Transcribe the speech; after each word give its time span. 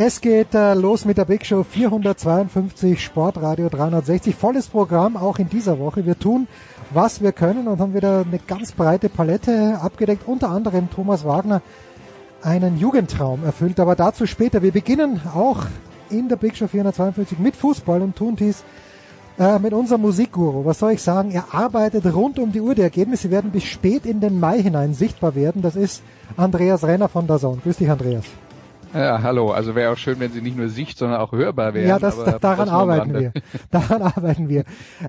Es 0.00 0.20
geht 0.20 0.54
äh, 0.54 0.74
los 0.74 1.04
mit 1.04 1.18
der 1.18 1.24
Big 1.24 1.44
Show 1.44 1.64
452 1.64 3.02
Sportradio 3.02 3.68
360. 3.68 4.32
Volles 4.32 4.68
Programm 4.68 5.16
auch 5.16 5.40
in 5.40 5.48
dieser 5.48 5.80
Woche. 5.80 6.06
Wir 6.06 6.16
tun, 6.16 6.46
was 6.92 7.20
wir 7.20 7.32
können 7.32 7.66
und 7.66 7.80
haben 7.80 7.94
wieder 7.94 8.24
eine 8.24 8.38
ganz 8.38 8.70
breite 8.70 9.08
Palette 9.08 9.76
abgedeckt. 9.82 10.28
Unter 10.28 10.50
anderem 10.50 10.88
Thomas 10.88 11.24
Wagner 11.24 11.62
einen 12.42 12.78
Jugendtraum 12.78 13.44
erfüllt, 13.44 13.80
aber 13.80 13.96
dazu 13.96 14.26
später. 14.26 14.62
Wir 14.62 14.70
beginnen 14.70 15.20
auch 15.34 15.66
in 16.10 16.28
der 16.28 16.36
Big 16.36 16.56
Show 16.56 16.68
452 16.68 17.40
mit 17.40 17.56
Fußball 17.56 18.00
und 18.00 18.14
tun 18.14 18.36
dies 18.36 18.62
äh, 19.36 19.58
mit 19.58 19.72
unserem 19.72 20.02
Musikguru. 20.02 20.64
Was 20.64 20.78
soll 20.78 20.92
ich 20.92 21.02
sagen? 21.02 21.32
Er 21.32 21.52
arbeitet 21.52 22.06
rund 22.06 22.38
um 22.38 22.52
die 22.52 22.60
Uhr. 22.60 22.76
Die 22.76 22.82
Ergebnisse 22.82 23.32
werden 23.32 23.50
bis 23.50 23.64
spät 23.64 24.06
in 24.06 24.20
den 24.20 24.38
Mai 24.38 24.62
hinein 24.62 24.94
sichtbar 24.94 25.34
werden. 25.34 25.60
Das 25.60 25.74
ist 25.74 26.04
Andreas 26.36 26.84
Renner 26.84 27.08
von 27.08 27.26
der. 27.26 27.38
Grüß 27.64 27.78
dich, 27.78 27.90
Andreas. 27.90 28.26
Ja, 28.94 29.22
hallo. 29.22 29.50
Also 29.50 29.74
wäre 29.74 29.92
auch 29.92 29.96
schön, 29.98 30.18
wenn 30.20 30.32
sie 30.32 30.40
nicht 30.40 30.56
nur 30.56 30.68
sicht, 30.68 30.96
sondern 30.98 31.20
auch 31.20 31.32
hörbar 31.32 31.74
wären. 31.74 31.88
Ja, 31.88 31.98
das, 31.98 32.18
aber 32.18 32.38
daran 32.40 32.68
arbeiten 32.68 33.12
wir. 33.14 33.32
Daran 33.70 34.02
arbeiten 34.02 34.48
wir. 34.48 34.64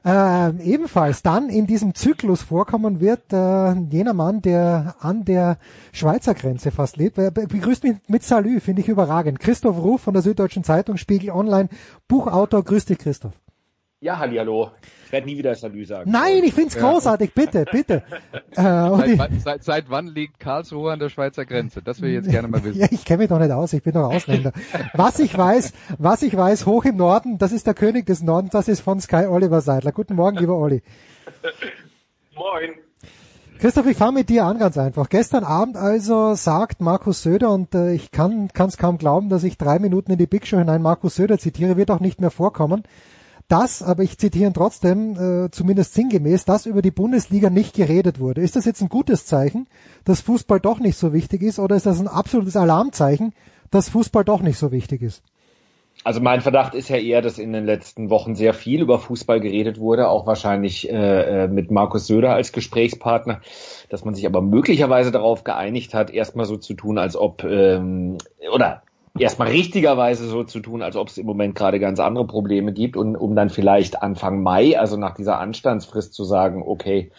Ähm, 0.06 0.60
ebenfalls 0.62 1.22
dann 1.22 1.50
in 1.50 1.66
diesem 1.68 1.96
Zyklus 1.96 2.42
vorkommen 2.42 3.00
wird 3.00 3.32
äh, 3.32 3.74
jener 3.90 4.14
Mann, 4.14 4.42
der 4.42 4.96
an 5.00 5.24
der 5.26 5.58
Schweizer 5.92 6.34
Grenze 6.34 6.72
fast 6.72 6.98
lebt. 6.98 7.18
Er 7.18 7.32
be- 7.32 7.48
begrüßt 7.48 7.84
mich 7.84 7.98
mit 8.08 8.24
Salü, 8.24 8.60
finde 8.60 8.82
ich 8.82 8.88
überragend. 8.90 9.40
Christoph 9.40 9.78
Ruf 9.78 10.02
von 10.02 10.14
der 10.14 10.24
Süddeutschen 10.24 10.64
Zeitung, 10.64 10.98
Spiegel 10.98 11.32
Online, 11.32 11.70
Buchautor. 12.08 12.64
Grüß 12.64 12.86
dich, 12.86 12.98
Christoph. 12.98 13.34
Ja, 14.02 14.18
hallo. 14.18 14.72
Ich 15.08 15.12
werde 15.12 15.28
nie 15.28 15.38
wieder 15.38 15.54
Salü 15.56 15.84
sagen. 15.86 16.10
Nein, 16.10 16.42
ich 16.46 16.54
find's 16.54 16.78
großartig, 16.78 17.34
bitte, 17.34 17.66
bitte. 17.70 18.04
Äh, 18.56 18.90
und 18.90 19.18
Seit, 19.18 19.42
seit, 19.42 19.64
seit 19.64 19.90
wann 19.90 20.08
liegt 20.08 20.40
Karlsruhe 20.40 20.92
an 20.92 21.00
der 21.00 21.10
Schweizer 21.10 21.46
Grenze? 21.46 21.82
Das 21.84 22.02
will 22.02 22.10
ich 22.10 22.16
jetzt 22.16 22.30
gerne 22.30 22.48
mal 22.48 22.64
wissen. 22.64 22.80
Ja, 22.82 22.88
ich 22.90 23.06
kenne 23.06 23.20
mich 23.20 23.30
doch 23.30 23.38
nicht 23.38 23.52
aus, 23.52 23.74
ich 23.74 23.84
bin 23.84 23.94
doch 23.94 24.12
Ausländer. 24.12 24.54
Was 24.94 25.20
ich 25.20 25.38
weiß, 25.38 25.74
was 25.98 26.24
ich 26.24 26.36
weiß, 26.36 26.66
hoch 26.66 26.84
im 26.86 26.98
Norden, 26.98 27.38
das 27.38 27.52
ist 27.52 27.68
der 27.68 27.76
König 27.76 28.08
des 28.08 28.24
Nordens, 28.24 28.52
das 28.52 28.68
ist 28.68 28.80
von 28.80 29.00
Sky 29.00 29.28
Oliver 29.28 29.62
Seidler. 29.62 29.92
Guten 29.92 30.16
Morgen, 30.16 30.38
lieber 30.38 30.58
Olli. 30.58 30.82
Moin. 32.36 32.72
Christoph, 33.60 33.86
ich 33.88 33.98
fange 33.98 34.14
mit 34.14 34.30
dir 34.30 34.46
an, 34.46 34.58
ganz 34.58 34.78
einfach. 34.78 35.10
Gestern 35.10 35.44
Abend 35.44 35.78
also 35.78 36.34
sagt 36.34 36.82
Markus 36.82 37.22
Söder, 37.22 37.52
und 37.52 37.76
äh, 37.76 37.94
ich 37.94 38.12
kann 38.12 38.50
es 38.56 38.78
kaum 38.78 38.98
glauben, 38.98 39.30
dass 39.30 39.44
ich 39.44 39.58
drei 39.58 39.78
Minuten 39.80 40.12
in 40.12 40.18
die 40.18 40.28
Big 40.28 40.48
Show 40.48 40.58
hinein 40.58 40.82
Markus 40.82 41.16
Söder 41.16 41.38
zitiere, 41.38 41.78
wird 41.78 41.92
auch 41.92 42.00
nicht 42.00 42.20
mehr 42.20 42.32
vorkommen, 42.32 42.84
dass, 43.50 43.84
aber 43.84 44.04
ich 44.04 44.18
zitiere 44.18 44.54
trotzdem, 44.54 45.46
äh, 45.46 45.52
zumindest 45.52 45.94
sinngemäß, 45.96 46.46
dass 46.46 46.66
über 46.66 46.82
die 46.82 46.92
Bundesliga 46.92 47.50
nicht 47.50 47.76
geredet 47.76 48.20
wurde. 48.20 48.42
Ist 48.42 48.56
das 48.56 48.66
jetzt 48.66 48.82
ein 48.82 48.90
gutes 48.90 49.26
Zeichen, 49.26 49.68
dass 50.06 50.22
Fußball 50.22 50.60
doch 50.60 50.80
nicht 50.80 50.98
so 50.98 51.12
wichtig 51.14 51.42
ist, 51.42 51.60
oder 51.60 51.76
ist 51.76 51.86
das 51.86 52.00
ein 52.00 52.08
absolutes 52.08 52.56
Alarmzeichen, 52.56 53.34
dass 53.72 53.90
Fußball 53.90 54.24
doch 54.24 54.42
nicht 54.42 54.58
so 54.58 54.72
wichtig 54.72 55.02
ist? 55.02 55.24
Also 56.04 56.22
mein 56.22 56.40
Verdacht 56.40 56.76
ist 56.76 56.88
ja 56.88 56.96
eher, 56.96 57.22
dass 57.22 57.40
in 57.40 57.52
den 57.52 57.66
letzten 57.66 58.10
Wochen 58.10 58.34
sehr 58.34 58.54
viel 58.54 58.82
über 58.82 59.00
Fußball 59.00 59.42
geredet 59.42 59.80
wurde, 59.80 60.08
auch 60.08 60.26
wahrscheinlich 60.26 60.90
äh, 60.90 61.44
äh, 61.44 61.48
mit 61.50 61.72
Markus 61.72 62.08
Söder 62.08 62.34
als 62.34 62.54
Gesprächspartner, 62.54 63.42
dass 63.90 64.06
man 64.06 64.16
sich 64.16 64.26
aber 64.26 64.42
möglicherweise 64.42 65.12
darauf 65.12 65.44
geeinigt 65.44 65.94
hat, 65.94 66.10
erstmal 66.10 66.46
so 66.46 66.56
zu 66.56 66.74
tun, 66.74 66.98
als 66.98 67.18
ob 67.18 67.44
ähm, 67.44 68.18
oder 68.54 68.84
erstmal 69.20 69.50
richtigerweise 69.50 70.28
so 70.28 70.44
zu 70.44 70.60
tun, 70.60 70.82
als 70.82 70.96
ob 70.96 71.10
es 71.10 71.18
im 71.18 71.26
Moment 71.26 71.56
gerade 71.56 71.80
ganz 71.80 72.00
andere 72.00 72.26
Probleme 72.26 72.74
gibt 72.74 72.98
und 72.98 73.16
um 73.16 73.36
dann 73.36 73.50
vielleicht 73.50 74.02
Anfang 74.02 74.42
Mai, 74.42 74.80
also 74.80 74.98
nach 74.98 75.16
dieser 75.16 75.40
Anstandsfrist 75.40 76.14
zu 76.14 76.24
sagen, 76.24 76.64
okay, 76.66 77.12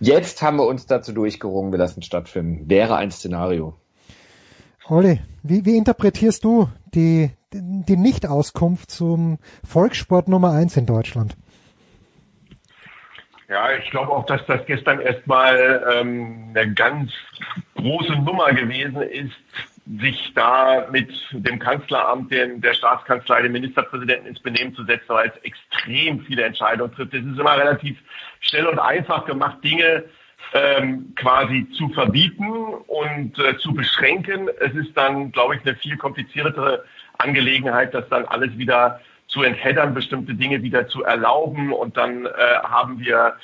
jetzt 0.00 0.42
haben 0.42 0.58
wir 0.58 0.66
uns 0.66 0.86
dazu 0.86 1.12
durchgerungen, 1.12 1.72
wir 1.72 1.78
lassen 1.78 2.02
stattfinden. 2.02 2.68
Wäre 2.68 2.96
ein 2.96 3.10
Szenario. 3.10 3.74
Olli, 4.88 5.20
wie, 5.42 5.64
wie 5.64 5.76
interpretierst 5.76 6.44
du 6.44 6.68
die, 6.94 7.30
die 7.52 7.96
Nicht-Auskunft 7.96 8.90
zum 8.90 9.38
Volkssport 9.64 10.28
Nummer 10.28 10.52
eins 10.52 10.76
in 10.76 10.86
Deutschland? 10.86 11.36
Ja, 13.48 13.70
ich 13.76 13.90
glaube 13.90 14.10
auch, 14.10 14.26
dass 14.26 14.44
das 14.46 14.64
gestern 14.66 15.00
erstmal 15.00 15.84
ähm, 15.94 16.52
eine 16.54 16.72
ganz 16.74 17.12
große 17.76 18.12
Nummer 18.12 18.52
gewesen 18.52 19.02
ist, 19.02 19.32
sich 20.00 20.32
da 20.34 20.88
mit 20.90 21.12
dem 21.32 21.58
Kanzleramt, 21.58 22.32
dem, 22.32 22.60
der 22.60 22.74
Staatskanzlei, 22.74 23.42
dem 23.42 23.52
Ministerpräsidenten 23.52 24.26
ins 24.26 24.40
Benehmen 24.40 24.74
zu 24.74 24.84
setzen, 24.84 25.08
weil 25.08 25.28
es 25.28 25.42
extrem 25.44 26.20
viele 26.20 26.42
Entscheidungen 26.42 26.92
trifft. 26.92 27.14
Es 27.14 27.24
ist 27.24 27.38
immer 27.38 27.56
relativ 27.56 27.96
schnell 28.40 28.66
und 28.66 28.80
einfach 28.80 29.24
gemacht, 29.26 29.62
Dinge 29.62 30.04
ähm, 30.54 31.12
quasi 31.14 31.68
zu 31.70 31.88
verbieten 31.90 32.50
und 32.86 33.38
äh, 33.38 33.56
zu 33.58 33.74
beschränken. 33.74 34.48
Es 34.60 34.74
ist 34.74 34.96
dann, 34.96 35.30
glaube 35.30 35.56
ich, 35.56 35.62
eine 35.64 35.76
viel 35.76 35.96
kompliziertere 35.96 36.84
Angelegenheit, 37.18 37.94
das 37.94 38.08
dann 38.08 38.24
alles 38.26 38.56
wieder 38.58 39.00
zu 39.28 39.42
entheddern, 39.42 39.94
bestimmte 39.94 40.34
Dinge 40.34 40.62
wieder 40.62 40.88
zu 40.88 41.04
erlauben. 41.04 41.72
Und 41.72 41.96
dann 41.96 42.26
äh, 42.26 42.30
haben 42.62 42.98
wir 42.98 43.36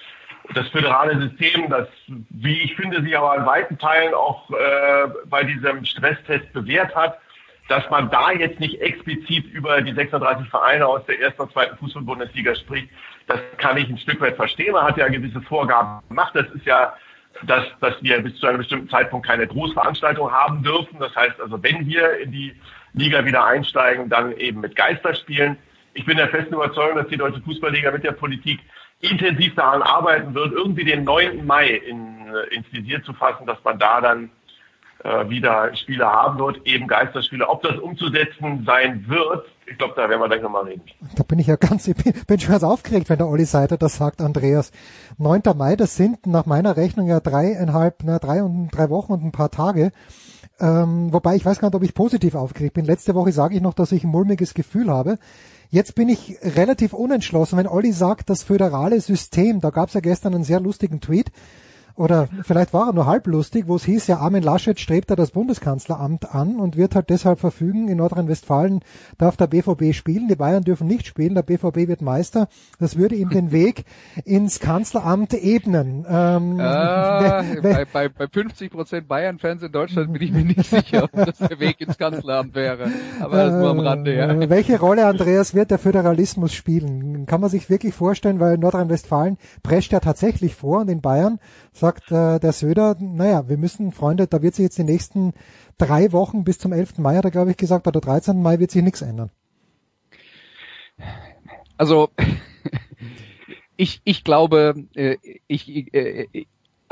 das 0.54 0.68
föderale 0.68 1.20
System, 1.20 1.70
das, 1.70 1.88
wie 2.06 2.62
ich 2.62 2.74
finde, 2.74 3.02
sich 3.02 3.16
aber 3.16 3.36
in 3.36 3.46
weiten 3.46 3.78
Teilen 3.78 4.14
auch 4.14 4.50
äh, 4.50 5.08
bei 5.26 5.44
diesem 5.44 5.84
Stresstest 5.84 6.52
bewährt 6.52 6.94
hat, 6.94 7.18
dass 7.68 7.88
man 7.90 8.10
da 8.10 8.32
jetzt 8.32 8.60
nicht 8.60 8.80
explizit 8.80 9.46
über 9.46 9.80
die 9.80 9.92
36 9.92 10.48
Vereine 10.50 10.86
aus 10.86 11.06
der 11.06 11.20
ersten 11.20 11.42
und 11.42 11.52
zweiten 11.52 11.76
Fußball-Bundesliga 11.78 12.54
spricht, 12.54 12.88
das 13.28 13.40
kann 13.56 13.76
ich 13.76 13.88
ein 13.88 13.98
Stück 13.98 14.20
weit 14.20 14.36
verstehen. 14.36 14.72
Man 14.72 14.84
hat 14.84 14.96
ja 14.96 15.08
gewisse 15.08 15.40
Vorgaben 15.42 16.06
gemacht. 16.08 16.34
Das 16.34 16.50
ist 16.50 16.66
ja, 16.66 16.94
dass, 17.44 17.64
dass 17.80 17.94
wir 18.02 18.20
bis 18.20 18.36
zu 18.38 18.46
einem 18.46 18.58
bestimmten 18.58 18.88
Zeitpunkt 18.88 19.26
keine 19.26 19.46
Großveranstaltung 19.46 20.30
haben 20.30 20.62
dürfen. 20.62 20.98
Das 20.98 21.14
heißt 21.14 21.40
also, 21.40 21.62
wenn 21.62 21.86
wir 21.86 22.18
in 22.18 22.32
die 22.32 22.54
Liga 22.94 23.24
wieder 23.24 23.44
einsteigen, 23.44 24.08
dann 24.08 24.32
eben 24.36 24.60
mit 24.60 24.76
Geisterspielen. 24.76 25.56
Ich 25.94 26.04
bin 26.04 26.16
der 26.16 26.28
festen 26.28 26.54
Überzeugung, 26.54 26.96
dass 26.96 27.08
die 27.08 27.16
Deutsche 27.16 27.40
Fußballliga 27.42 27.90
mit 27.90 28.04
der 28.04 28.12
Politik 28.12 28.60
intensiv 29.02 29.54
daran 29.54 29.82
arbeiten 29.82 30.32
wird, 30.34 30.52
irgendwie 30.52 30.84
den 30.84 31.04
9. 31.04 31.44
Mai 31.44 31.68
in, 31.68 32.26
äh, 32.28 32.54
ins 32.54 32.72
Visier 32.72 33.02
zu 33.02 33.12
fassen, 33.12 33.46
dass 33.46 33.62
man 33.64 33.78
da 33.78 34.00
dann 34.00 34.30
äh, 35.02 35.28
wieder 35.28 35.74
Spiele 35.74 36.06
haben 36.06 36.38
wird, 36.38 36.64
eben 36.64 36.86
Geisterspiele. 36.86 37.48
Ob 37.48 37.62
das 37.62 37.76
umzusetzen 37.78 38.62
sein 38.64 39.04
wird, 39.08 39.46
ich 39.66 39.76
glaube, 39.76 39.94
da 39.96 40.08
werden 40.08 40.20
wir 40.20 40.28
gleich 40.28 40.42
nochmal 40.42 40.64
reden. 40.64 40.82
Da 41.16 41.24
bin 41.24 41.40
ich 41.40 41.48
ja 41.48 41.56
ganz, 41.56 41.88
ich 41.88 41.96
bin, 41.96 42.12
bin 42.26 42.38
schon 42.38 42.52
ganz 42.52 42.62
aufgeregt, 42.62 43.10
wenn 43.10 43.18
der 43.18 43.26
Olli 43.26 43.44
Seiter 43.44 43.76
das 43.76 43.96
sagt, 43.96 44.20
Andreas. 44.20 44.70
9. 45.18 45.42
Mai, 45.56 45.74
das 45.74 45.96
sind 45.96 46.26
nach 46.26 46.46
meiner 46.46 46.76
Rechnung 46.76 47.08
ja 47.08 47.18
dreieinhalb, 47.18 47.96
na, 48.04 48.20
drei 48.20 48.42
und 48.42 48.70
drei 48.70 48.88
Wochen 48.88 49.12
und 49.12 49.24
ein 49.24 49.32
paar 49.32 49.50
Tage. 49.50 49.90
Ähm, 50.60 51.12
wobei 51.12 51.34
ich 51.34 51.44
weiß 51.44 51.58
gar 51.58 51.68
nicht, 51.68 51.74
ob 51.74 51.82
ich 51.82 51.94
positiv 51.94 52.36
aufgeregt 52.36 52.74
bin. 52.74 52.84
Letzte 52.84 53.16
Woche 53.16 53.32
sage 53.32 53.56
ich 53.56 53.62
noch, 53.62 53.74
dass 53.74 53.90
ich 53.90 54.04
ein 54.04 54.10
mulmiges 54.10 54.54
Gefühl 54.54 54.90
habe. 54.90 55.18
Jetzt 55.74 55.94
bin 55.94 56.10
ich 56.10 56.36
relativ 56.42 56.92
unentschlossen, 56.92 57.56
wenn 57.56 57.66
Olli 57.66 57.92
sagt, 57.92 58.28
das 58.28 58.42
föderale 58.42 59.00
System, 59.00 59.62
da 59.62 59.70
gab 59.70 59.88
es 59.88 59.94
ja 59.94 60.02
gestern 60.02 60.34
einen 60.34 60.44
sehr 60.44 60.60
lustigen 60.60 61.00
Tweet, 61.00 61.32
oder 61.94 62.28
vielleicht 62.42 62.72
war 62.72 62.88
er 62.88 62.92
nur 62.92 63.06
halblustig, 63.06 63.64
wo 63.66 63.76
es 63.76 63.84
hieß, 63.84 64.06
ja, 64.06 64.18
Armin 64.18 64.42
Laschet 64.42 64.78
strebt 64.78 65.10
da 65.10 65.16
das 65.16 65.30
Bundeskanzleramt 65.30 66.34
an 66.34 66.56
und 66.56 66.76
wird 66.76 66.94
halt 66.94 67.10
deshalb 67.10 67.40
verfügen, 67.40 67.88
in 67.88 67.98
Nordrhein-Westfalen 67.98 68.80
darf 69.18 69.36
der 69.36 69.46
BVB 69.46 69.94
spielen, 69.94 70.28
die 70.28 70.36
Bayern 70.36 70.62
dürfen 70.62 70.86
nicht 70.86 71.06
spielen, 71.06 71.34
der 71.34 71.42
BVB 71.42 71.88
wird 71.88 72.02
Meister. 72.02 72.48
Das 72.78 72.96
würde 72.96 73.14
ihm 73.14 73.30
den 73.30 73.52
Weg 73.52 73.84
ins 74.24 74.60
Kanzleramt 74.60 75.34
ebnen. 75.34 76.06
Ähm, 76.08 76.58
äh, 76.58 77.60
bei, 77.60 77.86
bei, 77.92 78.08
bei 78.08 78.26
50 78.26 78.70
Prozent 78.70 79.08
Bayern-Fans 79.08 79.62
in 79.62 79.72
Deutschland 79.72 80.12
bin 80.12 80.22
ich 80.22 80.32
mir 80.32 80.44
nicht 80.44 80.64
sicher, 80.64 81.04
ob 81.04 81.12
das 81.12 81.38
der 81.38 81.60
Weg 81.60 81.80
ins 81.80 81.98
Kanzleramt 81.98 82.54
wäre. 82.54 82.90
Aber 83.20 83.36
das 83.36 83.52
nur 83.52 83.70
am 83.70 83.80
Rande, 83.80 84.14
ja. 84.14 84.30
Äh, 84.30 84.50
welche 84.50 84.78
Rolle, 84.80 85.06
Andreas, 85.06 85.54
wird 85.54 85.70
der 85.70 85.78
Föderalismus 85.78 86.52
spielen? 86.52 87.26
Kann 87.26 87.40
man 87.40 87.50
sich 87.50 87.68
wirklich 87.68 87.94
vorstellen, 87.94 88.40
weil 88.40 88.58
Nordrhein-Westfalen 88.58 89.36
prescht 89.62 89.92
ja 89.92 90.00
tatsächlich 90.00 90.54
vor 90.54 90.80
und 90.80 90.90
in 90.90 91.00
Bayern 91.00 91.38
sagt 91.72 92.12
äh, 92.12 92.38
der 92.38 92.52
Söder, 92.52 92.96
naja, 93.00 93.48
wir 93.48 93.56
müssen, 93.56 93.92
Freunde, 93.92 94.26
da 94.26 94.42
wird 94.42 94.54
sich 94.54 94.64
jetzt 94.64 94.78
die 94.78 94.84
nächsten 94.84 95.32
drei 95.78 96.12
Wochen 96.12 96.44
bis 96.44 96.58
zum 96.58 96.72
11. 96.72 96.98
Mai, 96.98 97.16
hat 97.16 97.24
er 97.24 97.30
glaube 97.30 97.50
ich 97.50 97.56
gesagt, 97.56 97.86
oder 97.86 98.00
13. 98.00 98.40
Mai 98.40 98.58
wird 98.58 98.70
sich 98.70 98.82
nichts 98.82 99.02
ändern. 99.02 99.30
Also 101.76 102.10
ich, 103.76 104.00
ich 104.04 104.22
glaube, 104.22 104.84
äh, 104.94 105.16
ich, 105.48 105.92
äh, 105.94 106.26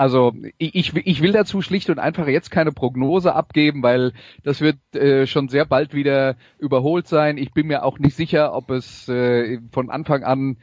also 0.00 0.32
ich, 0.56 0.96
ich 0.96 1.20
will 1.20 1.32
dazu 1.32 1.60
schlicht 1.60 1.90
und 1.90 1.98
einfach 1.98 2.26
jetzt 2.26 2.50
keine 2.50 2.72
Prognose 2.72 3.34
abgeben, 3.34 3.82
weil 3.82 4.14
das 4.42 4.62
wird 4.62 4.78
äh, 4.94 5.26
schon 5.26 5.48
sehr 5.50 5.66
bald 5.66 5.92
wieder 5.92 6.36
überholt 6.58 7.06
sein. 7.06 7.36
Ich 7.36 7.52
bin 7.52 7.66
mir 7.66 7.84
auch 7.84 7.98
nicht 7.98 8.16
sicher, 8.16 8.54
ob 8.54 8.70
es 8.70 9.10
äh, 9.10 9.58
von 9.72 9.90
Anfang 9.90 10.24
an 10.24 10.56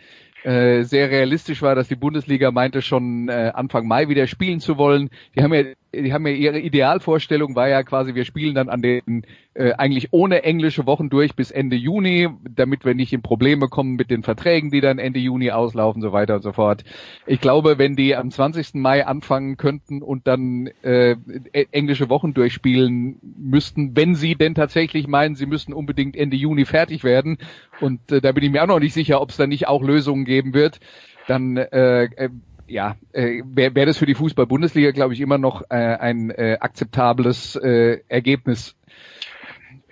äh, 0.44 0.84
sehr 0.84 1.10
realistisch 1.10 1.62
war, 1.62 1.75
dass 1.75 1.88
die 1.88 1.95
Bundesliga 1.95 2.51
meinte, 2.51 2.81
schon 2.81 3.30
äh, 3.30 3.51
Anfang 3.54 3.88
Mai 3.88 4.07
wieder 4.07 4.28
spielen 4.28 4.60
zu 4.60 4.78
wollen. 4.78 5.10
Die 5.36 5.44
haben 5.44 5.54
ja 5.54 5.63
die 5.94 6.13
haben 6.13 6.28
ja 6.28 6.34
ihre 6.34 6.60
Idealvorstellung 6.60 7.56
war 7.56 7.69
ja 7.69 7.84
quasi, 7.84 8.16
wir 8.16 8.25
spielen 8.25 8.56
dann 8.56 8.69
an 8.69 8.81
den 8.81 9.25
äh, 9.54 9.74
eigentlich 9.74 10.10
ohne 10.12 10.44
englische 10.44 10.86
Wochen 10.86 11.10
durch 11.10 11.36
bis 11.36 11.51
Ende 11.51 11.75
Juni, 11.75 12.30
damit 12.50 12.86
wir 12.86 12.94
nicht 12.94 13.13
in 13.13 13.22
Probleme 13.22 13.68
kommen 13.68 13.95
mit 13.95 14.12
den 14.12 14.24
Verträgen, 14.24 14.69
die 14.69 14.81
dann 14.81 15.00
Ende 15.00 15.19
Juni 15.19 15.51
auslaufen, 15.51 16.01
so 16.01 16.12
weiter 16.12 16.36
und 16.36 16.44
so 16.44 16.51
fort. 16.51 16.84
Ich 17.25 17.42
glaube, 17.42 17.78
wenn 17.78 17.95
die 17.95 18.16
am 18.16 18.30
20. 18.30 18.75
Mai 18.75 19.06
anfangen 19.06 19.57
könnten 19.57 20.01
und 20.01 20.28
dann 20.28 20.68
äh, 20.84 21.12
e-, 21.54 21.68
englische 21.72 22.10
Wochen 22.10 22.34
durchspielen 22.34 23.19
müssten, 23.38 23.95
wenn 23.95 24.16
sie 24.16 24.36
denn 24.36 24.56
tatsächlich 24.56 25.07
meinen, 25.07 25.36
sie 25.36 25.45
müssen 25.45 25.74
unbedingt 25.74 26.16
Ende 26.16 26.38
Juni 26.38 26.66
fertig 26.66 27.04
werden, 27.04 27.38
und 27.80 28.12
äh, 28.12 28.22
da 28.22 28.31
bin 28.31 28.44
ich 28.44 28.51
mir 28.51 28.63
auch 28.63 28.68
noch 28.68 28.80
nicht 28.80 28.94
sicher, 28.94 29.22
ob 29.22 29.30
es 29.30 29.38
da 29.38 29.48
nicht 29.48 29.68
auch 29.68 29.84
Lösungen 29.84 30.25
geben 30.27 30.53
wird, 30.53 30.79
dann 31.27 31.57
äh, 31.57 32.03
äh 32.03 32.29
ja, 32.68 32.97
äh, 33.13 33.41
wäre 33.45 33.75
wär 33.75 33.85
das 33.85 33.97
für 33.97 34.06
die 34.06 34.15
Fußball-Bundesliga, 34.15 34.91
glaube 34.91 35.13
ich, 35.13 35.21
immer 35.21 35.38
noch 35.38 35.63
äh, 35.69 35.75
ein 35.75 36.29
äh, 36.31 36.57
akzeptables 36.59 37.56
äh, 37.56 38.01
Ergebnis. 38.07 38.75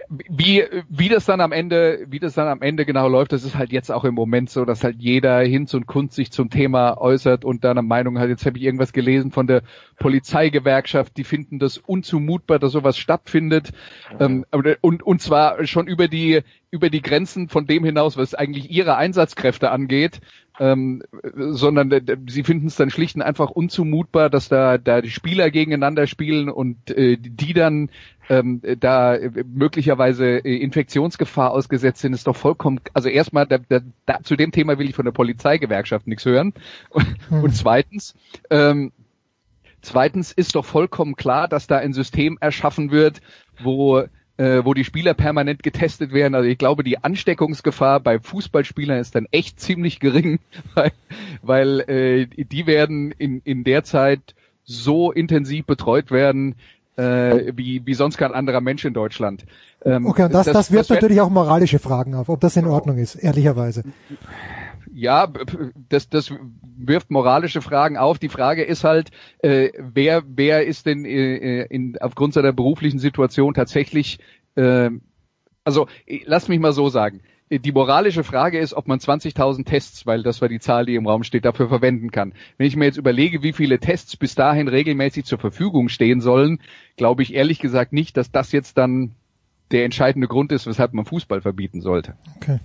Wie, 0.08 0.64
wie 0.88 1.10
das 1.10 1.26
dann 1.26 1.42
am 1.42 1.52
Ende, 1.52 2.06
wie 2.08 2.20
das 2.20 2.36
dann 2.36 2.48
am 2.48 2.62
Ende 2.62 2.86
genau 2.86 3.08
läuft, 3.08 3.32
das 3.32 3.44
ist 3.44 3.56
halt 3.56 3.72
jetzt 3.72 3.92
auch 3.92 4.04
im 4.04 4.14
Moment 4.14 4.52
so, 4.52 4.64
dass 4.64 4.84
halt 4.84 4.98
jeder 5.00 5.40
Hinz 5.40 5.74
und 5.74 5.88
Kunst 5.88 6.14
sich 6.14 6.32
zum 6.32 6.52
Thema 6.52 7.00
äußert 7.00 7.44
und 7.44 7.64
dann 7.64 7.80
eine 7.80 7.88
Meinung 7.88 8.20
hat. 8.20 8.30
Jetzt 8.30 8.46
habe 8.46 8.58
ich 8.60 8.64
irgendwas 8.64 8.94
gelesen 8.94 9.32
von 9.32 9.48
der 9.48 9.64
Polizeigewerkschaft, 9.98 11.18
die 11.18 11.24
finden 11.24 11.58
das 11.58 11.80
unzumutbar, 11.80 12.60
dass 12.60 12.74
sowas 12.74 13.00
stattfindet. 13.00 13.72
Ähm, 14.20 14.46
und, 14.52 15.02
und 15.02 15.22
zwar 15.22 15.66
schon 15.66 15.88
über 15.88 16.08
die, 16.08 16.42
über 16.76 16.90
die 16.90 17.02
Grenzen 17.02 17.50
von 17.50 17.66
dem 17.66 17.84
hinaus, 17.84 18.18
was 18.18 18.36
eigentlich 18.36 18.70
ihre 18.70 18.98
Einsatzkräfte 18.98 19.72
angeht 19.72 20.20
ähm, 20.60 21.04
sondern 21.36 21.92
sie 22.28 22.44
finden 22.44 22.68
es 22.68 22.76
dann 22.76 22.90
schlicht 22.90 23.16
und 23.16 23.22
einfach 23.22 23.50
unzumutbar, 23.50 24.30
dass 24.30 24.48
da, 24.48 24.78
da 24.78 25.02
die 25.02 25.10
Spieler 25.10 25.52
gegeneinander 25.52 26.08
spielen 26.08 26.50
und 26.50 26.92
äh, 26.92 27.18
die 27.18 27.54
dann 27.54 27.90
ähm, 28.30 28.62
da 28.80 29.18
möglicherweise 29.46 30.38
äh, 30.38 30.58
Infektionsgefahr 30.58 31.52
ausgesetzt 31.52 32.02
sind, 32.02 32.14
ist 32.14 32.28
doch 32.28 32.36
vollkommen, 32.36 32.80
also 32.94 33.10
erstmal, 33.10 33.46
da, 33.46 33.58
da, 33.58 33.82
da, 34.06 34.20
zu 34.24 34.36
dem 34.36 34.52
Thema 34.52 34.80
will 34.80 34.90
ich 34.90 34.96
von 34.96 35.06
der 35.06 35.12
Polizeigewerkschaft 35.12 36.08
nichts 36.08 36.26
hören. 36.26 36.54
Und, 36.90 37.06
hm. 37.30 37.44
und 37.44 37.56
zweitens, 37.56 38.16
ähm, 38.50 38.94
zweitens 39.82 40.32
ist 40.32 40.56
doch 40.56 40.66
vollkommen 40.66 41.16
klar, 41.16 41.48
dass 41.48 41.68
da 41.68 41.78
ein 41.78 41.94
System 41.94 42.38
erschaffen 42.40 42.92
wird, 42.92 43.22
wo 43.62 44.06
äh, 44.38 44.66
wo 44.66 44.74
die 44.74 44.84
Spieler 44.84 45.14
permanent 45.14 45.64
getestet 45.64 46.12
werden. 46.12 46.36
Also 46.36 46.48
ich 46.48 46.58
glaube, 46.58 46.84
die 46.84 47.04
Ansteckungsgefahr 47.04 48.00
bei 48.00 48.20
Fußballspielern 48.20 49.00
ist 49.00 49.16
dann 49.16 49.28
echt 49.32 49.60
ziemlich 49.60 50.00
gering, 50.00 50.40
weil, 50.74 50.92
weil 51.42 51.80
äh, 51.82 52.26
die 52.28 52.68
werden 52.68 53.12
in, 53.12 53.42
in 53.44 53.64
der 53.64 53.84
Zeit 53.84 54.36
so 54.64 55.12
intensiv 55.12 55.66
betreut 55.66 56.12
werden, 56.12 56.56
äh, 56.98 57.54
wie, 57.56 57.86
wie 57.86 57.94
sonst 57.94 58.18
kein 58.18 58.34
anderer 58.34 58.62
Mensch 58.62 58.84
in 58.86 58.94
Deutschland. 58.94 59.46
Ähm, 59.84 60.08
okay, 60.08 60.24
und 60.24 60.34
das, 60.34 60.46
das, 60.46 60.54
das 60.54 60.72
wirft 60.72 60.90
das 60.90 60.96
natürlich 60.96 61.22
auch 61.22 61.30
moralische 61.30 61.80
Fragen 61.80 62.16
auf, 62.16 62.30
ob 62.30 62.40
das 62.40 62.56
in 62.56 62.66
Ordnung 62.66 62.98
ist, 62.98 63.16
ehrlicherweise 63.16 63.84
ja, 64.96 65.28
das, 65.90 66.10
das 66.10 66.34
wirft 66.78 67.12
moralische 67.12 67.62
Fragen 67.62 67.98
auf. 67.98 68.18
Die 68.18 68.30
Frage 68.30 68.64
ist 68.64 68.86
halt, 68.86 69.12
äh, 69.40 69.72
wer, 69.78 70.24
wer 70.26 70.66
ist 70.66 70.86
denn 70.86 71.04
äh, 71.04 71.64
in, 71.64 71.98
aufgrund 72.00 72.34
seiner 72.34 72.54
beruflichen 72.54 73.00
Situation 73.00 73.54
tatsächlich, 73.54 74.20
äh, 74.56 74.90
also 75.66 75.88
lass 76.26 76.48
mich 76.48 76.60
mal 76.60 76.72
so 76.72 76.88
sagen. 76.90 77.22
Die 77.50 77.74
moralische 77.74 78.24
Frage 78.24 78.58
ist, 78.58 78.74
ob 78.74 78.88
man 78.88 79.00
20.000 79.00 79.66
Tests, 79.66 80.08
weil 80.08 80.24
das 80.24 80.42
war 80.42 80.50
die 80.50 80.60
Zahl, 80.60 80.86
die 80.86 80.96
im 80.96 81.06
Raum 81.06 81.24
steht, 81.24 81.46
dafür 81.46 81.68
verwenden 81.68 82.10
kann. 82.10 82.34
Wenn 82.58 82.66
ich 82.66 82.76
mir 82.76 82.86
jetzt 82.86 82.98
überlege, 82.98 83.44
wie 83.44 83.54
viele 83.54 83.80
Tests 83.80 84.18
bis 84.18 84.34
dahin 84.34 84.68
regelmäßig 84.68 85.26
zur 85.26 85.38
Verfügung 85.38 85.90
stehen 85.90 86.22
sollen, 86.22 86.60
glaube 86.96 87.22
ich 87.22 87.36
ehrlich 87.36 87.60
gesagt 87.60 87.94
nicht, 87.94 88.18
dass 88.18 88.32
das 88.32 88.52
jetzt 88.52 88.78
dann 88.80 89.12
der 89.72 89.86
entscheidende 89.86 90.28
Grund 90.28 90.52
ist, 90.52 90.66
weshalb 90.66 90.94
man 90.94 91.06
Fußball 91.06 91.42
verbieten 91.42 91.82
sollte. 91.82 92.16
Okay. 92.38 92.60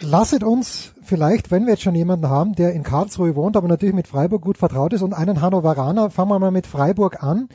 Lasset 0.00 0.44
uns 0.44 0.92
vielleicht, 1.02 1.50
wenn 1.50 1.64
wir 1.64 1.72
jetzt 1.72 1.82
schon 1.82 1.94
jemanden 1.94 2.28
haben, 2.28 2.54
der 2.54 2.72
in 2.72 2.82
Karlsruhe 2.82 3.34
wohnt, 3.34 3.56
aber 3.56 3.68
natürlich 3.68 3.94
mit 3.94 4.06
Freiburg 4.06 4.42
gut 4.42 4.58
vertraut 4.58 4.92
ist 4.92 5.02
und 5.02 5.14
einen 5.14 5.40
Hannoveraner, 5.40 6.10
fangen 6.10 6.30
wir 6.30 6.38
mal 6.38 6.50
mit 6.50 6.66
Freiburg 6.66 7.22
an. 7.22 7.48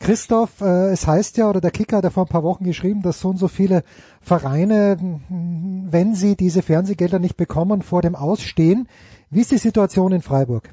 Christoph, 0.00 0.60
äh, 0.60 0.90
es 0.90 1.06
heißt 1.06 1.36
ja, 1.36 1.50
oder 1.50 1.60
der 1.60 1.72
Kicker 1.72 1.98
hat 1.98 2.04
ja 2.04 2.10
vor 2.10 2.24
ein 2.24 2.30
paar 2.30 2.44
Wochen 2.44 2.64
geschrieben, 2.64 3.02
dass 3.02 3.20
so 3.20 3.28
und 3.28 3.36
so 3.36 3.48
viele 3.48 3.82
Vereine, 4.22 4.96
wenn 5.28 6.14
sie 6.14 6.36
diese 6.36 6.62
Fernsehgelder 6.62 7.18
nicht 7.18 7.36
bekommen, 7.36 7.82
vor 7.82 8.00
dem 8.00 8.14
Ausstehen. 8.14 8.88
Wie 9.28 9.40
ist 9.40 9.50
die 9.50 9.58
Situation 9.58 10.12
in 10.12 10.22
Freiburg? 10.22 10.70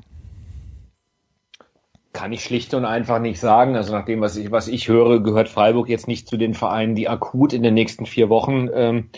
Kann 2.14 2.32
ich 2.32 2.44
schlicht 2.44 2.74
und 2.74 2.86
einfach 2.86 3.20
nicht 3.20 3.42
sagen. 3.42 3.76
Also 3.76 3.92
nach 3.92 4.06
dem, 4.06 4.22
was 4.22 4.38
ich, 4.38 4.52
was 4.52 4.70
ich 4.70 4.88
höre, 4.88 5.22
gehört 5.22 5.50
Freiburg 5.50 5.90
jetzt 5.90 6.08
nicht 6.08 6.30
zu 6.30 6.38
den 6.38 6.54
Vereinen, 6.54 6.96
die 6.96 7.10
akut 7.10 7.52
in 7.52 7.64
den 7.64 7.74
nächsten 7.74 8.06
vier 8.06 8.30
Wochen 8.30 8.70
ähm, 8.74 9.10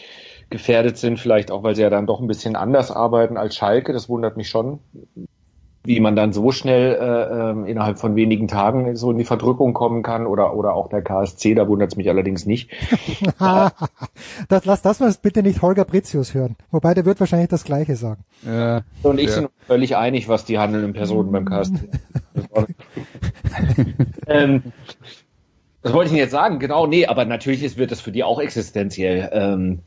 gefährdet 0.49 0.97
sind, 0.97 1.19
vielleicht 1.19 1.51
auch, 1.51 1.63
weil 1.63 1.75
sie 1.75 1.81
ja 1.81 1.89
dann 1.89 2.07
doch 2.07 2.21
ein 2.21 2.27
bisschen 2.27 2.55
anders 2.55 2.91
arbeiten 2.91 3.37
als 3.37 3.55
Schalke. 3.55 3.93
Das 3.93 4.07
wundert 4.09 4.37
mich 4.37 4.49
schon, 4.49 4.79
wie 5.87 5.99
man 6.01 6.15
dann 6.15 6.33
so 6.33 6.51
schnell 6.51 6.95
äh, 6.95 7.65
äh, 7.65 7.71
innerhalb 7.71 7.97
von 7.97 8.15
wenigen 8.15 8.47
Tagen 8.47 8.95
so 8.97 9.09
in 9.11 9.17
die 9.17 9.23
Verdrückung 9.23 9.73
kommen 9.73 10.03
kann 10.03 10.27
oder 10.27 10.53
oder 10.53 10.73
auch 10.73 10.89
der 10.89 11.01
KSC, 11.01 11.55
da 11.55 11.67
wundert 11.67 11.91
es 11.91 11.97
mich 11.97 12.09
allerdings 12.09 12.45
nicht. 12.45 12.69
das, 13.39 14.65
lass 14.65 14.81
das 14.81 14.99
mal 14.99 15.13
bitte 15.21 15.43
nicht 15.43 15.61
Holger 15.61 15.85
Britius 15.85 16.33
hören. 16.33 16.57
Wobei 16.71 16.93
der 16.93 17.05
wird 17.05 17.19
wahrscheinlich 17.21 17.49
das 17.49 17.63
Gleiche 17.63 17.95
sagen. 17.95 18.23
Ja, 18.45 18.81
und 19.03 19.19
ich 19.19 19.27
ja. 19.27 19.33
sind 19.33 19.49
völlig 19.65 19.95
einig, 19.95 20.27
was 20.27 20.43
die 20.43 20.59
handelnden 20.59 20.93
Personen 20.93 21.31
beim 21.31 21.45
KSC. 21.45 21.89
ähm, 24.27 24.63
was 25.81 25.93
wollte 25.93 26.07
ich 26.07 26.11
denn 26.11 26.19
jetzt 26.19 26.31
sagen? 26.31 26.59
Genau, 26.59 26.85
nee, 26.85 27.05
aber 27.05 27.23
natürlich 27.23 27.77
wird 27.77 27.91
das 27.91 28.01
für 28.01 28.11
die 28.11 28.25
auch 28.25 28.41
existenziell. 28.41 29.29
Ähm, 29.31 29.79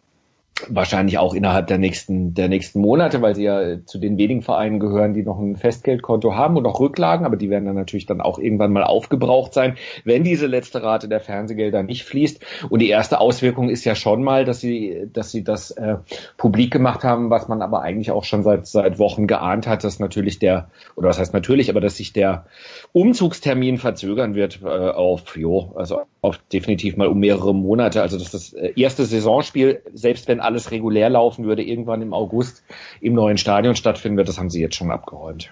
wahrscheinlich 0.69 1.19
auch 1.19 1.35
innerhalb 1.35 1.67
der 1.69 1.79
nächsten, 1.79 2.35
der 2.35 2.49
nächsten 2.49 2.81
Monate, 2.81 3.23
weil 3.23 3.35
sie 3.35 3.45
ja 3.45 3.85
zu 3.85 3.99
den 3.99 4.19
wenigen 4.19 4.43
Vereinen 4.43 4.81
gehören, 4.81 5.15
die 5.15 5.23
noch 5.23 5.39
ein 5.39 5.57
Festgeldkonto 5.57 6.35
haben 6.35 6.57
und 6.57 6.67
auch 6.67 6.81
Rücklagen, 6.81 7.25
aber 7.25 7.37
die 7.37 7.51
werden 7.51 7.65
dann 7.65 7.77
natürlich 7.77 8.07
dann 8.07 8.21
auch 8.21 8.39
irgendwann 8.39 8.73
mal 8.73 8.85
aufgebraucht 8.85 9.55
sein, 9.55 9.77
wenn 10.05 10.25
diese 10.25 10.47
letzte 10.47 10.83
Rate 10.83 11.09
der 11.09 11.21
Fernsehgelder 11.21 11.83
nicht 11.83 12.05
fließt. 12.05 12.45
Und 12.69 12.81
die 12.81 12.89
erste 12.89 13.21
Auswirkung 13.21 13.69
ist 13.69 13.85
ja 13.85 13.95
schon 13.95 14.23
mal, 14.23 14.45
dass 14.45 14.61
sie, 14.61 15.09
dass 15.13 15.31
sie 15.31 15.45
das 15.45 15.71
äh, 15.73 15.97
publik 16.37 16.73
gemacht 16.73 17.05
haben, 17.05 17.31
was 17.31 17.49
man 17.49 17.63
aber 17.63 17.83
eigentlich 17.83 18.11
auch 18.11 18.25
schon 18.25 18.43
seit, 18.43 18.67
seit 18.67 18.99
Wochen 18.99 19.27
geahnt 19.27 19.67
hat, 19.67 19.85
dass 19.85 19.99
natürlich 19.99 20.39
der, 20.39 20.71
oder 20.97 21.09
was 21.09 21.19
heißt 21.19 21.33
natürlich, 21.33 21.71
aber 21.71 21.81
dass 21.81 21.97
sich 21.97 22.13
der 22.13 22.47
Umzugstermin 22.93 23.79
verzögern 23.79 24.35
wird 24.35 24.61
äh, 24.63 24.67
auf, 24.67 25.37
jo, 25.37 25.73
also 25.77 26.01
auf 26.23 26.39
definitiv 26.53 26.97
mal 26.97 27.09
um 27.09 27.19
mehrere 27.19 27.55
Monate. 27.55 28.03
Also 28.03 28.19
dass 28.19 28.31
das 28.31 28.53
äh, 28.53 28.73
erste 28.77 29.05
Saisonspiel, 29.05 29.83
selbst 29.95 30.29
wenn 30.29 30.40
alles 30.41 30.71
regulär 30.71 31.11
laufen 31.11 31.45
würde, 31.45 31.63
irgendwann 31.63 32.03
im 32.03 32.13
August 32.13 32.65
im 33.01 33.15
neuen 33.15 33.39
Stadion 33.39 33.77
stattfinden 33.77 34.17
wird, 34.17 34.29
das 34.29 34.39
haben 34.39 34.51
sie 34.51 34.61
jetzt 34.61 34.77
schon 34.77 34.91
abgeräumt. 34.91 35.51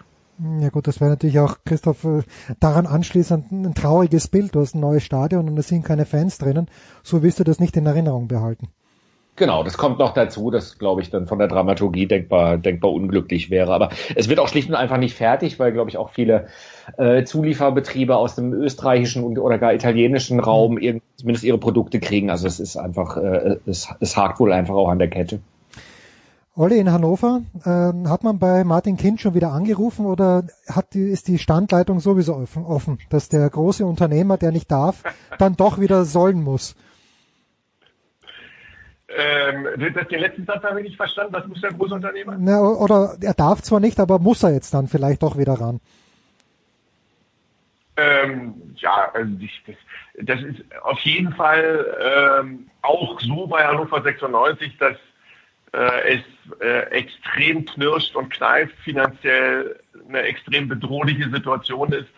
Ja 0.61 0.69
gut, 0.69 0.87
das 0.87 1.01
wäre 1.01 1.11
natürlich 1.11 1.41
auch, 1.41 1.59
Christoph, 1.65 2.05
äh, 2.05 2.23
daran 2.61 2.87
anschließend 2.87 3.51
ein 3.51 3.75
trauriges 3.75 4.29
Bild. 4.29 4.55
Du 4.55 4.61
hast 4.61 4.75
ein 4.75 4.81
neues 4.81 5.03
Stadion 5.03 5.49
und 5.49 5.59
es 5.59 5.67
sind 5.67 5.85
keine 5.85 6.07
Fans 6.07 6.39
drinnen. 6.39 6.69
So 7.03 7.25
wirst 7.25 7.41
du 7.41 7.45
das 7.45 7.59
nicht 7.59 7.77
in 7.77 7.87
Erinnerung 7.87 8.29
behalten. 8.29 8.69
Genau, 9.39 9.63
das 9.63 9.79
kommt 9.79 10.01
noch 10.01 10.15
dazu, 10.15 10.51
dass, 10.51 10.79
glaube 10.79 11.01
ich, 11.01 11.11
dann 11.11 11.29
von 11.29 11.39
der 11.39 11.47
Dramaturgie 11.47 12.07
denkbar, 12.07 12.59
denkbar 12.59 12.93
unglücklich 12.93 13.51
wäre. 13.51 13.73
Aber 13.73 13.91
es 14.17 14.29
wird 14.29 14.41
auch 14.41 14.49
schlicht 14.49 14.69
und 14.69 14.75
einfach 14.75 14.99
nicht 14.99 15.15
fertig, 15.15 15.61
weil, 15.61 15.73
glaube 15.73 15.91
ich, 15.91 15.97
auch 15.97 16.11
viele 16.11 16.49
äh, 16.97 17.23
Zulieferbetriebe 17.23 18.17
aus 18.17 18.35
dem 18.35 18.53
österreichischen 18.53 19.23
und, 19.23 19.39
oder 19.39 19.59
gar 19.59 19.73
italienischen 19.73 20.41
Raum 20.41 20.75
mhm. 20.75 21.01
zumindest 21.17 21.45
ihre 21.45 21.59
Produkte 21.59 22.01
kriegen. 22.01 22.31
Also 22.31 22.49
es 22.49 22.59
ist 22.59 22.77
einfach, 22.77 23.17
äh, 23.17 23.59
es, 23.65 23.89
es 24.01 24.17
hakt 24.17 24.41
wohl 24.41 24.53
einfach 24.53 24.75
auch 24.75 24.89
an 24.89 24.99
der 24.99 25.09
Kette. 25.09 25.39
Olli, 26.57 26.81
in 26.81 26.91
Hannover, 26.91 27.43
äh, 27.65 28.09
hat 28.09 28.25
man 28.25 28.41
bei 28.41 28.65
Martin 28.65 28.97
Kind 28.97 29.21
schon 29.21 29.35
wieder 29.35 29.53
angerufen 29.53 30.05
oder 30.07 30.43
hat 30.69 30.93
die, 30.95 31.09
ist 31.09 31.29
die 31.29 31.39
Standleitung 31.39 32.01
sowieso 32.01 32.35
offen, 32.35 32.65
offen, 32.65 32.99
dass 33.11 33.29
der 33.29 33.49
große 33.49 33.87
Unternehmer, 33.87 34.37
der 34.37 34.51
nicht 34.51 34.69
darf, 34.69 35.05
dann 35.39 35.55
doch 35.55 35.79
wieder 35.79 36.05
sollen 36.05 36.43
muss? 36.43 36.75
Ähm, 39.09 39.67
das, 39.95 40.09
den 40.09 40.21
letzten 40.21 40.45
Satz 40.45 40.63
habe 40.63 40.81
ich 40.81 40.89
nicht 40.89 40.97
verstanden. 40.97 41.33
Was 41.33 41.47
muss 41.47 41.61
der 41.61 41.73
Großunternehmer? 41.73 42.37
Na, 42.39 42.61
oder 42.61 43.17
er 43.21 43.35
darf 43.35 43.63
zwar 43.63 43.81
nicht, 43.81 43.99
aber 44.01 44.19
muss 44.19 44.43
er 44.43 44.53
jetzt 44.53 44.75
dann 44.75 44.87
vielleicht 44.87 45.23
doch 45.23 45.39
wieder 45.39 45.55
ran? 45.55 45.81
Ähm, 47.97 48.55
ja, 48.77 49.11
also 49.13 49.33
ich, 49.41 49.63
das, 49.67 49.77
das, 50.23 50.41
ist 50.43 50.63
auf 50.83 51.01
jeden 51.01 51.33
Fall 51.33 52.39
ähm, 52.41 52.71
auch 52.83 53.19
so 53.21 53.47
bei 53.47 53.65
Hannover 53.67 54.03
96, 54.03 54.77
dass 54.79 54.97
äh, 55.73 56.17
es 56.17 56.61
äh, 56.61 56.91
extrem 56.91 57.65
knirscht 57.65 58.15
und 58.15 58.31
kneift, 58.31 58.75
finanziell 58.85 59.81
eine 60.09 60.21
extrem 60.23 60.69
bedrohliche 60.69 61.29
Situation 61.31 61.93
ist. 61.93 62.09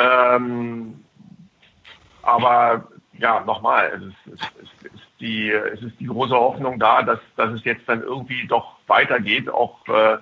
Ähm, 0.00 1.04
aber 2.22 2.88
ja, 3.20 3.40
nochmal, 3.40 3.92
es, 3.94 4.32
es, 4.32 4.40
es, 4.62 4.92
ist 4.92 5.20
die, 5.20 5.50
es 5.50 5.82
ist 5.82 6.00
die 6.00 6.06
große 6.06 6.34
Hoffnung 6.34 6.78
da, 6.78 7.02
dass, 7.02 7.20
dass 7.36 7.52
es 7.52 7.64
jetzt 7.64 7.86
dann 7.88 8.02
irgendwie 8.02 8.46
doch 8.46 8.76
weitergeht, 8.86 9.48
auch 9.50 9.78
äh, 9.88 10.14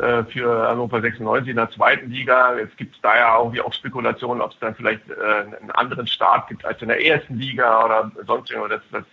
äh 0.00 0.24
für 0.24 0.68
Hannover 0.68 1.00
96 1.00 1.50
in 1.50 1.56
der 1.56 1.70
zweiten 1.70 2.10
Liga. 2.10 2.56
Jetzt 2.56 2.76
gibt 2.76 2.94
es 2.94 3.02
da 3.02 3.16
ja 3.16 3.38
irgendwie 3.38 3.60
auch 3.60 3.72
Spekulationen, 3.72 4.40
ob 4.40 4.52
es 4.52 4.58
dann 4.60 4.76
vielleicht 4.76 5.02
äh, 5.10 5.56
einen 5.58 5.70
anderen 5.72 6.06
Start 6.06 6.48
gibt 6.48 6.64
als 6.64 6.80
in 6.82 6.88
der 6.88 7.04
ersten 7.04 7.36
Liga 7.36 7.84
oder 7.84 8.12
sonst 8.26 8.50
irgendwas. 8.50 8.80
Das, 8.92 9.04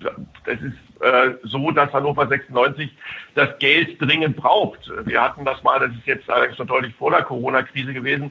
das, 0.00 0.14
das 0.44 0.60
ist 0.60 1.02
äh, 1.02 1.34
so, 1.44 1.70
dass 1.70 1.92
Hannover 1.92 2.26
96 2.26 2.90
das 3.34 3.58
Geld 3.58 4.00
dringend 4.00 4.36
braucht. 4.36 4.90
Wir 5.06 5.22
hatten 5.22 5.44
das 5.44 5.62
mal, 5.62 5.80
das 5.80 5.90
ist 5.92 6.06
jetzt 6.06 6.28
allerdings 6.28 6.56
schon 6.58 6.66
deutlich 6.66 6.94
vor 6.96 7.10
der 7.10 7.22
Corona-Krise 7.22 7.94
gewesen, 7.94 8.30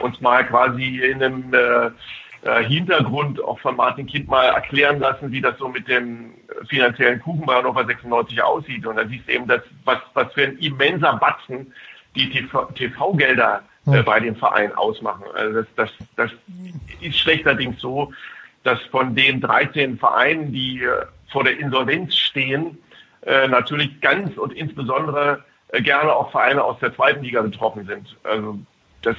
uns 0.00 0.20
mal 0.20 0.44
quasi 0.46 0.98
in 0.98 1.22
einem 1.22 1.54
äh, 1.54 1.90
äh, 2.42 2.64
Hintergrund 2.64 3.42
auch 3.42 3.58
von 3.60 3.76
Martin 3.76 4.06
Kind 4.06 4.28
mal 4.28 4.46
erklären 4.46 4.98
lassen, 4.98 5.30
wie 5.30 5.40
das 5.40 5.58
so 5.58 5.68
mit 5.68 5.88
dem 5.88 6.34
finanziellen 6.68 7.20
Kuchen 7.20 7.44
bei 7.46 7.54
Hannover 7.54 7.84
96 7.84 8.42
aussieht. 8.42 8.86
Und 8.86 8.96
da 8.96 9.06
siehst 9.06 9.28
du 9.28 9.32
eben, 9.32 9.46
dass, 9.46 9.62
was, 9.84 9.98
was 10.14 10.32
für 10.32 10.44
ein 10.44 10.58
immenser 10.58 11.14
Batzen 11.14 11.72
die 12.14 12.30
TV-Gelder 12.30 13.62
äh, 13.86 13.92
hm. 13.92 14.04
bei 14.04 14.20
dem 14.20 14.36
Verein 14.36 14.74
ausmachen. 14.74 15.24
Also 15.34 15.62
das, 15.62 15.66
das, 15.76 15.90
das 16.16 16.30
ist 17.00 17.18
schlechterdings 17.18 17.80
so, 17.80 18.12
dass 18.62 18.80
von 18.84 19.14
den 19.14 19.40
13 19.40 19.98
Vereinen, 19.98 20.52
die 20.52 20.82
äh, 20.82 21.06
vor 21.30 21.44
der 21.44 21.58
Insolvenz 21.58 22.16
stehen, 22.16 22.78
äh, 23.22 23.48
natürlich 23.48 24.00
ganz 24.00 24.36
und 24.36 24.52
insbesondere 24.52 25.44
äh, 25.68 25.82
gerne 25.82 26.12
auch 26.12 26.30
Vereine 26.30 26.64
aus 26.64 26.78
der 26.80 26.94
zweiten 26.94 27.22
Liga 27.22 27.42
betroffen 27.42 27.86
sind. 27.86 28.16
Also 28.24 28.58
das, 29.02 29.16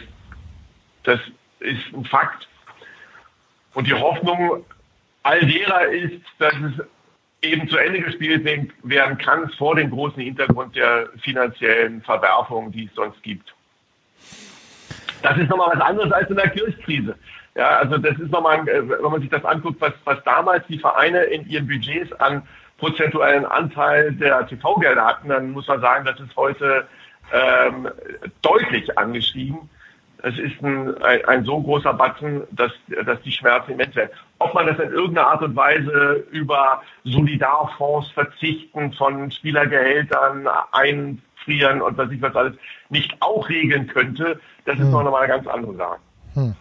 das 1.04 1.20
ist 1.60 1.94
ein 1.94 2.06
Fakt. 2.06 2.48
Und 3.74 3.88
die 3.88 3.94
Hoffnung 3.94 4.66
all 5.24 5.40
derer 5.42 5.86
ist, 5.88 6.22
dass 6.40 6.54
es 6.54 6.86
eben 7.42 7.68
zu 7.68 7.78
Ende 7.78 8.02
gespielt 8.02 8.46
werden 8.84 9.18
kann 9.18 9.50
vor 9.58 9.76
dem 9.76 9.90
großen 9.90 10.22
Hintergrund 10.22 10.76
der 10.76 11.10
finanziellen 11.22 12.02
Verwerfungen, 12.02 12.72
die 12.72 12.86
es 12.86 12.94
sonst 12.94 13.22
gibt. 13.24 13.54
Das 15.22 15.38
ist 15.38 15.50
nochmal 15.50 15.76
was 15.76 15.82
anderes 15.82 16.12
als 16.12 16.30
in 16.30 16.36
der 16.36 16.50
Kirchkrise. 16.50 17.16
Ja, 17.56 17.78
also 17.78 17.98
das 17.98 18.18
ist 18.18 18.32
nochmal, 18.32 18.68
äh, 18.68 18.88
wenn 18.88 19.12
man 19.12 19.22
sich 19.22 19.30
das 19.30 19.44
anguckt, 19.44 19.82
was, 19.82 19.94
was 20.06 20.24
damals 20.24 20.66
die 20.68 20.80
Vereine 20.80 21.24
in 21.24 21.48
ihren 21.50 21.68
Budgets 21.68 22.12
an 22.14 22.44
prozentuellen 22.78 23.46
Anteil 23.46 24.14
der 24.14 24.48
TV-Gelder 24.48 25.06
hatten, 25.06 25.30
dann 25.30 25.52
muss 25.52 25.68
man 25.68 25.82
sagen, 25.82 26.06
das 26.06 26.20
ist 26.20 26.36
heute 26.36 26.88
ähm, 27.32 27.90
deutlich 28.42 28.98
angestiegen. 28.98 29.70
Es 30.24 30.38
ist 30.38 30.62
ein, 30.62 30.96
ein, 31.02 31.26
ein, 31.26 31.46
so 31.46 31.62
großer 31.62 31.94
Batzen, 31.94 32.44
dass, 32.52 32.72
dass 33.06 33.22
die 33.22 33.32
Schmerzen 33.32 33.72
immens 33.72 33.96
werden. 33.96 34.12
Ob 34.40 34.54
man 34.54 34.68
das 34.68 34.80
in 34.80 34.92
irgendeiner 34.92 35.28
Art 35.28 35.42
und 35.42 35.56
Weise 35.56 36.26
über 36.32 36.82
Solidarfonds 37.04 38.12
verzichten 38.12 38.94
von 38.94 39.32
Spielergehältern 39.32 40.48
einfrieren 40.72 41.82
und 41.82 41.98
was 41.98 42.12
ich 42.12 42.22
was 42.22 42.36
alles 42.36 42.54
nicht 42.90 43.16
auch 43.20 43.48
regeln 43.50 43.88
könnte, 43.88 44.40
das 44.66 44.76
ist 44.76 44.84
hm. 44.84 44.92
noch 44.92 45.04
mal 45.04 45.24
eine 45.24 45.28
ganz 45.28 45.48
andere 45.48 45.76
Sache. 45.76 45.98
Hm. 46.34 46.56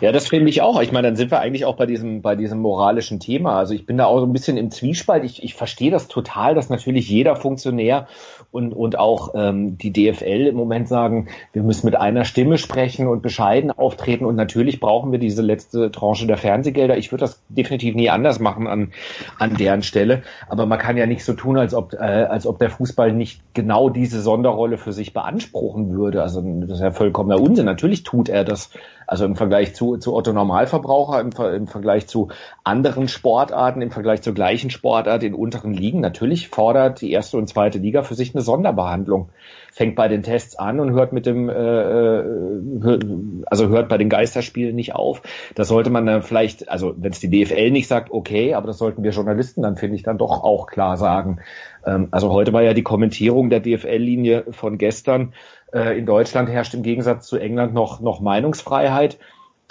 Ja, 0.00 0.10
das 0.10 0.28
finde 0.28 0.48
ich 0.48 0.62
auch. 0.62 0.80
Ich 0.80 0.90
meine, 0.90 1.08
dann 1.08 1.16
sind 1.16 1.30
wir 1.30 1.40
eigentlich 1.40 1.64
auch 1.64 1.76
bei 1.76 1.86
diesem, 1.86 2.22
bei 2.22 2.34
diesem 2.34 2.60
moralischen 2.60 3.20
Thema. 3.20 3.58
Also 3.58 3.74
ich 3.74 3.84
bin 3.84 3.98
da 3.98 4.06
auch 4.06 4.20
so 4.20 4.26
ein 4.26 4.32
bisschen 4.32 4.56
im 4.56 4.70
Zwiespalt. 4.70 5.22
Ich, 5.24 5.42
ich 5.42 5.54
verstehe 5.54 5.90
das 5.90 6.08
total, 6.08 6.54
dass 6.54 6.70
natürlich 6.70 7.08
jeder 7.08 7.36
Funktionär 7.36 8.06
und, 8.50 8.72
und 8.72 8.98
auch 8.98 9.34
ähm, 9.34 9.76
die 9.78 9.92
DFL 9.92 10.46
im 10.46 10.56
Moment 10.56 10.88
sagen, 10.88 11.28
wir 11.52 11.62
müssen 11.62 11.86
mit 11.86 11.96
einer 11.96 12.24
Stimme 12.24 12.58
sprechen 12.58 13.06
und 13.06 13.22
bescheiden 13.22 13.70
auftreten. 13.70 14.24
Und 14.24 14.34
natürlich 14.34 14.80
brauchen 14.80 15.12
wir 15.12 15.18
diese 15.18 15.42
letzte 15.42 15.90
Tranche 15.90 16.26
der 16.26 16.38
Fernsehgelder. 16.38 16.96
Ich 16.96 17.12
würde 17.12 17.22
das 17.22 17.42
definitiv 17.48 17.94
nie 17.94 18.08
anders 18.10 18.40
machen 18.40 18.66
an, 18.66 18.92
an 19.38 19.56
deren 19.56 19.82
Stelle. 19.82 20.22
Aber 20.48 20.66
man 20.66 20.78
kann 20.78 20.96
ja 20.96 21.06
nicht 21.06 21.24
so 21.24 21.34
tun, 21.34 21.58
als 21.58 21.74
ob, 21.74 21.92
äh, 21.92 21.96
als 21.96 22.46
ob 22.46 22.58
der 22.58 22.70
Fußball 22.70 23.12
nicht 23.12 23.42
genau 23.54 23.90
diese 23.90 24.22
Sonderrolle 24.22 24.78
für 24.78 24.92
sich 24.92 25.12
beanspruchen 25.12 25.92
würde. 25.92 26.22
Also 26.22 26.40
das 26.40 26.78
ist 26.78 26.80
ja 26.80 26.90
vollkommener 26.92 27.40
Unsinn. 27.40 27.66
Natürlich 27.66 28.04
tut 28.04 28.28
er 28.28 28.44
das 28.44 28.70
also 29.06 29.24
im 29.24 29.36
Vergleich 29.36 29.74
zu, 29.74 29.96
zu 29.96 30.14
Otto 30.14 30.32
Normalverbraucher, 30.32 31.20
im, 31.20 31.30
im 31.54 31.66
Vergleich 31.66 32.06
zu 32.06 32.28
anderen 32.64 33.08
Sportarten, 33.08 33.82
im 33.82 33.90
Vergleich 33.90 34.22
zur 34.22 34.34
gleichen 34.34 34.70
Sportart 34.70 35.22
in 35.22 35.34
unteren 35.34 35.74
Ligen. 35.74 36.00
Natürlich 36.00 36.48
fordert 36.48 37.00
die 37.00 37.12
erste 37.12 37.36
und 37.36 37.48
zweite 37.48 37.78
Liga 37.78 38.02
für 38.02 38.14
sich 38.14 38.34
eine 38.34 38.42
Sonderbehandlung. 38.42 39.30
Fängt 39.72 39.96
bei 39.96 40.08
den 40.08 40.22
Tests 40.22 40.56
an 40.56 40.80
und 40.80 40.92
hört 40.92 41.14
mit 41.14 41.24
dem, 41.24 41.48
äh, 41.48 41.52
äh 41.54 42.98
also 43.46 43.68
hört 43.68 43.88
bei 43.88 43.96
den 43.96 44.10
Geisterspielen 44.10 44.76
nicht 44.76 44.94
auf. 44.94 45.22
Das 45.54 45.68
sollte 45.68 45.88
man 45.88 46.04
dann 46.04 46.22
vielleicht, 46.22 46.68
also 46.68 46.94
wenn 46.96 47.12
es 47.12 47.20
die 47.20 47.30
DFL 47.30 47.70
nicht 47.70 47.88
sagt, 47.88 48.10
okay, 48.10 48.54
aber 48.54 48.66
das 48.66 48.78
sollten 48.78 49.02
wir 49.02 49.12
Journalisten 49.12 49.62
dann, 49.62 49.76
finde 49.76 49.96
ich, 49.96 50.02
dann 50.02 50.18
doch 50.18 50.44
auch 50.44 50.66
klar 50.66 50.96
sagen. 50.98 51.40
Ähm, 51.86 52.08
also 52.10 52.30
heute 52.30 52.52
war 52.52 52.62
ja 52.62 52.74
die 52.74 52.82
Kommentierung 52.82 53.50
der 53.50 53.60
DFL-Linie 53.60 54.44
von 54.50 54.78
gestern, 54.78 55.32
äh, 55.72 55.98
in 55.98 56.06
Deutschland 56.06 56.48
herrscht 56.48 56.74
im 56.74 56.82
Gegensatz 56.82 57.26
zu 57.26 57.38
England 57.38 57.74
noch, 57.74 58.00
noch 58.00 58.20
Meinungsfreiheit. 58.20 59.18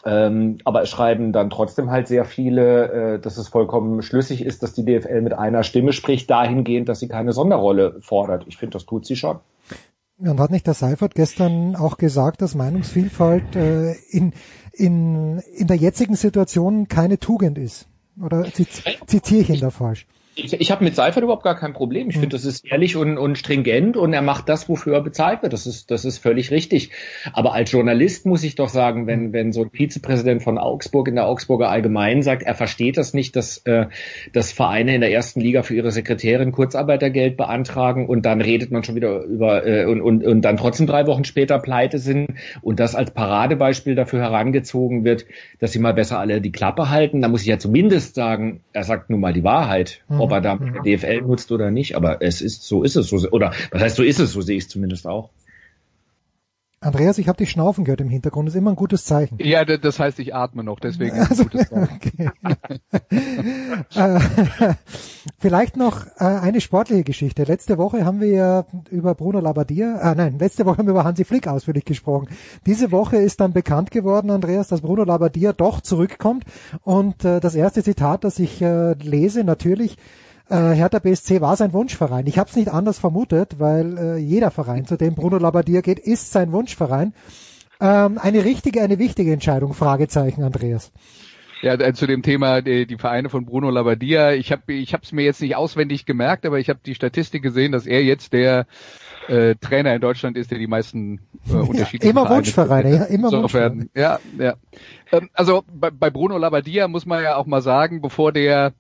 Ähm, 0.04 0.58
aber 0.66 0.82
es 0.82 0.90
schreiben 0.90 1.32
dann 1.32 1.52
trotzdem 1.52 1.92
halt 1.92 2.08
sehr 2.08 2.26
viele, 2.26 3.16
äh, 3.16 3.20
dass 3.20 3.38
es 3.38 3.48
vollkommen 3.50 4.02
schlüssig 4.02 4.44
ist, 4.44 4.64
dass 4.64 4.74
die 4.74 4.84
DFL 4.84 5.22
mit 5.22 5.34
einer 5.34 5.64
Stimme 5.64 5.94
spricht, 5.94 6.30
dahingehend, 6.30 6.90
dass 6.90 7.00
sie 7.00 7.08
keine 7.08 7.34
Sonderrolle 7.34 7.98
fordert. 8.02 8.46
Ich 8.48 8.58
finde, 8.58 8.74
das 8.74 8.86
tut 8.86 9.06
sie 9.06 9.16
schon. 9.16 9.40
Und 10.18 10.40
hat 10.40 10.52
nicht 10.52 10.68
der 10.68 10.74
Seifert 10.74 11.16
gestern 11.16 11.76
auch 11.76 11.98
gesagt, 11.98 12.42
dass 12.42 12.56
Meinungsvielfalt 12.56 13.56
äh, 13.56 13.94
in, 14.10 14.34
in, 14.74 15.40
in 15.56 15.68
der 15.68 15.78
jetzigen 15.78 16.16
Situation 16.16 16.88
keine 16.88 17.20
Tugend 17.20 17.58
ist? 17.58 17.88
Oder 18.24 18.46
zitiere 18.54 19.42
ich 19.42 19.50
ihn 19.50 19.60
da 19.60 19.70
falsch? 19.70 20.06
Ich, 20.44 20.54
ich 20.54 20.72
habe 20.72 20.84
mit 20.84 20.96
Seifert 20.96 21.24
überhaupt 21.24 21.44
gar 21.44 21.56
kein 21.56 21.74
Problem. 21.74 22.10
Ich 22.10 22.16
hm. 22.16 22.22
finde, 22.22 22.36
das 22.36 22.46
ist 22.46 22.66
ehrlich 22.66 22.96
und, 22.96 23.18
und 23.18 23.38
stringent 23.38 23.98
und 23.98 24.14
er 24.14 24.22
macht 24.22 24.50
das, 24.50 24.70
wofür 24.70 24.96
er 24.96 25.02
bezahlt 25.02 25.42
wird. 25.42 25.54
Das 25.54 25.68
ist, 25.68 25.92
das 25.92 26.06
ist 26.06 26.18
völlig 26.18 26.52
richtig. 26.52 26.92
Aber 27.34 27.54
als 27.54 27.72
Journalist 27.72 28.26
muss 28.26 28.44
ich 28.44 28.56
doch 28.56 28.70
sagen, 28.70 29.08
wenn, 29.08 29.26
hm. 29.26 29.34
wenn 29.34 29.52
so 29.52 29.64
ein 29.64 29.70
Vizepräsident 29.72 30.44
von 30.44 30.58
Augsburg 30.58 31.08
in 31.08 31.16
der 31.16 31.28
Augsburger 31.28 31.70
Allgemeinen 31.70 32.22
sagt, 32.22 32.44
er 32.44 32.56
versteht 32.56 32.98
das 32.98 33.14
nicht, 33.14 33.36
dass, 33.36 33.58
äh, 33.66 33.88
dass 34.34 34.52
Vereine 34.52 34.96
in 34.96 35.02
der 35.02 35.12
ersten 35.12 35.42
Liga 35.42 35.64
für 35.64 35.76
ihre 35.76 35.92
Sekretärin 35.92 36.52
Kurzarbeitergeld 36.52 37.38
beantragen 37.38 38.08
und 38.08 38.26
dann 38.26 38.42
redet 38.42 38.72
man 38.72 38.84
schon 38.84 38.96
wieder 38.96 39.24
über 39.24 39.66
äh, 39.66 39.86
und, 39.86 40.02
und, 40.02 40.26
und 40.26 40.42
dann 40.42 40.58
trotzdem 40.58 40.88
drei 40.88 41.08
Wochen 41.08 41.24
später 41.24 41.60
pleite 41.60 42.00
sind 42.00 42.30
und 42.62 42.80
das 42.80 42.96
als 42.96 43.12
Paradebeispiel 43.12 43.96
dafür 43.96 44.22
herangezogen 44.22 45.04
wird, 45.04 45.26
dass 45.60 45.72
sie 45.72 45.80
mal 45.80 45.94
besser 45.94 46.20
alle 46.20 46.42
die 46.42 46.52
Klappe 46.52 46.90
halten, 46.90 47.22
dann 47.22 47.32
muss 47.32 47.42
ich 47.42 47.48
ja 47.48 47.60
zumindest 47.60 48.16
sagen, 48.16 48.62
er 48.74 48.84
sagt 48.84 49.10
nun 49.10 49.20
mal 49.20 49.34
die 49.34 49.44
Wahrheit. 49.44 50.02
Hm 50.08 50.22
ob 50.22 50.31
er 50.32 50.42
da 50.42 50.56
mhm. 50.56 50.84
DFL 50.84 51.22
nutzt 51.22 51.52
oder 51.52 51.72
nicht, 51.72 51.96
aber 51.96 52.22
es 52.22 52.42
ist, 52.42 52.64
so 52.64 52.84
ist 52.84 52.96
es, 52.96 53.08
so, 53.08 53.18
oder 53.32 53.54
was 53.72 53.82
heißt 53.82 53.96
so 53.96 54.04
ist 54.04 54.20
es, 54.20 54.32
so 54.34 54.42
sehe 54.42 54.58
ich 54.58 54.64
es 54.64 54.70
zumindest 54.70 55.08
auch. 55.08 55.30
Andreas, 56.84 57.20
ich 57.20 57.28
habe 57.28 57.38
dich 57.38 57.52
schnaufen 57.52 57.84
gehört 57.84 58.02
im 58.02 58.10
Hintergrund, 58.10 58.48
das 58.48 58.56
ist 58.56 58.58
immer 58.60 58.72
ein 58.72 58.76
gutes 58.76 59.06
Zeichen. 59.06 59.38
Ja, 59.40 59.64
das 59.66 60.00
heißt, 60.00 60.18
ich 60.18 60.34
atme 60.34 60.64
noch, 60.64 60.80
deswegen 60.80 61.16
ist 61.16 61.30
also, 61.30 61.44
ein 61.44 61.50
gutes 61.50 61.70
Zeichen. 61.70 62.32
äh, 63.96 64.74
vielleicht 65.38 65.78
noch 65.78 66.08
äh, 66.18 66.24
eine 66.24 66.60
sportliche 66.60 67.04
Geschichte. 67.04 67.44
Letzte 67.44 67.78
Woche 67.78 68.04
haben 68.04 68.20
wir 68.20 68.30
ja 68.30 68.66
über 68.90 69.14
Bruno 69.14 69.40
Labbadia, 69.40 70.12
äh, 70.12 70.16
nein, 70.16 70.40
letzte 70.40 70.66
Woche 70.66 70.80
haben 70.80 70.88
wir 70.88 70.94
über 70.94 71.04
Hansi 71.04 71.24
Flick 71.24 71.48
ausführlich 71.48 71.86
gesprochen. 71.86 72.30
Diese 72.66 72.92
Woche 72.92 73.18
ist 73.18 73.42
dann 73.42 73.54
bekannt 73.54 73.92
geworden, 73.92 74.32
Andreas, 74.32 74.68
dass 74.68 74.82
Bruno 74.82 75.04
Labbadia 75.04 75.54
doch 75.54 75.82
zurückkommt 75.82 76.46
und 76.82 77.24
äh, 77.24 77.40
das 77.40 77.54
erste 77.54 77.84
Zitat, 77.84 78.24
das 78.24 78.40
ich 78.40 78.60
lese, 78.60 79.44
natürlich 79.44 79.98
äh, 80.52 80.76
Hertha 80.76 81.00
BSC 81.00 81.42
war 81.42 81.56
sein 81.56 81.74
Wunschverein. 81.74 82.28
Ich 82.28 82.38
habe 82.38 82.50
es 82.50 82.56
nicht 82.56 82.70
anders 82.70 83.00
vermutet, 83.00 83.60
weil 83.60 83.98
äh, 83.98 84.18
jeder 84.18 84.52
Verein, 84.52 84.86
zu 84.86 84.98
dem 84.98 85.16
Bruno 85.16 85.38
Labbadia 85.38 85.82
geht, 85.82 86.00
ist 86.00 86.32
sein 86.32 86.52
Wunschverein. 86.52 87.14
Ähm, 87.80 88.20
eine 88.20 88.44
richtige, 88.44 88.82
eine 88.82 89.00
wichtige 89.00 89.34
Entscheidung, 89.34 89.74
Fragezeichen, 89.74 90.44
Andreas. 90.44 90.92
Ja, 91.62 91.74
äh, 91.76 91.94
zu 91.94 92.08
dem 92.08 92.22
Thema 92.22 92.62
die, 92.62 92.86
die 92.86 92.98
Vereine 92.98 93.30
von 93.30 93.46
Bruno 93.46 93.70
Labbadia. 93.70 94.34
Ich 94.34 94.52
habe 94.52 94.74
ich 94.74 94.94
es 94.94 95.12
mir 95.12 95.24
jetzt 95.24 95.42
nicht 95.42 95.56
auswendig 95.56 96.06
gemerkt, 96.06 96.46
aber 96.46 96.60
ich 96.60 96.70
habe 96.70 96.80
die 96.86 96.96
Statistik 96.96 97.44
gesehen, 97.44 97.72
dass 97.72 97.86
er 97.86 98.04
jetzt 98.04 98.34
der 98.34 98.66
äh, 99.28 99.56
Trainer 99.56 99.94
in 99.96 100.02
Deutschland 100.02 100.38
ist, 100.38 100.52
der 100.52 100.58
die 100.58 100.68
meisten 100.68 101.20
äh, 101.50 101.54
unterschiedlichen 101.54 102.04
ja, 102.04 102.10
immer 102.10 102.22
Vereine 102.22 102.38
Wunschvereine, 102.38 102.96
ja, 102.96 103.04
immer 103.06 103.32
Wunschvereine. 103.32 103.90
Ja, 103.96 104.20
ja. 104.38 104.56
Ähm, 105.12 105.30
also 105.34 105.64
bei, 105.72 105.92
bei 105.92 106.10
Bruno 106.10 106.38
Labbadia 106.38 106.88
muss 106.88 107.06
man 107.06 107.24
ja 107.24 107.36
auch 107.36 107.46
mal 107.46 107.62
sagen, 107.62 108.02
bevor 108.02 108.32
der 108.32 108.74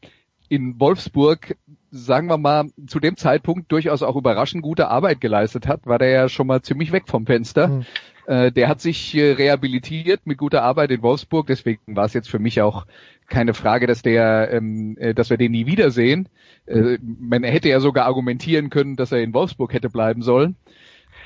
in 0.51 0.81
Wolfsburg, 0.81 1.55
sagen 1.91 2.27
wir 2.27 2.37
mal, 2.37 2.65
zu 2.85 2.99
dem 2.99 3.15
Zeitpunkt 3.15 3.71
durchaus 3.71 4.03
auch 4.03 4.17
überraschend 4.17 4.61
gute 4.63 4.89
Arbeit 4.89 5.21
geleistet 5.21 5.65
hat, 5.65 5.85
war 5.85 5.97
der 5.97 6.09
ja 6.09 6.27
schon 6.27 6.45
mal 6.45 6.61
ziemlich 6.61 6.91
weg 6.91 7.03
vom 7.07 7.25
Fenster. 7.25 7.69
Mhm. 7.69 7.85
Äh, 8.27 8.51
der 8.51 8.67
hat 8.67 8.81
sich 8.81 9.15
äh, 9.15 9.31
rehabilitiert 9.31 10.27
mit 10.27 10.37
guter 10.37 10.61
Arbeit 10.63 10.91
in 10.91 11.01
Wolfsburg, 11.03 11.47
deswegen 11.47 11.95
war 11.95 12.03
es 12.03 12.13
jetzt 12.13 12.29
für 12.29 12.39
mich 12.39 12.61
auch 12.61 12.85
keine 13.29 13.53
Frage, 13.53 13.87
dass 13.87 14.01
der, 14.01 14.51
ähm, 14.51 14.97
äh, 14.99 15.13
dass 15.13 15.29
wir 15.29 15.37
den 15.37 15.53
nie 15.53 15.67
wiedersehen. 15.67 16.27
Man 16.67 17.43
hätte 17.43 17.69
ja 17.69 17.79
sogar 17.79 18.05
argumentieren 18.05 18.69
können, 18.69 18.95
dass 18.95 19.11
er 19.11 19.21
in 19.21 19.33
Wolfsburg 19.33 19.73
hätte 19.73 19.89
bleiben 19.89 20.21
sollen. 20.21 20.57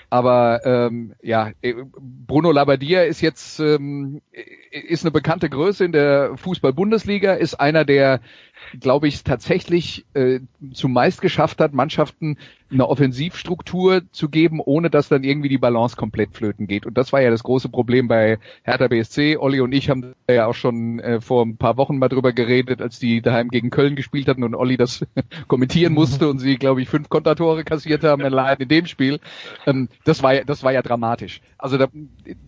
Aber 0.09 0.61
ähm, 0.65 1.13
ja, 1.21 1.51
Bruno 1.97 2.51
Labbadia 2.51 3.03
ist 3.03 3.21
jetzt 3.21 3.59
ähm, 3.59 4.21
ist 4.71 5.03
eine 5.03 5.11
bekannte 5.11 5.49
Größe 5.49 5.83
in 5.83 5.91
der 5.91 6.37
Fußball-Bundesliga, 6.37 7.33
ist 7.33 7.55
einer 7.55 7.85
der 7.85 8.21
glaube 8.79 9.07
ich, 9.07 9.23
tatsächlich 9.23 10.05
äh, 10.13 10.39
zumeist 10.73 11.21
geschafft 11.21 11.59
hat, 11.59 11.73
Mannschaften 11.73 12.37
eine 12.71 12.87
Offensivstruktur 12.87 14.01
zu 14.11 14.29
geben, 14.29 14.59
ohne 14.59 14.89
dass 14.89 15.07
dann 15.07 15.23
irgendwie 15.23 15.49
die 15.49 15.57
Balance 15.57 15.95
komplett 15.95 16.33
flöten 16.33 16.67
geht. 16.67 16.85
Und 16.85 16.97
das 16.97 17.13
war 17.13 17.21
ja 17.21 17.29
das 17.29 17.43
große 17.43 17.69
Problem 17.69 18.07
bei 18.07 18.39
Hertha 18.63 18.87
BSC. 18.87 19.37
Olli 19.37 19.61
und 19.61 19.71
ich 19.71 19.89
haben 19.89 20.13
ja 20.29 20.47
auch 20.47 20.55
schon 20.55 20.99
äh, 20.99 21.21
vor 21.21 21.45
ein 21.45 21.57
paar 21.57 21.77
Wochen 21.77 21.97
mal 21.97 22.09
drüber 22.09 22.33
geredet, 22.33 22.81
als 22.81 22.99
die 22.99 23.21
daheim 23.21 23.49
gegen 23.49 23.69
Köln 23.69 23.95
gespielt 23.95 24.27
hatten 24.27 24.43
und 24.43 24.55
Olli 24.55 24.77
das 24.77 25.05
kommentieren 25.47 25.93
musste 25.93 26.27
und 26.27 26.39
sie, 26.39 26.57
glaube 26.57 26.81
ich, 26.81 26.89
fünf 26.89 27.09
Kontertore 27.09 27.63
kassiert 27.63 28.03
haben 28.03 28.23
allein 28.23 28.57
in 28.57 28.67
dem 28.67 28.87
Spiel. 28.87 29.19
Ähm, 29.67 29.87
das 30.03 30.23
war 30.23 30.33
ja, 30.33 30.43
das 30.43 30.63
war 30.63 30.73
ja 30.73 30.81
dramatisch. 30.81 31.41
Also 31.57 31.77
da, 31.77 31.87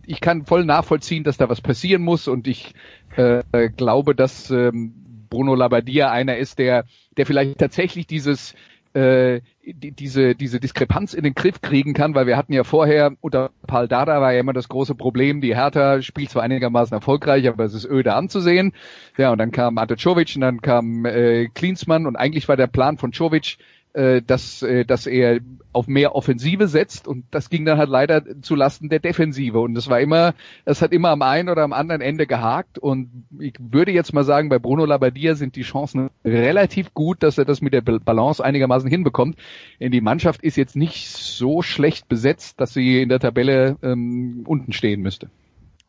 ich 0.04 0.20
kann 0.20 0.46
voll 0.46 0.64
nachvollziehen, 0.64 1.24
dass 1.24 1.36
da 1.36 1.48
was 1.48 1.60
passieren 1.60 2.02
muss 2.02 2.28
und 2.28 2.48
ich 2.48 2.74
äh, 3.16 3.42
glaube, 3.70 4.14
dass 4.14 4.50
ähm, 4.50 4.94
Bruno 5.28 5.54
Labbadia 5.54 6.10
einer 6.10 6.36
ist, 6.36 6.58
der, 6.58 6.84
der 7.16 7.26
vielleicht 7.26 7.58
tatsächlich 7.58 8.06
dieses 8.06 8.54
äh, 8.94 9.40
die, 9.64 9.92
diese, 9.92 10.34
diese 10.34 10.60
Diskrepanz 10.60 11.12
in 11.12 11.22
den 11.22 11.34
Griff 11.34 11.60
kriegen 11.60 11.92
kann, 11.92 12.14
weil 12.14 12.26
wir 12.26 12.36
hatten 12.36 12.52
ja 12.52 12.64
vorher, 12.64 13.12
unter 13.20 13.50
Paul 13.66 13.86
Dada 13.86 14.20
war 14.20 14.32
ja 14.32 14.40
immer 14.40 14.54
das 14.54 14.68
große 14.68 14.94
Problem, 14.94 15.40
die 15.40 15.54
Hertha 15.54 16.00
spielt 16.00 16.30
zwar 16.30 16.42
einigermaßen 16.42 16.94
erfolgreich, 16.94 17.46
aber 17.48 17.64
es 17.64 17.74
ist 17.74 17.84
öde 17.84 18.14
anzusehen. 18.14 18.72
Ja, 19.18 19.30
und 19.30 19.38
dann 19.38 19.50
kam 19.50 19.76
Ante 19.76 19.96
Czovic 19.96 20.32
und 20.36 20.40
dann 20.40 20.62
kam 20.62 21.04
äh, 21.04 21.48
Klinsmann 21.48 22.06
und 22.06 22.16
eigentlich 22.16 22.48
war 22.48 22.56
der 22.56 22.66
Plan 22.66 22.96
von 22.96 23.12
Czovic, 23.12 23.58
äh, 23.98 24.22
dass, 24.22 24.62
äh, 24.62 24.84
dass 24.84 25.08
er 25.08 25.40
auf 25.72 25.88
mehr 25.88 26.14
Offensive 26.14 26.68
setzt 26.68 27.08
und 27.08 27.24
das 27.32 27.50
ging 27.50 27.64
dann 27.64 27.78
halt 27.78 27.90
leider 27.90 28.40
zu 28.42 28.54
Lasten 28.54 28.88
der 28.88 29.00
Defensive 29.00 29.58
und 29.58 29.74
das 29.74 29.90
war 29.90 29.98
immer, 29.98 30.34
es 30.64 30.82
hat 30.82 30.92
immer 30.92 31.08
am 31.08 31.20
einen 31.22 31.48
oder 31.48 31.64
am 31.64 31.72
anderen 31.72 32.00
Ende 32.00 32.28
gehakt 32.28 32.78
und 32.78 33.26
ich 33.40 33.54
würde 33.58 33.90
jetzt 33.90 34.14
mal 34.14 34.22
sagen, 34.22 34.50
bei 34.50 34.60
Bruno 34.60 34.84
Labbadia 34.84 35.34
sind 35.34 35.56
die 35.56 35.62
Chancen 35.62 36.10
relativ 36.24 36.94
gut, 36.94 37.24
dass 37.24 37.38
er 37.38 37.44
das 37.44 37.60
mit 37.60 37.72
der 37.72 37.80
Balance 37.80 38.44
einigermaßen 38.44 38.88
hinbekommt. 38.88 39.36
Denn 39.80 39.90
die 39.90 40.00
Mannschaft 40.00 40.44
ist 40.44 40.56
jetzt 40.56 40.76
nicht 40.76 41.08
so 41.08 41.62
schlecht 41.62 42.08
besetzt, 42.08 42.60
dass 42.60 42.72
sie 42.72 43.02
in 43.02 43.08
der 43.08 43.18
Tabelle 43.18 43.78
ähm, 43.82 44.44
unten 44.46 44.72
stehen 44.72 45.02
müsste. 45.02 45.28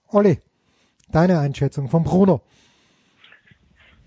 Olli, 0.08 0.40
deine 1.12 1.38
Einschätzung 1.38 1.90
von 1.90 2.04
Bruno. 2.04 2.42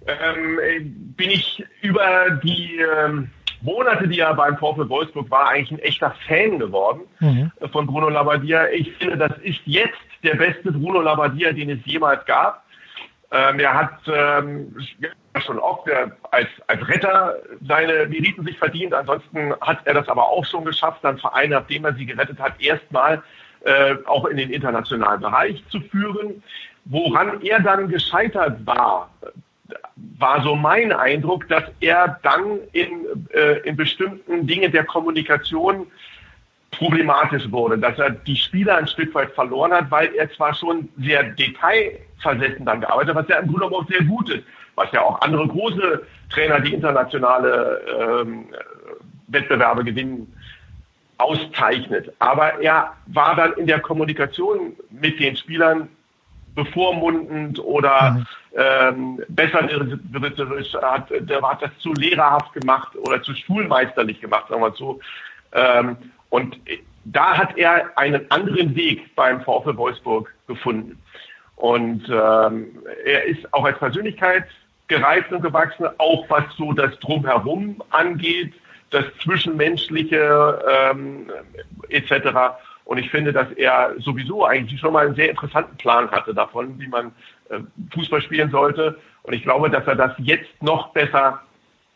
Ähm, 0.07 0.59
äh, 0.59 0.81
bin 0.81 1.31
ich 1.31 1.65
über 1.83 2.41
die 2.43 2.81
ähm 2.81 3.31
Monate, 3.63 4.09
die 4.09 4.21
er 4.21 4.35
beim 4.35 4.57
VfL 4.57 4.89
Wolfsburg 4.89 5.31
war, 5.31 5.49
eigentlich 5.49 5.71
ein 5.73 5.79
echter 5.79 6.15
Fan 6.27 6.59
geworden 6.59 7.03
mhm. 7.21 7.51
von 7.71 7.87
Bruno 7.87 8.09
Labbadia. 8.09 8.69
Ich 8.69 8.93
finde, 8.97 9.17
das 9.17 9.37
ist 9.43 9.61
jetzt 9.65 9.99
der 10.23 10.35
beste 10.35 10.73
Bruno 10.73 11.01
Labbadia, 11.01 11.53
den 11.53 11.71
es 11.71 11.79
jemals 11.85 12.25
gab. 12.27 12.65
Ähm, 13.31 13.59
er 13.61 13.75
hat 13.75 13.99
ähm, 14.07 14.77
schon 15.45 15.59
oft 15.59 15.89
äh, 15.89 16.09
als, 16.31 16.49
als 16.67 16.87
Retter 16.87 17.37
seine 17.67 18.07
Meriten 18.07 18.45
sich 18.45 18.59
verdient. 18.59 18.93
Ansonsten 18.93 19.55
hat 19.61 19.79
er 19.85 19.95
das 19.95 20.09
aber 20.09 20.25
auch 20.29 20.45
schon 20.45 20.65
geschafft, 20.65 20.99
dann 21.03 21.19
Verein, 21.19 21.51
nachdem 21.51 21.85
er 21.85 21.95
sie 21.95 22.05
gerettet 22.05 22.39
hat, 22.39 22.61
erstmal 22.61 23.23
äh, 23.65 23.95
auch 24.07 24.27
in 24.27 24.37
den 24.37 24.51
internationalen 24.51 25.21
Bereich 25.21 25.65
zu 25.69 25.81
führen. 25.81 26.43
Woran 26.85 27.41
er 27.43 27.61
dann 27.61 27.89
gescheitert 27.89 28.67
war, 28.67 29.09
war 30.19 30.43
so 30.43 30.55
mein 30.55 30.93
Eindruck, 30.93 31.49
dass 31.49 31.65
er 31.81 32.19
dann 32.23 32.59
in, 32.73 33.07
äh, 33.33 33.59
in 33.61 33.77
bestimmten 33.77 34.47
Dingen 34.47 34.73
der 34.73 34.85
Kommunikation 34.85 35.87
problematisch 36.71 37.51
wurde, 37.51 37.79
dass 37.79 37.99
er 37.99 38.11
die 38.11 38.37
Spieler 38.37 38.77
ein 38.77 38.89
Stück 38.89 39.15
weit 39.15 39.33
verloren 39.33 39.73
hat, 39.73 39.91
weil 39.91 40.15
er 40.15 40.31
zwar 40.33 40.55
schon 40.55 40.89
sehr 40.99 41.23
detailversessen 41.23 42.65
dann 42.65 42.81
gearbeitet 42.81 43.15
hat, 43.15 43.25
was 43.25 43.29
ja 43.29 43.39
im 43.39 43.49
Grunde 43.49 43.67
auch 43.67 43.87
sehr 43.89 44.03
gut 44.05 44.31
ist, 44.31 44.45
was 44.75 44.91
ja 44.93 45.03
auch 45.03 45.21
andere 45.21 45.47
große 45.47 46.03
Trainer, 46.31 46.61
die 46.61 46.73
internationale 46.73 48.25
ähm, 48.25 48.47
Wettbewerbe 49.29 49.85
gewinnen, 49.85 50.33
auszeichnet. 51.19 52.13
Aber 52.19 52.61
er 52.61 52.95
war 53.07 53.37
dann 53.37 53.53
in 53.55 53.67
der 53.67 53.81
Kommunikation 53.81 54.73
mit 54.91 55.21
den 55.21 55.37
Spielern 55.37 55.89
bevormundend 56.55 57.59
oder 57.59 58.11
mhm. 58.11 58.27
ähm, 58.57 59.23
besserwisserisch, 59.29 60.75
hat, 60.75 61.09
der 61.11 61.43
hat 61.43 61.63
das 61.63 61.71
zu 61.79 61.93
lehrerhaft 61.95 62.53
gemacht 62.53 62.97
oder 62.97 63.23
zu 63.23 63.35
schulmeisterlich 63.35 64.21
gemacht, 64.21 64.49
sagen 64.49 64.63
wir 64.63 64.73
so. 64.73 65.01
Ähm, 65.53 65.97
und 66.31 66.59
da 67.05 67.37
hat 67.37 67.57
er 67.57 67.97
einen 67.97 68.31
anderen 68.31 68.75
Weg 68.75 69.15
beim 69.17 69.41
VfL 69.43 69.77
Wolfsburg 69.77 70.33
gefunden. 70.47 70.99
Und 71.57 72.09
ähm, 72.09 72.79
er 73.05 73.25
ist 73.25 73.53
auch 73.53 73.65
als 73.65 73.79
Persönlichkeit 73.79 74.45
gereift 74.89 75.33
und 75.33 75.43
gewachsen, 75.43 75.87
auch 75.99 76.29
was 76.29 76.45
so 76.57 76.73
das 76.73 76.99
Drumherum 76.99 77.83
angeht, 77.91 78.53
das 78.91 79.05
Zwischenmenschliche 79.23 80.63
ähm, 80.71 81.31
etc. 81.89 82.57
Und 82.85 82.99
ich 82.99 83.11
finde, 83.11 83.33
dass 83.33 83.51
er 83.53 83.95
sowieso 83.99 84.45
eigentlich 84.45 84.81
schon 84.81 84.93
mal 84.93 85.07
einen 85.07 85.15
sehr 85.15 85.31
interessanten 85.31 85.77
Plan 85.77 86.11
hatte 86.11 86.35
davon, 86.35 86.79
wie 86.79 86.89
man 86.89 87.13
äh, 87.49 87.61
Fußball 87.95 88.23
spielen 88.23 88.51
sollte. 88.51 88.99
Und 89.23 89.35
ich 89.35 89.43
glaube, 89.43 89.71
dass 89.71 89.87
er 89.87 89.95
das 89.95 90.13
jetzt 90.19 90.63
noch 90.63 90.89
besser 90.89 91.41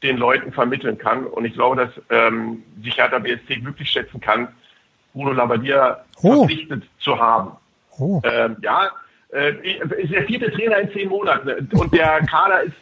den 0.03 0.17
Leuten 0.17 0.53
vermitteln 0.53 0.99
kann. 0.99 1.27
Und 1.27 1.45
ich 1.45 1.55
glaube, 1.55 1.77
dass 1.77 1.91
ähm, 2.11 2.63
sich 2.83 2.97
Hertha 2.97 3.19
BSC 3.19 3.57
glücklich 3.57 3.91
schätzen 3.91 4.21
kann, 4.21 4.49
Bruno 5.13 5.33
Labbadia 5.33 6.05
oh. 6.23 6.47
verpflichtet 6.47 6.85
zu 6.99 7.19
haben. 7.19 7.53
Oh. 7.99 8.21
Ähm, 8.25 8.57
ja, 8.63 8.91
äh, 9.33 9.55
ist 10.01 10.13
der 10.13 10.25
vierte 10.25 10.53
Trainer 10.53 10.79
in 10.79 10.93
zehn 10.93 11.09
Monaten 11.09 11.69
und 11.73 11.93
der 11.95 12.21
Kader 12.27 12.63
ist 12.63 12.77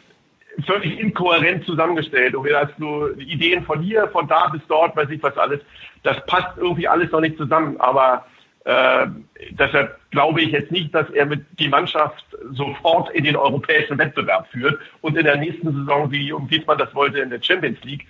völlig 0.65 0.99
inkohärent 0.99 1.65
zusammengestellt. 1.65 2.35
Und 2.35 2.45
wir 2.45 2.59
hast 2.59 2.73
so 2.77 3.09
Ideen 3.17 3.63
von 3.63 3.81
hier, 3.81 4.07
von 4.09 4.27
da 4.27 4.47
bis 4.47 4.61
dort, 4.67 4.95
weiß 4.95 5.09
ich 5.09 5.21
was 5.21 5.37
alles. 5.37 5.61
Das 6.03 6.25
passt 6.25 6.57
irgendwie 6.57 6.87
alles 6.87 7.11
noch 7.11 7.21
nicht 7.21 7.37
zusammen. 7.37 7.79
Aber 7.79 8.25
äh, 8.65 9.07
deshalb 9.51 9.99
glaube 10.11 10.41
ich 10.41 10.51
jetzt 10.51 10.71
nicht, 10.71 10.93
dass 10.93 11.09
er 11.11 11.25
mit 11.25 11.45
die 11.59 11.67
Mannschaft 11.67 12.25
sofort 12.51 13.09
in 13.11 13.23
den 13.23 13.35
europäischen 13.35 13.97
Wettbewerb 13.97 14.47
führt 14.51 14.79
und 15.01 15.17
in 15.17 15.25
der 15.25 15.37
nächsten 15.37 15.71
Saison, 15.73 16.11
wie 16.11 16.31
um 16.31 16.49
man 16.65 16.77
das 16.77 16.93
wollte, 16.95 17.19
in 17.19 17.29
der 17.29 17.41
Champions 17.41 17.79
League. 17.83 18.05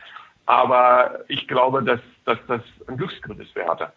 Aber 0.45 1.19
ich 1.27 1.47
glaube, 1.47 1.83
dass, 1.83 1.99
dass 2.25 2.37
das 2.47 2.61
ein 2.87 2.97
Glücksgriff 2.97 3.39
ist 3.39 3.51
für 3.51 3.63
Hertha. 3.63 3.91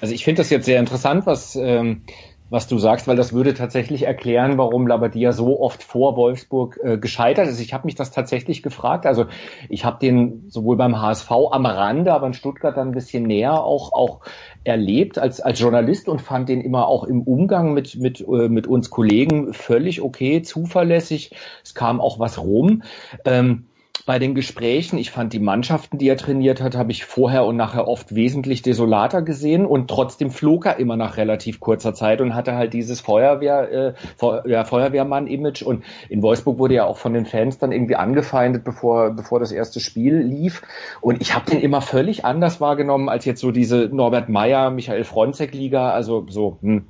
Also 0.00 0.14
ich 0.14 0.24
finde 0.24 0.40
das 0.40 0.50
jetzt 0.50 0.66
sehr 0.66 0.80
interessant, 0.80 1.26
was 1.26 1.56
ähm, 1.56 2.02
was 2.48 2.68
du 2.68 2.78
sagst, 2.78 3.08
weil 3.08 3.16
das 3.16 3.32
würde 3.32 3.54
tatsächlich 3.54 4.04
erklären, 4.04 4.56
warum 4.56 4.86
Labadia 4.86 5.32
so 5.32 5.60
oft 5.60 5.82
vor 5.82 6.16
Wolfsburg 6.16 6.78
äh, 6.82 6.98
gescheitert 6.98 7.48
ist. 7.48 7.60
Ich 7.60 7.74
habe 7.74 7.86
mich 7.86 7.96
das 7.96 8.12
tatsächlich 8.12 8.62
gefragt. 8.62 9.06
Also 9.06 9.26
ich 9.68 9.84
habe 9.84 9.98
den 9.98 10.44
sowohl 10.48 10.76
beim 10.76 11.00
HSV 11.00 11.30
am 11.50 11.66
Rande, 11.66 12.12
aber 12.12 12.26
in 12.28 12.34
Stuttgart 12.34 12.76
dann 12.76 12.88
ein 12.88 12.94
bisschen 12.94 13.24
näher 13.24 13.64
auch 13.64 13.92
auch 13.92 14.20
erlebt 14.64 15.18
als 15.18 15.40
als 15.40 15.58
Journalist 15.58 16.08
und 16.08 16.20
fand 16.20 16.48
den 16.48 16.60
immer 16.60 16.86
auch 16.86 17.04
im 17.04 17.22
Umgang 17.22 17.74
mit 17.74 17.96
mit 17.96 18.20
äh, 18.20 18.48
mit 18.48 18.66
uns 18.66 18.90
Kollegen 18.90 19.52
völlig 19.52 20.00
okay, 20.00 20.42
zuverlässig. 20.42 21.32
Es 21.64 21.74
kam 21.74 22.00
auch 22.00 22.18
was 22.18 22.38
rum. 22.38 22.82
Ähm, 23.24 23.66
bei 24.06 24.20
den 24.20 24.36
Gesprächen, 24.36 24.98
ich 24.98 25.10
fand 25.10 25.32
die 25.32 25.40
Mannschaften, 25.40 25.98
die 25.98 26.08
er 26.08 26.16
trainiert 26.16 26.62
hat, 26.62 26.76
habe 26.76 26.92
ich 26.92 27.04
vorher 27.04 27.44
und 27.44 27.56
nachher 27.56 27.88
oft 27.88 28.14
wesentlich 28.14 28.62
desolater 28.62 29.20
gesehen 29.20 29.66
und 29.66 29.90
trotzdem 29.90 30.30
flog 30.30 30.64
er 30.64 30.78
immer 30.78 30.96
nach 30.96 31.16
relativ 31.16 31.58
kurzer 31.58 31.92
Zeit 31.92 32.20
und 32.20 32.32
hatte 32.32 32.54
halt 32.54 32.72
dieses 32.72 33.00
Feuerwehr, 33.00 33.72
äh, 33.72 33.94
Feuerwehrmann-Image 34.16 35.62
und 35.62 35.84
in 36.08 36.22
Wolfsburg 36.22 36.60
wurde 36.60 36.74
ja 36.74 36.84
auch 36.84 36.98
von 36.98 37.14
den 37.14 37.26
Fans 37.26 37.58
dann 37.58 37.72
irgendwie 37.72 37.96
angefeindet, 37.96 38.62
bevor, 38.62 39.10
bevor 39.10 39.40
das 39.40 39.50
erste 39.50 39.80
Spiel 39.80 40.18
lief 40.18 40.62
und 41.00 41.20
ich 41.20 41.34
habe 41.34 41.50
den 41.50 41.60
immer 41.60 41.80
völlig 41.80 42.24
anders 42.24 42.60
wahrgenommen 42.60 43.08
als 43.08 43.24
jetzt 43.24 43.40
so 43.40 43.50
diese 43.50 43.88
Norbert 43.92 44.28
Meyer, 44.28 44.70
Michael 44.70 45.02
Fronzek-Liga, 45.02 45.90
also 45.90 46.24
so, 46.28 46.58
hm, 46.62 46.86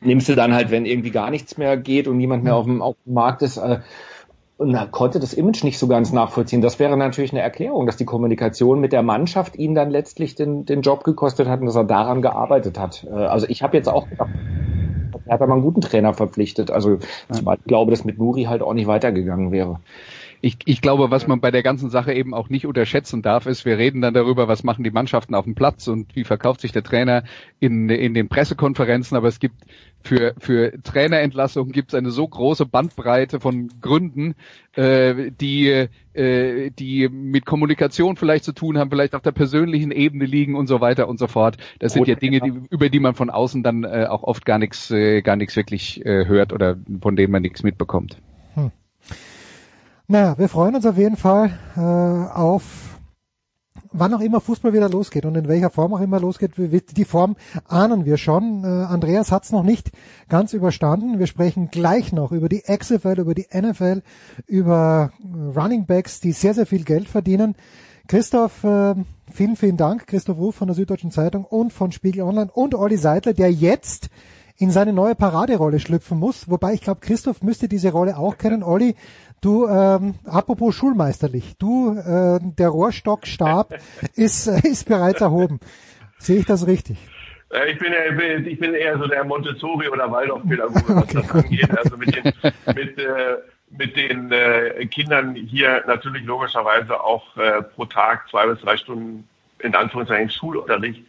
nimmst 0.00 0.28
du 0.28 0.34
dann 0.34 0.54
halt, 0.54 0.72
wenn 0.72 0.86
irgendwie 0.86 1.10
gar 1.10 1.30
nichts 1.30 1.56
mehr 1.56 1.76
geht 1.76 2.08
und 2.08 2.16
niemand 2.16 2.42
mehr 2.42 2.56
auf 2.56 2.64
dem, 2.64 2.82
auf 2.82 2.96
dem 3.06 3.14
Markt 3.14 3.42
ist, 3.42 3.58
äh, 3.58 3.78
und 4.58 4.74
er 4.74 4.86
konnte 4.86 5.20
das 5.20 5.34
Image 5.34 5.64
nicht 5.64 5.78
so 5.78 5.86
ganz 5.86 6.12
nachvollziehen. 6.12 6.62
Das 6.62 6.78
wäre 6.78 6.96
natürlich 6.96 7.32
eine 7.32 7.42
Erklärung, 7.42 7.86
dass 7.86 7.96
die 7.96 8.06
Kommunikation 8.06 8.80
mit 8.80 8.92
der 8.92 9.02
Mannschaft 9.02 9.56
ihn 9.56 9.74
dann 9.74 9.90
letztlich 9.90 10.34
den, 10.34 10.64
den 10.64 10.80
Job 10.80 11.04
gekostet 11.04 11.46
hat 11.48 11.60
und 11.60 11.66
dass 11.66 11.76
er 11.76 11.84
daran 11.84 12.22
gearbeitet 12.22 12.78
hat. 12.78 13.04
Äh, 13.04 13.14
also 13.14 13.46
ich 13.48 13.62
habe 13.62 13.76
jetzt 13.76 13.88
auch 13.88 14.08
gedacht, 14.08 14.30
er 15.26 15.34
hat 15.34 15.42
aber 15.42 15.52
einen 15.52 15.62
guten 15.62 15.80
Trainer 15.80 16.14
verpflichtet. 16.14 16.70
Also 16.70 16.98
ich 17.30 17.64
glaube, 17.66 17.90
dass 17.90 18.04
mit 18.04 18.18
Nuri 18.18 18.44
halt 18.44 18.62
auch 18.62 18.74
nicht 18.74 18.86
weitergegangen 18.86 19.50
wäre 19.50 19.80
ich, 20.46 20.58
ich 20.64 20.80
glaube, 20.80 21.10
was 21.10 21.26
man 21.26 21.40
bei 21.40 21.50
der 21.50 21.64
ganzen 21.64 21.90
Sache 21.90 22.12
eben 22.12 22.32
auch 22.32 22.48
nicht 22.48 22.66
unterschätzen 22.66 23.20
darf, 23.20 23.46
ist, 23.46 23.64
wir 23.64 23.78
reden 23.78 24.00
dann 24.00 24.14
darüber, 24.14 24.46
was 24.46 24.62
machen 24.62 24.84
die 24.84 24.92
Mannschaften 24.92 25.34
auf 25.34 25.44
dem 25.44 25.56
Platz 25.56 25.88
und 25.88 26.14
wie 26.14 26.22
verkauft 26.22 26.60
sich 26.60 26.70
der 26.70 26.84
Trainer 26.84 27.24
in, 27.58 27.88
in 27.88 28.14
den 28.14 28.28
Pressekonferenzen, 28.28 29.16
aber 29.16 29.26
es 29.26 29.40
gibt 29.40 29.56
für, 30.04 30.34
für 30.38 30.80
Trainerentlassungen 30.84 31.72
gibt 31.72 31.92
es 31.92 31.98
eine 31.98 32.12
so 32.12 32.28
große 32.28 32.64
Bandbreite 32.64 33.40
von 33.40 33.70
Gründen, 33.80 34.36
äh, 34.74 35.32
die, 35.32 35.88
äh, 36.12 36.70
die 36.70 37.08
mit 37.08 37.44
Kommunikation 37.44 38.14
vielleicht 38.14 38.44
zu 38.44 38.52
tun 38.52 38.78
haben, 38.78 38.90
vielleicht 38.90 39.16
auf 39.16 39.22
der 39.22 39.32
persönlichen 39.32 39.90
Ebene 39.90 40.26
liegen 40.26 40.54
und 40.54 40.68
so 40.68 40.80
weiter 40.80 41.08
und 41.08 41.18
so 41.18 41.26
fort. 41.26 41.56
Das 41.80 41.92
sind 41.92 42.06
ja 42.06 42.14
Dinge, 42.14 42.38
die, 42.38 42.52
über 42.70 42.88
die 42.88 43.00
man 43.00 43.16
von 43.16 43.30
außen 43.30 43.64
dann 43.64 43.82
äh, 43.82 44.06
auch 44.08 44.22
oft 44.22 44.46
gar 44.46 44.60
nichts 44.60 44.92
äh, 44.92 45.22
gar 45.22 45.34
nichts 45.34 45.56
wirklich 45.56 46.06
äh, 46.06 46.26
hört 46.26 46.52
oder 46.52 46.76
von 47.00 47.16
denen 47.16 47.32
man 47.32 47.42
nichts 47.42 47.64
mitbekommt. 47.64 48.18
Naja, 50.08 50.38
wir 50.38 50.48
freuen 50.48 50.76
uns 50.76 50.86
auf 50.86 50.96
jeden 50.96 51.16
Fall 51.16 51.50
äh, 51.76 51.80
auf 51.80 52.62
wann 53.98 54.14
auch 54.14 54.20
immer 54.20 54.40
Fußball 54.40 54.72
wieder 54.72 54.88
losgeht 54.88 55.24
und 55.24 55.36
in 55.36 55.48
welcher 55.48 55.70
Form 55.70 55.94
auch 55.94 56.00
immer 56.00 56.20
losgeht. 56.20 56.52
Die 56.56 57.04
Form 57.04 57.34
ahnen 57.66 58.04
wir 58.04 58.16
schon. 58.16 58.62
Äh, 58.62 58.66
Andreas 58.66 59.32
hat 59.32 59.44
es 59.44 59.52
noch 59.52 59.64
nicht 59.64 59.90
ganz 60.28 60.52
überstanden. 60.52 61.18
Wir 61.18 61.26
sprechen 61.26 61.70
gleich 61.70 62.12
noch 62.12 62.30
über 62.30 62.48
die 62.48 62.62
XFL, 62.62 63.18
über 63.18 63.34
die 63.34 63.46
NFL, 63.52 64.02
über 64.46 65.10
Running 65.56 65.86
Backs, 65.86 66.20
die 66.20 66.32
sehr, 66.32 66.54
sehr 66.54 66.66
viel 66.66 66.84
Geld 66.84 67.08
verdienen. 67.08 67.56
Christoph, 68.06 68.62
äh, 68.62 68.94
vielen, 69.32 69.56
vielen 69.56 69.76
Dank. 69.76 70.06
Christoph 70.06 70.38
Ruf 70.38 70.54
von 70.54 70.68
der 70.68 70.76
Süddeutschen 70.76 71.10
Zeitung 71.10 71.44
und 71.44 71.72
von 71.72 71.90
Spiegel 71.90 72.22
Online 72.22 72.50
und 72.52 72.76
Olli 72.76 72.96
Seidler, 72.96 73.32
der 73.32 73.50
jetzt 73.50 74.08
in 74.58 74.70
seine 74.70 74.92
neue 74.92 75.14
Paraderolle 75.14 75.80
schlüpfen 75.80 76.18
muss. 76.18 76.48
Wobei 76.48 76.74
ich 76.74 76.80
glaube, 76.80 77.00
Christoph 77.00 77.42
müsste 77.42 77.68
diese 77.68 77.92
Rolle 77.92 78.16
auch 78.16 78.38
kennen. 78.38 78.62
Olli, 78.62 78.94
Du, 79.40 79.66
ähm, 79.66 80.14
apropos 80.24 80.74
schulmeisterlich, 80.74 81.56
du, 81.58 81.96
äh, 81.96 82.38
der 82.42 82.68
Rohrstockstab 82.68 83.74
ist, 84.14 84.46
äh, 84.46 84.66
ist 84.68 84.88
bereits 84.88 85.20
erhoben. 85.20 85.60
Sehe 86.18 86.38
ich 86.38 86.46
das 86.46 86.66
richtig? 86.66 86.98
Äh, 87.50 87.72
ich 87.72 87.78
bin, 87.78 87.92
eher, 87.92 88.46
ich 88.46 88.58
bin 88.58 88.74
eher 88.74 88.98
so 88.98 89.06
der 89.06 89.24
Montessori- 89.24 89.88
oder 89.88 90.10
Waldorfpädagoge, 90.10 90.82
was 90.88 91.04
okay, 91.04 91.14
das 91.14 91.30
angeht. 91.30 91.78
Also 91.78 91.96
mit 91.96 92.16
den, 92.16 92.32
mit, 92.74 92.98
äh, 92.98 93.36
mit 93.70 93.96
den 93.96 94.32
äh, 94.32 94.86
Kindern 94.86 95.34
hier 95.34 95.84
natürlich 95.86 96.24
logischerweise 96.24 97.00
auch 97.00 97.36
äh, 97.36 97.62
pro 97.62 97.84
Tag 97.84 98.28
zwei 98.30 98.46
bis 98.46 98.60
drei 98.60 98.76
Stunden 98.76 99.28
in 99.60 99.74
Anführungszeichen 99.74 100.30
Schulunterricht, 100.30 101.02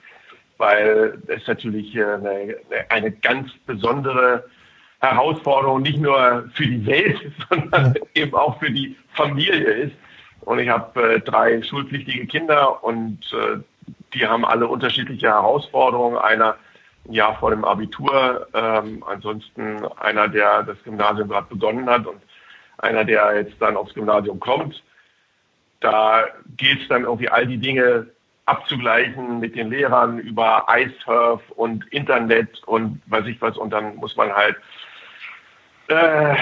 weil 0.57 1.21
es 1.27 1.45
natürlich 1.47 1.95
äh, 1.95 2.03
eine, 2.03 2.55
eine 2.89 3.11
ganz 3.11 3.51
besondere 3.65 4.45
Herausforderung 4.99 5.81
nicht 5.81 5.99
nur 5.99 6.49
für 6.53 6.65
die 6.65 6.86
Welt, 6.86 7.19
sondern 7.49 7.95
eben 8.13 8.33
auch 8.33 8.60
für 8.60 8.71
die 8.71 8.95
Familie 9.13 9.71
ist. 9.71 9.95
Und 10.41 10.60
ich 10.60 10.69
habe 10.69 11.15
äh, 11.15 11.19
drei 11.19 11.62
schulpflichtige 11.62 12.25
Kinder 12.25 12.83
und 12.83 13.19
äh, 13.33 13.60
die 14.13 14.25
haben 14.25 14.45
alle 14.45 14.67
unterschiedliche 14.67 15.27
Herausforderungen. 15.27 16.17
Einer 16.17 16.55
ein 17.07 17.13
Jahr 17.13 17.38
vor 17.39 17.51
dem 17.51 17.65
Abitur, 17.65 18.47
ähm, 18.53 19.03
ansonsten 19.07 19.86
einer, 19.99 20.27
der 20.27 20.63
das 20.63 20.81
Gymnasium 20.83 21.29
gerade 21.29 21.47
begonnen 21.47 21.89
hat 21.89 22.05
und 22.05 22.21
einer, 22.79 23.03
der 23.05 23.36
jetzt 23.36 23.55
dann 23.60 23.77
aufs 23.77 23.93
Gymnasium 23.93 24.39
kommt. 24.39 24.83
Da 25.79 26.25
geht 26.57 26.81
es 26.81 26.88
dann 26.88 27.03
irgendwie 27.03 27.29
all 27.29 27.45
die 27.45 27.57
Dinge 27.57 28.07
abzugleichen 28.45 29.39
mit 29.39 29.55
den 29.55 29.69
Lehrern 29.69 30.19
über 30.19 30.65
iSurf 30.69 31.41
und 31.51 31.86
Internet 31.91 32.63
und 32.65 33.01
weiß 33.07 33.25
ich 33.27 33.41
was. 33.41 33.57
Und 33.57 33.71
dann 33.71 33.95
muss 33.97 34.15
man 34.15 34.31
halt 34.31 34.55
äh, 35.88 36.36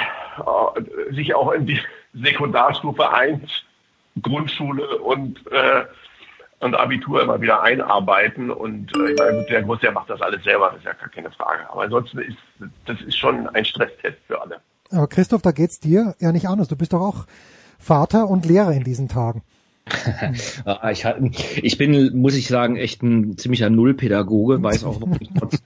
sich 1.12 1.34
auch 1.34 1.52
in 1.52 1.66
die 1.66 1.80
Sekundarstufe 2.14 3.12
1, 3.12 3.42
Grundschule 4.22 4.98
und, 5.00 5.40
äh, 5.52 5.86
und 6.60 6.76
Abitur 6.76 7.22
immer 7.22 7.42
wieder 7.42 7.62
einarbeiten. 7.62 8.50
Und 8.50 8.96
äh, 8.96 9.12
ich 9.12 9.20
meine, 9.20 9.46
der 9.46 9.64
Großteil 9.64 9.92
macht 9.92 10.10
das 10.10 10.22
alles 10.22 10.44
selber, 10.44 10.70
das 10.70 10.80
ist 10.80 10.86
ja 10.86 10.94
gar 10.94 11.10
keine 11.10 11.32
Frage. 11.32 11.70
Aber 11.70 11.84
ansonsten 11.84 12.20
ist 12.20 12.38
das 12.86 13.02
ist 13.02 13.18
schon 13.18 13.48
ein 13.50 13.66
Stresstest 13.66 14.18
für 14.28 14.42
alle. 14.42 14.62
Aber 14.92 15.08
Christoph, 15.08 15.42
da 15.42 15.52
geht's 15.52 15.80
dir 15.80 16.16
ja 16.20 16.32
nicht 16.32 16.48
anders. 16.48 16.68
Du 16.68 16.76
bist 16.76 16.94
doch 16.94 17.02
auch 17.02 17.26
Vater 17.80 18.30
und 18.30 18.46
Lehrer 18.46 18.72
in 18.72 18.84
diesen 18.84 19.10
Tagen. 19.10 19.44
Ah, 20.65 20.89
ich, 20.91 21.06
ich 21.62 21.78
bin, 21.78 22.17
muss 22.17 22.36
ich 22.36 22.48
sagen, 22.48 22.76
echt 22.76 23.04
ein 23.04 23.38
ziemlicher 23.38 23.69
Nullpädagoge, 23.69 24.62
weiß 24.63 24.84
auch 24.84 25.00
noch 25.00 25.19
nicht, 25.19 25.32
trotz, 25.38 25.62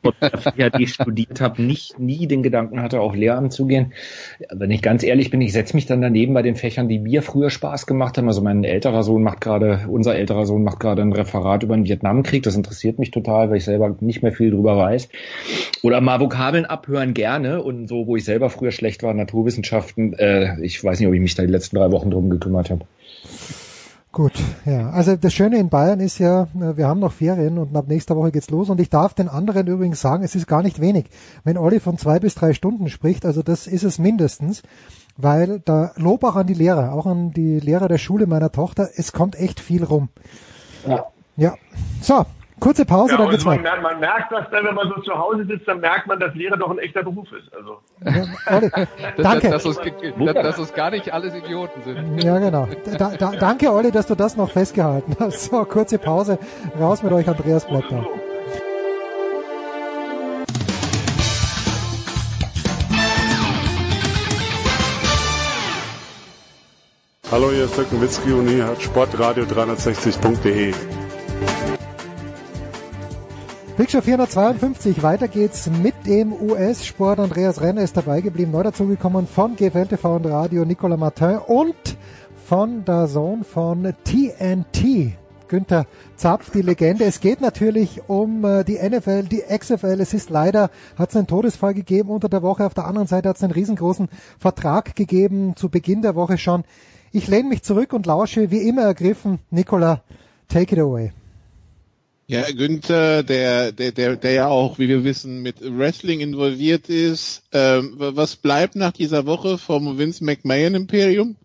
PhD 0.55 0.89
studiert 0.89 1.39
habe, 1.39 1.62
nicht 1.62 1.99
nie 1.99 2.27
den 2.27 2.43
Gedanken 2.43 2.82
hatte, 2.82 2.99
auf 2.99 3.15
Lehramt 3.15 3.53
zu 3.53 3.65
gehen. 3.65 3.93
Wenn 4.51 4.71
ich 4.71 4.82
ganz 4.82 5.03
ehrlich 5.03 5.29
bin, 5.29 5.41
ich 5.41 5.53
setze 5.53 5.75
mich 5.75 5.86
dann 5.86 6.01
daneben 6.01 6.34
bei 6.34 6.41
den 6.41 6.55
Fächern, 6.55 6.89
die 6.89 6.99
mir 6.99 7.21
früher 7.21 7.49
Spaß 7.49 7.88
gemacht 7.88 8.17
haben. 8.17 8.27
Also 8.27 8.41
mein 8.41 8.63
älterer 8.63 9.03
Sohn 9.03 9.23
macht 9.23 9.41
gerade, 9.41 9.86
unser 9.88 10.15
älterer 10.15 10.45
Sohn 10.45 10.63
macht 10.63 10.79
gerade 10.79 11.01
ein 11.01 11.13
Referat 11.13 11.63
über 11.63 11.75
den 11.75 11.86
Vietnamkrieg. 11.86 12.43
Das 12.43 12.55
interessiert 12.55 12.99
mich 12.99 13.12
total, 13.12 13.49
weil 13.49 13.58
ich 13.58 13.65
selber 13.65 13.95
nicht 14.01 14.21
mehr 14.21 14.34
viel 14.34 14.51
drüber 14.51 14.77
weiß. 14.77 15.10
Oder 15.82 16.01
mal 16.01 16.19
Vokabeln 16.19 16.65
abhören 16.65 17.13
gerne 17.13 17.63
und 17.63 17.88
so, 17.88 18.05
wo 18.05 18.17
ich 18.17 18.25
selber 18.25 18.49
früher 18.49 18.71
schlecht 18.71 19.01
war, 19.01 19.13
Naturwissenschaften. 19.13 20.13
Äh, 20.13 20.62
ich 20.62 20.84
weiß 20.84 20.99
nicht, 20.99 21.08
ob 21.08 21.13
ich 21.13 21.21
mich 21.21 21.36
da 21.36 21.43
die 21.43 21.51
letzten 21.51 21.77
drei 21.77 21.91
Wochen 21.91 22.12
drum 22.12 22.29
gekümmert 22.29 22.69
habe. 22.69 22.86
Gut, 24.12 24.34
ja. 24.65 24.89
Also 24.89 25.15
das 25.15 25.34
Schöne 25.34 25.60
in 25.60 25.69
Bayern 25.69 26.00
ist 26.00 26.17
ja, 26.17 26.43
äh, 26.60 26.78
wir 26.78 26.88
haben 26.88 27.00
noch 27.00 27.12
Ferien 27.12 27.60
und 27.60 27.76
ab 27.76 27.88
nächster 27.88 28.15
Woche 28.15 28.32
geht's 28.32 28.50
los 28.50 28.69
und 28.69 28.82
ich 28.82 28.89
darf 28.89 29.13
den 29.13 29.30
anderen 29.30 29.67
übrigens 29.67 30.02
sagen, 30.02 30.24
es 30.24 30.34
ist 30.34 30.48
gar 30.48 30.63
nicht 30.63 30.82
wenig. 30.82 31.06
Wenn 31.43 31.58
Olli 31.58 31.80
von 31.80 31.98
zwei 32.00 32.19
bis 32.19 32.34
drei 32.34 32.54
Stunden 32.54 32.89
spricht, 32.89 33.24
also 33.24 33.43
das 33.43 33.67
ist 33.67 33.84
es 33.84 34.00
mindestens, 34.00 34.63
weil 35.15 35.60
da 35.60 35.91
Lob 35.95 36.24
auch 36.24 36.36
an 36.36 36.48
die 36.48 36.56
Lehrer, 36.56 36.93
auch 36.93 37.06
an 37.06 37.32
die 37.32 37.60
Lehrer 37.60 37.88
der 37.88 38.00
Schule 38.00 38.26
meiner 38.26 38.52
Tochter, 38.52 38.89
es 38.95 39.12
kommt 39.12 39.36
echt 39.36 39.60
viel 39.60 39.84
rum. 39.84 40.10
Ja. 40.88 41.06
Ja. 41.38 41.56
So, 42.02 42.26
Kurze 42.60 42.86
Pause, 42.86 43.12
ja, 43.13 43.17
dann 43.17 43.30
geht's 43.30 43.45
man, 43.45 43.63
weiter. 43.63 43.82
Man 43.82 44.00
merkt 44.00 44.32
das 44.32 44.45
dann, 44.52 44.65
wenn 44.65 44.76
man 44.76 44.89
so 44.89 45.02
zu 45.02 45.17
Hause 45.17 45.45
sitzt, 45.45 45.67
dann 45.67 45.80
merkt 45.80 46.08
man, 46.08 46.19
dass 46.19 46.34
Lehrer 46.36 46.58
doch 46.58 46.69
ein 46.69 46.80
echter 46.80 47.04
Beruf 47.04 47.28
ist. 47.32 47.54
Also. 47.54 47.80
Ja, 48.04 48.26
danke. 49.17 49.50
Dass, 49.50 49.63
dass, 49.63 49.78
dass, 49.78 50.34
dass 50.34 50.60
uns 50.60 50.74
gar 50.74 50.91
nicht 50.91 51.13
alles 51.13 51.34
Idioten 51.36 51.82
sind. 51.84 52.22
Ja, 52.22 52.38
genau. 52.39 52.67
Da, 52.98 53.12
da, 53.17 53.32
danke, 53.32 53.72
Olli, 53.72 53.91
dass 53.91 54.08
du 54.08 54.15
das 54.15 54.36
noch 54.36 54.52
festgehalten 54.52 55.15
hast. 55.19 55.45
So, 55.45 55.63
kurze 55.63 55.98
Pause. 56.00 56.38
Raus 56.80 57.02
mit 57.02 57.13
euch, 57.13 57.30
Andreas 57.30 57.65
Blätter. 57.65 58.06
Hallo, 67.32 67.52
hier 67.52 67.65
ist 67.65 67.78
Dirk 67.78 67.93
Nowitzki 67.93 68.32
und 68.32 68.48
hier 68.48 68.65
hat 68.65 68.82
Sportradio 68.82 69.43
360.de. 69.43 70.74
Big 73.80 73.92
Show 73.92 74.02
452, 74.02 75.04
weiter 75.04 75.30
geht's 75.30 75.70
mit 75.70 75.94
dem 76.06 76.34
US-Sport. 76.34 77.18
Andreas 77.18 77.62
Renner 77.62 77.82
ist 77.82 77.96
dabei 77.96 78.20
geblieben, 78.20 78.52
neu 78.52 78.62
dazugekommen 78.62 79.26
von 79.26 79.56
GFL 79.56 79.86
TV 79.86 80.18
und 80.18 80.26
Radio 80.26 80.65
Nicolas 80.65 81.00
Martin 81.00 81.38
und 81.38 81.96
von 82.46 82.84
der 82.84 83.08
Sohn 83.08 83.46
von 83.46 83.94
TNT. 84.04 85.13
Günther 85.48 85.86
Zapf, 86.18 86.52
die 86.52 86.62
Legende. 86.62 87.06
Es 87.06 87.22
geht 87.22 87.39
natürlich 87.39 88.02
um 88.10 88.44
äh, 88.44 88.65
die 88.65 88.78
NFL, 88.78 89.24
die 89.24 89.44
XFL. 89.48 90.02
Es 90.02 90.13
ist 90.13 90.30
leider, 90.30 90.72
hat 90.98 91.12
es 91.12 91.15
einen 91.15 91.28
Todesfall 91.28 91.74
gegeben 91.74 92.10
unter 92.10 92.28
der 92.28 92.42
Woche. 92.42 92.65
Auf 92.65 92.74
der 92.74 92.86
anderen 92.86 93.08
Seite 93.08 93.30
hat 93.30 93.38
es 93.38 93.44
einen 93.44 93.54
riesengroßen 93.54 94.10
Vertrag 94.39 94.94
gegeben, 94.98 95.56
zu 95.56 95.70
Beginn 95.70 96.02
der 96.02 96.15
Woche 96.15 96.38
schon. 96.38 96.65
Ich 97.13 97.30
lehne 97.30 97.48
mich 97.48 97.63
zurück 97.63 97.94
und 97.94 98.06
lausche, 98.06 98.52
wie 98.52 98.68
immer 98.68 98.82
ergriffen. 98.82 99.39
Nicola, 99.52 100.02
take 100.50 100.76
it 100.76 100.82
away. 100.82 101.13
Ja, 102.30 102.44
Günther, 102.52 103.24
der, 103.24 103.72
der, 103.72 103.92
der, 103.92 104.15
der 104.15 104.32
ja 104.32 104.48
auch, 104.48 104.78
wie 104.78 104.88
wir 104.88 105.04
wissen, 105.04 105.42
mit 105.42 105.56
Wrestling 105.62 106.20
involviert 106.20 106.88
ist. 106.88 107.42
Ähm, 107.52 107.96
was 107.98 108.36
bleibt 108.36 108.76
nach 108.76 108.92
dieser 108.92 109.26
Woche 109.26 109.58
vom 109.58 109.98
Vince 109.98 110.24
McMahon 110.24 110.76
Imperium? 110.76 111.36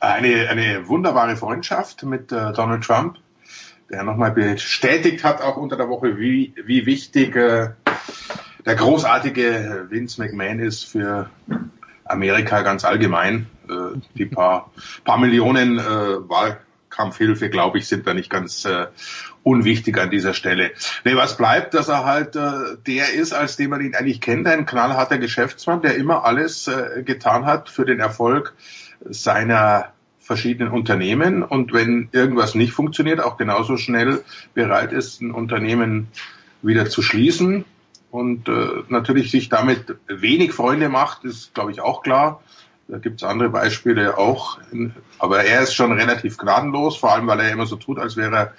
eine, 0.00 0.48
eine 0.48 0.88
wunderbare 0.88 1.36
Freundschaft 1.36 2.04
mit 2.04 2.32
äh, 2.32 2.54
Donald 2.54 2.84
Trump, 2.84 3.16
der 3.90 4.02
nochmal 4.02 4.30
bestätigt 4.30 5.24
hat, 5.24 5.42
auch 5.42 5.58
unter 5.58 5.76
der 5.76 5.90
Woche, 5.90 6.18
wie, 6.18 6.54
wie 6.64 6.86
wichtig 6.86 7.36
äh, 7.36 7.70
der 8.64 8.74
großartige 8.76 9.88
Vince 9.90 10.22
McMahon 10.22 10.60
ist 10.60 10.84
für 10.84 11.28
Amerika 12.06 12.62
ganz 12.62 12.86
allgemein. 12.86 13.46
Äh, 13.68 13.98
die 14.14 14.24
paar, 14.24 14.70
paar 15.04 15.18
Millionen 15.18 15.78
äh, 15.78 15.82
Wahlkampfhilfe, 16.98 17.48
glaube 17.48 17.78
ich, 17.78 17.86
sind 17.86 18.06
da 18.06 18.14
nicht 18.14 18.30
ganz 18.30 18.64
äh, 18.64 18.86
unwichtig 19.42 19.98
an 19.98 20.10
dieser 20.10 20.34
Stelle. 20.34 20.72
Nee, 21.04 21.14
was 21.14 21.36
bleibt, 21.36 21.74
dass 21.74 21.88
er 21.88 22.04
halt 22.04 22.36
äh, 22.36 22.76
der 22.86 23.14
ist, 23.14 23.32
als 23.32 23.56
den 23.56 23.70
man 23.70 23.80
ihn 23.80 23.94
eigentlich 23.94 24.20
kennt, 24.20 24.46
ein 24.46 24.66
knallharter 24.66 25.18
Geschäftsmann, 25.18 25.80
der 25.80 25.96
immer 25.96 26.24
alles 26.24 26.68
äh, 26.68 27.02
getan 27.04 27.46
hat 27.46 27.68
für 27.68 27.84
den 27.84 28.00
Erfolg 28.00 28.54
seiner 29.08 29.92
verschiedenen 30.18 30.72
Unternehmen 30.72 31.42
und 31.42 31.72
wenn 31.72 32.08
irgendwas 32.12 32.54
nicht 32.54 32.72
funktioniert, 32.72 33.20
auch 33.20 33.38
genauso 33.38 33.78
schnell 33.78 34.22
bereit 34.52 34.92
ist, 34.92 35.22
ein 35.22 35.30
Unternehmen 35.30 36.08
wieder 36.60 36.86
zu 36.90 37.00
schließen 37.00 37.64
und 38.10 38.48
äh, 38.48 38.82
natürlich 38.88 39.30
sich 39.30 39.48
damit 39.48 39.96
wenig 40.06 40.52
Freunde 40.52 40.90
macht, 40.90 41.24
ist 41.24 41.54
glaube 41.54 41.70
ich 41.70 41.80
auch 41.80 42.02
klar. 42.02 42.42
Da 42.90 42.96
gibt's 42.96 43.22
andere 43.22 43.50
Beispiele 43.50 44.16
auch, 44.16 44.58
aber 45.18 45.44
er 45.44 45.60
ist 45.60 45.74
schon 45.74 45.92
relativ 45.92 46.38
gnadenlos, 46.38 46.96
vor 46.96 47.12
allem 47.12 47.26
weil 47.26 47.40
er 47.40 47.52
immer 47.52 47.66
so 47.66 47.76
tut, 47.76 47.98
als 47.98 48.16
wäre 48.16 48.34
er 48.34 48.54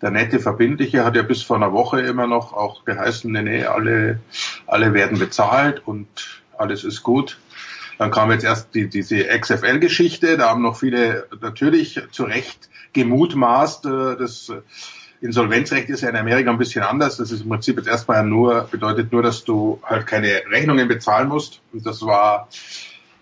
der 0.00 0.10
nette 0.10 0.40
Verbindliche, 0.40 1.04
hat 1.04 1.16
ja 1.16 1.22
bis 1.22 1.42
vor 1.42 1.56
einer 1.56 1.72
Woche 1.72 2.00
immer 2.00 2.26
noch 2.26 2.54
auch 2.54 2.86
geheißen, 2.86 3.30
nee, 3.30 3.42
nee, 3.42 3.64
alle, 3.64 4.20
alle 4.66 4.94
werden 4.94 5.18
bezahlt 5.18 5.86
und 5.86 6.08
alles 6.56 6.82
ist 6.84 7.02
gut. 7.02 7.38
Dann 7.98 8.10
kam 8.10 8.30
jetzt 8.30 8.44
erst 8.44 8.74
die, 8.74 8.88
diese 8.88 9.24
XFL-Geschichte, 9.24 10.38
da 10.38 10.48
haben 10.48 10.62
noch 10.62 10.78
viele 10.78 11.28
natürlich 11.42 12.00
zu 12.10 12.24
Recht 12.24 12.70
gemutmaßt, 12.94 13.84
äh, 13.84 14.16
das 14.16 14.50
Insolvenzrecht 15.20 15.88
ist 15.90 16.02
ja 16.02 16.08
in 16.08 16.16
Amerika 16.16 16.50
ein 16.50 16.58
bisschen 16.58 16.82
anders. 16.82 17.16
Das 17.16 17.30
ist 17.30 17.42
im 17.42 17.48
Prinzip 17.48 17.78
jetzt 17.78 17.88
erstmal 17.88 18.24
nur, 18.24 18.68
bedeutet 18.70 19.10
nur, 19.10 19.22
dass 19.22 19.44
du 19.44 19.80
halt 19.82 20.06
keine 20.06 20.42
Rechnungen 20.50 20.86
bezahlen 20.86 21.28
musst. 21.28 21.62
Und 21.72 21.86
das 21.86 22.02
war 22.02 22.48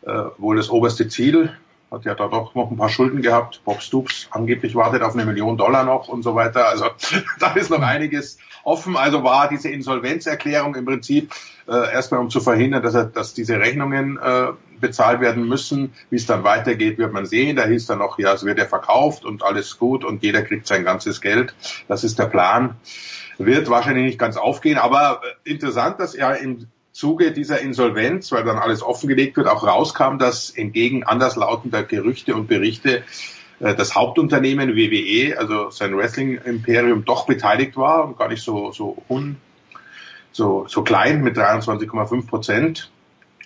äh, 0.03 0.25
wohl 0.39 0.57
das 0.57 0.71
oberste 0.71 1.09
Ziel. 1.09 1.53
Hat 1.91 2.07
ja 2.07 2.15
da 2.15 2.29
doch 2.29 2.55
noch 2.55 2.71
ein 2.71 2.77
paar 2.77 2.89
Schulden 2.89 3.21
gehabt. 3.21 3.61
Bob 3.65 3.83
Stoops 3.83 4.29
angeblich 4.31 4.75
wartet 4.75 5.03
auf 5.03 5.13
eine 5.13 5.27
Million 5.27 5.59
Dollar 5.59 5.85
noch 5.85 6.09
und 6.09 6.23
so 6.23 6.35
weiter. 6.35 6.69
Also 6.69 6.87
da 7.39 7.53
ist 7.53 7.71
noch 7.71 7.83
einiges 7.83 8.39
offen. 8.65 8.97
Also 8.97 9.23
war 9.25 9.49
diese 9.49 9.69
Insolvenzerklärung 9.69 10.75
im 10.75 10.87
Prinzip 10.87 11.33
äh, 11.69 11.93
erstmal 11.93 12.21
um 12.21 12.31
zu 12.31 12.41
verhindern, 12.41 12.83
dass, 12.83 12.95
er, 12.95 13.05
dass 13.05 13.35
diese 13.35 13.59
Rechnungen 13.59 14.19
äh, 14.19 14.53
bezahlt 14.81 15.21
werden 15.21 15.47
müssen. 15.47 15.93
Wie 16.11 16.17
es 16.17 16.27
dann 16.27 16.45
weitergeht, 16.45 16.99
wird 16.99 17.13
man 17.13 17.27
sehen. 17.27 17.57
Da 17.57 17.67
hieß 17.67 17.87
dann 17.87 17.99
noch, 17.99 18.19
ja, 18.19 18.33
es 18.33 18.45
wird 18.45 18.59
ja 18.59 18.67
verkauft 18.67 19.25
und 19.25 19.43
alles 19.43 19.79
gut 19.79 20.05
und 20.05 20.23
jeder 20.23 20.43
kriegt 20.43 20.67
sein 20.67 20.85
ganzes 20.85 21.21
Geld. 21.21 21.55
Das 21.89 22.05
ist 22.05 22.19
der 22.19 22.27
Plan. 22.27 22.77
Wird 23.39 23.69
wahrscheinlich 23.71 24.05
nicht 24.05 24.19
ganz 24.19 24.37
aufgehen, 24.37 24.79
aber 24.79 25.21
äh, 25.45 25.51
interessant, 25.51 26.01
dass 26.01 26.15
er 26.15 26.39
im 26.39 26.69
Zuge 26.93 27.33
dieser 27.33 27.61
Insolvenz, 27.61 28.31
weil 28.33 28.45
dann 28.45 28.59
alles 28.59 28.83
offengelegt 28.83 29.37
wird, 29.37 29.49
auch 29.49 29.67
rauskam, 29.67 30.19
dass 30.19 30.51
entgegen 30.51 31.05
anderslautender 31.05 31.83
Gerüchte 31.83 32.35
und 32.35 32.49
Berichte 32.49 33.03
äh, 33.61 33.75
das 33.75 33.95
Hauptunternehmen 33.95 34.77
WWE, 34.77 35.39
also 35.39 35.71
sein 35.71 35.97
Wrestling-Imperium, 35.97 37.05
doch 37.05 37.27
beteiligt 37.27 37.77
war 37.77 38.05
und 38.05 38.19
gar 38.19 38.29
nicht 38.29 38.43
so, 38.43 38.73
so, 38.73 39.03
un, 39.09 39.37
so, 40.33 40.67
so 40.69 40.83
klein 40.83 41.23
mit 41.23 41.37
23,5 41.37 42.27
Prozent. 42.27 42.91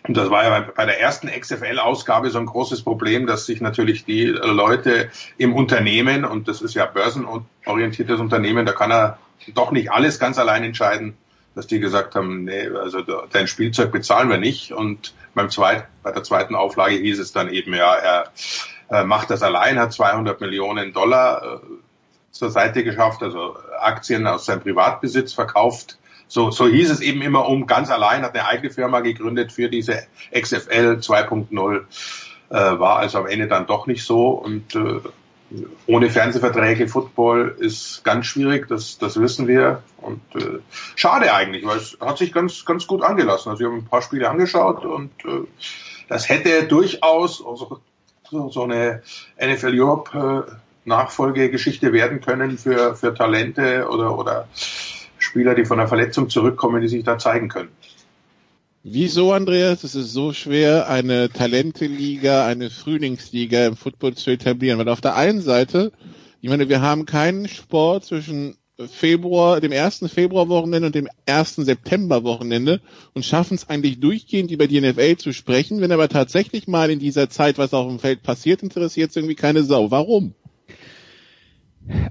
Und 0.09 0.16
das 0.16 0.30
war 0.30 0.44
ja 0.44 0.61
bei 0.74 0.85
der 0.85 1.00
ersten 1.00 1.28
XFL-Ausgabe 1.28 2.30
so 2.30 2.38
ein 2.38 2.46
großes 2.46 2.82
Problem, 2.82 3.26
dass 3.26 3.46
sich 3.46 3.61
natürlich 3.61 4.04
die 4.04 4.26
Leute 4.26 5.11
im 5.37 5.54
Unternehmen, 5.54 6.24
und 6.24 6.48
das 6.48 6.62
ist 6.62 6.74
ja 6.74 6.87
börsenorientiertes 6.87 8.20
Unternehmen, 8.20 8.66
da 8.66 8.72
kann 8.72 8.92
er 8.92 9.18
doch 9.54 9.72
nicht 9.72 9.90
alles 9.90 10.18
ganz 10.18 10.38
allein 10.38 10.62
entscheiden, 10.62 11.16
dass 11.57 11.66
die 11.66 11.81
gesagt 11.81 12.14
haben, 12.14 12.45
nee, 12.45 12.69
also 12.69 13.01
dein 13.33 13.47
Spielzeug 13.49 13.90
bezahlen 13.90 14.29
wir 14.29 14.37
nicht. 14.37 14.73
Und 14.73 15.14
beim 15.35 15.49
zweiten, 15.49 15.87
bei 16.03 16.12
der 16.12 16.23
zweiten 16.23 16.55
Auflage 16.55 16.97
hieß 16.97 17.19
es 17.19 17.33
dann 17.33 17.51
eben, 17.51 17.75
ja, 17.75 18.31
er, 18.88 19.05
macht 19.05 19.31
das 19.31 19.42
allein, 19.42 19.81
hat 19.81 19.92
200 19.92 20.40
Millionen 20.40 20.92
Dollar 20.92 21.42
äh, 21.42 21.66
zur 22.31 22.51
Seite 22.51 22.85
geschafft, 22.85 23.23
also 23.23 23.57
Aktien 23.81 24.27
aus 24.27 24.45
seinem 24.45 24.61
Privatbesitz 24.61 25.33
verkauft. 25.33 25.99
So, 26.29 26.51
so 26.51 26.69
hieß 26.69 26.90
es 26.90 27.01
eben 27.01 27.23
immer 27.23 27.49
um, 27.49 27.66
ganz 27.66 27.90
allein, 27.90 28.23
hat 28.23 28.35
eine 28.35 28.47
eigene 28.47 28.71
Firma 28.71 29.01
gegründet 29.01 29.51
für 29.51 29.71
diese 29.71 30.07
XFL 30.38 30.99
2.0, 31.01 31.81
äh, 32.51 32.55
war 32.55 32.99
also 32.99 33.19
am 33.19 33.27
Ende 33.27 33.49
dann 33.49 33.66
doch 33.66 33.87
nicht 33.87 34.05
so 34.05 34.29
und 34.29 34.75
äh, 34.75 35.01
ohne 35.87 36.11
Fernsehverträge 36.11 36.88
Football 36.88 37.56
ist 37.59 38.02
ganz 38.04 38.26
schwierig, 38.26 38.66
das, 38.68 38.98
das 38.98 39.20
wissen 39.20 39.46
wir. 39.46 39.82
Und 39.98 40.20
äh, 40.35 40.59
schade 40.96 41.32
eigentlich, 41.32 41.64
weil 41.64 41.78
es 41.78 41.96
hat 42.00 42.18
sich 42.18 42.32
ganz, 42.32 42.64
ganz 42.64 42.87
gut 42.87 43.02
angelassen. 43.02 43.50
Also 43.50 43.61
wir 43.61 43.68
haben 43.68 43.78
ein 43.78 43.87
paar 43.87 44.02
Spiele 44.02 44.28
angeschaut 44.28 44.85
und 44.85 45.12
äh, 45.24 45.46
das 46.09 46.28
hätte 46.28 46.64
durchaus 46.64 47.44
also, 47.44 47.80
so, 48.30 48.64
eine 48.64 49.02
NFL 49.40 49.80
Europe 49.80 50.46
äh, 50.48 50.52
Nachfolgegeschichte 50.85 51.92
werden 51.92 52.20
können 52.20 52.59
für, 52.59 52.96
für 52.96 53.14
Talente 53.14 53.88
oder, 53.88 54.16
oder 54.18 54.48
Spieler, 55.18 55.54
die 55.54 55.64
von 55.64 55.78
der 55.78 55.88
Verletzung 55.88 56.28
zurückkommen, 56.28 56.80
die 56.80 56.88
sich 56.88 57.04
da 57.04 57.18
zeigen 57.18 57.48
können. 57.48 57.70
Wieso, 58.88 59.33
Andreas? 59.33 59.83
Es 59.83 59.96
ist 59.96 60.12
so 60.12 60.33
schwer, 60.33 60.88
eine 60.88 61.29
Talenteliga, 61.29 62.46
eine 62.46 62.70
Frühlingsliga 62.70 63.66
im 63.66 63.77
Football 63.77 64.14
zu 64.14 64.31
etablieren. 64.31 64.79
Weil 64.79 64.88
auf 64.88 65.01
der 65.01 65.16
einen 65.16 65.40
Seite, 65.40 65.90
ich 66.40 66.49
meine, 66.49 66.68
wir 66.68 66.81
haben 66.83 67.05
keinen 67.05 67.49
Sport 67.49 68.05
zwischen 68.05 68.57
Februar, 68.79 69.61
dem 69.61 69.72
ersten 69.72 70.09
Februarwochenende 70.09 70.87
und 70.87 70.94
dem 70.94 71.09
ersten 71.25 71.64
Septemberwochenende 71.64 72.81
und 73.12 73.25
schaffen 73.25 73.57
es 73.57 73.68
eigentlich 73.68 73.99
durchgehend 73.99 74.53
über 74.53 74.68
die 74.68 74.81
NFL 74.81 75.16
zu 75.16 75.33
sprechen. 75.33 75.81
Wenn 75.81 75.90
aber 75.90 76.09
tatsächlich 76.09 76.68
mal 76.68 76.88
in 76.88 77.01
dieser 77.01 77.29
Zeit 77.29 77.59
was 77.59 77.75
auf 77.75 77.88
dem 77.88 77.99
Feld 77.99 78.22
passiert, 78.22 78.62
interessiert 78.62 79.11
es 79.11 79.16
irgendwie 79.16 79.35
keine 79.35 79.64
Sau. 79.64 79.90
Warum? 79.90 80.37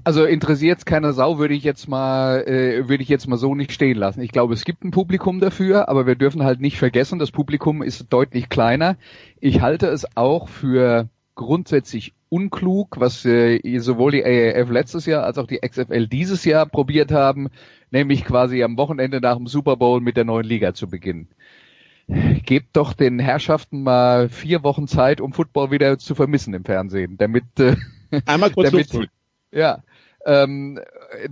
Also 0.04 0.24
interessiert 0.24 0.86
keine 0.86 1.12
Sau, 1.12 1.38
würde 1.38 1.54
ich 1.54 1.64
jetzt 1.64 1.88
mal, 1.88 2.46
äh, 2.46 2.88
würde 2.88 3.02
ich 3.02 3.08
jetzt 3.08 3.28
mal 3.28 3.36
so 3.36 3.54
nicht 3.54 3.72
stehen 3.72 3.98
lassen. 3.98 4.22
Ich 4.22 4.32
glaube, 4.32 4.54
es 4.54 4.64
gibt 4.64 4.84
ein 4.84 4.90
Publikum 4.90 5.40
dafür, 5.40 5.88
aber 5.88 6.06
wir 6.06 6.14
dürfen 6.14 6.44
halt 6.44 6.60
nicht 6.60 6.78
vergessen, 6.78 7.18
das 7.18 7.30
Publikum 7.30 7.82
ist 7.82 8.06
deutlich 8.10 8.48
kleiner. 8.48 8.96
Ich 9.40 9.60
halte 9.60 9.88
es 9.88 10.06
auch 10.16 10.48
für 10.48 11.08
grundsätzlich 11.34 12.14
unklug, 12.28 12.98
was 12.98 13.24
äh, 13.24 13.78
sowohl 13.78 14.12
die 14.12 14.24
AAF 14.24 14.70
letztes 14.70 15.06
Jahr 15.06 15.24
als 15.24 15.38
auch 15.38 15.46
die 15.46 15.58
XFL 15.58 16.08
dieses 16.08 16.44
Jahr 16.44 16.66
probiert 16.66 17.12
haben, 17.12 17.48
nämlich 17.90 18.24
quasi 18.24 18.62
am 18.62 18.76
Wochenende 18.76 19.20
nach 19.20 19.36
dem 19.36 19.46
Super 19.46 19.76
Bowl 19.76 20.00
mit 20.00 20.16
der 20.16 20.24
neuen 20.24 20.46
Liga 20.46 20.74
zu 20.74 20.88
beginnen. 20.88 21.28
Gebt 22.44 22.76
doch 22.76 22.92
den 22.92 23.18
Herrschaften 23.18 23.82
mal 23.82 24.28
vier 24.28 24.62
Wochen 24.62 24.86
Zeit, 24.86 25.20
um 25.20 25.32
Football 25.32 25.70
wieder 25.70 25.98
zu 25.98 26.14
vermissen 26.14 26.54
im 26.54 26.64
Fernsehen, 26.64 27.16
damit 27.18 27.44
äh, 27.58 27.76
einmal 28.26 28.50
kurz 28.50 28.70
damit, 28.92 29.08
ja. 29.56 29.82
Ähm, 30.24 30.80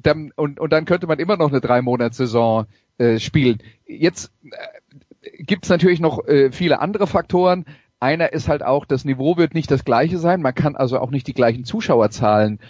dann, 0.02 0.32
und, 0.36 0.60
und 0.60 0.72
dann 0.72 0.84
könnte 0.84 1.06
man 1.06 1.18
immer 1.18 1.36
noch 1.36 1.50
eine 1.50 1.60
drei 1.60 1.82
Monats 1.82 2.16
Saison 2.16 2.66
äh, 2.98 3.18
spielen. 3.18 3.58
Jetzt 3.86 4.32
äh, 4.44 5.42
gibt 5.42 5.64
es 5.64 5.70
natürlich 5.70 6.00
noch 6.00 6.26
äh, 6.26 6.52
viele 6.52 6.80
andere 6.80 7.06
Faktoren. 7.06 7.66
Einer 8.00 8.32
ist 8.32 8.48
halt 8.48 8.62
auch, 8.62 8.84
das 8.84 9.04
Niveau 9.04 9.36
wird 9.36 9.54
nicht 9.54 9.70
das 9.70 9.84
gleiche 9.84 10.18
sein. 10.18 10.42
Man 10.42 10.54
kann 10.54 10.76
also 10.76 10.98
auch 10.98 11.10
nicht 11.10 11.26
die 11.26 11.34
gleichen 11.34 11.64
Zuschauerzahlen 11.64 12.60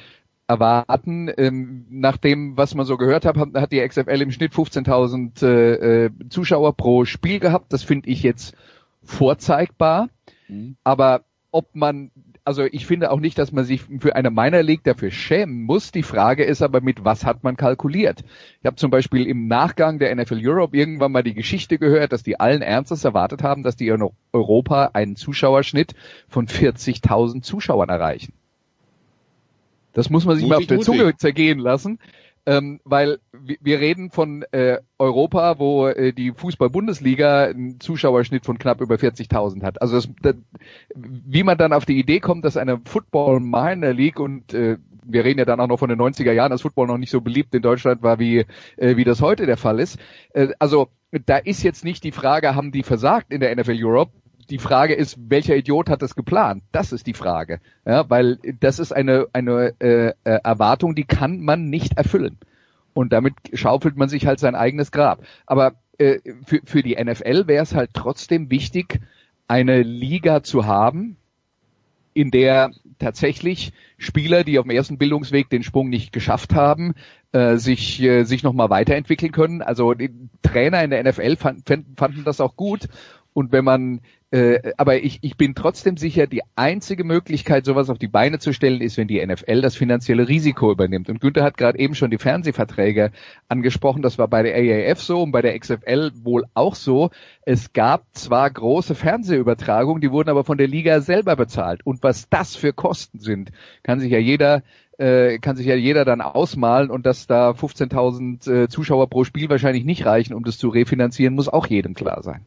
erwarten. 0.47 1.31
Ähm, 1.37 1.87
nach 1.91 2.17
dem, 2.17 2.57
was 2.57 2.75
man 2.75 2.87
so 2.87 2.97
gehört 2.97 3.25
hat, 3.25 3.37
hat 3.37 3.73
die 3.73 3.87
XFL 3.87 4.23
im 4.23 4.31
Schnitt 4.31 4.53
15.000 4.53 5.45
äh, 5.45 6.05
äh, 6.07 6.11
Zuschauer 6.31 6.77
pro 6.77 7.05
Spiel 7.05 7.39
gehabt. 7.39 7.73
Das 7.73 7.83
finde 7.83 8.09
ich 8.09 8.23
jetzt 8.23 8.55
vorzeigbar. 9.03 10.09
Mhm. 10.49 10.77
Aber 10.85 11.23
ob 11.51 11.75
man 11.75 12.11
also 12.45 12.65
ich 12.65 12.87
finde 12.87 13.11
auch 13.11 13.21
nicht, 13.21 13.39
dass 13.39 13.53
man 13.53 13.65
sich 13.65 13.83
für 13.83 14.15
eine 14.15 14.31
Minor 14.31 14.63
League 14.63 14.85
dafür 14.85 15.11
schämen 15.11 15.63
muss. 15.63 15.93
Die 15.93 16.03
Frage 16.03 16.45
ist 16.45 16.61
aber, 16.61 16.83
mit 16.83 17.05
was 17.05 17.25
hat 17.25 17.43
man 17.43 17.57
kalkuliert? 17.57 18.23
Ich 18.61 18.67
habe 18.67 18.77
zum 18.77 18.91
Beispiel 18.91 19.27
im 19.27 19.49
Nachgang 19.49 19.99
der 19.99 20.15
NFL 20.15 20.41
Europe 20.47 20.77
irgendwann 20.77 21.13
mal 21.13 21.23
die 21.23 21.35
Geschichte 21.35 21.79
gehört, 21.79 22.13
dass 22.13 22.23
die 22.23 22.39
allen 22.39 22.61
Ernstes 22.61 23.05
erwartet 23.05 23.43
haben, 23.43 23.63
dass 23.63 23.77
die 23.77 23.89
in 23.89 24.11
Europa 24.33 24.91
einen 24.93 25.17
Zuschauerschnitt 25.17 25.95
von 26.29 26.47
40.000 26.47 27.43
Zuschauern 27.43 27.89
erreichen. 27.89 28.35
Das 29.95 30.11
muss 30.11 30.27
man 30.27 30.37
sich 30.37 30.45
mutig, 30.45 30.59
mal 30.59 30.63
auf 30.63 30.67
der 30.67 30.81
Zunge 30.81 31.17
zergehen 31.17 31.59
lassen 31.59 31.99
ähm, 32.47 32.81
weil 32.85 33.19
wir 33.33 33.81
reden 33.81 34.11
von 34.11 34.45
äh, 34.53 34.79
Europa, 34.99 35.59
wo 35.59 35.87
äh, 35.89 36.13
die 36.13 36.33
Fußball-Bundesliga 36.33 37.45
einen 37.45 37.81
Zuschauerschnitt 37.81 38.45
von 38.45 38.59
knapp 38.59 38.81
über 38.81 38.97
40.000 38.97 39.63
hat. 39.63 39.81
Also 39.81 39.97
das, 39.97 40.09
das, 40.21 40.35
wie 40.95 41.43
man 41.43 41.59
dann 41.59 41.73
auf 41.73 41.87
die 41.87 41.99
Idee 41.99 42.21
kommt, 42.21 42.45
dass 42.45 42.57
eine 42.57 42.81
Football 42.85 43.41
Minor 43.41 43.93
League 43.93 44.21
und 44.21 44.53
äh, 44.53 44.79
wir 45.07 45.25
reden 45.25 45.39
ja 45.39 45.45
dann 45.45 45.61
auch 45.61 45.69
noch 45.69 45.79
von 45.79 45.89
den 45.89 46.01
90er 46.01 46.33
Jahren, 46.33 46.51
dass 46.51 46.63
Football 46.63 46.87
noch 46.87 46.99
nicht 46.99 47.11
so 47.11 47.21
beliebt 47.21 47.55
in 47.55 47.63
Deutschland 47.63 48.03
war, 48.03 48.19
wie, 48.19 48.47
äh, 48.77 48.97
wie 48.97 49.05
das 49.05 49.21
heute 49.21 49.47
der 49.47 49.57
Fall 49.57 49.81
ist. 49.81 49.99
Äh, 50.33 50.49
also 50.59 50.89
da 51.27 51.37
ist 51.37 51.63
jetzt 51.63 51.85
nicht 51.85 52.05
die 52.05 52.13
Frage, 52.13 52.55
haben 52.55 52.73
die 52.73 52.83
versagt 52.83 53.33
in 53.33 53.41
der 53.41 53.55
NFL 53.55 53.77
Europe? 53.79 54.13
Die 54.51 54.59
Frage 54.59 54.95
ist, 54.95 55.17
welcher 55.29 55.57
Idiot 55.57 55.89
hat 55.89 56.03
das 56.03 56.15
geplant? 56.15 56.63
Das 56.73 56.93
ist 56.93 57.07
die 57.07 57.15
Frage, 57.15 57.61
ja, 57.87 58.09
weil 58.09 58.39
das 58.61 58.79
ist 58.79 58.93
eine 58.93 59.27
eine 59.33 59.75
äh, 59.81 60.09
äh, 60.09 60.13
Erwartung, 60.23 60.95
die 60.95 61.05
kann 61.05 61.41
man 61.41 61.71
nicht 61.71 61.97
erfüllen 61.97 62.39
und 62.95 63.13
damit 63.13 63.35
schaufelt 63.53 63.97
man 63.97 64.09
sich 64.09 64.27
halt 64.27 64.39
sein 64.39 64.55
eigenes 64.55 64.93
Grab. 64.93 65.25
Aber 65.47 65.75
äh, 65.99 66.19
für 66.45 66.61
für 66.65 66.83
die 66.83 66.97
NFL 67.03 67.47
wäre 67.47 67.63
es 67.63 67.75
halt 67.75 67.91
trotzdem 67.93 68.51
wichtig, 68.51 69.01
eine 69.49 69.83
Liga 69.83 70.43
zu 70.43 70.67
haben, 70.67 71.17
in 72.15 72.31
der 72.31 72.71
tatsächlich 72.99 73.73
Spieler, 73.99 74.45
die 74.45 74.59
auf 74.59 74.65
dem 74.65 74.71
ersten 74.71 74.99
Bildungsweg 74.99 75.51
den 75.51 75.63
Sprung 75.63 75.89
nicht 75.89 76.13
geschafft 76.13 76.55
haben, 76.55 76.95
äh, 77.33 77.57
sich 77.57 78.01
äh, 78.01 78.25
sich 78.25 78.43
noch 78.43 78.53
mal 78.53 78.71
weiterentwickeln 78.71 79.33
können. 79.33 79.63
Also 79.63 79.95
die 79.95 80.11
Trainer 80.43 80.83
in 80.83 80.91
der 80.91 81.03
NFL 81.03 81.37
fand, 81.37 81.69
fanden 81.97 82.25
das 82.25 82.41
auch 82.41 82.57
gut 82.57 82.89
und 83.35 83.51
wenn 83.51 83.65
man, 83.65 84.01
äh, 84.31 84.73
aber 84.79 85.03
ich, 85.03 85.19
ich 85.23 85.37
bin 85.37 85.57
trotzdem 85.57 85.97
sicher, 85.97 86.29
die 86.29 86.43
einzige 86.55 87.03
Möglichkeit, 87.03 87.65
sowas 87.65 87.91
auf 87.91 87.99
die 87.99 88.09
Beine 88.09 88.39
zu 88.39 88.53
stellen, 88.53 88.81
ist, 88.81 88.97
wenn 88.97 89.09
die 89.09 89.25
NFL 89.25 89.61
das 89.61 89.77
finanzielle 89.77 90.29
Risiko 90.29 90.71
übernimmt. 90.71 91.11
Und 91.11 91.21
Günther 91.21 91.43
hat 91.43 91.57
gerade 91.57 91.81
eben 91.81 91.97
schon 91.97 92.13
die 92.13 92.19
Fernsehverträge 92.19 93.11
angesprochen. 93.49 94.03
Das 94.03 94.19
war 94.19 94.29
bei 94.29 94.45
der 94.45 94.55
AAF 94.55 95.03
so 95.03 95.21
und 95.21 95.33
bei 95.33 95.43
der 95.43 95.59
XFL 95.59 96.13
wohl 96.23 96.45
auch 96.55 96.77
so. 96.77 97.11
Es 97.43 97.73
gab 97.73 98.05
zwar 98.13 98.49
große 98.51 98.95
Fernsehübertragungen, 98.95 100.01
die 100.01 100.13
wurden 100.13 100.31
aber 100.31 100.45
von 100.45 100.57
der 100.57 100.69
Liga 100.69 101.01
selber 101.01 101.35
bezahlt. 101.35 101.85
Und 101.85 102.05
was 102.05 102.29
das 102.29 102.55
für 102.55 102.73
Kosten 102.73 103.19
sind, 103.19 103.51
kann 103.83 103.99
sich 103.99 104.13
ja 104.13 104.19
jeder 104.19 104.63
äh, 104.97 105.39
kann 105.39 105.57
sich 105.57 105.67
ja 105.67 105.75
jeder 105.75 106.05
dann 106.05 106.21
ausmalen 106.21 106.89
und 106.89 107.05
dass 107.05 107.27
da 107.27 107.51
15.000 107.51 108.49
äh, 108.49 108.69
Zuschauer 108.69 109.11
pro 109.11 109.25
Spiel 109.25 109.49
wahrscheinlich 109.51 109.85
nicht 109.85 110.07
reichen, 110.07 110.35
um 110.35 110.45
das 110.45 110.57
zu 110.57 110.69
refinanzieren, 110.69 111.35
muss 111.35 111.49
auch 111.49 111.67
jedem 111.67 111.95
klar 111.95 112.23
sein. 112.23 112.47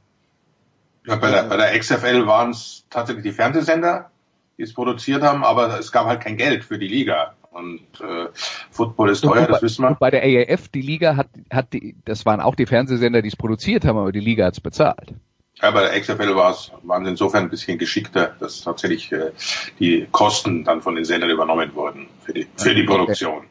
Ja, 1.07 1.15
bei 1.15 1.31
der, 1.31 1.43
bei 1.43 1.55
der 1.55 1.77
XFL 1.79 2.27
waren 2.27 2.51
es 2.51 2.85
tatsächlich 2.89 3.23
die 3.23 3.31
Fernsehsender, 3.31 4.11
die 4.57 4.63
es 4.63 4.73
produziert 4.73 5.23
haben, 5.23 5.43
aber 5.43 5.79
es 5.79 5.91
gab 5.91 6.05
halt 6.05 6.21
kein 6.21 6.35
Geld 6.35 6.65
für 6.65 6.77
die 6.77 6.87
Liga. 6.87 7.33
Und 7.49 7.81
äh, 8.01 8.27
Football 8.69 9.09
ist 9.09 9.21
teuer, 9.21 9.47
das 9.47 9.63
wissen 9.63 9.83
wir. 9.83 9.95
Bei 9.95 10.11
der 10.11 10.21
AAF, 10.21 10.67
die 10.67 10.81
Liga 10.81 11.15
hat, 11.15 11.29
hat 11.51 11.73
die, 11.73 11.95
das 12.05 12.25
waren 12.25 12.39
auch 12.39 12.55
die 12.55 12.67
Fernsehsender, 12.67 13.21
die 13.21 13.29
es 13.29 13.35
produziert 13.35 13.85
haben, 13.85 13.97
aber 13.97 14.11
die 14.11 14.19
Liga 14.19 14.45
hat 14.45 14.53
es 14.53 14.59
bezahlt. 14.59 15.13
Ja, 15.61 15.71
bei 15.71 15.81
der 15.81 15.99
XFL 15.99 16.35
war 16.35 16.51
es, 16.51 16.71
waren 16.83 17.05
sie 17.05 17.11
insofern 17.11 17.43
ein 17.43 17.49
bisschen 17.49 17.79
geschickter, 17.79 18.35
dass 18.39 18.61
tatsächlich 18.61 19.11
äh, 19.11 19.31
die 19.79 20.07
Kosten 20.11 20.65
dann 20.65 20.83
von 20.83 20.93
den 20.93 21.05
Sendern 21.05 21.31
übernommen 21.31 21.73
wurden 21.73 22.07
für 22.23 22.33
die, 22.33 22.47
für 22.57 22.75
die 22.75 22.83
Produktion. 22.83 23.45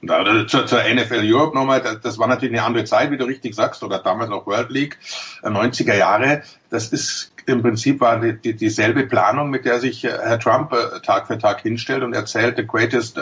Und 0.00 0.08
da, 0.08 0.46
zur, 0.46 0.66
zur 0.66 0.82
NFL 0.82 1.22
Europe 1.24 1.56
nochmal, 1.56 1.80
das, 1.80 2.00
das 2.00 2.18
war 2.18 2.28
natürlich 2.28 2.54
eine 2.54 2.64
andere 2.64 2.84
Zeit, 2.84 3.10
wie 3.10 3.16
du 3.16 3.24
richtig 3.24 3.54
sagst, 3.54 3.82
oder 3.82 3.98
damals 3.98 4.30
noch 4.30 4.46
World 4.46 4.70
League, 4.70 4.98
90er 5.42 5.92
äh, 5.92 5.98
Jahre. 5.98 6.42
Das 6.70 6.88
ist 6.88 7.32
im 7.48 7.62
Prinzip 7.62 8.00
war 8.00 8.20
die, 8.20 8.38
die, 8.38 8.54
dieselbe 8.54 9.06
Planung, 9.06 9.50
mit 9.50 9.64
der 9.64 9.80
sich 9.80 10.04
äh, 10.04 10.08
Herr 10.08 10.38
Trump 10.38 10.72
äh, 10.72 11.00
Tag 11.00 11.26
für 11.26 11.38
Tag 11.38 11.62
hinstellt 11.62 12.02
und 12.02 12.12
erzählt, 12.12 12.56
the 12.56 12.66
greatest 12.66 13.18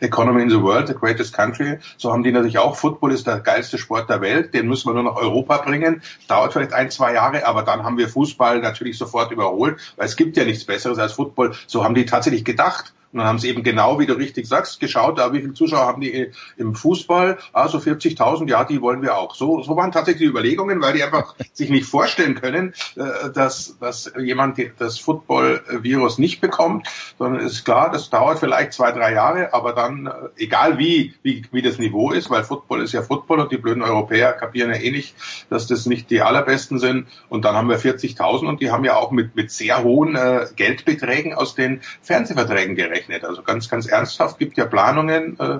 economy 0.00 0.42
in 0.42 0.50
the 0.50 0.60
world, 0.60 0.88
the 0.88 0.94
greatest 0.94 1.32
country. 1.32 1.78
So 1.96 2.12
haben 2.12 2.22
die 2.22 2.32
natürlich 2.32 2.58
auch, 2.58 2.76
Football 2.76 3.12
ist 3.12 3.26
der 3.26 3.40
geilste 3.40 3.78
Sport 3.78 4.10
der 4.10 4.20
Welt, 4.20 4.52
den 4.52 4.66
müssen 4.66 4.88
wir 4.88 4.94
nur 4.94 5.04
nach 5.04 5.16
Europa 5.16 5.58
bringen. 5.58 6.02
Dauert 6.26 6.52
vielleicht 6.52 6.72
ein, 6.72 6.90
zwei 6.90 7.14
Jahre, 7.14 7.46
aber 7.46 7.62
dann 7.62 7.84
haben 7.84 7.98
wir 7.98 8.08
Fußball 8.08 8.60
natürlich 8.60 8.98
sofort 8.98 9.30
überholt, 9.30 9.78
weil 9.96 10.06
es 10.06 10.16
gibt 10.16 10.36
ja 10.36 10.44
nichts 10.44 10.64
Besseres 10.64 10.98
als 10.98 11.12
Football. 11.12 11.54
So 11.66 11.84
haben 11.84 11.94
die 11.94 12.04
tatsächlich 12.04 12.44
gedacht. 12.44 12.92
Und 13.12 13.20
dann 13.20 13.26
haben 13.26 13.38
sie 13.38 13.48
eben 13.48 13.62
genau, 13.62 13.98
wie 13.98 14.06
du 14.06 14.12
richtig 14.14 14.46
sagst, 14.46 14.80
geschaut, 14.80 15.18
da 15.18 15.32
wie 15.32 15.40
viele 15.40 15.54
Zuschauer 15.54 15.86
haben 15.86 16.02
die 16.02 16.30
im 16.56 16.74
Fußball? 16.74 17.38
Also 17.52 17.78
40.000, 17.78 18.48
ja, 18.50 18.64
die 18.64 18.82
wollen 18.82 19.00
wir 19.00 19.16
auch. 19.16 19.34
So, 19.34 19.62
so 19.62 19.76
waren 19.76 19.92
tatsächlich 19.92 20.28
die 20.28 20.28
Überlegungen, 20.30 20.82
weil 20.82 20.92
die 20.92 21.02
einfach 21.02 21.34
sich 21.54 21.70
nicht 21.70 21.86
vorstellen 21.86 22.34
können, 22.34 22.74
äh, 22.96 23.30
dass, 23.32 23.78
dass 23.78 24.12
jemand 24.18 24.58
das 24.78 24.98
Football-Virus 24.98 26.18
nicht 26.18 26.40
bekommt, 26.40 26.86
sondern 27.18 27.40
ist 27.40 27.64
klar, 27.64 27.90
das 27.90 28.10
dauert 28.10 28.40
vielleicht 28.40 28.74
zwei, 28.74 28.92
drei 28.92 29.14
Jahre, 29.14 29.54
aber 29.54 29.72
dann, 29.72 30.06
äh, 30.06 30.42
egal 30.42 30.78
wie, 30.78 31.14
wie, 31.22 31.44
wie 31.50 31.62
das 31.62 31.78
Niveau 31.78 32.12
ist, 32.12 32.28
weil 32.28 32.44
Football 32.44 32.82
ist 32.82 32.92
ja 32.92 33.02
Football 33.02 33.40
und 33.40 33.52
die 33.52 33.58
blöden 33.58 33.82
Europäer 33.82 34.32
kapieren 34.32 34.70
ja 34.70 34.76
eh 34.76 34.90
nicht, 34.90 35.14
dass 35.48 35.66
das 35.66 35.86
nicht 35.86 36.10
die 36.10 36.20
allerbesten 36.20 36.78
sind. 36.78 37.06
Und 37.30 37.46
dann 37.46 37.54
haben 37.54 37.70
wir 37.70 37.78
40.000 37.78 38.46
und 38.46 38.60
die 38.60 38.70
haben 38.70 38.84
ja 38.84 38.96
auch 38.96 39.12
mit, 39.12 39.34
mit 39.34 39.50
sehr 39.50 39.82
hohen 39.82 40.14
äh, 40.14 40.46
Geldbeträgen 40.56 41.32
aus 41.32 41.54
den 41.54 41.80
Fernsehverträgen 42.02 42.76
gerechnet 42.76 42.97
gerechnet. 42.98 43.24
Also 43.24 43.42
ganz, 43.42 43.68
ganz 43.68 43.86
ernsthaft 43.86 44.38
gibt 44.38 44.56
ja 44.56 44.66
Planungen, 44.66 45.38
äh, 45.38 45.58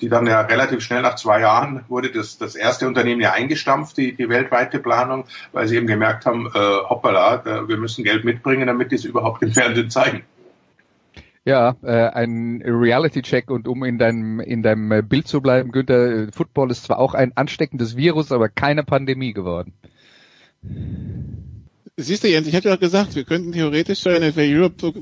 die 0.00 0.08
dann 0.08 0.26
ja 0.26 0.40
relativ 0.42 0.80
schnell 0.80 1.02
nach 1.02 1.16
zwei 1.16 1.40
Jahren 1.40 1.84
wurde 1.88 2.10
das, 2.10 2.38
das 2.38 2.54
erste 2.54 2.86
Unternehmen 2.86 3.20
ja 3.20 3.32
eingestampft, 3.32 3.96
die, 3.96 4.14
die 4.14 4.28
weltweite 4.28 4.78
Planung, 4.78 5.24
weil 5.52 5.68
sie 5.68 5.76
eben 5.76 5.86
gemerkt 5.86 6.26
haben, 6.26 6.46
äh, 6.46 6.58
hoppala, 6.58 7.44
wir 7.68 7.76
müssen 7.76 8.04
Geld 8.04 8.24
mitbringen, 8.24 8.66
damit 8.66 8.90
die 8.90 8.96
es 8.96 9.04
überhaupt 9.04 9.42
im 9.42 9.52
Fernsehen 9.52 9.90
zeigen. 9.90 10.22
Ja, 11.44 11.76
äh, 11.82 12.08
ein 12.08 12.62
Reality-Check 12.64 13.50
und 13.50 13.68
um 13.68 13.82
in 13.84 13.96
deinem 13.96 14.40
in 14.40 14.62
deinem 14.62 15.08
Bild 15.08 15.28
zu 15.28 15.40
bleiben, 15.40 15.72
Günther, 15.72 16.28
Football 16.30 16.70
ist 16.70 16.84
zwar 16.84 16.98
auch 16.98 17.14
ein 17.14 17.32
ansteckendes 17.36 17.96
Virus, 17.96 18.32
aber 18.32 18.50
keine 18.50 18.84
Pandemie 18.84 19.32
geworden. 19.32 19.72
Siehst 22.00 22.22
du, 22.22 22.28
Jens, 22.28 22.46
ich 22.46 22.54
hatte 22.54 22.68
ja 22.68 22.76
gesagt, 22.76 23.16
wir 23.16 23.24
könnten 23.24 23.50
theoretisch 23.50 24.02
zur 24.02 24.12
NFL 24.12 24.46
Europe 24.46 24.92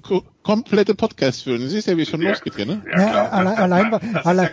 komplette 0.43 0.95
Podcasts 0.95 1.43
führen. 1.43 1.69
siehst 1.69 1.89
ja, 1.89 1.97
wie 1.99 2.03
es 2.03 2.09
schon 2.09 2.23
ja, 2.23 2.31
losgeht 2.31 2.55
hier, 2.57 2.65
ne? 2.65 2.83
Ja, 2.91 2.99
ja 2.99 3.29
allein, 3.29 3.59
allein, 3.59 3.95
allein, 4.25 4.51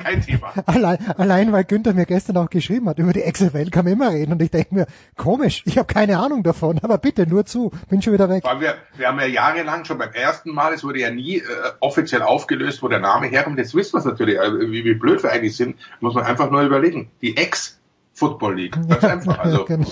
allein, 0.66 0.98
allein, 1.18 1.52
weil 1.54 1.64
Günther 1.64 1.94
mir 1.94 2.06
gestern 2.06 2.36
auch 2.36 2.50
geschrieben 2.50 2.90
hat, 2.90 3.00
über 3.00 3.14
die 3.14 3.22
XFL 3.22 3.70
kann 3.70 3.86
man 3.86 3.94
immer 3.94 4.12
reden 4.12 4.34
und 4.34 4.42
ich 4.42 4.52
denke 4.52 4.76
mir, 4.76 4.88
komisch, 5.16 5.64
ich 5.66 5.78
habe 5.78 5.88
keine 5.88 6.20
Ahnung 6.20 6.44
davon, 6.44 6.80
aber 6.80 6.98
bitte, 6.98 7.26
nur 7.26 7.46
zu, 7.46 7.72
bin 7.88 8.02
schon 8.02 8.12
wieder 8.12 8.28
weg. 8.28 8.44
Wir, 8.60 8.76
wir 8.98 9.08
haben 9.08 9.22
ja 9.22 9.28
jahrelang 9.28 9.86
schon 9.86 9.98
beim 9.98 10.12
ersten 10.12 10.52
Mal, 10.52 10.74
es 10.74 10.84
wurde 10.84 11.00
ja 11.00 11.12
nie 11.12 11.38
äh, 11.38 11.44
offiziell 11.80 12.24
aufgelöst, 12.24 12.84
wo 12.84 12.90
der 12.90 13.00
Name 13.00 13.28
herkommt, 13.28 13.58
jetzt 13.58 13.74
wissen 13.74 13.94
wir 13.94 14.00
es 14.00 14.06
natürlich, 14.06 14.36
äh, 14.36 14.70
wie, 14.70 14.84
wie 14.84 14.96
blöd 14.96 15.24
wir 15.24 15.32
eigentlich 15.32 15.56
sind, 15.56 15.78
muss 16.02 16.14
man 16.14 16.26
einfach 16.26 16.52
nur 16.52 16.64
überlegen. 16.64 17.10
Die 17.22 17.38
Ex-Football 17.38 18.58
League, 18.58 18.78
ganz 18.90 19.04
einfach. 19.06 19.38
Also. 19.46 19.64
genau. 19.64 19.88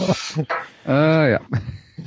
Ah, 0.86 1.28
ja. 1.28 1.40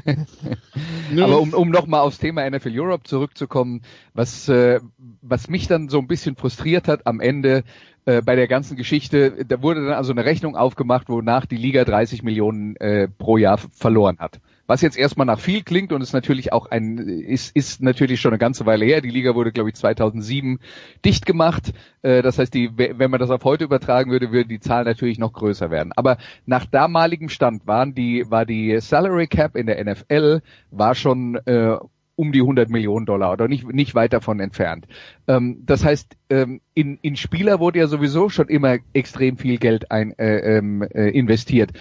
Aber 1.21 1.41
um, 1.41 1.55
um 1.55 1.71
nochmal 1.71 2.01
aufs 2.01 2.19
Thema 2.19 2.49
NFL 2.49 2.79
Europe 2.79 3.05
zurückzukommen, 3.05 3.83
was, 4.13 4.49
äh, 4.49 4.81
was 5.23 5.49
mich 5.49 5.67
dann 5.67 5.89
so 5.89 5.99
ein 5.99 6.07
bisschen 6.07 6.37
frustriert 6.37 6.89
hat 6.89 7.07
am 7.07 7.21
Ende 7.21 7.65
äh, 8.07 8.23
bei 8.23 8.37
der 8.37 8.49
ganzen 8.49 8.77
Geschichte, 8.77 9.45
da 9.47 9.63
wurde 9.63 9.85
dann 9.85 9.95
also 9.95 10.13
eine 10.13 10.25
Rechnung 10.25 10.57
aufgemacht, 10.57 11.09
wonach 11.09 11.47
die 11.47 11.57
Liga 11.57 11.85
30 11.85 12.23
Millionen 12.23 12.77
äh, 12.77 13.09
pro 13.09 13.37
Jahr 13.37 13.59
verloren 13.59 14.19
hat. 14.19 14.41
Was 14.67 14.81
jetzt 14.81 14.97
erstmal 14.97 15.27
nach 15.27 15.41
viel 15.41 15.63
klingt 15.63 15.93
und 15.93 16.01
ist 16.01 16.13
natürlich 16.13 16.53
auch 16.53 16.67
ein, 16.67 16.99
ist, 16.99 17.55
ist 17.55 17.83
natürlich 17.83 18.21
schon 18.21 18.33
eine 18.33 18.39
ganze 18.39 18.65
Weile 18.67 18.85
her. 18.85 19.01
Die 19.01 19.11
Liga 19.11 19.35
wurde, 19.35 19.53
glaube 19.53 19.69
ich, 19.69 19.75
2007 19.75 20.59
dicht 21.05 21.27
gemacht. 21.27 21.73
Äh, 22.03 22.23
das 22.23 22.39
heißt, 22.39 22.55
die, 22.55 22.71
wenn 22.77 23.11
man 23.11 23.21
das 23.21 23.31
auf 23.31 23.45
heute 23.45 23.65
übertragen 23.65 24.11
würde, 24.11 24.33
würde 24.33 24.49
die 24.49 24.61
Zahl 24.61 24.85
natürlich 24.85 25.19
noch 25.19 25.33
größer 25.33 25.71
werden. 25.71 25.93
Aber 25.97 26.17
nach 26.47 26.67
damaligem 26.67 27.29
Stand 27.29 27.67
waren 27.67 27.95
die, 27.95 28.25
war 28.31 28.47
die 28.47 28.81
Salary 28.81 29.27
Cap 29.27 29.57
in 29.57 29.67
der 29.67 29.85
NFL 29.85 30.41
war 30.71 30.95
schon 30.95 31.37
äh, 31.47 31.77
um 32.17 32.33
die 32.33 32.41
100 32.41 32.71
Millionen 32.71 33.07
Dollar 33.07 33.33
oder 33.33 33.49
nicht, 33.49 33.67
nicht 33.67 33.95
weit 33.95 34.13
davon 34.13 34.41
entfernt. 34.41 34.87
Ähm, 35.27 35.63
das 35.67 35.85
heißt, 35.85 36.17
ähm, 36.31 36.61
in, 36.75 36.99
in 37.03 37.17
Spieler 37.17 37.61
wurde 37.61 37.81
ja 37.81 37.87
sowieso 37.87 38.29
schon 38.29 38.49
immer 38.49 38.79
extrem 38.93 39.37
viel 39.37 39.59
Geld 39.59 39.91
ein, 39.91 40.17
äh, 40.19 40.59
ähm, 40.59 40.83
äh, 40.83 41.11
investiert. 41.11 41.73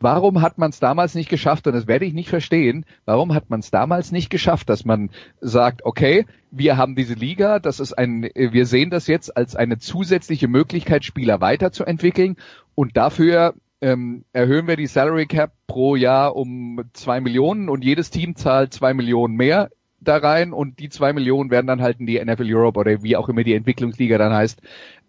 Warum 0.00 0.42
hat 0.42 0.58
man 0.58 0.70
es 0.70 0.78
damals 0.78 1.14
nicht 1.14 1.28
geschafft, 1.28 1.66
und 1.66 1.72
das 1.74 1.86
werde 1.86 2.04
ich 2.04 2.14
nicht 2.14 2.28
verstehen, 2.28 2.84
warum 3.04 3.34
hat 3.34 3.50
man 3.50 3.60
es 3.60 3.70
damals 3.70 4.12
nicht 4.12 4.30
geschafft, 4.30 4.68
dass 4.68 4.84
man 4.84 5.10
sagt, 5.40 5.84
okay, 5.84 6.26
wir 6.50 6.76
haben 6.76 6.94
diese 6.94 7.14
Liga, 7.14 7.58
das 7.58 7.80
ist 7.80 7.92
ein, 7.92 8.22
wir 8.34 8.66
sehen 8.66 8.90
das 8.90 9.06
jetzt 9.06 9.36
als 9.36 9.56
eine 9.56 9.78
zusätzliche 9.78 10.48
Möglichkeit, 10.48 11.04
Spieler 11.04 11.40
weiterzuentwickeln 11.40 12.36
und 12.74 12.96
dafür 12.96 13.54
ähm, 13.80 14.24
erhöhen 14.32 14.66
wir 14.66 14.76
die 14.76 14.86
Salary 14.86 15.26
Cap 15.26 15.52
pro 15.66 15.96
Jahr 15.96 16.34
um 16.36 16.82
zwei 16.92 17.20
Millionen 17.20 17.68
und 17.68 17.84
jedes 17.84 18.10
Team 18.10 18.36
zahlt 18.36 18.72
zwei 18.72 18.94
Millionen 18.94 19.36
mehr 19.36 19.70
da 20.00 20.16
rein 20.16 20.52
und 20.52 20.78
die 20.78 20.88
zwei 20.88 21.12
Millionen 21.12 21.50
werden 21.50 21.66
dann 21.66 21.82
halt 21.82 22.00
in 22.00 22.06
die 22.06 22.24
NFL 22.24 22.54
Europe 22.54 22.78
oder 22.78 23.02
wie 23.02 23.16
auch 23.16 23.28
immer 23.28 23.42
die 23.42 23.54
Entwicklungsliga 23.54 24.18
dann 24.18 24.32
heißt, 24.32 24.60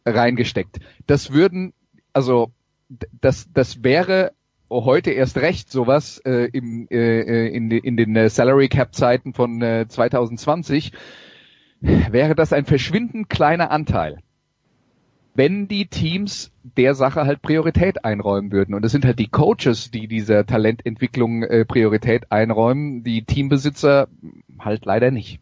reingesteckt. 0.05 0.79
Das 1.07 1.31
würden, 1.31 1.73
also 2.13 2.51
das, 3.21 3.47
das 3.53 3.83
wäre 3.83 4.31
heute 4.69 5.11
erst 5.11 5.37
recht 5.37 5.71
sowas 5.71 6.19
äh, 6.25 6.49
im, 6.51 6.87
äh, 6.89 7.21
äh 7.21 7.47
in, 7.47 7.71
in 7.71 7.97
den 7.97 8.15
äh, 8.15 8.29
Salary 8.29 8.69
Cap 8.69 8.93
Zeiten 8.93 9.33
von 9.33 9.61
äh, 9.61 9.87
2020 9.87 10.91
wäre 11.81 12.35
das 12.35 12.53
ein 12.53 12.65
verschwindend 12.65 13.29
kleiner 13.29 13.71
Anteil, 13.71 14.19
wenn 15.33 15.67
die 15.67 15.87
Teams 15.87 16.51
der 16.63 16.93
Sache 16.93 17.25
halt 17.25 17.41
Priorität 17.41 18.03
einräumen 18.03 18.51
würden. 18.51 18.75
Und 18.75 18.83
es 18.83 18.91
sind 18.91 19.05
halt 19.05 19.19
die 19.19 19.29
Coaches, 19.29 19.91
die 19.91 20.07
dieser 20.07 20.45
Talententwicklung 20.45 21.43
äh, 21.43 21.65
Priorität 21.65 22.31
einräumen, 22.31 23.03
die 23.03 23.23
Teambesitzer 23.23 24.09
halt 24.59 24.85
leider 24.85 25.11
nicht. 25.11 25.39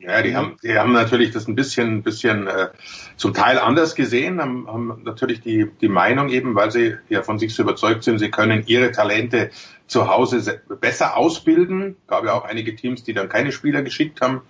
Ja, 0.00 0.22
die 0.22 0.34
haben, 0.34 0.56
die 0.62 0.78
haben 0.78 0.92
natürlich 0.92 1.30
das 1.30 1.46
ein 1.46 1.54
bisschen, 1.54 2.02
bisschen 2.02 2.46
äh, 2.46 2.68
zum 3.16 3.34
Teil 3.34 3.58
anders 3.58 3.94
gesehen, 3.94 4.40
haben, 4.40 4.66
haben 4.66 5.02
natürlich 5.04 5.42
die, 5.42 5.70
die 5.78 5.88
Meinung 5.88 6.30
eben, 6.30 6.54
weil 6.54 6.70
sie 6.70 6.94
ja 7.10 7.22
von 7.22 7.38
sich 7.38 7.54
so 7.54 7.62
überzeugt 7.62 8.02
sind, 8.02 8.18
sie 8.18 8.30
können 8.30 8.64
ihre 8.66 8.92
Talente 8.92 9.50
zu 9.86 10.08
Hause 10.08 10.62
besser 10.80 11.18
ausbilden. 11.18 11.96
Gab 12.06 12.24
ja 12.24 12.32
auch 12.32 12.44
einige 12.44 12.74
Teams, 12.76 13.04
die 13.04 13.12
dann 13.12 13.28
keine 13.28 13.52
Spieler 13.52 13.82
geschickt 13.82 14.22
haben, 14.22 14.40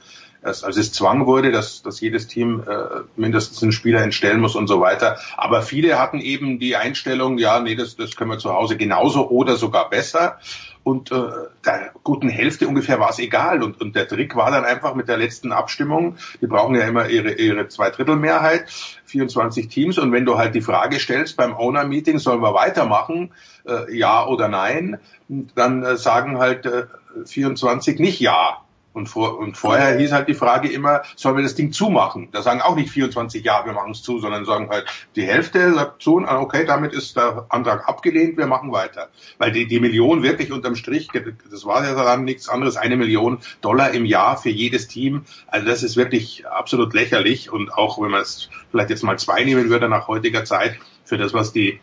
als, 0.43 0.63
als 0.63 0.77
es 0.77 0.93
Zwang 0.93 1.27
wurde, 1.27 1.51
dass, 1.51 1.83
dass 1.83 2.01
jedes 2.01 2.29
Team 2.29 2.63
äh, 2.67 3.01
mindestens 3.17 3.61
einen 3.63 3.73
Spieler 3.73 4.03
entstellen 4.03 4.41
muss 4.41 4.55
und 4.55 4.69
so 4.69 4.81
weiter. 4.81 5.19
Aber 5.37 5.63
viele 5.63 5.99
hatten 5.99 6.21
eben 6.21 6.61
die 6.61 6.77
Einstellung, 6.77 7.39
ja, 7.39 7.59
nee, 7.59 7.75
das, 7.75 7.97
das 7.97 8.15
können 8.15 8.31
wir 8.31 8.39
zu 8.39 8.53
Hause 8.53 8.77
genauso 8.77 9.29
oder 9.29 9.57
sogar 9.57 9.91
besser 9.91 10.39
und 10.83 11.13
äh, 11.13 11.23
der 11.65 11.93
guten 12.03 12.29
Hälfte 12.29 12.67
ungefähr 12.67 12.99
war 12.99 13.11
es 13.11 13.19
egal. 13.19 13.63
Und, 13.63 13.81
und 13.81 13.95
der 13.95 14.09
Trick 14.09 14.35
war 14.35 14.51
dann 14.51 14.65
einfach 14.65 14.95
mit 14.95 15.09
der 15.09 15.19
letzten 15.19 15.53
Abstimmung, 15.53 16.17
die 16.41 16.47
brauchen 16.47 16.75
ja 16.75 16.87
immer 16.87 17.09
ihre, 17.09 17.33
ihre 17.33 17.69
Zweidrittelmehrheit, 17.69 18.71
24 19.05 19.69
Teams. 19.69 19.99
Und 19.99 20.13
wenn 20.13 20.25
du 20.25 20.39
halt 20.39 20.55
die 20.55 20.63
Frage 20.63 20.99
stellst 20.99 21.37
beim 21.37 21.55
Owner-Meeting, 21.55 22.19
sollen 22.19 22.41
wir 22.41 22.55
weitermachen, 22.55 23.33
äh, 23.67 23.97
ja 23.97 24.27
oder 24.27 24.49
nein, 24.49 24.99
dann 25.55 25.83
äh, 25.83 25.97
sagen 25.97 26.39
halt 26.39 26.67
äh, 26.67 26.87
24 27.25 27.99
nicht 27.99 28.21
ja. 28.21 28.63
Und, 28.93 29.09
vor, 29.09 29.39
und 29.39 29.57
vorher 29.57 29.97
hieß 29.99 30.13
halt 30.13 30.29
die 30.29 30.35
Frage 30.35 30.69
immer, 30.69 31.03
sollen 31.15 31.37
wir 31.37 31.43
das 31.43 31.55
Ding 31.55 31.73
zumachen? 31.73 32.29
Da 32.33 32.43
sagen 32.43 32.61
auch 32.61 32.75
nicht 32.75 32.91
24 32.91 33.45
Ja, 33.45 33.65
wir 33.65 33.73
machen 33.73 33.93
es 33.93 34.03
zu, 34.03 34.19
sondern 34.19 34.45
sagen 34.45 34.69
halt, 34.69 34.87
die 35.15 35.23
Hälfte 35.23 35.75
sagt 35.75 36.03
zu, 36.03 36.17
okay, 36.27 36.65
damit 36.65 36.93
ist 36.93 37.17
der 37.17 37.47
Antrag 37.51 37.89
abgelehnt, 37.89 38.37
wir 38.37 38.47
machen 38.47 38.73
weiter. 38.73 39.09
Weil 39.39 39.53
die, 39.53 39.67
die 39.67 39.79
Million 39.79 40.23
wirklich 40.23 40.53
unterm 40.53 40.75
Strich, 40.75 41.09
das 41.51 41.65
war 41.65 41.85
ja 41.85 41.95
daran 41.95 42.25
nichts 42.25 42.49
anderes, 42.49 42.77
eine 42.77 42.97
Million 42.97 43.39
Dollar 43.61 43.93
im 43.93 44.05
Jahr 44.05 44.37
für 44.37 44.51
jedes 44.51 44.89
Team. 44.89 45.25
Also 45.47 45.67
das 45.67 45.83
ist 45.83 45.97
wirklich 45.97 46.47
absolut 46.49 46.93
lächerlich. 46.93 47.51
Und 47.51 47.73
auch 47.73 48.01
wenn 48.03 48.11
man 48.11 48.23
es 48.23 48.51
vielleicht 48.71 48.91
jetzt 48.91 49.05
mal 49.05 49.19
zwei 49.19 49.45
nehmen 49.45 49.71
würde 49.71 49.89
nach 49.89 50.09
heutiger 50.09 50.45
Zeit, 50.45 50.79
für 51.05 51.19
das, 51.19 51.35
was 51.35 51.53
die 51.53 51.81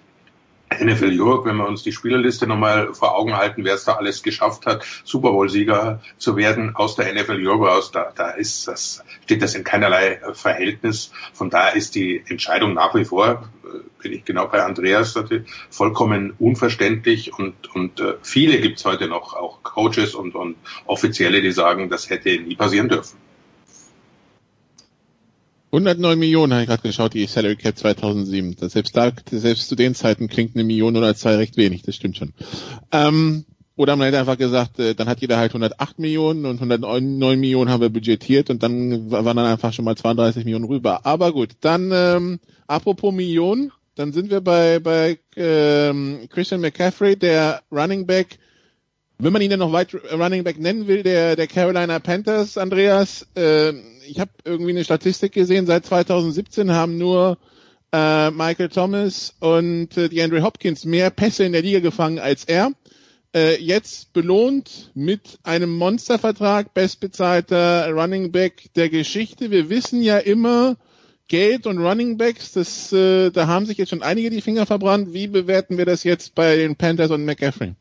NFL 0.74 1.20
Europe, 1.20 1.48
wenn 1.48 1.58
wir 1.58 1.68
uns 1.68 1.84
die 1.84 1.92
Spielerliste 1.92 2.46
nochmal 2.46 2.94
vor 2.94 3.16
Augen 3.16 3.36
halten, 3.36 3.64
wer 3.64 3.76
es 3.76 3.86
da 3.86 3.94
alles 3.94 4.22
geschafft 4.22 4.66
hat, 4.66 4.86
Super 5.04 5.32
Bowl-Sieger 5.32 6.02
zu 6.18 6.36
werden 6.36 6.76
aus 6.76 6.96
der 6.96 7.14
NFL 7.14 7.46
Europe 7.46 7.72
aus, 7.72 7.92
da, 7.92 8.12
da 8.16 8.32
ist 8.32 8.68
das, 8.68 9.04
steht 9.24 9.42
das 9.42 9.56
in 9.56 9.64
keinerlei 9.64 10.20
Verhältnis. 10.34 11.12
Von 11.34 11.50
daher 11.50 11.76
ist 11.76 11.96
die 11.96 12.24
Entscheidung 12.28 12.74
nach 12.74 12.94
wie 12.96 13.06
vor, 13.06 13.50
äh, 13.64 14.04
bin 14.04 14.14
ich 14.14 14.26
genau 14.26 14.48
bei 14.48 14.64
Andreas, 14.64 15.18
vollkommen 15.70 16.34
unverständlich 16.38 17.34
und, 17.34 17.74
und 17.74 18.00
äh, 18.00 18.16
viele 18.22 18.60
gibt's 18.60 18.86
heute 18.86 19.08
noch, 19.08 19.34
auch 19.34 19.64
Coaches 19.64 20.16
und, 20.16 20.36
und 20.36 20.58
Offizielle, 20.86 21.42
die 21.42 21.52
sagen, 21.52 21.90
das 21.90 22.10
hätte 22.10 22.30
nie 22.30 22.56
passieren 22.56 22.90
dürfen. 22.90 23.27
109 25.78 26.18
Millionen 26.18 26.54
habe 26.54 26.64
ich 26.64 26.70
gerade 26.70 26.82
geschaut, 26.82 27.14
die 27.14 27.28
Salary 27.28 27.56
Cap 27.56 27.78
2007. 27.78 28.56
Das 28.60 28.74
selbst 28.74 28.98
da, 28.98 29.12
selbst 29.30 29.70
zu 29.70 29.76
den 29.76 29.94
Zeiten 29.94 30.28
klingt 30.28 30.56
eine 30.56 30.64
Million 30.64 30.98
oder 30.98 31.14
zwei 31.14 31.36
recht 31.36 31.56
wenig, 31.56 31.84
das 31.84 31.96
stimmt 31.96 32.18
schon. 32.18 32.34
Ähm, 32.92 33.46
oder 33.76 33.96
man 33.96 34.08
hätte 34.08 34.20
einfach 34.20 34.40
gesagt, 34.40 34.80
äh, 34.80 34.96
dann 34.96 35.08
hat 35.08 35.22
jeder 35.22 35.38
halt 35.38 35.52
108 35.52 36.00
Millionen 36.00 36.46
und 36.46 36.56
109 36.56 37.40
Millionen 37.40 37.70
haben 37.70 37.82
wir 37.82 37.90
budgetiert 37.90 38.50
und 38.50 38.64
dann 38.64 39.12
waren 39.12 39.38
dann 39.38 39.46
einfach 39.46 39.72
schon 39.72 39.86
mal 39.86 39.96
32 39.96 40.46
Millionen 40.46 40.66
rüber. 40.66 41.06
Aber 41.06 41.32
gut, 41.32 41.52
dann 41.62 41.92
ähm, 41.94 42.40
apropos 42.66 43.14
Millionen, 43.14 43.72
dann 43.94 44.14
sind 44.14 44.32
wir 44.32 44.42
bei, 44.42 44.80
bei 44.80 45.20
ähm, 45.36 46.28
Christian 46.30 46.62
McCaffrey, 46.62 47.18
der 47.18 47.62
Running 47.72 48.08
Back, 48.08 48.40
wenn 49.20 49.34
man 49.34 49.44
ihn 49.44 49.52
dann 49.52 49.60
noch 49.60 49.74
weit 49.74 49.96
Running 50.12 50.44
Back 50.44 50.60
nennen 50.60 50.88
will, 50.88 51.04
der, 51.04 51.36
der 51.36 51.48
Carolina 51.48 52.00
Panthers, 52.00 52.58
Andreas, 52.58 53.28
äh, 53.36 53.74
ich 54.08 54.20
habe 54.20 54.32
irgendwie 54.44 54.72
eine 54.72 54.84
Statistik 54.84 55.34
gesehen, 55.34 55.66
seit 55.66 55.86
2017 55.86 56.72
haben 56.72 56.98
nur 56.98 57.38
äh, 57.92 58.32
Michael 58.32 58.70
Thomas 58.70 59.36
und 59.40 59.98
äh, 59.98 60.10
die 60.10 60.22
Andrew 60.22 60.42
Hopkins 60.42 60.86
mehr 60.86 61.10
Pässe 61.10 61.44
in 61.44 61.52
der 61.52 61.62
Liga 61.62 61.80
gefangen 61.80 62.20
als 62.20 62.46
er. 62.46 62.72
Äh, 63.36 63.62
jetzt 63.62 64.14
belohnt 64.14 64.92
mit 64.96 65.40
einem 65.44 65.76
Monstervertrag, 65.76 66.74
bestbezahlter 66.74 67.92
Running 67.92 68.32
Back 68.32 68.74
der 68.76 68.90
Geschichte. 68.90 69.52
Wir 69.52 69.70
wissen 69.70 70.02
ja 70.02 70.18
immer, 70.18 70.78
Geld 71.28 71.68
und 71.68 71.78
Running 71.80 72.18
Backs, 72.18 72.54
das, 72.54 72.94
äh, 72.94 73.32
da 73.32 73.48
haben 73.48 73.66
sich 73.66 73.78
jetzt 73.78 73.90
schon 73.90 74.02
einige 74.02 74.30
die 74.30 74.42
Finger 74.42 74.66
verbrannt. 74.66 75.14
Wie 75.14 75.28
bewerten 75.28 75.78
wir 75.78 75.86
das 75.86 76.06
jetzt 76.06 76.36
bei 76.36 76.56
den 76.56 76.78
Panthers 76.78 77.12
und 77.12 77.26
McCaffrey? 77.26 77.76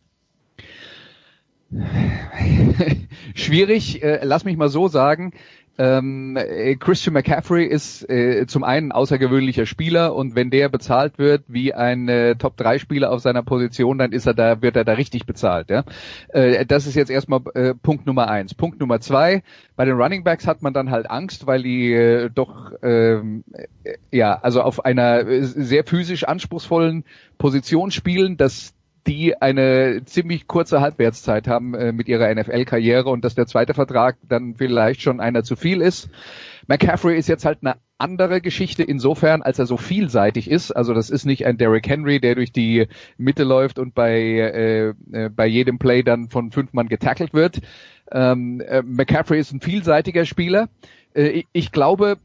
Schwierig, 3.35 4.03
äh, 4.03 4.21
lass 4.25 4.45
mich 4.45 4.57
mal 4.57 4.69
so 4.69 4.89
sagen. 4.89 5.33
Ähm, 5.79 6.37
äh, 6.37 6.77
Christian 6.77 7.13
McCaffrey 7.15 7.67
ist 7.67 8.09
äh, 8.09 8.47
zum 8.47 8.65
einen 8.65 8.93
außergewöhnlicher 8.93 9.67
Spieler 9.67 10.15
und 10.15 10.35
wenn 10.35 10.51
der 10.51 10.69
bezahlt 10.69 11.19
wird 11.19 11.45
wie 11.49 11.75
ein 11.75 12.09
äh, 12.09 12.37
Top 12.37 12.57
3 12.57 12.79
Spieler 12.79 13.13
auf 13.13 13.21
seiner 13.21 13.43
Position, 13.43 13.99
dann 13.99 14.13
ist 14.13 14.27
er 14.27 14.35
da, 14.35 14.63
wird 14.63 14.77
er 14.77 14.85
da 14.85 14.95
richtig 14.95 15.27
bezahlt. 15.27 15.69
Ja? 15.69 15.85
Äh, 16.29 16.65
das 16.65 16.87
ist 16.87 16.95
jetzt 16.95 17.11
erstmal 17.11 17.41
äh, 17.55 17.75
Punkt 17.75 18.07
Nummer 18.07 18.29
eins. 18.29 18.55
Punkt 18.55 18.81
Nummer 18.81 19.01
zwei, 19.01 19.43
bei 19.77 19.85
den 19.85 19.97
Running 19.97 20.25
Backs 20.25 20.47
hat 20.47 20.63
man 20.63 20.73
dann 20.73 20.91
halt 20.91 21.11
Angst, 21.11 21.47
weil 21.47 21.63
die 21.63 21.93
äh, 21.93 22.31
doch 22.31 22.73
ähm, 22.83 23.45
äh, 23.53 23.97
ja, 24.11 24.39
also 24.41 24.63
auf 24.63 24.85
einer 24.85 25.43
sehr 25.43 25.85
physisch 25.85 26.25
anspruchsvollen 26.25 27.05
Position 27.39 27.91
spielen, 27.91 28.37
dass 28.37 28.76
die 29.07 29.41
eine 29.41 30.03
ziemlich 30.05 30.47
kurze 30.47 30.81
Halbwertszeit 30.81 31.49
haben 31.49 31.75
äh, 31.75 31.93
mit 31.93 32.09
ihrer 32.09 32.35
NFL-Karriere 32.35 33.09
und 33.09 33.25
dass 33.25 33.35
der 33.35 33.47
zweite 33.47 33.75
Vertrag 33.75 34.17
dann 34.29 34.55
vielleicht 34.57 35.03
schon 35.03 35.21
einer 35.21 35.43
zu 35.43 35.57
viel 35.57 35.81
ist. 35.81 36.11
McCaffrey 36.67 37.17
ist 37.17 37.29
jetzt 37.29 37.45
halt 37.45 37.59
eine 37.63 37.77
andere 37.99 38.41
Geschichte 38.41 38.83
insofern, 38.83 39.43
als 39.43 39.59
er 39.59 39.67
so 39.67 39.77
vielseitig 39.77 40.51
ist. 40.51 40.73
Also 40.73 40.93
das 40.93 41.11
ist 41.11 41.25
nicht 41.25 41.47
ein 41.47 41.57
Derrick 41.57 41.89
Henry, 41.89 42.21
der 42.21 42.35
durch 42.35 42.53
die 42.53 42.89
Mitte 43.17 43.45
läuft 43.45 43.79
und 43.79 43.95
bei, 43.95 44.21
äh, 44.21 44.89
äh, 45.13 45.29
bei 45.31 45.47
jedem 45.47 45.79
Play 45.79 46.03
dann 46.03 46.29
von 46.29 46.51
fünf 46.51 46.73
Mann 46.73 46.89
getackelt 46.89 47.33
wird. 47.33 47.61
Ähm, 48.11 48.61
äh, 48.61 48.83
McCaffrey 48.83 49.39
ist 49.39 49.53
ein 49.53 49.61
vielseitiger 49.61 50.25
Spieler. 50.25 50.69
Äh, 51.15 51.45
ich 51.53 51.73
glaube, 51.73 52.19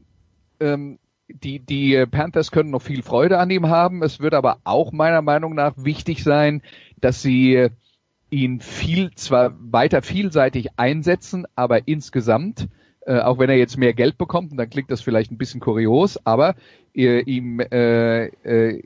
ähm, 0.60 0.98
die, 1.34 1.58
die 1.60 2.04
Panthers 2.06 2.50
können 2.50 2.70
noch 2.70 2.82
viel 2.82 3.02
Freude 3.02 3.38
an 3.38 3.50
ihm 3.50 3.68
haben. 3.68 4.02
Es 4.02 4.20
wird 4.20 4.34
aber 4.34 4.58
auch 4.64 4.92
meiner 4.92 5.22
Meinung 5.22 5.54
nach 5.54 5.74
wichtig 5.76 6.22
sein, 6.22 6.62
dass 7.00 7.22
sie 7.22 7.68
ihn 8.32 8.60
viel, 8.60 9.10
zwar 9.14 9.54
weiter 9.60 10.02
vielseitig 10.02 10.78
einsetzen, 10.78 11.46
aber 11.54 11.86
insgesamt, 11.86 12.68
äh, 13.06 13.18
auch 13.18 13.38
wenn 13.38 13.50
er 13.50 13.56
jetzt 13.56 13.76
mehr 13.76 13.92
Geld 13.92 14.16
bekommt, 14.16 14.52
und 14.52 14.56
dann 14.56 14.70
klingt 14.70 14.90
das 14.90 15.02
vielleicht 15.02 15.30
ein 15.30 15.38
bisschen 15.38 15.60
kurios, 15.60 16.18
aber 16.24 16.54
äh, 16.94 17.20
ihm 17.20 17.60
äh, 17.60 18.26
äh, 18.26 18.82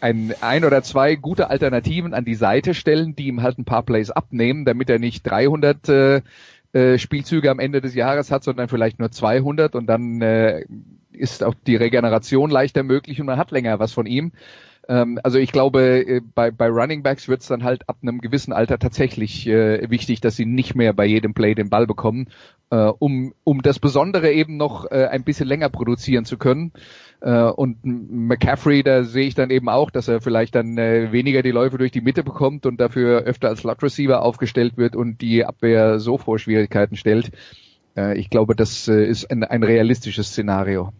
ein, 0.00 0.34
ein 0.40 0.64
oder 0.64 0.82
zwei 0.82 1.16
gute 1.16 1.50
Alternativen 1.50 2.14
an 2.14 2.24
die 2.24 2.34
Seite 2.34 2.74
stellen, 2.74 3.16
die 3.16 3.26
ihm 3.26 3.42
halt 3.42 3.58
ein 3.58 3.64
paar 3.64 3.82
Plays 3.82 4.10
abnehmen, 4.10 4.64
damit 4.64 4.88
er 4.88 4.98
nicht 4.98 5.22
300 5.22 5.88
äh, 5.88 6.22
äh, 6.72 6.98
Spielzüge 6.98 7.50
am 7.50 7.58
Ende 7.58 7.80
des 7.80 7.94
Jahres 7.94 8.30
hat, 8.30 8.44
sondern 8.44 8.68
vielleicht 8.68 8.98
nur 8.98 9.10
200 9.10 9.74
und 9.74 9.86
dann 9.86 10.20
äh, 10.20 10.64
ist 11.16 11.42
auch 11.42 11.54
die 11.66 11.76
Regeneration 11.76 12.50
leichter 12.50 12.82
möglich 12.82 13.20
und 13.20 13.26
man 13.26 13.38
hat 13.38 13.50
länger 13.50 13.78
was 13.78 13.92
von 13.92 14.06
ihm. 14.06 14.32
Ähm, 14.88 15.18
also 15.22 15.38
ich 15.38 15.52
glaube, 15.52 16.06
äh, 16.06 16.20
bei, 16.34 16.50
bei 16.50 16.68
Running 16.68 17.02
Backs 17.02 17.28
wird 17.28 17.42
es 17.42 17.48
dann 17.48 17.64
halt 17.64 17.88
ab 17.88 17.98
einem 18.02 18.20
gewissen 18.20 18.52
Alter 18.52 18.78
tatsächlich 18.78 19.46
äh, 19.46 19.90
wichtig, 19.90 20.20
dass 20.20 20.36
sie 20.36 20.46
nicht 20.46 20.74
mehr 20.74 20.92
bei 20.92 21.06
jedem 21.06 21.34
Play 21.34 21.54
den 21.54 21.70
Ball 21.70 21.86
bekommen, 21.86 22.28
äh, 22.70 22.76
um, 22.76 23.34
um 23.44 23.62
das 23.62 23.78
Besondere 23.78 24.32
eben 24.32 24.56
noch 24.56 24.90
äh, 24.90 25.06
ein 25.06 25.24
bisschen 25.24 25.48
länger 25.48 25.70
produzieren 25.70 26.24
zu 26.24 26.38
können. 26.38 26.72
Äh, 27.20 27.42
und 27.42 27.78
McCaffrey, 27.82 28.82
da 28.82 29.02
sehe 29.02 29.26
ich 29.26 29.34
dann 29.34 29.50
eben 29.50 29.68
auch, 29.68 29.90
dass 29.90 30.08
er 30.08 30.20
vielleicht 30.20 30.54
dann 30.54 30.78
äh, 30.78 31.10
weniger 31.10 31.42
die 31.42 31.50
Läufe 31.50 31.78
durch 31.78 31.90
die 31.90 32.00
Mitte 32.00 32.22
bekommt 32.22 32.66
und 32.66 32.80
dafür 32.80 33.22
öfter 33.22 33.48
als 33.48 33.60
Slot 33.60 33.82
Receiver 33.82 34.22
aufgestellt 34.22 34.76
wird 34.76 34.94
und 34.94 35.20
die 35.20 35.44
Abwehr 35.44 35.98
so 35.98 36.18
vor 36.18 36.38
Schwierigkeiten 36.38 36.96
stellt. 36.96 37.30
Ich 38.14 38.28
glaube, 38.28 38.54
das 38.54 38.88
ist 38.88 39.30
ein, 39.30 39.42
ein 39.42 39.62
realistisches 39.62 40.28
Szenario. 40.28 40.92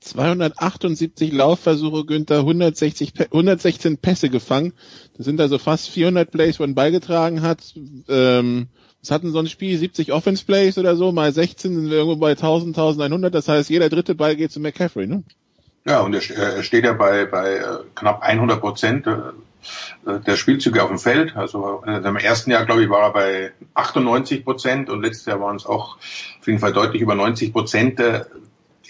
278 0.00 1.32
Laufversuche, 1.32 2.04
Günther, 2.04 2.38
160, 2.38 3.12
116 3.20 3.98
Pässe 3.98 4.30
gefangen. 4.30 4.72
Das 5.16 5.26
sind 5.26 5.40
also 5.40 5.58
fast 5.58 5.90
400 5.90 6.30
Plays, 6.30 6.58
wo 6.58 6.64
er 6.64 6.74
beigetragen 6.74 7.42
hat. 7.42 7.74
Ähm, 8.08 8.68
was 9.00 9.10
hatten 9.10 9.30
so 9.30 9.38
ein 9.38 9.48
Spiel? 9.48 9.76
70 9.76 10.12
Offense 10.12 10.44
Plays 10.44 10.78
oder 10.78 10.96
so, 10.96 11.12
mal 11.12 11.32
16 11.32 11.74
sind 11.74 11.90
wir 11.90 11.98
irgendwo 11.98 12.16
bei 12.16 12.30
1000, 12.30 12.76
1100. 12.76 13.34
Das 13.34 13.48
heißt, 13.48 13.70
jeder 13.70 13.88
dritte 13.88 14.14
Ball 14.14 14.36
geht 14.36 14.52
zu 14.52 14.60
McCaffrey, 14.60 15.06
ne? 15.06 15.22
Ja, 15.86 16.00
und 16.00 16.14
er 16.14 16.62
steht 16.62 16.84
ja 16.84 16.92
bei, 16.92 17.24
bei 17.24 17.56
äh, 17.56 17.78
knapp 17.94 18.22
100 18.22 18.60
Prozent 18.60 19.06
äh, 19.06 20.20
der 20.20 20.36
Spielzüge 20.36 20.82
auf 20.82 20.88
dem 20.88 20.98
Feld. 20.98 21.36
Also 21.36 21.82
äh, 21.86 22.06
im 22.06 22.16
ersten 22.16 22.50
Jahr, 22.50 22.66
glaube 22.66 22.82
ich, 22.82 22.90
war 22.90 23.00
er 23.00 23.12
bei 23.12 23.52
98 23.74 24.44
Prozent 24.44 24.90
und 24.90 25.02
letztes 25.02 25.26
Jahr 25.26 25.40
waren 25.40 25.56
es 25.56 25.64
auch 25.64 25.96
auf 25.96 26.46
jeden 26.46 26.58
Fall 26.58 26.74
deutlich 26.74 27.00
über 27.00 27.14
90 27.14 27.52
Prozent 27.52 28.00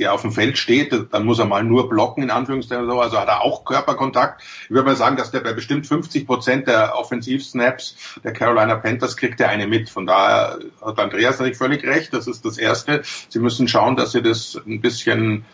er 0.03 0.13
auf 0.13 0.23
dem 0.23 0.33
Feld 0.33 0.59
steht, 0.59 0.95
dann 1.13 1.25
muss 1.25 1.39
er 1.39 1.47
mal 1.47 1.65
nur 1.65 1.89
blocken, 1.89 2.23
in 2.23 2.31
Anführungszeichen 2.31 2.87
so. 2.87 3.01
Also 3.01 3.19
hat 3.19 3.29
er 3.29 3.43
auch 3.43 3.65
Körperkontakt. 3.65 4.43
Ich 4.65 4.71
würde 4.71 4.85
mal 4.85 4.97
sagen, 4.97 5.17
dass 5.17 5.31
der 5.31 5.41
bei 5.41 5.53
bestimmt 5.53 5.87
50 5.87 6.27
Prozent 6.27 6.67
der 6.67 6.99
Offensivsnaps 6.99 7.97
der 8.25 8.33
Carolina 8.33 8.77
Panthers 8.77 9.17
kriegt 9.17 9.41
er 9.41 9.49
eine 9.49 9.67
mit. 9.67 9.91
Von 9.91 10.07
daher 10.07 10.59
hat 10.85 10.99
Andreas 10.99 11.39
natürlich 11.39 11.59
völlig 11.59 11.85
recht. 11.85 12.13
Das 12.13 12.27
ist 12.27 12.45
das 12.45 12.59
Erste. 12.59 13.03
Sie 13.29 13.39
müssen 13.39 13.69
schauen, 13.69 13.97
dass 13.97 14.13
sie 14.13 14.23
das 14.23 14.61
ein 14.67 14.81
bisschen 14.81 15.45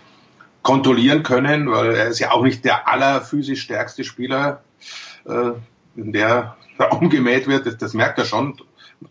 kontrollieren 0.63 1.23
können, 1.23 1.71
weil 1.71 1.95
er 1.95 2.09
ist 2.09 2.19
ja 2.19 2.33
auch 2.33 2.43
nicht 2.43 2.65
der 2.65 2.89
allerphysisch 2.89 3.63
stärkste 3.63 4.03
Spieler, 4.03 4.63
äh, 5.25 5.53
der 5.95 6.57
da 6.79 6.85
umgemäht 6.91 7.47
wird. 7.47 7.67
Das, 7.67 7.77
das 7.79 7.95
merkt 7.95 8.19
er 8.19 8.25
schon 8.25 8.61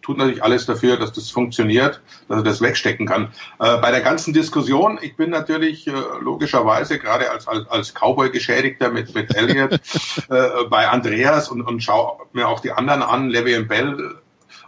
tut 0.02 0.18
natürlich 0.18 0.44
alles 0.44 0.66
dafür, 0.66 0.98
dass 0.98 1.14
das 1.14 1.30
funktioniert, 1.30 2.02
dass 2.28 2.40
er 2.40 2.44
das 2.44 2.62
wegstecken 2.62 3.06
kann. 3.06 3.34
Äh, 3.60 3.78
bei 3.78 3.92
der 3.92 4.02
ganzen 4.02 4.34
Diskussion, 4.34 5.00
ich 5.02 5.16
bin 5.16 5.30
natürlich 5.30 5.88
äh, 5.88 5.92
logischerweise 6.22 7.00
gerade 7.00 7.32
als, 7.32 7.48
als, 7.48 7.68
als 7.68 7.94
Cowboy-Geschädigter 7.94 8.90
mit, 8.90 9.14
mit 9.14 9.36
Elliot 9.36 9.74
äh, 10.30 10.64
bei 10.70 10.88
Andreas 10.88 11.50
und, 11.50 11.62
und 11.62 11.82
schaue 11.82 12.18
mir 12.34 12.48
auch 12.48 12.60
die 12.60 12.72
anderen 12.72 13.04
an, 13.04 13.30
Levy 13.30 13.56
und 13.56 13.68
Bell 13.68 14.16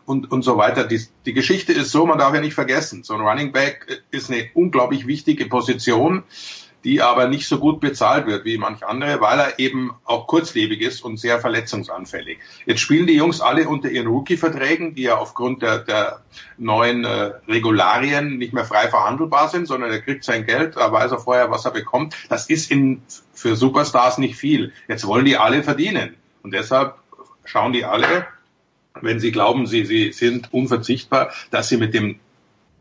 und, 0.05 0.31
und 0.31 0.41
so 0.41 0.57
weiter. 0.57 0.85
Die, 0.85 1.01
die 1.25 1.33
Geschichte 1.33 1.73
ist 1.73 1.91
so, 1.91 2.05
man 2.05 2.17
darf 2.17 2.33
ja 2.33 2.41
nicht 2.41 2.53
vergessen, 2.53 3.03
so 3.03 3.13
ein 3.13 3.21
Running 3.21 3.51
Back 3.51 4.03
ist 4.11 4.31
eine 4.31 4.49
unglaublich 4.53 5.07
wichtige 5.07 5.45
Position 5.47 6.23
die 6.83 7.01
aber 7.01 7.27
nicht 7.27 7.47
so 7.47 7.59
gut 7.59 7.79
bezahlt 7.79 8.27
wird 8.27 8.45
wie 8.45 8.57
manch 8.57 8.85
andere, 8.85 9.19
weil 9.19 9.39
er 9.39 9.59
eben 9.59 9.91
auch 10.05 10.27
kurzlebig 10.27 10.81
ist 10.81 11.03
und 11.03 11.17
sehr 11.17 11.39
verletzungsanfällig. 11.39 12.39
Jetzt 12.65 12.81
spielen 12.81 13.07
die 13.07 13.15
Jungs 13.15 13.41
alle 13.41 13.67
unter 13.67 13.89
ihren 13.89 14.07
Rookie-Verträgen, 14.07 14.95
die 14.95 15.03
ja 15.03 15.17
aufgrund 15.17 15.61
der, 15.61 15.79
der 15.79 16.21
neuen 16.57 17.03
äh, 17.03 17.31
Regularien 17.47 18.37
nicht 18.37 18.53
mehr 18.53 18.65
frei 18.65 18.87
verhandelbar 18.89 19.49
sind, 19.49 19.67
sondern 19.67 19.91
er 19.91 20.01
kriegt 20.01 20.23
sein 20.23 20.45
Geld, 20.45 20.75
er 20.75 20.91
weiß 20.91 21.11
er 21.11 21.19
vorher, 21.19 21.51
was 21.51 21.65
er 21.65 21.71
bekommt. 21.71 22.15
Das 22.29 22.49
ist 22.49 22.71
in, 22.71 23.01
für 23.33 23.55
Superstars 23.55 24.17
nicht 24.17 24.35
viel. 24.35 24.71
Jetzt 24.87 25.05
wollen 25.07 25.25
die 25.25 25.37
alle 25.37 25.63
verdienen. 25.63 26.15
Und 26.43 26.53
deshalb 26.53 26.95
schauen 27.43 27.73
die 27.73 27.85
alle, 27.85 28.27
wenn 29.01 29.19
sie 29.19 29.31
glauben, 29.31 29.67
sie, 29.67 29.85
sie 29.85 30.11
sind 30.11 30.53
unverzichtbar, 30.53 31.31
dass 31.51 31.69
sie 31.69 31.77
mit 31.77 31.93
dem 31.93 32.19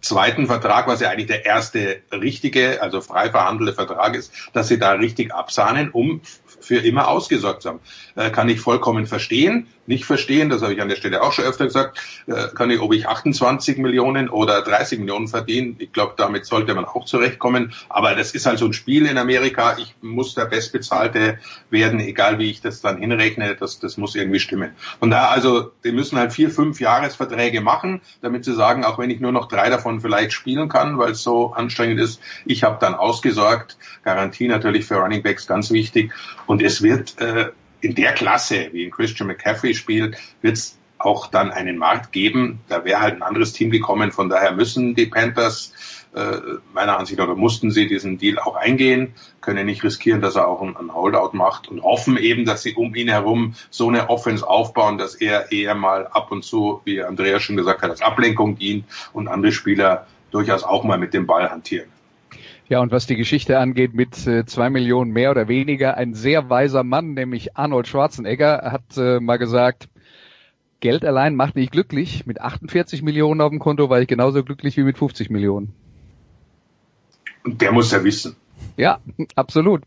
zweiten 0.07 0.47
Vertrag, 0.47 0.87
was 0.87 1.01
ja 1.01 1.11
eigentlich 1.11 1.27
der 1.27 1.45
erste 1.45 2.03
richtige, 2.13 2.83
also 2.83 3.01
frei 3.01 3.31
verhandelte 3.31 3.75
Vertrag 3.75 4.15
ist, 4.15 4.33
dass 4.53 4.69
sie 4.69 4.79
da 4.79 4.93
richtig 4.93 5.35
absahnen, 5.35 5.91
um 5.91 6.21
für 6.61 6.79
immer 6.79 7.09
ausgesorgt 7.09 7.63
zu 7.63 7.71
haben. 7.71 7.81
Äh, 8.15 8.31
kann 8.31 8.49
ich 8.49 8.61
vollkommen 8.61 9.07
verstehen 9.07 9.69
nicht 9.87 10.05
verstehen, 10.05 10.51
das 10.51 10.63
habe 10.63 10.75
ich 10.75 10.81
an 10.81 10.89
der 10.89 10.97
Stelle 10.97 11.23
auch 11.23 11.33
schon 11.33 11.45
öfter 11.45 11.65
gesagt, 11.65 11.99
äh, 12.27 12.49
kann 12.55 12.71
ich, 12.71 12.81
ob 12.81 12.93
ich 12.93 13.07
28 13.07 13.79
Millionen 13.79 14.29
oder 14.29 14.63
30 14.63 14.99
Millionen 14.99 15.29
verdiene. 15.29 15.75
Ich 15.79 15.93
glaube, 15.93 16.15
damit 16.17 16.47
sollte 16.47 16.75
man 16.75 16.85
auch 16.85 17.05
zurechtkommen. 17.05 17.73
Aber 17.89 18.15
das 18.15 18.33
ist 18.33 18.47
halt 18.47 18.59
so 18.59 18.67
ein 18.67 18.73
Spiel 18.73 19.07
in 19.07 19.19
Amerika. 19.19 19.77
Ich 19.79 19.95
muss 20.01 20.35
der 20.35 20.47
Bestbezahlte 20.47 21.39
werden, 21.71 22.01
egal 22.01 22.39
wie 22.39 22.51
ich 22.51 22.61
das 22.61 22.81
dann 22.81 22.99
hinrechne. 22.99 23.57
Das, 23.57 23.79
das 23.79 23.97
muss 23.97 24.15
irgendwie 24.15 24.41
stimmen. 24.41 24.73
Und 25.01 25.11
da 25.11 25.29
also, 25.29 25.73
die 25.85 25.93
müssen 25.93 26.19
halt 26.19 26.33
vier, 26.33 26.51
fünf 26.51 26.81
Jahresverträge 26.81 27.61
machen, 27.61 28.01
damit 28.23 28.45
sie 28.45 28.55
sagen, 28.55 28.85
auch 28.85 28.99
wenn 28.99 29.11
ich 29.11 29.21
nur 29.21 29.33
noch 29.33 29.49
drei 29.49 29.71
davon 29.71 30.01
vielleicht 30.01 30.33
spielen 30.33 30.69
kann, 30.69 30.99
weil 30.99 31.13
es 31.13 31.23
so 31.23 31.53
anstrengend 31.53 32.01
ist, 32.01 32.21
ich 32.45 32.65
habe 32.65 32.79
dann 32.81 32.95
ausgesorgt. 32.95 33.77
Garantie 34.05 34.49
natürlich 34.49 34.87
für 34.87 34.97
Running 34.97 35.23
Backs 35.23 35.47
ganz 35.47 35.71
wichtig. 35.71 36.13
Und 36.47 36.63
es 36.63 36.83
wird 36.83 37.21
äh, 37.21 37.51
in 37.81 37.95
der 37.95 38.13
Klasse, 38.13 38.69
wie 38.73 38.85
in 38.85 38.91
Christian 38.91 39.29
McCaffrey 39.29 39.75
spielt, 39.75 40.17
wird 40.43 40.57
es 40.57 40.79
auch 40.99 41.27
dann 41.27 41.51
einen 41.51 41.77
Markt 41.77 42.13
geben. 42.13 42.61
Da 42.69 42.85
wäre 42.85 43.01
halt 43.01 43.17
ein 43.17 43.23
anderes 43.23 43.53
Team 43.53 43.71
gekommen. 43.71 44.13
Von 44.13 44.29
daher 44.29 44.53
müssen 44.53 44.95
die 44.95 45.07
Panthers 45.07 45.73
äh, 46.15 46.39
meiner 46.73 46.99
Ansicht 46.99 47.19
nach, 47.19 47.27
oder 47.27 47.37
mussten 47.37 47.71
sie 47.71 47.87
diesen 47.87 48.17
Deal 48.17 48.39
auch 48.39 48.57
eingehen, 48.57 49.13
können 49.43 49.67
nicht 49.67 49.85
riskieren, 49.85 50.23
dass 50.23 50.37
er 50.37 50.49
auch 50.49 50.63
einen 50.63 50.95
Holdout 50.95 51.37
macht 51.37 51.69
und 51.69 51.83
hoffen 51.83 52.17
eben, 52.17 52.47
dass 52.47 52.63
sie 52.63 52.75
um 52.75 52.95
ihn 52.95 53.09
herum 53.09 53.55
so 53.69 53.89
eine 53.89 54.09
Offense 54.09 54.49
aufbauen, 54.49 54.97
dass 54.97 55.15
er 55.15 55.53
eher 55.53 55.75
mal 55.75 56.07
ab 56.07 56.33
und 56.33 56.43
zu, 56.43 56.81
wie 56.85 57.03
Andreas 57.03 57.43
schon 57.43 57.57
gesagt 57.57 57.83
hat, 57.83 57.91
als 57.91 58.01
Ablenkung 58.01 58.57
dient 58.57 58.87
und 59.13 59.29
andere 59.29 59.53
Spieler 59.53 60.07
durchaus 60.31 60.65
auch 60.65 60.85
mal 60.85 60.99
mit 60.99 61.13
dem 61.13 61.27
Ball 61.27 61.51
hantieren. 61.51 61.91
Ja, 62.69 62.81
und 62.81 62.91
was 62.91 63.07
die 63.07 63.17
Geschichte 63.17 63.59
angeht, 63.59 63.95
mit 63.95 64.27
äh, 64.27 64.45
zwei 64.45 64.71
Millionen 64.71 65.13
mehr 65.13 65.31
oder 65.31 65.47
weniger, 65.47 65.97
ein 65.97 66.15
sehr 66.15 66.51
weiser 66.51 66.83
Mann, 66.83 67.15
nämlich 67.15 67.57
Arnold 67.57 67.87
Schwarzenegger, 67.87 68.73
hat 68.73 68.97
äh, 68.97 69.21
mal 69.21 69.37
gesagt, 69.37 69.89
Geld 70.81 71.05
allein 71.05 71.37
macht 71.37 71.55
nicht 71.55 71.73
glücklich. 71.73 72.27
Mit 72.27 72.41
48 72.41 73.03
Millionen 73.03 73.41
auf 73.41 73.51
dem 73.51 73.61
Konto 73.61 73.89
war 73.89 74.01
ich 74.01 74.09
genauso 74.09 74.43
glücklich 74.43 74.77
wie 74.77 74.83
mit 74.83 74.99
50 74.99 75.31
Millionen. 75.31 75.73
Und 77.45 77.61
der 77.61 77.73
muss 77.73 77.93
ja 77.93 78.03
wissen. 78.03 78.37
Ja, 78.77 78.99
absolut. 79.37 79.83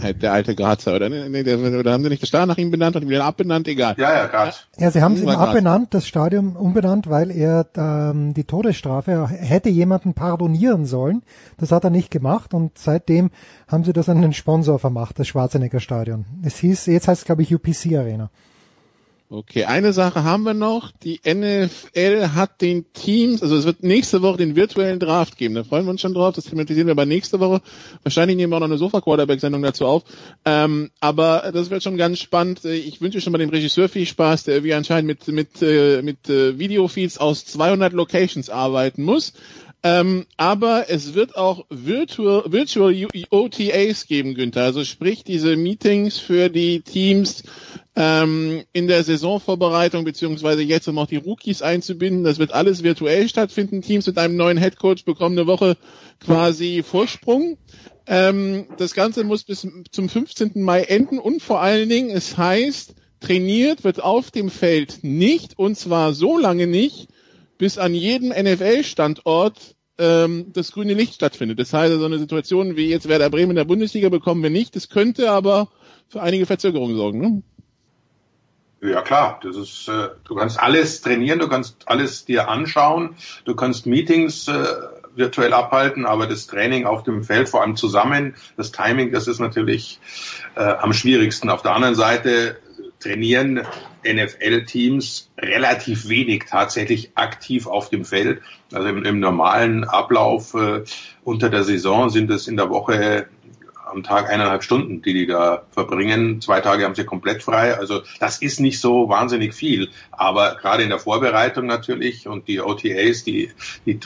Halt 0.00 0.22
der 0.22 0.32
alte 0.32 0.56
Grazer, 0.56 0.96
oder? 0.96 1.08
Nee, 1.08 1.44
der, 1.44 1.58
oder 1.58 1.92
haben 1.92 2.02
sie 2.02 2.08
nicht 2.08 2.22
das 2.22 2.28
Stadion 2.28 2.48
nach 2.48 2.58
ihm 2.58 2.70
benannt, 2.70 2.96
und 2.96 3.02
ihn 3.02 3.08
wieder 3.08 3.24
abbenannt, 3.24 3.68
egal. 3.68 3.94
Ja, 3.96 4.12
ja, 4.12 4.26
Graz. 4.26 4.66
Ja, 4.76 4.90
sie 4.90 5.02
haben 5.02 5.14
es 5.14 5.22
ihm 5.22 5.28
abbenannt, 5.28 5.94
das 5.94 6.06
Stadion 6.06 6.56
umbenannt, 6.56 7.08
weil 7.08 7.30
er 7.30 7.66
ähm, 7.76 8.34
die 8.34 8.44
Todesstrafe 8.44 9.28
hätte 9.28 9.68
jemanden 9.68 10.14
pardonieren 10.14 10.84
sollen. 10.84 11.22
Das 11.58 11.70
hat 11.70 11.84
er 11.84 11.90
nicht 11.90 12.10
gemacht 12.10 12.54
und 12.54 12.76
seitdem 12.76 13.30
haben 13.68 13.84
sie 13.84 13.92
das 13.92 14.08
an 14.08 14.20
den 14.20 14.32
Sponsor 14.32 14.80
vermacht, 14.80 15.18
das 15.20 15.28
Schwarzenegger 15.28 15.80
Stadion. 15.80 16.24
Es 16.42 16.56
hieß, 16.56 16.86
jetzt 16.86 17.06
heißt 17.06 17.22
es 17.22 17.26
glaube 17.26 17.42
ich 17.42 17.54
UPC 17.54 17.96
Arena. 17.96 18.30
Okay, 19.30 19.64
eine 19.64 19.94
Sache 19.94 20.22
haben 20.22 20.42
wir 20.42 20.52
noch. 20.52 20.92
Die 21.02 21.18
NFL 21.26 22.28
hat 22.34 22.60
den 22.60 22.92
Teams, 22.92 23.42
also 23.42 23.56
es 23.56 23.64
wird 23.64 23.82
nächste 23.82 24.20
Woche 24.20 24.36
den 24.36 24.54
virtuellen 24.54 25.00
Draft 25.00 25.38
geben. 25.38 25.54
Da 25.54 25.64
freuen 25.64 25.86
wir 25.86 25.90
uns 25.90 26.02
schon 26.02 26.12
drauf. 26.12 26.34
Das 26.34 26.44
thematisieren 26.44 26.88
wir 26.88 26.92
aber 26.92 27.06
nächste 27.06 27.40
Woche. 27.40 27.62
Wahrscheinlich 28.02 28.36
nehmen 28.36 28.52
wir 28.52 28.56
auch 28.56 28.60
noch 28.60 28.68
eine 28.68 28.76
Sofa-Quarterback-Sendung 28.76 29.62
dazu 29.62 29.86
auf. 29.86 30.04
Ähm, 30.44 30.90
aber 31.00 31.50
das 31.54 31.70
wird 31.70 31.82
schon 31.82 31.96
ganz 31.96 32.18
spannend. 32.20 32.66
Ich 32.66 33.00
wünsche 33.00 33.22
schon 33.22 33.32
mal 33.32 33.38
dem 33.38 33.48
Regisseur 33.48 33.88
viel 33.88 34.06
Spaß, 34.06 34.44
der 34.44 34.62
wie 34.62 34.74
anscheinend 34.74 35.08
mit, 35.08 35.26
mit, 35.28 35.62
äh, 35.62 36.02
mit 36.02 36.28
äh, 36.28 36.58
Videofeeds 36.58 37.16
aus 37.16 37.46
200 37.46 37.94
Locations 37.94 38.50
arbeiten 38.50 39.04
muss. 39.04 39.32
Ähm, 39.86 40.24
aber 40.38 40.86
es 40.88 41.12
wird 41.12 41.36
auch 41.36 41.66
Virtual, 41.68 42.50
Virtual 42.50 43.06
OTAs 43.28 44.06
geben, 44.06 44.34
Günther. 44.34 44.62
Also 44.62 44.82
sprich 44.82 45.24
diese 45.24 45.56
Meetings 45.56 46.18
für 46.18 46.48
die 46.48 46.80
Teams 46.80 47.42
ähm, 47.94 48.64
in 48.72 48.88
der 48.88 49.04
Saisonvorbereitung 49.04 50.04
beziehungsweise 50.04 50.62
jetzt, 50.62 50.88
um 50.88 50.96
auch 50.96 51.06
die 51.06 51.18
Rookies 51.18 51.60
einzubinden. 51.60 52.24
Das 52.24 52.38
wird 52.38 52.52
alles 52.52 52.82
virtuell 52.82 53.28
stattfinden. 53.28 53.82
Teams 53.82 54.06
mit 54.06 54.16
einem 54.16 54.36
neuen 54.36 54.56
Headcoach 54.56 55.04
bekommen 55.04 55.38
eine 55.38 55.46
Woche 55.46 55.76
quasi 56.18 56.82
Vorsprung. 56.82 57.58
Ähm, 58.06 58.66
das 58.78 58.94
Ganze 58.94 59.22
muss 59.22 59.44
bis 59.44 59.68
zum 59.90 60.08
15. 60.08 60.62
Mai 60.62 60.84
enden 60.84 61.18
und 61.18 61.42
vor 61.42 61.60
allen 61.60 61.90
Dingen, 61.90 62.08
es 62.08 62.38
heißt, 62.38 62.94
trainiert 63.20 63.84
wird 63.84 64.02
auf 64.02 64.30
dem 64.30 64.48
Feld 64.48 65.00
nicht 65.02 65.58
und 65.58 65.76
zwar 65.76 66.14
so 66.14 66.38
lange 66.38 66.66
nicht, 66.66 67.08
bis 67.58 67.78
an 67.78 67.94
jedem 67.94 68.30
NFL-Standort 68.30 69.76
ähm, 69.98 70.52
das 70.52 70.72
grüne 70.72 70.94
Licht 70.94 71.14
stattfindet. 71.14 71.58
Das 71.58 71.72
heißt, 71.72 71.94
so 71.94 72.04
eine 72.04 72.18
Situation 72.18 72.76
wie 72.76 72.88
jetzt 72.88 73.08
Werder 73.08 73.30
Bremen 73.30 73.50
in 73.50 73.56
der 73.56 73.64
Bundesliga 73.64 74.08
bekommen 74.08 74.42
wir 74.42 74.50
nicht. 74.50 74.74
Das 74.76 74.88
könnte 74.88 75.30
aber 75.30 75.68
für 76.08 76.22
einige 76.22 76.46
Verzögerungen 76.46 76.96
sorgen. 76.96 77.20
Ne? 77.20 77.42
Ja 78.90 79.00
klar, 79.00 79.40
das 79.42 79.56
ist, 79.56 79.88
äh, 79.88 80.08
du 80.24 80.34
kannst 80.34 80.60
alles 80.60 81.00
trainieren, 81.00 81.38
du 81.38 81.48
kannst 81.48 81.88
alles 81.88 82.26
dir 82.26 82.48
anschauen, 82.48 83.16
du 83.46 83.54
kannst 83.54 83.86
Meetings 83.86 84.46
äh, 84.48 84.64
virtuell 85.14 85.54
abhalten, 85.54 86.04
aber 86.04 86.26
das 86.26 86.46
Training 86.46 86.84
auf 86.84 87.02
dem 87.02 87.24
Feld, 87.24 87.48
vor 87.48 87.62
allem 87.62 87.76
zusammen, 87.76 88.34
das 88.56 88.72
Timing, 88.72 89.12
das 89.12 89.26
ist 89.26 89.40
natürlich 89.40 90.00
äh, 90.56 90.64
am 90.64 90.92
schwierigsten. 90.92 91.48
Auf 91.48 91.62
der 91.62 91.74
anderen 91.74 91.94
Seite 91.94 92.58
trainieren 93.04 93.62
NFL-Teams 94.04 95.30
relativ 95.38 96.08
wenig 96.08 96.44
tatsächlich 96.48 97.12
aktiv 97.14 97.66
auf 97.66 97.90
dem 97.90 98.04
Feld. 98.04 98.40
Also 98.72 98.88
im, 98.88 99.04
im 99.04 99.20
normalen 99.20 99.84
Ablauf 99.84 100.54
äh, 100.54 100.82
unter 101.22 101.50
der 101.50 101.64
Saison 101.64 102.08
sind 102.08 102.30
es 102.30 102.48
in 102.48 102.56
der 102.56 102.70
Woche 102.70 103.28
am 103.94 104.02
Tag 104.02 104.30
eineinhalb 104.30 104.62
Stunden, 104.62 105.02
die 105.02 105.14
die 105.14 105.26
da 105.26 105.62
verbringen. 105.70 106.40
Zwei 106.40 106.60
Tage 106.60 106.84
haben 106.84 106.94
sie 106.94 107.04
komplett 107.04 107.42
frei. 107.42 107.76
Also 107.76 108.02
das 108.20 108.38
ist 108.38 108.60
nicht 108.60 108.80
so 108.80 109.08
wahnsinnig 109.08 109.54
viel. 109.54 109.90
Aber 110.10 110.56
gerade 110.56 110.82
in 110.82 110.90
der 110.90 110.98
Vorbereitung 110.98 111.66
natürlich 111.66 112.26
und 112.26 112.48
die 112.48 112.60
OTAs, 112.60 113.24
die, 113.24 113.52
die 113.86 113.98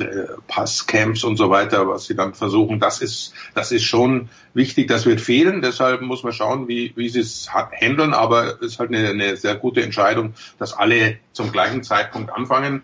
Passcamps 0.46 1.24
und 1.24 1.36
so 1.36 1.50
weiter, 1.50 1.88
was 1.88 2.04
sie 2.06 2.14
dann 2.14 2.34
versuchen, 2.34 2.80
das 2.80 3.00
ist, 3.00 3.32
das 3.54 3.72
ist 3.72 3.84
schon 3.84 4.28
wichtig. 4.54 4.88
Das 4.88 5.06
wird 5.06 5.20
fehlen. 5.20 5.62
Deshalb 5.62 6.02
muss 6.02 6.22
man 6.22 6.32
schauen, 6.32 6.68
wie, 6.68 6.92
wie 6.96 7.08
sie 7.08 7.20
es 7.20 7.48
handeln. 7.52 8.14
Aber 8.14 8.58
es 8.60 8.72
ist 8.72 8.78
halt 8.78 8.90
eine, 8.94 9.08
eine 9.08 9.36
sehr 9.36 9.56
gute 9.56 9.82
Entscheidung, 9.82 10.34
dass 10.58 10.72
alle 10.72 11.18
zum 11.32 11.52
gleichen 11.52 11.82
Zeitpunkt 11.82 12.30
anfangen. 12.30 12.82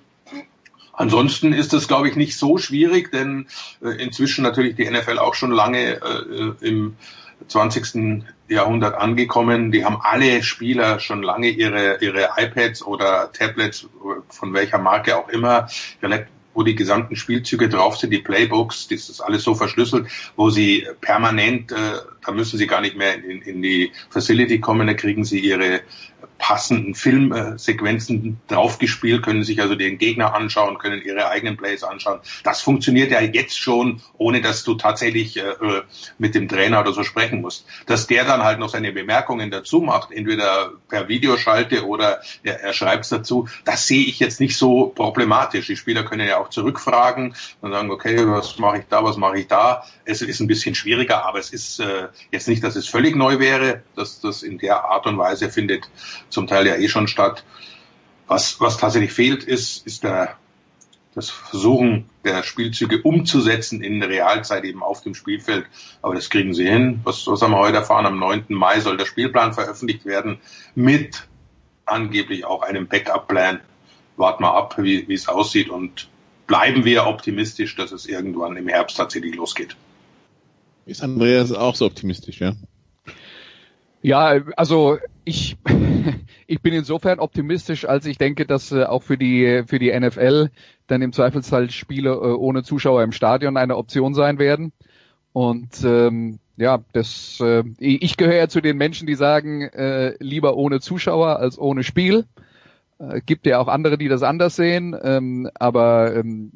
Ansonsten 0.96 1.52
ist 1.52 1.72
das, 1.72 1.88
glaube 1.88 2.08
ich, 2.08 2.16
nicht 2.16 2.36
so 2.38 2.58
schwierig, 2.58 3.10
denn 3.10 3.46
äh, 3.82 3.90
inzwischen 4.02 4.42
natürlich 4.42 4.76
die 4.76 4.88
NFL 4.88 5.18
auch 5.18 5.34
schon 5.34 5.50
lange 5.50 6.00
äh, 6.00 6.52
im 6.60 6.96
20. 7.48 8.22
Jahrhundert 8.48 8.94
angekommen. 8.94 9.72
Die 9.72 9.84
haben 9.84 9.98
alle 10.00 10.42
Spieler 10.42 11.00
schon 11.00 11.22
lange 11.22 11.48
ihre, 11.48 11.98
ihre 12.00 12.30
iPads 12.36 12.84
oder 12.84 13.32
Tablets, 13.32 13.88
von 14.28 14.54
welcher 14.54 14.78
Marke 14.78 15.16
auch 15.16 15.28
immer, 15.28 15.68
wo 16.54 16.62
die 16.62 16.74
gesamten 16.74 17.16
Spielzüge 17.16 17.68
drauf 17.68 17.96
sind, 17.96 18.10
die 18.10 18.20
Playbooks, 18.20 18.88
das 18.88 19.08
ist 19.08 19.20
alles 19.20 19.42
so 19.42 19.54
verschlüsselt, 19.54 20.06
wo 20.36 20.50
sie 20.50 20.86
permanent, 21.00 21.72
äh, 21.72 21.76
da 22.24 22.32
müssen 22.32 22.58
sie 22.58 22.66
gar 22.66 22.80
nicht 22.80 22.96
mehr 22.96 23.16
in, 23.16 23.42
in 23.42 23.60
die 23.60 23.92
Facility 24.08 24.60
kommen, 24.60 24.86
da 24.86 24.94
kriegen 24.94 25.24
sie 25.24 25.40
ihre 25.40 25.80
passenden 26.38 26.94
Filmsequenzen 26.94 28.40
draufgespielt, 28.48 29.22
können 29.22 29.44
sich 29.44 29.60
also 29.60 29.74
den 29.74 29.98
Gegner 29.98 30.34
anschauen, 30.34 30.78
können 30.78 31.00
ihre 31.02 31.28
eigenen 31.28 31.56
Plays 31.56 31.82
anschauen. 31.82 32.20
Das 32.42 32.60
funktioniert 32.60 33.10
ja 33.10 33.20
jetzt 33.20 33.58
schon, 33.58 34.02
ohne 34.18 34.40
dass 34.40 34.64
du 34.64 34.74
tatsächlich 34.74 35.38
äh, 35.38 35.42
mit 36.18 36.34
dem 36.34 36.48
Trainer 36.48 36.80
oder 36.80 36.92
so 36.92 37.02
sprechen 37.02 37.40
musst. 37.40 37.66
Dass 37.86 38.06
der 38.06 38.24
dann 38.24 38.42
halt 38.42 38.58
noch 38.58 38.68
seine 38.68 38.92
Bemerkungen 38.92 39.50
dazu 39.50 39.80
macht, 39.80 40.10
entweder 40.10 40.72
per 40.88 41.08
Videoschalte 41.08 41.86
oder 41.86 42.20
er, 42.42 42.60
er 42.60 42.72
schreibt 42.72 43.04
es 43.04 43.10
dazu, 43.10 43.48
das 43.64 43.86
sehe 43.86 44.04
ich 44.04 44.18
jetzt 44.18 44.40
nicht 44.40 44.56
so 44.56 44.88
problematisch. 44.88 45.66
Die 45.66 45.76
Spieler 45.76 46.04
können 46.04 46.28
ja 46.28 46.38
auch 46.38 46.50
zurückfragen 46.50 47.34
und 47.60 47.72
sagen, 47.72 47.90
okay, 47.90 48.26
was 48.26 48.58
mache 48.58 48.78
ich 48.78 48.84
da, 48.88 49.04
was 49.04 49.16
mache 49.16 49.38
ich 49.38 49.46
da. 49.46 49.84
Es 50.04 50.20
ist 50.20 50.40
ein 50.40 50.46
bisschen 50.46 50.74
schwieriger, 50.74 51.24
aber 51.24 51.38
es 51.38 51.50
ist 51.50 51.80
äh, 51.80 52.08
jetzt 52.30 52.48
nicht, 52.48 52.62
dass 52.62 52.76
es 52.76 52.88
völlig 52.88 53.16
neu 53.16 53.38
wäre, 53.38 53.82
dass 53.96 54.20
das 54.20 54.42
in 54.42 54.58
der 54.58 54.84
Art 54.84 55.06
und 55.06 55.16
Weise 55.16 55.50
findet 55.50 55.88
zum 56.28 56.46
Teil 56.46 56.66
ja 56.66 56.76
eh 56.76 56.88
schon 56.88 57.08
statt. 57.08 57.44
Was, 58.26 58.60
was 58.60 58.78
tatsächlich 58.78 59.12
fehlt, 59.12 59.44
ist, 59.44 59.86
ist 59.86 60.02
der, 60.02 60.36
das 61.14 61.30
Versuchen 61.30 62.08
der 62.24 62.42
Spielzüge 62.42 63.02
umzusetzen 63.02 63.82
in 63.82 64.02
Realzeit 64.02 64.64
eben 64.64 64.82
auf 64.82 65.02
dem 65.02 65.14
Spielfeld. 65.14 65.66
Aber 66.02 66.14
das 66.14 66.30
kriegen 66.30 66.54
sie 66.54 66.68
hin. 66.68 67.00
Was, 67.04 67.26
was 67.26 67.42
haben 67.42 67.52
wir 67.52 67.58
heute 67.58 67.76
erfahren? 67.76 68.06
Am 68.06 68.18
9. 68.18 68.46
Mai 68.48 68.80
soll 68.80 68.96
der 68.96 69.06
Spielplan 69.06 69.52
veröffentlicht 69.52 70.06
werden 70.06 70.38
mit 70.74 71.28
angeblich 71.86 72.44
auch 72.44 72.62
einem 72.62 72.88
Backup-Plan. 72.88 73.60
Warten 74.16 74.42
wir 74.42 74.54
ab, 74.54 74.76
wie, 74.78 75.12
es 75.12 75.28
aussieht 75.28 75.68
und 75.68 76.08
bleiben 76.46 76.84
wir 76.84 77.06
optimistisch, 77.06 77.76
dass 77.76 77.92
es 77.92 78.06
irgendwann 78.06 78.56
im 78.56 78.68
Herbst 78.68 78.96
tatsächlich 78.96 79.34
losgeht. 79.34 79.76
Ist 80.86 81.02
Andreas 81.02 81.52
auch 81.52 81.74
so 81.74 81.86
optimistisch, 81.86 82.40
ja? 82.40 82.52
Ja, 84.04 84.38
also 84.56 84.98
ich, 85.24 85.56
ich 86.46 86.60
bin 86.60 86.74
insofern 86.74 87.20
optimistisch, 87.20 87.86
als 87.86 88.04
ich 88.04 88.18
denke, 88.18 88.44
dass 88.44 88.70
äh, 88.70 88.84
auch 88.84 89.02
für 89.02 89.16
die, 89.16 89.62
für 89.66 89.78
die 89.78 89.98
NFL 89.98 90.50
dann 90.86 91.00
im 91.00 91.14
Zweifelsfall 91.14 91.70
Spiele 91.70 92.10
äh, 92.10 92.34
ohne 92.34 92.62
Zuschauer 92.62 93.02
im 93.02 93.12
Stadion 93.12 93.56
eine 93.56 93.78
Option 93.78 94.12
sein 94.12 94.38
werden. 94.38 94.72
Und 95.32 95.82
ähm, 95.84 96.38
ja, 96.58 96.84
das, 96.92 97.40
äh, 97.40 97.64
ich 97.78 98.18
gehöre 98.18 98.36
ja 98.36 98.48
zu 98.48 98.60
den 98.60 98.76
Menschen, 98.76 99.06
die 99.06 99.14
sagen, 99.14 99.62
äh, 99.62 100.14
lieber 100.22 100.54
ohne 100.58 100.80
Zuschauer 100.80 101.38
als 101.38 101.58
ohne 101.58 101.82
Spiel. 101.82 102.26
Äh, 102.98 103.20
gibt 103.26 103.46
ja 103.46 103.58
auch 103.58 103.68
andere, 103.68 103.98
die 103.98 104.08
das 104.08 104.22
anders 104.22 104.54
sehen, 104.54 104.96
ähm, 105.02 105.50
aber 105.54 106.14
ähm, 106.14 106.52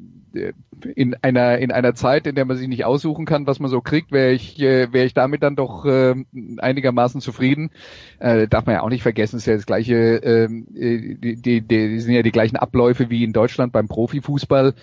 in 0.95 1.15
einer 1.21 1.57
in 1.57 1.71
einer 1.71 1.95
Zeit, 1.95 2.27
in 2.27 2.35
der 2.35 2.45
man 2.45 2.55
sich 2.55 2.67
nicht 2.67 2.85
aussuchen 2.85 3.25
kann, 3.25 3.45
was 3.45 3.59
man 3.59 3.69
so 3.69 3.81
kriegt, 3.81 4.11
wäre 4.11 4.31
ich 4.31 4.57
äh, 4.61 4.93
wäre 4.93 5.05
ich 5.05 5.13
damit 5.13 5.43
dann 5.43 5.57
doch 5.57 5.85
äh, 5.85 6.15
einigermaßen 6.57 7.19
zufrieden. 7.19 7.71
Äh, 8.19 8.47
darf 8.47 8.65
man 8.65 8.75
ja 8.75 8.81
auch 8.83 8.89
nicht 8.89 9.03
vergessen, 9.03 9.37
ist 9.37 9.47
ja 9.47 9.55
das 9.55 9.65
gleiche, 9.65 9.95
äh, 9.95 10.47
die, 10.49 11.35
die, 11.35 11.61
die 11.61 11.99
sind 11.99 12.13
ja 12.13 12.21
die 12.21 12.31
gleichen 12.31 12.55
Abläufe 12.55 13.09
wie 13.09 13.23
in 13.23 13.33
Deutschland 13.33 13.73
beim 13.73 13.87
Profifußball. 13.87 14.75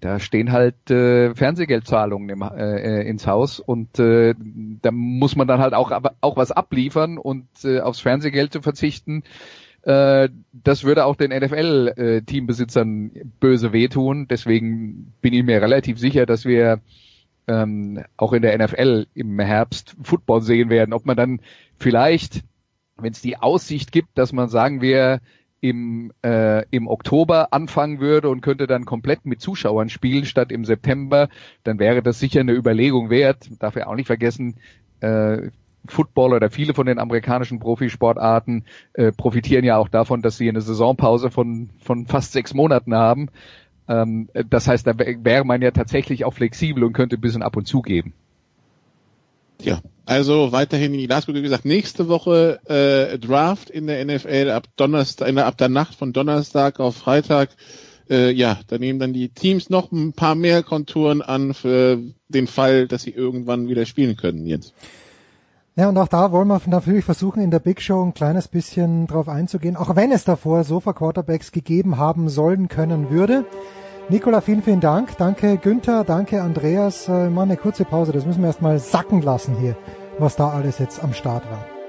Da 0.00 0.20
stehen 0.20 0.52
halt 0.52 0.90
äh, 0.90 1.34
Fernsehgeldzahlungen 1.34 2.30
im, 2.30 2.42
äh, 2.42 3.02
ins 3.02 3.26
Haus 3.26 3.60
und 3.60 3.98
äh, 3.98 4.34
da 4.82 4.90
muss 4.90 5.36
man 5.36 5.48
dann 5.48 5.60
halt 5.60 5.74
auch 5.74 5.90
auch 6.20 6.36
was 6.36 6.52
abliefern 6.52 7.18
und 7.18 7.46
äh, 7.64 7.80
aufs 7.80 8.00
Fernsehgeld 8.00 8.52
zu 8.52 8.62
verzichten 8.62 9.24
äh, 9.82 10.28
das 10.52 10.84
würde 10.84 11.04
auch 11.06 11.16
den 11.16 11.30
NFL-Teambesitzern 11.30 13.10
äh, 13.14 13.24
böse 13.40 13.72
wehtun. 13.72 14.26
Deswegen 14.28 15.12
bin 15.20 15.32
ich 15.32 15.44
mir 15.44 15.62
relativ 15.62 15.98
sicher, 15.98 16.26
dass 16.26 16.44
wir 16.44 16.80
ähm, 17.48 18.04
auch 18.16 18.32
in 18.32 18.42
der 18.42 18.56
NFL 18.58 19.06
im 19.14 19.38
Herbst 19.40 19.96
Football 20.02 20.42
sehen 20.42 20.70
werden. 20.70 20.92
Ob 20.92 21.06
man 21.06 21.16
dann 21.16 21.40
vielleicht, 21.78 22.42
wenn 22.96 23.12
es 23.12 23.22
die 23.22 23.38
Aussicht 23.38 23.92
gibt, 23.92 24.16
dass 24.16 24.32
man 24.32 24.48
sagen 24.48 24.82
wir 24.82 25.20
im, 25.62 26.12
äh, 26.24 26.64
im 26.70 26.86
Oktober 26.86 27.52
anfangen 27.52 28.00
würde 28.00 28.28
und 28.28 28.40
könnte 28.40 28.66
dann 28.66 28.84
komplett 28.84 29.26
mit 29.26 29.40
Zuschauern 29.40 29.88
spielen 29.88 30.24
statt 30.24 30.52
im 30.52 30.64
September, 30.64 31.28
dann 31.64 31.78
wäre 31.78 32.02
das 32.02 32.18
sicher 32.18 32.40
eine 32.40 32.52
Überlegung 32.52 33.10
wert. 33.10 33.48
Darf 33.58 33.76
ja 33.76 33.86
auch 33.86 33.94
nicht 33.94 34.06
vergessen, 34.06 34.56
äh, 35.00 35.50
Football 35.86 36.34
oder 36.34 36.50
viele 36.50 36.74
von 36.74 36.86
den 36.86 36.98
amerikanischen 36.98 37.58
Profisportarten 37.58 38.64
äh, 38.92 39.12
profitieren 39.12 39.64
ja 39.64 39.76
auch 39.76 39.88
davon, 39.88 40.22
dass 40.22 40.36
sie 40.36 40.48
eine 40.48 40.60
Saisonpause 40.60 41.30
von, 41.30 41.70
von 41.82 42.06
fast 42.06 42.32
sechs 42.32 42.54
Monaten 42.54 42.94
haben. 42.94 43.28
Ähm, 43.88 44.28
das 44.48 44.68
heißt, 44.68 44.86
da 44.86 44.94
wäre 44.96 45.44
man 45.44 45.62
ja 45.62 45.70
tatsächlich 45.70 46.24
auch 46.24 46.34
flexibel 46.34 46.84
und 46.84 46.92
könnte 46.92 47.16
ein 47.16 47.20
bisschen 47.20 47.42
ab 47.42 47.56
und 47.56 47.66
zu 47.66 47.82
geben. 47.82 48.14
Ja, 49.62 49.80
also 50.06 50.52
weiterhin 50.52 50.94
in 50.94 51.06
Glasgow, 51.06 51.34
wie 51.34 51.42
gesagt, 51.42 51.64
nächste 51.64 52.08
Woche 52.08 52.60
äh, 52.66 53.18
Draft 53.18 53.68
in 53.68 53.86
der 53.86 54.04
NFL 54.04 54.50
ab 54.50 54.66
Donnerstag, 54.76 55.28
in 55.28 55.36
der, 55.36 55.46
ab 55.46 55.58
der 55.58 55.68
Nacht 55.68 55.94
von 55.94 56.12
Donnerstag 56.12 56.80
auf 56.80 56.96
Freitag. 56.96 57.50
Äh, 58.08 58.32
ja, 58.32 58.58
da 58.66 58.78
nehmen 58.78 58.98
dann 58.98 59.12
die 59.12 59.28
Teams 59.28 59.70
noch 59.70 59.92
ein 59.92 60.12
paar 60.12 60.34
mehr 60.34 60.62
Konturen 60.62 61.22
an 61.22 61.54
für 61.54 62.00
den 62.28 62.46
Fall, 62.46 62.88
dass 62.88 63.02
sie 63.02 63.10
irgendwann 63.10 63.68
wieder 63.68 63.86
spielen 63.86 64.16
können 64.16 64.46
jetzt. 64.46 64.74
Ja, 65.80 65.88
und 65.88 65.96
auch 65.96 66.08
da 66.08 66.30
wollen 66.30 66.48
wir 66.48 66.60
natürlich 66.66 67.06
versuchen, 67.06 67.40
in 67.40 67.50
der 67.50 67.58
Big 67.58 67.80
Show 67.80 68.04
ein 68.04 68.12
kleines 68.12 68.48
bisschen 68.48 69.06
drauf 69.06 69.30
einzugehen, 69.30 69.76
auch 69.76 69.96
wenn 69.96 70.12
es 70.12 70.24
davor 70.24 70.62
Sofa-Quarterbacks 70.62 71.52
gegeben 71.52 71.96
haben 71.96 72.28
sollen 72.28 72.68
können 72.68 73.08
würde. 73.08 73.46
Nikola, 74.10 74.42
vielen, 74.42 74.62
vielen 74.62 74.80
Dank. 74.80 75.16
Danke 75.16 75.56
Günther, 75.56 76.04
danke 76.04 76.42
Andreas. 76.42 77.08
Äh, 77.08 77.30
mal 77.30 77.44
eine 77.44 77.56
kurze 77.56 77.86
Pause, 77.86 78.12
das 78.12 78.26
müssen 78.26 78.42
wir 78.42 78.48
erstmal 78.48 78.78
sacken 78.78 79.22
lassen 79.22 79.56
hier, 79.56 79.74
was 80.18 80.36
da 80.36 80.50
alles 80.50 80.78
jetzt 80.80 81.02
am 81.02 81.14
Start 81.14 81.50
war. 81.50 81.79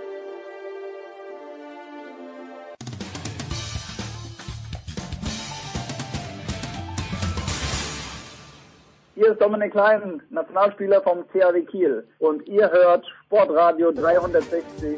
Hier 9.22 9.34
ist 9.34 9.40
Dominik 9.40 9.74
Klein, 9.74 10.20
Nationalspieler 10.32 11.00
vom 11.04 11.20
CAW 11.32 11.62
Kiel 11.66 12.08
und 12.18 12.48
ihr 12.48 12.72
hört 12.72 13.06
Sportradio 13.28 13.90
360.de. 13.90 14.98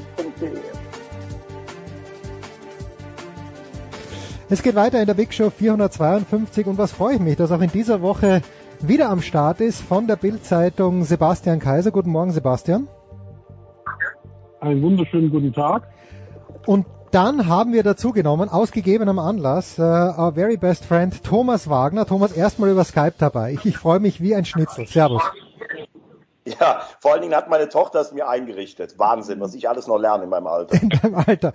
Es 4.50 4.64
geht 4.64 4.76
weiter 4.76 5.02
in 5.02 5.08
der 5.08 5.14
Big 5.14 5.34
Show 5.34 5.50
452 5.50 6.68
und 6.68 6.78
was 6.78 6.94
freue 6.94 7.16
ich 7.16 7.20
mich, 7.20 7.36
dass 7.36 7.52
auch 7.52 7.60
in 7.60 7.70
dieser 7.70 8.02
Woche 8.02 8.42
wieder 8.80 9.10
am 9.10 9.20
Start 9.20 9.60
ist 9.60 9.82
von 9.82 10.08
der 10.08 10.16
Bildzeitung 10.16 11.04
Sebastian 11.04 11.60
Kaiser. 11.60 11.92
Guten 11.92 12.12
Morgen, 12.12 12.32
Sebastian. 12.32 12.88
Einen 14.62 14.82
wunderschönen 14.82 15.32
guten 15.32 15.52
Tag. 15.52 15.84
Und 16.66 16.86
dann 17.14 17.48
haben 17.48 17.74
wir 17.74 17.84
dazu 17.84 18.12
genommen, 18.12 18.50
aus 18.50 18.72
gegebenem 18.72 19.20
Anlass, 19.20 19.78
uh, 19.78 19.82
our 19.84 20.34
very 20.34 20.58
best 20.58 20.84
friend 20.84 21.24
Thomas 21.24 21.70
Wagner. 21.70 22.06
Thomas, 22.08 22.32
erstmal 22.32 22.72
über 22.72 22.84
Skype 22.84 23.14
dabei. 23.20 23.54
Ich, 23.54 23.66
ich 23.66 23.78
freue 23.78 24.00
mich 24.00 24.20
wie 24.20 24.34
ein 24.36 24.46
Schnitzel. 24.46 24.88
Servus. 24.88 25.22
Ja, 26.46 26.82
vor 27.00 27.14
allen 27.14 27.22
Dingen 27.22 27.36
hat 27.36 27.50
meine 27.50 27.70
Tochter 27.70 28.02
es 28.02 28.12
mir 28.12 28.28
eingerichtet. 28.28 29.00
Wahnsinn, 29.00 29.40
was 29.40 29.54
ich 29.54 29.70
alles 29.70 29.88
noch 29.88 29.98
lerne 29.98 30.26
in 30.26 30.30
meinem 30.30 30.48
Alter. 30.48 30.82
In 30.82 30.90
deinem 30.90 31.16
Alter. 31.16 31.54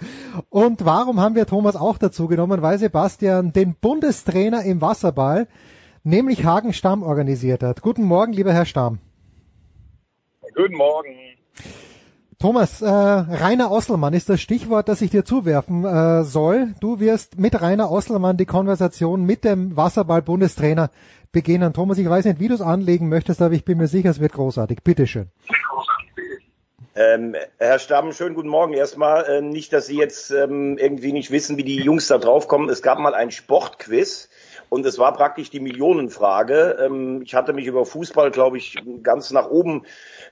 Und 0.48 0.84
warum 0.84 1.20
haben 1.20 1.34
wir 1.34 1.46
Thomas 1.46 1.76
auch 1.76 1.98
dazu 1.98 2.26
genommen? 2.26 2.62
Weil 2.62 2.78
Sebastian 2.78 3.52
den 3.52 3.74
Bundestrainer 3.74 4.62
im 4.62 4.80
Wasserball, 4.80 5.48
nämlich 6.04 6.44
Hagen 6.44 6.72
Stamm, 6.72 7.02
organisiert 7.02 7.62
hat. 7.62 7.82
Guten 7.82 8.04
Morgen, 8.04 8.32
lieber 8.32 8.52
Herr 8.52 8.64
Stamm. 8.64 8.98
Guten 10.54 10.76
Morgen. 10.76 11.14
Thomas, 12.40 12.82
äh, 12.82 12.86
Rainer 12.86 13.72
Osselmann 13.72 14.14
ist 14.14 14.28
das 14.28 14.40
Stichwort, 14.40 14.88
das 14.88 15.02
ich 15.02 15.10
dir 15.10 15.24
zuwerfen 15.24 15.84
äh, 15.84 16.22
soll. 16.22 16.68
Du 16.80 17.00
wirst 17.00 17.36
mit 17.36 17.60
Rainer 17.60 17.90
Osselmann 17.90 18.36
die 18.36 18.46
Konversation 18.46 19.24
mit 19.24 19.42
dem 19.42 19.76
Wasserball-Bundestrainer 19.76 20.90
beginnen. 21.32 21.72
Thomas, 21.72 21.98
ich 21.98 22.08
weiß 22.08 22.26
nicht, 22.26 22.38
wie 22.38 22.46
du 22.46 22.54
es 22.54 22.60
anlegen 22.60 23.08
möchtest, 23.08 23.42
aber 23.42 23.54
ich 23.54 23.64
bin 23.64 23.78
mir 23.78 23.88
sicher, 23.88 24.10
es 24.10 24.20
wird 24.20 24.34
großartig. 24.34 24.84
Bitteschön. 24.84 25.32
Ähm, 26.94 27.34
Herr 27.58 27.80
Stamm, 27.80 28.12
schönen 28.12 28.36
guten 28.36 28.48
Morgen 28.48 28.72
erstmal. 28.72 29.24
Äh, 29.24 29.40
nicht, 29.40 29.72
dass 29.72 29.86
Sie 29.86 29.98
jetzt 29.98 30.30
ähm, 30.30 30.78
irgendwie 30.78 31.12
nicht 31.12 31.32
wissen, 31.32 31.56
wie 31.56 31.64
die 31.64 31.82
Jungs 31.82 32.06
da 32.06 32.18
draufkommen. 32.18 32.68
Es 32.70 32.82
gab 32.82 33.00
mal 33.00 33.14
ein 33.14 33.32
Sportquiz 33.32 34.28
und 34.68 34.86
es 34.86 34.98
war 34.98 35.12
praktisch 35.12 35.50
die 35.50 35.60
Millionenfrage. 35.60 36.78
Ähm, 36.84 37.22
ich 37.22 37.34
hatte 37.34 37.52
mich 37.52 37.66
über 37.66 37.84
Fußball, 37.84 38.30
glaube 38.30 38.58
ich, 38.58 38.76
ganz 39.02 39.30
nach 39.30 39.48
oben 39.48 39.84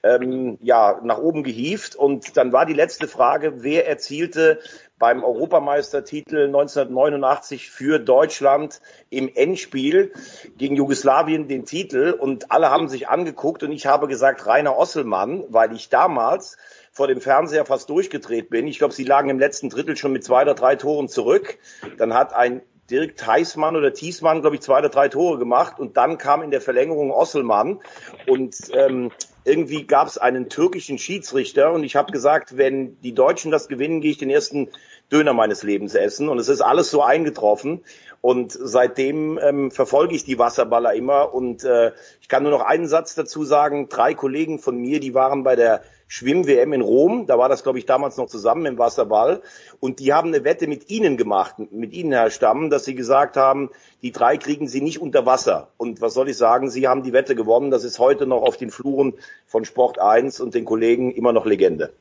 ähm, 0.07 0.59
ja, 0.61 1.01
nach 1.03 1.19
oben 1.19 1.43
gehievt. 1.43 1.97
Und 1.97 2.37
dann 2.37 2.53
war 2.53 2.67
die 2.67 2.75
letzte 2.75 3.09
Frage, 3.09 3.63
wer 3.63 3.89
erzielte 3.89 4.61
beim 4.99 5.25
Europameistertitel 5.25 6.47
1989 6.47 7.71
für 7.71 7.99
Deutschland 7.99 8.81
im 9.11 9.29
Endspiel 9.35 10.13
gegen 10.57 10.77
Jugoslawien 10.77 11.49
den 11.49 11.65
Titel. 11.65 12.17
Und 12.19 12.51
alle 12.51 12.71
haben 12.71 12.89
sich 12.89 13.09
angeguckt 13.09 13.63
und 13.63 13.73
ich 13.73 13.87
habe 13.87 14.09
gesagt, 14.09 14.47
Rainer 14.47 14.77
Osselmann, 14.77 15.45
weil 15.49 15.75
ich 15.75 15.89
damals 15.89 16.57
vor 16.93 17.09
dem 17.09 17.21
Fernseher 17.21 17.67
fast 17.67 17.91
durchgedreht 17.91 18.49
bin. 18.49 18.67
Ich 18.67 18.79
glaube, 18.79 18.95
sie 18.95 19.05
lagen 19.05 19.29
im 19.29 19.39
letzten 19.39 19.69
Drittel 19.69 19.97
schon 19.97 20.13
mit 20.13 20.25
zwei 20.25 20.43
oder 20.43 20.55
drei 20.55 20.77
Toren 20.77 21.09
zurück. 21.09 21.59
Dann 21.99 22.15
hat 22.15 22.33
ein 22.33 22.63
Dirk 22.91 23.17
Theismann 23.17 23.77
oder 23.77 23.93
Thiesmann, 23.93 24.41
glaube 24.41 24.57
ich, 24.57 24.63
zwei 24.63 24.79
oder 24.79 24.89
drei 24.89 25.09
Tore 25.09 25.39
gemacht 25.39 25.79
und 25.79 25.97
dann 25.97 26.19
kam 26.19 26.43
in 26.43 26.51
der 26.51 26.61
Verlängerung 26.61 27.11
Osselmann 27.11 27.81
und 28.27 28.57
ähm, 28.73 29.11
irgendwie 29.45 29.87
gab 29.87 30.09
es 30.09 30.19
einen 30.19 30.49
türkischen 30.49 30.99
Schiedsrichter 30.99 31.73
und 31.73 31.85
ich 31.85 31.97
habe 31.97 32.13
gesagt, 32.13 32.57
wenn 32.57 33.01
die 33.01 33.15
Deutschen 33.15 33.51
das 33.51 33.69
gewinnen, 33.69 34.01
gehe 34.01 34.11
ich 34.11 34.19
den 34.19 34.31
ersten 34.31 34.69
Döner 35.11 35.33
meines 35.33 35.63
Lebens 35.63 35.95
essen 35.95 36.29
und 36.29 36.39
es 36.39 36.49
ist 36.49 36.61
alles 36.61 36.91
so 36.91 37.03
eingetroffen 37.03 37.85
und 38.21 38.53
seitdem 38.53 39.39
ähm, 39.41 39.71
verfolge 39.71 40.17
ich 40.17 40.25
die 40.25 40.39
Wasserballer 40.39 40.95
immer 40.95 41.33
und 41.33 41.63
äh, 41.63 41.93
ich 42.21 42.29
kann 42.29 42.43
nur 42.43 42.53
noch 42.53 42.63
einen 42.63 42.89
Satz 42.89 43.15
dazu 43.15 43.45
sagen, 43.45 43.89
drei 43.89 44.15
Kollegen 44.15 44.59
von 44.59 44.77
mir, 44.77 44.99
die 44.99 45.15
waren 45.15 45.45
bei 45.45 45.55
der 45.55 45.83
Schwimm-WM 46.09 46.73
in 46.73 46.83
Rom, 46.83 47.27
da 47.27 47.39
war 47.39 47.49
das, 47.49 47.63
glaube 47.63 47.79
ich, 47.79 47.87
damals 47.87 48.17
noch 48.17 48.27
zusammen 48.27 48.67
im 48.67 48.79
Wasserball. 48.79 49.43
Und 49.81 49.99
die 49.99 50.13
haben 50.13 50.29
eine 50.29 50.45
Wette 50.45 50.67
mit 50.69 50.89
Ihnen 50.89 51.17
gemacht, 51.17 51.57
mit 51.73 51.93
Ihnen, 51.93 52.13
Herr 52.13 52.31
Stamm, 52.31 52.71
dass 52.71 52.85
Sie 52.85 52.95
gesagt 52.95 53.37
haben, 53.37 53.71
die 54.03 54.13
drei 54.13 54.37
kriegen 54.37 54.69
Sie 54.69 54.81
nicht 54.81 55.01
unter 55.01 55.27
Wasser. 55.27 55.69
Und 55.77 56.01
was 56.01 56.15
soll 56.15 56.29
ich 56.29 56.37
sagen, 56.37 56.71
Sie 56.71 56.87
haben 56.87 57.03
die 57.03 57.13
Wette 57.13 57.35
gewonnen. 57.35 57.71
Das 57.71 57.85
ist 57.85 57.99
heute 57.99 58.27
noch 58.27 58.43
auf 58.43 58.57
den 58.57 58.71
Fluren 58.71 59.15
von 59.47 59.65
Sport 59.65 59.99
1 59.99 60.41
und 60.41 60.55
den 60.55 60.65
Kollegen 60.65 61.11
immer 61.11 61.33
noch 61.33 61.45
Legende. 61.45 61.93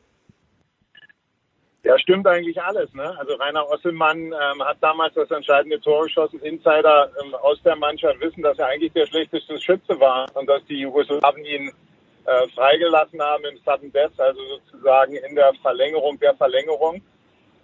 Ja, 1.86 2.00
stimmt 2.00 2.26
eigentlich 2.26 2.60
alles. 2.60 2.92
Ne? 2.96 3.16
Also 3.20 3.36
Rainer 3.36 3.70
Osselmann 3.70 4.18
ähm, 4.18 4.64
hat 4.64 4.78
damals 4.82 5.14
das 5.14 5.30
entscheidende 5.30 5.80
Tor 5.80 6.06
geschossen. 6.06 6.40
Insider 6.40 7.12
ähm, 7.24 7.36
aus 7.36 7.62
der 7.64 7.76
Mannschaft 7.76 8.20
wissen, 8.22 8.42
dass 8.42 8.58
er 8.58 8.68
eigentlich 8.68 8.94
der 8.94 9.06
schlechteste 9.06 9.60
Schütze 9.60 10.00
war 10.00 10.26
und 10.34 10.50
dass 10.50 10.66
die 10.66 10.80
Jugoslawen 10.80 11.46
ihn 11.46 11.72
äh, 12.26 12.48
freigelassen 12.50 13.22
haben 13.22 13.46
im 13.46 13.58
Sudden 13.58 13.92
Death, 13.92 14.20
also 14.20 14.40
sozusagen 14.48 15.16
in 15.16 15.36
der 15.36 15.54
Verlängerung 15.62 16.20
der 16.20 16.36
Verlängerung. 16.36 17.02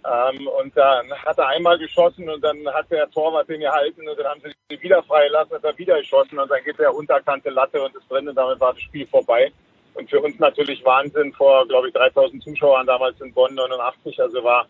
Ähm, 0.04 0.48
und 0.48 0.76
dann 0.76 1.12
hat 1.12 1.38
er 1.38 1.48
einmal 1.48 1.78
geschossen 1.78 2.28
und 2.28 2.42
dann 2.42 2.66
hat 2.68 2.90
der 2.90 3.08
Torwart 3.10 3.48
den 3.48 3.60
gehalten 3.60 4.08
und 4.08 4.18
dann 4.18 4.26
haben 4.26 4.40
sie 4.40 4.74
ihn 4.74 4.82
wieder 4.82 5.02
freigelassen, 5.04 5.54
hat 5.54 5.64
er 5.64 5.78
wieder 5.78 5.98
geschossen 5.98 6.38
und 6.38 6.50
dann 6.50 6.62
geht 6.64 6.78
der 6.78 6.94
unterkante 6.94 7.50
Latte 7.50 7.82
und 7.82 7.94
ist 7.94 8.10
drin 8.10 8.28
und 8.28 8.34
damit 8.34 8.58
war 8.58 8.72
das 8.72 8.82
Spiel 8.82 9.06
vorbei. 9.06 9.52
Und 9.94 10.08
für 10.08 10.20
uns 10.20 10.38
natürlich 10.38 10.84
Wahnsinn 10.84 11.32
vor, 11.34 11.66
glaube 11.68 11.88
ich, 11.88 11.94
3000 11.94 12.42
Zuschauern 12.42 12.86
damals 12.86 13.20
in 13.20 13.32
Bonn 13.32 13.54
89. 13.54 14.20
Also 14.20 14.42
war 14.42 14.66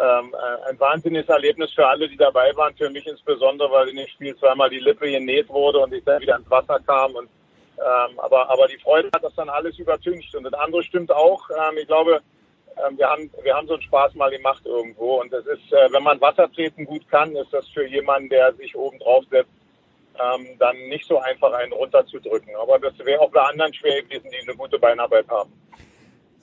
ähm, 0.00 0.34
ein 0.68 0.80
wahnsinniges 0.80 1.28
Erlebnis 1.28 1.72
für 1.72 1.86
alle, 1.86 2.08
die 2.08 2.16
dabei 2.16 2.50
waren. 2.56 2.74
Für 2.74 2.90
mich 2.90 3.06
insbesondere, 3.06 3.70
weil 3.70 3.88
in 3.88 3.96
dem 3.96 4.08
Spiel 4.08 4.34
zweimal 4.36 4.70
die 4.70 4.78
Lippe 4.78 5.10
genäht 5.10 5.48
wurde 5.48 5.80
und 5.80 5.92
ich 5.92 6.02
dann 6.04 6.20
wieder 6.20 6.36
ins 6.36 6.50
Wasser 6.50 6.80
kam 6.80 7.14
und 7.14 7.28
ähm, 7.78 8.18
aber, 8.20 8.50
aber 8.50 8.66
die 8.68 8.78
Freude 8.78 9.10
hat 9.14 9.24
das 9.24 9.34
dann 9.34 9.48
alles 9.48 9.78
übertüncht. 9.78 10.34
Und 10.34 10.44
das 10.44 10.54
andere 10.54 10.82
stimmt 10.82 11.12
auch. 11.12 11.48
Ähm, 11.50 11.78
ich 11.78 11.86
glaube, 11.86 12.20
ähm, 12.76 12.98
wir, 12.98 13.08
haben, 13.08 13.30
wir 13.42 13.54
haben 13.54 13.66
so 13.66 13.74
einen 13.74 13.82
Spaß 13.82 14.14
mal 14.14 14.30
gemacht 14.30 14.62
irgendwo. 14.64 15.20
Und 15.20 15.32
das 15.32 15.46
ist, 15.46 15.72
äh, 15.72 15.92
wenn 15.92 16.02
man 16.02 16.20
Wassertreten 16.20 16.84
gut 16.84 17.08
kann, 17.10 17.34
ist 17.36 17.52
das 17.52 17.66
für 17.68 17.86
jemanden, 17.86 18.28
der 18.28 18.54
sich 18.54 18.76
oben 18.76 18.98
drauf 18.98 19.24
setzt, 19.30 19.50
ähm, 20.14 20.46
dann 20.58 20.76
nicht 20.88 21.06
so 21.06 21.18
einfach 21.18 21.52
einen 21.52 21.72
runterzudrücken. 21.72 22.54
Aber 22.56 22.78
das 22.78 22.98
wäre 23.00 23.20
auch 23.20 23.30
bei 23.30 23.42
anderen 23.42 23.74
schwer 23.74 24.02
gewesen, 24.02 24.30
die 24.30 24.48
eine 24.48 24.56
gute 24.56 24.78
Beinarbeit 24.78 25.28
haben. 25.28 25.52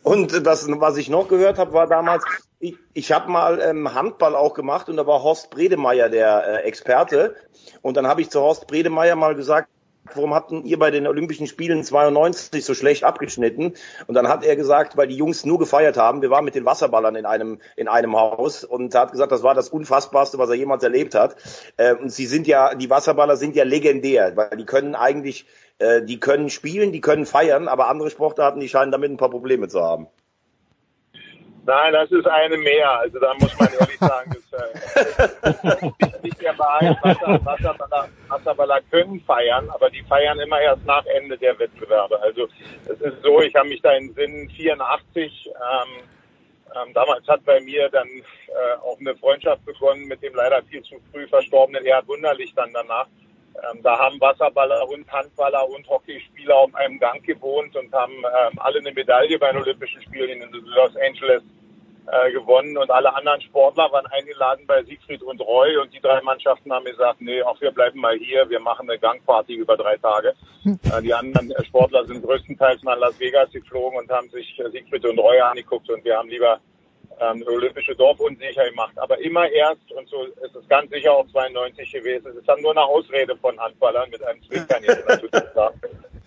Und 0.03 0.45
das, 0.45 0.67
was 0.67 0.97
ich 0.97 1.09
noch 1.09 1.27
gehört 1.27 1.59
habe, 1.59 1.73
war 1.73 1.87
damals, 1.87 2.23
ich, 2.59 2.75
ich 2.93 3.11
habe 3.11 3.29
mal 3.31 3.61
ähm, 3.61 3.93
Handball 3.93 4.35
auch 4.35 4.55
gemacht 4.55 4.89
und 4.89 4.97
da 4.97 5.05
war 5.05 5.21
Horst 5.21 5.51
Bredemeier 5.51 6.09
der 6.09 6.63
äh, 6.63 6.67
Experte. 6.67 7.35
Und 7.81 7.97
dann 7.97 8.07
habe 8.07 8.21
ich 8.21 8.29
zu 8.29 8.41
Horst 8.41 8.67
Bredemeier 8.67 9.15
mal 9.15 9.35
gesagt, 9.35 9.69
warum 10.13 10.33
hatten 10.33 10.65
ihr 10.65 10.79
bei 10.79 10.91
den 10.91 11.07
Olympischen 11.07 11.47
Spielen 11.47 11.83
92 11.83 12.63
so 12.65 12.73
schlecht 12.73 13.03
abgeschnitten? 13.03 13.73
Und 14.07 14.15
dann 14.15 14.27
hat 14.27 14.43
er 14.43 14.55
gesagt, 14.55 14.97
weil 14.97 15.07
die 15.07 15.15
Jungs 15.15 15.45
nur 15.45 15.59
gefeiert 15.59 15.97
haben. 15.97 16.21
Wir 16.21 16.29
waren 16.29 16.45
mit 16.45 16.55
den 16.55 16.65
Wasserballern 16.65 17.15
in 17.15 17.25
einem, 17.25 17.59
in 17.75 17.87
einem 17.87 18.15
Haus 18.15 18.63
und 18.63 18.93
er 18.93 19.01
hat 19.01 19.11
gesagt, 19.11 19.31
das 19.31 19.43
war 19.43 19.53
das 19.53 19.69
Unfassbarste, 19.69 20.37
was 20.37 20.49
er 20.49 20.55
jemals 20.55 20.83
erlebt 20.83 21.15
hat. 21.15 21.35
Äh, 21.77 21.95
und 21.95 22.11
sie 22.11 22.25
sind 22.25 22.47
ja, 22.47 22.75
die 22.75 22.89
Wasserballer 22.89 23.37
sind 23.37 23.55
ja 23.55 23.63
legendär, 23.63 24.35
weil 24.35 24.57
die 24.57 24.65
können 24.65 24.95
eigentlich, 24.95 25.45
äh, 25.79 26.01
die 26.01 26.19
können 26.19 26.49
spielen, 26.49 26.91
die 26.91 27.01
können 27.01 27.25
feiern, 27.25 27.67
aber 27.67 27.87
andere 27.87 28.09
Sportarten, 28.09 28.59
die 28.59 28.69
scheinen 28.69 28.91
damit 28.91 29.11
ein 29.11 29.17
paar 29.17 29.29
Probleme 29.29 29.67
zu 29.67 29.81
haben. 29.81 30.07
Nein, 31.63 31.93
das 31.93 32.11
ist 32.11 32.27
eine 32.27 32.57
mehr. 32.57 32.91
Also 32.99 33.19
da 33.19 33.33
muss 33.35 33.57
man 33.59 33.69
ehrlich 33.79 33.99
sagen, 33.99 34.35
das 34.51 34.51
äh, 34.61 35.91
nicht 36.23 36.41
der 36.41 36.57
Wahrheit. 36.57 36.97
Wasser, 37.03 37.45
Wasserballer, 37.45 38.09
Wasserballer 38.27 38.81
können 38.89 39.21
feiern, 39.21 39.69
aber 39.69 39.89
die 39.89 40.01
feiern 40.03 40.39
immer 40.39 40.59
erst 40.59 40.85
nach 40.85 41.05
Ende 41.05 41.37
der 41.37 41.57
Wettbewerbe. 41.59 42.19
Also 42.21 42.47
es 42.85 42.99
ist 43.01 43.21
so, 43.21 43.41
ich 43.41 43.53
habe 43.55 43.69
mich 43.69 43.81
da 43.81 43.91
in 43.91 44.13
Sinn 44.13 44.49
84, 44.49 45.49
ähm, 45.49 46.03
ähm, 46.73 46.93
damals 46.93 47.27
hat 47.27 47.43
bei 47.45 47.59
mir 47.61 47.89
dann 47.89 48.07
äh, 48.07 48.77
auch 48.81 48.99
eine 48.99 49.15
Freundschaft 49.15 49.63
begonnen 49.65 50.05
mit 50.05 50.21
dem 50.23 50.33
leider 50.33 50.63
viel 50.63 50.81
zu 50.83 50.95
früh 51.11 51.27
verstorbenen 51.27 51.85
Erhard 51.85 52.07
Wunderlich 52.07 52.53
dann 52.55 52.71
danach. 52.73 53.07
Ähm, 53.55 53.81
da 53.83 53.97
haben 53.99 54.19
Wasserballer 54.19 54.87
und 54.89 55.11
Handballer 55.11 55.67
und 55.69 55.87
Hockeyspieler 55.89 56.55
auf 56.55 56.73
einem 56.75 56.99
Gang 56.99 57.23
gewohnt 57.23 57.75
und 57.75 57.91
haben 57.93 58.13
ähm, 58.13 58.57
alle 58.57 58.79
eine 58.79 58.91
Medaille 58.91 59.37
bei 59.37 59.51
den 59.51 59.61
Olympischen 59.61 60.01
Spielen 60.01 60.41
in 60.41 60.51
Los 60.51 60.95
Angeles 60.95 61.43
äh, 62.07 62.31
gewonnen. 62.31 62.77
Und 62.77 62.89
alle 62.89 63.13
anderen 63.13 63.41
Sportler 63.41 63.91
waren 63.91 64.05
eingeladen 64.07 64.65
bei 64.67 64.83
Siegfried 64.83 65.21
und 65.21 65.39
Roy. 65.41 65.77
Und 65.77 65.93
die 65.93 65.99
drei 65.99 66.21
Mannschaften 66.21 66.71
haben 66.71 66.85
gesagt, 66.85 67.21
nee, 67.21 67.41
auch 67.43 67.59
wir 67.61 67.71
bleiben 67.71 67.99
mal 67.99 68.17
hier, 68.17 68.49
wir 68.49 68.59
machen 68.59 68.89
eine 68.89 68.99
Gangparty 68.99 69.53
über 69.53 69.77
drei 69.77 69.97
Tage. 69.97 70.33
Äh, 70.65 71.01
die 71.01 71.13
anderen 71.13 71.53
Sportler 71.65 72.05
sind 72.05 72.23
größtenteils 72.23 72.83
nach 72.83 72.97
Las 72.97 73.19
Vegas 73.19 73.51
geflogen 73.51 73.99
und 73.99 74.09
haben 74.09 74.29
sich 74.29 74.59
äh, 74.59 74.69
Siegfried 74.69 75.05
und 75.05 75.19
Roy 75.19 75.39
angeguckt. 75.39 75.89
Und 75.89 76.03
wir 76.03 76.17
haben 76.17 76.29
lieber 76.29 76.59
ähm, 77.21 77.43
olympische 77.47 77.95
Dorf 77.95 78.19
unsicher 78.19 78.67
gemacht. 78.69 78.97
Aber 78.97 79.17
immer 79.19 79.49
erst, 79.49 79.91
und 79.91 80.09
so 80.09 80.23
ist 80.23 80.55
es 80.55 80.67
ganz 80.67 80.89
sicher 80.91 81.13
auch 81.13 81.27
92 81.27 81.91
gewesen, 81.91 82.27
es 82.31 82.35
ist 82.37 82.49
dann 82.49 82.61
nur 82.61 82.71
eine 82.71 82.83
Ausrede 82.83 83.35
von 83.37 83.59
Handballern 83.59 84.09
mit 84.09 84.23
einem 84.23 84.41
Zwinkern 84.43 84.83
jetzt 84.83 85.07
natürlich 85.07 85.51
klar. 85.51 85.73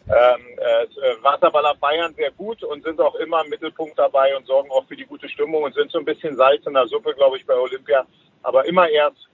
Ähm, 0.07 0.59
äh, 0.59 1.23
Wasserballer 1.23 1.75
Bayern 1.77 2.15
sehr 2.15 2.31
gut 2.31 2.63
und 2.63 2.85
sind 2.85 3.01
auch 3.01 3.15
immer 3.17 3.43
im 3.43 3.51
Mittelpunkt 3.51 3.99
dabei 3.99 4.37
und 4.37 4.47
sorgen 4.47 4.71
auch 4.71 4.87
für 4.87 4.97
die 4.97 5.07
gute 5.07 5.29
Stimmung 5.29 5.63
und 5.63 5.75
sind 5.75 5.91
so 5.91 5.99
ein 5.99 6.05
bisschen 6.05 6.37
Salz 6.37 6.65
in 6.67 6.75
der 6.75 6.87
Suppe, 6.87 7.15
glaube 7.15 7.39
ich, 7.39 7.47
bei 7.47 7.55
Olympia. 7.55 8.07
Aber 8.43 8.67
immer 8.67 8.89
erst 8.89 9.29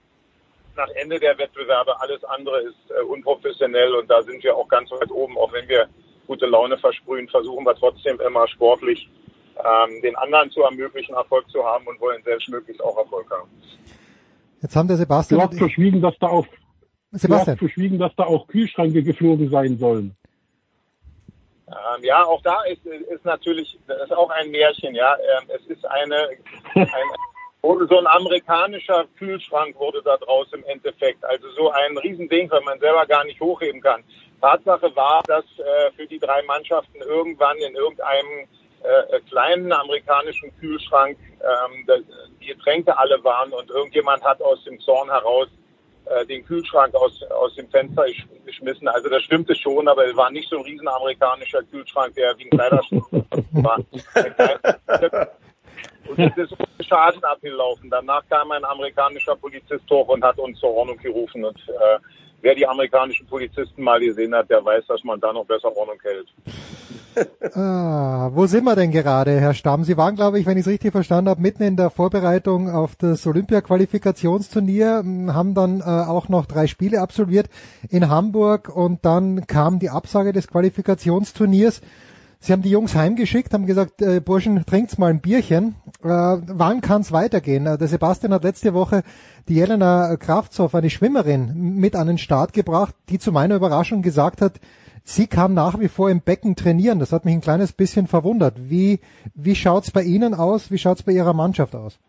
nach 0.75 0.89
Ende 0.95 1.19
der 1.19 1.37
Wettbewerbe. 1.37 1.99
Alles 1.99 2.23
andere 2.23 2.61
ist 2.61 2.89
äh, 2.89 3.03
unprofessionell 3.03 3.93
und 3.95 4.09
da 4.09 4.23
sind 4.23 4.43
wir 4.43 4.55
auch 4.55 4.67
ganz 4.67 4.89
weit 4.91 5.11
oben. 5.11 5.37
Auch 5.37 5.51
wenn 5.53 5.67
wir 5.67 5.89
gute 6.25 6.45
Laune 6.45 6.77
versprühen, 6.77 7.27
versuchen 7.27 7.65
wir 7.65 7.75
trotzdem 7.75 8.19
immer 8.21 8.47
sportlich 8.47 9.09
ähm, 9.65 10.01
den 10.01 10.15
anderen 10.15 10.49
zu 10.51 10.61
ermöglichen, 10.61 11.13
Erfolg 11.15 11.49
zu 11.49 11.63
haben 11.63 11.85
und 11.87 11.99
wollen 11.99 12.21
selbst 12.23 12.49
möglichst 12.49 12.83
auch 12.83 12.97
Erfolg 12.97 13.29
haben. 13.31 13.49
Jetzt 14.61 14.75
haben 14.75 14.87
der 14.87 14.97
Sebastian. 14.97 15.39
Du 15.39 15.47
hast 15.47 15.57
verschwiegen, 15.57 16.01
dass 16.01 16.17
da 16.19 16.27
auch, 16.27 16.45
Sebastian. 17.11 17.45
Du 17.45 17.51
hast 17.51 17.59
verschwiegen, 17.59 17.99
dass 17.99 18.15
da 18.15 18.23
auch 18.23 18.47
Kühlschränke 18.47 19.03
geflogen 19.03 19.49
sein 19.49 19.77
sollen. 19.77 20.15
Ähm, 21.67 22.03
ja, 22.03 22.23
auch 22.23 22.41
da 22.41 22.63
ist, 22.63 22.85
ist 22.85 23.25
natürlich, 23.25 23.79
das 23.87 24.03
ist 24.03 24.13
auch 24.13 24.29
ein 24.29 24.51
Märchen, 24.51 24.93
ja. 24.93 25.15
Ähm, 25.15 25.49
es 25.55 25.65
ist 25.67 25.85
eine, 25.85 26.29
ein, 26.75 26.87
so 27.89 27.97
ein 27.97 28.07
amerikanischer 28.07 29.05
Kühlschrank 29.17 29.79
wurde 29.79 30.01
da 30.03 30.17
draus 30.17 30.47
im 30.51 30.63
Endeffekt. 30.65 31.23
Also 31.23 31.49
so 31.51 31.71
ein 31.71 31.97
Riesending, 31.97 32.51
weil 32.51 32.61
man 32.61 32.79
selber 32.79 33.05
gar 33.05 33.23
nicht 33.23 33.39
hochheben 33.39 33.81
kann. 33.81 34.03
Tatsache 34.41 34.93
war, 34.95 35.21
dass 35.27 35.45
äh, 35.59 35.91
für 35.95 36.07
die 36.07 36.19
drei 36.19 36.41
Mannschaften 36.43 36.99
irgendwann 37.01 37.57
in 37.57 37.75
irgendeinem 37.75 38.47
äh, 38.83 39.19
kleinen 39.29 39.71
amerikanischen 39.71 40.51
Kühlschrank 40.59 41.17
ähm, 41.41 41.87
die 42.41 42.47
Getränke 42.47 42.97
alle 42.97 43.23
waren 43.23 43.51
und 43.53 43.69
irgendjemand 43.69 44.23
hat 44.23 44.41
aus 44.41 44.63
dem 44.63 44.79
Zorn 44.79 45.09
heraus 45.09 45.47
äh, 46.05 46.25
den 46.25 46.45
Kühlschrank 46.45 46.93
aus, 46.95 47.21
aus 47.29 47.55
dem 47.55 47.69
Fenster 47.69 48.05
geschmissen. 48.45 48.87
Also 48.87 49.09
das 49.09 49.23
stimmte 49.23 49.55
schon, 49.55 49.87
aber 49.87 50.07
es 50.07 50.15
war 50.15 50.31
nicht 50.31 50.49
so 50.49 50.57
ein 50.57 50.63
riesen 50.63 50.87
amerikanischer 50.87 51.63
Kühlschrank, 51.63 52.15
der 52.15 52.37
wie 52.37 52.45
ein 52.45 52.49
Kleiderschrank 52.49 53.05
war. 53.51 53.77
Und 56.07 56.19
es 56.19 56.37
ist 56.37 56.53
ohne 56.53 56.83
Schaden 56.83 57.23
abgelaufen. 57.23 57.89
Danach 57.89 58.23
kam 58.29 58.51
ein 58.51 58.65
amerikanischer 58.65 59.35
Polizist 59.35 59.89
hoch 59.89 60.07
und 60.07 60.23
hat 60.23 60.37
uns 60.39 60.59
zur 60.59 60.71
Ordnung 60.71 60.97
gerufen. 60.97 61.45
Und 61.45 61.57
äh, 61.69 61.99
wer 62.41 62.55
die 62.55 62.67
amerikanischen 62.67 63.27
Polizisten 63.27 63.83
mal 63.83 63.99
gesehen 63.99 64.33
hat, 64.35 64.49
der 64.49 64.63
weiß, 64.63 64.85
dass 64.87 65.03
man 65.03 65.19
da 65.19 65.31
noch 65.33 65.45
besser 65.45 65.75
Ordnung 65.75 65.99
hält. 66.01 66.27
ah, 67.55 68.29
wo 68.33 68.45
sind 68.45 68.63
wir 68.63 68.75
denn 68.75 68.91
gerade, 68.91 69.39
Herr 69.39 69.53
Stamm? 69.53 69.83
Sie 69.83 69.97
waren, 69.97 70.15
glaube 70.15 70.39
ich, 70.39 70.45
wenn 70.45 70.57
ich 70.57 70.65
es 70.65 70.71
richtig 70.71 70.91
verstanden 70.91 71.29
habe, 71.29 71.41
mitten 71.41 71.63
in 71.63 71.75
der 71.75 71.89
Vorbereitung 71.89 72.69
auf 72.69 72.95
das 72.95 73.25
Olympia-Qualifikationsturnier, 73.27 74.99
hm, 75.03 75.33
haben 75.33 75.53
dann 75.53 75.81
äh, 75.81 75.83
auch 75.83 76.29
noch 76.29 76.45
drei 76.45 76.67
Spiele 76.67 77.01
absolviert 77.01 77.47
in 77.89 78.09
Hamburg 78.09 78.69
und 78.73 79.05
dann 79.05 79.45
kam 79.47 79.79
die 79.79 79.89
Absage 79.89 80.31
des 80.31 80.47
Qualifikationsturniers. 80.47 81.81
Sie 82.43 82.51
haben 82.51 82.63
die 82.63 82.71
Jungs 82.71 82.95
heimgeschickt, 82.95 83.53
haben 83.53 83.67
gesagt, 83.67 84.01
äh, 84.01 84.19
Burschen, 84.19 84.65
trinkt's 84.65 84.97
mal 84.97 85.11
ein 85.11 85.21
Bierchen. 85.21 85.75
Äh, 86.03 86.07
wann 86.07 86.81
kann's 86.81 87.11
weitergehen? 87.11 87.67
Äh, 87.67 87.77
der 87.77 87.87
Sebastian 87.87 88.33
hat 88.33 88.43
letzte 88.43 88.73
Woche 88.73 89.03
die 89.47 89.53
Jelena 89.53 90.17
Kraftzoff, 90.17 90.73
eine 90.73 90.89
Schwimmerin, 90.89 91.75
mit 91.75 91.95
an 91.95 92.07
den 92.07 92.17
Start 92.17 92.53
gebracht, 92.53 92.95
die 93.09 93.19
zu 93.19 93.31
meiner 93.31 93.55
Überraschung 93.55 94.01
gesagt 94.01 94.41
hat, 94.41 94.59
sie 95.03 95.27
kann 95.27 95.53
nach 95.53 95.79
wie 95.79 95.87
vor 95.87 96.09
im 96.09 96.21
Becken 96.21 96.55
trainieren. 96.55 96.97
Das 96.97 97.11
hat 97.11 97.25
mich 97.25 97.35
ein 97.35 97.41
kleines 97.41 97.73
bisschen 97.73 98.07
verwundert. 98.07 98.55
Wie, 98.57 99.01
wie 99.35 99.55
schaut's 99.55 99.91
bei 99.91 100.01
Ihnen 100.01 100.33
aus? 100.33 100.71
Wie 100.71 100.79
schaut's 100.79 101.03
bei 101.03 101.11
Ihrer 101.11 101.33
Mannschaft 101.33 101.75
aus? 101.75 101.99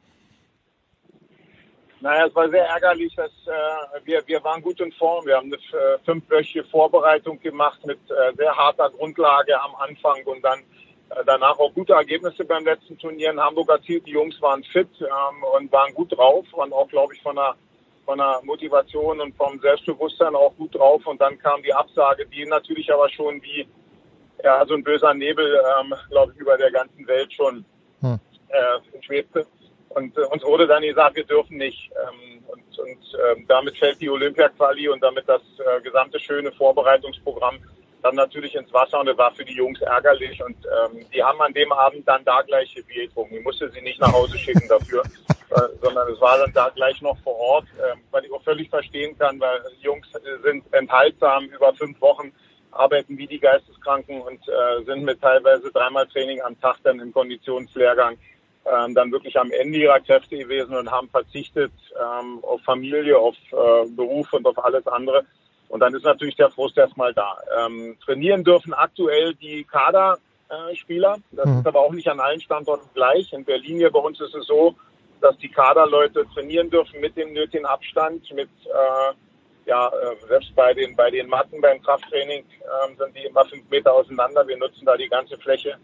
Naja, 2.02 2.26
es 2.26 2.34
war 2.34 2.50
sehr 2.50 2.66
ärgerlich, 2.66 3.14
dass 3.14 3.30
äh, 3.46 4.00
wir, 4.04 4.26
wir 4.26 4.42
waren 4.42 4.60
gut 4.60 4.80
in 4.80 4.90
Form. 4.90 5.24
Wir 5.24 5.36
haben 5.36 5.52
eine 5.52 5.56
äh, 5.56 5.98
fünfwöchige 6.04 6.64
Vorbereitung 6.64 7.38
gemacht 7.38 7.78
mit 7.86 8.00
äh, 8.10 8.34
sehr 8.36 8.52
harter 8.56 8.90
Grundlage 8.90 9.60
am 9.62 9.76
Anfang 9.76 10.20
und 10.24 10.42
dann 10.42 10.58
äh, 10.58 11.22
danach 11.24 11.56
auch 11.60 11.72
gute 11.72 11.92
Ergebnisse 11.92 12.44
beim 12.44 12.64
letzten 12.64 12.98
Turnier 12.98 13.30
in 13.30 13.38
Hamburg 13.38 13.68
erzielt. 13.68 14.04
Die 14.04 14.10
Jungs 14.10 14.42
waren 14.42 14.64
fit 14.64 14.88
ähm, 15.00 15.44
und 15.56 15.70
waren 15.70 15.94
gut 15.94 16.10
drauf, 16.10 16.44
waren 16.56 16.72
auch, 16.72 16.88
glaube 16.88 17.14
ich, 17.14 17.22
von 17.22 17.36
der, 17.36 17.54
von 18.04 18.18
der 18.18 18.40
Motivation 18.42 19.20
und 19.20 19.36
vom 19.36 19.60
Selbstbewusstsein 19.60 20.34
auch 20.34 20.56
gut 20.56 20.74
drauf. 20.74 21.06
Und 21.06 21.20
dann 21.20 21.38
kam 21.38 21.62
die 21.62 21.72
Absage, 21.72 22.26
die 22.26 22.44
natürlich 22.46 22.92
aber 22.92 23.08
schon 23.10 23.40
wie 23.44 23.64
ja, 24.42 24.66
so 24.66 24.74
ein 24.74 24.82
böser 24.82 25.14
Nebel, 25.14 25.56
ähm, 25.78 25.94
glaube 26.10 26.32
ich, 26.34 26.40
über 26.40 26.58
der 26.58 26.72
ganzen 26.72 27.06
Welt 27.06 27.32
schon 27.32 27.64
hm. 28.00 28.18
äh, 28.48 29.02
schwebte. 29.02 29.46
Und 29.94 30.16
äh, 30.16 30.22
uns 30.22 30.42
wurde 30.42 30.66
dann 30.66 30.82
gesagt, 30.82 31.16
wir 31.16 31.24
dürfen 31.24 31.56
nicht. 31.56 31.90
Ähm, 31.90 32.44
und 32.46 32.62
und 32.78 33.18
ähm, 33.30 33.44
damit 33.48 33.76
fällt 33.76 34.00
die 34.00 34.10
Olympia-Quali 34.10 34.88
und 34.88 35.02
damit 35.02 35.28
das 35.28 35.42
äh, 35.58 35.80
gesamte 35.82 36.18
schöne 36.18 36.52
Vorbereitungsprogramm 36.52 37.58
dann 38.02 38.16
natürlich 38.16 38.54
ins 38.56 38.72
Wasser 38.72 38.98
und 38.98 39.06
das 39.06 39.16
war 39.16 39.32
für 39.32 39.44
die 39.44 39.54
Jungs 39.54 39.80
ärgerlich. 39.80 40.42
Und 40.42 40.56
ähm, 40.66 41.06
die 41.14 41.22
haben 41.22 41.40
an 41.40 41.52
dem 41.52 41.70
Abend 41.70 42.06
dann 42.08 42.24
da 42.24 42.42
gleich 42.42 42.74
Bier 42.88 43.06
getrunken. 43.06 43.36
Ich 43.36 43.44
musste 43.44 43.70
sie 43.70 43.80
nicht 43.80 44.00
nach 44.00 44.12
Hause 44.12 44.36
schicken 44.38 44.66
dafür, 44.68 45.02
äh, 45.50 45.60
sondern 45.80 46.10
es 46.10 46.20
war 46.20 46.38
dann 46.38 46.52
da 46.52 46.68
gleich 46.70 47.00
noch 47.00 47.16
vor 47.22 47.36
Ort, 47.38 47.66
äh, 47.78 47.94
weil 48.10 48.24
ich 48.24 48.32
auch 48.32 48.42
völlig 48.42 48.68
verstehen 48.68 49.16
kann, 49.16 49.38
weil 49.38 49.60
Jungs 49.80 50.08
sind 50.42 50.64
enthaltsam 50.72 51.44
über 51.44 51.72
fünf 51.74 52.00
Wochen 52.00 52.32
arbeiten 52.72 53.18
wie 53.18 53.26
die 53.26 53.38
Geisteskranken 53.38 54.22
und 54.22 54.40
äh, 54.48 54.82
sind 54.84 55.04
mit 55.04 55.20
teilweise 55.20 55.70
dreimal 55.70 56.06
Training 56.08 56.40
am 56.40 56.58
Tag 56.60 56.78
dann 56.82 57.00
im 57.00 57.12
Konditionslehrgang 57.12 58.16
ähm, 58.64 58.94
dann 58.94 59.10
wirklich 59.10 59.38
am 59.38 59.50
Ende 59.50 59.78
ihrer 59.78 60.00
Kräfte 60.00 60.36
gewesen 60.36 60.76
und 60.76 60.90
haben 60.90 61.08
verzichtet 61.08 61.72
ähm, 61.96 62.38
auf 62.42 62.60
Familie, 62.62 63.18
auf 63.18 63.34
äh, 63.50 63.88
Beruf 63.90 64.32
und 64.32 64.46
auf 64.46 64.62
alles 64.64 64.86
andere. 64.86 65.24
Und 65.68 65.80
dann 65.80 65.94
ist 65.94 66.04
natürlich 66.04 66.36
der 66.36 66.50
Frust 66.50 66.76
erstmal 66.76 67.14
da. 67.14 67.38
Ähm, 67.58 67.96
trainieren 68.04 68.44
dürfen 68.44 68.74
aktuell 68.74 69.34
die 69.34 69.64
Kaderspieler. 69.64 71.14
Äh, 71.14 71.36
das 71.36 71.46
mhm. 71.46 71.58
ist 71.58 71.66
aber 71.66 71.80
auch 71.80 71.92
nicht 71.92 72.08
an 72.08 72.20
allen 72.20 72.40
Standorten 72.40 72.88
gleich. 72.94 73.32
In 73.32 73.44
Berlin 73.44 73.78
hier 73.78 73.90
bei 73.90 73.98
uns 73.98 74.20
ist 74.20 74.34
es 74.34 74.46
so, 74.46 74.74
dass 75.20 75.36
die 75.38 75.48
Kaderleute 75.48 76.26
trainieren 76.34 76.68
dürfen 76.68 77.00
mit 77.00 77.16
dem 77.16 77.32
nötigen 77.32 77.64
Abstand, 77.64 78.30
mit 78.34 78.50
äh, 78.66 79.14
ja, 79.64 79.88
äh, 79.88 80.26
selbst 80.26 80.54
bei 80.54 80.74
den 80.74 80.94
bei 80.96 81.10
den 81.10 81.28
Matten 81.28 81.60
beim 81.60 81.80
Krafttraining 81.80 82.44
ähm, 82.44 82.96
sind 82.98 83.16
die 83.16 83.24
immer 83.26 83.44
fünf 83.44 83.68
Meter 83.70 83.92
auseinander. 83.92 84.46
Wir 84.46 84.56
nutzen 84.56 84.84
da 84.84 84.96
die 84.96 85.08
ganze 85.08 85.38
Fläche 85.38 85.76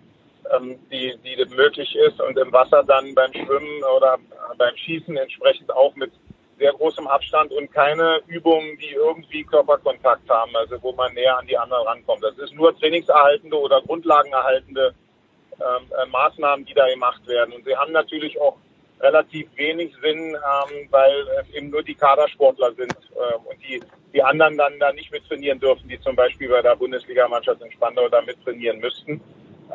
ähm, 0.55 0.79
die, 0.91 1.15
die 1.25 1.55
möglich 1.55 1.95
ist 1.97 2.21
und 2.21 2.39
im 2.39 2.53
Wasser 2.53 2.83
dann 2.85 3.15
beim 3.15 3.33
Schwimmen 3.33 3.83
oder 3.97 4.19
beim 4.57 4.77
Schießen 4.77 5.17
entsprechend 5.17 5.71
auch 5.71 5.95
mit 5.95 6.13
sehr 6.59 6.73
großem 6.73 7.07
Abstand 7.07 7.53
und 7.53 7.73
keine 7.73 8.21
Übungen, 8.27 8.77
die 8.79 8.91
irgendwie 8.91 9.45
Körperkontakt 9.45 10.29
haben, 10.29 10.55
also 10.57 10.77
wo 10.83 10.93
man 10.93 11.15
näher 11.15 11.39
an 11.39 11.47
die 11.47 11.57
anderen 11.57 11.87
rankommt. 11.87 12.23
Das 12.23 12.37
ist 12.39 12.53
nur 12.55 12.77
trainingserhaltende 12.77 13.59
oder 13.59 13.81
grundlagenerhaltende 13.83 14.95
ähm, 15.61 15.87
äh, 15.91 16.07
Maßnahmen, 16.07 16.67
die 16.67 16.75
da 16.75 16.89
gemacht 16.89 17.27
werden. 17.27 17.55
Und 17.55 17.65
sie 17.65 17.77
haben 17.77 17.93
natürlich 17.93 18.41
auch 18.41 18.57
relativ 19.01 19.49
wenig 19.57 19.95
Sinn, 20.03 20.35
ähm, 20.35 20.89
weil 20.91 21.27
es 21.41 21.51
eben 21.55 21.71
nur 21.71 21.83
die 21.83 21.95
Kadersportler 21.95 22.73
sind 22.75 22.93
äh, 22.93 23.35
und 23.37 23.63
die, 23.63 23.81
die 24.13 24.23
anderen 24.23 24.57
dann 24.57 24.79
da 24.79 24.93
nicht 24.93 25.13
mit 25.13 25.27
trainieren 25.29 25.61
dürfen, 25.61 25.89
die 25.89 26.01
zum 26.01 26.17
Beispiel 26.17 26.49
bei 26.49 26.63
der 26.63 26.77
Bundesligamannschaft 26.77 27.63
in 27.63 27.73
Spandau 27.73 28.09
da 28.09 28.21
mit 28.23 28.43
trainieren 28.43 28.79
müssten. 28.79 29.21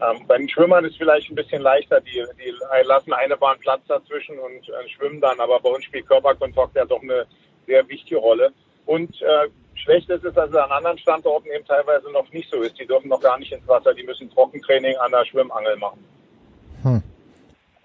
Ähm, 0.01 0.25
bei 0.27 0.37
den 0.37 0.49
Schwimmern 0.49 0.85
ist 0.85 0.97
vielleicht 0.97 1.29
ein 1.29 1.35
bisschen 1.35 1.61
leichter, 1.61 2.01
die, 2.01 2.23
die 2.37 2.53
lassen 2.87 3.13
eine 3.13 3.37
Bahn 3.37 3.59
Platz 3.59 3.81
dazwischen 3.87 4.39
und 4.39 4.67
äh, 4.69 4.89
schwimmen 4.89 5.21
dann, 5.21 5.39
aber 5.39 5.59
bei 5.59 5.69
uns 5.69 5.85
spielt 5.85 6.07
Körperkontakt 6.07 6.75
ja 6.75 6.85
doch 6.85 7.01
eine 7.01 7.25
sehr 7.67 7.87
wichtige 7.87 8.17
Rolle. 8.17 8.51
Und 8.85 9.21
äh, 9.21 9.49
schlecht 9.75 10.09
ist 10.09 10.25
es, 10.25 10.33
dass 10.33 10.49
es 10.49 10.55
an 10.55 10.71
anderen 10.71 10.97
Standorten 10.97 11.47
eben 11.55 11.65
teilweise 11.65 12.11
noch 12.11 12.29
nicht 12.31 12.49
so 12.49 12.61
ist. 12.61 12.77
Die 12.79 12.87
dürfen 12.87 13.09
noch 13.09 13.21
gar 13.21 13.37
nicht 13.37 13.51
ins 13.51 13.67
Wasser, 13.67 13.93
die 13.93 14.03
müssen 14.03 14.29
Trockentraining 14.31 14.95
an 14.97 15.11
der 15.11 15.25
Schwimmangel 15.25 15.77
machen. 15.77 16.03
Hm. 16.81 17.03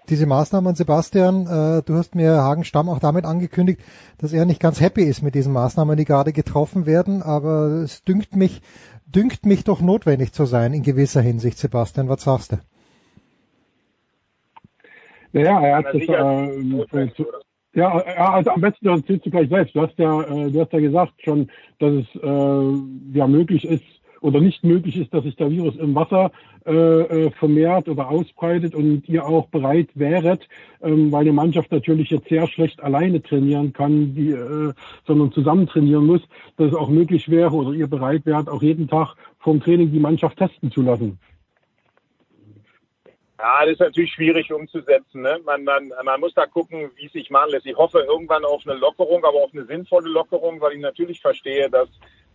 Diese 0.09 0.25
Maßnahmen, 0.25 0.73
Sebastian, 0.73 1.45
äh, 1.45 1.83
du 1.83 1.93
hast 1.93 2.15
mir 2.15 2.31
Hagen 2.31 2.63
Stamm 2.63 2.89
auch 2.89 2.99
damit 2.99 3.25
angekündigt, 3.25 3.79
dass 4.17 4.33
er 4.33 4.45
nicht 4.45 4.59
ganz 4.59 4.81
happy 4.81 5.03
ist 5.03 5.21
mit 5.21 5.35
diesen 5.35 5.53
Maßnahmen, 5.53 5.95
die 5.97 6.05
gerade 6.05 6.33
getroffen 6.33 6.87
werden, 6.87 7.21
aber 7.21 7.83
es 7.83 8.03
dünkt 8.03 8.35
mich, 8.35 8.61
dünkt 9.15 9.45
mich 9.45 9.63
doch 9.63 9.81
notwendig 9.81 10.33
zu 10.33 10.45
sein 10.45 10.73
in 10.73 10.83
gewisser 10.83 11.21
Hinsicht, 11.21 11.57
Sebastian. 11.57 12.09
Was 12.09 12.23
sagst 12.23 12.51
du? 12.53 12.57
Naja, 15.31 15.61
er 15.61 15.77
hat 15.77 15.85
das, 15.85 15.95
äh, 15.95 17.09
ja, 17.73 17.91
also 17.91 18.49
am 18.49 18.61
besten 18.61 18.87
erzählst 18.87 19.25
du 19.25 19.29
gleich 19.29 19.49
selbst. 19.49 19.75
Du 19.75 19.81
hast 19.81 19.97
ja, 19.97 20.21
äh, 20.23 20.51
du 20.51 20.59
hast 20.59 20.73
ja 20.73 20.79
gesagt 20.79 21.13
schon, 21.23 21.51
dass 21.77 21.93
es 21.93 22.07
äh, 22.15 23.17
ja 23.17 23.27
möglich 23.27 23.65
ist 23.65 23.83
oder 24.21 24.39
nicht 24.41 24.63
möglich 24.63 24.97
ist, 24.97 25.13
dass 25.13 25.23
sich 25.23 25.35
der 25.35 25.49
Virus 25.49 25.75
im 25.75 25.95
Wasser 25.95 26.31
äh, 26.65 26.71
äh, 26.71 27.31
vermehrt 27.31 27.87
oder 27.87 28.09
ausbreitet 28.09 28.75
und 28.75 29.07
ihr 29.07 29.25
auch 29.25 29.47
bereit 29.47 29.89
wäret, 29.95 30.47
ähm, 30.81 31.11
weil 31.11 31.25
die 31.25 31.31
Mannschaft 31.31 31.71
natürlich 31.71 32.09
jetzt 32.09 32.29
sehr 32.29 32.47
schlecht 32.47 32.81
alleine 32.81 33.21
trainieren 33.21 33.73
kann, 33.73 34.13
die, 34.13 34.31
äh, 34.31 34.73
sondern 35.05 35.31
zusammen 35.31 35.67
trainieren 35.67 36.05
muss, 36.05 36.21
dass 36.57 36.71
es 36.71 36.75
auch 36.75 36.89
möglich 36.89 37.29
wäre 37.29 37.51
oder 37.51 37.71
ihr 37.71 37.87
bereit 37.87 38.25
wärt, 38.25 38.49
auch 38.49 38.61
jeden 38.61 38.87
Tag 38.87 39.15
vom 39.39 39.61
Training 39.61 39.91
die 39.91 39.99
Mannschaft 39.99 40.37
testen 40.37 40.71
zu 40.71 40.81
lassen. 40.81 41.19
Ja, 43.39 43.61
das 43.61 43.71
ist 43.71 43.79
natürlich 43.79 44.11
schwierig 44.11 44.51
umzusetzen. 44.51 45.21
Ne? 45.21 45.39
Man, 45.45 45.63
man, 45.63 45.93
man 46.03 46.19
muss 46.19 46.33
da 46.33 46.45
gucken, 46.45 46.91
wie 46.97 47.05
es 47.05 47.13
sich 47.13 47.29
machen 47.29 47.51
lässt. 47.51 47.65
Ich 47.65 47.77
hoffe 47.77 47.99
irgendwann 47.99 48.43
auf 48.43 48.67
eine 48.67 48.77
Lockerung, 48.77 49.23
aber 49.23 49.37
auf 49.37 49.53
eine 49.53 49.63
sinnvolle 49.65 50.09
Lockerung, 50.09 50.59
weil 50.59 50.73
ich 50.73 50.81
natürlich 50.81 51.21
verstehe, 51.21 51.69
dass 51.69 51.87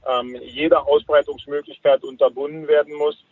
ähm, 0.07 0.37
jede 0.43 0.81
Ausbreitungsmöglichkeit 0.87 2.05
unterbunden 2.05 2.69
werden 2.69 2.95
muss. 2.95 3.25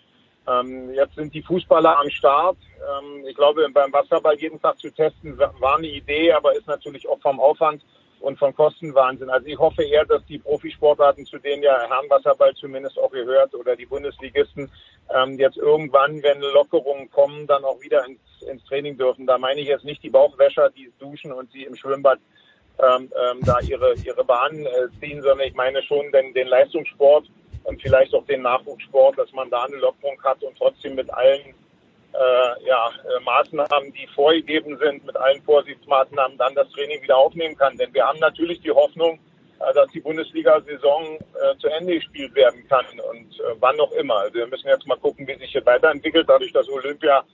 Ähm, 0.47 0.93
jetzt 0.95 1.14
sind 1.14 1.35
die 1.35 1.43
Fußballer 1.43 1.99
am 1.99 2.11
Start. 2.11 2.57
Ähm, 2.81 3.25
ich 3.27 3.37
glaube, 3.37 3.68
beim 3.73 3.93
Wasserball 3.93 4.37
jeden 4.39 4.61
Tag 4.61 4.79
zu 4.79 4.91
testen 4.91 5.39
war 5.39 5.77
eine 5.77 5.87
Idee, 5.87 6.33
aber 6.33 6.55
ist 6.55 6.66
natürlich 6.66 7.09
auch 7.09 7.20
vom 7.20 7.39
Aufwand 7.39 7.83
und 8.20 8.39
vom 8.39 8.55
Kostenwahnsinn. 8.55 9.31
Also 9.31 9.47
ich 9.47 9.59
hoffe 9.59 9.83
eher, 9.83 10.05
dass 10.05 10.25
die 10.27 10.39
Profisportarten, 10.39 11.27
zu 11.27 11.39
denen 11.39 11.62
ja 11.62 11.89
Herrenwasserball 11.89 12.55
zumindest 12.55 12.99
auch 12.99 13.11
gehört 13.11 13.55
oder 13.55 13.77
die 13.77 13.87
Bundesligisten, 13.87 14.70
ähm, 15.14 15.39
jetzt 15.39 15.57
irgendwann, 15.57 16.23
wenn 16.23 16.41
Lockerungen 16.41 17.11
kommen, 17.11 17.47
dann 17.47 17.64
auch 17.64 17.81
wieder 17.81 18.05
ins, 18.07 18.20
ins 18.49 18.64
Training 18.64 18.97
dürfen. 18.97 19.27
Da 19.27 19.39
meine 19.39 19.61
ich 19.61 19.68
jetzt 19.68 19.85
nicht 19.85 20.03
die 20.03 20.11
Bauchwäscher, 20.11 20.70
die 20.70 20.93
duschen 20.99 21.33
und 21.33 21.51
sie 21.53 21.64
im 21.64 21.77
Schwimmbad 21.77 22.18
ähm, 22.79 23.11
ähm, 23.31 23.41
da 23.43 23.61
ihre, 23.61 23.95
ihre 24.05 24.25
Bahn 24.25 24.66
äh, 24.66 24.89
ziehen, 25.01 25.23
sondern 25.23 25.47
ich 25.47 25.55
meine 25.55 25.83
schon 25.83 26.11
den, 26.12 26.33
den 26.35 26.49
Leistungssport 26.49 27.27
und 27.64 27.81
vielleicht 27.81 28.14
auch 28.14 28.25
den 28.27 28.43
Nachwuchssport, 28.43 29.18
dass 29.18 29.33
man 29.33 29.51
da 29.51 29.64
eine 29.64 29.77
Lockerung 29.77 30.20
hat 30.25 30.43
und 30.43 30.57
trotzdem 30.57 30.95
mit 30.95 31.12
allen 31.12 31.55
äh, 32.12 32.66
ja, 32.66 32.89
äh, 32.89 33.20
Maßnahmen, 33.25 33.93
die 33.93 34.07
vorgegeben 34.14 34.77
sind, 34.79 35.05
mit 35.07 35.16
allen 35.16 35.43
Vorsichtsmaßnahmen 35.43 36.37
dann 36.39 36.55
das 36.55 36.70
Training 36.70 37.03
wieder 37.03 37.16
aufnehmen 37.16 37.57
kann. 37.57 37.77
Denn 37.77 37.93
wir 37.95 38.05
haben 38.05 38.18
natürlich 38.18 38.61
die 38.61 38.70
Hoffnung, 38.70 39.18
äh, 39.61 39.73
dass 39.75 39.91
die 39.93 40.01
Bundesliga-Saison 40.01 41.16
äh, 41.16 41.57
zu 41.59 41.68
Ende 41.68 41.95
gespielt 41.95 42.35
werden 42.35 42.66
kann 42.68 42.85
und 43.11 43.41
äh, 43.41 43.55
wann 43.61 43.77
noch 43.77 43.93
immer. 43.93 44.16
Also 44.16 44.35
wir 44.35 44.47
müssen 44.47 44.68
jetzt 44.68 44.87
mal 44.87 44.99
gucken, 44.99 45.27
wie 45.27 45.37
sich 45.37 45.53
hier 45.53 45.64
weiterentwickelt. 45.64 46.29
Dadurch, 46.29 46.53
dass 46.53 46.68
Olympia 46.68 47.25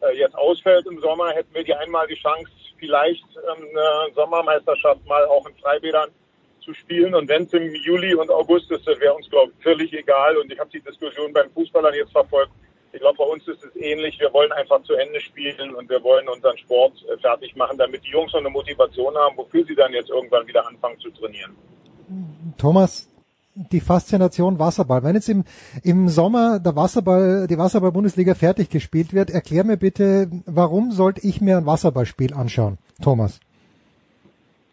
äh, 0.00 0.16
jetzt 0.16 0.34
ausfällt 0.36 0.86
im 0.86 1.00
Sommer, 1.00 1.30
hätten 1.30 1.54
wir 1.54 1.64
die 1.64 1.74
einmal 1.74 2.06
die 2.06 2.14
Chance, 2.14 2.50
vielleicht 2.82 3.24
ähm, 3.36 3.68
eine 3.70 4.12
Sommermeisterschaft 4.14 5.06
mal 5.06 5.24
auch 5.26 5.46
in 5.46 5.54
Freibädern 5.54 6.10
zu 6.60 6.74
spielen. 6.74 7.14
Und 7.14 7.28
wenn 7.28 7.44
es 7.44 7.52
im 7.52 7.72
Juli 7.74 8.12
und 8.14 8.28
August 8.28 8.70
ist, 8.72 8.86
wäre 8.86 9.14
uns, 9.14 9.30
glaube 9.30 9.52
ich, 9.56 9.62
völlig 9.62 9.92
egal. 9.92 10.36
Und 10.36 10.50
ich 10.50 10.58
habe 10.58 10.70
die 10.70 10.80
Diskussion 10.80 11.32
beim 11.32 11.48
Fußballern 11.50 11.94
jetzt 11.94 12.10
verfolgt. 12.10 12.50
Ich 12.92 13.00
glaube, 13.00 13.18
bei 13.18 13.24
uns 13.24 13.46
ist 13.46 13.62
es 13.64 13.76
ähnlich. 13.76 14.18
Wir 14.18 14.32
wollen 14.32 14.50
einfach 14.52 14.82
zu 14.82 14.94
Ende 14.94 15.20
spielen 15.20 15.74
und 15.76 15.88
wir 15.88 16.02
wollen 16.02 16.28
unseren 16.28 16.58
Sport 16.58 16.94
äh, 17.08 17.16
fertig 17.18 17.54
machen, 17.54 17.78
damit 17.78 18.04
die 18.04 18.10
Jungs 18.10 18.32
noch 18.32 18.40
eine 18.40 18.50
Motivation 18.50 19.14
haben, 19.16 19.36
wofür 19.36 19.64
sie 19.64 19.76
dann 19.76 19.92
jetzt 19.92 20.10
irgendwann 20.10 20.46
wieder 20.46 20.66
anfangen 20.66 20.98
zu 20.98 21.10
trainieren. 21.10 21.56
Thomas, 22.58 23.11
die 23.54 23.80
Faszination 23.80 24.58
Wasserball. 24.58 25.02
Wenn 25.02 25.14
jetzt 25.14 25.28
im, 25.28 25.44
im 25.82 26.08
Sommer 26.08 26.58
der 26.58 26.74
Wasserball, 26.76 27.46
die 27.46 27.58
Wasserball-Bundesliga 27.58 28.34
fertig 28.34 28.70
gespielt 28.70 29.12
wird, 29.12 29.30
erklär 29.30 29.64
mir 29.64 29.76
bitte, 29.76 30.30
warum 30.46 30.92
sollte 30.92 31.20
ich 31.26 31.40
mir 31.40 31.58
ein 31.58 31.66
Wasserballspiel 31.66 32.34
anschauen? 32.34 32.78
Thomas. 33.02 33.40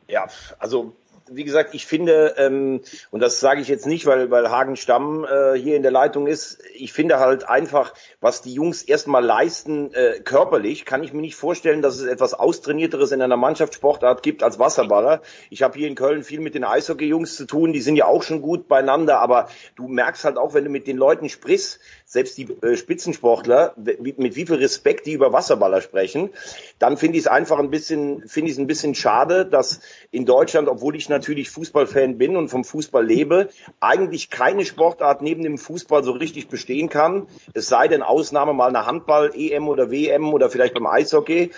Ja, 0.08 0.28
also 0.60 0.94
wie 1.32 1.44
gesagt, 1.44 1.74
ich 1.74 1.86
finde, 1.86 2.36
ähm, 2.38 2.82
und 3.12 3.20
das 3.20 3.40
sage 3.40 3.62
ich 3.62 3.68
jetzt 3.68 3.86
nicht, 3.86 4.06
weil, 4.06 4.32
weil 4.32 4.50
Hagen 4.50 4.76
Stamm 4.76 5.26
äh, 5.26 5.58
hier 5.58 5.76
in 5.76 5.82
der 5.82 5.92
Leitung 5.92 6.28
ist, 6.28 6.62
ich 6.74 6.94
finde 6.94 7.20
halt 7.20 7.48
einfach, 7.48 7.94
was 8.22 8.42
die 8.42 8.54
Jungs 8.54 8.84
erstmal 8.84 9.24
leisten, 9.24 9.94
äh, 9.94 10.20
körperlich, 10.20 10.86
kann 10.86 11.04
ich 11.04 11.14
mir 11.14 11.22
nicht 11.22 11.36
vorstellen, 11.36 11.82
dass 11.82 12.00
es 12.00 12.06
etwas 12.06 12.34
Austrainierteres 12.34 13.12
in 13.12 13.22
einer 13.22 13.38
Mannschaftssportart 13.38 14.24
gibt 14.24 14.44
als 14.44 14.60
Wasserballer. 14.60 15.22
Ich 15.50 15.64
habe 15.64 15.78
hier 15.78 15.88
in 15.88 15.96
Köln 15.96 16.24
viel 16.24 16.40
mit 16.40 16.56
den 16.56 16.64
Eishockey-Jungs 16.64 17.36
zu 17.36 17.46
tun, 17.46 17.74
die 17.74 17.82
sind 17.82 17.96
ja 17.96 18.06
auch 18.06 18.24
schon 18.24 18.42
gut 18.42 18.68
beieinander, 18.68 19.20
aber 19.20 19.50
du 19.76 19.88
merkst 19.88 20.26
halt 20.26 20.38
auch, 20.38 20.54
wenn 20.54 20.64
du 20.64 20.70
mit 20.70 20.88
den 20.88 20.98
Leuten 20.98 21.30
sprichst, 21.30 21.80
selbst 22.12 22.40
die 22.40 22.48
äh, 22.64 22.76
Spitzensportler, 22.76 23.76
mit 23.78 24.36
wie 24.36 24.48
viel 24.48 24.56
Respekt 24.56 25.06
die 25.06 25.14
über 25.14 25.32
Wasserballer 25.32 25.80
sprechen, 25.80 26.32
dann 26.80 26.98
finde 26.98 27.20
ich 27.20 27.26
es 27.26 27.28
einfach 27.28 27.60
ein 27.60 27.70
bisschen, 27.70 28.28
finde 28.28 28.48
ich 28.48 28.54
es 28.54 28.60
ein 28.60 28.66
bisschen 28.66 28.96
schade, 28.96 29.46
dass 29.46 29.82
in 30.10 30.26
Deutschland, 30.26 30.70
obwohl 30.70 30.96
ich 30.96 31.08
natürlich 31.08 31.52
Fußballfan 31.52 32.18
bin 32.18 32.36
und 32.36 32.50
vom 32.50 32.64
Fußball 32.64 33.06
lebe, 33.06 33.50
eigentlich 33.80 34.32
keine 34.32 34.66
Sportart 34.66 35.22
neben 35.22 35.44
dem 35.44 35.60
Fußball 35.60 36.04
so 36.04 36.14
richtig 36.14 36.48
bestehen 36.48 36.90
kann. 36.90 37.28
Es 37.54 37.68
sei 37.68 37.88
denn 37.88 38.02
Ausnahme 38.02 38.54
mal 38.54 38.70
eine 38.70 38.88
Handball, 38.88 39.32
EM 39.36 39.68
oder 39.68 39.92
WM 39.92 40.34
oder 40.34 40.50
vielleicht 40.50 40.74
beim 40.74 40.88
Eishockey. 40.88 41.52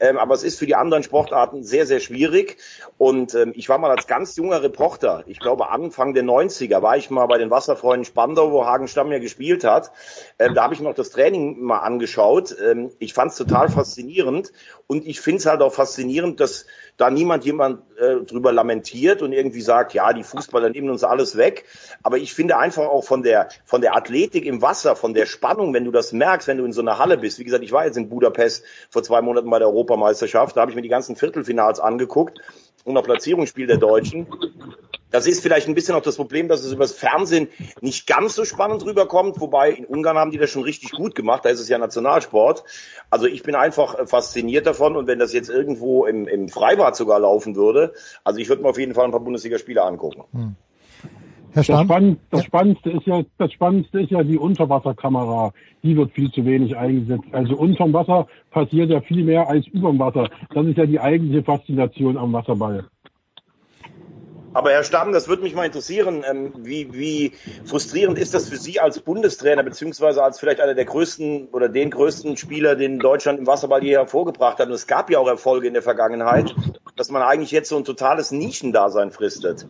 Ähm, 0.00 0.18
aber 0.18 0.34
es 0.34 0.42
ist 0.42 0.58
für 0.58 0.66
die 0.66 0.74
anderen 0.74 1.02
Sportarten 1.02 1.62
sehr, 1.62 1.86
sehr 1.86 2.00
schwierig. 2.00 2.56
Und 2.98 3.34
ähm, 3.34 3.52
ich 3.54 3.68
war 3.68 3.78
mal 3.78 3.90
als 3.90 4.06
ganz 4.06 4.36
junger 4.36 4.62
Reporter, 4.62 5.24
ich 5.26 5.40
glaube 5.40 5.70
Anfang 5.70 6.14
der 6.14 6.24
90er, 6.24 6.82
war 6.82 6.96
ich 6.96 7.10
mal 7.10 7.26
bei 7.26 7.38
den 7.38 7.50
Wasserfreunden 7.50 8.04
Spandau, 8.04 8.52
wo 8.52 8.64
Hagen 8.64 8.88
Stamm 8.88 9.10
ja 9.10 9.18
gespielt 9.18 9.64
hat. 9.64 9.90
Ähm, 10.38 10.54
da 10.54 10.64
habe 10.64 10.74
ich 10.74 10.80
mir 10.80 10.88
auch 10.88 10.94
das 10.94 11.10
Training 11.10 11.60
mal 11.60 11.78
angeschaut. 11.78 12.54
Ähm, 12.64 12.90
ich 12.98 13.14
fand 13.14 13.32
es 13.32 13.38
total 13.38 13.68
faszinierend. 13.68 14.52
Und 14.86 15.06
ich 15.06 15.20
finde 15.20 15.38
es 15.38 15.46
halt 15.46 15.60
auch 15.60 15.72
faszinierend, 15.72 16.40
dass 16.40 16.66
da 16.96 17.10
niemand 17.10 17.44
jemand 17.44 17.82
äh, 17.96 18.16
drüber 18.24 18.52
lamentiert 18.52 19.22
und 19.22 19.32
irgendwie 19.32 19.60
sagt, 19.60 19.94
ja, 19.94 20.12
die 20.12 20.24
Fußballer 20.24 20.70
nehmen 20.70 20.90
uns 20.90 21.04
alles 21.04 21.36
weg. 21.36 21.64
Aber 22.02 22.18
ich 22.18 22.34
finde 22.34 22.58
einfach 22.58 22.86
auch 22.86 23.04
von 23.04 23.22
der, 23.22 23.48
von 23.64 23.80
der 23.80 23.96
Athletik 23.96 24.44
im 24.44 24.62
Wasser, 24.62 24.96
von 24.96 25.14
der 25.14 25.26
Spannung, 25.26 25.72
wenn 25.74 25.84
du 25.84 25.92
das 25.92 26.12
merkst, 26.12 26.48
wenn 26.48 26.58
du 26.58 26.64
in 26.64 26.72
so 26.72 26.80
einer 26.80 26.98
Halle 26.98 27.16
bist. 27.16 27.38
Wie 27.38 27.44
gesagt, 27.44 27.62
ich 27.62 27.70
war 27.70 27.84
jetzt 27.84 27.96
in 27.96 28.08
Budapest 28.08 28.64
vor 28.90 29.04
zwei 29.04 29.22
Monaten 29.22 29.48
bei 29.48 29.60
der 29.60 29.68
Europameisterschaft, 29.88 30.56
da 30.56 30.60
habe 30.60 30.70
ich 30.70 30.76
mir 30.76 30.82
die 30.82 30.88
ganzen 30.88 31.16
Viertelfinals 31.16 31.80
angeguckt 31.80 32.40
und 32.84 32.96
auch 32.96 33.02
Platzierungsspiel 33.02 33.66
der 33.66 33.78
Deutschen. 33.78 34.26
Das 35.10 35.26
ist 35.26 35.42
vielleicht 35.42 35.68
ein 35.68 35.74
bisschen 35.74 35.94
auch 35.94 36.02
das 36.02 36.16
Problem, 36.16 36.48
dass 36.48 36.62
es 36.62 36.72
übers 36.72 36.92
Fernsehen 36.92 37.48
nicht 37.80 38.06
ganz 38.06 38.34
so 38.34 38.44
spannend 38.44 38.84
rüberkommt, 38.84 39.40
wobei 39.40 39.70
in 39.70 39.86
Ungarn 39.86 40.18
haben 40.18 40.30
die 40.30 40.36
das 40.36 40.50
schon 40.50 40.64
richtig 40.64 40.92
gut 40.92 41.14
gemacht, 41.14 41.46
da 41.46 41.48
ist 41.48 41.60
es 41.60 41.68
ja 41.70 41.78
Nationalsport. 41.78 42.62
Also 43.08 43.26
ich 43.26 43.42
bin 43.42 43.54
einfach 43.54 44.06
fasziniert 44.06 44.66
davon 44.66 44.96
und 44.96 45.06
wenn 45.06 45.18
das 45.18 45.32
jetzt 45.32 45.48
irgendwo 45.48 46.04
im, 46.04 46.28
im 46.28 46.48
Freibad 46.48 46.94
sogar 46.94 47.20
laufen 47.20 47.56
würde, 47.56 47.94
also 48.22 48.38
ich 48.38 48.50
würde 48.50 48.62
mir 48.62 48.68
auf 48.68 48.78
jeden 48.78 48.94
Fall 48.94 49.06
ein 49.06 49.10
paar 49.10 49.20
Bundesligaspiele 49.20 49.82
angucken. 49.82 50.24
Hm. 50.32 50.56
Herr 51.58 51.64
Stamm? 51.64 51.88
Das, 51.88 51.96
Spannend, 51.96 52.20
das, 52.30 52.44
Spannendste 52.44 52.90
ist 52.90 53.06
ja, 53.06 53.22
das 53.36 53.52
Spannendste 53.52 54.00
ist 54.00 54.10
ja 54.12 54.22
die 54.22 54.38
Unterwasserkamera. 54.38 55.52
Die 55.82 55.96
wird 55.96 56.12
viel 56.12 56.30
zu 56.30 56.44
wenig 56.44 56.76
eingesetzt. 56.76 57.24
Also 57.32 57.56
unterm 57.56 57.92
Wasser 57.92 58.28
passiert 58.50 58.90
ja 58.90 59.00
viel 59.00 59.24
mehr 59.24 59.48
als 59.48 59.66
überm 59.66 59.98
Wasser. 59.98 60.28
Das 60.54 60.66
ist 60.66 60.76
ja 60.76 60.86
die 60.86 61.00
eigentliche 61.00 61.42
Faszination 61.42 62.16
am 62.16 62.32
Wasserball. 62.32 62.84
Aber 64.54 64.70
Herr 64.70 64.84
Stamm, 64.84 65.12
das 65.12 65.26
würde 65.26 65.42
mich 65.42 65.54
mal 65.54 65.66
interessieren, 65.66 66.24
ähm, 66.28 66.52
wie, 66.58 66.92
wie 66.94 67.32
frustrierend 67.64 68.18
ist 68.18 68.34
das 68.34 68.48
für 68.48 68.56
Sie 68.56 68.78
als 68.78 69.00
Bundestrainer, 69.00 69.62
beziehungsweise 69.64 70.22
als 70.22 70.38
vielleicht 70.38 70.60
einer 70.60 70.74
der 70.74 70.84
größten 70.84 71.48
oder 71.48 71.68
den 71.68 71.90
größten 71.90 72.36
Spieler, 72.36 72.76
den 72.76 73.00
Deutschland 73.00 73.40
im 73.40 73.46
Wasserball 73.48 73.82
je 73.82 73.94
hervorgebracht 73.94 74.58
hat. 74.60 74.68
Und 74.68 74.74
es 74.74 74.86
gab 74.86 75.10
ja 75.10 75.18
auch 75.18 75.28
Erfolge 75.28 75.66
in 75.66 75.74
der 75.74 75.82
Vergangenheit, 75.82 76.54
dass 76.96 77.10
man 77.10 77.22
eigentlich 77.22 77.50
jetzt 77.50 77.68
so 77.68 77.76
ein 77.76 77.84
totales 77.84 78.30
Nischendasein 78.30 79.10
fristet. 79.10 79.66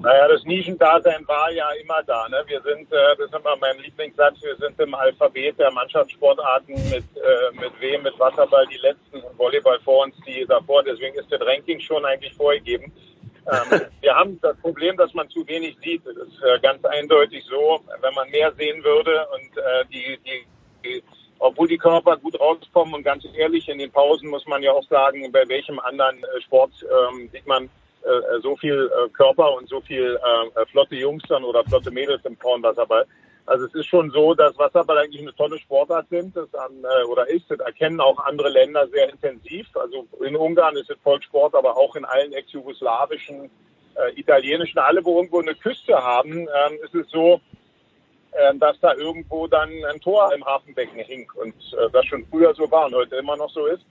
Naja, 0.00 0.28
das 0.28 0.44
Nischendasein 0.44 1.26
war 1.26 1.50
ja 1.50 1.68
immer 1.82 2.02
da. 2.04 2.28
Ne? 2.28 2.42
Wir 2.46 2.62
sind, 2.62 2.92
äh, 2.92 3.16
das 3.16 3.26
ist 3.26 3.34
immer 3.34 3.56
mein 3.56 3.78
Lieblingssatz, 3.78 4.40
wir 4.42 4.54
sind 4.56 4.78
im 4.78 4.94
Alphabet 4.94 5.58
der 5.58 5.72
Mannschaftssportarten 5.72 6.74
mit, 6.88 7.04
äh, 7.16 7.60
mit 7.60 7.80
W, 7.80 7.98
mit 7.98 8.16
Wasserball 8.18 8.66
die 8.68 8.76
letzten 8.76 9.20
und 9.20 9.36
Volleyball 9.36 9.80
vor 9.80 10.04
uns, 10.04 10.14
die 10.24 10.46
davor. 10.46 10.84
Deswegen 10.84 11.18
ist 11.18 11.30
das 11.32 11.40
Ranking 11.40 11.80
schon 11.80 12.04
eigentlich 12.04 12.32
vorgegeben. 12.34 12.92
Ähm, 13.50 13.80
wir 14.00 14.14
haben 14.14 14.40
das 14.40 14.56
Problem, 14.58 14.96
dass 14.96 15.12
man 15.14 15.28
zu 15.30 15.46
wenig 15.48 15.76
sieht. 15.82 16.06
Das 16.06 16.16
ist 16.16 16.42
äh, 16.44 16.60
ganz 16.60 16.84
eindeutig 16.84 17.44
so. 17.44 17.80
Wenn 18.00 18.14
man 18.14 18.30
mehr 18.30 18.52
sehen 18.52 18.84
würde 18.84 19.26
und 19.34 19.56
äh, 19.56 19.84
die, 19.90 20.18
die, 20.24 20.46
die 20.84 21.02
obwohl 21.40 21.68
die 21.68 21.78
Körper 21.78 22.16
gut 22.16 22.38
rauskommen 22.38 22.94
und 22.94 23.02
ganz 23.02 23.24
ehrlich, 23.36 23.68
in 23.68 23.78
den 23.78 23.90
Pausen 23.90 24.28
muss 24.28 24.46
man 24.46 24.62
ja 24.62 24.72
auch 24.72 24.86
sagen, 24.88 25.30
bei 25.32 25.48
welchem 25.48 25.78
anderen 25.80 26.18
äh, 26.22 26.40
Sport 26.42 26.72
ähm, 26.82 27.28
sieht 27.32 27.46
man 27.46 27.68
äh, 28.04 28.40
so 28.42 28.56
viel 28.56 28.90
äh, 28.92 29.08
Körper 29.10 29.54
und 29.54 29.68
so 29.68 29.80
viel 29.80 30.16
äh, 30.16 30.66
flotte 30.66 30.96
Jungs 30.96 31.22
dann 31.28 31.44
oder 31.44 31.64
flotte 31.64 31.90
Mädels 31.90 32.24
im 32.24 32.36
Frauenwasserball. 32.36 33.06
Also 33.48 33.64
es 33.64 33.74
ist 33.74 33.86
schon 33.86 34.10
so, 34.10 34.34
dass 34.34 34.58
Wasserball 34.58 34.98
eigentlich 34.98 35.22
eine 35.22 35.34
tolle 35.34 35.58
Sportart 35.58 36.06
sind 36.10 36.36
das 36.36 36.52
an, 36.54 36.84
äh, 36.84 37.04
oder 37.04 37.26
ist. 37.28 37.50
Das 37.50 37.58
erkennen 37.60 37.98
auch 37.98 38.18
andere 38.26 38.50
Länder 38.50 38.86
sehr 38.88 39.08
intensiv. 39.10 39.66
Also 39.74 40.06
in 40.22 40.36
Ungarn 40.36 40.76
ist 40.76 40.90
es 40.90 40.98
Volkssport, 41.02 41.54
aber 41.54 41.76
auch 41.76 41.96
in 41.96 42.04
allen 42.04 42.32
ex-jugoslawischen, 42.34 43.50
äh, 43.94 44.20
italienischen, 44.20 44.78
alle, 44.78 45.02
wo 45.02 45.16
irgendwo 45.16 45.40
eine 45.40 45.54
Küste 45.54 45.94
haben, 45.94 46.46
äh, 46.46 46.74
ist 46.84 46.94
es 46.94 47.08
so, 47.10 47.40
äh, 48.32 48.54
dass 48.56 48.78
da 48.80 48.94
irgendwo 48.94 49.46
dann 49.46 49.70
ein 49.90 50.00
Tor 50.00 50.30
im 50.34 50.44
Hafenbecken 50.44 50.98
hing 50.98 51.26
und 51.36 51.54
äh, 51.72 51.90
das 51.90 52.04
schon 52.04 52.26
früher 52.26 52.54
so 52.54 52.70
war 52.70 52.86
und 52.86 52.94
heute 52.94 53.16
immer 53.16 53.36
noch 53.36 53.50
so 53.50 53.64
ist. 53.66 53.84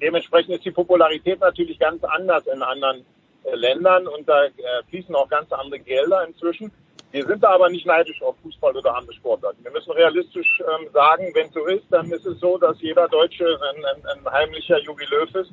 Dementsprechend 0.00 0.54
ist 0.54 0.64
die 0.64 0.70
Popularität 0.70 1.40
natürlich 1.40 1.78
ganz 1.78 2.02
anders 2.04 2.46
in 2.46 2.62
anderen 2.62 3.04
äh, 3.44 3.54
Ländern 3.54 4.06
und 4.06 4.28
da 4.28 4.44
äh, 4.44 4.50
fließen 4.88 5.14
auch 5.14 5.28
ganz 5.28 5.52
andere 5.52 5.80
Gelder 5.80 6.24
inzwischen. 6.26 6.72
Wir 7.10 7.24
sind 7.24 7.42
da 7.42 7.50
aber 7.50 7.70
nicht 7.70 7.86
neidisch 7.86 8.20
auf 8.22 8.36
Fußball 8.42 8.76
oder 8.76 8.94
andere 8.94 9.14
Sportarten. 9.14 9.64
Wir 9.64 9.70
müssen 9.70 9.92
realistisch 9.92 10.60
ähm, 10.60 10.88
sagen, 10.92 11.30
wenn 11.34 11.50
so 11.50 11.64
ist, 11.66 11.86
dann 11.90 12.10
ist 12.12 12.26
es 12.26 12.38
so, 12.38 12.58
dass 12.58 12.80
jeder 12.82 13.08
Deutsche 13.08 13.46
ein, 13.46 13.84
ein, 13.84 14.06
ein 14.06 14.32
heimlicher 14.32 14.78
Jogi 14.80 15.06
Löw 15.06 15.34
ist. 15.34 15.50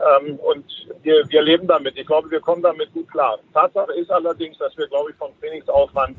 Ähm, 0.00 0.36
und 0.36 0.64
wir, 1.02 1.28
wir 1.28 1.42
leben 1.42 1.66
damit. 1.66 1.96
Ich 1.96 2.06
glaube, 2.06 2.30
wir 2.30 2.40
kommen 2.40 2.62
damit 2.62 2.92
gut 2.94 3.10
klar. 3.10 3.38
Tatsache 3.52 3.92
ist 3.92 4.10
allerdings, 4.10 4.56
dass 4.58 4.76
wir, 4.78 4.88
glaube 4.88 5.10
ich, 5.10 5.16
vom 5.16 5.30
Trainingsaufwand 5.40 6.16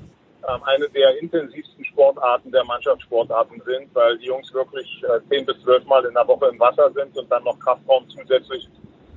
eine 0.66 0.90
der 0.90 1.20
intensivsten 1.20 1.84
Sportarten 1.86 2.52
der 2.52 2.64
Mannschaftssportarten 2.66 3.62
sind, 3.66 3.94
weil 3.96 4.18
die 4.18 4.26
Jungs 4.28 4.54
wirklich 4.54 5.04
äh, 5.04 5.20
zehn 5.30 5.46
bis 5.46 5.60
zwölf 5.62 5.84
Mal 5.86 6.06
in 6.06 6.14
der 6.14 6.28
Woche 6.28 6.48
im 6.48 6.60
Wasser 6.60 6.92
sind 6.92 7.18
und 7.18 7.30
dann 7.32 7.44
noch 7.44 7.60
Kraftraum 7.60 8.08
zusätzlich. 8.10 8.68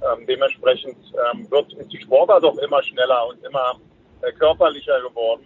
Ähm, 0.00 0.26
dementsprechend 0.26 0.96
ähm, 1.32 1.50
wird 1.50 1.74
die 1.92 2.00
Sportart 2.00 2.44
doch 2.44 2.56
immer 2.58 2.82
schneller 2.82 3.26
und 3.26 3.44
immer 3.44 3.78
äh, 4.22 4.32
körperlicher 4.32 5.00
geworden. 5.02 5.44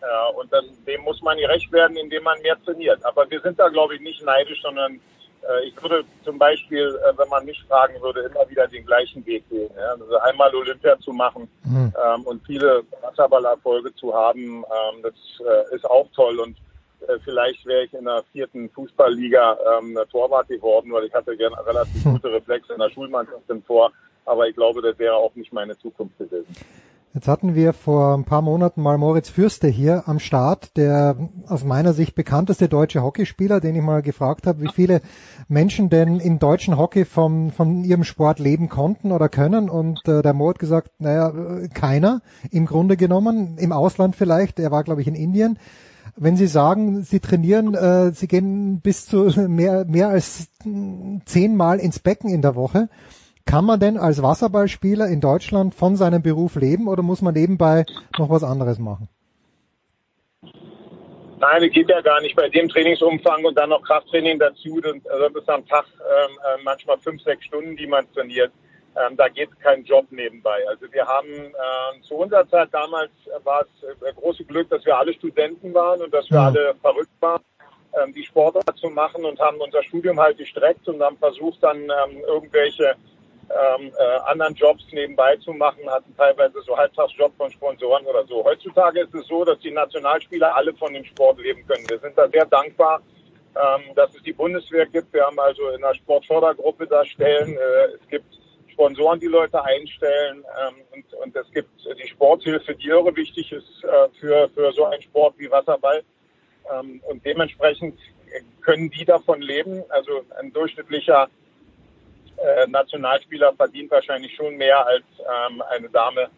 Ja, 0.00 0.26
und 0.28 0.52
dann, 0.52 0.64
dem 0.86 1.02
muss 1.02 1.20
man 1.22 1.38
gerecht 1.38 1.72
werden, 1.72 1.96
indem 1.96 2.22
man 2.22 2.40
mehr 2.42 2.56
trainiert. 2.64 3.04
Aber 3.04 3.28
wir 3.30 3.40
sind 3.40 3.58
da, 3.58 3.68
glaube 3.68 3.94
ich, 3.94 4.00
nicht 4.00 4.22
neidisch, 4.22 4.60
sondern 4.62 4.94
äh, 4.94 5.00
ich 5.64 5.82
würde 5.82 6.04
zum 6.24 6.38
Beispiel, 6.38 6.98
äh, 7.04 7.16
wenn 7.16 7.28
man 7.28 7.44
mich 7.44 7.62
fragen 7.68 8.00
würde, 8.00 8.22
immer 8.22 8.48
wieder 8.48 8.66
den 8.66 8.84
gleichen 8.84 9.24
Weg 9.26 9.48
gehen. 9.48 9.70
Ja? 9.76 9.92
Also 9.92 10.18
einmal 10.18 10.54
Olympia 10.54 10.98
zu 11.00 11.12
machen 11.12 11.48
mhm. 11.64 11.92
ähm, 12.04 12.22
und 12.22 12.44
viele 12.46 12.82
Wasserballerfolge 13.02 13.94
zu 13.94 14.14
haben, 14.14 14.64
ähm, 14.64 15.02
das 15.02 15.14
äh, 15.40 15.74
ist 15.74 15.84
auch 15.84 16.08
toll. 16.14 16.38
Und 16.40 16.56
äh, 17.08 17.18
vielleicht 17.24 17.64
wäre 17.66 17.84
ich 17.84 17.94
in 17.94 18.04
der 18.04 18.24
vierten 18.32 18.70
Fußballliga 18.70 19.58
ähm, 19.78 19.98
Torwart 20.10 20.48
geworden, 20.48 20.92
weil 20.92 21.04
ich 21.04 21.14
hatte 21.14 21.36
gerne 21.36 21.56
relativ 21.66 22.04
hm. 22.04 22.12
gute 22.14 22.32
Reflexe 22.32 22.72
in 22.72 22.80
der 22.80 22.90
Schulmannschaft 22.90 23.48
im 23.48 23.64
Tor. 23.66 23.92
Aber 24.24 24.48
ich 24.48 24.56
glaube, 24.56 24.82
das 24.82 24.98
wäre 24.98 25.14
auch 25.14 25.34
nicht 25.36 25.52
meine 25.52 25.78
Zukunft 25.78 26.18
gewesen. 26.18 26.54
Jetzt 27.16 27.28
hatten 27.28 27.54
wir 27.54 27.72
vor 27.72 28.14
ein 28.14 28.24
paar 28.24 28.42
Monaten 28.42 28.82
mal 28.82 28.98
Moritz 28.98 29.30
Fürste 29.30 29.68
hier 29.68 30.02
am 30.06 30.18
Start, 30.18 30.76
der 30.76 31.16
aus 31.46 31.64
meiner 31.64 31.94
Sicht 31.94 32.14
bekannteste 32.14 32.68
deutsche 32.68 33.02
Hockeyspieler, 33.02 33.58
den 33.58 33.74
ich 33.74 33.80
mal 33.80 34.02
gefragt 34.02 34.46
habe, 34.46 34.60
wie 34.60 34.68
viele 34.68 35.00
Menschen 35.48 35.88
denn 35.88 36.20
im 36.20 36.38
deutschen 36.38 36.76
Hockey 36.76 37.06
vom, 37.06 37.52
von 37.52 37.84
ihrem 37.84 38.04
Sport 38.04 38.38
leben 38.38 38.68
konnten 38.68 39.12
oder 39.12 39.30
können. 39.30 39.70
Und 39.70 40.06
äh, 40.06 40.20
der 40.20 40.34
Mo 40.34 40.50
hat 40.50 40.58
gesagt, 40.58 40.90
naja, 40.98 41.32
keiner 41.72 42.20
im 42.50 42.66
Grunde 42.66 42.98
genommen, 42.98 43.56
im 43.56 43.72
Ausland 43.72 44.14
vielleicht, 44.14 44.60
er 44.60 44.70
war 44.70 44.84
glaube 44.84 45.00
ich 45.00 45.08
in 45.08 45.14
Indien. 45.14 45.58
Wenn 46.16 46.36
Sie 46.36 46.46
sagen, 46.46 47.02
Sie 47.02 47.20
trainieren, 47.20 47.74
äh, 47.74 48.12
Sie 48.12 48.28
gehen 48.28 48.82
bis 48.82 49.06
zu 49.06 49.32
mehr, 49.48 49.86
mehr 49.86 50.08
als 50.08 50.48
zehnmal 51.24 51.78
ins 51.78 51.98
Becken 51.98 52.28
in 52.28 52.42
der 52.42 52.56
Woche, 52.56 52.90
kann 53.46 53.64
man 53.64 53.80
denn 53.80 53.96
als 53.96 54.22
Wasserballspieler 54.22 55.06
in 55.06 55.20
Deutschland 55.20 55.74
von 55.74 55.96
seinem 55.96 56.22
Beruf 56.22 56.56
leben 56.56 56.88
oder 56.88 57.02
muss 57.02 57.22
man 57.22 57.34
nebenbei 57.34 57.84
noch 58.18 58.28
was 58.28 58.42
anderes 58.42 58.78
machen? 58.78 59.08
Nein, 61.38 61.62
das 61.62 61.70
geht 61.70 61.88
ja 61.88 62.00
gar 62.00 62.20
nicht 62.22 62.34
bei 62.34 62.48
dem 62.48 62.68
Trainingsumfang 62.68 63.44
und 63.44 63.56
dann 63.56 63.68
noch 63.68 63.82
Krafttraining 63.82 64.38
dazu. 64.38 64.80
Also 64.82 65.28
das 65.28 65.42
ist 65.42 65.48
am 65.48 65.66
Tag 65.66 65.84
ähm, 66.00 66.36
äh, 66.36 66.62
manchmal 66.64 66.98
fünf, 66.98 67.22
sechs 67.22 67.44
Stunden, 67.44 67.76
die 67.76 67.86
man 67.86 68.10
trainiert. 68.12 68.52
Ähm, 68.96 69.16
da 69.16 69.28
geht 69.28 69.50
kein 69.60 69.84
Job 69.84 70.06
nebenbei. 70.10 70.66
Also 70.68 70.90
wir 70.90 71.06
haben 71.06 71.28
äh, 71.28 72.00
zu 72.02 72.14
unserer 72.14 72.48
Zeit 72.48 72.70
damals 72.72 73.10
war 73.44 73.62
es 73.62 73.82
äh, 73.82 74.12
große 74.14 74.44
Glück, 74.44 74.70
dass 74.70 74.84
wir 74.86 74.96
alle 74.96 75.12
Studenten 75.12 75.74
waren 75.74 76.00
und 76.00 76.12
dass 76.12 76.28
wir 76.30 76.38
ja. 76.38 76.46
alle 76.46 76.74
verrückt 76.80 77.10
waren, 77.20 77.42
ähm, 78.02 78.14
die 78.14 78.24
Sportart 78.24 78.76
zu 78.78 78.88
machen 78.88 79.26
und 79.26 79.38
haben 79.38 79.58
unser 79.60 79.82
Studium 79.82 80.18
halt 80.18 80.38
gestreckt 80.38 80.88
und 80.88 81.02
haben 81.02 81.18
versucht 81.18 81.62
dann 81.62 81.76
ähm, 81.76 82.22
irgendwelche 82.26 82.96
ähm, 83.50 83.92
äh, 83.98 84.30
anderen 84.30 84.54
Jobs 84.54 84.84
nebenbei 84.92 85.36
zu 85.36 85.52
machen, 85.52 85.88
hatten 85.88 86.14
teilweise 86.16 86.60
so 86.62 86.76
Halbtagsjob 86.76 87.32
von 87.36 87.50
Sponsoren 87.50 88.04
oder 88.06 88.24
so. 88.26 88.44
Heutzutage 88.44 89.00
ist 89.00 89.14
es 89.14 89.26
so, 89.26 89.44
dass 89.44 89.58
die 89.60 89.70
Nationalspieler 89.70 90.54
alle 90.54 90.74
von 90.74 90.92
dem 90.92 91.04
Sport 91.04 91.38
leben 91.38 91.66
können. 91.66 91.88
Wir 91.88 91.98
sind 92.00 92.18
da 92.18 92.28
sehr 92.28 92.46
dankbar, 92.46 93.00
ähm, 93.54 93.94
dass 93.94 94.14
es 94.14 94.22
die 94.22 94.32
Bundeswehr 94.32 94.86
gibt. 94.86 95.12
Wir 95.12 95.24
haben 95.24 95.38
also 95.38 95.68
in 95.68 95.80
der 95.80 95.94
Sportfördergruppe 95.94 96.86
da 96.86 97.04
Stellen. 97.04 97.56
Äh, 97.56 97.94
es 97.94 98.08
gibt 98.08 98.26
Sponsoren 98.68 99.20
die 99.20 99.26
Leute 99.26 99.62
einstellen 99.62 100.44
ähm, 100.66 100.74
und, 100.92 101.14
und 101.14 101.36
es 101.36 101.50
gibt 101.52 101.70
die 101.84 102.08
Sporthilfe, 102.08 102.74
die 102.74 102.88
irre 102.88 103.14
wichtig 103.16 103.52
ist 103.52 103.84
äh, 103.84 104.08
für, 104.20 104.48
für 104.50 104.72
so 104.72 104.84
einen 104.86 105.00
Sport 105.02 105.34
wie 105.38 105.50
Wasserball. 105.50 106.02
Ähm, 106.72 107.00
und 107.08 107.24
dementsprechend 107.24 107.98
können 108.60 108.90
die 108.90 109.04
davon 109.04 109.40
leben. 109.40 109.84
Also 109.88 110.22
ein 110.38 110.52
durchschnittlicher 110.52 111.28
äh, 112.38 112.66
Nationalspieler 112.68 113.52
verdient 113.54 113.90
wahrscheinlich 113.90 114.34
schon 114.34 114.56
mehr 114.56 114.86
als 114.86 115.04
ähm, 115.20 115.62
eine 115.70 115.88
Dame 115.88 116.28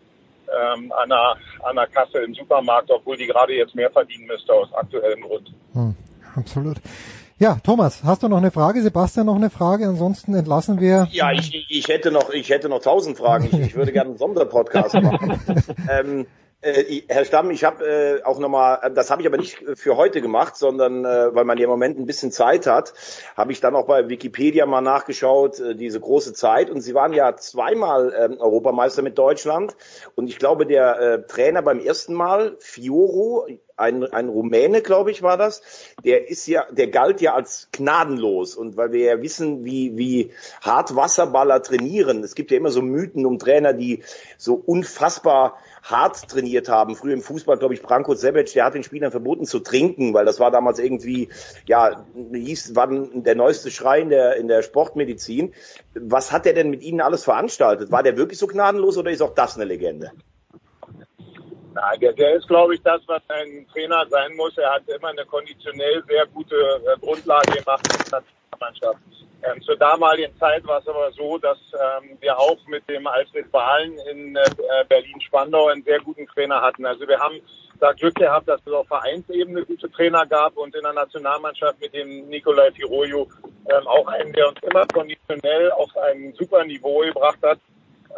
ähm, 0.48 0.92
an, 0.92 1.12
einer, 1.12 1.36
an 1.62 1.78
einer 1.78 1.86
Kasse 1.86 2.18
im 2.18 2.34
Supermarkt, 2.34 2.90
obwohl 2.90 3.16
die 3.16 3.26
gerade 3.26 3.54
jetzt 3.54 3.74
mehr 3.74 3.90
verdienen 3.90 4.26
müsste 4.26 4.52
aus 4.52 4.72
aktuellem 4.72 5.22
Grund. 5.22 5.52
Hm, 5.74 5.94
absolut. 6.34 6.78
Ja, 7.40 7.56
Thomas, 7.62 8.02
hast 8.02 8.24
du 8.24 8.28
noch 8.28 8.38
eine 8.38 8.50
Frage? 8.50 8.82
Sebastian 8.82 9.26
noch 9.26 9.36
eine 9.36 9.50
Frage? 9.50 9.86
Ansonsten 9.86 10.34
entlassen 10.34 10.80
wir. 10.80 11.06
Ja, 11.12 11.30
ich, 11.30 11.66
ich 11.68 11.86
hätte 11.86 12.10
noch, 12.10 12.30
ich 12.30 12.48
hätte 12.48 12.68
noch 12.68 12.80
tausend 12.80 13.16
Fragen. 13.16 13.44
Ich, 13.44 13.52
ich 13.52 13.74
würde 13.76 13.92
gerne 13.92 14.10
einen 14.10 14.18
Sonderpodcast 14.18 14.94
machen. 14.94 15.40
ähm, 15.90 16.26
äh, 16.60 17.02
Herr 17.08 17.24
Stamm, 17.24 17.50
ich 17.50 17.64
habe 17.64 17.84
äh, 17.84 18.22
auch 18.24 18.38
nochmal, 18.38 18.92
das 18.94 19.10
habe 19.10 19.22
ich 19.22 19.28
aber 19.28 19.36
nicht 19.36 19.62
für 19.74 19.96
heute 19.96 20.20
gemacht, 20.20 20.56
sondern 20.56 21.04
äh, 21.04 21.34
weil 21.34 21.44
man 21.44 21.58
ja 21.58 21.64
im 21.64 21.70
Moment 21.70 21.98
ein 21.98 22.06
bisschen 22.06 22.32
Zeit 22.32 22.66
hat, 22.66 22.94
habe 23.36 23.52
ich 23.52 23.60
dann 23.60 23.76
auch 23.76 23.86
bei 23.86 24.08
Wikipedia 24.08 24.66
mal 24.66 24.80
nachgeschaut, 24.80 25.60
äh, 25.60 25.74
diese 25.74 26.00
große 26.00 26.32
Zeit. 26.32 26.70
Und 26.70 26.80
Sie 26.80 26.94
waren 26.94 27.12
ja 27.12 27.36
zweimal 27.36 28.12
äh, 28.12 28.36
Europameister 28.40 29.02
mit 29.02 29.18
Deutschland. 29.18 29.76
Und 30.16 30.28
ich 30.28 30.38
glaube, 30.38 30.66
der 30.66 31.00
äh, 31.00 31.26
Trainer 31.26 31.62
beim 31.62 31.78
ersten 31.78 32.14
Mal, 32.14 32.56
Fioro, 32.58 33.46
ein, 33.78 34.04
ein 34.04 34.28
Rumäne, 34.28 34.82
glaube 34.82 35.10
ich, 35.10 35.22
war 35.22 35.36
das, 35.36 35.62
der 36.04 36.28
ist 36.28 36.46
ja, 36.46 36.66
der 36.70 36.88
galt 36.88 37.20
ja 37.20 37.34
als 37.34 37.68
gnadenlos. 37.72 38.56
Und 38.56 38.76
weil 38.76 38.92
wir 38.92 39.04
ja 39.04 39.22
wissen, 39.22 39.64
wie, 39.64 39.96
wie 39.96 40.30
hart 40.60 40.96
Wasserballer 40.96 41.62
trainieren, 41.62 42.22
es 42.22 42.34
gibt 42.34 42.50
ja 42.50 42.56
immer 42.56 42.70
so 42.70 42.82
Mythen 42.82 43.26
um 43.26 43.38
Trainer, 43.38 43.72
die 43.72 44.02
so 44.36 44.54
unfassbar 44.54 45.58
hart 45.82 46.28
trainiert 46.28 46.68
haben. 46.68 46.96
Früher 46.96 47.14
im 47.14 47.22
Fußball, 47.22 47.58
glaube 47.58 47.74
ich, 47.74 47.82
Branko 47.82 48.14
Sebec, 48.14 48.52
der 48.52 48.64
hat 48.64 48.74
den 48.74 48.82
Spielern 48.82 49.10
verboten 49.10 49.44
zu 49.44 49.60
trinken, 49.60 50.14
weil 50.14 50.24
das 50.24 50.40
war 50.40 50.50
damals 50.50 50.78
irgendwie, 50.78 51.28
ja, 51.66 52.04
hieß, 52.32 52.74
war 52.74 52.88
der 52.88 53.34
neueste 53.34 53.70
Schrei 53.70 54.00
in 54.00 54.10
der, 54.10 54.36
in 54.36 54.48
der 54.48 54.62
Sportmedizin. 54.62 55.54
Was 55.94 56.32
hat 56.32 56.44
der 56.44 56.52
denn 56.52 56.70
mit 56.70 56.82
Ihnen 56.82 57.00
alles 57.00 57.24
veranstaltet? 57.24 57.90
War 57.90 58.02
der 58.02 58.16
wirklich 58.16 58.38
so 58.38 58.46
gnadenlos 58.46 58.98
oder 58.98 59.10
ist 59.10 59.22
auch 59.22 59.34
das 59.34 59.56
eine 59.56 59.64
Legende? 59.64 60.12
Nein, 61.80 62.00
der, 62.00 62.12
der 62.12 62.34
ist, 62.34 62.48
glaube 62.48 62.74
ich, 62.74 62.82
das, 62.82 63.00
was 63.06 63.22
ein 63.28 63.64
Trainer 63.72 64.04
sein 64.10 64.34
muss. 64.34 64.58
Er 64.58 64.74
hat 64.74 64.88
immer 64.88 65.08
eine 65.08 65.24
konditionell 65.24 66.02
sehr 66.08 66.26
gute 66.26 66.56
äh, 66.56 66.98
Grundlage 66.98 67.52
gemacht 67.52 67.86
in 67.86 68.10
der 68.10 68.22
Mannschaft. 68.58 68.98
Ähm, 69.44 69.62
zur 69.62 69.76
damaligen 69.76 70.36
Zeit 70.38 70.66
war 70.66 70.80
es 70.80 70.88
aber 70.88 71.12
so, 71.12 71.38
dass 71.38 71.58
ähm, 71.72 72.18
wir 72.18 72.36
auch 72.36 72.58
mit 72.66 72.88
dem 72.88 73.06
Alfred 73.06 73.52
Wahlen 73.52 73.96
in 74.10 74.34
äh, 74.34 74.42
Berlin-Spandau 74.88 75.68
einen 75.68 75.84
sehr 75.84 76.00
guten 76.00 76.26
Trainer 76.26 76.60
hatten. 76.60 76.84
Also 76.84 77.06
wir 77.06 77.20
haben 77.20 77.40
da 77.78 77.92
Glück 77.92 78.16
gehabt, 78.16 78.48
dass 78.48 78.60
es 78.66 78.72
auf 78.72 78.88
Vereinsebene 78.88 79.64
gute 79.64 79.88
Trainer 79.92 80.26
gab 80.26 80.56
und 80.56 80.74
in 80.74 80.82
der 80.82 80.94
Nationalmannschaft 80.94 81.80
mit 81.80 81.94
dem 81.94 82.28
Nikolai 82.28 82.72
Firoyo 82.72 83.28
ähm, 83.70 83.86
auch 83.86 84.08
einen, 84.08 84.32
der 84.32 84.48
uns 84.48 84.58
immer 84.68 84.84
konditionell 84.86 85.70
auf 85.70 85.96
ein 85.96 86.34
super 86.36 86.64
Niveau 86.64 86.98
gebracht 87.02 87.38
hat. 87.44 87.60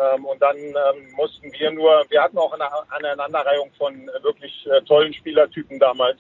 Ähm, 0.01 0.25
und 0.25 0.41
dann 0.41 0.57
ähm, 0.57 1.13
mussten 1.15 1.53
wir 1.53 1.71
nur, 1.71 2.05
wir 2.09 2.23
hatten 2.23 2.39
auch 2.39 2.53
eine 2.53 2.67
Aneinanderreihung 2.91 3.71
von 3.77 4.09
äh, 4.09 4.23
wirklich 4.23 4.67
äh, 4.67 4.81
tollen 4.83 5.13
Spielertypen 5.13 5.79
damals. 5.79 6.19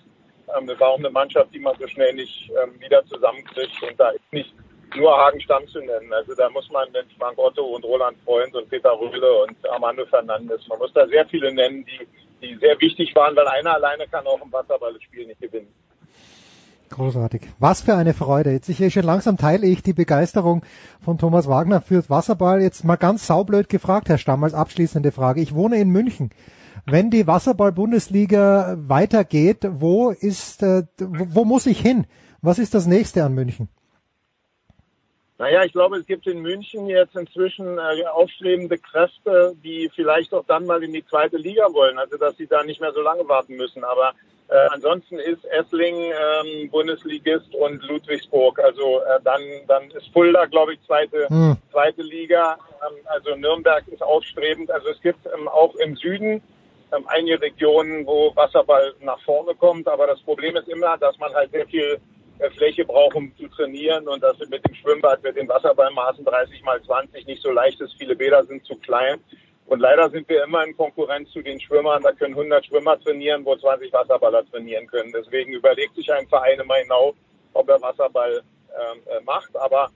Ähm, 0.56 0.66
das 0.66 0.78
war 0.80 0.88
auch 0.88 0.98
eine 0.98 1.10
Mannschaft, 1.10 1.54
die 1.54 1.60
man 1.60 1.76
so 1.78 1.86
schnell 1.86 2.12
nicht 2.12 2.50
ähm, 2.62 2.78
wieder 2.80 3.04
zusammenkriegt. 3.06 3.82
Und 3.82 3.98
da 3.98 4.10
ist 4.10 4.32
nicht 4.32 4.52
nur 4.96 5.16
Hagen 5.16 5.40
Stamm 5.40 5.66
zu 5.68 5.80
nennen. 5.80 6.12
Also 6.12 6.34
da 6.34 6.50
muss 6.50 6.68
man 6.70 6.90
mit 6.92 7.06
Frank 7.18 7.38
Otto 7.38 7.64
und 7.64 7.84
Roland 7.84 8.18
Freund 8.24 8.54
und 8.54 8.68
Peter 8.68 8.90
Röhle 8.90 9.44
und 9.44 9.70
Armando 9.70 10.04
Fernandes, 10.06 10.66
man 10.68 10.78
muss 10.78 10.92
da 10.92 11.06
sehr 11.06 11.26
viele 11.26 11.52
nennen, 11.52 11.84
die, 11.86 12.06
die 12.42 12.56
sehr 12.56 12.78
wichtig 12.80 13.14
waren, 13.14 13.36
weil 13.36 13.46
einer 13.48 13.74
alleine 13.74 14.06
kann 14.08 14.26
auch 14.26 14.42
im 14.42 14.52
Wasserballspiel 14.52 15.26
nicht 15.26 15.40
gewinnen. 15.40 15.72
Großartig. 16.90 17.42
Was 17.60 17.82
für 17.82 17.94
eine 17.94 18.14
Freude. 18.14 18.50
Jetzt 18.50 18.68
ich 18.68 18.92
schon 18.92 19.04
langsam 19.04 19.36
teile 19.36 19.66
ich 19.66 19.82
die 19.82 19.92
Begeisterung 19.92 20.62
von 21.00 21.18
Thomas 21.18 21.48
Wagner 21.48 21.80
fürs 21.80 22.10
Wasserball. 22.10 22.60
Jetzt 22.60 22.84
mal 22.84 22.96
ganz 22.96 23.28
saublöd 23.28 23.68
gefragt, 23.68 24.08
Herr 24.08 24.18
Stamm, 24.18 24.42
als 24.42 24.54
abschließende 24.54 25.12
Frage. 25.12 25.40
Ich 25.40 25.54
wohne 25.54 25.80
in 25.80 25.90
München. 25.90 26.30
Wenn 26.86 27.10
die 27.10 27.26
Wasserball-Bundesliga 27.26 28.76
weitergeht, 28.78 29.68
wo 29.70 30.10
ist, 30.10 30.62
äh, 30.64 30.82
wo, 30.98 31.26
wo 31.28 31.44
muss 31.44 31.66
ich 31.66 31.80
hin? 31.80 32.06
Was 32.42 32.58
ist 32.58 32.74
das 32.74 32.86
nächste 32.86 33.22
an 33.22 33.34
München? 33.34 33.68
Naja, 35.38 35.64
ich 35.64 35.72
glaube, 35.72 35.96
es 35.96 36.06
gibt 36.06 36.26
in 36.26 36.40
München 36.40 36.86
jetzt 36.86 37.14
inzwischen 37.14 37.78
äh, 37.78 38.04
aufstrebende 38.12 38.78
Kräfte, 38.78 39.54
die 39.62 39.90
vielleicht 39.94 40.34
auch 40.34 40.44
dann 40.46 40.66
mal 40.66 40.82
in 40.82 40.92
die 40.92 41.06
zweite 41.06 41.36
Liga 41.36 41.72
wollen, 41.72 41.98
also 41.98 42.18
dass 42.18 42.36
sie 42.36 42.46
da 42.46 42.64
nicht 42.64 42.80
mehr 42.80 42.92
so 42.92 43.00
lange 43.00 43.26
warten 43.28 43.56
müssen. 43.56 43.84
Aber 43.84 44.12
äh, 44.50 44.66
ansonsten 44.72 45.16
ist 45.20 45.44
Essling 45.44 45.94
ähm, 45.94 46.70
Bundesligist 46.70 47.54
und 47.54 47.82
Ludwigsburg. 47.84 48.58
Also 48.58 48.98
äh, 49.00 49.20
dann, 49.22 49.40
dann 49.68 49.90
ist 49.92 50.08
Fulda, 50.12 50.46
glaube 50.46 50.74
ich, 50.74 50.80
zweite, 50.86 51.28
hm. 51.28 51.56
zweite 51.70 52.02
Liga. 52.02 52.58
Ähm, 52.84 52.96
also 53.04 53.36
Nürnberg 53.36 53.86
ist 53.86 54.02
aufstrebend. 54.02 54.70
Also 54.72 54.88
es 54.88 55.00
gibt 55.02 55.24
ähm, 55.26 55.46
auch 55.46 55.76
im 55.76 55.94
Süden 55.94 56.42
ähm, 56.92 57.04
einige 57.06 57.40
Regionen, 57.40 58.04
wo 58.04 58.34
Wasserball 58.34 58.92
nach 59.00 59.20
vorne 59.22 59.54
kommt. 59.54 59.86
Aber 59.86 60.08
das 60.08 60.20
Problem 60.22 60.56
ist 60.56 60.68
immer, 60.68 60.98
dass 60.98 61.16
man 61.18 61.32
halt 61.32 61.52
sehr 61.52 61.66
viel 61.66 62.00
äh, 62.40 62.50
Fläche 62.50 62.84
braucht, 62.84 63.14
um 63.14 63.32
zu 63.36 63.46
trainieren 63.46 64.08
und 64.08 64.20
dass 64.20 64.36
mit 64.40 64.66
dem 64.66 64.74
Schwimmbad 64.74 65.22
mit 65.22 65.36
den 65.36 65.48
Wasserballmaßen 65.48 66.24
30 66.24 66.64
mal 66.64 66.82
20 66.82 67.24
nicht 67.24 67.40
so 67.40 67.52
leicht 67.52 67.80
ist. 67.80 67.94
Viele 67.96 68.16
Bäder 68.16 68.42
sind 68.42 68.64
zu 68.64 68.74
klein. 68.74 69.20
Und 69.70 69.78
leider 69.78 70.10
sind 70.10 70.28
wir 70.28 70.42
immer 70.42 70.64
in 70.64 70.76
Konkurrenz 70.76 71.30
zu 71.30 71.42
den 71.42 71.60
Schwimmern. 71.60 72.02
Da 72.02 72.10
können 72.10 72.34
100 72.34 72.66
Schwimmer 72.66 72.98
trainieren, 72.98 73.44
wo 73.44 73.54
20 73.54 73.92
Wasserballer 73.92 74.44
trainieren 74.50 74.88
können. 74.88 75.12
Deswegen 75.12 75.52
überlegt 75.52 75.94
sich 75.94 76.12
ein 76.12 76.26
Verein 76.26 76.58
immer 76.58 76.74
genau, 76.82 77.14
ob 77.52 77.68
er 77.68 77.80
Wasserball 77.80 78.42
ähm, 78.42 79.00
äh, 79.06 79.22
macht. 79.22 79.56
Aber 79.56 79.88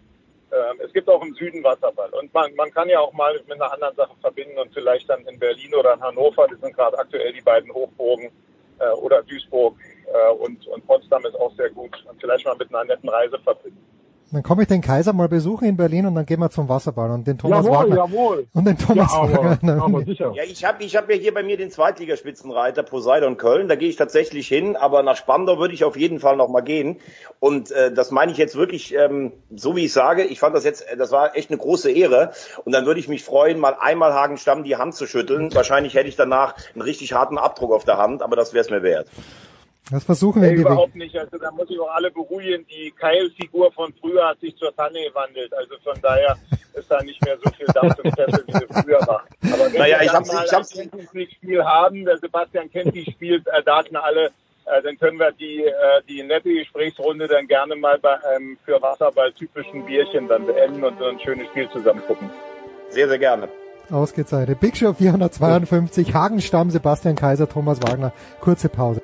äh, 0.52 0.84
es 0.84 0.92
gibt 0.92 1.08
auch 1.08 1.20
im 1.22 1.34
Süden 1.34 1.64
Wasserball. 1.64 2.10
Und 2.10 2.32
man, 2.32 2.54
man 2.54 2.70
kann 2.70 2.88
ja 2.88 3.00
auch 3.00 3.12
mal 3.14 3.34
mit 3.48 3.60
einer 3.60 3.72
anderen 3.72 3.96
Sache 3.96 4.14
verbinden 4.20 4.56
und 4.58 4.72
vielleicht 4.72 5.10
dann 5.10 5.26
in 5.26 5.40
Berlin 5.40 5.74
oder 5.74 5.94
in 5.94 6.00
Hannover, 6.00 6.46
das 6.48 6.60
sind 6.60 6.76
gerade 6.76 6.96
aktuell 6.96 7.32
die 7.32 7.42
beiden 7.42 7.74
Hochburgen, 7.74 8.30
äh, 8.78 8.90
oder 8.90 9.24
Duisburg 9.24 9.76
äh, 10.06 10.32
und, 10.34 10.68
und 10.68 10.86
Potsdam 10.86 11.26
ist 11.26 11.34
auch 11.34 11.52
sehr 11.56 11.70
gut. 11.70 12.04
Und 12.08 12.20
vielleicht 12.20 12.44
mal 12.44 12.56
mit 12.56 12.72
einer 12.72 12.84
netten 12.84 13.08
Reise 13.08 13.40
verbinden. 13.40 13.93
Dann 14.32 14.42
komme 14.42 14.62
ich 14.62 14.68
den 14.68 14.80
Kaiser 14.80 15.12
mal 15.12 15.28
besuchen 15.28 15.68
in 15.68 15.76
Berlin 15.76 16.06
und 16.06 16.14
dann 16.14 16.26
gehen 16.26 16.40
wir 16.40 16.50
zum 16.50 16.68
Wasserball 16.68 17.10
und 17.10 17.26
den 17.26 17.38
Thomas 17.38 17.64
jawohl, 17.64 17.78
Wagner. 17.78 17.96
Jawohl. 17.96 18.46
Und 18.54 18.64
den 18.64 18.78
Thomas 18.78 19.12
ja, 19.12 19.18
aber, 19.18 19.44
Wagner. 19.44 19.82
Aber 19.82 20.04
sicher. 20.04 20.32
Ja, 20.34 20.42
ich 20.42 20.64
habe 20.64 20.82
ich 20.82 20.96
hab 20.96 21.08
ja 21.10 21.16
hier 21.16 21.32
bei 21.32 21.42
mir 21.42 21.56
den 21.56 21.70
Zweitligaspitzenreiter 21.70 22.82
Poseidon 22.82 23.36
Köln, 23.36 23.68
da 23.68 23.76
gehe 23.76 23.88
ich 23.88 23.96
tatsächlich 23.96 24.48
hin, 24.48 24.76
aber 24.76 25.02
nach 25.02 25.16
Spandau 25.16 25.58
würde 25.58 25.74
ich 25.74 25.84
auf 25.84 25.96
jeden 25.96 26.18
Fall 26.18 26.36
noch 26.36 26.48
mal 26.48 26.62
gehen. 26.62 27.00
Und 27.38 27.70
äh, 27.70 27.92
das 27.92 28.10
meine 28.10 28.32
ich 28.32 28.38
jetzt 28.38 28.56
wirklich, 28.56 28.94
ähm, 28.94 29.32
so 29.54 29.76
wie 29.76 29.84
ich 29.84 29.92
sage, 29.92 30.24
ich 30.24 30.40
fand 30.40 30.54
das 30.56 30.64
jetzt, 30.64 30.84
das 30.98 31.12
war 31.12 31.36
echt 31.36 31.50
eine 31.50 31.58
große 31.58 31.90
Ehre. 31.90 32.32
Und 32.64 32.72
dann 32.72 32.86
würde 32.86 33.00
ich 33.00 33.08
mich 33.08 33.22
freuen, 33.24 33.58
mal 33.58 33.76
einmal 33.80 34.12
Hagenstamm 34.14 34.64
die 34.64 34.76
Hand 34.76 34.94
zu 34.94 35.06
schütteln. 35.06 35.54
Wahrscheinlich 35.54 35.94
hätte 35.94 36.08
ich 36.08 36.16
danach 36.16 36.54
einen 36.74 36.82
richtig 36.82 37.12
harten 37.12 37.38
Abdruck 37.38 37.72
auf 37.72 37.84
der 37.84 37.98
Hand, 37.98 38.22
aber 38.22 38.36
das 38.36 38.52
wäre 38.52 38.64
es 38.64 38.70
mir 38.70 38.82
wert. 38.82 39.08
Das 39.90 40.02
versuchen 40.04 40.40
wir 40.40 40.48
Nee, 40.50 40.56
die 40.56 40.62
überhaupt 40.62 40.96
nicht. 40.96 41.14
Also 41.16 41.36
da 41.36 41.50
muss 41.50 41.68
ich 41.68 41.78
auch 41.78 41.90
alle 41.94 42.10
beruhigen. 42.10 42.64
Die 42.70 42.90
Keilfigur 42.98 43.70
von 43.72 43.92
früher 44.00 44.28
hat 44.28 44.40
sich 44.40 44.56
zur 44.56 44.74
Tanne 44.74 44.98
gewandelt. 45.08 45.52
Also 45.54 45.74
von 45.84 46.00
daher 46.00 46.36
ist 46.72 46.90
da 46.90 47.02
nicht 47.02 47.22
mehr 47.24 47.36
so 47.44 47.50
viel 47.50 47.66
Dampf 47.66 47.98
im 48.02 48.10
Kessel, 48.12 48.44
wie 48.46 48.52
es 48.52 48.82
früher 48.82 49.00
war. 49.06 49.24
Aber 49.52 49.66
wenn 49.72 49.78
Naja, 49.78 49.98
wir 50.00 50.06
ich 50.06 50.12
hab's- 50.12 50.32
mal 50.32 50.44
ich 50.46 50.52
hab's- 50.52 50.74
ein 50.78 50.84
Champions 50.84 51.12
League-Spiel 51.12 51.62
haben, 51.64 52.04
der 52.06 52.16
Sebastian 52.18 52.70
Kenty 52.70 53.04
spielt 53.10 53.46
äh, 53.48 53.62
Daten 53.62 53.96
alle, 53.96 54.28
äh, 54.64 54.82
dann 54.82 54.98
können 54.98 55.18
wir 55.18 55.32
die, 55.32 55.62
äh, 55.64 55.72
die 56.08 56.22
nette 56.22 56.48
Gesprächsrunde 56.54 57.28
dann 57.28 57.46
gerne 57.46 57.76
mal 57.76 57.98
bei 57.98 58.14
einem 58.24 58.56
für 58.64 58.80
Wasserball 58.80 59.32
typischen 59.32 59.84
Bierchen 59.84 60.28
dann 60.28 60.46
beenden 60.46 60.82
und 60.82 60.98
so 60.98 61.04
ein 61.04 61.20
schönes 61.20 61.46
Spiel 61.48 61.68
zusammen 61.70 62.00
gucken. 62.06 62.30
Sehr, 62.88 63.06
sehr 63.06 63.18
gerne. 63.18 63.48
Ausgezeichnet. 63.90 64.60
Big 64.60 64.78
Show 64.78 64.94
452, 64.94 66.14
Hagenstamm, 66.14 66.70
Sebastian 66.70 67.16
Kaiser, 67.16 67.46
Thomas 67.46 67.82
Wagner. 67.82 68.12
Kurze 68.40 68.70
Pause. 68.70 69.02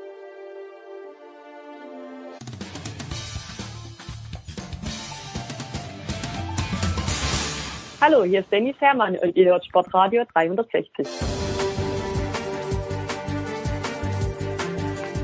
Hallo, 8.03 8.25
hier 8.25 8.41
ist 8.41 8.51
Dennis 8.51 8.77
Herrmann 8.81 9.15
und 9.19 9.37
ihr 9.37 9.51
hört 9.51 9.63
Sportradio 9.67 10.23
360. 10.33 11.07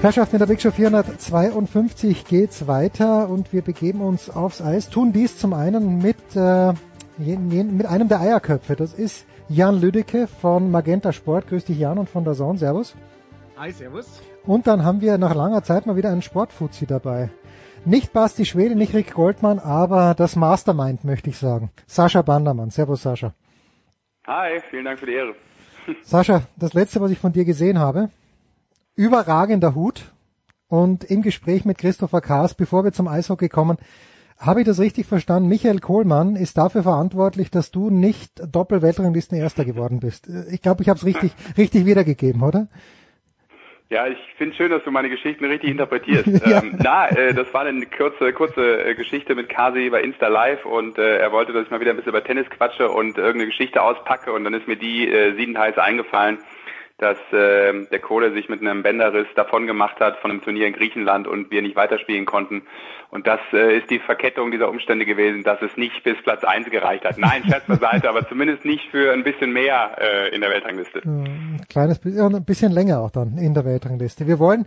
Herrschaft 0.03 0.35
in 0.35 0.39
der 0.39 0.47
Big 0.47 0.61
Show 0.61 0.70
452 0.70 2.27
geht's 2.27 2.66
weiter 2.66 3.31
und 3.31 3.55
wir 3.55 3.62
begeben 3.62 4.03
uns 4.03 4.29
aufs 4.29 4.61
Eis. 4.61 4.91
Tun 4.91 5.14
dies 5.14 5.39
zum 5.39 5.55
einen 5.55 6.03
mit, 6.03 6.18
äh, 6.37 6.74
mit 7.16 7.87
einem 7.87 8.09
der 8.09 8.20
Eierköpfe. 8.20 8.77
Das 8.77 8.93
ist 8.93 9.27
Jan 9.49 9.81
Lüdecke 9.81 10.27
von 10.27 10.70
Magenta 10.70 11.14
Sport. 11.14 11.49
Grüß 11.49 11.64
dich 11.64 11.79
Jan 11.79 11.97
und 11.97 12.11
von 12.11 12.24
der 12.24 12.35
Zone. 12.35 12.59
Servus. 12.59 12.95
Hi, 13.57 13.72
servus. 13.72 14.20
Und 14.45 14.66
dann 14.66 14.85
haben 14.85 15.01
wir 15.01 15.16
nach 15.16 15.35
langer 15.35 15.62
Zeit 15.62 15.87
mal 15.87 15.97
wieder 15.97 16.11
einen 16.11 16.20
Sportfuzzi 16.20 16.85
dabei. 16.85 17.31
Nicht 17.87 18.12
Basti 18.12 18.45
Schwede, 18.45 18.74
nicht 18.74 18.95
Rick 18.95 19.14
Goldmann, 19.14 19.61
aber 19.61 20.14
das 20.14 20.34
Mastermind, 20.34 21.04
möchte 21.04 21.30
ich 21.30 21.38
sagen. 21.38 21.71
Sascha 21.87 22.22
Bandermann. 22.22 22.71
Servus, 22.71 23.03
Sascha. 23.03 23.33
Hi, 24.26 24.61
vielen 24.71 24.87
Dank 24.87 24.99
für 24.99 25.07
die 25.07 25.13
Ehre. 25.13 25.37
Sascha, 26.03 26.42
das 26.57 26.75
letzte, 26.75 27.00
was 27.00 27.13
ich 27.13 27.18
von 27.21 27.33
dir 27.33 27.45
gesehen 27.45 27.79
habe, 27.79 28.11
überragender 28.96 29.76
Hut 29.76 30.03
und 30.67 31.04
im 31.04 31.22
Gespräch 31.22 31.64
mit 31.64 31.79
Christopher 31.79 32.21
Kaas, 32.21 32.54
bevor 32.54 32.83
wir 32.83 32.92
zum 32.92 33.07
Eishockey 33.07 33.49
kommen, 33.49 33.79
habe 34.37 34.63
ich 34.63 34.67
das 34.67 34.80
richtig 34.80 35.07
verstanden? 35.07 35.49
Michael 35.49 35.79
Kohlmann 35.79 36.34
ist 36.34 36.58
dafür 36.58 36.83
verantwortlich, 36.83 37.53
dass 37.53 37.71
du 37.71 37.91
nicht 37.91 38.42
Doppel-Weltranglisten 38.53 39.38
Erster 39.38 39.64
geworden 39.64 40.00
bist. 40.00 40.29
Ich 40.50 40.61
glaube, 40.61 40.83
ich 40.83 40.88
habe 40.88 40.99
es 40.99 41.07
richtig, 41.07 41.30
richtig 41.57 41.87
wiedergegeben, 41.87 42.42
oder? 42.42 42.67
Ja, 43.88 44.08
ich 44.08 44.18
finde 44.37 44.57
schön, 44.57 44.71
dass 44.71 44.83
du 44.83 44.91
meine 44.91 45.08
Geschichten 45.08 45.45
richtig 45.45 45.71
interpretierst. 45.71 46.26
ja. 46.46 46.61
ähm, 46.61 46.76
na, 46.83 47.08
äh, 47.08 47.33
das 47.33 47.53
war 47.54 47.63
eine 47.63 47.87
kurze, 47.87 48.33
kurze 48.33 48.84
äh, 48.84 48.95
Geschichte 48.96 49.37
mit 49.37 49.49
Kasi 49.49 49.91
bei 49.91 50.03
Insta 50.03 50.26
Live 50.26 50.64
und 50.67 50.99
äh, 50.99 51.18
er 51.18 51.30
wollte, 51.30 51.53
dass 51.53 51.64
ich 51.64 51.71
mal 51.71 51.80
wieder 51.80 51.91
ein 51.91 51.96
bisschen 51.96 52.11
über 52.11 52.25
Tennis 52.25 52.50
quatsche 52.50 52.91
und 52.91 53.17
irgendeine 53.17 53.46
Geschichte 53.46 53.80
auspacke 53.80 54.33
und 54.33 54.42
dann 54.42 54.54
ist 54.54 54.67
mir 54.67 54.76
die 54.76 55.08
äh, 55.08 55.37
siebenteils 55.37 55.79
eingefallen 55.79 56.38
dass 56.99 57.18
äh, 57.31 57.85
der 57.91 57.99
Kohle 58.01 58.33
sich 58.33 58.49
mit 58.49 58.63
einem 58.63 58.83
Bänderriss 58.83 59.27
davon 59.35 59.67
gemacht 59.67 60.01
hat 60.01 60.17
von 60.18 60.31
einem 60.31 60.41
Turnier 60.41 60.67
in 60.67 60.73
Griechenland 60.73 61.27
und 61.27 61.51
wir 61.51 61.61
nicht 61.61 61.77
weiterspielen 61.77 62.25
konnten. 62.25 62.63
Und 63.11 63.27
das 63.27 63.41
äh, 63.53 63.79
ist 63.79 63.91
die 63.91 63.99
Verkettung 63.99 64.51
dieser 64.51 64.71
Umstände 64.71 65.05
gewesen, 65.05 65.43
dass 65.43 65.61
es 65.61 65.77
nicht 65.77 66.03
bis 66.05 66.17
Platz 66.23 66.43
eins 66.43 66.71
gereicht 66.71 67.05
hat. 67.05 67.18
Nein, 67.18 67.45
Scherz 67.45 67.67
beiseite, 67.67 68.09
aber 68.09 68.27
zumindest 68.29 68.64
nicht 68.64 68.91
für 68.91 69.13
ein 69.13 69.25
bisschen 69.25 69.53
mehr 69.53 69.97
äh, 70.01 70.35
in 70.35 70.41
der 70.41 70.51
Weltrangliste. 70.51 71.03
Ein 71.05 71.61
kleines 71.68 71.99
bisschen, 71.99 72.35
ein 72.35 72.45
bisschen 72.45 72.73
länger 72.73 73.01
auch 73.01 73.11
dann 73.11 73.37
in 73.37 73.53
der 73.53 73.64
Weltrangliste. 73.64 74.27
Wir 74.27 74.39
wollen 74.39 74.67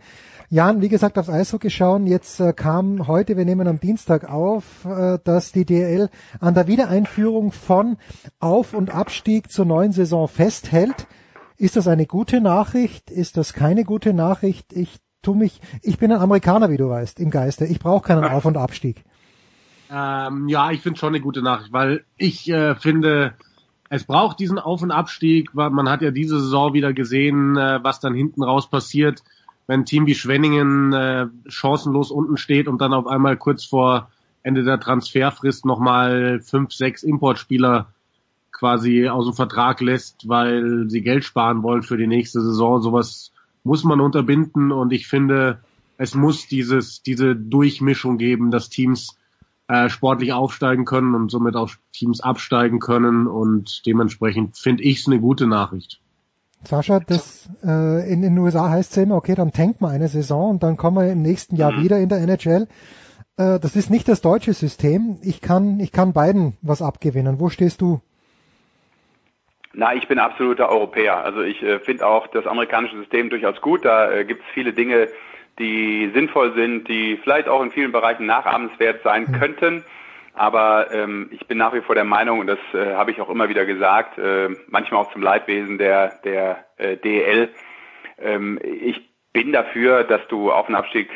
Jan, 0.52 0.82
wie 0.82 0.90
gesagt, 0.90 1.20
aufs 1.20 1.30
Eishockey 1.30 1.70
schauen. 1.70 2.08
Jetzt 2.08 2.40
äh, 2.40 2.54
kam 2.54 3.08
heute, 3.08 3.38
wir 3.38 3.46
nehmen 3.46 3.68
am 3.68 3.80
Dienstag 3.80 4.28
auf, 4.28 4.86
äh, 4.86 5.20
dass 5.24 5.52
die 5.52 5.64
DL 5.64 6.10
an 6.40 6.56
der 6.56 6.66
Wiedereinführung 6.66 7.52
von 7.52 7.98
Auf- 8.40 8.74
und 8.74 8.94
Abstieg 8.94 9.52
zur 9.52 9.66
neuen 9.66 9.92
Saison 9.92 10.28
festhält. 10.28 11.08
Ist 11.60 11.76
das 11.76 11.90
eine 11.90 12.06
gute 12.06 12.40
Nachricht? 12.40 13.12
Ist 13.12 13.36
das 13.36 13.52
keine 13.52 13.84
gute 13.84 14.14
Nachricht? 14.14 14.72
Ich 14.72 14.98
tu 15.22 15.34
mich, 15.34 15.60
ich 15.82 15.98
bin 15.98 16.10
ein 16.10 16.22
Amerikaner, 16.22 16.70
wie 16.70 16.78
du 16.78 16.90
weißt, 16.90 17.20
im 17.20 17.32
Geiste. 17.32 17.66
Ich 17.66 17.80
brauche 17.80 18.08
keinen 18.08 18.24
Auf- 18.32 18.46
und 18.46 18.56
Abstieg. 18.56 19.04
Ähm, 19.92 20.48
ja, 20.48 20.72
ich 20.72 20.80
finde 20.80 20.98
schon 20.98 21.10
eine 21.10 21.20
gute 21.20 21.42
Nachricht, 21.42 21.74
weil 21.74 22.06
ich 22.16 22.50
äh, 22.50 22.76
finde, 22.76 23.34
es 23.90 24.06
braucht 24.06 24.40
diesen 24.40 24.58
Auf- 24.58 24.84
und 24.84 24.92
Abstieg, 24.92 25.50
weil 25.54 25.70
man 25.70 25.90
hat 25.90 26.02
ja 26.02 26.12
diese 26.12 26.40
Saison 26.40 26.74
wieder 26.74 26.94
gesehen, 26.94 27.58
äh, 27.58 27.84
was 27.84 28.00
dann 28.00 28.14
hinten 28.14 28.42
raus 28.42 28.70
passiert, 28.70 29.22
wenn 29.68 29.82
ein 29.82 29.86
Team 29.86 30.06
wie 30.08 30.16
Schwenningen 30.16 30.94
äh, 30.94 31.26
chancenlos 31.48 32.10
unten 32.10 32.38
steht 32.38 32.70
und 32.70 32.80
dann 32.80 32.94
auf 32.94 33.06
einmal 33.06 33.36
kurz 33.36 33.66
vor 33.66 34.10
Ende 34.44 34.64
der 34.64 34.80
Transferfrist 34.80 35.66
nochmal 35.66 36.40
fünf, 36.40 36.72
sechs 36.72 37.04
Importspieler 37.04 37.88
quasi 38.60 39.08
aus 39.08 39.26
dem 39.26 39.34
Vertrag 39.34 39.80
lässt, 39.80 40.28
weil 40.28 40.90
sie 40.90 41.02
Geld 41.02 41.24
sparen 41.24 41.64
wollen 41.64 41.82
für 41.82 41.98
die 41.98 42.08
nächste 42.08 42.42
Saison. 42.42 42.82
Sowas 42.82 43.32
muss 43.64 43.86
man 43.86 44.02
unterbinden 44.02 44.72
und 44.74 44.92
ich 44.92 45.08
finde, 45.08 45.60
es 45.98 46.14
muss 46.14 46.48
dieses, 46.48 47.02
diese 47.02 47.36
Durchmischung 47.36 48.18
geben, 48.18 48.52
dass 48.52 48.70
Teams 48.70 49.18
äh, 49.70 49.90
sportlich 49.90 50.34
aufsteigen 50.34 50.84
können 50.84 51.16
und 51.16 51.32
somit 51.32 51.56
auch 51.56 51.70
Teams 51.94 52.20
absteigen 52.20 52.80
können 52.80 53.28
und 53.28 53.86
dementsprechend 53.86 54.58
finde 54.58 54.84
ich 54.84 55.00
es 55.00 55.08
eine 55.08 55.20
gute 55.20 55.48
Nachricht. 55.48 56.02
Sascha, 56.64 57.00
das 57.00 57.48
äh, 57.64 58.12
in 58.12 58.22
den 58.22 58.38
USA 58.38 58.70
heißt 58.70 58.92
es 58.92 58.98
immer, 58.98 59.16
okay, 59.16 59.36
dann 59.36 59.54
tankt 59.54 59.80
man 59.80 59.92
eine 59.92 60.10
Saison 60.10 60.52
und 60.52 60.64
dann 60.64 60.76
kommen 60.76 60.98
wir 60.98 61.10
im 61.10 61.22
nächsten 61.22 61.56
Jahr 61.56 61.72
mhm. 61.72 61.84
wieder 61.84 62.00
in 62.00 62.10
der 62.10 62.20
NHL. 62.20 62.68
Äh, 63.38 63.60
das 63.60 63.78
ist 63.78 63.90
nicht 63.90 64.10
das 64.10 64.20
deutsche 64.20 64.54
System. 64.54 65.18
Ich 65.22 65.40
kann, 65.40 65.80
ich 65.80 65.94
kann 65.94 66.12
beiden 66.12 66.58
was 66.62 66.82
abgewinnen. 66.82 67.40
Wo 67.40 67.50
stehst 67.50 67.80
du? 67.82 68.02
Na, 69.74 69.94
ich 69.94 70.08
bin 70.08 70.20
absoluter 70.20 70.70
Europäer. 70.70 71.24
Also 71.24 71.42
ich 71.42 71.62
äh, 71.62 71.80
finde 71.80 72.08
auch 72.08 72.28
das 72.28 72.48
amerikanische 72.48 72.98
System 72.98 73.30
durchaus 73.30 73.62
gut. 73.62 73.86
Da 73.86 74.12
äh, 74.12 74.26
gibt 74.26 74.42
es 74.42 74.48
viele 74.54 74.74
Dinge, 74.74 75.10
die 75.60 76.10
sinnvoll 76.14 76.54
sind, 76.56 76.88
die 76.88 77.18
vielleicht 77.22 77.48
auch 77.48 77.62
in 77.62 77.72
vielen 77.72 77.92
Bereichen 77.92 78.26
nachahmenswert 78.26 79.04
sein 79.04 79.28
mhm. 79.28 79.40
könnten. 79.40 79.86
Aber 80.34 80.92
ähm, 80.92 81.30
ich 81.32 81.46
bin 81.48 81.58
nach 81.58 81.74
wie 81.74 81.82
vor 81.82 81.96
der 81.96 82.06
Meinung, 82.06 82.40
und 82.40 82.48
das 82.48 82.60
äh, 82.74 82.96
habe 82.96 83.12
ich 83.12 83.20
auch 83.20 83.30
immer 83.30 83.50
wieder 83.50 83.66
gesagt, 83.66 84.18
äh, 84.18 84.50
manchmal 84.68 85.02
auch 85.02 85.12
zum 85.12 85.22
Leidwesen 85.22 85.78
der, 85.78 86.20
der 86.24 86.66
äh, 86.78 86.98
DEL, 86.98 87.50
ähm, 88.20 88.60
ich 88.64 89.10
bin 89.34 89.52
dafür, 89.52 90.04
dass 90.04 90.22
du 90.30 90.52
Auf- 90.52 90.70
und 90.70 90.76
Abstieg 90.76 91.10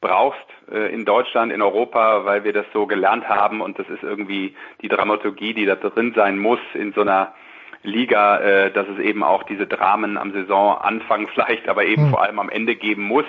brauchst 0.00 0.44
äh, 0.70 0.92
in 0.92 1.04
Deutschland, 1.04 1.52
in 1.52 1.62
Europa, 1.62 2.24
weil 2.24 2.44
wir 2.44 2.52
das 2.52 2.66
so 2.72 2.86
gelernt 2.86 3.28
haben 3.28 3.60
und 3.60 3.78
das 3.78 3.88
ist 3.88 4.02
irgendwie 4.02 4.54
die 4.82 4.88
Dramaturgie, 4.88 5.54
die 5.54 5.66
da 5.66 5.76
drin 5.76 6.12
sein 6.14 6.38
muss 6.38 6.60
in 6.74 6.92
so 6.92 7.00
einer 7.02 7.34
Liga, 7.84 8.38
äh, 8.38 8.70
dass 8.72 8.88
es 8.88 8.98
eben 8.98 9.22
auch 9.22 9.44
diese 9.44 9.66
Dramen 9.66 10.18
am 10.18 10.32
Saisonanfang 10.32 11.28
vielleicht, 11.34 11.68
aber 11.68 11.84
eben 11.84 12.06
mhm. 12.06 12.10
vor 12.10 12.22
allem 12.22 12.38
am 12.38 12.48
Ende 12.48 12.74
geben 12.74 13.04
muss. 13.04 13.26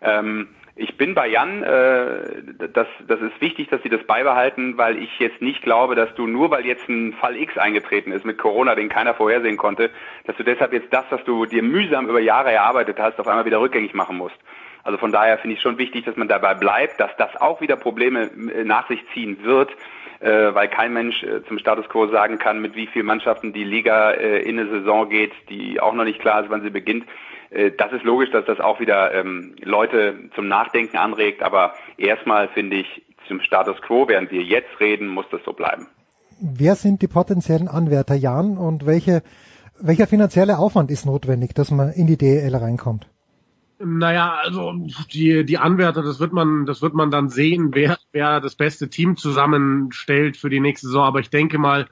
Ähm, 0.00 0.48
ich 0.80 0.96
bin 0.96 1.14
bei 1.14 1.26
Jan, 1.26 1.64
äh, 1.64 2.68
das, 2.72 2.86
das 3.08 3.20
ist 3.20 3.40
wichtig, 3.40 3.68
dass 3.68 3.82
sie 3.82 3.88
das 3.88 4.04
beibehalten, 4.04 4.78
weil 4.78 4.96
ich 4.98 5.18
jetzt 5.18 5.42
nicht 5.42 5.62
glaube, 5.62 5.96
dass 5.96 6.14
du 6.14 6.28
nur, 6.28 6.52
weil 6.52 6.64
jetzt 6.66 6.88
ein 6.88 7.14
Fall 7.14 7.36
X 7.36 7.58
eingetreten 7.58 8.12
ist 8.12 8.24
mit 8.24 8.38
Corona, 8.38 8.76
den 8.76 8.88
keiner 8.88 9.14
vorhersehen 9.14 9.56
konnte, 9.56 9.90
dass 10.26 10.36
du 10.36 10.44
deshalb 10.44 10.72
jetzt 10.72 10.92
das, 10.92 11.04
was 11.10 11.24
du 11.24 11.46
dir 11.46 11.64
mühsam 11.64 12.08
über 12.08 12.20
Jahre 12.20 12.52
erarbeitet 12.52 12.98
hast, 13.00 13.18
auf 13.18 13.26
einmal 13.26 13.44
wieder 13.44 13.60
rückgängig 13.60 13.92
machen 13.92 14.16
musst. 14.16 14.36
Also 14.84 14.98
von 14.98 15.10
daher 15.10 15.38
finde 15.38 15.56
ich 15.56 15.62
schon 15.62 15.78
wichtig, 15.78 16.04
dass 16.04 16.16
man 16.16 16.28
dabei 16.28 16.54
bleibt, 16.54 17.00
dass 17.00 17.10
das 17.18 17.34
auch 17.40 17.60
wieder 17.60 17.76
Probleme 17.76 18.30
äh, 18.54 18.62
nach 18.62 18.86
sich 18.88 19.04
ziehen 19.12 19.42
wird, 19.42 19.70
äh, 20.20 20.54
weil 20.54 20.68
kein 20.68 20.92
Mensch 20.92 21.22
äh, 21.22 21.44
zum 21.46 21.58
Status 21.58 21.88
quo 21.88 22.06
sagen 22.08 22.38
kann, 22.38 22.60
mit 22.60 22.74
wie 22.74 22.86
vielen 22.86 23.06
Mannschaften 23.06 23.52
die 23.52 23.64
Liga 23.64 24.12
äh, 24.12 24.42
in 24.42 24.58
eine 24.58 24.68
Saison 24.70 25.08
geht, 25.08 25.32
die 25.48 25.80
auch 25.80 25.94
noch 25.94 26.04
nicht 26.04 26.20
klar 26.20 26.42
ist, 26.42 26.50
wann 26.50 26.62
sie 26.62 26.70
beginnt. 26.70 27.04
Äh, 27.50 27.72
das 27.76 27.92
ist 27.92 28.04
logisch, 28.04 28.30
dass 28.30 28.44
das 28.44 28.60
auch 28.60 28.80
wieder 28.80 29.14
ähm, 29.14 29.54
Leute 29.62 30.30
zum 30.34 30.48
Nachdenken 30.48 30.96
anregt, 30.96 31.42
aber 31.42 31.74
erstmal 31.96 32.48
finde 32.48 32.76
ich 32.76 33.02
zum 33.26 33.40
Status 33.40 33.80
quo, 33.82 34.08
während 34.08 34.30
wir 34.30 34.42
jetzt 34.42 34.80
reden, 34.80 35.08
muss 35.08 35.26
das 35.30 35.40
so 35.44 35.52
bleiben. 35.52 35.86
Wer 36.40 36.76
sind 36.76 37.02
die 37.02 37.08
potenziellen 37.08 37.68
Anwärter, 37.68 38.14
Jan, 38.14 38.58
und 38.58 38.86
welche, 38.86 39.22
welcher 39.80 40.06
finanzielle 40.06 40.58
Aufwand 40.58 40.90
ist 40.90 41.04
notwendig, 41.04 41.54
dass 41.54 41.70
man 41.70 41.90
in 41.92 42.06
die 42.06 42.16
DEL 42.16 42.54
reinkommt? 42.54 43.08
Naja, 43.80 44.34
also 44.42 44.74
die, 45.12 45.44
die 45.44 45.58
Anwärter, 45.58 46.02
das 46.02 46.18
wird 46.18 46.32
man, 46.32 46.66
das 46.66 46.82
wird 46.82 46.94
man 46.94 47.12
dann 47.12 47.28
sehen, 47.28 47.70
wer, 47.74 47.96
wer 48.10 48.40
das 48.40 48.56
beste 48.56 48.90
Team 48.90 49.16
zusammenstellt 49.16 50.36
für 50.36 50.50
die 50.50 50.58
nächste 50.58 50.88
Saison. 50.88 51.04
Aber 51.04 51.20
ich 51.20 51.30
denke 51.30 51.58
mal, 51.58 51.88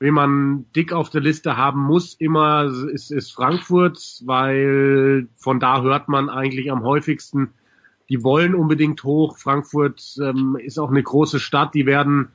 wen 0.00 0.14
man 0.14 0.66
dick 0.74 0.92
auf 0.92 1.10
der 1.10 1.20
Liste 1.20 1.56
haben 1.58 1.82
muss, 1.82 2.14
immer 2.14 2.64
ist, 2.64 3.10
ist 3.10 3.32
Frankfurt, 3.32 4.22
weil 4.24 5.28
von 5.36 5.60
da 5.60 5.82
hört 5.82 6.08
man 6.08 6.30
eigentlich 6.30 6.72
am 6.72 6.82
häufigsten, 6.82 7.50
die 8.08 8.24
wollen 8.24 8.54
unbedingt 8.54 9.04
hoch. 9.04 9.36
Frankfurt 9.36 10.16
ähm, 10.22 10.56
ist 10.58 10.78
auch 10.78 10.90
eine 10.90 11.02
große 11.02 11.40
Stadt, 11.40 11.74
die 11.74 11.84
werden 11.84 12.28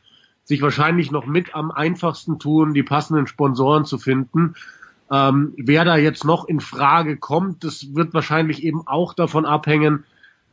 sich 0.43 0.61
wahrscheinlich 0.61 1.09
noch 1.09 1.25
mit 1.25 1.55
am 1.55 1.71
einfachsten 1.71 2.37
tun, 2.37 2.73
die 2.73 2.83
passenden 2.83 3.25
Sponsoren 3.25 3.85
zu 3.85 3.97
finden. 3.97 4.55
Ähm, 5.13 5.53
wer 5.57 5.85
da 5.85 5.95
jetzt 5.95 6.25
noch 6.25 6.47
in 6.47 6.59
Frage 6.59 7.17
kommt, 7.17 7.63
das 7.63 7.93
wird 7.93 8.15
wahrscheinlich 8.15 8.63
eben 8.63 8.87
auch 8.87 9.13
davon 9.13 9.45
abhängen, 9.45 10.05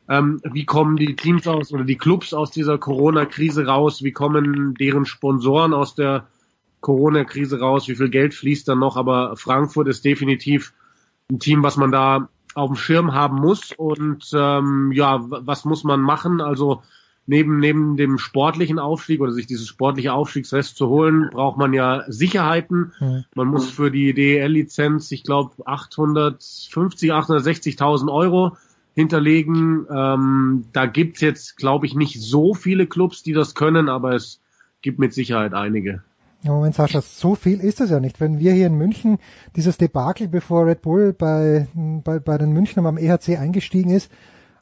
ähm, 0.07 0.43
wie 0.45 0.67
kommen 0.67 0.99
die 0.99 1.17
Teams 1.17 1.49
aus 1.49 1.73
oder 1.73 1.85
die 1.85 1.97
Clubs 1.97 2.35
aus 2.35 2.51
dieser 2.51 2.77
Corona-Krise 2.77 3.65
raus, 3.65 4.03
wie 4.03 4.13
kommen 4.13 4.75
deren 4.75 5.07
Sponsoren 5.07 5.73
aus 5.73 5.95
der 5.95 6.27
Corona-Krise 6.81 7.59
raus, 7.59 7.89
wie 7.89 7.95
viel 7.95 8.11
Geld 8.11 8.35
fließt 8.35 8.69
da 8.69 8.75
noch, 8.75 8.99
aber 8.99 9.35
Frankfurt 9.37 9.89
ist 9.89 10.05
definitiv 10.05 10.75
ein 11.31 11.39
Team, 11.39 11.63
was 11.63 11.79
man 11.79 11.91
da 11.91 12.29
auf 12.55 12.69
dem 12.69 12.77
Schirm 12.77 13.15
haben 13.15 13.37
muss. 13.37 13.73
Und 13.73 14.31
ähm, 14.35 14.93
ja, 14.93 15.21
was 15.23 15.65
muss 15.65 15.85
man 15.85 16.01
machen? 16.01 16.43
Also 16.43 16.83
neben, 17.31 17.61
neben 17.61 17.97
dem 17.97 18.19
sportlichen 18.19 18.81
Aufstieg 18.81 19.21
oder 19.21 19.31
sich 19.31 19.47
dieses 19.47 19.69
sportliche 19.69 20.13
Aufstiegsrest 20.13 20.77
zu 20.77 20.89
holen, 20.89 21.31
braucht 21.31 21.57
man 21.57 21.73
ja 21.73 22.03
Sicherheiten. 22.09 22.93
Man 23.37 23.47
muss 23.47 23.71
für 23.71 23.93
die 23.93 24.13
DEL-Lizenz, 24.13 25.13
ich 25.13 25.23
glaube, 25.23 25.53
850, 25.65 27.13
860.000 27.13 28.13
Euro 28.13 28.57
hinterlegen. 28.95 29.87
Ähm, 29.95 30.65
da 30.73 30.87
gibt's 30.87 31.21
jetzt, 31.21 31.57
glaube 31.57 31.87
ich, 31.87 31.95
nicht 31.95 32.21
so 32.21 32.53
viele 32.53 32.89
Clubs, 32.89 33.23
die 33.23 33.33
das 33.33 33.55
können, 33.55 33.89
aber 33.89 34.17
es 34.17 34.41
gibt 34.83 34.99
mit 34.99 35.15
Sicherheit 35.15 35.55
einige. 35.55 36.03
Moment, 36.43 36.75
Sascha, 36.75 37.01
so 37.01 37.37
viel 37.37 37.61
ist 37.61 37.81
es 37.81 37.91
ja 37.91 38.01
nicht. 38.01 38.19
Wenn 38.19 38.41
wir 38.41 38.53
hier 38.55 38.67
in 38.67 38.75
München 38.75 39.19
dieses 39.55 39.79
Debakel, 39.79 40.27
bevor 40.27 40.67
Red 40.67 40.83
Bull 40.83 41.13
bei, 41.13 41.69
bei, 41.75 42.19
bei 42.19 42.39
den 42.39 42.53
Münchnern 42.53 42.87
am 42.87 42.99
EHC 42.99 43.37
eingestiegen 43.37 43.91
ist, 43.91 44.11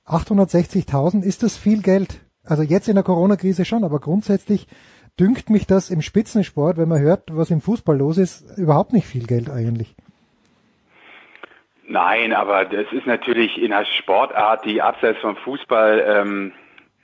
860.000, 0.06 1.22
ist 1.22 1.42
das 1.42 1.56
viel 1.56 1.80
Geld? 1.80 2.20
Also 2.48 2.62
jetzt 2.62 2.88
in 2.88 2.94
der 2.94 3.04
Corona-Krise 3.04 3.64
schon, 3.64 3.84
aber 3.84 4.00
grundsätzlich 4.00 4.66
dünkt 5.20 5.50
mich 5.50 5.66
das 5.66 5.90
im 5.90 6.00
Spitzensport, 6.00 6.78
wenn 6.78 6.88
man 6.88 7.00
hört, 7.00 7.24
was 7.30 7.50
im 7.50 7.60
Fußball 7.60 7.96
los 7.96 8.18
ist, 8.18 8.58
überhaupt 8.58 8.92
nicht 8.92 9.06
viel 9.06 9.26
Geld 9.26 9.50
eigentlich. 9.50 9.94
Nein, 11.86 12.32
aber 12.34 12.64
das 12.64 12.86
ist 12.92 13.06
natürlich 13.06 13.56
in 13.56 13.72
einer 13.72 13.86
Sportart, 13.86 14.64
die 14.64 14.82
abseits 14.82 15.20
vom 15.20 15.36
Fußball 15.36 16.04
ähm, 16.06 16.52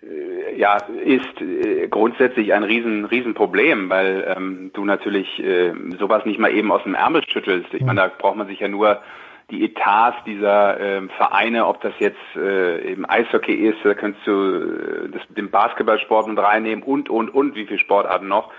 äh, 0.02 0.58
ja, 0.58 0.76
ist 0.76 1.40
äh, 1.40 1.88
grundsätzlich 1.88 2.52
ein 2.52 2.64
riesen, 2.64 3.06
riesen 3.06 3.34
Problem, 3.34 3.88
weil 3.88 4.34
ähm, 4.36 4.70
du 4.74 4.84
natürlich 4.84 5.42
äh, 5.42 5.72
sowas 5.98 6.26
nicht 6.26 6.38
mal 6.38 6.52
eben 6.52 6.70
aus 6.70 6.82
dem 6.82 6.94
Ärmel 6.94 7.22
schüttelst. 7.26 7.72
Ich 7.72 7.82
meine, 7.82 8.02
da 8.02 8.08
braucht 8.08 8.36
man 8.36 8.46
sich 8.46 8.60
ja 8.60 8.68
nur 8.68 9.00
die 9.50 9.64
Etats 9.64 10.16
dieser 10.24 10.80
ähm, 10.80 11.10
Vereine, 11.10 11.66
ob 11.66 11.80
das 11.82 11.92
jetzt 11.98 12.18
äh, 12.36 12.92
eben 12.92 13.08
Eishockey 13.08 13.54
ist, 13.54 13.78
da 13.84 13.94
könntest 13.94 14.26
du 14.26 14.32
äh, 14.32 15.08
das, 15.10 15.22
den 15.28 15.50
Basketballsport 15.50 16.28
mit 16.28 16.38
reinnehmen 16.38 16.82
und, 16.82 17.10
und, 17.10 17.28
und, 17.30 17.54
wie 17.54 17.66
viele 17.66 17.78
Sportarten 17.78 18.28
noch. 18.28 18.50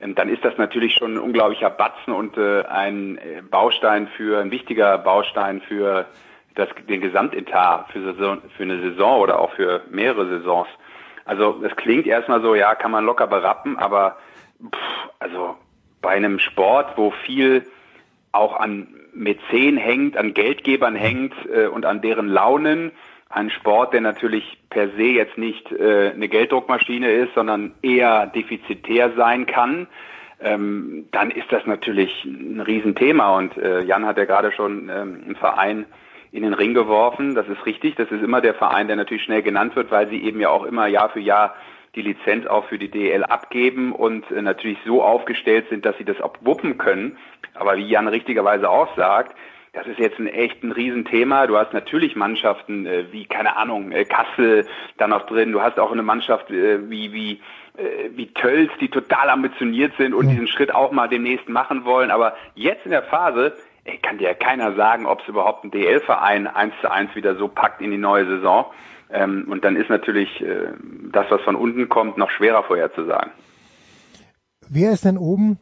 Ähm, 0.00 0.14
dann 0.14 0.28
ist 0.28 0.44
das 0.44 0.58
natürlich 0.58 0.94
schon 0.94 1.14
ein 1.14 1.18
unglaublicher 1.18 1.70
Batzen 1.70 2.12
und 2.12 2.36
äh, 2.36 2.64
ein 2.66 3.18
äh, 3.18 3.42
Baustein 3.42 4.08
für, 4.08 4.40
ein 4.40 4.50
wichtiger 4.50 4.98
Baustein 4.98 5.62
für 5.62 6.06
das, 6.54 6.68
den 6.88 7.00
Gesamtetat 7.00 7.90
für, 7.90 8.02
Saison, 8.02 8.42
für 8.56 8.64
eine 8.64 8.80
Saison 8.80 9.20
oder 9.20 9.38
auch 9.38 9.52
für 9.54 9.82
mehrere 9.90 10.28
Saisons. 10.28 10.68
Also 11.24 11.62
es 11.64 11.74
klingt 11.76 12.06
erstmal 12.06 12.42
so, 12.42 12.54
ja, 12.54 12.74
kann 12.74 12.90
man 12.90 13.04
locker 13.04 13.26
berappen, 13.26 13.78
aber 13.78 14.18
pff, 14.62 15.10
also 15.18 15.56
bei 16.02 16.10
einem 16.10 16.38
Sport, 16.38 16.96
wo 16.96 17.10
viel 17.10 17.66
auch 18.32 18.58
an 18.58 18.99
Mäzen 19.12 19.76
hängt, 19.76 20.16
an 20.16 20.34
Geldgebern 20.34 20.94
hängt 20.94 21.34
äh, 21.52 21.66
und 21.66 21.86
an 21.86 22.00
deren 22.00 22.28
Launen, 22.28 22.92
ein 23.28 23.50
Sport, 23.50 23.92
der 23.94 24.00
natürlich 24.00 24.58
per 24.70 24.88
se 24.90 25.04
jetzt 25.04 25.38
nicht 25.38 25.70
äh, 25.70 26.10
eine 26.14 26.28
Gelddruckmaschine 26.28 27.10
ist, 27.10 27.34
sondern 27.34 27.74
eher 27.80 28.26
defizitär 28.26 29.12
sein 29.16 29.46
kann, 29.46 29.86
ähm, 30.40 31.06
dann 31.12 31.30
ist 31.30 31.50
das 31.50 31.64
natürlich 31.66 32.24
ein 32.24 32.60
Riesenthema. 32.60 33.36
Und 33.36 33.56
äh, 33.56 33.82
Jan 33.82 34.04
hat 34.04 34.18
ja 34.18 34.24
gerade 34.24 34.52
schon 34.52 34.88
ähm, 34.88 35.22
einen 35.24 35.36
Verein 35.36 35.84
in 36.32 36.42
den 36.42 36.54
Ring 36.54 36.74
geworfen. 36.74 37.34
Das 37.34 37.48
ist 37.48 37.64
richtig. 37.66 37.94
Das 37.96 38.10
ist 38.10 38.22
immer 38.22 38.40
der 38.40 38.54
Verein, 38.54 38.88
der 38.88 38.96
natürlich 38.96 39.22
schnell 39.22 39.42
genannt 39.42 39.76
wird, 39.76 39.90
weil 39.90 40.08
sie 40.08 40.22
eben 40.22 40.40
ja 40.40 40.48
auch 40.48 40.64
immer 40.64 40.86
Jahr 40.86 41.10
für 41.10 41.20
Jahr 41.20 41.54
die 41.94 42.02
Lizenz 42.02 42.46
auch 42.46 42.66
für 42.66 42.78
die 42.78 42.90
DL 42.90 43.24
abgeben 43.24 43.92
und 43.92 44.30
äh, 44.30 44.42
natürlich 44.42 44.78
so 44.84 45.02
aufgestellt 45.02 45.66
sind, 45.70 45.84
dass 45.84 45.96
sie 45.98 46.04
das 46.04 46.20
auch 46.20 46.34
wuppen 46.40 46.78
können. 46.78 47.18
Aber 47.54 47.76
wie 47.76 47.88
Jan 47.88 48.08
richtigerweise 48.08 48.70
auch 48.70 48.94
sagt, 48.96 49.36
das 49.72 49.86
ist 49.86 49.98
jetzt 49.98 50.18
ein 50.18 50.26
echt 50.26 50.64
ein 50.64 50.72
Riesenthema. 50.72 51.46
Du 51.46 51.56
hast 51.56 51.72
natürlich 51.72 52.16
Mannschaften 52.16 52.86
äh, 52.86 53.04
wie, 53.12 53.24
keine 53.26 53.56
Ahnung, 53.56 53.92
äh, 53.92 54.04
Kassel 54.04 54.66
da 54.98 55.06
noch 55.06 55.26
drin. 55.26 55.52
Du 55.52 55.62
hast 55.62 55.78
auch 55.78 55.92
eine 55.92 56.02
Mannschaft 56.02 56.50
äh, 56.50 56.90
wie, 56.90 57.12
wie, 57.12 57.40
äh, 57.76 58.10
wie 58.10 58.32
Tölz, 58.34 58.72
die 58.80 58.88
total 58.88 59.30
ambitioniert 59.30 59.92
sind 59.96 60.12
und 60.12 60.28
diesen 60.28 60.48
Schritt 60.48 60.74
auch 60.74 60.90
mal 60.90 61.08
demnächst 61.08 61.48
machen 61.48 61.84
wollen. 61.84 62.10
Aber 62.10 62.34
jetzt 62.54 62.84
in 62.84 62.90
der 62.90 63.04
Phase 63.04 63.54
ey, 63.84 63.98
kann 63.98 64.18
dir 64.18 64.28
ja 64.28 64.34
keiner 64.34 64.74
sagen, 64.74 65.06
ob 65.06 65.20
es 65.22 65.28
überhaupt 65.28 65.64
ein 65.64 65.70
DL-Verein 65.70 66.48
eins 66.48 66.74
zu 66.80 66.90
eins 66.90 67.14
wieder 67.14 67.36
so 67.36 67.46
packt 67.46 67.80
in 67.80 67.92
die 67.92 67.98
neue 67.98 68.26
Saison. 68.26 68.66
Ähm, 69.12 69.46
und 69.50 69.64
dann 69.64 69.76
ist 69.76 69.90
natürlich 69.90 70.28
äh, 70.40 70.72
das, 71.12 71.26
was 71.30 71.40
von 71.42 71.56
unten 71.56 71.88
kommt, 71.88 72.16
noch 72.16 72.30
schwerer 72.30 72.62
vorherzusagen. 72.62 73.32
Wer 74.68 74.92
ist 74.92 75.04
denn 75.04 75.18
oben 75.18 75.58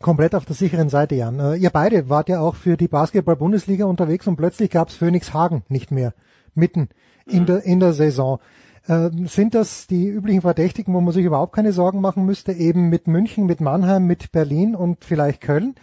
komplett 0.00 0.34
auf 0.34 0.44
der 0.44 0.56
sicheren 0.56 0.88
Seite, 0.88 1.14
Jan? 1.14 1.38
Äh, 1.38 1.54
ihr 1.56 1.70
beide 1.70 2.08
wart 2.08 2.28
ja 2.28 2.40
auch 2.40 2.56
für 2.56 2.76
die 2.76 2.88
Basketball-Bundesliga 2.88 3.84
unterwegs 3.84 4.26
und 4.26 4.36
plötzlich 4.36 4.70
gab 4.70 4.88
es 4.88 4.96
Phoenix 4.96 5.32
Hagen 5.32 5.62
nicht 5.68 5.90
mehr 5.92 6.14
mitten 6.54 6.88
in 7.26 7.42
mhm. 7.42 7.46
der 7.46 7.64
in 7.64 7.80
der 7.80 7.92
Saison. 7.92 8.40
Äh, 8.86 9.10
sind 9.26 9.54
das 9.54 9.86
die 9.86 10.08
üblichen 10.08 10.42
Verdächtigen, 10.42 10.92
wo 10.94 11.00
man 11.00 11.14
sich 11.14 11.24
überhaupt 11.24 11.54
keine 11.54 11.72
Sorgen 11.72 12.00
machen 12.00 12.26
müsste, 12.26 12.52
eben 12.52 12.90
mit 12.90 13.06
München, 13.06 13.46
mit 13.46 13.60
Mannheim, 13.60 14.06
mit 14.06 14.32
Berlin 14.32 14.74
und 14.74 15.04
vielleicht 15.04 15.40
Köln? 15.40 15.74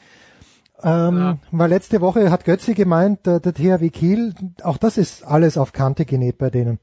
Ähm, 0.84 1.18
ja. 1.18 1.38
Weil 1.52 1.70
letzte 1.70 2.02
Woche 2.02 2.32
hat 2.32 2.46
Götze 2.46 2.74
gemeint, 2.74 3.26
der, 3.26 3.40
der 3.40 3.54
THW 3.54 3.90
Kiel, 3.90 4.34
auch 4.64 4.78
das 4.78 4.98
ist 4.98 5.24
alles 5.24 5.58
auf 5.58 5.74
Kante 5.74 6.06
genäht 6.06 6.38
bei 6.38 6.50
denen. 6.50 6.80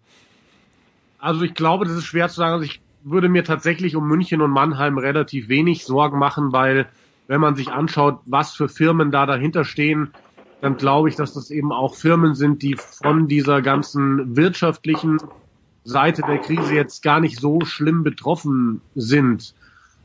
Also 1.19 1.43
ich 1.43 1.55
glaube, 1.55 1.85
das 1.85 1.97
ist 1.97 2.05
schwer 2.05 2.29
zu 2.29 2.37
sagen. 2.37 2.53
Also 2.55 2.65
ich 2.65 2.81
würde 3.03 3.29
mir 3.29 3.45
tatsächlich 3.45 3.97
um 3.97 4.07
München 4.07 4.41
und 4.41 4.51
Mannheim 4.51 4.99
relativ 4.99 5.49
wenig 5.49 5.85
Sorgen 5.85 6.19
machen, 6.19 6.53
weil 6.53 6.87
wenn 7.27 7.41
man 7.41 7.57
sich 7.57 7.69
anschaut, 7.69 8.21
was 8.27 8.55
für 8.55 8.69
Firmen 8.69 9.11
da 9.11 9.27
dahinter 9.27 9.65
stehen, 9.65 10.13
dann 10.61 10.77
glaube 10.77 11.09
ich, 11.09 11.17
dass 11.17 11.35
das 11.35 11.51
eben 11.51 11.73
auch 11.73 11.95
Firmen 11.95 12.35
sind, 12.35 12.63
die 12.63 12.77
von 12.77 13.29
dieser 13.29 13.63
ganzen 13.63 14.37
wirtschaftlichen 14.37 15.19
Seite 15.85 16.23
der 16.23 16.39
Krise 16.39 16.75
jetzt 16.75 17.03
gar 17.03 17.21
nicht 17.21 17.39
so 17.39 17.61
schlimm 17.65 18.03
betroffen 18.03 18.81
sind. 18.95 19.55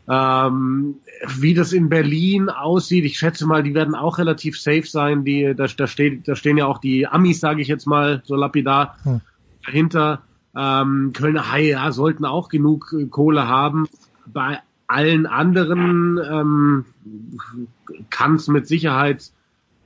Ähm, 0.09 0.95
wie 1.37 1.53
das 1.53 1.71
in 1.71 1.87
Berlin 1.87 2.49
aussieht, 2.49 3.05
ich 3.05 3.17
schätze 3.17 3.45
mal, 3.45 3.63
die 3.63 3.73
werden 3.73 3.95
auch 3.95 4.17
relativ 4.17 4.59
safe 4.59 4.85
sein. 4.85 5.23
Die, 5.23 5.53
da, 5.55 5.67
da, 5.67 5.87
steht, 5.87 6.27
da 6.27 6.35
stehen 6.35 6.57
ja 6.57 6.65
auch 6.65 6.79
die 6.79 7.07
Amis, 7.07 7.39
sage 7.39 7.61
ich 7.61 7.67
jetzt 7.67 7.85
mal, 7.85 8.21
so 8.25 8.35
lapidar 8.35 8.97
hm. 9.03 9.21
dahinter. 9.65 10.23
Ähm, 10.55 11.11
Kölner 11.13 11.51
Haie 11.51 11.71
ja, 11.71 11.91
sollten 11.91 12.25
auch 12.25 12.49
genug 12.49 12.93
äh, 12.97 13.05
Kohle 13.05 13.47
haben. 13.47 13.87
Bei 14.25 14.59
allen 14.87 15.25
anderen 15.25 16.19
ähm, 16.23 16.85
kann 18.09 18.35
es 18.35 18.47
mit 18.47 18.67
Sicherheit 18.67 19.31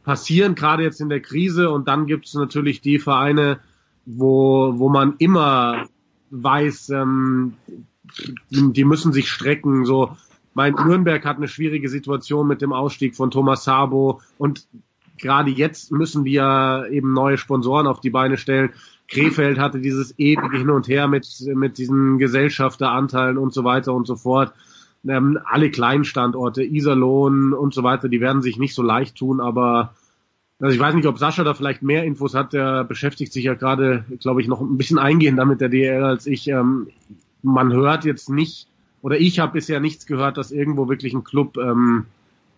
passieren, 0.03 0.56
gerade 0.56 0.84
jetzt 0.84 0.99
in 0.99 1.10
der 1.10 1.22
Krise. 1.22 1.69
Und 1.69 1.88
dann 1.88 2.07
gibt 2.07 2.26
es 2.26 2.34
natürlich 2.34 2.81
die 2.81 2.99
Vereine, 2.99 3.60
wo, 4.06 4.73
wo 4.77 4.89
man 4.89 5.15
immer 5.19 5.85
weiß, 6.31 6.89
ähm, 6.89 7.53
die, 8.49 8.85
müssen 8.85 9.13
sich 9.13 9.29
strecken. 9.29 9.85
So, 9.85 10.15
mein 10.53 10.73
Nürnberg 10.73 11.23
hat 11.25 11.38
eine 11.38 11.47
schwierige 11.47 11.89
Situation 11.89 12.47
mit 12.47 12.61
dem 12.61 12.73
Ausstieg 12.73 13.15
von 13.15 13.31
Thomas 13.31 13.63
Sabo 13.63 14.21
und 14.38 14.67
gerade 15.17 15.51
jetzt 15.51 15.91
müssen 15.91 16.25
wir 16.25 16.88
eben 16.91 17.13
neue 17.13 17.38
Sponsoren 17.38 17.88
auf 17.88 18.01
die 18.01 18.09
Beine 18.09 18.38
stellen. 18.38 18.71
Krefeld 19.07 19.57
hatte 19.57 19.79
dieses 19.79 20.17
ewige 20.19 20.57
Hin 20.57 20.69
und 20.69 20.88
Her 20.88 21.07
mit, 21.07 21.27
mit 21.55 21.77
diesen 21.77 22.17
Gesellschafteranteilen 22.17 23.38
und 23.38 23.53
so 23.53 23.63
weiter 23.63 23.93
und 23.93 24.05
so 24.05 24.15
fort. 24.15 24.53
Ähm, 25.07 25.39
alle 25.45 25.71
kleinen 25.71 26.03
Standorte, 26.03 26.63
Iserlohn 26.63 27.53
und 27.53 27.73
so 27.73 27.84
weiter, 27.84 28.09
die 28.09 28.19
werden 28.19 28.41
sich 28.41 28.57
nicht 28.57 28.75
so 28.75 28.84
leicht 28.84 29.15
tun, 29.15 29.39
aber 29.39 29.93
also 30.59 30.73
ich 30.73 30.79
weiß 30.79 30.95
nicht, 30.95 31.05
ob 31.05 31.19
Sascha 31.19 31.43
da 31.43 31.53
vielleicht 31.53 31.84
mehr 31.84 32.03
Infos 32.03 32.34
hat, 32.34 32.51
der 32.51 32.84
beschäftigt 32.84 33.31
sich 33.31 33.43
ja 33.43 33.53
gerade, 33.53 34.05
glaube 34.19 34.41
ich, 34.41 34.47
noch 34.47 34.59
ein 34.59 34.77
bisschen 34.77 34.97
eingehender 34.97 35.45
mit 35.45 35.61
der 35.61 35.69
DL 35.69 36.03
als 36.03 36.25
ich. 36.25 36.47
Ähm, 36.47 36.88
man 37.48 37.74
hört 37.74 38.06
jetzt 38.06 38.30
nicht, 38.30 38.68
oder 39.02 39.18
ich 39.18 39.40
habe 39.40 39.53
bisher 39.53 39.80
nichts 39.80 40.06
gehört, 40.06 40.38
dass 40.38 40.52
irgendwo 40.52 40.90
wirklich 40.90 41.14
ein 41.14 41.24
Club 41.24 41.57
ähm, 41.57 42.06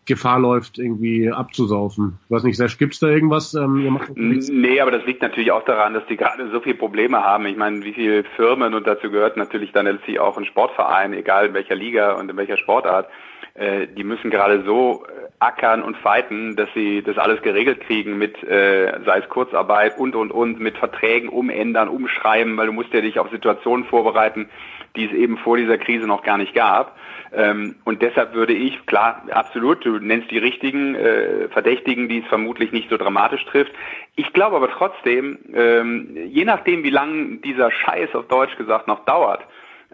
Gefahr 0.10 0.40
läuft, 0.40 0.80
irgendwie 0.80 1.32
abzusaufen. 1.32 2.18
Ich 2.26 2.32
weiß 2.32 2.44
nicht, 2.44 2.58
Sesh, 2.58 2.80
gibt's 2.80 3.00
da 3.00 3.08
irgendwas? 3.08 3.54
Ähm, 3.54 4.00
nee, 4.16 4.82
aber 4.82 4.90
das 4.90 5.06
liegt 5.06 5.22
natürlich 5.22 5.52
auch 5.52 5.64
daran, 5.66 5.94
dass 5.94 6.06
die 6.08 6.18
gerade 6.18 6.50
so 6.52 6.62
viele 6.62 6.76
Probleme 6.76 7.24
haben. 7.24 7.46
Ich 7.46 7.56
meine, 7.56 7.84
wie 7.84 7.94
viele 7.94 8.24
Firmen, 8.36 8.74
und 8.74 8.88
dazu 8.88 9.12
gehört 9.12 9.38
natürlich 9.38 9.72
dann 9.72 9.86
letztlich 9.86 10.20
auch 10.20 10.36
ein 10.38 10.46
Sportverein, 10.46 11.14
egal 11.14 11.48
in 11.48 11.54
welcher 11.54 11.76
Liga 11.76 12.14
und 12.14 12.32
in 12.32 12.38
welcher 12.38 12.58
Sportart, 12.58 13.08
äh, 13.54 13.88
die 13.88 14.04
müssen 14.04 14.32
gerade 14.32 14.64
so 14.66 15.06
äh, 15.06 15.30
ackern 15.40 15.84
und 15.84 15.96
fighten, 15.98 16.56
dass 16.56 16.70
sie 16.74 17.04
das 17.04 17.18
alles 17.18 17.42
geregelt 17.44 17.82
kriegen 17.82 18.18
mit, 18.18 18.42
äh, 18.44 19.00
sei 19.06 19.20
es 19.20 19.30
Kurzarbeit 19.30 20.00
und, 20.00 20.16
und, 20.16 20.32
und, 20.32 20.60
mit 20.60 20.78
Verträgen 20.78 21.30
umändern, 21.30 21.88
umschreiben, 21.88 22.58
weil 22.58 22.68
du 22.68 22.74
musst 22.74 22.94
ja 22.94 23.02
dich 23.02 23.20
auf 23.20 23.30
Situationen 23.30 23.86
vorbereiten, 23.86 24.50
die 24.96 25.06
es 25.06 25.12
eben 25.12 25.38
vor 25.38 25.58
dieser 25.58 25.78
Krise 25.78 26.08
noch 26.08 26.24
gar 26.24 26.38
nicht 26.38 26.54
gab. 26.54 26.98
Ähm, 27.32 27.76
und 27.86 28.02
deshalb 28.02 28.34
würde 28.34 28.54
ich, 28.54 28.86
klar, 28.86 29.24
absolut, 29.32 29.86
du 29.86 30.00
nennst 30.00 30.32
die 30.32 30.38
richtigen 30.38 30.96
äh, 30.96 31.48
Verdächtigen, 31.50 32.10
die 32.10 32.20
es 32.20 32.28
vermutlich 32.28 32.72
nicht 32.72 32.90
so 32.90 32.98
dramatisch 32.98 33.46
trifft. 33.46 33.72
Ich 34.16 34.34
glaube 34.34 34.56
aber 34.56 34.70
trotzdem, 34.70 35.40
ähm, 35.54 36.10
je 36.28 36.46
nachdem, 36.46 36.84
wie 36.84 36.90
lang 36.90 37.42
dieser 37.42 37.72
Scheiß 37.72 38.16
auf 38.16 38.28
Deutsch 38.28 38.58
gesagt 38.58 38.88
noch 38.88 39.06
dauert, 39.06 39.46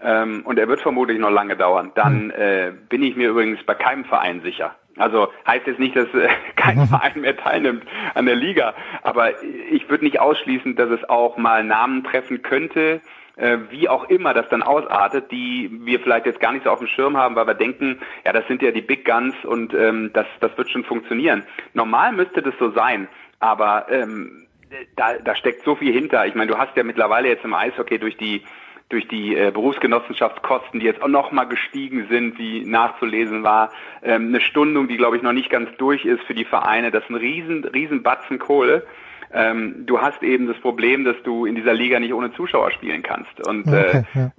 ähm, 0.01 0.41
und 0.45 0.59
er 0.59 0.67
wird 0.67 0.81
vermutlich 0.81 1.19
noch 1.19 1.29
lange 1.29 1.55
dauern, 1.55 1.91
dann 1.95 2.29
äh, 2.31 2.73
bin 2.89 3.01
ich 3.01 3.15
mir 3.15 3.29
übrigens 3.29 3.63
bei 3.63 3.75
keinem 3.75 4.05
Verein 4.05 4.41
sicher. 4.41 4.75
Also 4.97 5.29
heißt 5.47 5.67
jetzt 5.67 5.79
nicht, 5.79 5.95
dass 5.95 6.07
äh, 6.13 6.27
kein 6.55 6.87
Verein 6.87 7.21
mehr 7.21 7.37
teilnimmt 7.37 7.83
an 8.13 8.25
der 8.25 8.35
Liga, 8.35 8.73
aber 9.03 9.41
ich 9.71 9.89
würde 9.89 10.05
nicht 10.05 10.19
ausschließen, 10.19 10.75
dass 10.75 10.89
es 10.89 11.07
auch 11.09 11.37
mal 11.37 11.63
Namen 11.63 12.03
treffen 12.03 12.41
könnte, 12.41 13.01
äh, 13.37 13.57
wie 13.69 13.89
auch 13.89 14.05
immer 14.09 14.33
das 14.33 14.47
dann 14.49 14.63
ausartet, 14.63 15.31
die 15.31 15.69
wir 15.83 15.99
vielleicht 15.99 16.25
jetzt 16.25 16.39
gar 16.39 16.51
nicht 16.51 16.63
so 16.63 16.69
auf 16.69 16.79
dem 16.79 16.87
Schirm 16.87 17.17
haben, 17.17 17.35
weil 17.35 17.47
wir 17.47 17.53
denken, 17.53 17.99
ja, 18.23 18.33
das 18.33 18.47
sind 18.47 18.61
ja 18.61 18.71
die 18.71 18.81
Big 18.81 19.05
Guns 19.05 19.35
und 19.43 19.73
ähm, 19.73 20.11
das, 20.13 20.27
das 20.39 20.57
wird 20.57 20.69
schon 20.69 20.83
funktionieren. 20.83 21.43
Normal 21.73 22.13
müsste 22.13 22.41
das 22.41 22.53
so 22.59 22.71
sein, 22.71 23.07
aber 23.39 23.87
ähm, 23.89 24.47
da, 24.95 25.17
da 25.23 25.35
steckt 25.35 25.63
so 25.63 25.75
viel 25.75 25.93
hinter. 25.93 26.25
Ich 26.25 26.35
meine, 26.35 26.51
du 26.51 26.57
hast 26.57 26.75
ja 26.75 26.83
mittlerweile 26.83 27.27
jetzt 27.27 27.45
im 27.45 27.53
Eishockey 27.53 27.99
durch 27.99 28.17
die 28.17 28.43
durch 28.89 29.07
die 29.07 29.35
äh, 29.35 29.49
Berufsgenossenschaftskosten, 29.51 30.79
die 30.79 30.85
jetzt 30.85 31.01
auch 31.01 31.07
noch 31.07 31.31
mal 31.31 31.45
gestiegen 31.45 32.05
sind, 32.07 32.37
wie 32.37 32.63
nachzulesen 32.65 33.43
war, 33.43 33.71
ähm, 34.03 34.27
eine 34.27 34.41
Stundung, 34.41 34.87
die 34.87 34.97
glaube 34.97 35.17
ich 35.17 35.23
noch 35.23 35.33
nicht 35.33 35.49
ganz 35.49 35.75
durch 35.77 36.05
ist 36.05 36.23
für 36.25 36.35
die 36.35 36.45
Vereine, 36.45 36.91
das 36.91 37.03
ist 37.03 37.09
ein 37.09 37.15
riesen, 37.15 37.63
riesen 37.65 38.03
Batzen 38.03 38.37
Kohle. 38.37 38.85
Ähm, 39.33 39.85
du 39.85 40.01
hast 40.01 40.23
eben 40.23 40.47
das 40.47 40.57
Problem, 40.57 41.03
dass 41.03 41.15
du 41.23 41.45
in 41.45 41.55
dieser 41.55 41.73
Liga 41.73 41.99
nicht 41.99 42.13
ohne 42.13 42.33
Zuschauer 42.33 42.71
spielen 42.71 43.03
kannst 43.03 43.47
und 43.47 43.67
okay, 43.67 44.03
äh, 44.13 44.19
ja. 44.19 44.31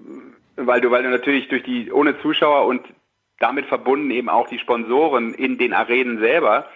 weil 0.57 0.81
du 0.81 0.91
weil 0.91 1.03
du 1.03 1.11
natürlich 1.11 1.49
durch 1.49 1.63
die 1.63 1.91
ohne 1.93 2.19
Zuschauer 2.21 2.67
und 2.67 2.83
damit 3.39 3.67
verbunden 3.67 4.11
eben 4.11 4.29
auch 4.29 4.49
die 4.49 4.59
Sponsoren 4.59 5.35
in 5.35 5.59
den 5.59 5.73
Arenen 5.73 6.19
selber 6.19 6.67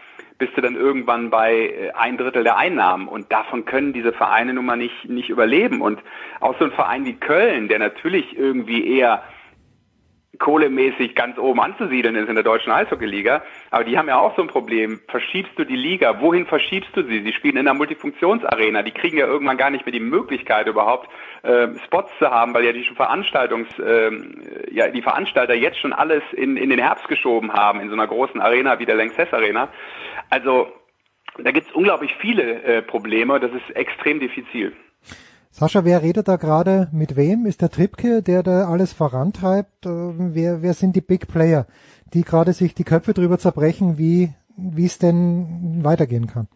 bist 0.41 0.57
du 0.57 0.61
dann 0.63 0.75
irgendwann 0.75 1.31
bei 1.31 1.55
äh, 1.55 1.91
ein 1.93 2.17
Drittel 2.17 2.43
der 2.43 2.57
Einnahmen 2.57 3.07
und 3.07 3.31
davon 3.31 3.65
können 3.65 3.93
diese 3.93 4.13
Vereine 4.13 4.55
nun 4.55 4.65
mal 4.65 4.77
nicht, 4.77 5.09
nicht 5.09 5.29
überleben. 5.29 5.81
Und 5.81 6.01
auch 6.41 6.59
so 6.59 6.65
ein 6.65 6.73
Verein 6.73 7.05
wie 7.05 7.15
Köln, 7.15 7.69
der 7.69 7.79
natürlich 7.79 8.37
irgendwie 8.37 8.99
eher 8.99 9.23
kohlemäßig 10.41 11.15
ganz 11.15 11.39
oben 11.39 11.61
anzusiedeln 11.61 12.17
ist 12.17 12.29
in 12.29 12.35
der 12.35 12.43
deutschen 12.43 12.73
Eishockeyliga. 12.73 13.43
Aber 13.71 13.85
die 13.85 13.97
haben 13.97 14.09
ja 14.09 14.19
auch 14.19 14.35
so 14.35 14.43
ein 14.43 14.49
Problem. 14.49 14.99
Verschiebst 15.09 15.53
du 15.57 15.65
die 15.65 15.77
Liga? 15.77 16.21
Wohin 16.21 16.47
verschiebst 16.47 16.91
du 16.97 17.03
sie? 17.05 17.23
Sie 17.23 17.33
spielen 17.33 17.57
in 17.57 17.69
einer 17.69 17.77
Multifunktionsarena. 17.77 18.83
Die 18.83 18.91
kriegen 18.91 19.19
ja 19.19 19.27
irgendwann 19.27 19.59
gar 19.59 19.71
nicht 19.71 19.87
mehr 19.87 19.93
die 19.93 20.01
Möglichkeit 20.01 20.67
überhaupt 20.67 21.09
äh, 21.43 21.69
Spots 21.85 22.11
zu 22.19 22.31
haben, 22.31 22.53
weil 22.55 22.65
ja 22.65 22.73
die 22.73 22.85
Veranstaltungs, 22.85 23.69
äh, 23.79 24.11
ja 24.73 24.89
die 24.89 25.03
Veranstalter 25.03 25.55
jetzt 25.55 25.79
schon 25.79 25.93
alles 25.93 26.23
in, 26.33 26.57
in 26.57 26.71
den 26.71 26.81
Herbst 26.81 27.07
geschoben 27.07 27.53
haben 27.53 27.81
in 27.81 27.89
so 27.89 27.95
einer 27.95 28.07
großen 28.07 28.41
Arena 28.41 28.79
wie 28.79 28.87
der 28.87 28.97
Lanxess 28.97 29.33
Arena. 29.33 29.69
Also 30.31 30.73
da 31.39 31.53
gibt 31.53 31.69
es 31.69 31.73
unglaublich 31.75 32.15
viele 32.21 32.63
äh, 32.63 32.83
Probleme. 32.83 33.39
Das 33.39 33.53
ist 33.53 33.77
extrem 33.77 34.21
diffizil. 34.21 34.73
Sascha, 35.53 35.85
wer 35.85 36.03
redet 36.03 36.29
da 36.29 36.37
gerade 36.37 36.89
mit 36.93 37.17
wem? 37.17 37.45
Ist 37.45 37.61
der 37.61 37.71
Tripke, 37.71 38.23
der 38.23 38.43
da 38.43 38.69
alles 38.69 38.93
vorantreibt? 38.93 39.85
Äh, 39.85 39.89
wer, 39.89 40.63
wer 40.63 40.75
sind 40.75 40.95
die 40.95 41.01
Big 41.01 41.29
Player, 41.29 41.67
die 42.15 42.23
gerade 42.23 42.53
sich 42.53 42.75
die 42.75 42.85
Köpfe 42.85 43.15
drüber 43.15 43.39
zerbrechen, 43.39 43.99
wie 43.99 44.31
wie 44.61 44.87
es 44.87 44.99
denn 44.99 45.81
weitergehen 45.83 46.27
kann? 46.27 46.49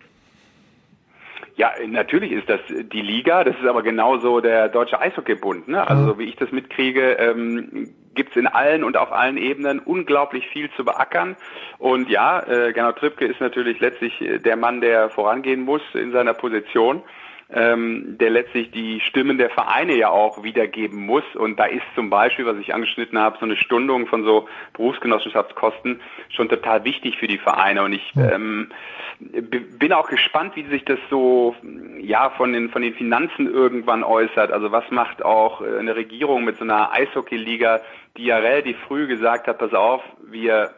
Ja, 1.57 1.71
natürlich 1.87 2.33
ist 2.33 2.49
das 2.49 2.61
die 2.69 3.01
Liga, 3.01 3.45
das 3.45 3.55
ist 3.57 3.67
aber 3.67 3.83
genauso 3.83 4.41
der 4.41 4.69
Deutsche 4.69 5.01
Eishockeybund. 5.01 5.69
Ne? 5.69 5.87
Also 5.87 6.05
so 6.05 6.19
wie 6.19 6.25
ich 6.25 6.35
das 6.35 6.51
mitkriege, 6.51 7.13
ähm, 7.13 7.95
gibt 8.15 8.37
in 8.37 8.49
allen 8.49 8.83
und 8.83 8.97
auf 8.97 9.13
allen 9.13 9.37
Ebenen 9.37 9.79
unglaublich 9.79 10.49
viel 10.49 10.69
zu 10.73 10.85
beackern. 10.85 11.37
Und 11.79 12.09
ja, 12.09 12.41
äh, 12.41 12.73
Gernot 12.73 12.97
Trippke 12.97 13.25
ist 13.25 13.41
natürlich 13.41 13.79
letztlich 13.79 14.13
der 14.45 14.57
Mann, 14.57 14.81
der 14.81 15.11
vorangehen 15.11 15.63
muss 15.63 15.83
in 15.95 16.11
seiner 16.11 16.35
Position 16.35 17.03
ähm, 17.51 18.17
der 18.19 18.31
letztlich 18.31 18.71
die 18.71 19.01
Stimmen 19.01 19.39
der 19.39 19.51
Vereine 19.51 19.95
ja 19.95 20.09
auch 20.09 20.43
wiedergeben 20.43 21.05
muss. 21.05 21.25
Und 21.35 21.59
da 21.59 21.67
ist 21.67 21.85
zum 21.95 22.11
Beispiel, 22.11 22.47
was 22.47 22.57
ich 22.59 22.75
angeschnitten 22.75 23.19
habe, 23.19 23.37
so 23.39 23.45
eine 23.45 23.57
Stundung 23.57 24.07
von 24.07 24.25
so 24.25 24.49
Berufsgenossenschaftskosten 24.73 26.01
schon 26.31 26.49
total 26.49 26.85
wichtig 26.85 27.19
für 27.19 27.27
die 27.27 27.39
Vereine. 27.39 27.83
Und 27.83 27.93
ich 27.93 28.13
ähm, 28.17 28.71
bin 29.19 29.93
auch 29.93 30.09
gespannt, 30.09 30.57
wie 30.57 30.65
sich 30.65 30.85
das 30.85 30.99
so 31.11 31.55
ja 32.01 32.31
von 32.31 32.53
den 32.53 32.71
von 32.71 32.83
den 32.83 32.95
Finanzen 32.95 33.53
irgendwann 33.53 34.05
äußert. 34.05 34.51
Also 34.51 34.73
was 34.73 34.91
macht 34.91 35.25
auch 35.25 35.61
äh, 35.61 35.79
eine 35.79 35.97
Regierung 35.97 36.45
mit 36.45 36.57
so 36.57 36.65
einer 36.65 36.93
Eishockey-Liga, 36.93 37.81
die 38.17 38.25
ja 38.25 38.39
relativ 38.39 38.79
früh 38.89 39.07
gesagt 39.07 39.47
hat, 39.49 39.59
pass 39.59 39.75
auf, 39.75 40.03
wir 40.27 40.71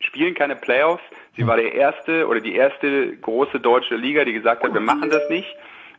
spielen 0.00 0.34
keine 0.34 0.56
Playoffs. 0.56 1.02
Sie 1.36 1.46
war 1.46 1.56
der 1.56 1.74
erste 1.74 2.26
oder 2.28 2.40
die 2.40 2.54
erste 2.54 3.16
große 3.16 3.60
deutsche 3.60 3.96
Liga, 3.96 4.24
die 4.24 4.32
gesagt 4.32 4.62
hat, 4.62 4.72
wir 4.72 4.80
machen 4.80 5.10
das 5.10 5.28
nicht. 5.28 5.48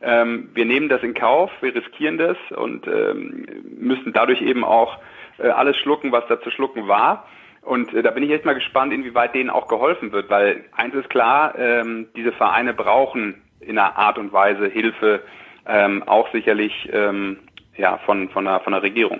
Ähm, 0.01 0.49
wir 0.53 0.65
nehmen 0.65 0.89
das 0.89 1.01
in 1.01 1.13
Kauf, 1.13 1.51
wir 1.61 1.73
riskieren 1.73 2.17
das 2.17 2.37
und 2.55 2.87
ähm, 2.87 3.45
müssen 3.79 4.13
dadurch 4.13 4.41
eben 4.41 4.63
auch 4.63 4.97
äh, 5.39 5.49
alles 5.49 5.77
schlucken, 5.77 6.11
was 6.11 6.25
da 6.27 6.39
zu 6.41 6.51
schlucken 6.51 6.87
war. 6.87 7.25
Und 7.61 7.93
äh, 7.93 8.03
da 8.03 8.11
bin 8.11 8.23
ich 8.23 8.29
jetzt 8.29 8.45
mal 8.45 8.55
gespannt, 8.55 8.93
inwieweit 8.93 9.33
denen 9.33 9.49
auch 9.49 9.67
geholfen 9.67 10.11
wird, 10.11 10.29
weil 10.29 10.65
eins 10.71 10.93
ist 10.93 11.09
klar, 11.09 11.57
ähm, 11.57 12.07
diese 12.15 12.31
Vereine 12.31 12.73
brauchen 12.73 13.41
in 13.59 13.77
einer 13.77 13.97
Art 13.97 14.17
und 14.17 14.31
Weise 14.31 14.67
Hilfe, 14.67 15.21
ähm, 15.65 16.03
auch 16.03 16.31
sicherlich 16.31 16.89
ähm, 16.93 17.39
ja, 17.75 17.97
von, 18.05 18.29
von, 18.29 18.45
der, 18.45 18.59
von 18.61 18.73
der 18.73 18.83
Regierung. 18.83 19.19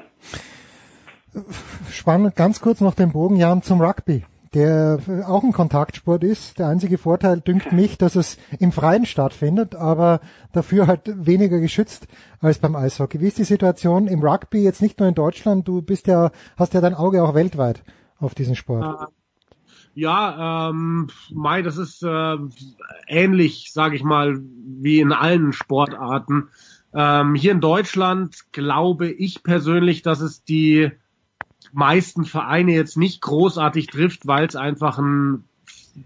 Spannend, 1.92 2.36
ganz 2.36 2.62
kurz 2.62 2.82
noch 2.82 2.96
den 2.96 3.12
Bogen, 3.12 3.36
Jan, 3.36 3.62
zum 3.64 3.82
Rugby 3.82 4.24
der 4.54 5.00
auch 5.28 5.44
ein 5.44 5.52
Kontaktsport 5.52 6.24
ist. 6.24 6.60
Der 6.60 6.68
einzige 6.68 6.98
Vorteil 6.98 7.42
dünkt 7.42 7.72
mich, 7.72 7.98
dass 7.98 8.16
es 8.16 8.38
im 8.60 8.72
Freien 8.72 9.06
stattfindet, 9.06 9.76
aber 9.76 10.22
dafür 10.54 10.88
halt 10.88 11.02
weniger 11.26 11.60
geschützt 11.60 12.08
als 12.40 12.60
beim 12.60 12.76
Eishockey. 12.76 13.20
Wie 13.22 13.28
ist 13.28 13.38
die 13.38 13.44
Situation 13.44 14.08
im 14.08 14.22
Rugby 14.24 14.64
jetzt 14.64 14.82
nicht 14.82 15.00
nur 15.00 15.10
in 15.10 15.16
Deutschland? 15.16 15.68
Du 15.68 15.82
bist 15.82 16.08
ja, 16.08 16.32
hast 16.58 16.74
ja 16.74 16.82
dein 16.82 16.94
Auge 16.94 17.24
auch 17.24 17.34
weltweit 17.34 17.84
auf 18.20 18.36
diesen 18.36 18.56
Sport. 18.56 19.10
Ja, 19.94 20.70
ähm, 20.70 21.10
Mai, 21.34 21.64
das 21.64 21.78
ist 21.78 22.04
äh, 22.04 22.38
ähnlich, 23.08 23.72
sage 23.74 23.96
ich 23.96 24.04
mal, 24.04 24.40
wie 24.64 25.00
in 25.00 25.12
allen 25.12 25.54
Sportarten. 25.54 26.50
Ähm, 26.94 27.34
hier 27.34 27.52
in 27.52 27.62
Deutschland 27.62 28.52
glaube 28.52 29.10
ich 29.10 29.42
persönlich, 29.42 30.04
dass 30.04 30.22
es 30.22 30.44
die 30.44 30.92
meisten 31.74 32.26
Vereine 32.26 32.74
jetzt 32.74 32.98
nicht 32.98 33.22
großartig 33.22 33.88
trifft, 33.88 34.28
weil 34.28 34.46
es 34.46 34.56
einfach 34.56 34.98
ein 34.98 35.44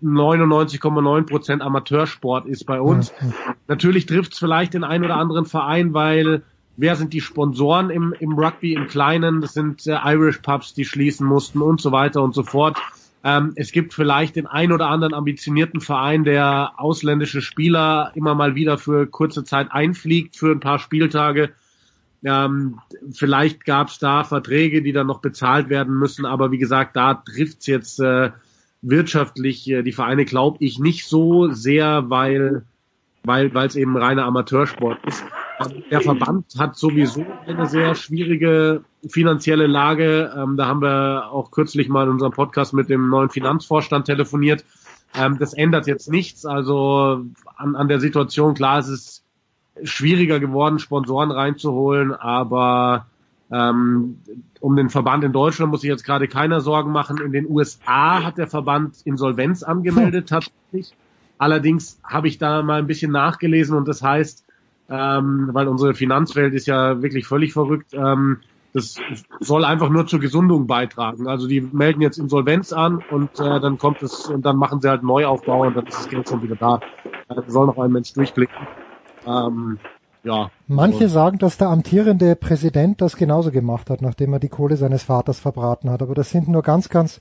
99,9% 0.03 1.59
Amateursport 1.59 2.45
ist 2.45 2.65
bei 2.65 2.79
uns. 2.79 3.11
Mhm. 3.19 3.33
Natürlich 3.67 4.05
trifft 4.05 4.33
es 4.33 4.39
vielleicht 4.39 4.73
den 4.73 4.83
einen 4.83 5.03
oder 5.03 5.17
anderen 5.17 5.45
Verein, 5.45 5.93
weil 5.93 6.43
wer 6.77 6.95
sind 6.95 7.13
die 7.13 7.21
Sponsoren 7.21 7.89
im, 7.89 8.13
im 8.19 8.33
Rugby 8.33 8.73
im 8.73 8.87
Kleinen? 8.87 9.41
Das 9.41 9.53
sind 9.53 9.85
äh, 9.87 9.97
Irish 10.05 10.39
Pubs, 10.39 10.73
die 10.73 10.85
schließen 10.85 11.27
mussten 11.27 11.61
und 11.61 11.81
so 11.81 11.91
weiter 11.91 12.23
und 12.23 12.33
so 12.33 12.43
fort. 12.43 12.77
Ähm, 13.23 13.53
es 13.55 13.71
gibt 13.71 13.93
vielleicht 13.93 14.35
den 14.35 14.47
ein 14.47 14.71
oder 14.71 14.87
anderen 14.87 15.13
ambitionierten 15.13 15.81
Verein, 15.81 16.23
der 16.23 16.73
ausländische 16.77 17.41
Spieler 17.41 18.11
immer 18.15 18.33
mal 18.33 18.55
wieder 18.55 18.77
für 18.77 19.05
kurze 19.05 19.43
Zeit 19.43 19.71
einfliegt 19.71 20.35
für 20.35 20.51
ein 20.51 20.59
paar 20.59 20.79
Spieltage 20.79 21.51
ähm, 22.23 22.79
vielleicht 23.11 23.65
gab 23.65 23.87
es 23.87 23.99
da 23.99 24.23
Verträge, 24.23 24.81
die 24.81 24.93
dann 24.93 25.07
noch 25.07 25.21
bezahlt 25.21 25.69
werden 25.69 25.97
müssen, 25.97 26.25
aber 26.25 26.51
wie 26.51 26.57
gesagt, 26.57 26.95
da 26.95 27.15
trifft's 27.15 27.67
jetzt 27.67 27.99
äh, 27.99 28.31
wirtschaftlich 28.81 29.69
äh, 29.69 29.83
die 29.83 29.91
Vereine, 29.91 30.25
glaube 30.25 30.57
ich, 30.59 30.79
nicht 30.79 31.07
so 31.07 31.51
sehr, 31.51 32.09
weil 32.09 32.63
weil 33.23 33.53
weil 33.53 33.67
es 33.67 33.75
eben 33.75 33.95
reiner 33.97 34.25
Amateursport 34.25 34.99
ist. 35.05 35.23
Der 35.91 36.01
Verband 36.01 36.45
hat 36.57 36.75
sowieso 36.75 37.23
eine 37.45 37.67
sehr 37.67 37.93
schwierige 37.93 38.83
finanzielle 39.07 39.67
Lage. 39.67 40.33
Ähm, 40.35 40.57
da 40.57 40.65
haben 40.65 40.81
wir 40.81 41.31
auch 41.31 41.51
kürzlich 41.51 41.87
mal 41.87 42.05
in 42.05 42.09
unserem 42.09 42.31
Podcast 42.31 42.73
mit 42.73 42.89
dem 42.89 43.09
neuen 43.09 43.29
Finanzvorstand 43.29 44.05
telefoniert. 44.05 44.65
Ähm, 45.15 45.37
das 45.37 45.53
ändert 45.53 45.85
jetzt 45.85 46.09
nichts. 46.09 46.47
Also 46.47 47.25
an, 47.57 47.75
an 47.75 47.87
der 47.87 47.99
Situation, 47.99 48.55
klar, 48.55 48.79
es 48.79 48.87
ist 48.87 49.20
schwieriger 49.83 50.39
geworden, 50.39 50.79
Sponsoren 50.79 51.31
reinzuholen, 51.31 52.13
aber 52.13 53.05
ähm, 53.51 54.19
um 54.59 54.75
den 54.75 54.89
Verband 54.89 55.23
in 55.23 55.33
Deutschland 55.33 55.71
muss 55.71 55.81
sich 55.81 55.89
jetzt 55.89 56.05
gerade 56.05 56.27
keiner 56.27 56.61
Sorgen 56.61 56.91
machen. 56.91 57.17
In 57.19 57.31
den 57.31 57.49
USA 57.49 58.23
hat 58.23 58.37
der 58.37 58.47
Verband 58.47 58.95
Insolvenz 59.03 59.63
angemeldet 59.63 60.29
tatsächlich. 60.29 60.95
Allerdings 61.37 61.99
habe 62.03 62.27
ich 62.27 62.37
da 62.37 62.61
mal 62.61 62.79
ein 62.79 62.87
bisschen 62.87 63.11
nachgelesen 63.11 63.75
und 63.75 63.87
das 63.87 64.01
heißt, 64.01 64.45
ähm, 64.89 65.49
weil 65.53 65.67
unsere 65.67 65.93
Finanzwelt 65.93 66.53
ist 66.53 66.67
ja 66.67 67.01
wirklich 67.01 67.25
völlig 67.25 67.53
verrückt, 67.53 67.93
ähm, 67.93 68.37
das 68.73 68.95
soll 69.41 69.65
einfach 69.65 69.89
nur 69.89 70.07
zur 70.07 70.19
Gesundung 70.19 70.65
beitragen. 70.65 71.27
Also 71.27 71.47
die 71.47 71.59
melden 71.59 72.01
jetzt 72.01 72.17
Insolvenz 72.17 72.71
an 72.71 73.03
und 73.09 73.37
äh, 73.39 73.59
dann 73.59 73.77
kommt 73.77 74.01
es 74.01 74.27
und 74.27 74.45
dann 74.45 74.55
machen 74.55 74.79
sie 74.79 74.89
halt 74.89 75.03
Neuaufbau 75.03 75.65
und 75.67 75.75
dann 75.75 75.87
ist 75.87 75.97
das 75.97 76.09
Geld 76.09 76.29
schon 76.29 76.41
wieder 76.41 76.55
da. 76.55 76.79
Da 77.27 77.43
soll 77.47 77.67
noch 77.67 77.77
ein 77.77 77.91
Mensch 77.91 78.13
durchblicken. 78.13 78.55
Ähm, 79.27 79.79
ja. 80.23 80.51
Manche 80.67 81.07
sagen, 81.09 81.39
dass 81.39 81.57
der 81.57 81.69
amtierende 81.69 82.35
Präsident 82.35 83.01
das 83.01 83.15
genauso 83.15 83.51
gemacht 83.51 83.89
hat, 83.89 84.01
nachdem 84.01 84.33
er 84.33 84.39
die 84.39 84.49
Kohle 84.49 84.75
seines 84.75 85.03
Vaters 85.03 85.39
verbraten 85.39 85.89
hat. 85.89 86.01
Aber 86.01 86.13
das 86.13 86.29
sind 86.29 86.47
nur 86.47 86.61
ganz, 86.61 86.89
ganz 86.89 87.19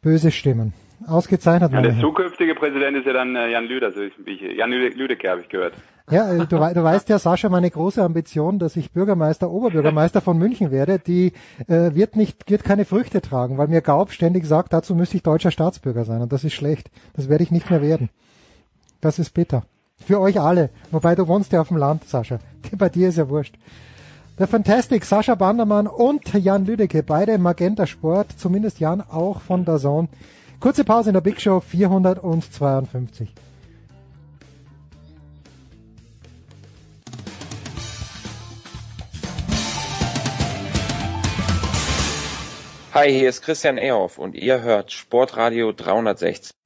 böse 0.00 0.30
Stimmen. 0.30 0.72
Ausgezeichnet. 1.06 1.72
Ja, 1.72 1.80
der 1.80 1.98
zukünftige 1.98 2.54
Präsident 2.54 2.96
ist 2.96 3.06
ja 3.06 3.14
dann 3.14 3.34
äh, 3.34 3.50
Jan 3.50 3.64
Lüder, 3.64 3.90
so 3.90 4.00
wie 4.00 4.32
ich, 4.32 4.58
Jan 4.58 4.70
Lüdecke 4.70 5.30
habe 5.30 5.40
ich 5.40 5.48
gehört. 5.48 5.74
Ja, 6.10 6.30
äh, 6.30 6.38
du, 6.38 6.56
du 6.58 6.82
weißt 6.82 7.08
ja, 7.08 7.18
Sascha, 7.18 7.48
meine 7.48 7.70
große 7.70 8.02
Ambition, 8.02 8.58
dass 8.58 8.76
ich 8.76 8.92
Bürgermeister, 8.92 9.50
Oberbürgermeister 9.50 10.20
von 10.20 10.36
München 10.36 10.70
werde, 10.70 10.98
die 10.98 11.32
äh, 11.68 11.94
wird 11.94 12.16
nicht, 12.16 12.50
wird 12.50 12.64
keine 12.64 12.84
Früchte 12.84 13.22
tragen, 13.22 13.56
weil 13.56 13.68
mir 13.68 13.80
Gaub 13.80 14.10
ständig 14.10 14.44
sagt, 14.44 14.72
dazu 14.72 14.94
müsste 14.94 15.16
ich 15.16 15.22
deutscher 15.22 15.50
Staatsbürger 15.50 16.04
sein 16.04 16.20
und 16.20 16.32
das 16.32 16.44
ist 16.44 16.54
schlecht. 16.54 16.90
Das 17.14 17.28
werde 17.28 17.44
ich 17.44 17.50
nicht 17.50 17.70
mehr 17.70 17.80
werden. 17.80 18.10
Das 19.00 19.18
ist 19.18 19.32
bitter. 19.32 19.62
Für 20.04 20.20
euch 20.20 20.40
alle. 20.40 20.70
Wobei 20.90 21.14
du 21.14 21.28
wohnst 21.28 21.52
ja 21.52 21.60
auf 21.60 21.68
dem 21.68 21.76
Land, 21.76 22.08
Sascha. 22.08 22.38
Bei 22.72 22.88
dir 22.88 23.08
ist 23.08 23.18
ja 23.18 23.28
wurscht. 23.28 23.54
Der 24.38 24.48
Fantastic, 24.48 25.04
Sascha 25.04 25.34
Bandermann 25.34 25.86
und 25.86 26.32
Jan 26.32 26.64
Lüdecke, 26.64 27.02
beide 27.02 27.36
Magenta 27.36 27.86
Sport, 27.86 28.28
zumindest 28.38 28.80
Jan 28.80 29.02
auch 29.02 29.40
von 29.40 29.64
der 29.64 29.76
Zone. 29.76 30.08
Kurze 30.60 30.84
Pause 30.84 31.10
in 31.10 31.14
der 31.14 31.20
Big 31.20 31.40
Show 31.40 31.60
452. 31.60 33.34
Hi, 42.92 43.12
hier 43.12 43.28
ist 43.28 43.42
Christian 43.42 43.78
Ehoff 43.78 44.18
und 44.18 44.34
ihr 44.34 44.62
hört 44.62 44.90
Sportradio 44.90 45.72
360. 45.72 46.59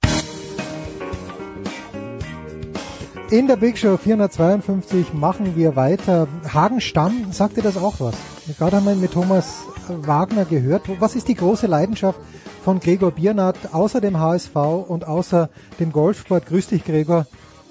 In 3.35 3.48
der 3.48 3.56
Big 3.56 3.77
Show 3.77 3.97
452 3.97 5.12
machen 5.12 5.56
wir 5.56 5.74
weiter. 5.74 6.28
Hagen 6.52 6.81
Stamm, 6.81 7.32
sagt 7.32 7.56
dir 7.56 7.62
das 7.62 7.77
auch 7.77 7.98
was? 7.98 8.15
Gerade 8.56 8.77
haben 8.77 8.86
wir 8.86 8.94
mit 8.94 9.12
Thomas 9.12 9.66
Wagner 9.89 10.44
gehört. 10.44 10.82
Was 11.01 11.16
ist 11.16 11.27
die 11.27 11.35
große 11.35 11.66
Leidenschaft 11.66 12.20
von 12.62 12.78
Gregor 12.78 13.11
Biernat 13.11 13.56
außer 13.74 14.01
dem 14.01 14.20
HSV 14.20 14.55
und 14.55 15.09
außer 15.09 15.51
dem 15.81 15.90
Golfsport? 15.90 16.47
Grüß 16.47 16.69
dich, 16.69 16.85
Gregor. 16.85 17.27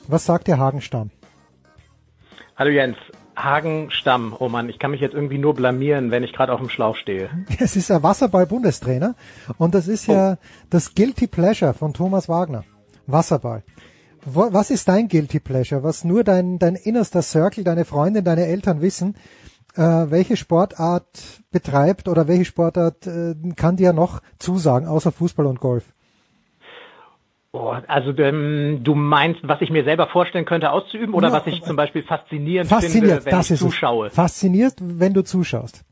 Was 0.10 0.26
sagt 0.26 0.50
der 0.50 0.58
Hagen 0.58 0.82
Stamm? 0.82 1.12
Hallo 2.58 2.70
Jens. 2.70 2.98
Hagen 3.38 3.90
Stamm, 3.90 4.36
oh 4.38 4.50
Mann, 4.50 4.68
ich 4.68 4.80
kann 4.80 4.92
mich 4.92 5.00
jetzt 5.00 5.14
irgendwie 5.14 5.38
nur 5.38 5.54
blamieren, 5.54 6.12
wenn 6.12 6.24
ich 6.24 6.34
gerade 6.34 6.52
auf 6.52 6.60
dem 6.60 6.68
Schlauch 6.68 6.98
stehe. 6.98 7.30
Es 7.60 7.78
ist 7.78 7.90
ein 7.90 8.04
Wasserball-Bundestrainer 8.04 9.16
und 9.58 9.74
das 9.74 9.88
ist 9.88 10.10
oh. 10.10 10.12
ja 10.12 10.38
das 10.70 10.94
Guilty 10.94 11.28
Pleasure 11.28 11.74
von 11.74 11.94
Thomas 11.94 12.28
Wagner. 12.28 12.66
Wasserball. 13.08 13.64
Was 14.26 14.72
ist 14.72 14.88
dein 14.88 15.08
Guilty 15.08 15.40
Pleasure? 15.40 15.84
Was 15.84 16.04
nur 16.04 16.24
dein, 16.24 16.60
dein 16.60 16.76
innerster 16.76 17.22
Circle, 17.22 17.64
deine 17.64 17.86
Freundin, 17.86 18.24
deine 18.24 18.46
Eltern 18.46 18.82
wissen? 18.82 19.16
Äh, 19.76 19.82
welche 19.82 20.38
Sportart 20.38 21.42
betreibt 21.52 22.08
oder 22.08 22.28
welche 22.28 22.46
Sportart 22.46 23.08
äh, 23.08 23.36
kann 23.56 23.76
dir 23.76 23.92
noch 23.92 24.22
zusagen, 24.38 24.88
außer 24.88 25.12
Fußball 25.12 25.46
und 25.48 25.60
Golf? 25.60 25.86
Oh, 27.52 27.76
also 27.88 28.18
ähm, 28.18 28.80
du 28.84 28.96
meinst, 28.96 29.42
was 29.44 29.62
ich 29.62 29.70
mir 29.70 29.84
selber 29.84 30.08
vorstellen 30.08 30.46
könnte 30.46 30.72
auszuüben 30.72 31.14
oder 31.14 31.28
ja, 31.28 31.34
was 31.34 31.48
ich 31.48 31.62
zum 31.62 31.76
Beispiel 31.76 32.04
faszinierend, 32.04 32.70
faszinierend 32.70 33.24
finde, 33.24 33.32
wenn 33.32 33.42
ich 33.42 33.60
zuschaue? 33.60 34.08
Es. 34.08 34.16
Fasziniert, 34.16 34.76
wenn 34.80 35.14
du 35.14 35.24
zuschaust. 35.24 35.84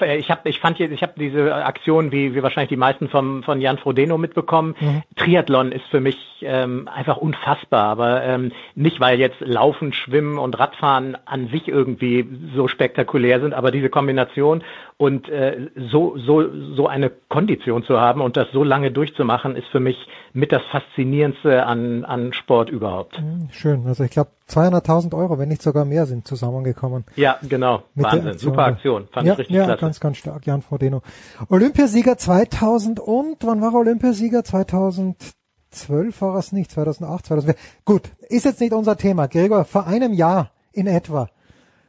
Äh, 0.00 0.18
ich 0.18 0.30
habe 0.30 0.48
ich 0.48 0.60
fand 0.60 0.76
hier, 0.76 0.90
ich 0.90 1.02
habe 1.02 1.14
diese 1.16 1.54
Aktion 1.54 2.12
wie, 2.12 2.34
wie 2.34 2.42
wahrscheinlich 2.42 2.68
die 2.68 2.76
meisten 2.76 3.08
vom, 3.08 3.42
von 3.42 3.60
Jan 3.60 3.78
Frodeno 3.78 4.18
mitbekommen. 4.18 4.74
Mhm. 4.80 5.02
Triathlon 5.16 5.72
ist 5.72 5.86
für 5.90 6.00
mich 6.00 6.16
ähm, 6.42 6.88
einfach 6.88 7.16
unfassbar, 7.16 7.84
aber 7.84 8.22
ähm, 8.22 8.52
nicht 8.74 9.00
weil 9.00 9.18
jetzt 9.18 9.40
Laufen, 9.40 9.92
Schwimmen 9.92 10.38
und 10.38 10.58
Radfahren 10.58 11.16
an 11.24 11.48
sich 11.48 11.68
irgendwie 11.68 12.26
so 12.54 12.68
spektakulär 12.68 13.40
sind, 13.40 13.54
aber 13.54 13.70
diese 13.70 13.90
Kombination 13.90 14.62
und 15.00 15.30
äh, 15.30 15.70
so 15.90 16.18
so 16.18 16.44
so 16.76 16.86
eine 16.86 17.10
Kondition 17.30 17.82
zu 17.84 17.98
haben 17.98 18.20
und 18.20 18.36
das 18.36 18.48
so 18.52 18.62
lange 18.62 18.90
durchzumachen, 18.90 19.56
ist 19.56 19.66
für 19.68 19.80
mich 19.80 19.96
mit 20.34 20.52
das 20.52 20.60
faszinierendste 20.70 21.64
an 21.64 22.04
an 22.04 22.34
Sport 22.34 22.68
überhaupt. 22.68 23.18
Mhm, 23.18 23.48
schön, 23.50 23.86
also 23.86 24.04
ich 24.04 24.10
glaube 24.10 24.28
200.000 24.50 25.16
Euro, 25.16 25.38
wenn 25.38 25.48
nicht 25.48 25.62
sogar 25.62 25.86
mehr, 25.86 26.04
sind 26.04 26.26
zusammengekommen. 26.26 27.04
Ja, 27.16 27.38
genau. 27.48 27.84
Wahnsinn. 27.94 28.28
Aktion. 28.28 28.38
Super 28.38 28.64
Aktion. 28.64 29.08
Fand 29.10 29.26
ja, 29.26 29.32
ich 29.32 29.38
richtig 29.38 29.56
ja, 29.56 29.64
klasse. 29.64 29.80
ganz, 29.80 30.00
ganz 30.00 30.16
stark. 30.18 30.46
Jan 30.46 30.60
Frodeno. 30.60 31.00
Olympiasieger 31.48 32.18
2000 32.18 33.00
und, 33.00 33.38
wann 33.42 33.62
war 33.62 33.72
er 33.72 33.78
Olympiasieger? 33.78 34.44
2012 34.44 36.20
war 36.20 36.36
es 36.36 36.52
nicht, 36.52 36.70
2008, 36.72 37.24
2004. 37.24 37.54
Gut, 37.86 38.02
ist 38.28 38.44
jetzt 38.44 38.60
nicht 38.60 38.74
unser 38.74 38.98
Thema. 38.98 39.28
Gregor, 39.28 39.64
vor 39.64 39.86
einem 39.86 40.12
Jahr 40.12 40.50
in 40.74 40.86
etwa 40.86 41.30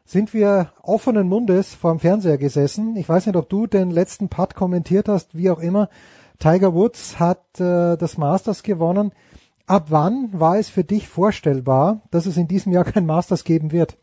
sind 0.06 0.34
wir 0.34 0.72
offenen 0.82 1.28
Mundes 1.28 1.74
vor 1.74 1.92
dem 1.92 2.00
Fernseher 2.00 2.38
gesessen. 2.38 2.96
Ich 2.98 3.08
weiß 3.08 3.28
nicht, 3.28 3.36
ob 3.36 3.50
du 3.50 3.68
den 3.68 3.92
letzten 3.92 4.30
Putt 4.30 4.56
kommentiert 4.56 5.08
hast, 5.08 5.38
wie 5.38 5.50
auch 5.50 5.60
immer. 5.60 5.90
Tiger 6.40 6.74
Woods 6.74 7.20
hat 7.20 7.60
äh, 7.60 7.98
das 7.98 8.18
Masters 8.18 8.64
gewonnen. 8.64 9.12
Ab 9.68 9.86
wann 9.90 10.30
war 10.34 10.58
es 10.58 10.70
für 10.70 10.84
dich 10.84 11.08
vorstellbar, 11.08 12.02
dass 12.12 12.26
es 12.26 12.36
in 12.36 12.48
diesem 12.48 12.74
Jahr 12.74 12.84
kein 12.84 13.06
Masters 13.06 13.44
geben 13.44 13.72
wird? 13.72 13.98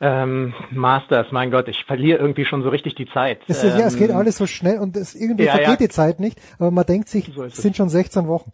Ähm, 0.00 0.54
Masters, 0.70 1.26
mein 1.32 1.50
Gott, 1.50 1.66
ich 1.66 1.84
verliere 1.84 2.18
irgendwie 2.18 2.44
schon 2.44 2.62
so 2.62 2.68
richtig 2.68 2.94
die 2.94 3.06
Zeit. 3.06 3.40
Es, 3.48 3.64
ähm, 3.64 3.70
ja, 3.78 3.86
es 3.86 3.96
geht 3.96 4.10
ähm, 4.10 4.16
alles 4.16 4.38
so 4.38 4.46
schnell 4.46 4.78
und 4.78 4.96
es, 4.96 5.14
irgendwie 5.14 5.44
ja, 5.44 5.52
vergeht 5.52 5.68
ja. 5.68 5.76
die 5.76 5.88
Zeit 5.88 6.20
nicht, 6.20 6.40
aber 6.58 6.70
man 6.70 6.86
denkt 6.86 7.08
sich, 7.08 7.32
so 7.34 7.42
es 7.42 7.56
sind 7.56 7.76
schon 7.76 7.88
16 7.88 8.28
Wochen. 8.28 8.52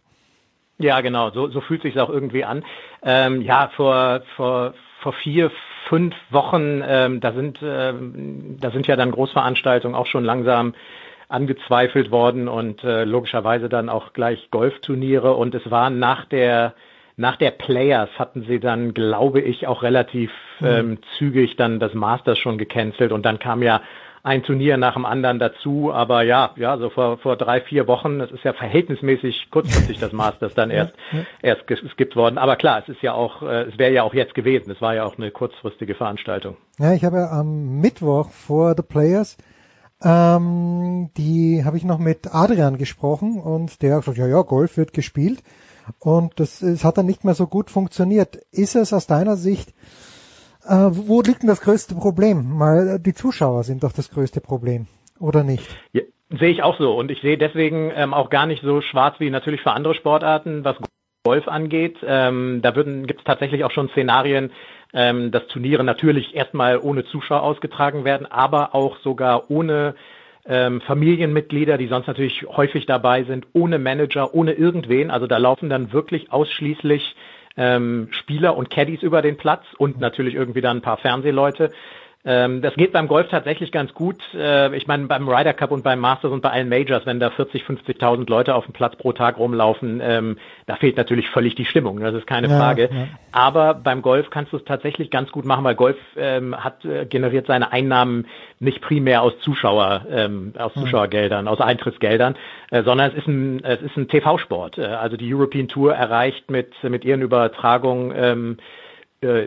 Ja, 0.77 1.01
genau, 1.01 1.29
so, 1.29 1.47
so 1.49 1.61
fühlt 1.61 1.83
sich 1.83 1.99
auch 1.99 2.09
irgendwie 2.09 2.43
an. 2.43 2.65
Ähm, 3.03 3.41
ja, 3.41 3.69
vor, 3.75 4.21
vor, 4.35 4.73
vor 5.05 5.13
vier, 5.13 5.51
fünf 5.87 6.15
Wochen, 6.31 6.81
ähm, 6.83 7.19
da 7.19 7.31
sind, 7.31 7.59
ähm, 7.63 8.57
da 8.59 8.71
sind 8.71 8.87
ja 8.87 8.95
dann 8.95 9.11
Großveranstaltungen 9.11 9.95
auch 9.95 10.07
schon 10.07 10.25
langsam 10.25 10.73
angezweifelt 11.29 12.09
worden 12.09 12.47
und 12.47 12.83
äh, 12.83 13.03
logischerweise 13.03 13.69
dann 13.69 13.87
auch 13.87 14.13
gleich 14.13 14.49
Golfturniere 14.49 15.35
und 15.35 15.53
es 15.53 15.69
war 15.69 15.91
nach 15.91 16.25
der 16.25 16.73
nach 17.17 17.37
der 17.37 17.51
Players 17.51 18.09
hatten 18.17 18.45
sie 18.45 18.59
dann, 18.59 18.93
glaube 18.93 19.39
ich, 19.39 19.67
auch 19.67 19.83
relativ 19.83 20.31
mhm. 20.59 20.67
ähm, 20.67 20.97
zügig 21.17 21.55
dann 21.55 21.79
das 21.79 21.93
Masters 21.93 22.39
schon 22.39 22.57
gecancelt 22.57 23.11
und 23.11 23.25
dann 23.27 23.37
kam 23.37 23.61
ja 23.61 23.81
ein 24.25 24.41
Turnier 24.41 24.77
nach 24.77 24.95
dem 24.95 25.05
anderen 25.05 25.37
dazu, 25.37 25.93
aber 25.93 26.23
ja, 26.23 26.51
ja, 26.55 26.77
so 26.77 26.89
vor, 26.89 27.19
vor 27.19 27.37
drei, 27.37 27.61
vier 27.61 27.87
Wochen, 27.87 28.17
das 28.17 28.31
ist 28.31 28.43
ja 28.43 28.53
verhältnismäßig 28.53 29.49
kurzfristig 29.51 29.99
das 29.99 30.13
Masters 30.13 30.55
dann 30.55 30.71
erst, 30.71 30.93
erst 31.43 31.67
geskippt 31.67 32.15
worden. 32.15 32.39
Aber 32.39 32.55
klar, 32.55 32.81
es 32.81 32.89
ist 32.89 33.03
ja 33.03 33.13
auch, 33.13 33.43
äh, 33.43 33.63
es 33.63 33.77
wäre 33.77 33.93
ja 33.93 34.01
auch 34.03 34.15
jetzt 34.15 34.33
gewesen. 34.33 34.71
Es 34.71 34.81
war 34.81 34.95
ja 34.95 35.05
auch 35.05 35.17
eine 35.17 35.29
kurzfristige 35.29 35.93
Veranstaltung. 35.93 36.57
Ja, 36.79 36.93
ich 36.93 37.05
habe 37.05 37.17
ja 37.17 37.29
am 37.29 37.79
Mittwoch 37.79 38.31
vor 38.31 38.73
The 38.75 38.83
Players 38.83 39.37
ähm, 40.03 41.09
die 41.17 41.63
habe 41.63 41.77
ich 41.77 41.83
noch 41.83 41.99
mit 41.99 42.33
Adrian 42.33 42.77
gesprochen 42.77 43.39
und 43.39 43.81
der 43.81 43.95
hat 43.95 44.01
gesagt, 44.01 44.17
ja, 44.17 44.27
ja, 44.27 44.41
Golf 44.41 44.75
wird 44.75 44.91
gespielt 44.91 45.41
und 45.99 46.39
das, 46.39 46.59
das 46.59 46.83
hat 46.83 46.97
dann 46.97 47.05
nicht 47.05 47.23
mehr 47.23 47.33
so 47.33 47.47
gut 47.47 47.71
funktioniert. 47.71 48.35
Ist 48.51 48.75
es 48.75 48.91
aus 48.91 49.07
deiner 49.07 49.37
Sicht, 49.37 49.73
äh, 50.67 50.89
wo 50.91 51.21
liegt 51.21 51.41
denn 51.41 51.49
das 51.49 51.61
größte 51.61 51.95
Problem? 51.95 52.57
Mal 52.57 52.99
die 52.99 53.13
Zuschauer 53.13 53.63
sind 53.63 53.83
doch 53.83 53.91
das 53.91 54.09
größte 54.09 54.41
Problem, 54.41 54.87
oder 55.19 55.43
nicht? 55.43 55.67
Ja, 55.93 56.01
sehe 56.29 56.49
ich 56.49 56.63
auch 56.63 56.77
so 56.77 56.95
und 56.95 57.11
ich 57.11 57.21
sehe 57.21 57.37
deswegen 57.37 57.91
ähm, 57.95 58.13
auch 58.13 58.29
gar 58.29 58.45
nicht 58.45 58.63
so 58.63 58.81
schwarz 58.81 59.15
wie 59.19 59.29
natürlich 59.29 59.61
für 59.61 59.71
andere 59.71 59.95
Sportarten, 59.95 60.63
was 60.63 60.77
Golf 61.23 61.47
angeht. 61.47 61.97
Ähm, 62.05 62.59
da 62.61 62.71
gibt 62.71 63.19
es 63.19 63.23
tatsächlich 63.25 63.63
auch 63.63 63.71
schon 63.71 63.89
Szenarien, 63.89 64.51
ähm, 64.93 65.31
dass 65.31 65.47
Turniere 65.47 65.83
natürlich 65.83 66.35
erstmal 66.35 66.77
ohne 66.77 67.03
Zuschauer 67.05 67.41
ausgetragen 67.41 68.05
werden, 68.05 68.27
aber 68.27 68.75
auch 68.75 68.97
sogar 68.99 69.49
ohne 69.49 69.95
ähm, 70.45 70.81
Familienmitglieder, 70.81 71.77
die 71.77 71.87
sonst 71.87 72.07
natürlich 72.07 72.45
häufig 72.47 72.85
dabei 72.85 73.23
sind, 73.23 73.47
ohne 73.53 73.79
Manager, 73.79 74.35
ohne 74.35 74.53
irgendwen. 74.53 75.09
Also 75.09 75.25
da 75.25 75.37
laufen 75.37 75.69
dann 75.69 75.91
wirklich 75.91 76.31
ausschließlich 76.31 77.15
ähm, 77.57 78.09
Spieler 78.11 78.55
und 78.55 78.69
Caddies 78.69 79.01
über 79.01 79.21
den 79.21 79.37
Platz 79.37 79.63
und 79.77 79.99
natürlich 79.99 80.35
irgendwie 80.35 80.61
dann 80.61 80.77
ein 80.77 80.81
paar 80.81 80.97
Fernsehleute. 80.97 81.71
Ähm, 82.27 82.63
das 82.63 82.73
geht 82.73 82.91
beim 82.91 83.07
Golf 83.07 83.27
tatsächlich 83.29 83.71
ganz 83.71 83.93
gut. 83.93 84.17
Äh, 84.33 84.75
ich 84.75 84.87
meine, 84.87 85.05
beim 85.05 85.29
Ryder 85.29 85.53
Cup 85.53 85.69
und 85.69 85.83
beim 85.83 85.99
Masters 85.99 86.31
und 86.31 86.41
bei 86.41 86.49
allen 86.49 86.69
Majors, 86.69 87.05
wenn 87.05 87.19
da 87.19 87.29
40, 87.29 87.63
50.000 87.63 88.27
Leute 88.27 88.55
auf 88.55 88.65
dem 88.65 88.73
Platz 88.73 88.95
pro 88.95 89.11
Tag 89.11 89.37
rumlaufen, 89.37 90.01
ähm, 90.03 90.37
da 90.65 90.75
fehlt 90.75 90.97
natürlich 90.97 91.29
völlig 91.29 91.53
die 91.53 91.65
Stimmung. 91.65 91.99
Das 91.99 92.15
ist 92.15 92.25
keine 92.25 92.47
ja, 92.47 92.57
Frage. 92.57 92.89
Ja. 92.91 93.07
Aber 93.31 93.75
beim 93.75 94.01
Golf 94.01 94.31
kannst 94.31 94.53
du 94.53 94.57
es 94.57 94.65
tatsächlich 94.65 95.11
ganz 95.11 95.31
gut 95.31 95.45
machen, 95.45 95.63
weil 95.63 95.75
Golf 95.75 95.97
ähm, 96.17 96.55
hat 96.55 96.83
äh, 96.83 97.05
generiert 97.05 97.45
seine 97.45 97.71
Einnahmen 97.71 98.25
nicht 98.59 98.81
primär 98.81 99.21
aus 99.21 99.37
Zuschauer, 99.41 100.07
ähm, 100.09 100.53
aus 100.57 100.73
Zuschauergeldern, 100.73 101.47
aus 101.47 101.61
Eintrittsgeldern, 101.61 102.37
äh, 102.71 102.81
sondern 102.81 103.11
es 103.11 103.17
ist 103.17 103.27
ein, 103.27 103.63
es 103.63 103.81
ist 103.83 103.97
ein 103.97 104.07
TV-Sport. 104.07 104.79
Also 104.79 105.15
die 105.15 105.31
European 105.31 105.67
Tour 105.67 105.93
erreicht 105.93 106.49
mit 106.49 106.71
mit 106.83 107.05
ihren 107.05 107.21
Übertragungen 107.21 108.57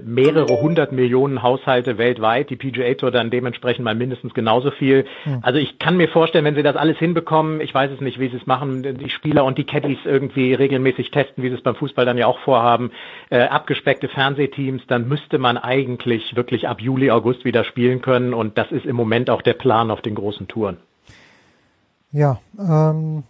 mehrere 0.05 0.61
hundert 0.61 0.93
Millionen 0.93 1.43
Haushalte 1.43 1.99
weltweit, 1.99 2.51
die 2.51 2.57
PGA 2.57 2.95
Tour 2.95 3.11
dann 3.11 3.31
dementsprechend 3.31 3.85
mal 3.85 3.95
mindestens 3.95 4.35
genauso 4.35 4.71
viel. 4.71 5.05
Hm. 5.25 5.39
Also 5.43 5.59
ich 5.59 5.79
kann 5.79 5.97
mir 5.97 6.09
vorstellen, 6.09 6.45
wenn 6.45 6.55
sie 6.55 6.63
das 6.63 6.77
alles 6.77 6.99
hinbekommen, 6.99 7.61
ich 7.61 7.75
weiß 7.75 7.91
es 7.91 8.01
nicht, 8.01 8.19
wie 8.19 8.29
sie 8.29 8.37
es 8.37 8.47
machen, 8.47 8.83
die 8.83 9.11
Spieler 9.11 9.45
und 9.45 9.59
die 9.59 9.65
Caddies 9.65 9.99
irgendwie 10.05 10.55
regelmäßig 10.55 11.11
testen, 11.11 11.43
wie 11.43 11.49
sie 11.49 11.57
es 11.57 11.63
beim 11.63 11.75
Fußball 11.75 12.05
dann 12.05 12.19
ja 12.19 12.27
auch 12.27 12.39
vorhaben, 12.41 12.91
äh, 13.31 13.43
abgespeckte 13.43 14.09
Fernsehteams, 14.09 14.83
dann 14.87 15.09
müsste 15.09 15.39
man 15.39 15.59
eigentlich 15.59 16.37
wirklich 16.37 16.69
ab 16.69 16.81
Juli, 16.81 17.11
August 17.11 17.45
wieder 17.45 17.65
spielen 17.65 18.03
können 18.03 18.35
und 18.35 18.59
das 18.59 18.71
ist 18.73 18.87
im 18.87 18.97
Moment 18.97 19.31
auch 19.31 19.43
der 19.43 19.55
Plan 19.55 19.91
auf 19.91 20.03
den 20.03 20.15
großen 20.15 20.49
Touren. 20.49 20.79
Ja, 22.11 22.41
ähm, 22.59 23.25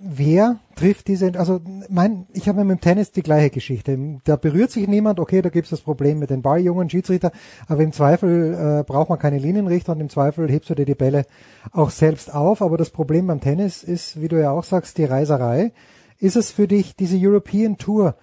wer 0.00 0.58
trifft 0.76 1.08
diese, 1.08 1.32
also 1.38 1.60
mein, 1.88 2.26
ich 2.32 2.48
habe 2.48 2.64
mit 2.64 2.78
dem 2.78 2.80
Tennis 2.80 3.10
die 3.10 3.22
gleiche 3.22 3.50
Geschichte. 3.50 3.98
Da 4.24 4.36
berührt 4.36 4.70
sich 4.70 4.86
niemand, 4.86 5.18
okay, 5.18 5.42
da 5.42 5.48
gibt's 5.48 5.70
das 5.70 5.80
Problem 5.80 6.18
mit 6.18 6.30
den 6.30 6.42
balljungen 6.42 6.88
Schiedsrichter, 6.88 7.32
aber 7.66 7.82
im 7.82 7.92
Zweifel 7.92 8.54
äh, 8.54 8.84
braucht 8.84 9.08
man 9.08 9.18
keine 9.18 9.38
Linienrichter 9.38 9.92
und 9.92 10.00
im 10.00 10.08
Zweifel 10.08 10.48
hebst 10.48 10.70
du 10.70 10.74
dir 10.74 10.86
die 10.86 10.94
Bälle 10.94 11.26
auch 11.72 11.90
selbst 11.90 12.32
auf. 12.32 12.62
Aber 12.62 12.76
das 12.76 12.90
Problem 12.90 13.26
beim 13.26 13.40
Tennis 13.40 13.82
ist, 13.82 14.20
wie 14.20 14.28
du 14.28 14.40
ja 14.40 14.50
auch 14.50 14.64
sagst, 14.64 14.98
die 14.98 15.04
Reiserei. 15.04 15.72
Ist 16.18 16.36
es 16.36 16.50
für 16.50 16.68
dich 16.68 16.96
diese 16.96 17.16
European 17.18 17.76
Tour? 17.76 18.16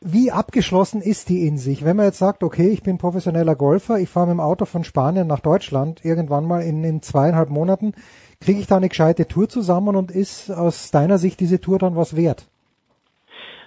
Wie 0.00 0.30
abgeschlossen 0.30 1.00
ist 1.00 1.28
die 1.28 1.44
in 1.46 1.58
sich? 1.58 1.84
Wenn 1.84 1.96
man 1.96 2.06
jetzt 2.06 2.18
sagt, 2.18 2.44
okay, 2.44 2.68
ich 2.68 2.84
bin 2.84 2.98
professioneller 2.98 3.56
Golfer, 3.56 3.98
ich 3.98 4.08
fahre 4.08 4.28
mit 4.28 4.34
dem 4.34 4.40
Auto 4.40 4.64
von 4.64 4.84
Spanien 4.84 5.26
nach 5.26 5.40
Deutschland 5.40 6.04
irgendwann 6.04 6.44
mal 6.44 6.62
in, 6.62 6.84
in 6.84 7.02
zweieinhalb 7.02 7.50
Monaten, 7.50 7.94
Kriege 8.40 8.60
ich 8.60 8.66
da 8.66 8.76
eine 8.76 8.88
gescheite 8.88 9.26
Tour 9.26 9.48
zusammen 9.48 9.96
und 9.96 10.10
ist 10.10 10.50
aus 10.50 10.90
deiner 10.90 11.18
Sicht 11.18 11.40
diese 11.40 11.60
Tour 11.60 11.78
dann 11.78 11.96
was 11.96 12.16
wert? 12.16 12.46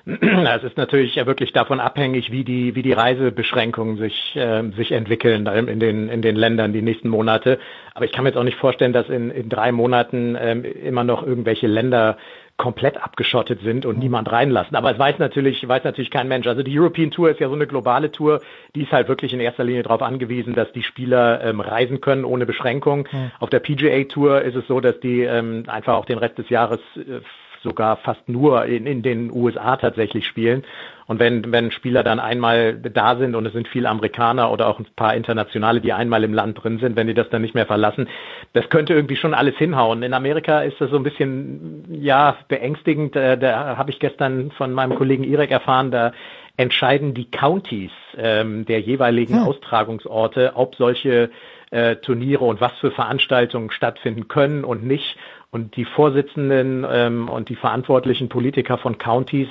Es 0.06 0.64
ist 0.64 0.78
natürlich 0.78 1.16
ja 1.16 1.28
wirklich 1.28 1.54
davon 1.54 1.80
abhängig, 1.80 2.32
wie 2.32 2.44
die, 2.44 2.74
wie 2.76 2.82
die 2.82 2.94
Reisebeschränkungen 2.94 3.98
sich, 3.98 4.36
äh, 4.36 4.64
sich 4.76 4.92
entwickeln 4.92 5.46
in 5.46 5.80
den, 5.80 6.10
in 6.10 6.22
den 6.24 6.36
Ländern 6.36 6.74
die 6.74 6.82
nächsten 6.82 7.10
Monate. 7.10 7.60
Aber 7.94 8.06
ich 8.06 8.12
kann 8.12 8.24
mir 8.24 8.30
jetzt 8.30 8.38
auch 8.38 8.44
nicht 8.44 8.58
vorstellen, 8.58 8.94
dass 8.94 9.10
in, 9.10 9.30
in 9.30 9.50
drei 9.50 9.72
Monaten 9.72 10.36
ähm, 10.40 10.66
immer 10.66 11.04
noch 11.04 11.22
irgendwelche 11.22 11.68
Länder 11.68 12.18
komplett 12.62 13.02
abgeschottet 13.02 13.62
sind 13.62 13.88
und 13.88 13.98
niemand 13.98 14.32
reinlassen. 14.32 14.76
Aber 14.76 14.92
es 14.92 15.00
weiß 15.00 15.18
natürlich, 15.18 15.68
weiß 15.68 15.84
natürlich 15.84 16.12
kein 16.12 16.28
Mensch. 16.28 16.46
Also 16.46 16.62
die 16.62 16.80
European 16.80 17.10
Tour 17.10 17.32
ist 17.32 17.40
ja 17.40 17.50
so 17.50 17.56
eine 17.56 17.66
globale 17.66 18.12
Tour, 18.12 18.40
die 18.76 18.84
ist 18.84 18.92
halt 18.92 19.08
wirklich 19.08 19.34
in 19.34 19.40
erster 19.40 19.64
Linie 19.64 19.82
darauf 19.82 20.04
angewiesen, 20.04 20.54
dass 20.54 20.72
die 20.72 20.84
Spieler 20.84 21.44
ähm, 21.44 21.60
reisen 21.60 22.02
können 22.02 22.24
ohne 22.24 22.46
Beschränkung. 22.46 23.08
Mhm. 23.12 23.32
Auf 23.40 23.50
der 23.50 23.62
PGA 23.62 24.04
Tour 24.04 24.44
ist 24.44 24.56
es 24.56 24.68
so, 24.68 24.80
dass 24.80 25.00
die 25.00 25.22
ähm, 25.22 25.64
einfach 25.66 25.96
auch 25.96 26.06
den 26.06 26.20
Rest 26.20 26.38
des 26.38 26.50
Jahres 26.50 26.80
äh, 26.98 27.22
sogar 27.64 27.98
fast 27.98 28.28
nur 28.28 28.66
in, 28.66 28.86
in 28.86 29.02
den 29.02 29.32
USA 29.32 29.78
tatsächlich 29.78 30.26
spielen. 30.26 30.64
Und 31.08 31.20
wenn, 31.20 31.52
wenn 31.52 31.72
Spieler 31.72 32.04
dann 32.04 32.20
einmal 32.20 32.74
da 32.74 33.18
sind 33.18 33.36
und 33.36 33.46
es 33.46 33.54
sind 33.54 33.68
viele 33.68 33.90
Amerikaner 33.90 34.52
oder 34.52 34.68
auch 34.68 34.80
ein 34.80 34.88
paar 34.96 35.16
Internationale, 35.16 35.82
die 35.82 35.92
einmal 35.92 36.24
im 36.24 36.34
Land 36.34 36.64
drin 36.64 36.80
sind, 36.80 36.96
wenn 36.96 37.08
die 37.08 37.14
das 37.14 37.30
dann 37.30 37.42
nicht 37.42 37.54
mehr 37.54 37.66
verlassen, 37.66 38.08
das 38.54 38.70
könnte 38.70 38.94
irgendwie 38.94 39.18
schon 39.18 39.34
alles 39.34 39.58
hinhauen. 39.58 40.04
In 40.04 40.14
Amerika 40.14 40.62
ist 40.62 40.80
das 40.80 40.90
so 40.90 40.96
ein 40.96 41.04
bisschen, 41.04 41.84
ja, 41.90 42.38
beängstigend. 42.48 43.16
Da, 43.16 43.36
da 43.36 43.78
habe 43.78 43.92
ich 43.92 44.00
gestern 44.00 44.52
von 44.52 44.72
meinem 44.72 44.96
Kollegen 44.96 45.24
Irek 45.24 45.52
erfahren, 45.52 45.92
da 45.92 46.14
entscheiden 46.58 47.14
die 47.14 47.30
Counties 47.30 47.92
ähm, 48.18 48.66
der 48.66 48.80
jeweiligen 48.80 49.42
hm. 49.42 49.48
Austragungsorte, 49.48 50.52
ob 50.56 50.76
solche 50.76 51.30
äh, 51.72 51.96
Turniere 51.98 52.44
und 52.46 52.62
was 52.62 52.74
für 52.74 52.92
Veranstaltungen 52.92 53.72
stattfinden 53.72 54.28
können 54.28 54.64
und 54.64 54.86
nicht. 54.86 55.18
Und 55.54 55.76
die 55.76 55.84
Vorsitzenden 55.84 56.88
ähm, 56.90 57.28
und 57.28 57.50
die 57.50 57.58
verantwortlichen 57.58 58.30
Politiker 58.30 58.78
von 58.78 58.98
Counties, 58.98 59.50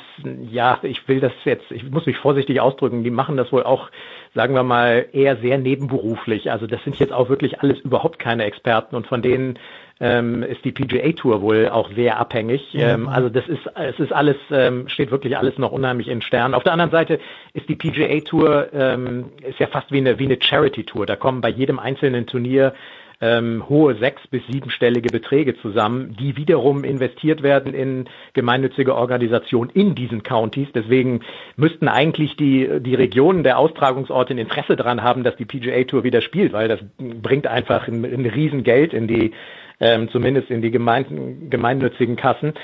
ja, 0.51 0.79
ich 0.83 1.07
will 1.09 1.21
das 1.21 1.33
jetzt, 1.45 1.71
ich 1.71 1.85
muss 1.91 2.07
mich 2.07 2.17
vorsichtig 2.17 2.59
ausdrücken, 2.59 3.05
die 3.05 3.11
machen 3.11 3.37
das 3.37 3.53
wohl 3.53 3.65
auch, 3.65 3.91
sagen 4.35 4.55
wir 4.55 4.63
mal, 4.63 5.05
eher 5.13 5.37
sehr 5.37 5.59
nebenberuflich. 5.59 6.51
Also 6.51 6.67
das 6.67 6.83
sind 6.85 6.99
jetzt 6.99 7.13
auch 7.13 7.29
wirklich 7.29 7.61
alles 7.61 7.81
überhaupt 7.81 8.19
keine 8.19 8.45
Experten 8.45 8.97
und 8.97 9.09
von 9.09 9.21
denen 9.21 9.59
ähm, 10.01 10.43
ist 10.43 10.65
die 10.65 10.73
PGA 10.73 11.13
Tour 11.13 11.43
wohl 11.43 11.69
auch 11.69 11.91
sehr 11.93 12.19
abhängig. 12.19 12.75
Ähm, 12.75 13.07
also 13.07 13.29
das 13.29 13.47
ist, 13.47 13.61
es 13.75 14.01
ist 14.01 14.13
alles, 14.15 14.37
ähm, 14.51 14.89
steht 14.89 15.11
wirklich 15.11 15.37
alles 15.37 15.59
noch 15.59 15.71
unheimlich 15.71 16.09
in 16.09 16.23
Sternen. 16.23 16.55
Auf 16.55 16.63
der 16.63 16.73
anderen 16.73 16.93
Seite 16.93 17.21
ist 17.53 17.69
die 17.69 17.77
PGA 17.77 18.21
Tour 18.21 18.69
ähm, 18.73 19.27
ist 19.47 19.59
ja 19.59 19.67
fast 19.67 19.93
wie 19.93 19.99
eine 19.99 20.19
wie 20.19 20.25
eine 20.25 20.39
Charity 20.41 20.85
Tour. 20.85 21.05
Da 21.05 21.17
kommen 21.17 21.43
bei 21.43 21.51
jedem 21.51 21.79
einzelnen 21.79 22.27
Turnier 22.27 22.73
ähm, 23.21 23.69
hohe 23.69 23.95
sechs- 23.97 24.27
bis 24.29 24.43
siebenstellige 24.51 25.11
Beträge 25.11 25.57
zusammen, 25.61 26.17
die 26.19 26.37
wiederum 26.37 26.85
investiert 26.85 27.43
werden 27.43 27.75
in 27.75 28.09
gemeinnützige 28.33 28.95
Organisationen 28.95 29.71
in 29.71 29.95
diesen 29.95 30.23
Counties. 30.23 30.69
Deswegen 30.75 31.21
müssten 31.57 31.89
eigentlich 31.89 32.37
die, 32.37 32.81
die 32.81 32.95
Regionen 32.95 33.43
der 33.43 33.59
Austragungsorte 33.59 34.35
ein 34.35 34.39
Interesse 34.39 34.77
daran 34.77 35.03
haben, 35.03 35.23
dass 35.23 35.37
die 35.37 35.45
PGA 35.45 35.85
Tour 35.85 36.03
wieder 36.05 36.23
spielt, 36.23 36.53
weil 36.53 36.69
das 36.69 36.81
bringt 36.99 37.47
einfach 37.47 37.89
ein, 37.89 38.05
ein 38.05 38.27
Riesengeld 38.27 38.95
in 38.95 39.07
die, 39.07 39.33
ähm, 39.81 40.09
zumindest 40.11 40.51
in 40.51 40.63
die 40.63 40.71
gemein, 40.71 41.49
gemeinnützigen 41.51 42.17
Kassen. 42.17 42.55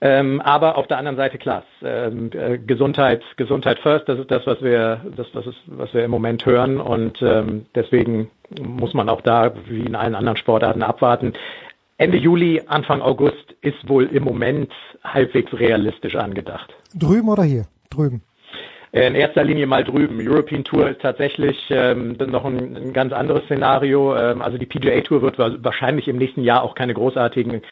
Ähm, 0.00 0.42
aber 0.42 0.76
auf 0.76 0.86
der 0.86 0.98
anderen 0.98 1.16
Seite 1.16 1.38
klar, 1.38 1.64
ähm, 1.82 2.30
äh, 2.34 2.58
Gesundheit, 2.58 3.22
Gesundheit 3.36 3.78
first, 3.78 4.08
das 4.08 4.18
ist 4.18 4.30
das, 4.30 4.46
was 4.46 4.60
wir, 4.60 5.00
das, 5.16 5.26
das 5.32 5.46
ist, 5.46 5.58
was 5.66 5.92
wir 5.94 6.04
im 6.04 6.10
Moment 6.10 6.44
hören 6.44 6.78
und 6.80 7.22
ähm, 7.22 7.66
deswegen 7.74 8.30
muss 8.60 8.92
man 8.92 9.08
auch 9.08 9.22
da 9.22 9.52
wie 9.68 9.80
in 9.80 9.94
allen 9.94 10.14
anderen 10.14 10.36
Sportarten 10.36 10.82
abwarten. 10.82 11.32
Ende 11.96 12.18
Juli, 12.18 12.62
Anfang 12.66 13.00
August 13.00 13.54
ist 13.62 13.88
wohl 13.88 14.04
im 14.04 14.24
Moment 14.24 14.70
halbwegs 15.02 15.52
realistisch 15.54 16.14
angedacht. 16.14 16.74
Drüben 16.94 17.28
oder 17.30 17.44
hier? 17.44 17.64
Drüben. 17.88 18.22
In 18.92 19.14
erster 19.14 19.44
Linie 19.44 19.66
mal 19.66 19.84
drüben. 19.84 20.18
European 20.20 20.64
Tour 20.64 20.88
ist 20.88 21.00
tatsächlich 21.00 21.58
ähm, 21.70 22.16
noch 22.18 22.44
ein, 22.44 22.76
ein 22.76 22.92
ganz 22.92 23.12
anderes 23.12 23.44
Szenario. 23.44 24.16
Ähm, 24.16 24.40
also 24.40 24.58
die 24.58 24.66
PGA 24.66 25.00
Tour 25.00 25.22
wird 25.22 25.38
wahrscheinlich 25.38 26.08
im 26.08 26.16
nächsten 26.16 26.42
Jahr 26.42 26.62
auch 26.62 26.74
keine 26.74 26.94
großartigen 26.94 27.62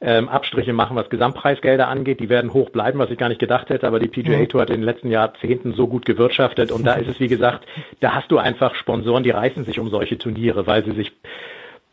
ähm, 0.00 0.28
Abstriche 0.28 0.72
machen, 0.72 0.96
was 0.96 1.10
Gesamtpreisgelder 1.10 1.88
angeht. 1.88 2.20
Die 2.20 2.28
werden 2.28 2.52
hoch 2.52 2.70
bleiben, 2.70 2.98
was 2.98 3.10
ich 3.10 3.18
gar 3.18 3.28
nicht 3.28 3.40
gedacht 3.40 3.68
hätte, 3.68 3.86
aber 3.86 3.98
die 3.98 4.08
PGA 4.08 4.46
Tour 4.46 4.62
hat 4.62 4.70
in 4.70 4.76
den 4.76 4.84
letzten 4.84 5.10
Jahrzehnten 5.10 5.72
so 5.72 5.88
gut 5.88 6.06
gewirtschaftet 6.06 6.70
und 6.70 6.84
da 6.84 6.94
ist 6.94 7.08
es, 7.08 7.18
wie 7.20 7.28
gesagt, 7.28 7.66
da 8.00 8.14
hast 8.14 8.30
du 8.30 8.38
einfach 8.38 8.74
Sponsoren, 8.76 9.24
die 9.24 9.30
reißen 9.30 9.64
sich 9.64 9.80
um 9.80 9.88
solche 9.88 10.16
Turniere, 10.18 10.66
weil 10.66 10.84
sie 10.84 10.92
sich 10.92 11.12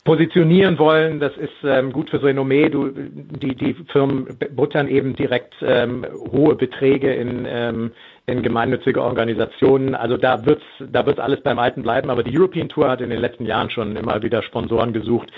positionieren 0.05 0.77
wollen. 0.77 1.19
Das 1.19 1.35
ist 1.35 1.51
ähm, 1.63 1.91
gut 1.91 2.11
fürs 2.11 2.23
Renommee. 2.23 2.69
Du, 2.69 2.91
die, 2.91 3.55
die 3.55 3.73
Firmen 3.91 4.37
buttern 4.55 4.87
eben 4.87 5.15
direkt 5.15 5.55
ähm, 5.61 6.05
hohe 6.31 6.55
Beträge 6.55 7.11
in, 7.11 7.45
ähm, 7.49 7.91
in 8.27 8.43
gemeinnützige 8.43 9.01
Organisationen. 9.01 9.95
Also 9.95 10.15
da 10.15 10.45
wird's, 10.45 10.63
da 10.79 11.07
wird's 11.07 11.19
alles 11.19 11.41
beim 11.41 11.57
Alten 11.57 11.81
bleiben. 11.81 12.11
Aber 12.11 12.21
die 12.21 12.37
European 12.37 12.69
Tour 12.69 12.87
hat 12.87 13.01
in 13.01 13.09
den 13.09 13.19
letzten 13.19 13.47
Jahren 13.47 13.71
schon 13.71 13.95
immer 13.95 14.21
wieder 14.21 14.43
Sponsoren 14.43 14.93
gesucht. 14.93 15.31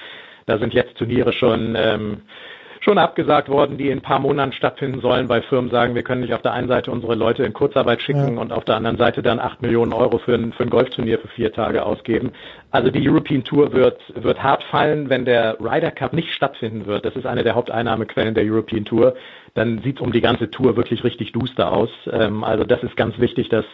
Da 0.45 0.57
sind 0.57 0.73
jetzt 0.73 0.97
Turniere 0.97 1.31
schon 1.31 1.75
ähm, 1.77 2.17
schon 2.87 2.97
abgesagt 2.99 3.49
worden, 3.49 3.77
die 3.77 3.89
in 3.89 3.97
ein 3.97 4.01
paar 4.01 4.19
Monaten 4.19 4.53
stattfinden 4.53 5.01
sollen, 5.01 5.27
weil 5.27 5.41
Firmen 5.41 5.69
sagen, 5.69 5.93
wir 5.93 6.03
können 6.03 6.21
nicht 6.21 6.33
auf 6.33 6.41
der 6.41 6.53
einen 6.53 6.69
Seite 6.69 6.89
unsere 6.89 7.15
Leute 7.15 7.43
in 7.43 7.51
Kurzarbeit 7.51 8.01
schicken 8.01 8.35
ja. 8.35 8.41
und 8.41 8.53
auf 8.53 8.63
der 8.63 8.77
anderen 8.77 8.95
Seite 8.95 9.21
dann 9.21 9.39
acht 9.39 9.61
Millionen 9.61 9.91
Euro 9.91 10.19
für 10.19 10.35
ein, 10.35 10.53
für 10.53 10.63
ein 10.63 10.69
Golfturnier 10.69 11.19
für 11.19 11.27
vier 11.27 11.51
Tage 11.51 11.85
ausgeben. 11.85 12.31
Also 12.71 12.89
die 12.89 13.05
European 13.05 13.43
Tour 13.43 13.73
wird, 13.73 13.99
wird 14.15 14.41
hart 14.41 14.63
fallen, 14.63 15.09
wenn 15.09 15.25
der 15.25 15.57
Ryder 15.59 15.91
Cup 15.91 16.13
nicht 16.13 16.31
stattfinden 16.31 16.85
wird. 16.85 17.03
Das 17.03 17.17
ist 17.17 17.25
eine 17.25 17.43
der 17.43 17.55
Haupteinnahmequellen 17.55 18.35
der 18.35 18.45
European 18.45 18.85
Tour. 18.85 19.15
Dann 19.53 19.81
sieht 19.81 19.97
es 19.97 20.01
um 20.01 20.13
die 20.13 20.21
ganze 20.21 20.49
Tour 20.49 20.77
wirklich 20.77 21.03
richtig 21.03 21.33
duster 21.33 21.73
aus. 21.73 21.89
Ähm, 22.09 22.45
also 22.45 22.63
das 22.63 22.83
ist 22.83 22.95
ganz 22.95 23.19
wichtig, 23.19 23.49
dass 23.49 23.65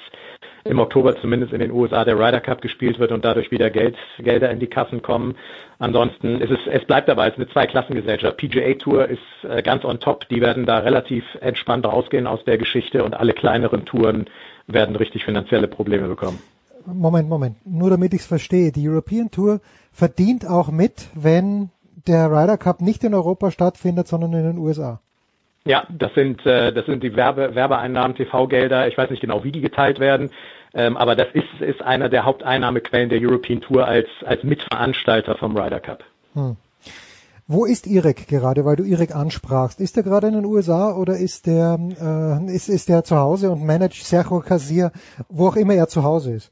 im 0.66 0.80
Oktober 0.80 1.16
zumindest 1.20 1.54
in 1.54 1.60
den 1.60 1.72
USA 1.72 2.06
der 2.06 2.18
Ryder 2.18 2.40
Cup 2.40 2.62
gespielt 2.62 3.00
wird 3.00 3.12
und 3.12 3.26
dadurch 3.26 3.52
wieder 3.52 3.70
Geld, 3.70 3.98
Gelder 4.20 4.50
in 4.50 4.60
die 4.60 4.68
Kassen 4.68 5.02
kommen. 5.02 5.36
Ansonsten 5.80 6.40
ist 6.40 6.52
es, 6.52 6.60
es 6.72 6.86
bleibt 6.86 7.10
dabei, 7.10 7.28
es 7.28 7.34
ist 7.34 7.40
eine 7.40 7.50
Zweiklassengesellschaft. 7.50 8.38
PGA 8.38 8.74
Tour 8.76 9.08
ist 9.10 9.20
äh, 9.44 9.62
ganz 9.62 9.84
on 9.84 10.00
top. 10.00 10.28
Die 10.30 10.42
werden 10.42 10.66
da 10.66 10.80
relativ 10.80 11.26
entspannt 11.42 11.86
rausgehen 11.86 12.28
aus 12.28 12.44
der 12.46 12.58
Geschichte 12.58 13.04
und 13.04 13.14
alle 13.14 13.34
kleineren 13.34 13.86
Touren 13.86 14.26
werden 14.68 14.96
richtig 14.96 15.26
finanzielle 15.26 15.68
Probleme 15.68 16.08
bekommen. 16.08 16.40
Moment, 16.86 17.30
Moment. 17.30 17.58
Nur 17.66 17.90
damit 17.90 18.14
ich 18.14 18.22
es 18.22 18.28
verstehe. 18.28 18.72
Die 18.72 18.88
European 18.88 19.32
Tour 19.32 19.60
verdient 19.92 20.48
auch 20.48 20.72
mit, 20.72 21.10
wenn 21.14 21.70
der 22.08 22.30
Ryder 22.30 22.58
Cup 22.58 22.82
nicht 22.82 23.04
in 23.04 23.14
Europa 23.14 23.52
stattfindet, 23.52 24.08
sondern 24.08 24.34
in 24.34 24.44
den 24.44 24.58
USA. 24.58 25.00
Ja, 25.66 25.88
das 25.90 26.14
sind, 26.14 26.46
äh, 26.46 26.74
das 26.74 26.86
sind 26.86 27.04
die 27.04 27.16
Werbe, 27.16 27.56
Werbeeinnahmen, 27.56 28.16
TV-Gelder. 28.16 28.88
Ich 28.88 28.98
weiß 28.98 29.10
nicht 29.10 29.22
genau, 29.22 29.44
wie 29.44 29.52
die 29.52 29.62
geteilt 29.62 30.00
werden. 30.00 30.30
Ähm, 30.74 30.98
aber 30.98 31.16
das 31.16 31.28
ist, 31.34 31.62
ist 31.62 31.82
einer 31.82 32.10
der 32.10 32.26
Haupteinnahmequellen 32.26 33.10
der 33.10 33.20
European 33.22 33.62
Tour 33.62 33.88
als, 33.88 34.08
als 34.26 34.44
Mitveranstalter 34.44 35.36
vom 35.38 35.56
Ryder 35.56 35.80
Cup. 35.80 36.04
Hm. 36.34 36.58
Wo 37.48 37.66
ist 37.66 37.88
Irek 37.88 38.28
gerade, 38.28 38.66
weil 38.66 38.78
du 38.78 38.84
Irek 38.84 39.16
ansprachst? 39.16 39.80
Ist 39.80 39.96
er 39.98 40.04
gerade 40.04 40.28
in 40.28 40.34
den 40.34 40.46
USA 40.46 40.96
oder 40.96 41.18
ist 41.18 41.46
der, 41.46 41.78
äh, 42.02 42.56
ist, 42.56 42.70
ist 42.70 42.90
der 42.90 43.04
zu 43.04 43.18
Hause 43.18 43.52
und 43.52 43.66
managt 43.66 44.04
Sergio 44.04 44.40
Kassier, 44.40 44.92
wo 45.30 45.50
auch 45.50 45.56
immer 45.56 45.74
er 45.76 45.88
zu 45.88 46.04
Hause 46.04 46.36
ist? 46.36 46.52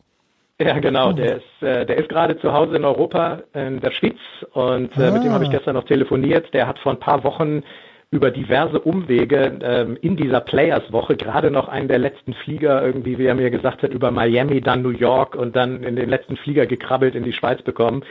Ja, 0.59 0.77
genau. 0.79 1.11
Der 1.13 1.37
ist, 1.37 1.63
äh, 1.63 1.85
der 1.85 1.97
ist 1.97 2.09
gerade 2.09 2.37
zu 2.39 2.53
Hause 2.53 2.75
in 2.75 2.85
Europa, 2.85 3.39
in 3.53 3.79
der 3.79 3.91
Schweiz 3.91 4.19
und 4.53 4.95
äh, 4.97 5.05
ah. 5.07 5.11
mit 5.11 5.23
dem 5.23 5.31
habe 5.31 5.43
ich 5.43 5.49
gestern 5.49 5.75
noch 5.75 5.85
telefoniert. 5.85 6.53
Der 6.53 6.67
hat 6.67 6.77
vor 6.79 6.91
ein 6.91 6.99
paar 6.99 7.23
Wochen 7.23 7.63
über 8.11 8.29
diverse 8.29 8.79
Umwege 8.79 9.57
ähm, 9.63 9.97
in 10.01 10.17
dieser 10.17 10.41
Players-Woche 10.41 11.15
gerade 11.15 11.49
noch 11.49 11.69
einen 11.69 11.87
der 11.87 11.97
letzten 11.97 12.33
Flieger 12.33 12.85
irgendwie, 12.85 13.17
wie 13.17 13.25
er 13.25 13.35
mir 13.35 13.49
gesagt 13.49 13.83
hat, 13.83 13.91
über 13.91 14.11
Miami, 14.11 14.59
dann 14.59 14.81
New 14.81 14.89
York 14.89 15.35
und 15.35 15.55
dann 15.55 15.81
in 15.83 15.95
den 15.95 16.09
letzten 16.09 16.35
Flieger 16.35 16.65
gekrabbelt 16.65 17.15
in 17.15 17.23
die 17.23 17.31
Schweiz 17.31 17.61
bekommen. 17.61 18.03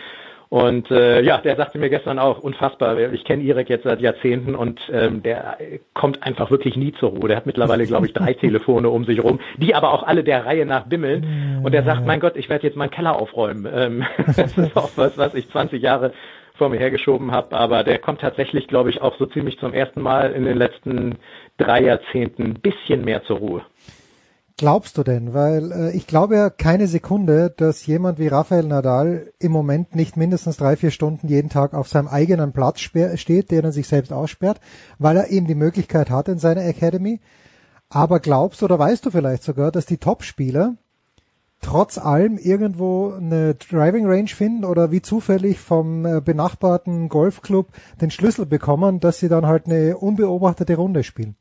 Und 0.48 0.90
äh, 0.90 1.20
ja, 1.22 1.39
der 1.39 1.55
sagte 1.55 1.78
mir 1.78 1.90
gestern 1.90 2.18
auch, 2.18 2.40
unfassbar, 2.40 2.98
ich 3.12 3.24
kenne 3.24 3.43
Irek 3.44 3.68
jetzt 3.68 3.85
seit 3.85 4.01
Jahrzehnten 4.01 4.56
und 4.56 4.81
ähm, 4.93 5.22
der 5.22 5.59
kommt 5.94 6.24
einfach 6.24 6.51
wirklich 6.51 6.77
nie 6.77 6.93
zur 6.93 7.10
Ruhe. 7.10 7.28
Der 7.28 7.36
hat 7.36 7.47
mittlerweile, 7.47 7.86
glaube 7.86 8.06
ich, 8.06 8.14
drei 8.14 8.32
Telefone 8.40 8.89
um 8.89 9.05
sich 9.05 9.22
rum, 9.22 9.39
die 9.59 9.77
aber 9.77 9.93
auch 9.93 10.02
alle 10.02 10.24
der 10.24 10.47
Reihe 10.47 10.66
nach 10.66 10.86
bimmeln. 10.86 11.60
Und 11.62 11.72
er 11.72 11.85
sagt, 11.85 12.05
mein 12.05 12.18
Gott, 12.18 12.36
ich 12.36 12.48
werde 12.48 12.66
jetzt 12.66 12.77
meinen 12.77 12.90
Keller 12.90 13.16
aufräumen. 13.20 13.68
Ähm, 13.72 14.05
das 14.27 14.59
ist 14.59 14.77
auch 14.77 14.90
was, 14.97 15.16
was 15.16 15.35
ich 15.35 15.48
20 15.51 15.81
Jahre 15.81 16.12
vor 16.61 16.69
mir 16.69 16.78
hergeschoben 16.78 17.32
habe, 17.32 17.57
aber 17.57 17.85
der 17.85 17.99
kommt 17.99 18.20
tatsächlich, 18.20 18.69
glaube 18.69 18.91
ich, 18.91 19.01
auch 19.01 19.16
so 19.19 19.24
ziemlich 19.24 19.59
zum 19.59 19.73
ersten 19.73 20.03
Mal 20.03 20.32
in 20.32 20.45
den 20.45 20.59
letzten 20.59 21.16
drei 21.57 21.82
Jahrzehnten 21.82 22.43
ein 22.43 22.61
bisschen 22.61 23.03
mehr 23.03 23.24
zur 23.24 23.39
Ruhe. 23.39 23.62
Glaubst 24.59 24.99
du 24.99 25.03
denn? 25.03 25.32
Weil 25.32 25.73
äh, 25.73 25.97
ich 25.97 26.07
glaube 26.07 26.37
ja 26.37 26.51
keine 26.51 26.87
Sekunde, 26.87 27.51
dass 27.57 27.87
jemand 27.87 28.19
wie 28.19 28.28
Rafael 28.28 28.65
Nadal 28.65 29.32
im 29.39 29.53
Moment 29.53 29.97
nicht 29.97 30.19
mindestens 30.19 30.59
drei, 30.59 30.77
vier 30.77 30.91
Stunden 30.91 31.28
jeden 31.28 31.49
Tag 31.49 31.73
auf 31.73 31.89
seinem 31.89 32.09
eigenen 32.09 32.53
Platz 32.53 32.78
steht, 32.81 33.51
den 33.51 33.65
er 33.65 33.73
sich 33.73 33.89
selbst 33.89 34.12
aussperrt, 34.12 34.61
weil 34.99 35.16
er 35.16 35.31
eben 35.31 35.47
die 35.47 35.55
Möglichkeit 35.55 36.11
hat 36.11 36.28
in 36.28 36.37
seiner 36.37 36.66
Academy. 36.66 37.20
Aber 37.89 38.20
glaubst 38.20 38.62
oder 38.62 38.78
weißt 38.78 39.07
du 39.07 39.11
vielleicht 39.11 39.45
sogar, 39.45 39.73
dass 39.73 39.87
die 39.87 39.97
Topspieler 39.97 40.74
trotz 41.61 41.99
allem 41.99 42.39
irgendwo 42.39 43.12
eine 43.12 43.55
Driving 43.55 44.07
Range 44.07 44.28
finden 44.28 44.65
oder 44.65 44.91
wie 44.91 45.03
zufällig 45.03 45.59
vom 45.59 46.07
äh, 46.07 46.20
benachbarten 46.20 47.09
Golfclub 47.09 47.69
den 48.01 48.11
Schlüssel 48.11 48.47
bekommen, 48.47 49.01
dass 49.01 49.20
sie 49.20 49.28
dann 49.28 49.47
halt 49.47 49.66
eine 49.66 49.97
unbeobachtete 49.97 50.77
Runde 50.77 51.05
spielen. 51.05 51.37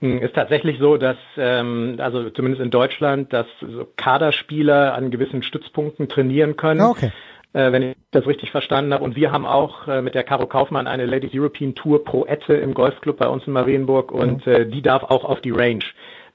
Hm, 0.00 0.18
ist 0.20 0.34
tatsächlich 0.34 0.78
so, 0.78 0.96
dass, 0.96 1.16
ähm, 1.36 1.96
also 1.98 2.30
zumindest 2.30 2.62
in 2.62 2.70
Deutschland, 2.70 3.32
dass 3.32 3.46
so 3.60 3.86
Kaderspieler 3.96 4.94
an 4.94 5.10
gewissen 5.10 5.42
Stützpunkten 5.42 6.08
trainieren 6.08 6.56
können. 6.56 6.80
Ah, 6.80 6.90
okay. 6.90 7.10
äh, 7.52 7.72
wenn 7.72 7.82
ich 7.82 7.96
das 8.12 8.26
richtig 8.26 8.52
verstanden 8.52 8.94
habe. 8.94 9.02
Und 9.02 9.16
wir 9.16 9.32
haben 9.32 9.44
auch 9.44 9.88
äh, 9.88 10.00
mit 10.00 10.14
der 10.14 10.22
Caro 10.22 10.46
Kaufmann 10.46 10.86
eine 10.86 11.06
Ladies 11.06 11.32
European 11.34 11.74
Tour 11.74 12.04
Pro 12.04 12.24
Ette 12.26 12.54
im 12.54 12.74
Golfclub 12.74 13.16
bei 13.16 13.26
uns 13.26 13.46
in 13.46 13.52
Marienburg 13.52 14.12
und 14.12 14.46
mhm. 14.46 14.52
äh, 14.52 14.66
die 14.66 14.82
darf 14.82 15.02
auch 15.02 15.24
auf 15.24 15.40
die 15.40 15.50
Range. 15.50 15.84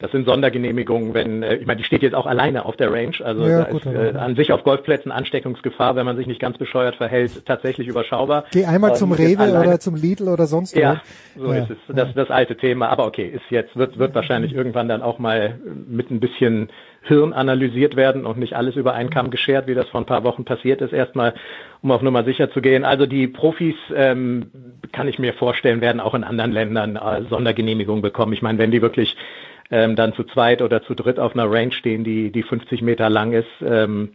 Das 0.03 0.11
sind 0.11 0.25
Sondergenehmigungen, 0.25 1.13
wenn, 1.13 1.43
äh, 1.43 1.55
ich 1.55 1.65
meine, 1.65 1.77
die 1.77 1.85
steht 1.85 2.01
jetzt 2.01 2.13
auch 2.13 2.25
alleine 2.25 2.65
auf 2.65 2.75
der 2.75 2.91
Range, 2.91 3.15
also 3.23 3.47
ja, 3.47 3.63
gut, 3.63 3.85
ist 3.85 3.93
äh, 3.93 4.17
an 4.17 4.35
sich 4.35 4.51
auf 4.51 4.65
Golfplätzen 4.65 5.13
Ansteckungsgefahr, 5.13 5.95
wenn 5.95 6.05
man 6.05 6.17
sich 6.17 6.27
nicht 6.27 6.41
ganz 6.41 6.57
bescheuert 6.57 6.97
verhält, 6.97 7.45
tatsächlich 7.45 7.87
überschaubar. 7.87 8.43
Geh 8.51 8.65
einmal 8.65 8.97
zum 8.97 9.13
Rewe 9.13 9.57
oder 9.57 9.79
zum 9.79 9.95
Lidl 9.95 10.27
oder 10.27 10.45
sonst 10.45 10.75
wo. 10.75 10.79
Ja, 10.81 11.01
so 11.37 11.53
ja, 11.53 11.63
ist 11.63 11.69
es. 11.69 11.77
Das, 11.95 12.13
das 12.13 12.29
alte 12.29 12.57
Thema, 12.57 12.89
aber 12.89 13.05
okay, 13.05 13.31
ist 13.33 13.49
jetzt, 13.49 13.77
wird, 13.77 13.97
wird 13.97 14.13
wahrscheinlich 14.13 14.53
irgendwann 14.53 14.89
dann 14.89 15.01
auch 15.01 15.19
mal 15.19 15.57
mit 15.87 16.11
ein 16.11 16.19
bisschen 16.19 16.67
Hirn 17.03 17.31
analysiert 17.31 17.95
werden 17.95 18.25
und 18.25 18.37
nicht 18.37 18.57
alles 18.57 18.75
über 18.75 18.93
einen 18.93 19.09
Kamm 19.09 19.29
geschert, 19.29 19.67
wie 19.67 19.73
das 19.73 19.87
vor 19.87 20.01
ein 20.01 20.05
paar 20.05 20.25
Wochen 20.25 20.43
passiert 20.43 20.81
ist, 20.81 20.91
erstmal, 20.91 21.33
um 21.81 21.91
auf 21.91 22.01
Nummer 22.01 22.25
sicher 22.25 22.51
zu 22.51 22.59
gehen. 22.59 22.83
Also 22.83 23.05
die 23.05 23.27
Profis, 23.29 23.75
ähm, 23.95 24.51
kann 24.93 25.07
ich 25.07 25.19
mir 25.19 25.33
vorstellen, 25.33 25.81
werden 25.81 25.99
auch 25.99 26.13
in 26.13 26.23
anderen 26.23 26.51
Ländern 26.51 26.95
äh, 26.95 27.23
Sondergenehmigungen 27.29 28.01
bekommen. 28.01 28.31
Ich 28.31 28.41
meine, 28.41 28.59
wenn 28.59 28.71
die 28.71 28.81
wirklich 28.81 29.17
ähm, 29.73 29.95
dann 29.95 30.13
zu 30.13 30.23
zweit 30.23 30.61
oder 30.61 30.83
zu 30.83 30.93
dritt 30.93 31.17
auf 31.17 31.33
einer 31.33 31.49
Range 31.49 31.71
stehen, 31.71 32.03
die, 32.03 32.31
die 32.31 32.43
50 32.43 32.83
Meter 32.83 33.09
lang 33.09 33.33
ist. 33.33 33.49
Ähm, 33.65 34.09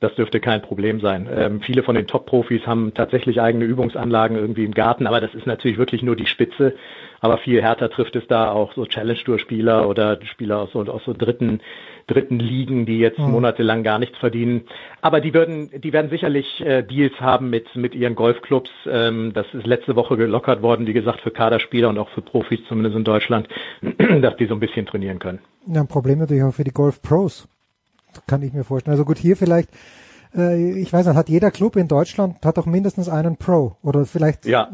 das 0.00 0.14
dürfte 0.14 0.40
kein 0.40 0.62
Problem 0.62 1.00
sein. 1.00 1.28
Ähm, 1.32 1.60
viele 1.60 1.82
von 1.82 1.94
den 1.94 2.06
Top-Profis 2.06 2.66
haben 2.66 2.92
tatsächlich 2.94 3.40
eigene 3.40 3.66
Übungsanlagen 3.66 4.36
irgendwie 4.36 4.64
im 4.64 4.72
Garten, 4.72 5.06
aber 5.06 5.20
das 5.20 5.34
ist 5.34 5.46
natürlich 5.46 5.78
wirklich 5.78 6.02
nur 6.02 6.16
die 6.16 6.26
Spitze. 6.26 6.74
Aber 7.22 7.38
viel 7.38 7.62
härter 7.62 7.88
trifft 7.88 8.16
es 8.16 8.26
da 8.26 8.50
auch 8.50 8.74
so 8.74 8.84
Challenge-Tour-Spieler 8.84 9.88
oder 9.88 10.18
Spieler 10.24 10.58
aus 10.58 10.72
so, 10.72 10.80
aus 10.80 11.02
so 11.06 11.12
dritten, 11.12 11.60
dritten 12.08 12.40
Ligen, 12.40 12.84
die 12.84 12.98
jetzt 12.98 13.20
mhm. 13.20 13.30
monatelang 13.30 13.84
gar 13.84 14.00
nichts 14.00 14.18
verdienen. 14.18 14.62
Aber 15.02 15.20
die 15.20 15.32
würden, 15.32 15.70
die 15.80 15.92
werden 15.92 16.10
sicherlich 16.10 16.60
äh, 16.60 16.82
Deals 16.82 17.14
haben 17.20 17.48
mit, 17.48 17.76
mit 17.76 17.94
ihren 17.94 18.16
Golfclubs. 18.16 18.70
Ähm, 18.90 19.32
das 19.34 19.46
ist 19.54 19.64
letzte 19.66 19.94
Woche 19.94 20.16
gelockert 20.16 20.62
worden, 20.62 20.88
wie 20.88 20.92
gesagt, 20.92 21.20
für 21.20 21.30
Kaderspieler 21.30 21.90
und 21.90 21.98
auch 21.98 22.08
für 22.08 22.22
Profis, 22.22 22.58
zumindest 22.66 22.96
in 22.96 23.04
Deutschland, 23.04 23.48
dass 24.20 24.36
die 24.36 24.46
so 24.46 24.54
ein 24.54 24.60
bisschen 24.60 24.84
trainieren 24.84 25.20
können. 25.20 25.38
Ja, 25.68 25.80
ein 25.80 25.86
Problem 25.86 26.18
natürlich 26.18 26.42
auch 26.42 26.54
für 26.54 26.64
die 26.64 26.72
Golf-Pros. 26.72 27.46
Kann 28.26 28.42
ich 28.42 28.52
mir 28.52 28.64
vorstellen. 28.64 28.92
Also 28.92 29.04
gut, 29.04 29.18
hier 29.18 29.36
vielleicht 29.36 29.70
äh, 30.34 30.80
ich 30.80 30.92
weiß 30.92 31.06
nicht, 31.06 31.16
hat 31.16 31.28
jeder 31.28 31.50
Club 31.50 31.76
in 31.76 31.88
Deutschland 31.88 32.44
hat 32.44 32.56
doch 32.56 32.66
mindestens 32.66 33.08
einen 33.08 33.36
Pro 33.36 33.76
oder 33.82 34.04
vielleicht 34.04 34.46
ja. 34.46 34.70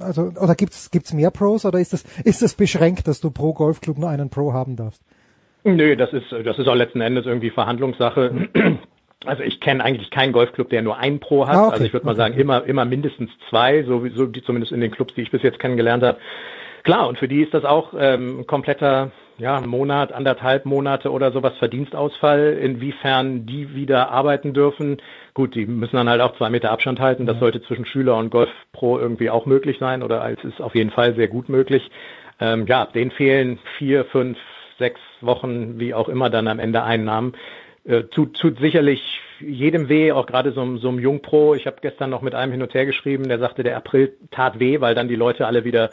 also 0.00 0.32
oder 0.40 0.54
gibt's 0.54 0.90
gibt's 0.90 1.12
mehr 1.12 1.30
Pros 1.30 1.64
oder 1.64 1.78
ist 1.78 1.92
das 1.92 2.04
ist 2.24 2.42
das 2.42 2.54
beschränkt, 2.54 3.08
dass 3.08 3.20
du 3.20 3.30
pro 3.30 3.52
Golfclub 3.52 3.98
nur 3.98 4.08
einen 4.08 4.30
Pro 4.30 4.52
haben 4.52 4.76
darfst? 4.76 5.02
Nö, 5.64 5.96
das 5.96 6.12
ist 6.12 6.26
das 6.44 6.58
ist 6.58 6.68
auch 6.68 6.74
letzten 6.74 7.00
Endes 7.00 7.26
irgendwie 7.26 7.50
Verhandlungssache. 7.50 8.48
Also 9.24 9.44
ich 9.44 9.60
kenne 9.60 9.84
eigentlich 9.84 10.10
keinen 10.10 10.32
Golfclub, 10.32 10.68
der 10.68 10.82
nur 10.82 10.96
einen 10.96 11.20
Pro 11.20 11.46
hat. 11.46 11.54
Ah, 11.54 11.66
okay. 11.66 11.72
Also 11.74 11.84
ich 11.84 11.92
würde 11.92 12.06
mal 12.06 12.16
sagen, 12.16 12.34
immer 12.34 12.64
immer 12.64 12.84
mindestens 12.84 13.30
zwei, 13.50 13.84
so, 13.84 14.04
so 14.16 14.26
die 14.26 14.42
zumindest 14.42 14.72
in 14.72 14.80
den 14.80 14.90
Clubs, 14.90 15.14
die 15.14 15.22
ich 15.22 15.30
bis 15.30 15.44
jetzt 15.44 15.60
kennengelernt 15.60 16.02
habe. 16.02 16.18
Klar, 16.82 17.06
und 17.06 17.18
für 17.18 17.28
die 17.28 17.40
ist 17.40 17.54
das 17.54 17.64
auch 17.64 17.94
ähm, 17.96 18.48
kompletter 18.48 19.12
ja, 19.38 19.56
einen 19.56 19.68
Monat, 19.68 20.12
anderthalb 20.12 20.66
Monate 20.66 21.10
oder 21.10 21.32
sowas 21.32 21.54
Verdienstausfall, 21.58 22.58
inwiefern 22.60 23.46
die 23.46 23.74
wieder 23.74 24.10
arbeiten 24.10 24.52
dürfen. 24.52 24.98
Gut, 25.34 25.54
die 25.54 25.66
müssen 25.66 25.96
dann 25.96 26.08
halt 26.08 26.20
auch 26.20 26.36
zwei 26.36 26.50
Meter 26.50 26.70
Abstand 26.70 27.00
halten. 27.00 27.26
Das 27.26 27.38
sollte 27.38 27.62
zwischen 27.62 27.86
Schüler 27.86 28.16
und 28.16 28.30
Golf 28.30 28.50
Pro 28.72 28.98
irgendwie 28.98 29.30
auch 29.30 29.46
möglich 29.46 29.78
sein 29.78 30.02
oder 30.02 30.28
es 30.30 30.44
ist 30.44 30.60
auf 30.60 30.74
jeden 30.74 30.90
Fall 30.90 31.14
sehr 31.14 31.28
gut 31.28 31.48
möglich. 31.48 31.90
Ähm, 32.40 32.66
ja, 32.66 32.86
denen 32.86 33.10
fehlen 33.10 33.58
vier, 33.78 34.04
fünf, 34.04 34.38
sechs 34.78 35.00
Wochen, 35.20 35.78
wie 35.78 35.94
auch 35.94 36.08
immer 36.08 36.30
dann 36.30 36.48
am 36.48 36.58
Ende 36.58 36.82
Einnahmen. 36.82 37.34
Äh, 37.84 38.04
tut, 38.04 38.38
tut 38.38 38.58
sicherlich 38.58 39.20
jedem 39.40 39.88
weh, 39.88 40.12
auch 40.12 40.26
gerade 40.26 40.52
so, 40.52 40.76
so 40.76 40.88
einem 40.88 40.98
Jungpro. 40.98 41.54
Ich 41.54 41.66
habe 41.66 41.76
gestern 41.80 42.10
noch 42.10 42.22
mit 42.22 42.34
einem 42.34 42.52
hin 42.52 42.62
und 42.62 42.74
her 42.74 42.86
geschrieben, 42.86 43.28
der 43.28 43.38
sagte, 43.38 43.62
der 43.62 43.76
April 43.76 44.12
tat 44.30 44.60
weh, 44.60 44.80
weil 44.80 44.94
dann 44.94 45.08
die 45.08 45.16
Leute 45.16 45.46
alle 45.46 45.64
wieder 45.64 45.90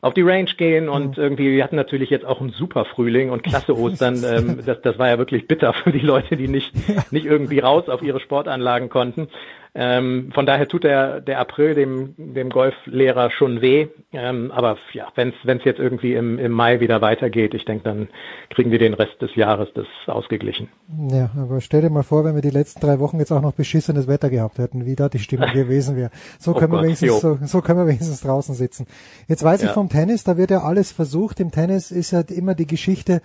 auf 0.00 0.14
die 0.14 0.22
Range 0.22 0.50
gehen 0.56 0.88
und 0.88 1.18
irgendwie, 1.18 1.52
wir 1.52 1.64
hatten 1.64 1.76
natürlich 1.76 2.10
jetzt 2.10 2.24
auch 2.24 2.40
einen 2.40 2.50
super 2.50 2.84
Frühling 2.84 3.30
und 3.30 3.42
klasse 3.42 3.74
Ostern. 3.78 4.22
ähm, 4.24 4.60
das, 4.64 4.80
das 4.82 4.98
war 4.98 5.08
ja 5.08 5.18
wirklich 5.18 5.46
bitter 5.48 5.72
für 5.72 5.92
die 5.92 5.98
Leute, 5.98 6.36
die 6.36 6.48
nicht, 6.48 6.72
nicht 7.12 7.26
irgendwie 7.26 7.58
raus 7.58 7.88
auf 7.88 8.02
ihre 8.02 8.20
Sportanlagen 8.20 8.88
konnten. 8.88 9.28
Ähm, 9.74 10.30
von 10.34 10.46
daher 10.46 10.66
tut 10.66 10.84
der, 10.84 11.20
der 11.20 11.38
April 11.38 11.74
dem, 11.74 12.14
dem 12.16 12.50
Golflehrer 12.50 13.30
schon 13.30 13.60
weh. 13.60 13.88
Ähm, 14.12 14.50
aber 14.50 14.78
ja, 14.92 15.08
wenn 15.14 15.32
es 15.44 15.64
jetzt 15.64 15.78
irgendwie 15.78 16.14
im, 16.14 16.38
im 16.38 16.52
Mai 16.52 16.80
wieder 16.80 17.00
weitergeht, 17.00 17.54
ich 17.54 17.64
denke, 17.64 17.84
dann 17.84 18.08
kriegen 18.50 18.70
wir 18.70 18.78
den 18.78 18.94
Rest 18.94 19.20
des 19.20 19.34
Jahres 19.34 19.68
das 19.74 19.86
ausgeglichen. 20.06 20.68
Ja, 21.10 21.30
aber 21.36 21.60
stell 21.60 21.82
dir 21.82 21.90
mal 21.90 22.02
vor, 22.02 22.24
wenn 22.24 22.34
wir 22.34 22.42
die 22.42 22.50
letzten 22.50 22.80
drei 22.80 22.98
Wochen 22.98 23.18
jetzt 23.18 23.30
auch 23.32 23.42
noch 23.42 23.52
beschissenes 23.52 24.08
Wetter 24.08 24.30
gehabt 24.30 24.58
hätten, 24.58 24.86
wie 24.86 24.96
da 24.96 25.08
die 25.08 25.18
Stimmung 25.18 25.50
gewesen 25.52 25.96
wäre. 25.96 26.10
So, 26.38 26.52
oh 26.52 26.54
können 26.54 26.72
wir 26.72 26.82
wenigstens, 26.82 27.20
so, 27.20 27.38
so 27.42 27.60
können 27.60 27.78
wir 27.80 27.86
wenigstens 27.86 28.22
draußen 28.22 28.54
sitzen. 28.54 28.86
Jetzt 29.28 29.44
weiß 29.44 29.62
ja. 29.62 29.68
ich 29.68 29.74
vom 29.74 29.88
Tennis, 29.88 30.24
da 30.24 30.36
wird 30.36 30.50
ja 30.50 30.62
alles 30.62 30.92
versucht. 30.92 31.40
Im 31.40 31.50
Tennis 31.50 31.90
ist 31.90 32.10
ja 32.10 32.22
immer 32.28 32.54
die 32.54 32.66
Geschichte, 32.66 33.20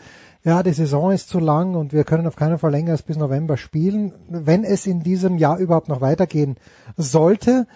ja, 0.46 0.62
die 0.62 0.74
Saison 0.74 1.12
ist 1.12 1.30
zu 1.30 1.40
lang 1.40 1.76
und 1.76 1.94
wir 1.94 2.04
können 2.04 2.28
auf 2.28 2.36
keinen 2.36 2.58
Fall 2.58 2.72
länger 2.72 2.92
als 2.92 3.02
bis 3.02 3.16
November 3.16 3.56
spielen. 3.56 4.12
Wenn 4.28 4.66
es 4.66 4.86
in 4.86 5.00
diesem 5.00 5.38
Jahr 5.38 5.58
überhaupt 5.58 5.88
noch 5.88 6.02
weitergehen 6.34 6.58
sollte, 6.98 7.68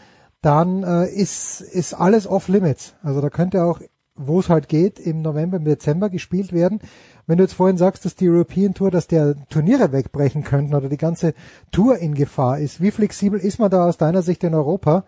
dann 0.42 0.84
äh, 0.84 1.08
ist, 1.08 1.62
ist 1.62 1.94
alles 1.94 2.28
off 2.28 2.48
limits. 2.48 2.96
Also 3.04 3.22
da 3.22 3.30
könnte 3.30 3.64
auch, 3.64 3.80
wo 4.16 4.40
es 4.40 4.50
halt 4.50 4.68
geht, 4.68 5.00
im 5.00 5.22
November, 5.22 5.58
im 5.58 5.66
Dezember 5.66 6.10
gespielt 6.10 6.54
werden. 6.54 6.80
Wenn 7.26 7.38
du 7.38 7.44
jetzt 7.44 7.54
vorhin 7.54 7.78
sagst, 7.78 8.06
dass 8.06 8.16
die 8.16 8.30
European 8.30 8.74
Tour, 8.74 8.90
dass 8.90 9.08
der 9.08 9.36
Turniere 9.50 9.92
wegbrechen 9.92 10.44
könnten 10.44 10.74
oder 10.74 10.90
die 10.90 10.98
ganze 10.98 11.34
Tour 11.72 11.98
in 11.98 12.14
Gefahr 12.14 12.60
ist, 12.60 12.82
wie 12.82 12.92
flexibel 12.92 13.40
ist 13.40 13.60
man 13.60 13.70
da 13.70 13.86
aus 13.86 13.98
deiner 13.98 14.22
Sicht 14.22 14.44
in 14.44 14.54
Europa? 14.54 15.06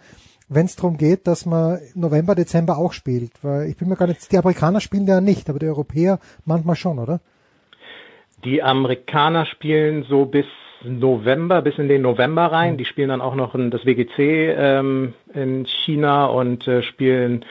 wenn 0.52 0.66
es 0.66 0.76
darum 0.76 0.98
geht, 0.98 1.28
dass 1.28 1.46
man 1.46 1.78
November, 1.94 2.34
Dezember 2.34 2.80
auch 2.80 2.92
spielt. 2.92 3.32
Weil 3.44 3.70
ich 3.70 3.78
bin 3.78 3.88
mir 3.88 3.96
gar 3.96 4.08
nicht, 4.08 4.32
die 4.32 4.38
Amerikaner 4.40 4.82
spielen 4.82 5.06
ja 5.06 5.22
nicht, 5.22 5.48
aber 5.48 5.60
die 5.60 5.68
Europäer 5.68 6.18
manchmal 6.44 6.76
schon, 6.76 6.98
oder? 6.98 7.22
Die 8.44 8.64
Amerikaner 8.64 9.46
spielen 9.46 10.08
so 10.10 10.26
bis 10.26 10.48
November, 10.84 11.62
bis 11.62 11.78
in 11.78 11.88
den 11.88 12.02
November 12.02 12.46
rein. 12.46 12.78
Die 12.78 12.86
spielen 12.86 13.10
dann 13.10 13.22
auch 13.22 13.36
noch 13.36 13.56
in 13.56 13.72
das 13.72 13.86
WGC 13.86 14.56
ähm, 14.58 15.14
in 15.34 15.66
China 15.66 16.28
und 16.28 16.68
äh, 16.68 16.84
spielen 16.84 17.46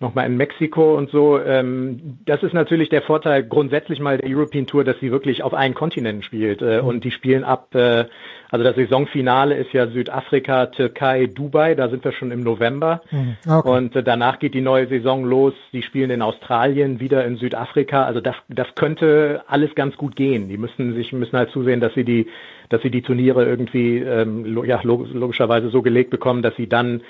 nochmal 0.00 0.26
in 0.26 0.36
Mexiko 0.36 0.96
und 0.96 1.10
so. 1.10 1.38
Ähm, 1.38 2.18
das 2.24 2.42
ist 2.42 2.54
natürlich 2.54 2.88
der 2.88 3.02
Vorteil 3.02 3.44
grundsätzlich 3.44 4.00
mal 4.00 4.16
der 4.16 4.34
European 4.34 4.66
Tour, 4.66 4.82
dass 4.82 4.98
sie 4.98 5.10
wirklich 5.10 5.42
auf 5.42 5.52
allen 5.52 5.74
Kontinenten 5.74 6.22
spielt. 6.22 6.62
Äh, 6.62 6.80
mhm. 6.80 6.88
Und 6.88 7.04
die 7.04 7.10
spielen 7.10 7.44
ab, 7.44 7.74
äh, 7.74 8.06
also 8.50 8.64
das 8.64 8.74
Saisonfinale 8.74 9.56
ist 9.56 9.72
ja 9.72 9.86
Südafrika, 9.86 10.66
Türkei, 10.66 11.26
Dubai, 11.26 11.74
da 11.74 11.88
sind 11.88 12.04
wir 12.04 12.12
schon 12.12 12.32
im 12.32 12.40
November. 12.40 13.02
Mhm. 13.10 13.36
Okay. 13.48 13.68
Und 13.68 13.96
äh, 13.96 14.02
danach 14.02 14.40
geht 14.40 14.54
die 14.54 14.60
neue 14.60 14.88
Saison 14.88 15.24
los. 15.24 15.54
Die 15.72 15.82
spielen 15.82 16.10
in 16.10 16.20
Australien, 16.20 16.98
wieder 16.98 17.24
in 17.24 17.36
Südafrika. 17.36 18.04
Also 18.04 18.20
das, 18.20 18.34
das 18.48 18.66
könnte 18.74 19.42
alles 19.46 19.74
ganz 19.74 19.96
gut 19.96 20.16
gehen. 20.16 20.48
Die 20.48 20.58
müssen 20.58 20.94
sich 20.94 21.12
müssen 21.12 21.36
halt 21.36 21.50
zusehen, 21.50 21.80
dass 21.80 21.94
sie 21.94 22.04
die, 22.04 22.26
dass 22.68 22.82
sie 22.82 22.90
die 22.90 23.02
Turniere 23.02 23.46
irgendwie 23.46 23.98
ähm, 23.98 24.64
ja, 24.64 24.80
logischerweise 24.82 25.70
so 25.70 25.82
gelegt 25.82 26.10
bekommen, 26.10 26.42
dass 26.42 26.56
sie 26.56 26.68
dann 26.68 27.02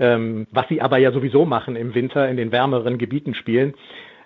ähm, 0.00 0.46
was 0.50 0.66
sie 0.68 0.80
aber 0.80 0.96
ja 0.98 1.12
sowieso 1.12 1.44
machen 1.44 1.76
im 1.76 1.94
Winter 1.94 2.28
in 2.28 2.38
den 2.38 2.50
wärmeren 2.50 2.98
Gebieten 2.98 3.34
spielen. 3.34 3.74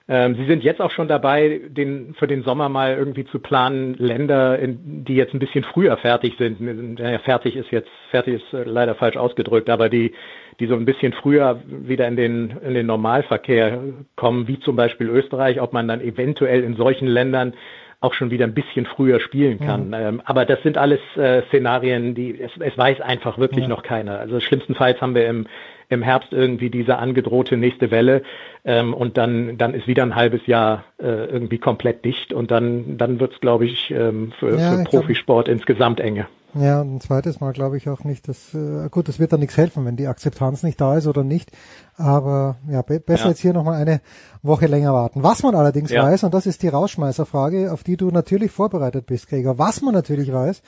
Ähm, 0.06 0.34
sie 0.34 0.44
sind 0.44 0.62
jetzt 0.62 0.82
auch 0.82 0.90
schon 0.90 1.08
dabei, 1.08 1.62
den, 1.66 2.14
für 2.18 2.26
den 2.26 2.42
Sommer 2.42 2.68
mal 2.68 2.94
irgendwie 2.94 3.24
zu 3.24 3.38
planen, 3.38 3.94
Länder, 3.94 4.58
in, 4.58 5.04
die 5.04 5.14
jetzt 5.14 5.32
ein 5.32 5.38
bisschen 5.38 5.64
früher 5.64 5.96
fertig 5.96 6.34
sind. 6.38 6.98
Ja, 6.98 7.18
fertig 7.20 7.56
ist 7.56 7.70
jetzt, 7.70 7.88
fertig 8.10 8.42
ist 8.42 8.52
äh, 8.52 8.64
leider 8.64 8.94
falsch 8.96 9.16
ausgedrückt, 9.16 9.70
aber 9.70 9.88
die, 9.88 10.12
die 10.60 10.66
so 10.66 10.74
ein 10.74 10.84
bisschen 10.84 11.14
früher 11.14 11.62
wieder 11.66 12.06
in 12.06 12.16
den, 12.16 12.50
in 12.62 12.74
den 12.74 12.86
Normalverkehr 12.86 13.80
kommen, 14.14 14.46
wie 14.46 14.60
zum 14.60 14.76
Beispiel 14.76 15.08
Österreich, 15.08 15.60
ob 15.62 15.72
man 15.72 15.88
dann 15.88 16.02
eventuell 16.02 16.64
in 16.64 16.76
solchen 16.76 17.08
Ländern 17.08 17.54
auch 18.00 18.12
schon 18.12 18.30
wieder 18.30 18.44
ein 18.44 18.52
bisschen 18.52 18.84
früher 18.84 19.18
spielen 19.18 19.58
kann. 19.58 19.88
Mhm. 19.88 19.94
Ähm, 19.94 20.22
aber 20.26 20.44
das 20.44 20.62
sind 20.62 20.76
alles 20.76 21.00
äh, 21.16 21.42
Szenarien, 21.48 22.14
die 22.14 22.38
es, 22.38 22.50
es 22.60 22.76
weiß 22.76 23.00
einfach 23.00 23.38
wirklich 23.38 23.62
ja. 23.62 23.68
noch 23.68 23.82
keiner. 23.82 24.18
Also 24.18 24.40
schlimmstenfalls 24.40 25.00
haben 25.00 25.14
wir 25.14 25.26
im, 25.26 25.46
im 25.94 26.02
Herbst 26.02 26.32
irgendwie 26.32 26.70
diese 26.70 26.98
angedrohte 26.98 27.56
nächste 27.56 27.90
Welle 27.90 28.22
ähm, 28.64 28.94
und 28.94 29.16
dann, 29.16 29.56
dann 29.58 29.74
ist 29.74 29.86
wieder 29.86 30.02
ein 30.02 30.14
halbes 30.14 30.46
Jahr 30.46 30.84
äh, 30.98 31.06
irgendwie 31.06 31.58
komplett 31.58 32.04
dicht 32.04 32.32
und 32.32 32.50
dann, 32.50 32.98
dann 32.98 33.20
wird 33.20 33.32
es, 33.32 33.40
glaube 33.40 33.66
ich, 33.66 33.90
ähm, 33.90 34.32
für, 34.38 34.58
ja, 34.58 34.72
für 34.72 34.84
Profisport 34.84 35.46
glaub, 35.46 35.56
insgesamt 35.56 36.00
enge. 36.00 36.26
Ja, 36.54 36.80
und 36.80 36.96
ein 36.96 37.00
zweites 37.00 37.40
Mal 37.40 37.52
glaube 37.52 37.76
ich 37.76 37.88
auch 37.88 38.04
nicht, 38.04 38.28
dass 38.28 38.54
äh, 38.54 38.88
gut, 38.88 39.08
das 39.08 39.18
wird 39.18 39.32
dann 39.32 39.40
nichts 39.40 39.56
helfen, 39.56 39.84
wenn 39.84 39.96
die 39.96 40.06
Akzeptanz 40.06 40.62
nicht 40.62 40.80
da 40.80 40.96
ist 40.96 41.06
oder 41.06 41.24
nicht. 41.24 41.50
Aber 41.96 42.56
ja, 42.68 42.82
be 42.82 43.00
besser 43.00 43.24
ja. 43.24 43.30
jetzt 43.30 43.40
hier 43.40 43.52
nochmal 43.52 43.80
eine 43.80 44.00
Woche 44.42 44.66
länger 44.66 44.92
warten. 44.92 45.22
Was 45.22 45.42
man 45.42 45.56
allerdings 45.56 45.90
ja. 45.90 46.04
weiß, 46.04 46.22
und 46.24 46.32
das 46.32 46.46
ist 46.46 46.62
die 46.62 46.68
Rausschmeißerfrage, 46.68 47.72
auf 47.72 47.82
die 47.82 47.96
du 47.96 48.10
natürlich 48.10 48.52
vorbereitet 48.52 49.06
bist, 49.06 49.28
Gregor, 49.28 49.58
was 49.58 49.82
man 49.82 49.94
natürlich 49.94 50.32
weiß, 50.32 50.62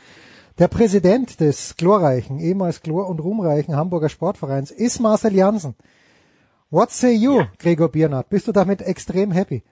der 0.58 0.68
Präsident 0.68 1.40
des 1.40 1.76
glorreichen, 1.76 2.38
ehemals 2.38 2.82
glor- 2.82 3.08
und 3.08 3.20
ruhmreichen 3.20 3.76
Hamburger 3.76 4.08
Sportvereins 4.08 4.70
ist 4.70 5.00
Marcel 5.00 5.34
Janssen. 5.34 5.74
What 6.70 6.90
say 6.90 7.12
you, 7.12 7.40
ja. 7.40 7.48
Gregor 7.58 7.90
Biernat? 7.90 8.28
Bist 8.28 8.48
du 8.48 8.52
damit 8.52 8.82
extrem 8.82 9.30
happy? 9.30 9.62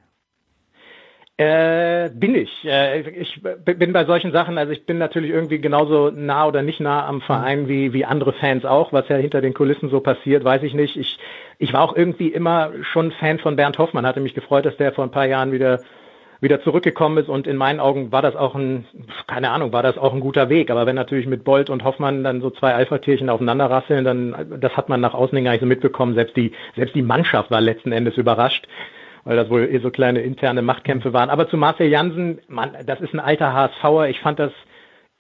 Äh, 1.37 2.11
bin 2.11 2.37
ich. 2.37 2.65
Äh, 2.65 3.01
ich 3.11 3.43
bin 3.43 3.93
bei 3.93 4.05
solchen 4.05 4.31
Sachen, 4.31 4.57
also 4.57 4.73
ich 4.73 4.87
bin 4.87 4.99
natürlich 4.99 5.31
irgendwie 5.31 5.59
genauso 5.59 6.11
nah 6.11 6.47
oder 6.47 6.63
nicht 6.63 6.79
nah 6.79 7.05
am 7.07 7.21
Verein 7.23 7.67
wie, 7.67 7.93
wie 7.93 8.05
andere 8.05 8.33
Fans 8.35 8.65
auch. 8.65 8.93
Was 8.93 9.09
ja 9.09 9.17
hinter 9.17 9.41
den 9.41 9.53
Kulissen 9.53 9.91
so 9.91 9.99
passiert, 9.99 10.45
weiß 10.45 10.63
ich 10.63 10.75
nicht. 10.75 10.97
Ich, 10.97 11.19
ich 11.59 11.73
war 11.73 11.83
auch 11.83 11.97
irgendwie 11.97 12.29
immer 12.29 12.71
schon 12.93 13.11
Fan 13.11 13.41
von 13.41 13.57
Bernd 13.57 13.79
Hoffmann. 13.79 14.07
Hatte 14.07 14.21
mich 14.21 14.35
gefreut, 14.35 14.65
dass 14.65 14.77
der 14.77 14.93
vor 14.93 15.03
ein 15.03 15.11
paar 15.11 15.27
Jahren 15.27 15.51
wieder 15.51 15.81
wieder 16.45 16.63
zurückgekommen 16.63 17.19
ist 17.19 17.29
und 17.29 17.49
in 17.49 17.57
meinen 17.57 17.81
Augen 17.81 18.13
war 18.13 18.23
das 18.23 18.37
auch 18.37 18.55
ein, 18.55 18.87
keine 19.27 19.51
Ahnung, 19.51 19.73
war 19.73 19.83
das 19.83 19.99
auch 19.99 20.15
ein 20.15 20.21
guter 20.21 20.49
Weg. 20.49 20.71
Aber 20.71 20.87
wenn 20.87 20.95
natürlich 20.95 21.27
mit 21.27 21.43
Bolt 21.43 21.71
und 21.71 21.83
Hoffmann 21.83 22.23
dann 22.23 22.41
so 22.41 22.51
zwei 22.51 22.73
Alpha-Tierchen 22.75 23.29
aufeinander 23.29 23.69
rasseln, 23.69 24.05
dann, 24.05 24.59
das 24.61 24.77
hat 24.77 24.89
man 24.89 25.01
nach 25.01 25.15
außen 25.15 25.43
gar 25.43 25.51
nicht 25.51 25.61
so 25.61 25.67
mitbekommen. 25.67 26.15
Selbst 26.15 26.37
die, 26.37 26.53
selbst 26.77 26.95
die 26.95 27.03
Mannschaft 27.03 27.51
war 27.51 27.61
letzten 27.61 27.91
Endes 27.91 28.17
überrascht 28.17 28.69
weil 29.27 29.37
das 29.37 29.49
wohl 29.49 29.63
eh 29.73 29.79
so 29.79 29.91
kleine 29.91 30.21
interne 30.21 30.61
Machtkämpfe 30.61 31.15
waren. 31.15 31.31
Aber 31.31 31.49
zu 31.49 31.57
Marcel 31.57 31.89
Jansen, 31.89 32.41
man, 32.47 32.77
das 32.85 33.01
ist 33.01 33.15
ein 33.15 33.21
alter 33.21 33.55
HSVer. 33.55 34.11
Ich 34.11 34.21
fand 34.21 34.39
das 34.39 34.53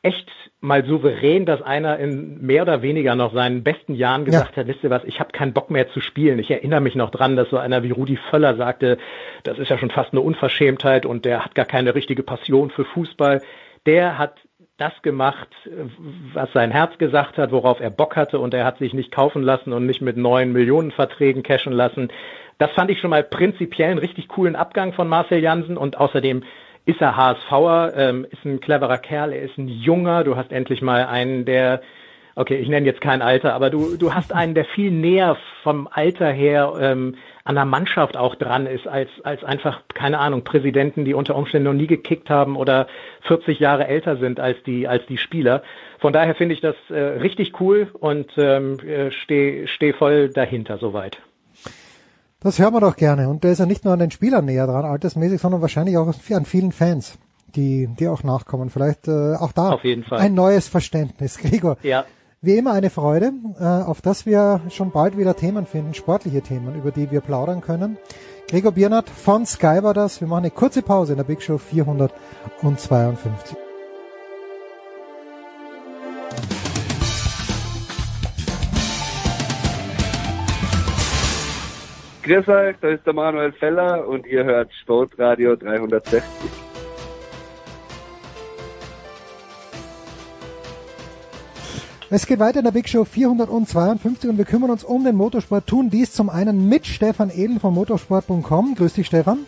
echt 0.03 0.31
mal 0.65 0.85
souverän, 0.85 1.45
dass 1.45 1.63
einer 1.63 1.99
in 1.99 2.45
mehr 2.45 2.63
oder 2.63 2.83
weniger 2.83 3.15
noch 3.15 3.35
seinen 3.35 3.63
besten 3.63 3.95
Jahren 3.95 4.25
gesagt 4.25 4.57
ja. 4.57 4.63
hat, 4.63 4.67
wisst 4.67 4.83
ihr 4.83 4.91
was, 4.91 5.05
ich 5.05 5.21
habe 5.21 5.31
keinen 5.31 5.53
Bock 5.53 5.71
mehr 5.71 5.89
zu 5.89 6.01
spielen. 6.01 6.39
Ich 6.39 6.51
erinnere 6.51 6.81
mich 6.81 6.95
noch 6.95 7.11
dran, 7.11 7.37
dass 7.37 7.51
so 7.51 7.59
einer 7.59 7.83
wie 7.83 7.91
Rudi 7.91 8.17
Völler 8.31 8.57
sagte, 8.57 8.99
das 9.43 9.59
ist 9.59 9.69
ja 9.69 9.79
schon 9.79 9.91
fast 9.91 10.13
eine 10.13 10.23
Unverschämtheit 10.23 11.07
und 11.07 11.25
der 11.25 11.45
hat 11.45 11.55
gar 11.55 11.67
keine 11.67 11.95
richtige 11.95 12.23
Passion 12.23 12.71
für 12.71 12.85
Fußball. 12.85 13.43
Der 13.87 14.19
hat 14.19 14.37
das 14.79 14.93
gemacht, 15.03 15.49
was 16.33 16.53
sein 16.53 16.71
Herz 16.71 16.99
gesagt 16.99 17.39
hat, 17.39 17.53
worauf 17.53 17.81
er 17.81 17.91
Bock 17.91 18.17
hatte 18.17 18.39
und 18.41 18.55
er 18.55 18.65
hat 18.65 18.79
sich 18.79 18.95
nicht 18.95 19.13
kaufen 19.13 19.43
lassen 19.43 19.73
und 19.73 19.87
nicht 19.87 20.01
mit 20.01 20.17
neuen 20.17 20.53
Millionenverträgen 20.53 21.43
cashen 21.43 21.73
lassen. 21.73 22.09
Das 22.59 22.71
fand 22.73 22.91
ich 22.91 23.01
schon 23.01 23.11
mal 23.11 23.23
prinzipiell 23.23 23.91
einen 23.91 23.99
richtig 23.99 24.29
coolen 24.29 24.57
Abgang 24.57 24.93
von 24.93 25.09
Marcel 25.09 25.41
Jansen 25.41 25.77
und 25.77 25.99
außerdem 25.99 26.43
ist 26.87 27.01
er 27.01 27.17
HSVer, 27.17 27.93
ähm, 27.97 28.27
ist 28.31 28.45
ein 28.45 28.61
cleverer 28.61 28.99
Kerl, 28.99 29.33
er 29.33 29.43
ist 29.43 29.57
ein 29.57 29.69
Junger, 29.69 30.25
du 30.25 30.37
hast 30.37 30.53
endlich 30.53 30.83
mal 30.83 31.07
einen, 31.07 31.45
der, 31.47 31.81
okay, 32.35 32.57
ich 32.57 32.69
nenne 32.69 32.87
jetzt 32.87 33.01
kein 33.01 33.23
Alter, 33.23 33.55
aber 33.55 33.71
du, 33.71 33.97
du 33.97 34.13
hast 34.13 34.35
einen, 34.35 34.55
der 34.55 34.67
viel 34.67 34.91
näher 34.91 35.37
vom 35.63 35.89
Alter 35.91 36.31
her 36.31 36.75
ähm, 36.79 37.17
an 37.45 37.55
der 37.55 37.65
Mannschaft 37.65 38.17
auch 38.19 38.35
dran 38.35 38.67
ist, 38.67 38.87
als, 38.87 39.09
als 39.23 39.43
einfach, 39.45 39.81
keine 39.95 40.19
Ahnung, 40.19 40.45
Präsidenten, 40.45 41.07
die 41.07 41.15
unter 41.15 41.37
Umständen 41.37 41.69
noch 41.69 41.75
nie 41.75 41.87
gekickt 41.87 42.29
haben 42.29 42.57
oder 42.57 42.87
40 43.23 43.61
Jahre 43.61 43.87
älter 43.87 44.17
sind 44.17 44.39
als 44.39 44.63
die, 44.65 44.87
als 44.87 45.07
die 45.07 45.19
Spieler. 45.19 45.63
Von 46.01 46.13
daher 46.13 46.35
finde 46.35 46.55
ich 46.55 46.61
das 46.61 46.77
äh, 46.91 46.99
richtig 46.99 47.61
cool 47.61 47.89
und 47.95 48.31
ähm, 48.37 48.79
äh, 48.81 49.11
stehe 49.11 49.69
steh 49.69 49.95
voll 49.95 50.29
dahinter 50.29 50.77
soweit. 50.77 51.19
Das 52.45 52.59
hören 52.59 52.75
wir 52.75 52.81
doch 52.81 52.97
gerne. 52.97 53.31
Und 53.31 53.43
der 53.43 53.53
ist 53.53 53.59
ja 53.59 53.65
nicht 53.65 53.87
nur 53.87 53.95
an 53.95 54.01
den 54.01 54.11
Spielern 54.11 54.45
näher 54.45 54.67
dran, 54.67 54.85
altersmäßig, 54.85 55.41
sondern 55.41 55.63
wahrscheinlich 55.63 55.97
auch 55.97 56.07
an 56.07 56.45
vielen 56.45 56.73
Fans, 56.73 57.17
die, 57.57 57.89
die 57.99 58.07
auch 58.07 58.23
nachkommen. 58.23 58.69
Vielleicht 58.69 59.09
äh, 59.09 59.37
auch 59.37 59.53
da 59.53 59.71
Auf 59.71 59.83
jeden 59.83 60.05
Fall. 60.05 60.19
ein 60.19 60.35
neues 60.35 60.69
Verständnis. 60.69 61.39
Gregor, 61.43 61.79
ja. 61.83 62.05
wie 62.43 62.59
immer 62.59 62.75
eine 62.75 62.91
Freude, 62.91 63.33
äh, 63.59 63.65
auf 63.65 64.03
dass 64.03 64.27
wir 64.27 64.61
schon 64.69 64.91
bald 64.91 65.17
wieder 65.17 65.35
Themen 65.35 65.65
finden, 65.65 65.95
sportliche 65.95 66.43
Themen, 66.43 66.75
über 66.75 66.91
die 66.91 67.11
wir 67.11 67.23
plaudern 67.23 67.63
können. 67.63 67.97
Gregor 68.51 68.73
Biernat 68.73 69.09
von 69.09 69.47
Sky 69.47 69.83
war 69.83 69.95
das. 69.95 70.21
Wir 70.21 70.29
machen 70.29 70.41
eine 70.41 70.51
kurze 70.51 70.83
Pause 70.83 71.15
in 71.15 71.17
der 71.17 71.25
Big 71.25 71.43
Show 71.43 71.57
452. 71.57 73.64
Grüß 82.25 82.49
euch, 82.49 82.77
da 82.81 82.89
ist 82.89 83.05
der 83.05 83.13
Manuel 83.13 83.53
Feller 83.53 84.09
und 84.09 84.27
ihr 84.27 84.45
hört 84.45 84.73
Sportradio 84.81 85.57
360. 85.57 86.23
Es 92.09 92.27
geht 92.27 92.39
weiter 92.39 92.61
in 92.61 92.65
der 92.65 92.73
Big 92.73 92.89
Show 92.89 93.05
452 93.05 94.31
und 94.31 94.39
wir 94.39 94.47
kümmern 94.47 94.71
uns 94.71 94.85
um 94.85 95.05
den 95.05 95.17
Motorsport, 95.17 95.67
tun 95.67 95.91
dies 95.91 96.15
zum 96.15 96.31
einen 96.31 96.67
mit 96.67 96.87
Stefan 96.87 97.29
Edel 97.29 97.61
von 97.61 97.75
motorsport.com. 97.75 98.75
Grüß 98.75 98.95
dich, 98.95 99.07
Stefan. 99.07 99.41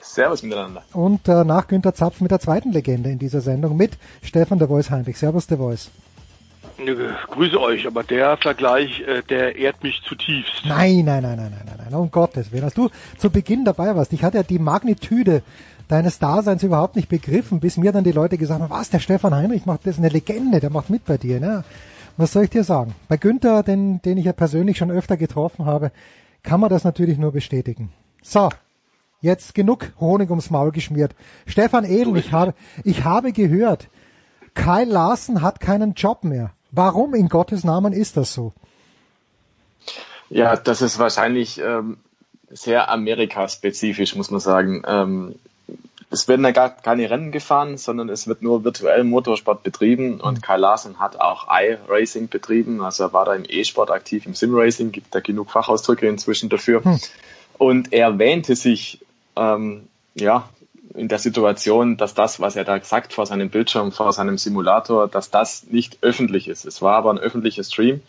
Servus 0.00 0.44
miteinander. 0.44 0.84
Und 0.92 1.26
äh, 1.26 1.42
nach 1.42 1.66
Günter 1.66 1.92
Zapf 1.92 2.20
mit 2.20 2.30
der 2.30 2.38
zweiten 2.38 2.70
Legende 2.70 3.10
in 3.10 3.18
dieser 3.18 3.40
Sendung 3.40 3.76
mit 3.76 3.98
Stefan 4.22 4.60
der 4.60 4.68
Voice 4.68 4.90
Heinrich. 4.90 5.18
Servus, 5.18 5.48
der 5.48 5.58
Voice. 5.58 5.90
Grüße 6.76 7.60
euch, 7.60 7.86
aber 7.86 8.02
der 8.02 8.36
Vergleich, 8.36 9.00
äh, 9.02 9.22
der 9.22 9.56
ehrt 9.56 9.82
mich 9.82 10.02
zutiefst. 10.02 10.62
Nein, 10.64 11.04
nein, 11.04 11.22
nein, 11.22 11.36
nein, 11.36 11.52
nein, 11.52 11.64
nein, 11.66 11.78
nein, 11.90 11.94
um 11.94 12.10
Gottes 12.10 12.52
Willen. 12.52 12.64
Als 12.64 12.74
du 12.74 12.90
zu 13.18 13.30
Beginn 13.30 13.64
dabei 13.64 13.94
warst, 13.94 14.12
ich 14.12 14.24
hatte 14.24 14.38
ja 14.38 14.42
die 14.42 14.58
Magnitude 14.58 15.42
deines 15.88 16.18
Daseins 16.18 16.62
überhaupt 16.62 16.96
nicht 16.96 17.08
begriffen, 17.08 17.60
bis 17.60 17.76
mir 17.76 17.92
dann 17.92 18.04
die 18.04 18.12
Leute 18.12 18.38
gesagt 18.38 18.60
haben, 18.60 18.70
was, 18.70 18.90
der 18.90 19.00
Stefan 19.00 19.34
Heinrich 19.34 19.66
macht, 19.66 19.80
das 19.86 19.94
ist 19.94 19.98
eine 19.98 20.08
Legende, 20.08 20.60
der 20.60 20.70
macht 20.70 20.90
mit 20.90 21.04
bei 21.04 21.18
dir, 21.18 21.40
ne? 21.40 21.64
Was 22.16 22.32
soll 22.32 22.44
ich 22.44 22.50
dir 22.50 22.64
sagen? 22.64 22.94
Bei 23.08 23.16
Günther, 23.16 23.62
den, 23.62 24.00
den 24.02 24.18
ich 24.18 24.24
ja 24.24 24.32
persönlich 24.32 24.78
schon 24.78 24.90
öfter 24.90 25.16
getroffen 25.16 25.66
habe, 25.66 25.90
kann 26.42 26.60
man 26.60 26.70
das 26.70 26.84
natürlich 26.84 27.18
nur 27.18 27.32
bestätigen. 27.32 27.92
So, 28.22 28.48
jetzt 29.20 29.54
genug 29.54 29.92
Honig 29.98 30.30
ums 30.30 30.50
Maul 30.50 30.70
geschmiert. 30.70 31.14
Stefan 31.46 31.84
Edel, 31.84 32.16
ich 32.16 32.32
habe, 32.32 32.54
ich 32.84 33.04
habe 33.04 33.32
gehört, 33.32 33.88
Kyle 34.54 34.84
Larsen 34.84 35.42
hat 35.42 35.58
keinen 35.58 35.94
Job 35.94 36.22
mehr. 36.22 36.52
Warum 36.74 37.14
in 37.14 37.28
Gottes 37.28 37.64
Namen 37.64 37.92
ist 37.92 38.16
das 38.16 38.34
so? 38.34 38.52
Ja, 40.30 40.56
das 40.56 40.82
ist 40.82 40.98
wahrscheinlich 40.98 41.60
ähm, 41.60 41.98
sehr 42.50 42.90
amerikaspezifisch, 42.90 44.16
muss 44.16 44.30
man 44.30 44.40
sagen. 44.40 44.82
Ähm, 44.86 45.34
es 46.10 46.28
werden 46.28 46.44
ja 46.44 46.52
gar 46.52 46.70
keine 46.70 47.10
Rennen 47.10 47.32
gefahren, 47.32 47.76
sondern 47.76 48.08
es 48.08 48.26
wird 48.26 48.42
nur 48.42 48.64
virtuell 48.64 49.04
Motorsport 49.04 49.62
betrieben 49.62 50.20
und 50.20 50.42
Kyle 50.42 50.58
Larsen 50.58 51.00
hat 51.00 51.20
auch 51.20 51.48
iRacing 51.50 52.28
betrieben, 52.28 52.82
also 52.82 53.04
er 53.04 53.12
war 53.12 53.24
da 53.24 53.34
im 53.34 53.44
E-Sport 53.46 53.90
aktiv, 53.90 54.24
im 54.26 54.34
Sim-Racing, 54.34 54.92
gibt 54.92 55.14
da 55.14 55.20
genug 55.20 55.50
Fachausdrücke 55.50 56.06
inzwischen 56.06 56.48
dafür. 56.48 56.84
Hm. 56.84 57.00
Und 57.58 57.92
er 57.92 58.18
wähnte 58.18 58.56
sich 58.56 59.00
ähm, 59.36 59.88
ja 60.14 60.48
in 60.94 61.08
der 61.08 61.18
Situation, 61.18 61.96
dass 61.96 62.14
das, 62.14 62.40
was 62.40 62.56
er 62.56 62.64
da 62.64 62.80
sagt 62.82 63.12
vor 63.12 63.26
seinem 63.26 63.50
Bildschirm, 63.50 63.92
vor 63.92 64.12
seinem 64.12 64.38
Simulator, 64.38 65.08
dass 65.08 65.30
das 65.30 65.64
nicht 65.64 65.98
öffentlich 66.02 66.48
ist. 66.48 66.64
Es 66.64 66.80
war 66.82 66.96
aber 66.96 67.10
ein 67.10 67.18
öffentlicher 67.18 67.64
Stream 67.64 68.00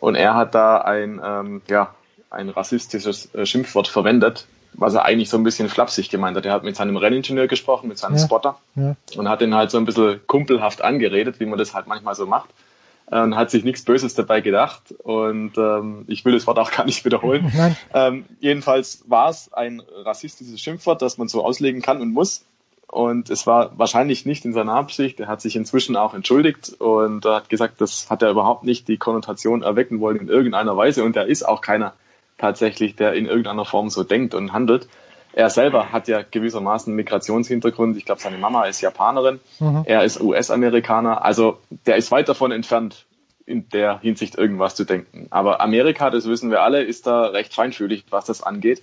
und 0.00 0.14
er 0.14 0.34
hat 0.34 0.54
da 0.54 0.78
ein, 0.78 1.20
ähm, 1.24 1.62
ja, 1.68 1.94
ein 2.30 2.50
rassistisches 2.50 3.34
äh, 3.34 3.46
Schimpfwort 3.46 3.88
verwendet, 3.88 4.46
was 4.74 4.94
er 4.94 5.04
eigentlich 5.04 5.30
so 5.30 5.36
ein 5.36 5.44
bisschen 5.44 5.68
flapsig 5.68 6.10
gemeint 6.10 6.36
hat. 6.36 6.46
Er 6.46 6.52
hat 6.52 6.62
mit 6.62 6.76
seinem 6.76 6.96
Renningenieur 6.96 7.48
gesprochen, 7.48 7.88
mit 7.88 7.98
seinem 7.98 8.16
ja, 8.16 8.24
Spotter 8.24 8.58
ja. 8.76 8.94
und 9.16 9.28
hat 9.28 9.40
ihn 9.40 9.54
halt 9.54 9.70
so 9.70 9.78
ein 9.78 9.84
bisschen 9.84 10.20
kumpelhaft 10.26 10.82
angeredet, 10.82 11.40
wie 11.40 11.46
man 11.46 11.58
das 11.58 11.74
halt 11.74 11.86
manchmal 11.86 12.14
so 12.14 12.26
macht 12.26 12.50
und 13.10 13.36
hat 13.36 13.50
sich 13.50 13.64
nichts 13.64 13.84
Böses 13.84 14.14
dabei 14.14 14.40
gedacht. 14.40 14.94
Und 15.02 15.58
ähm, 15.58 16.04
ich 16.06 16.24
will 16.24 16.32
das 16.32 16.46
Wort 16.46 16.58
auch 16.58 16.70
gar 16.70 16.86
nicht 16.86 17.04
wiederholen. 17.04 17.52
Ähm, 17.92 18.24
jedenfalls 18.38 19.04
war 19.08 19.28
es 19.28 19.52
ein 19.52 19.82
rassistisches 20.04 20.60
Schimpfwort, 20.60 21.02
das 21.02 21.18
man 21.18 21.28
so 21.28 21.44
auslegen 21.44 21.82
kann 21.82 22.00
und 22.00 22.12
muss. 22.12 22.44
Und 22.86 23.30
es 23.30 23.46
war 23.46 23.78
wahrscheinlich 23.78 24.26
nicht 24.26 24.44
in 24.44 24.52
seiner 24.52 24.74
Absicht. 24.74 25.20
Er 25.20 25.28
hat 25.28 25.40
sich 25.40 25.54
inzwischen 25.54 25.96
auch 25.96 26.14
entschuldigt 26.14 26.80
und 26.80 27.24
hat 27.24 27.48
gesagt, 27.48 27.80
das 27.80 28.10
hat 28.10 28.22
er 28.22 28.30
überhaupt 28.30 28.64
nicht 28.64 28.88
die 28.88 28.96
Konnotation 28.96 29.62
erwecken 29.62 30.00
wollen 30.00 30.18
in 30.18 30.28
irgendeiner 30.28 30.76
Weise. 30.76 31.04
Und 31.04 31.16
er 31.16 31.26
ist 31.26 31.44
auch 31.44 31.60
keiner 31.60 31.94
tatsächlich, 32.38 32.96
der 32.96 33.12
in 33.14 33.26
irgendeiner 33.26 33.64
Form 33.64 33.90
so 33.90 34.02
denkt 34.02 34.34
und 34.34 34.52
handelt. 34.52 34.88
Er 35.32 35.50
selber 35.50 35.92
hat 35.92 36.08
ja 36.08 36.22
gewissermaßen 36.22 36.94
Migrationshintergrund. 36.94 37.96
Ich 37.96 38.04
glaube, 38.04 38.20
seine 38.20 38.38
Mama 38.38 38.64
ist 38.64 38.80
Japanerin. 38.80 39.40
Mhm. 39.60 39.82
Er 39.84 40.04
ist 40.04 40.20
US-Amerikaner. 40.20 41.24
Also 41.24 41.58
der 41.86 41.96
ist 41.96 42.10
weit 42.10 42.28
davon 42.28 42.50
entfernt, 42.50 43.06
in 43.46 43.68
der 43.68 44.00
Hinsicht 44.00 44.36
irgendwas 44.36 44.74
zu 44.74 44.84
denken. 44.84 45.26
Aber 45.30 45.60
Amerika, 45.60 46.10
das 46.10 46.26
wissen 46.26 46.50
wir 46.50 46.62
alle, 46.62 46.82
ist 46.82 47.06
da 47.06 47.26
recht 47.26 47.54
feinfühlig, 47.54 48.04
was 48.10 48.24
das 48.24 48.42
angeht. 48.42 48.82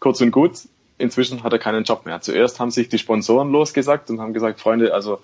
Kurz 0.00 0.20
und 0.20 0.30
gut, 0.30 0.52
inzwischen 0.98 1.42
hat 1.42 1.52
er 1.52 1.58
keinen 1.58 1.84
Job 1.84 2.06
mehr. 2.06 2.20
Zuerst 2.20 2.60
haben 2.60 2.70
sich 2.70 2.88
die 2.88 2.98
Sponsoren 2.98 3.50
losgesagt 3.50 4.10
und 4.10 4.20
haben 4.20 4.32
gesagt, 4.32 4.60
Freunde, 4.60 4.94
also 4.94 5.20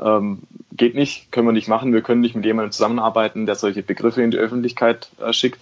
ähm, 0.00 0.42
geht 0.72 0.94
nicht, 0.94 1.30
können 1.32 1.46
wir 1.46 1.52
nicht 1.52 1.68
machen, 1.68 1.92
wir 1.92 2.02
können 2.02 2.20
nicht 2.20 2.34
mit 2.34 2.44
jemandem 2.44 2.72
zusammenarbeiten, 2.72 3.46
der 3.46 3.54
solche 3.54 3.82
Begriffe 3.82 4.22
in 4.22 4.30
die 4.30 4.38
Öffentlichkeit 4.38 5.10
äh, 5.20 5.32
schickt. 5.32 5.60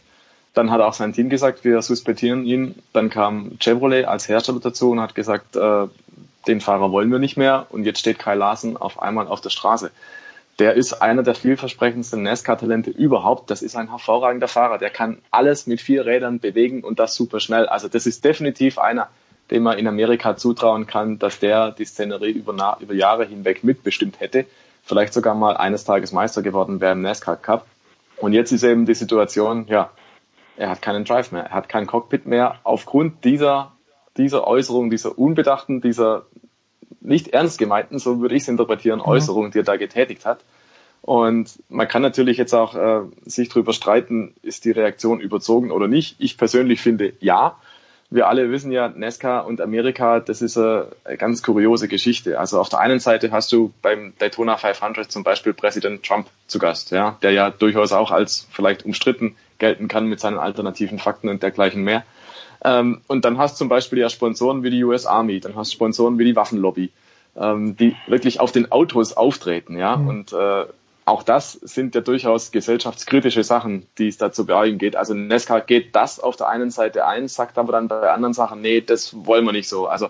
Dann 0.54 0.70
hat 0.70 0.80
auch 0.80 0.94
sein 0.94 1.12
Team 1.12 1.28
gesagt, 1.28 1.64
wir 1.64 1.80
suspendieren 1.82 2.44
ihn. 2.44 2.74
Dann 2.92 3.08
kam 3.08 3.58
Chevrolet 3.60 4.04
als 4.06 4.28
Hersteller 4.28 4.60
dazu 4.60 4.90
und 4.90 5.00
hat 5.00 5.14
gesagt, 5.14 5.56
äh, 5.56 5.86
den 6.46 6.60
Fahrer 6.60 6.90
wollen 6.90 7.10
wir 7.10 7.18
nicht 7.18 7.36
mehr. 7.36 7.66
Und 7.70 7.84
jetzt 7.84 8.00
steht 8.00 8.18
Kai 8.18 8.34
Larsen 8.34 8.76
auf 8.76 9.00
einmal 9.00 9.28
auf 9.28 9.40
der 9.40 9.50
Straße. 9.50 9.90
Der 10.58 10.74
ist 10.74 10.94
einer 10.94 11.22
der 11.22 11.34
vielversprechendsten 11.34 12.22
NASCAR-Talente 12.22 12.90
überhaupt. 12.90 13.50
Das 13.50 13.62
ist 13.62 13.76
ein 13.76 13.88
hervorragender 13.88 14.48
Fahrer. 14.48 14.78
Der 14.78 14.90
kann 14.90 15.18
alles 15.30 15.66
mit 15.66 15.80
vier 15.80 16.04
Rädern 16.04 16.40
bewegen 16.40 16.82
und 16.82 16.98
das 16.98 17.14
super 17.14 17.40
schnell. 17.40 17.66
Also 17.66 17.88
das 17.88 18.06
ist 18.06 18.24
definitiv 18.24 18.78
einer, 18.78 19.08
dem 19.50 19.62
man 19.62 19.78
in 19.78 19.86
Amerika 19.86 20.36
zutrauen 20.36 20.86
kann, 20.86 21.18
dass 21.18 21.38
der 21.38 21.70
die 21.70 21.84
Szenerie 21.84 22.32
über, 22.32 22.76
über 22.80 22.94
Jahre 22.94 23.24
hinweg 23.24 23.64
mitbestimmt 23.64 24.20
hätte. 24.20 24.44
Vielleicht 24.84 25.14
sogar 25.14 25.34
mal 25.34 25.56
eines 25.56 25.84
Tages 25.84 26.12
Meister 26.12 26.42
geworden 26.42 26.80
wäre 26.80 26.92
im 26.92 27.02
NASCAR 27.02 27.36
Cup. 27.36 27.66
Und 28.18 28.32
jetzt 28.32 28.52
ist 28.52 28.64
eben 28.64 28.84
die 28.84 28.94
Situation, 28.94 29.66
ja, 29.68 29.90
er 30.60 30.70
hat 30.70 30.82
keinen 30.82 31.04
Drive 31.04 31.32
mehr, 31.32 31.44
er 31.44 31.54
hat 31.54 31.68
kein 31.68 31.86
Cockpit 31.86 32.26
mehr 32.26 32.56
aufgrund 32.64 33.24
dieser 33.24 33.72
dieser 34.16 34.46
Äußerung, 34.46 34.90
dieser 34.90 35.18
unbedachten, 35.18 35.80
dieser 35.80 36.26
nicht 37.00 37.28
ernst 37.28 37.58
gemeinten, 37.58 37.98
so 37.98 38.20
würde 38.20 38.34
ich 38.34 38.42
es 38.42 38.48
interpretieren, 38.48 39.00
Äußerung, 39.00 39.50
die 39.50 39.60
er 39.60 39.64
da 39.64 39.76
getätigt 39.76 40.26
hat. 40.26 40.44
Und 41.00 41.58
man 41.70 41.88
kann 41.88 42.02
natürlich 42.02 42.36
jetzt 42.36 42.52
auch 42.52 42.74
äh, 42.74 43.00
sich 43.24 43.48
darüber 43.48 43.72
streiten, 43.72 44.34
ist 44.42 44.66
die 44.66 44.70
Reaktion 44.70 45.20
überzogen 45.20 45.70
oder 45.70 45.88
nicht. 45.88 46.16
Ich 46.18 46.36
persönlich 46.36 46.82
finde 46.82 47.14
ja. 47.20 47.56
Wir 48.10 48.26
alle 48.26 48.50
wissen 48.50 48.72
ja, 48.72 48.88
Nesca 48.88 49.38
und 49.38 49.60
Amerika, 49.60 50.18
das 50.18 50.42
ist 50.42 50.58
eine 50.58 50.88
ganz 51.16 51.44
kuriose 51.44 51.86
Geschichte. 51.86 52.40
Also 52.40 52.60
auf 52.60 52.68
der 52.68 52.80
einen 52.80 52.98
Seite 52.98 53.30
hast 53.30 53.52
du 53.52 53.72
beim 53.80 54.12
Daytona 54.18 54.56
500 54.56 55.10
zum 55.10 55.22
Beispiel 55.22 55.54
Präsident 55.54 56.02
Trump 56.02 56.26
zu 56.48 56.58
Gast, 56.58 56.90
ja, 56.90 57.16
der 57.22 57.30
ja 57.30 57.50
durchaus 57.50 57.92
auch 57.92 58.10
als 58.10 58.48
vielleicht 58.50 58.84
umstritten 58.84 59.36
gelten 59.60 59.86
kann 59.86 60.06
mit 60.06 60.18
seinen 60.18 60.38
alternativen 60.38 60.98
Fakten 60.98 61.28
und 61.28 61.42
dergleichen 61.42 61.84
mehr. 61.84 62.04
Ähm, 62.64 63.00
und 63.06 63.24
dann 63.24 63.38
hast 63.38 63.54
du 63.54 63.58
zum 63.58 63.68
Beispiel 63.68 64.00
ja 64.00 64.10
Sponsoren 64.10 64.62
wie 64.62 64.70
die 64.70 64.82
US 64.84 65.06
Army, 65.06 65.40
dann 65.40 65.54
hast 65.54 65.70
du 65.70 65.76
Sponsoren 65.76 66.18
wie 66.18 66.24
die 66.24 66.36
Waffenlobby, 66.36 66.90
ähm, 67.36 67.76
die 67.76 67.96
wirklich 68.06 68.40
auf 68.40 68.52
den 68.52 68.72
Autos 68.72 69.12
auftreten, 69.12 69.78
ja, 69.78 69.96
mhm. 69.96 70.08
und 70.08 70.32
äh, 70.32 70.64
auch 71.06 71.22
das 71.22 71.52
sind 71.52 71.94
ja 71.94 72.02
durchaus 72.02 72.52
gesellschaftskritische 72.52 73.42
Sachen, 73.42 73.86
die 73.98 74.08
es 74.08 74.18
da 74.18 74.30
zu 74.30 74.46
bearbeiten 74.46 74.78
geht. 74.78 74.94
Also 74.94 75.12
Nesca 75.12 75.58
geht 75.58 75.96
das 75.96 76.20
auf 76.20 76.36
der 76.36 76.48
einen 76.48 76.70
Seite 76.70 77.06
ein, 77.06 77.26
sagt 77.26 77.58
aber 77.58 77.72
dann 77.72 77.88
bei 77.88 78.10
anderen 78.10 78.34
Sachen, 78.34 78.60
nee, 78.60 78.80
das 78.80 79.26
wollen 79.26 79.44
wir 79.44 79.52
nicht 79.52 79.68
so. 79.68 79.88
Also 79.88 80.08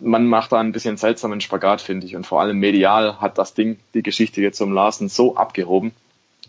man 0.00 0.26
macht 0.26 0.50
da 0.50 0.58
ein 0.58 0.72
bisschen 0.72 0.96
seltsamen 0.96 1.40
Spagat, 1.40 1.80
finde 1.80 2.06
ich. 2.06 2.16
Und 2.16 2.26
vor 2.26 2.40
allem 2.40 2.58
medial 2.58 3.20
hat 3.20 3.38
das 3.38 3.54
Ding 3.54 3.78
die 3.94 4.02
Geschichte 4.02 4.40
jetzt 4.40 4.60
um 4.60 4.72
Larsen 4.72 5.08
so 5.08 5.36
abgehoben, 5.36 5.92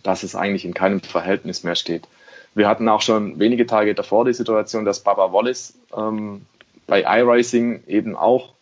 dass 0.01 0.23
es 0.23 0.35
eigentlich 0.35 0.65
in 0.65 0.73
keinem 0.73 1.01
Verhältnis 1.01 1.63
mehr 1.63 1.75
steht. 1.75 2.07
Wir 2.55 2.67
hatten 2.67 2.87
auch 2.89 3.01
schon 3.01 3.39
wenige 3.39 3.65
Tage 3.65 3.95
davor 3.95 4.25
die 4.25 4.33
Situation, 4.33 4.85
dass 4.85 5.01
Baba 5.01 5.33
Wallace 5.33 5.73
ähm, 5.95 6.45
bei 6.87 7.01
iRacing 7.01 7.83
eben 7.87 8.15
auch 8.15 8.53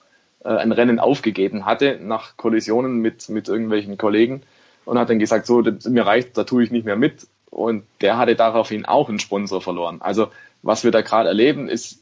äh, 0.44 0.50
ein 0.50 0.72
Rennen 0.72 1.00
aufgegeben 1.00 1.66
hatte 1.66 2.00
nach 2.02 2.38
Kollisionen 2.38 2.98
mit, 2.98 3.30
mit 3.30 3.48
irgendwelchen 3.48 3.98
Kollegen 3.98 4.44
und 4.86 4.98
hat 4.98 5.10
dann 5.10 5.20
gesagt, 5.20 5.46
so, 5.46 5.62
das, 5.62 5.86
mir 5.86 6.06
reicht, 6.06 6.38
da 6.38 6.44
tue 6.44 6.64
ich 6.64 6.72
nicht 6.72 6.86
mehr 6.86 6.96
mit. 6.96 7.28
Und 7.50 7.84
der 8.00 8.18
hatte 8.18 8.36
daraufhin 8.36 8.86
auch 8.86 9.10
einen 9.10 9.20
Sponsor 9.20 9.62
verloren. 9.62 10.02
Also 10.02 10.30
was 10.64 10.84
wir 10.84 10.92
da 10.92 11.02
gerade 11.02 11.28
erleben, 11.28 11.68
ist 11.68 12.00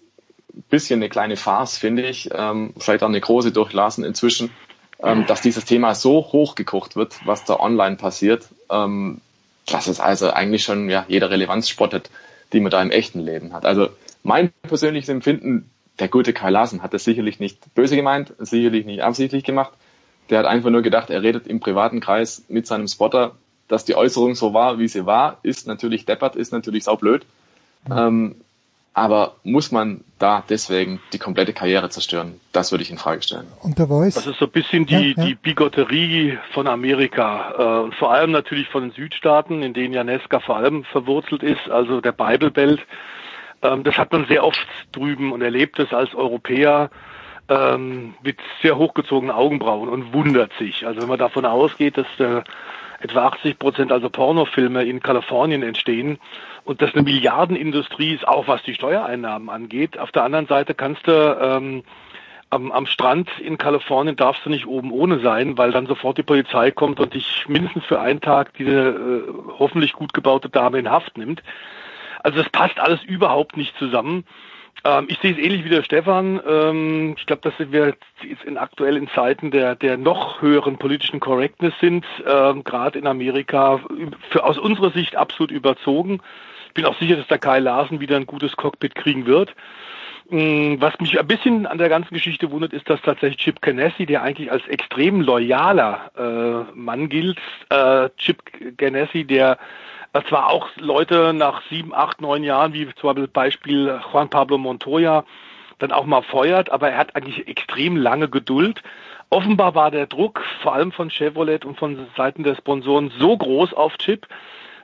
ein 0.53 0.63
bisschen 0.69 0.99
eine 0.99 1.09
kleine 1.09 1.37
Farce, 1.37 1.77
finde 1.77 2.07
ich, 2.07 2.29
ähm, 2.33 2.73
vielleicht 2.77 3.03
auch 3.03 3.09
eine 3.09 3.21
große 3.21 3.51
durchlassen 3.51 4.03
inzwischen, 4.03 4.51
ähm, 5.01 5.25
dass 5.25 5.41
dieses 5.41 5.65
Thema 5.65 5.95
so 5.95 6.31
hochgekocht 6.31 6.95
wird, 6.95 7.19
was 7.25 7.45
da 7.45 7.59
online 7.59 7.95
passiert, 7.95 8.47
ähm, 8.69 9.21
dass 9.69 9.87
es 9.87 9.99
also 9.99 10.31
eigentlich 10.31 10.63
schon 10.63 10.89
ja, 10.89 11.05
jeder 11.07 11.29
Relevanz 11.29 11.69
spottet, 11.69 12.09
die 12.53 12.59
man 12.59 12.71
da 12.71 12.81
im 12.81 12.91
echten 12.91 13.19
Leben 13.19 13.53
hat. 13.53 13.65
Also 13.65 13.89
mein 14.23 14.51
persönliches 14.63 15.09
Empfinden, 15.09 15.69
der 15.99 16.07
gute 16.07 16.33
Kai 16.33 16.49
Larsen 16.49 16.81
hat 16.81 16.93
das 16.93 17.03
sicherlich 17.03 17.39
nicht 17.39 17.73
böse 17.75 17.95
gemeint, 17.95 18.33
sicherlich 18.39 18.85
nicht 18.85 19.03
absichtlich 19.03 19.43
gemacht. 19.43 19.73
Der 20.29 20.39
hat 20.39 20.45
einfach 20.45 20.69
nur 20.69 20.81
gedacht, 20.81 21.09
er 21.09 21.23
redet 21.23 21.47
im 21.47 21.59
privaten 21.59 21.99
Kreis 21.99 22.43
mit 22.47 22.67
seinem 22.67 22.87
Spotter, 22.87 23.35
dass 23.67 23.85
die 23.85 23.95
Äußerung 23.95 24.35
so 24.35 24.53
war, 24.53 24.79
wie 24.79 24.87
sie 24.87 25.05
war, 25.05 25.39
ist 25.43 25.67
natürlich 25.67 26.05
deppert, 26.05 26.35
ist 26.35 26.51
natürlich 26.51 26.83
saublöd. 26.83 27.25
Mhm. 27.87 27.97
Ähm, 27.97 28.35
aber 28.93 29.35
muss 29.43 29.71
man 29.71 30.03
da 30.17 30.43
deswegen 30.49 30.99
die 31.13 31.19
komplette 31.19 31.53
Karriere 31.53 31.89
zerstören? 31.89 32.39
Das 32.51 32.71
würde 32.71 32.83
ich 32.83 32.91
in 32.91 32.97
Frage 32.97 33.21
stellen. 33.21 33.47
Und 33.61 33.79
der 33.79 33.87
Voice? 33.87 34.15
Das 34.15 34.27
ist 34.27 34.39
so 34.39 34.45
ein 34.45 34.51
bisschen 34.51 34.85
die, 34.85 35.13
ja, 35.15 35.15
ja. 35.17 35.25
die 35.25 35.35
Bigotterie 35.35 36.37
von 36.51 36.67
Amerika 36.67 37.53
äh, 37.57 37.83
und 37.83 37.95
vor 37.95 38.11
allem 38.11 38.31
natürlich 38.31 38.67
von 38.67 38.83
den 38.83 38.91
Südstaaten, 38.91 39.63
in 39.63 39.73
denen 39.73 39.93
Janeska 39.93 40.39
vor 40.39 40.57
allem 40.57 40.83
verwurzelt 40.83 41.43
ist, 41.43 41.69
also 41.69 42.01
der 42.01 42.11
Bible 42.11 42.51
Belt. 42.51 42.81
Ähm, 43.61 43.83
das 43.83 43.97
hat 43.97 44.11
man 44.11 44.25
sehr 44.27 44.43
oft 44.43 44.67
drüben 44.91 45.31
und 45.31 45.41
erlebt 45.41 45.79
es 45.79 45.93
als 45.93 46.13
Europäer 46.15 46.89
ähm, 47.47 48.13
mit 48.23 48.37
sehr 48.61 48.77
hochgezogenen 48.77 49.35
Augenbrauen 49.35 49.89
und 49.89 50.13
wundert 50.13 50.51
sich. 50.59 50.85
Also 50.85 51.01
wenn 51.01 51.09
man 51.09 51.19
davon 51.19 51.45
ausgeht, 51.45 51.97
dass 51.97 52.07
äh, 52.19 52.41
etwa 52.99 53.27
80 53.27 53.59
Prozent 53.59 53.91
also 53.91 54.09
Pornofilme 54.09 54.83
in 54.83 55.01
Kalifornien 55.01 55.63
entstehen 55.63 56.19
und 56.65 56.81
das 56.81 56.93
eine 56.93 57.03
Milliardenindustrie 57.03 58.13
ist, 58.13 58.27
auch 58.27 58.47
was 58.47 58.61
die 58.63 58.73
Steuereinnahmen 58.73 59.49
angeht. 59.49 59.97
Auf 59.97 60.11
der 60.11 60.23
anderen 60.23 60.47
Seite 60.47 60.73
kannst 60.73 61.07
du 61.07 61.11
ähm, 61.11 61.83
am, 62.49 62.71
am 62.71 62.85
Strand 62.87 63.29
in 63.39 63.57
Kalifornien 63.57 64.15
darfst 64.15 64.45
du 64.45 64.49
nicht 64.49 64.65
oben 64.65 64.91
ohne 64.91 65.19
sein, 65.19 65.57
weil 65.57 65.71
dann 65.71 65.85
sofort 65.85 66.17
die 66.17 66.23
Polizei 66.23 66.71
kommt 66.71 66.99
und 66.99 67.13
dich 67.13 67.45
mindestens 67.47 67.85
für 67.85 67.99
einen 67.99 68.21
Tag 68.21 68.53
diese 68.55 68.71
äh, 68.71 69.33
hoffentlich 69.59 69.93
gut 69.93 70.13
gebaute 70.13 70.49
Dame 70.49 70.79
in 70.79 70.89
Haft 70.89 71.17
nimmt. 71.17 71.43
Also 72.21 72.39
das 72.39 72.49
passt 72.49 72.79
alles 72.79 73.03
überhaupt 73.03 73.55
nicht 73.55 73.77
zusammen. 73.77 74.25
Ähm, 74.83 75.05
ich 75.09 75.19
sehe 75.19 75.31
es 75.31 75.37
ähnlich 75.37 75.65
wie 75.65 75.69
der 75.69 75.83
Stefan. 75.83 76.39
Ähm, 76.47 77.15
ich 77.17 77.25
glaube, 77.25 77.41
dass 77.41 77.71
wir 77.71 77.95
jetzt 78.23 78.43
in 78.43 78.57
aktuellen 78.57 79.09
Zeiten 79.09 79.51
der, 79.51 79.75
der 79.75 79.97
noch 79.97 80.41
höheren 80.41 80.77
politischen 80.77 81.19
Correctness 81.19 81.73
sind, 81.79 82.05
ähm, 82.25 82.63
gerade 82.63 82.99
in 82.99 83.07
Amerika, 83.07 83.79
für, 84.29 84.43
aus 84.43 84.57
unserer 84.57 84.91
Sicht 84.91 85.15
absolut 85.15 85.51
überzogen. 85.51 86.21
Ich 86.67 86.73
bin 86.73 86.85
auch 86.85 86.97
sicher, 86.99 87.15
dass 87.15 87.27
der 87.27 87.39
Kai 87.39 87.59
Larsen 87.59 87.99
wieder 87.99 88.15
ein 88.15 88.27
gutes 88.27 88.55
Cockpit 88.55 88.95
kriegen 88.95 89.25
wird. 89.25 89.55
Mm, 90.29 90.75
was 90.79 90.99
mich 90.99 91.19
ein 91.19 91.27
bisschen 91.27 91.65
an 91.65 91.79
der 91.79 91.89
ganzen 91.89 92.13
Geschichte 92.13 92.51
wundert, 92.51 92.71
ist, 92.71 92.87
dass 92.89 93.01
tatsächlich 93.01 93.37
Chip 93.39 93.61
Ganassi, 93.61 94.05
der 94.05 94.21
eigentlich 94.21 94.51
als 94.51 94.65
extrem 94.67 95.21
loyaler 95.21 96.11
äh, 96.15 96.77
Mann 96.77 97.09
gilt, 97.09 97.39
äh, 97.69 98.09
Chip 98.17 98.43
Ganassi, 98.77 99.25
der 99.25 99.57
das 100.13 100.31
war 100.31 100.49
auch 100.49 100.67
Leute 100.77 101.33
nach 101.33 101.61
sieben, 101.69 101.93
acht, 101.93 102.21
neun 102.21 102.43
Jahren, 102.43 102.73
wie 102.73 102.87
zum 102.95 103.27
Beispiel 103.31 103.99
Juan 104.11 104.29
Pablo 104.29 104.57
Montoya, 104.57 105.23
dann 105.77 105.91
auch 105.91 106.05
mal 106.05 106.23
feuert, 106.23 106.71
aber 106.71 106.89
er 106.89 106.97
hat 106.97 107.15
eigentlich 107.15 107.47
extrem 107.47 107.95
lange 107.95 108.27
Geduld. 108.27 108.81
Offenbar 109.29 109.75
war 109.75 109.91
der 109.91 110.07
Druck, 110.07 110.41
vor 110.61 110.73
allem 110.73 110.91
von 110.91 111.09
Chevrolet 111.09 111.63
und 111.63 111.77
von 111.77 112.07
Seiten 112.17 112.43
der 112.43 112.55
Sponsoren, 112.55 113.11
so 113.19 113.37
groß 113.37 113.73
auf 113.73 113.97
Chip, 113.97 114.27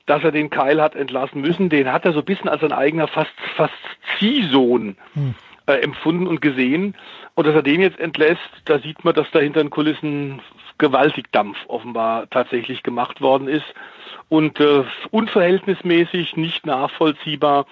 dass 0.05 0.23
er 0.23 0.31
den 0.31 0.51
Keil 0.51 0.79
hat 0.81 0.95
entlassen 0.95 1.41
müssen. 1.41 1.69
Den 1.69 1.91
hat 1.91 2.05
er 2.05 2.13
so 2.13 2.19
ein 2.19 2.25
bisschen 2.25 2.47
als 2.47 2.61
sein 2.61 2.71
eigener 2.71 3.07
fast, 3.07 3.33
fast 3.55 3.73
Ziehsohn 4.17 4.95
hm. 5.13 5.33
äh, 5.65 5.81
empfunden 5.81 6.27
und 6.27 6.41
gesehen. 6.41 6.95
Und 7.33 7.47
dass 7.47 7.55
er 7.55 7.63
den 7.63 7.81
jetzt 7.81 7.99
entlässt, 7.99 8.39
da 8.65 8.77
sieht 8.79 9.03
man, 9.03 9.15
dass 9.15 9.29
da 9.31 9.39
hinter 9.39 9.61
den 9.61 9.71
Kulissen 9.71 10.41
gewaltig 10.77 11.31
Dampf 11.31 11.57
offenbar 11.67 12.29
tatsächlich 12.29 12.83
gemacht 12.83 13.21
worden 13.21 13.47
ist 13.47 13.73
und 14.29 14.59
äh, 14.59 14.83
unverhältnismäßig, 15.11 16.35
nicht 16.35 16.65
nachvollziehbar. 16.65 17.65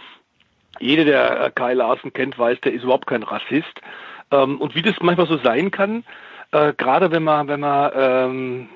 Jeder, 0.80 1.05
der 1.05 1.45
äh, 1.45 1.51
Kai 1.51 1.73
Larsen 1.73 2.13
kennt, 2.13 2.38
weiß, 2.38 2.61
der 2.61 2.73
ist 2.73 2.84
überhaupt 2.84 3.07
kein 3.07 3.23
Rassist. 3.23 3.81
Ähm, 4.31 4.59
und 4.59 4.75
wie 4.75 4.81
das 4.81 4.95
manchmal 5.01 5.27
so 5.27 5.38
sein 5.38 5.71
kann, 5.71 6.03
äh, 6.51 6.73
gerade 6.73 7.11
wenn 7.11 7.23
man, 7.23 7.47
wenn 7.47 7.59
man 7.59 7.91
ähm, 7.95 8.69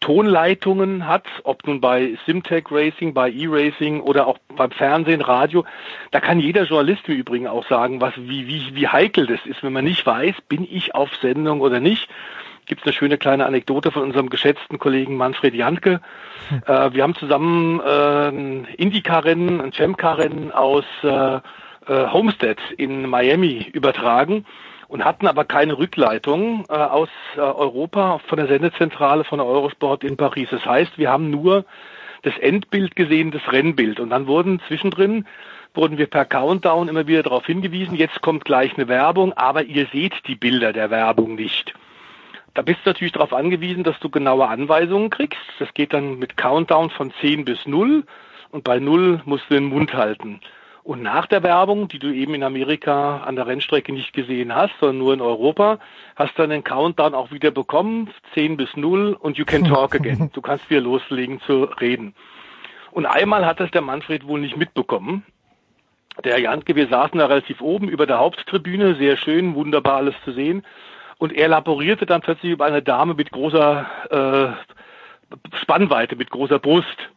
Tonleitungen 0.00 1.06
hat, 1.06 1.24
ob 1.44 1.66
nun 1.66 1.80
bei 1.80 2.18
Simtech 2.26 2.66
Racing, 2.70 3.14
bei 3.14 3.30
E-Racing 3.30 4.00
oder 4.00 4.26
auch 4.26 4.38
beim 4.54 4.70
Fernsehen, 4.70 5.22
Radio, 5.22 5.64
da 6.10 6.20
kann 6.20 6.40
jeder 6.40 6.64
Journalist 6.64 7.08
im 7.08 7.14
Übrigen 7.14 7.46
auch 7.46 7.66
sagen, 7.68 8.00
was, 8.00 8.12
wie, 8.16 8.46
wie, 8.46 8.74
wie 8.74 8.88
heikel 8.88 9.26
das 9.26 9.40
ist, 9.46 9.62
wenn 9.62 9.72
man 9.72 9.84
nicht 9.84 10.04
weiß, 10.04 10.34
bin 10.48 10.68
ich 10.70 10.94
auf 10.94 11.14
Sendung 11.16 11.62
oder 11.62 11.80
nicht 11.80 12.08
gibt 12.66 12.82
es 12.82 12.86
eine 12.86 12.92
schöne 12.92 13.18
kleine 13.18 13.46
Anekdote 13.46 13.90
von 13.90 14.02
unserem 14.02 14.30
geschätzten 14.30 14.78
Kollegen 14.78 15.16
Manfred 15.16 15.54
Janke. 15.54 16.00
Hm. 16.48 16.62
Äh, 16.66 16.94
wir 16.94 17.02
haben 17.02 17.14
zusammen 17.14 17.80
äh, 17.80 18.28
ein 18.28 18.64
Indycar-Rennen, 18.76 19.60
ein 19.60 19.72
Champ-Car-Rennen 19.72 20.52
aus 20.52 20.84
äh, 21.02 21.36
äh, 21.36 21.40
Homestead 21.86 22.58
in 22.76 23.08
Miami 23.08 23.68
übertragen 23.72 24.46
und 24.88 25.04
hatten 25.04 25.26
aber 25.26 25.44
keine 25.44 25.76
Rückleitung 25.78 26.64
äh, 26.68 26.72
aus 26.72 27.08
äh, 27.36 27.40
Europa 27.40 28.20
von 28.26 28.38
der 28.38 28.46
Sendezentrale 28.46 29.24
von 29.24 29.38
der 29.38 29.46
Eurosport 29.46 30.04
in 30.04 30.16
Paris. 30.16 30.48
Das 30.50 30.64
heißt, 30.64 30.98
wir 30.98 31.10
haben 31.10 31.30
nur 31.30 31.64
das 32.22 32.36
Endbild 32.38 32.96
gesehen, 32.96 33.30
das 33.30 33.42
Rennbild. 33.52 34.00
Und 34.00 34.10
dann 34.10 34.26
wurden 34.26 34.60
zwischendrin 34.66 35.26
wurden 35.74 35.98
wir 35.98 36.06
per 36.06 36.24
Countdown 36.24 36.88
immer 36.88 37.06
wieder 37.06 37.24
darauf 37.24 37.46
hingewiesen, 37.46 37.96
jetzt 37.96 38.22
kommt 38.22 38.44
gleich 38.44 38.76
eine 38.76 38.86
Werbung, 38.88 39.32
aber 39.32 39.64
ihr 39.64 39.86
seht 39.92 40.14
die 40.28 40.36
Bilder 40.36 40.72
der 40.72 40.90
Werbung 40.90 41.34
nicht. 41.34 41.74
Da 42.54 42.62
bist 42.62 42.80
du 42.84 42.90
natürlich 42.90 43.12
darauf 43.12 43.32
angewiesen, 43.32 43.82
dass 43.82 43.98
du 43.98 44.08
genaue 44.08 44.46
Anweisungen 44.46 45.10
kriegst. 45.10 45.40
Das 45.58 45.74
geht 45.74 45.92
dann 45.92 46.18
mit 46.18 46.36
Countdown 46.36 46.90
von 46.90 47.12
10 47.20 47.44
bis 47.44 47.66
0 47.66 48.04
und 48.50 48.64
bei 48.64 48.78
0 48.78 49.22
musst 49.24 49.50
du 49.50 49.54
den 49.54 49.64
Mund 49.64 49.92
halten. 49.92 50.40
Und 50.84 51.02
nach 51.02 51.26
der 51.26 51.42
Werbung, 51.42 51.88
die 51.88 51.98
du 51.98 52.12
eben 52.12 52.34
in 52.34 52.42
Amerika 52.44 53.22
an 53.24 53.36
der 53.36 53.46
Rennstrecke 53.46 53.92
nicht 53.92 54.12
gesehen 54.12 54.54
hast, 54.54 54.72
sondern 54.78 54.98
nur 54.98 55.14
in 55.14 55.20
Europa, 55.20 55.78
hast 56.14 56.38
du 56.38 56.42
dann 56.42 56.50
den 56.50 56.62
Countdown 56.62 57.14
auch 57.14 57.32
wieder 57.32 57.50
bekommen, 57.50 58.10
10 58.34 58.56
bis 58.56 58.76
0 58.76 59.16
und 59.18 59.36
you 59.36 59.44
can 59.44 59.64
talk 59.68 59.94
again. 59.94 60.30
Du 60.32 60.40
kannst 60.40 60.68
wieder 60.70 60.82
loslegen 60.82 61.40
zu 61.40 61.64
reden. 61.64 62.14
Und 62.92 63.06
einmal 63.06 63.44
hat 63.44 63.58
das 63.58 63.70
der 63.72 63.80
Manfred 63.80 64.28
wohl 64.28 64.40
nicht 64.40 64.56
mitbekommen. 64.56 65.24
Der 66.22 66.38
Janke, 66.38 66.76
wir 66.76 66.86
saßen 66.86 67.18
da 67.18 67.26
relativ 67.26 67.60
oben 67.60 67.88
über 67.88 68.06
der 68.06 68.18
Haupttribüne, 68.18 68.94
sehr 68.94 69.16
schön, 69.16 69.56
wunderbar 69.56 69.96
alles 69.96 70.14
zu 70.24 70.32
sehen. 70.32 70.64
Und 71.18 71.32
er 71.32 71.48
laborierte 71.48 72.06
dann 72.06 72.20
plötzlich 72.20 72.52
über 72.52 72.64
eine 72.64 72.82
Dame 72.82 73.14
mit 73.14 73.30
großer 73.30 73.86
äh, 74.10 75.56
Spannweite, 75.56 76.16
mit 76.16 76.30
großer 76.30 76.58
Brust. 76.58 77.10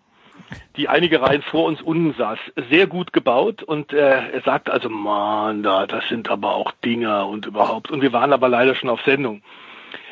die 0.75 0.87
einige 0.87 1.21
Reihen 1.21 1.41
vor 1.41 1.65
uns 1.65 1.81
unten 1.81 2.13
saß. 2.17 2.39
Sehr 2.69 2.87
gut 2.87 3.13
gebaut 3.13 3.63
und 3.63 3.93
äh, 3.93 4.31
er 4.31 4.41
sagte 4.41 4.71
also, 4.71 4.89
man, 4.89 5.63
da, 5.63 5.87
das 5.87 6.07
sind 6.07 6.29
aber 6.29 6.55
auch 6.55 6.71
Dinger 6.83 7.27
und 7.27 7.45
überhaupt. 7.45 7.91
Und 7.91 8.01
wir 8.01 8.13
waren 8.13 8.33
aber 8.33 8.49
leider 8.49 8.75
schon 8.75 8.89
auf 8.89 9.01
Sendung. 9.01 9.41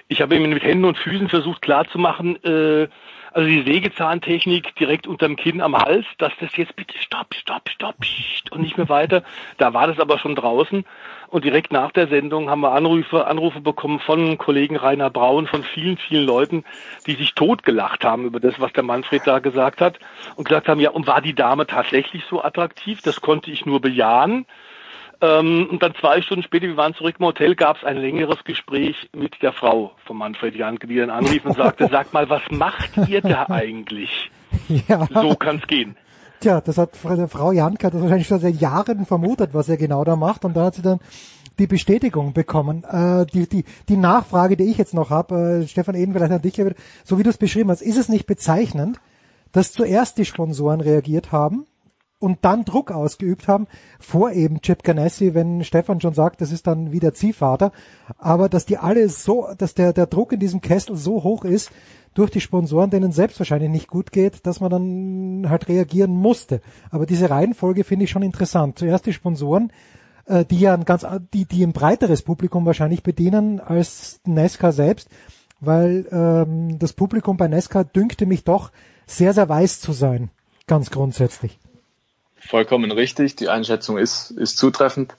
Ich 0.07 0.21
habe 0.21 0.35
ihm 0.35 0.49
mit 0.49 0.63
Händen 0.63 0.85
und 0.85 0.97
Füßen 0.97 1.29
versucht 1.29 1.61
klarzumachen, 1.61 2.43
äh, 2.43 2.87
also 3.35 3.49
die 3.49 3.63
Sägezahntechnik 3.63 4.75
direkt 4.75 5.07
unterm 5.07 5.35
Kinn 5.35 5.59
am 5.59 5.75
Hals, 5.75 6.05
dass 6.19 6.31
das 6.39 6.55
jetzt 6.55 6.77
bitte 6.77 6.97
stopp, 6.97 7.35
stopp, 7.35 7.69
stopp 7.69 7.97
und 8.51 8.61
nicht 8.61 8.77
mehr 8.77 8.87
weiter. 8.87 9.23
Da 9.57 9.73
war 9.73 9.87
das 9.87 9.99
aber 9.99 10.19
schon 10.19 10.35
draußen. 10.35 10.85
Und 11.27 11.43
direkt 11.43 11.73
nach 11.73 11.91
der 11.91 12.07
Sendung 12.07 12.49
haben 12.49 12.61
wir 12.61 12.71
Anrufe, 12.71 13.27
Anrufe 13.27 13.59
bekommen 13.59 13.99
von 13.99 14.37
Kollegen 14.37 14.77
Rainer 14.77 15.09
Braun, 15.09 15.47
von 15.47 15.63
vielen, 15.63 15.97
vielen 15.97 16.25
Leuten, 16.25 16.63
die 17.07 17.15
sich 17.15 17.35
totgelacht 17.35 18.05
haben 18.05 18.23
über 18.23 18.39
das, 18.39 18.57
was 18.61 18.71
der 18.71 18.83
Manfred 18.83 19.23
da 19.25 19.39
gesagt 19.39 19.81
hat 19.81 19.99
und 20.37 20.45
gesagt 20.45 20.69
haben, 20.69 20.79
ja, 20.79 20.91
und 20.91 21.05
war 21.05 21.19
die 21.19 21.35
Dame 21.35 21.67
tatsächlich 21.67 22.23
so 22.29 22.41
attraktiv? 22.41 23.01
Das 23.01 23.19
konnte 23.19 23.51
ich 23.51 23.65
nur 23.65 23.81
bejahen. 23.81 24.45
Ähm, 25.21 25.67
und 25.69 25.81
dann 25.81 25.93
zwei 25.95 26.21
Stunden 26.21 26.43
später, 26.43 26.67
wir 26.67 26.77
waren 26.77 26.93
zurück 26.93 27.15
im 27.19 27.25
Hotel, 27.25 27.55
gab 27.55 27.77
es 27.77 27.83
ein 27.83 27.97
längeres 27.97 28.43
Gespräch 28.43 29.09
mit 29.15 29.41
der 29.41 29.53
Frau 29.53 29.91
von 30.05 30.17
Manfred 30.17 30.55
Janke, 30.55 30.87
die 30.87 30.97
dann 30.97 31.09
anrief 31.09 31.45
und 31.45 31.55
sagte, 31.55 31.87
sag 31.91 32.13
mal, 32.13 32.29
was 32.29 32.41
macht 32.49 32.97
ihr 33.07 33.21
da 33.21 33.45
eigentlich? 33.49 34.31
Ja. 34.87 35.07
So 35.13 35.35
kann's 35.35 35.67
gehen. 35.67 35.95
Tja, 36.39 36.61
das 36.61 36.77
hat 36.77 36.95
Frau 36.95 37.51
Janke 37.51 37.89
das 37.89 38.01
wahrscheinlich 38.01 38.27
schon 38.27 38.39
seit 38.39 38.55
Jahren 38.55 39.05
vermutet, 39.05 39.53
was 39.53 39.69
er 39.69 39.77
genau 39.77 40.03
da 40.03 40.15
macht. 40.15 40.45
Und 40.45 40.55
da 40.55 40.65
hat 40.65 40.75
sie 40.75 40.81
dann 40.81 40.99
die 41.59 41.67
Bestätigung 41.67 42.33
bekommen. 42.33 42.83
Äh, 42.83 43.25
die, 43.27 43.47
die, 43.47 43.65
die 43.89 43.97
Nachfrage, 43.97 44.57
die 44.57 44.65
ich 44.65 44.77
jetzt 44.77 44.93
noch 44.93 45.09
habe, 45.09 45.61
äh, 45.63 45.67
Stefan 45.67 45.95
Eden, 45.95 46.13
vielleicht 46.13 46.31
an 46.31 46.41
dich, 46.41 46.61
so 47.03 47.17
wie 47.17 47.23
du 47.23 47.29
es 47.29 47.37
beschrieben 47.37 47.69
hast, 47.69 47.81
ist 47.81 47.97
es 47.97 48.09
nicht 48.09 48.25
bezeichnend, 48.25 48.99
dass 49.51 49.71
zuerst 49.71 50.17
die 50.17 50.25
Sponsoren 50.25 50.81
reagiert 50.81 51.31
haben 51.31 51.65
und 52.25 52.39
dann 52.41 52.65
Druck 52.65 52.91
ausgeübt 52.91 53.47
haben, 53.47 53.67
vor 53.99 54.31
eben 54.31 54.61
Chip 54.61 54.83
Ganassi, 54.83 55.33
wenn 55.33 55.63
Stefan 55.63 56.01
schon 56.01 56.13
sagt, 56.13 56.41
das 56.41 56.51
ist 56.51 56.67
dann 56.67 56.91
wie 56.91 56.99
der 56.99 57.13
Ziehvater, 57.13 57.71
aber 58.17 58.49
dass 58.49 58.65
die 58.65 58.77
alle 58.77 59.07
so, 59.09 59.47
dass 59.57 59.75
der, 59.75 59.93
der 59.93 60.07
Druck 60.07 60.33
in 60.33 60.39
diesem 60.39 60.61
Kessel 60.61 60.95
so 60.95 61.23
hoch 61.23 61.45
ist, 61.45 61.71
durch 62.15 62.31
die 62.31 62.41
Sponsoren, 62.41 62.89
denen 62.89 63.11
selbst 63.11 63.39
wahrscheinlich 63.39 63.69
nicht 63.69 63.87
gut 63.87 64.11
geht, 64.11 64.47
dass 64.47 64.61
man 64.61 64.71
dann 64.71 65.49
halt 65.49 65.67
reagieren 65.67 66.11
musste. 66.11 66.61
Aber 66.89 67.05
diese 67.05 67.29
Reihenfolge 67.29 67.83
finde 67.83 68.05
ich 68.05 68.09
schon 68.09 68.23
interessant. 68.23 68.79
Zuerst 68.79 69.05
die 69.05 69.13
Sponsoren, 69.13 69.71
äh, 70.25 70.45
die 70.45 70.59
ja 70.59 70.73
ein 70.73 70.85
ganz, 70.85 71.05
die, 71.33 71.45
die 71.45 71.63
ein 71.63 71.73
breiteres 71.73 72.21
Publikum 72.21 72.65
wahrscheinlich 72.65 73.03
bedienen 73.03 73.59
als 73.59 74.21
Nesca 74.25 74.71
selbst, 74.71 75.09
weil 75.59 76.07
ähm, 76.09 76.79
das 76.79 76.93
Publikum 76.93 77.35
bei 77.35 77.49
Nesca 77.49 77.83
dünkte 77.83 78.25
mich 78.25 78.45
doch 78.45 78.71
sehr, 79.05 79.33
sehr 79.33 79.49
weiß 79.49 79.81
zu 79.81 79.91
sein, 79.91 80.29
ganz 80.67 80.91
grundsätzlich. 80.91 81.59
Vollkommen 82.47 82.91
richtig, 82.91 83.35
die 83.35 83.49
Einschätzung 83.49 83.97
ist, 83.97 84.31
ist 84.31 84.57
zutreffend. 84.57 85.15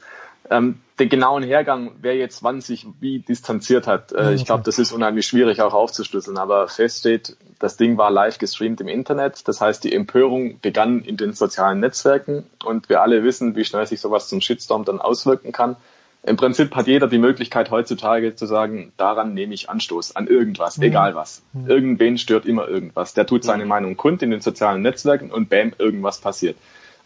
Ähm, 0.50 0.80
den 0.98 1.08
genauen 1.08 1.42
Hergang, 1.42 1.92
wer 2.00 2.16
jetzt 2.16 2.42
wann 2.42 2.60
sich 2.60 2.86
wie 3.00 3.18
distanziert 3.18 3.86
hat, 3.86 4.12
äh, 4.12 4.32
ich 4.32 4.44
glaube, 4.44 4.62
das 4.64 4.78
ist 4.78 4.92
unheimlich 4.92 5.26
schwierig 5.26 5.60
auch 5.60 5.74
aufzuschlüsseln. 5.74 6.38
Aber 6.38 6.68
fest 6.68 7.00
steht, 7.00 7.36
das 7.58 7.76
Ding 7.76 7.98
war 7.98 8.10
live 8.10 8.38
gestreamt 8.38 8.80
im 8.80 8.88
Internet. 8.88 9.46
Das 9.48 9.60
heißt, 9.60 9.82
die 9.84 9.92
Empörung 9.92 10.60
begann 10.60 11.02
in 11.02 11.16
den 11.16 11.32
sozialen 11.32 11.80
Netzwerken 11.80 12.46
und 12.64 12.88
wir 12.88 13.02
alle 13.02 13.24
wissen, 13.24 13.56
wie 13.56 13.64
schnell 13.64 13.86
sich 13.86 14.00
sowas 14.00 14.28
zum 14.28 14.40
Shitstorm 14.40 14.84
dann 14.84 15.00
auswirken 15.00 15.52
kann. 15.52 15.76
Im 16.22 16.36
Prinzip 16.36 16.74
hat 16.74 16.88
jeder 16.88 17.06
die 17.06 17.18
Möglichkeit 17.18 17.70
heutzutage 17.70 18.34
zu 18.34 18.46
sagen, 18.46 18.92
daran 18.96 19.32
nehme 19.34 19.54
ich 19.54 19.70
Anstoß, 19.70 20.16
an 20.16 20.26
irgendwas, 20.26 20.78
mhm. 20.78 20.84
egal 20.84 21.14
was. 21.14 21.42
Mhm. 21.52 21.70
Irgendwen 21.70 22.18
stört 22.18 22.46
immer 22.46 22.66
irgendwas. 22.66 23.14
Der 23.14 23.26
tut 23.26 23.44
seine 23.44 23.64
Meinung 23.64 23.96
kund 23.96 24.22
in 24.22 24.30
den 24.30 24.40
sozialen 24.40 24.82
Netzwerken 24.82 25.30
und 25.30 25.48
bam, 25.50 25.72
irgendwas 25.78 26.18
passiert. 26.18 26.56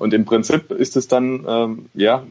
Und 0.01 0.15
im 0.15 0.25
Prinzip 0.25 0.71
ist 0.73 0.97
es 0.97 1.09
dann 1.09 1.45
ähm, 1.47 1.91
ja, 1.93 2.25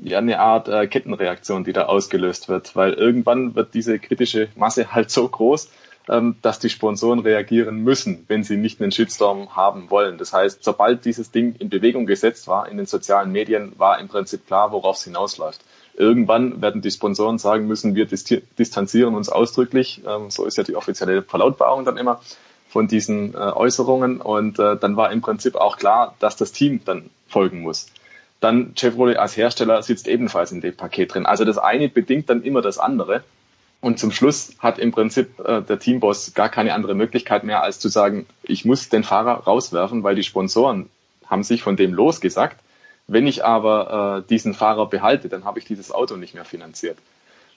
ja 0.00 0.18
eine 0.18 0.40
Art 0.40 0.66
äh, 0.66 0.88
Kettenreaktion, 0.88 1.62
die 1.62 1.72
da 1.72 1.84
ausgelöst 1.84 2.48
wird, 2.48 2.74
weil 2.74 2.92
irgendwann 2.94 3.54
wird 3.54 3.72
diese 3.72 4.00
kritische 4.00 4.48
Masse 4.56 4.92
halt 4.96 5.12
so 5.12 5.28
groß, 5.28 5.70
ähm, 6.08 6.34
dass 6.42 6.58
die 6.58 6.70
Sponsoren 6.70 7.20
reagieren 7.20 7.84
müssen, 7.84 8.24
wenn 8.26 8.42
sie 8.42 8.56
nicht 8.56 8.82
einen 8.82 8.90
Shitstorm 8.90 9.54
haben 9.54 9.90
wollen. 9.90 10.18
Das 10.18 10.32
heißt, 10.32 10.64
sobald 10.64 11.04
dieses 11.04 11.30
Ding 11.30 11.54
in 11.60 11.68
Bewegung 11.68 12.06
gesetzt 12.06 12.48
war 12.48 12.68
in 12.68 12.78
den 12.78 12.86
sozialen 12.86 13.30
Medien, 13.30 13.78
war 13.78 14.00
im 14.00 14.08
Prinzip 14.08 14.44
klar, 14.48 14.72
worauf 14.72 14.96
es 14.96 15.04
hinausläuft. 15.04 15.60
Irgendwann 15.96 16.62
werden 16.62 16.82
die 16.82 16.90
Sponsoren 16.90 17.38
sagen 17.38 17.68
müssen, 17.68 17.94
wir 17.94 18.06
distanzieren 18.06 19.14
uns 19.14 19.28
ausdrücklich. 19.28 20.02
Ähm, 20.04 20.30
so 20.30 20.46
ist 20.46 20.58
ja 20.58 20.64
die 20.64 20.74
offizielle 20.74 21.22
Verlautbarung 21.22 21.84
dann 21.84 21.96
immer 21.96 22.20
von 22.74 22.88
diesen 22.88 23.34
äh, 23.34 23.36
Äußerungen 23.36 24.20
und 24.20 24.58
äh, 24.58 24.76
dann 24.76 24.96
war 24.96 25.12
im 25.12 25.20
Prinzip 25.20 25.54
auch 25.54 25.76
klar, 25.76 26.16
dass 26.18 26.34
das 26.34 26.50
Team 26.50 26.80
dann 26.84 27.08
folgen 27.28 27.60
muss. 27.60 27.86
Dann 28.40 28.74
Chevrolet 28.74 29.16
als 29.16 29.36
Hersteller 29.36 29.80
sitzt 29.84 30.08
ebenfalls 30.08 30.50
in 30.50 30.60
dem 30.60 30.76
Paket 30.76 31.14
drin. 31.14 31.24
Also 31.24 31.44
das 31.44 31.56
eine 31.56 31.88
bedingt 31.88 32.28
dann 32.28 32.42
immer 32.42 32.62
das 32.62 32.78
andere. 32.78 33.22
Und 33.80 34.00
zum 34.00 34.10
Schluss 34.10 34.56
hat 34.58 34.80
im 34.80 34.90
Prinzip 34.90 35.38
äh, 35.38 35.62
der 35.62 35.78
Teamboss 35.78 36.34
gar 36.34 36.48
keine 36.48 36.74
andere 36.74 36.96
Möglichkeit 36.96 37.44
mehr, 37.44 37.62
als 37.62 37.78
zu 37.78 37.88
sagen, 37.88 38.26
ich 38.42 38.64
muss 38.64 38.88
den 38.88 39.04
Fahrer 39.04 39.44
rauswerfen, 39.44 40.02
weil 40.02 40.16
die 40.16 40.24
Sponsoren 40.24 40.90
haben 41.26 41.44
sich 41.44 41.62
von 41.62 41.76
dem 41.76 41.94
losgesagt. 41.94 42.58
Wenn 43.06 43.28
ich 43.28 43.44
aber 43.44 44.24
äh, 44.24 44.28
diesen 44.28 44.52
Fahrer 44.52 44.86
behalte, 44.86 45.28
dann 45.28 45.44
habe 45.44 45.60
ich 45.60 45.64
dieses 45.64 45.92
Auto 45.92 46.16
nicht 46.16 46.34
mehr 46.34 46.44
finanziert. 46.44 46.98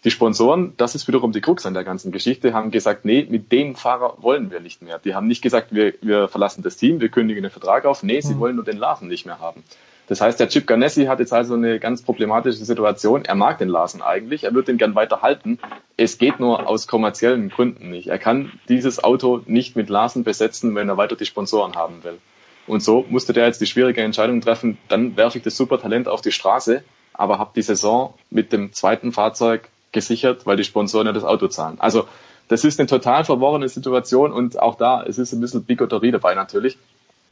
Die 0.07 0.11
Sponsoren, 0.11 0.73
das 0.77 0.95
ist 0.95 1.05
wiederum 1.09 1.33
die 1.33 1.41
Krux 1.41 1.65
an 1.65 1.73
der 1.73 1.83
ganzen 1.83 2.13
Geschichte, 2.13 2.53
haben 2.53 2.71
gesagt, 2.71 3.03
nee, 3.03 3.27
mit 3.29 3.51
dem 3.51 3.75
Fahrer 3.75 4.15
wollen 4.21 4.51
wir 4.51 4.61
nicht 4.61 4.81
mehr. 4.81 4.99
Die 4.99 5.13
haben 5.13 5.27
nicht 5.27 5.41
gesagt, 5.41 5.75
wir, 5.75 5.95
wir 5.99 6.29
verlassen 6.29 6.63
das 6.63 6.77
Team, 6.77 7.01
wir 7.01 7.09
kündigen 7.09 7.43
den 7.43 7.51
Vertrag 7.51 7.83
auf. 7.83 8.03
Nee, 8.03 8.21
sie 8.21 8.35
mhm. 8.35 8.39
wollen 8.39 8.55
nur 8.55 8.63
den 8.63 8.77
Larsen 8.77 9.09
nicht 9.09 9.25
mehr 9.25 9.41
haben. 9.41 9.65
Das 10.07 10.21
heißt, 10.21 10.39
der 10.39 10.47
Chip 10.47 10.65
Ganassi 10.65 11.07
hat 11.07 11.19
jetzt 11.19 11.33
also 11.33 11.55
eine 11.55 11.77
ganz 11.77 12.03
problematische 12.03 12.63
Situation. 12.63 13.25
Er 13.25 13.35
mag 13.35 13.57
den 13.57 13.67
Larsen 13.67 14.01
eigentlich, 14.01 14.45
er 14.45 14.53
wird 14.53 14.69
den 14.69 14.77
gern 14.77 14.95
weiter 14.95 15.23
halten. 15.23 15.59
Es 15.97 16.17
geht 16.17 16.39
nur 16.39 16.69
aus 16.69 16.87
kommerziellen 16.87 17.49
Gründen 17.49 17.89
nicht. 17.89 18.07
Er 18.07 18.17
kann 18.17 18.53
dieses 18.69 19.03
Auto 19.03 19.41
nicht 19.45 19.75
mit 19.75 19.89
Larsen 19.89 20.23
besetzen, 20.23 20.73
wenn 20.73 20.87
er 20.87 20.95
weiter 20.95 21.17
die 21.17 21.25
Sponsoren 21.25 21.75
haben 21.75 22.05
will. 22.05 22.17
Und 22.65 22.81
so 22.81 23.05
musste 23.09 23.33
der 23.33 23.45
jetzt 23.45 23.59
die 23.59 23.67
schwierige 23.67 24.03
Entscheidung 24.03 24.39
treffen, 24.39 24.77
dann 24.87 25.17
werfe 25.17 25.37
ich 25.37 25.43
das 25.43 25.57
Supertalent 25.57 26.07
auf 26.07 26.21
die 26.21 26.31
Straße, 26.31 26.81
aber 27.11 27.39
habe 27.39 27.51
die 27.57 27.61
Saison 27.61 28.13
mit 28.29 28.53
dem 28.53 28.71
zweiten 28.71 29.11
Fahrzeug 29.11 29.67
gesichert, 29.91 30.45
weil 30.45 30.57
die 30.57 30.63
Sponsoren 30.63 31.07
ja 31.07 31.13
das 31.13 31.23
Auto 31.23 31.47
zahlen. 31.47 31.77
Also 31.79 32.07
das 32.47 32.63
ist 32.63 32.79
eine 32.79 32.87
total 32.87 33.25
verworrene 33.25 33.67
Situation 33.67 34.31
und 34.31 34.59
auch 34.59 34.75
da, 34.75 35.03
es 35.03 35.17
ist 35.17 35.33
ein 35.33 35.41
bisschen 35.41 35.65
Bigotterie 35.65 36.11
dabei 36.11 36.35
natürlich. 36.35 36.77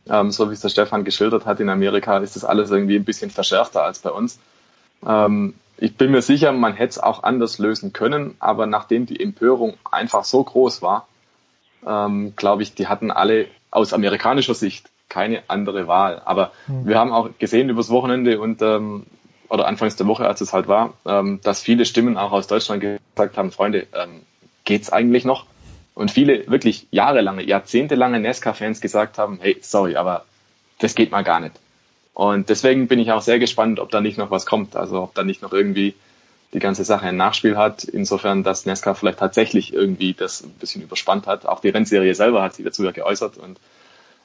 Ähm, 0.07 0.31
so 0.31 0.49
wie 0.49 0.53
es 0.53 0.61
der 0.61 0.69
Stefan 0.69 1.03
geschildert 1.03 1.45
hat, 1.45 1.59
in 1.59 1.69
Amerika 1.69 2.17
ist 2.19 2.35
das 2.35 2.45
alles 2.45 2.69
irgendwie 2.69 2.95
ein 2.95 3.05
bisschen 3.05 3.31
verschärfter 3.31 3.83
als 3.83 3.99
bei 3.99 4.11
uns. 4.11 4.39
Ähm, 5.05 5.55
ich 5.77 5.95
bin 5.97 6.11
mir 6.11 6.21
sicher, 6.21 6.51
man 6.51 6.73
hätte 6.73 6.91
es 6.91 6.99
auch 6.99 7.23
anders 7.23 7.57
lösen 7.57 7.91
können, 7.91 8.35
aber 8.39 8.65
nachdem 8.65 9.05
die 9.05 9.19
Empörung 9.19 9.75
einfach 9.89 10.23
so 10.23 10.43
groß 10.43 10.81
war, 10.81 11.07
ähm, 11.85 12.33
glaube 12.35 12.63
ich, 12.63 12.75
die 12.75 12.87
hatten 12.87 13.11
alle 13.11 13.47
aus 13.71 13.93
amerikanischer 13.93 14.53
Sicht 14.53 14.89
keine 15.09 15.43
andere 15.47 15.87
Wahl. 15.87 16.21
Aber 16.25 16.51
mhm. 16.67 16.87
wir 16.87 16.99
haben 16.99 17.11
auch 17.11 17.29
gesehen 17.39 17.69
übers 17.69 17.89
Wochenende 17.89 18.39
und 18.39 18.61
ähm, 18.61 19.05
oder 19.49 19.67
anfangs 19.67 19.95
der 19.95 20.07
Woche, 20.07 20.27
als 20.27 20.41
es 20.41 20.53
halt 20.53 20.67
war, 20.67 20.93
ähm, 21.05 21.39
dass 21.43 21.61
viele 21.61 21.85
Stimmen 21.85 22.17
auch 22.17 22.31
aus 22.31 22.47
Deutschland 22.47 22.81
gesagt 22.81 23.37
haben, 23.37 23.51
Freunde, 23.51 23.87
ähm, 23.93 24.21
geht's 24.63 24.91
eigentlich 24.91 25.25
noch? 25.25 25.45
Und 25.93 26.11
viele 26.11 26.47
wirklich 26.47 26.87
jahrelange, 26.91 27.43
jahrzehntelange 27.43 28.19
NASCAR-Fans 28.19 28.81
gesagt 28.81 29.17
haben, 29.17 29.39
hey, 29.41 29.57
sorry, 29.61 29.95
aber 29.95 30.25
das 30.79 30.93
geht 30.93 31.11
mal 31.11 31.23
gar 31.23 31.39
nicht. 31.39 31.55
Und 32.13 32.49
deswegen 32.49 32.87
bin 32.87 32.99
ich 32.99 33.11
auch 33.11 33.21
sehr 33.21 33.39
gespannt, 33.39 33.79
ob 33.79 33.91
da 33.91 34.01
nicht 34.01 34.17
noch 34.17 34.31
was 34.31 34.45
kommt, 34.45 34.75
also 34.75 35.03
ob 35.03 35.15
da 35.15 35.23
nicht 35.23 35.41
noch 35.41 35.53
irgendwie 35.53 35.95
die 36.53 36.59
ganze 36.59 36.83
Sache 36.83 37.07
ein 37.07 37.17
Nachspiel 37.17 37.57
hat. 37.57 37.83
Insofern, 37.83 38.43
dass 38.43 38.65
NASCAR 38.65 38.95
vielleicht 38.95 39.19
tatsächlich 39.19 39.73
irgendwie 39.73 40.13
das 40.13 40.43
ein 40.43 40.51
bisschen 40.51 40.81
überspannt 40.81 41.27
hat. 41.27 41.45
Auch 41.45 41.59
die 41.59 41.69
Rennserie 41.69 42.15
selber 42.15 42.41
hat 42.41 42.55
sich 42.55 42.65
dazu 42.65 42.83
ja 42.83 42.91
geäußert. 42.91 43.37
Und 43.37 43.59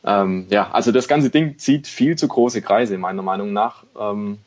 ähm, 0.05 0.47
ja, 0.51 0.70
also 0.70 0.92
das 0.92 1.09
ganze 1.09 1.30
Ding 1.30 1.59
zieht 1.59 1.86
viel 1.86 2.16
zu 2.16 2.28
große 2.28 2.62
Kreise, 2.62 2.97
meiner 2.98 3.22
Meinung 3.22 3.52
nach. 3.52 3.84
Ähm, 3.98 4.38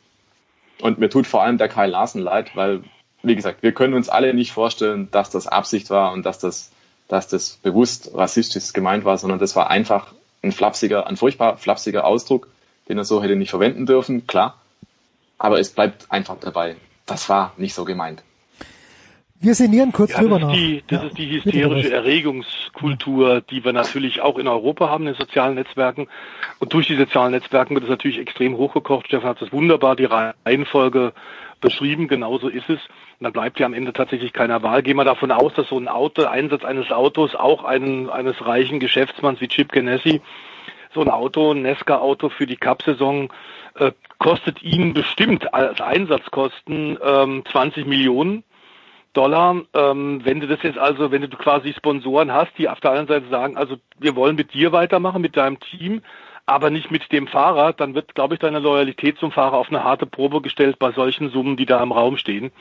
und 0.80 0.98
mir 0.98 1.08
tut 1.10 1.26
vor 1.26 1.42
allem 1.42 1.58
der 1.58 1.68
Kai 1.68 1.86
Larsen 1.86 2.20
leid, 2.20 2.54
weil, 2.54 2.82
wie 3.22 3.36
gesagt, 3.36 3.62
wir 3.62 3.72
können 3.72 3.94
uns 3.94 4.08
alle 4.08 4.34
nicht 4.34 4.52
vorstellen, 4.52 5.08
dass 5.10 5.30
das 5.30 5.46
Absicht 5.46 5.90
war 5.90 6.12
und 6.12 6.24
dass 6.26 6.38
das, 6.38 6.70
dass 7.08 7.28
das 7.28 7.58
bewusst 7.62 8.10
rassistisch 8.14 8.72
gemeint 8.72 9.04
war, 9.04 9.18
sondern 9.18 9.38
das 9.38 9.56
war 9.56 9.70
einfach 9.70 10.12
ein 10.42 10.52
flapsiger, 10.52 11.06
ein 11.06 11.16
furchtbar 11.16 11.56
flapsiger 11.56 12.04
Ausdruck, 12.04 12.48
den 12.88 12.98
er 12.98 13.04
so 13.04 13.22
hätte 13.22 13.36
nicht 13.36 13.50
verwenden 13.50 13.86
dürfen, 13.86 14.26
klar. 14.26 14.58
Aber 15.38 15.58
es 15.58 15.70
bleibt 15.70 16.10
einfach 16.10 16.36
dabei. 16.40 16.76
Das 17.06 17.28
war 17.28 17.52
nicht 17.56 17.74
so 17.74 17.84
gemeint. 17.84 18.22
Wir 19.44 19.54
sinnieren 19.54 19.92
kurz 19.92 20.12
ja, 20.12 20.20
drüber 20.20 20.38
das 20.38 20.48
nach. 20.48 20.54
Die, 20.54 20.82
das 20.86 21.02
ja, 21.02 21.08
ist 21.08 21.18
die 21.18 21.30
hysterische 21.30 21.92
Erregungskultur, 21.92 23.42
die 23.42 23.62
wir 23.64 23.74
natürlich 23.74 24.22
auch 24.22 24.38
in 24.38 24.48
Europa 24.48 24.88
haben, 24.88 25.06
in 25.06 25.14
sozialen 25.14 25.54
Netzwerken. 25.56 26.08
Und 26.60 26.72
durch 26.72 26.86
die 26.86 26.96
sozialen 26.96 27.32
Netzwerken 27.32 27.74
wird 27.74 27.84
es 27.84 27.90
natürlich 27.90 28.18
extrem 28.18 28.56
hochgekocht. 28.56 29.06
Stefan 29.06 29.28
hat 29.28 29.42
das 29.42 29.52
wunderbar, 29.52 29.96
die 29.96 30.06
Reihenfolge 30.06 31.12
beschrieben, 31.60 32.08
genauso 32.08 32.48
ist 32.48 32.70
es. 32.70 32.80
Und 33.18 33.24
dann 33.24 33.32
bleibt 33.32 33.60
ja 33.60 33.66
am 33.66 33.74
Ende 33.74 33.92
tatsächlich 33.92 34.32
keiner 34.32 34.62
Wahl. 34.62 34.82
Gehen 34.82 34.96
wir 34.96 35.04
davon 35.04 35.30
aus, 35.30 35.52
dass 35.54 35.68
so 35.68 35.78
ein 35.78 35.88
Auto, 35.88 36.24
Einsatz 36.24 36.64
eines 36.64 36.90
Autos 36.90 37.34
auch 37.34 37.64
einen, 37.64 38.08
eines 38.08 38.44
reichen 38.46 38.80
Geschäftsmanns 38.80 39.42
wie 39.42 39.48
Chip 39.48 39.72
Ganassi 39.72 40.22
so 40.94 41.00
ein 41.00 41.10
Auto, 41.10 41.52
ein 41.52 41.62
Nesca-Auto 41.62 42.28
für 42.28 42.46
die 42.46 42.56
Cup-Saison, 42.56 43.32
äh, 43.74 43.92
kostet 44.18 44.62
ihn 44.62 44.94
bestimmt 44.94 45.52
als 45.52 45.80
Einsatzkosten 45.80 46.96
ähm, 47.04 47.42
20 47.50 47.86
Millionen. 47.86 48.44
Dollar. 49.14 49.62
Ähm, 49.72 50.20
wenn 50.24 50.40
du 50.40 50.46
das 50.46 50.62
jetzt 50.62 50.78
also, 50.78 51.10
wenn 51.10 51.22
du 51.22 51.28
quasi 51.28 51.72
Sponsoren 51.72 52.32
hast, 52.32 52.52
die 52.58 52.68
auf 52.68 52.80
der 52.80 52.90
anderen 52.90 53.08
Seite 53.08 53.30
sagen, 53.30 53.56
also 53.56 53.76
wir 53.98 54.14
wollen 54.16 54.36
mit 54.36 54.52
dir 54.52 54.72
weitermachen, 54.72 55.22
mit 55.22 55.36
deinem 55.36 55.58
Team, 55.60 56.02
aber 56.46 56.70
nicht 56.70 56.90
mit 56.90 57.10
dem 57.10 57.26
Fahrer, 57.26 57.72
dann 57.72 57.94
wird, 57.94 58.14
glaube 58.14 58.34
ich, 58.34 58.40
deine 58.40 58.58
Loyalität 58.58 59.18
zum 59.18 59.32
Fahrer 59.32 59.56
auf 59.56 59.68
eine 59.68 59.82
harte 59.82 60.06
Probe 60.06 60.42
gestellt 60.42 60.78
bei 60.78 60.92
solchen 60.92 61.30
Summen, 61.30 61.56
die 61.56 61.66
da 61.66 61.82
im 61.82 61.92
Raum 61.92 62.18
stehen. 62.18 62.52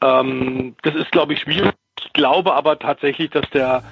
Ähm, 0.00 0.74
das 0.82 0.94
ist, 0.94 1.12
glaube 1.12 1.34
ich, 1.34 1.40
schwierig. 1.40 1.72
Ich 2.00 2.12
glaube 2.14 2.54
aber 2.54 2.78
tatsächlich, 2.78 3.30
dass 3.30 3.48
der 3.50 3.82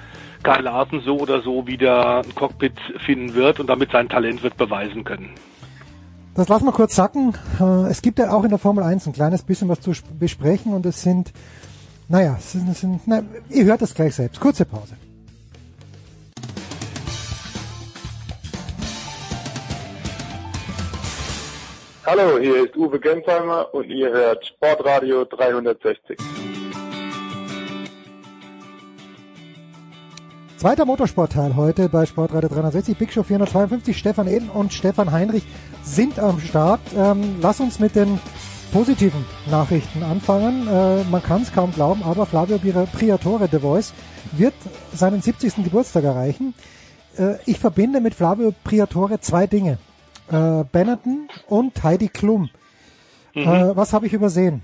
Karl 0.43 0.63
Larsen 0.63 1.01
so 1.01 1.17
oder 1.17 1.41
so 1.41 1.67
wieder 1.67 2.23
ein 2.23 2.35
Cockpit 2.35 2.73
finden 2.97 3.35
wird 3.35 3.59
und 3.59 3.67
damit 3.67 3.91
sein 3.91 4.09
Talent 4.09 4.41
wird 4.41 4.57
beweisen 4.57 5.03
können. 5.03 5.29
Das 6.33 6.47
lassen 6.47 6.65
wir 6.65 6.71
kurz 6.71 6.95
sacken. 6.95 7.33
Äh, 7.59 7.89
es 7.89 8.01
gibt 8.01 8.17
ja 8.17 8.31
auch 8.31 8.43
in 8.43 8.49
der 8.49 8.59
Formel 8.59 8.83
1 8.83 9.05
ein 9.05 9.13
kleines 9.13 9.43
bisschen 9.43 9.69
was 9.69 9.81
zu 9.81 9.91
besprechen 10.17 10.73
und 10.73 10.85
es 10.85 11.01
sind, 11.01 11.33
naja, 12.11 12.35
sind, 12.39 12.75
sind, 12.75 13.01
na, 13.05 13.23
ihr 13.49 13.63
hört 13.63 13.81
das 13.81 13.95
gleich 13.95 14.13
selbst. 14.13 14.39
Kurze 14.39 14.65
Pause. 14.65 14.95
Hallo, 22.05 22.37
hier 22.39 22.65
ist 22.65 22.75
Uwe 22.75 22.99
Gensheimer 22.99 23.73
und 23.73 23.89
ihr 23.89 24.11
hört 24.11 24.45
Sportradio 24.45 25.23
360. 25.23 26.17
Zweiter 30.57 30.85
Motorsportteil 30.85 31.55
heute 31.55 31.87
bei 31.87 32.05
Sportradio 32.05 32.49
360, 32.49 32.97
Big 32.97 33.13
Show 33.13 33.23
452. 33.23 33.97
Stefan 33.97 34.27
Eden 34.27 34.49
und 34.49 34.73
Stefan 34.73 35.13
Heinrich 35.13 35.43
sind 35.81 36.19
am 36.19 36.41
Start. 36.41 36.81
Ähm, 36.95 37.37
lass 37.41 37.61
uns 37.61 37.79
mit 37.79 37.95
den 37.95 38.19
positiven 38.71 39.25
Nachrichten 39.49 40.03
anfangen. 40.03 40.67
Äh, 40.67 41.03
man 41.03 41.21
kann 41.21 41.41
es 41.41 41.51
kaum 41.51 41.71
glauben, 41.73 42.03
aber 42.03 42.25
Flavio 42.25 42.57
Priatore, 42.57 43.47
The 43.51 43.59
Voice, 43.59 43.93
wird 44.31 44.53
seinen 44.93 45.21
70. 45.21 45.63
Geburtstag 45.63 46.03
erreichen. 46.03 46.53
Äh, 47.17 47.35
ich 47.45 47.59
verbinde 47.59 48.01
mit 48.01 48.15
Flavio 48.15 48.53
Priatore 48.63 49.19
zwei 49.19 49.47
Dinge. 49.47 49.77
Äh, 50.31 50.63
Benetton 50.71 51.27
und 51.47 51.83
Heidi 51.83 52.07
Klum. 52.07 52.49
Mhm. 53.33 53.41
Äh, 53.41 53.75
was 53.75 53.93
habe 53.93 54.07
ich 54.07 54.13
übersehen? 54.13 54.61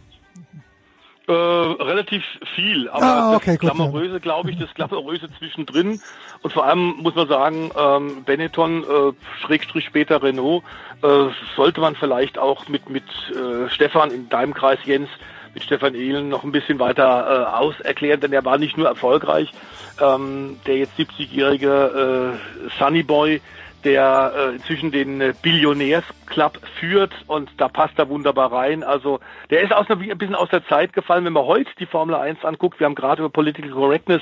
Äh, 1.30 1.34
relativ 1.34 2.24
viel, 2.56 2.90
aber 2.90 3.04
ah, 3.04 3.36
okay, 3.36 3.52
das 3.52 3.60
Glamouröse, 3.60 4.22
glaube 4.22 4.50
ich, 4.50 4.58
das 4.60 4.74
Glamouröse 4.74 5.28
zwischendrin. 5.38 6.00
Und 6.42 6.54
vor 6.54 6.64
allem 6.64 6.96
muss 7.00 7.16
man 7.16 7.28
sagen, 7.28 7.70
ähm, 7.78 8.24
Benetton, 8.24 8.84
äh, 8.84 9.12
Schrägstrich 9.42 9.84
später 9.84 10.24
Renault, 10.24 10.64
äh, 11.04 11.26
sollte 11.58 11.82
man 11.82 11.98
vielleicht 11.98 12.38
auch 12.38 12.70
mit, 12.70 12.90
mit 12.90 13.04
äh, 13.32 13.70
Stefan 13.70 14.12
in 14.12 14.30
deinem 14.30 14.54
Kreis, 14.54 14.80
Jens, 14.86 15.10
mit 15.54 15.64
Stefan 15.64 15.96
Ehlen 15.96 16.30
noch 16.30 16.46
ein 16.46 16.54
bisschen 16.54 16.80
weiter 16.80 17.04
äh, 17.52 17.56
auserklären, 17.58 18.22
denn 18.22 18.32
er 18.32 18.46
war 18.46 18.58
nicht 18.58 18.78
nur 18.78 18.88
erfolgreich, 18.88 19.52
ähm, 20.00 20.58
der 20.66 20.78
jetzt 20.78 20.98
70-jährige 20.98 22.38
äh, 22.70 22.70
Sunny 22.80 23.04
Boy, 23.04 23.42
der 23.88 24.34
äh, 24.36 24.56
inzwischen 24.56 24.92
den 24.92 25.22
äh, 25.22 25.34
Billionärsclub 25.42 26.60
führt 26.78 27.14
und 27.28 27.50
da 27.58 27.70
passt 27.70 27.98
er 27.98 28.10
wunderbar 28.10 28.52
rein. 28.52 28.84
Also 28.84 29.22
der 29.50 29.62
ist 29.62 29.72
aus, 29.72 29.90
ein 29.90 30.00
bisschen 30.18 30.36
aus 30.36 30.50
der 30.50 30.66
Zeit 30.68 30.92
gefallen, 30.92 31.24
wenn 31.24 31.32
man 31.32 31.46
heute 31.46 31.70
die 31.80 31.86
Formel 31.86 32.14
1 32.14 32.44
anguckt. 32.44 32.82
Wir 32.82 32.86
haben 32.86 32.96
gerade 32.96 33.22
über 33.22 33.30
Political 33.30 33.72
Correctness 33.72 34.22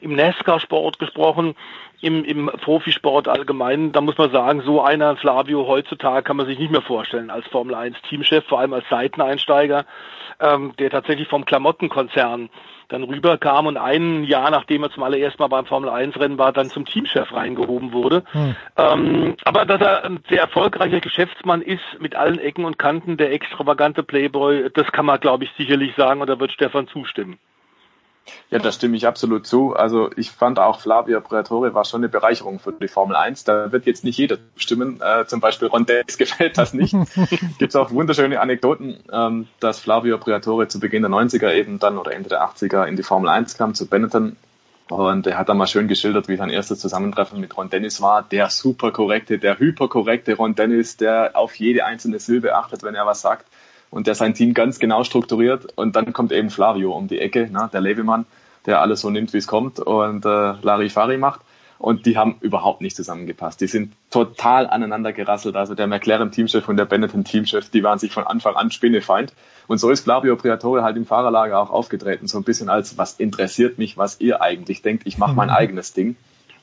im 0.00 0.16
NASCAR-Sport 0.16 0.98
gesprochen, 0.98 1.54
im, 2.00 2.24
im 2.24 2.46
Profisport 2.46 3.28
allgemein. 3.28 3.92
Da 3.92 4.00
muss 4.00 4.18
man 4.18 4.32
sagen, 4.32 4.62
so 4.62 4.82
einer 4.82 5.16
Flavio 5.16 5.68
heutzutage 5.68 6.24
kann 6.24 6.36
man 6.36 6.46
sich 6.46 6.58
nicht 6.58 6.72
mehr 6.72 6.82
vorstellen 6.82 7.30
als 7.30 7.46
Formel 7.46 7.76
1 7.76 7.96
Teamchef, 8.08 8.44
vor 8.46 8.58
allem 8.58 8.72
als 8.72 8.88
Seiteneinsteiger, 8.90 9.86
ähm, 10.40 10.74
der 10.80 10.90
tatsächlich 10.90 11.28
vom 11.28 11.44
Klamottenkonzern 11.44 12.50
dann 12.88 13.04
rüberkam 13.04 13.66
und 13.66 13.76
ein 13.76 14.24
Jahr, 14.24 14.50
nachdem 14.50 14.82
er 14.82 14.90
zum 14.90 15.02
allerersten 15.02 15.42
Mal 15.42 15.48
beim 15.48 15.66
Formel 15.66 15.90
1 15.90 16.18
Rennen 16.18 16.38
war, 16.38 16.52
dann 16.52 16.70
zum 16.70 16.84
Teamchef 16.84 17.32
reingehoben 17.32 17.92
wurde. 17.92 18.24
Hm. 18.32 18.56
Ähm, 18.76 19.36
aber 19.44 19.64
dass 19.64 19.80
er 19.80 20.04
ein 20.04 20.20
sehr 20.28 20.40
erfolgreicher 20.40 21.00
Geschäftsmann 21.00 21.62
ist, 21.62 21.82
mit 22.00 22.14
allen 22.14 22.38
Ecken 22.38 22.64
und 22.64 22.78
Kanten, 22.78 23.16
der 23.16 23.32
extravagante 23.32 24.02
Playboy, 24.02 24.70
das 24.72 24.90
kann 24.92 25.06
man, 25.06 25.20
glaube 25.20 25.44
ich, 25.44 25.50
sicherlich 25.56 25.94
sagen 25.96 26.20
und 26.20 26.28
da 26.28 26.38
wird 26.38 26.52
Stefan 26.52 26.88
zustimmen. 26.88 27.38
Ja, 28.50 28.58
da 28.58 28.72
stimme 28.72 28.96
ich 28.96 29.06
absolut 29.06 29.46
zu. 29.46 29.74
Also 29.74 30.10
ich 30.16 30.30
fand 30.30 30.58
auch 30.58 30.80
Flavio 30.80 31.20
Briatore 31.20 31.74
war 31.74 31.84
schon 31.84 32.00
eine 32.00 32.08
Bereicherung 32.08 32.58
für 32.58 32.72
die 32.72 32.88
Formel 32.88 33.16
1. 33.16 33.44
Da 33.44 33.72
wird 33.72 33.86
jetzt 33.86 34.04
nicht 34.04 34.16
jeder 34.16 34.38
stimmen. 34.56 35.00
Äh, 35.00 35.26
zum 35.26 35.40
Beispiel 35.40 35.68
Ron 35.68 35.86
Dennis 35.86 36.18
gefällt 36.18 36.56
das 36.56 36.72
nicht. 36.72 36.94
Gibt 37.58 37.70
es 37.70 37.76
auch 37.76 37.90
wunderschöne 37.90 38.40
Anekdoten, 38.40 38.98
ähm, 39.12 39.48
dass 39.60 39.80
Flavio 39.80 40.18
Briatore 40.18 40.68
zu 40.68 40.80
Beginn 40.80 41.02
der 41.02 41.10
90er 41.10 41.52
eben 41.52 41.78
dann 41.78 41.98
oder 41.98 42.12
Ende 42.12 42.28
der 42.28 42.42
80er 42.42 42.84
in 42.84 42.96
die 42.96 43.02
Formel 43.02 43.28
1 43.28 43.56
kam 43.56 43.74
zu 43.74 43.86
Benetton. 43.86 44.36
Und 44.88 45.26
er 45.26 45.38
hat 45.38 45.48
dann 45.48 45.56
mal 45.56 45.66
schön 45.66 45.88
geschildert, 45.88 46.28
wie 46.28 46.36
sein 46.36 46.50
erstes 46.50 46.78
Zusammentreffen 46.78 47.40
mit 47.40 47.56
Ron 47.56 47.70
Dennis 47.70 48.02
war. 48.02 48.22
Der 48.22 48.50
super 48.50 48.92
korrekte, 48.92 49.38
der 49.38 49.58
hyperkorrekte 49.58 50.36
Ron 50.36 50.54
Dennis, 50.54 50.98
der 50.98 51.30
auf 51.34 51.54
jede 51.54 51.86
einzelne 51.86 52.18
Silbe 52.18 52.54
achtet, 52.54 52.82
wenn 52.82 52.94
er 52.94 53.06
was 53.06 53.22
sagt 53.22 53.46
und 53.94 54.08
der 54.08 54.16
sein 54.16 54.34
Team 54.34 54.54
ganz 54.54 54.80
genau 54.80 55.04
strukturiert. 55.04 55.66
Und 55.76 55.94
dann 55.94 56.12
kommt 56.12 56.32
eben 56.32 56.50
Flavio 56.50 56.90
um 56.92 57.06
die 57.06 57.20
Ecke, 57.20 57.48
ne, 57.48 57.70
der 57.72 57.80
Levemann, 57.80 58.26
der 58.66 58.80
alles 58.80 59.00
so 59.02 59.08
nimmt, 59.08 59.32
wie 59.32 59.38
es 59.38 59.46
kommt 59.46 59.78
und 59.78 60.24
äh, 60.24 60.54
Larifari 60.62 61.16
macht. 61.16 61.42
Und 61.78 62.04
die 62.04 62.16
haben 62.16 62.36
überhaupt 62.40 62.80
nicht 62.80 62.96
zusammengepasst. 62.96 63.60
Die 63.60 63.68
sind 63.68 63.92
total 64.10 64.66
aneinander 64.66 65.12
gerasselt. 65.12 65.54
Also 65.54 65.76
der 65.76 65.86
McLaren-Teamchef 65.86 66.68
und 66.68 66.76
der 66.76 66.86
Benetton-Teamchef, 66.86 67.70
die 67.70 67.84
waren 67.84 68.00
sich 68.00 68.12
von 68.12 68.26
Anfang 68.26 68.56
an 68.56 68.72
Spinnefeind. 68.72 69.32
Und 69.68 69.78
so 69.78 69.90
ist 69.90 70.00
Flavio 70.00 70.34
Priatore 70.34 70.82
halt 70.82 70.96
im 70.96 71.06
Fahrerlager 71.06 71.60
auch 71.60 71.70
aufgetreten. 71.70 72.26
So 72.26 72.38
ein 72.38 72.44
bisschen 72.44 72.68
als, 72.68 72.98
was 72.98 73.20
interessiert 73.20 73.78
mich, 73.78 73.96
was 73.96 74.20
ihr 74.20 74.42
eigentlich 74.42 74.82
denkt. 74.82 75.06
Ich 75.06 75.18
mache 75.18 75.34
mein 75.34 75.50
mhm. 75.50 75.54
eigenes 75.54 75.92
Ding. 75.92 76.16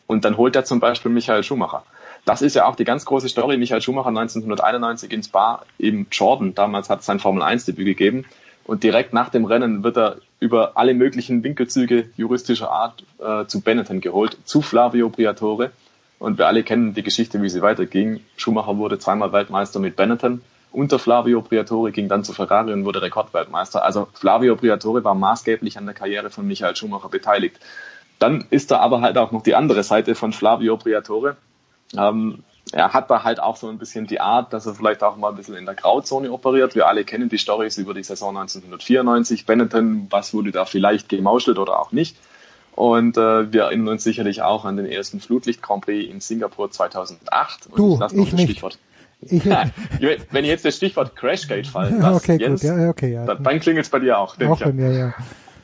Und 0.06 0.26
dann 0.26 0.36
holt 0.36 0.58
er 0.58 0.66
zum 0.66 0.82
Beispiel 0.82 1.12
Michael 1.12 1.44
Schumacher. 1.44 1.86
Das 2.26 2.42
ist 2.42 2.56
ja 2.56 2.66
auch 2.66 2.76
die 2.76 2.84
ganz 2.84 3.06
große 3.06 3.30
Story. 3.30 3.58
Michael 3.58 3.82
Schumacher 3.82 4.10
1991 4.10 5.12
in 5.12 5.24
Spa 5.24 5.64
im 5.78 6.08
Jordan. 6.12 6.54
Damals 6.54 6.90
hat 6.90 7.04
sein 7.04 7.20
Formel 7.20 7.42
1 7.42 7.66
Debüt 7.66 7.86
gegeben. 7.86 8.26
Und 8.64 8.84
direkt 8.84 9.12
nach 9.14 9.30
dem 9.30 9.46
Rennen 9.46 9.84
wird 9.84 9.98
er 9.98 10.18
über 10.40 10.74
alle 10.76 10.94
möglichen 10.94 11.44
Winkelzüge 11.44 12.10
juristischer 12.16 12.72
Art 12.72 13.04
äh, 13.20 13.46
zu 13.46 13.62
Benetton 13.62 14.02
geholt, 14.02 14.38
zu 14.44 14.62
Flavio 14.62 15.10
Briatore. 15.10 15.72
Und 16.20 16.38
wir 16.38 16.48
alle 16.48 16.64
kennen 16.64 16.94
die 16.94 17.02
Geschichte, 17.02 17.42
wie 17.42 17.50
sie 17.50 17.64
weiterging. 17.64 18.22
Schumacher 18.38 18.78
wurde 18.78 19.00
zweimal 19.00 19.34
Weltmeister 19.34 19.80
mit 19.80 19.96
Benetton. 19.96 20.42
Unter 20.72 21.00
Flavio 21.00 21.42
Briatore 21.42 21.92
ging 21.92 22.08
dann 22.08 22.24
zu 22.24 22.32
Ferrari 22.32 22.72
und 22.72 22.86
wurde 22.86 23.02
Rekordweltmeister. 23.02 23.84
Also 23.84 24.08
Flavio 24.14 24.56
Briatore 24.56 25.04
war 25.04 25.16
maßgeblich 25.16 25.78
an 25.78 25.86
der 25.86 25.96
Karriere 25.96 26.30
von 26.30 26.48
Michael 26.48 26.76
Schumacher 26.76 27.10
beteiligt. 27.10 27.60
Dann 28.20 28.46
ist 28.52 28.72
da 28.72 28.78
aber 28.80 29.02
halt 29.02 29.18
auch 29.18 29.32
noch 29.32 29.42
die 29.42 29.56
andere 29.56 29.84
Seite 29.84 30.14
von 30.14 30.32
Flavio 30.32 30.78
Briatore. 30.78 31.36
Ähm, 31.98 32.44
er 32.72 32.94
hat 32.94 33.10
da 33.10 33.24
halt 33.24 33.40
auch 33.40 33.58
so 33.58 33.68
ein 33.68 33.78
bisschen 33.78 34.08
die 34.08 34.22
Art, 34.22 34.54
dass 34.54 34.66
er 34.66 34.76
vielleicht 34.76 35.04
auch 35.04 35.18
mal 35.18 35.30
ein 35.30 35.36
bisschen 35.36 35.56
in 35.56 35.66
der 35.66 35.76
Grauzone 35.76 36.32
operiert. 36.32 36.76
Wir 36.76 36.88
alle 36.88 37.04
kennen 37.04 37.28
die 37.28 37.38
Stories 37.38 37.78
über 37.78 37.94
die 37.94 38.04
Saison 38.04 38.30
1994. 38.38 39.46
Benetton, 39.46 40.08
was 40.10 40.34
wurde 40.34 40.52
da 40.52 40.66
vielleicht 40.66 41.10
gemauschelt 41.10 41.58
oder 41.58 41.80
auch 41.80 41.92
nicht. 41.92 42.16
Und 42.74 43.18
äh, 43.18 43.52
wir 43.52 43.64
erinnern 43.64 43.90
uns 43.90 44.04
sicherlich 44.04 44.42
auch 44.42 44.64
an 44.64 44.78
den 44.78 44.86
ersten 44.86 45.20
Flutlicht 45.20 45.62
Grand 45.62 45.86
Prix 45.86 46.10
in 46.10 46.22
Singapur 46.22 46.72
2008. 46.72 47.68
Und 47.68 47.78
du, 47.78 48.00
ich, 48.06 48.28
ich 48.28 48.34
nicht. 48.34 48.44
Stichwort. 48.44 48.78
Ich, 49.22 49.46
Wenn 50.32 50.46
jetzt 50.46 50.64
das 50.66 50.78
Stichwort 50.78 51.16
Crashgate 51.16 51.68
fallen 51.68 52.02
lässt, 52.02 52.16
okay, 52.24 52.38
Jens, 52.40 52.62
gut, 52.62 52.70
ja, 52.70 52.90
okay, 52.90 53.14
ja. 53.14 53.26
dann, 53.26 53.44
dann 53.44 53.60
klingelt 53.60 53.86
es 53.86 53.92
bei 53.92 54.00
dir 54.00 54.18
auch. 54.18 54.40
Auch 54.40 54.60
bei 54.60 54.72
mir, 54.72 54.92
ja. 54.92 55.14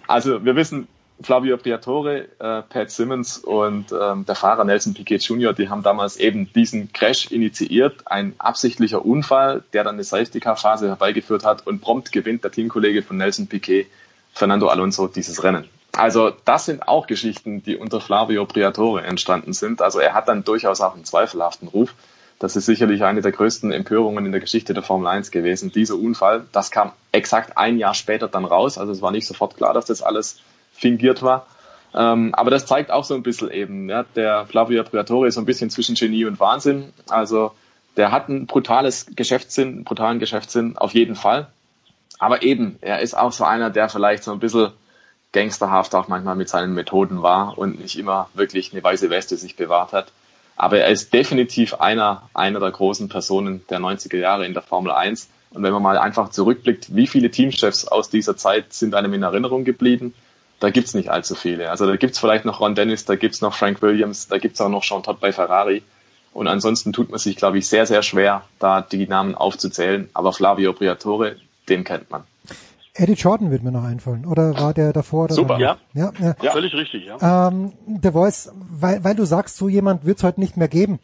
Also 0.08 0.44
wir 0.44 0.56
wissen, 0.56 0.88
Flavio 1.22 1.58
Briatore, 1.58 2.28
äh, 2.40 2.62
Pat 2.62 2.92
Simmons 2.92 3.40
und 3.40 3.92
ähm, 3.92 4.26
der 4.26 4.36
Fahrer 4.36 4.64
Nelson 4.64 4.94
Piquet 4.94 5.18
Jr., 5.18 5.54
die 5.54 5.70
haben 5.70 5.82
damals 5.82 6.18
eben 6.18 6.52
diesen 6.54 6.94
Crash 6.94 7.32
initiiert. 7.32 8.04
Ein 8.06 8.36
absichtlicher 8.38 9.04
Unfall, 9.04 9.64
der 9.74 9.84
dann 9.84 9.96
eine 9.96 10.04
Safety-Car-Phase 10.04 10.88
herbeigeführt 10.88 11.44
hat 11.44 11.66
und 11.66 11.82
prompt 11.82 12.12
gewinnt 12.12 12.44
der 12.44 12.52
Teamkollege 12.52 13.02
von 13.02 13.18
Nelson 13.18 13.48
Piquet, 13.48 13.88
Fernando 14.34 14.68
Alonso, 14.68 15.08
dieses 15.08 15.44
Rennen. 15.44 15.68
Also 15.94 16.32
das 16.46 16.66
sind 16.66 16.88
auch 16.88 17.08
Geschichten, 17.08 17.64
die 17.64 17.76
unter 17.76 18.00
Flavio 18.00 18.46
Briatore 18.46 19.02
entstanden 19.02 19.54
sind. 19.54 19.82
Also 19.82 20.00
er 20.00 20.14
hat 20.14 20.28
dann 20.28 20.44
durchaus 20.44 20.82
auch 20.82 20.94
einen 20.94 21.06
zweifelhaften 21.06 21.68
Ruf. 21.68 21.96
Das 22.38 22.56
ist 22.56 22.68
sicherlich 22.68 23.04
eine 23.04 23.22
der 23.22 23.32
größten 23.32 23.72
Empörungen 23.72 24.28
in 24.28 24.32
der 24.32 24.42
Geschichte 24.42 24.76
der 24.76 24.84
Formel 24.84 25.08
1 25.08 25.32
gewesen. 25.32 25.72
Dieser 25.72 25.96
Unfall, 25.96 26.46
das 26.52 26.70
kam 26.70 26.92
exakt 27.12 27.58
ein 27.58 27.80
Jahr 27.80 27.96
später 27.96 28.28
dann 28.28 28.46
raus. 28.46 28.78
Also 28.78 28.92
es 28.92 29.02
war 29.02 29.10
nicht 29.10 29.26
sofort 29.26 29.58
klar, 29.58 29.74
dass 29.74 29.86
das 29.86 30.04
alles 30.04 30.40
fingiert 30.78 31.22
war. 31.22 31.48
Ähm, 31.94 32.34
aber 32.36 32.52
das 32.52 32.66
zeigt 32.66 32.92
auch 32.92 33.04
so 33.04 33.16
ein 33.16 33.24
bisschen 33.24 33.50
eben, 33.52 33.90
ja, 33.90 34.06
der 34.16 34.46
Flavio 34.46 34.84
Briatore 34.84 35.28
ist 35.28 35.36
so 35.36 35.42
ein 35.42 35.46
bisschen 35.46 35.70
zwischen 35.70 35.96
Genie 35.96 36.26
und 36.26 36.40
Wahnsinn. 36.40 36.94
Also 37.10 37.52
der 37.96 38.12
hat 38.12 38.30
ein 38.30 38.46
brutales 38.46 39.08
Geschäftssinn, 39.16 39.68
einen 39.70 39.84
brutalen 39.84 40.20
Geschäftssinn, 40.20 40.78
auf 40.78 40.94
jeden 40.94 41.16
Fall. 41.16 41.48
Aber 42.20 42.44
eben, 42.44 42.78
er 42.82 43.00
ist 43.00 43.18
auch 43.18 43.32
so 43.32 43.44
einer, 43.44 43.70
der 43.70 43.90
vielleicht 43.90 44.24
so 44.24 44.32
ein 44.32 44.40
bisschen 44.40 44.72
gangsterhaft 45.32 45.94
auch 45.96 46.08
manchmal 46.08 46.36
mit 46.36 46.50
seinen 46.50 46.74
Methoden 46.74 47.22
war 47.22 47.58
und 47.58 47.80
nicht 47.80 47.98
immer 47.98 48.30
wirklich 48.34 48.72
eine 48.72 48.84
weiße 48.84 49.10
Weste 49.10 49.38
sich 49.38 49.56
bewahrt 49.56 49.94
hat. 49.94 50.12
Aber 50.56 50.80
er 50.80 50.90
ist 50.90 51.14
definitiv 51.14 51.76
einer, 51.76 52.24
einer 52.34 52.60
der 52.60 52.72
großen 52.72 53.10
Personen 53.10 53.64
der 53.70 53.80
90er 53.80 54.18
Jahre 54.18 54.46
in 54.46 54.54
der 54.54 54.64
Formel 54.64 54.92
1. 54.92 55.30
Und 55.52 55.64
wenn 55.64 55.74
man 55.74 55.84
mal 55.84 55.98
einfach 55.98 56.30
zurückblickt, 56.30 56.96
wie 56.96 57.08
viele 57.08 57.30
Teamchefs 57.30 57.88
aus 57.88 58.10
dieser 58.10 58.36
Zeit 58.36 58.74
sind 58.74 58.96
einem 58.96 59.14
in 59.14 59.24
Erinnerung 59.24 59.64
geblieben, 59.64 60.14
da 60.60 60.70
gibt's 60.70 60.94
nicht 60.94 61.10
allzu 61.10 61.36
viele. 61.36 61.70
Also 61.70 61.86
da 61.86 61.96
gibt's 61.96 62.20
vielleicht 62.20 62.46
noch 62.46 62.60
Ron 62.60 62.76
Dennis, 62.76 63.06
da 63.06 63.16
gibt's 63.16 63.42
noch 63.42 63.54
Frank 63.54 63.82
Williams, 63.82 64.28
da 64.28 64.38
gibt's 64.38 64.60
auch 64.62 64.70
noch 64.70 64.84
Jean 64.84 65.04
Todt 65.04 65.20
bei 65.20 65.32
Ferrari. 65.32 65.84
Und 66.34 66.48
ansonsten 66.48 66.94
tut 66.94 67.10
man 67.10 67.20
sich, 67.20 67.36
glaube 67.36 67.58
ich, 67.58 67.68
sehr, 67.68 67.86
sehr 67.86 68.04
schwer, 68.04 68.44
da 68.60 68.82
die 68.82 69.08
Namen 69.08 69.36
aufzuzählen. 69.36 70.10
Aber 70.14 70.34
Flavio 70.34 70.74
Briatore, 70.74 71.38
den 71.68 71.84
kennt 71.84 72.12
man. 72.12 72.24
Eddie 72.94 73.14
Jordan 73.14 73.52
wird 73.52 73.64
mir 73.64 73.72
noch 73.72 73.84
einfallen. 73.84 74.26
Oder 74.26 74.60
war 74.60 74.74
der 74.74 74.94
davor? 74.94 75.26
Oder 75.26 75.36
Super, 75.36 75.58
danach? 75.60 75.78
ja. 75.94 76.12
ja. 76.20 76.36
Ja, 76.42 76.52
völlig 76.52 76.74
richtig, 76.74 77.06
ja. 77.06 77.48
Ähm, 77.48 77.74
der 77.86 78.12
Voice, 78.12 78.52
weil, 78.56 79.04
weil 79.04 79.16
du 79.16 79.26
sagst, 79.26 79.58
so 79.58 79.70
jemand 79.70 80.06
wird 80.06 80.18
es 80.18 80.24
heute 80.24 80.40
nicht 80.40 80.58
mehr 80.58 80.68
geben, 80.68 81.00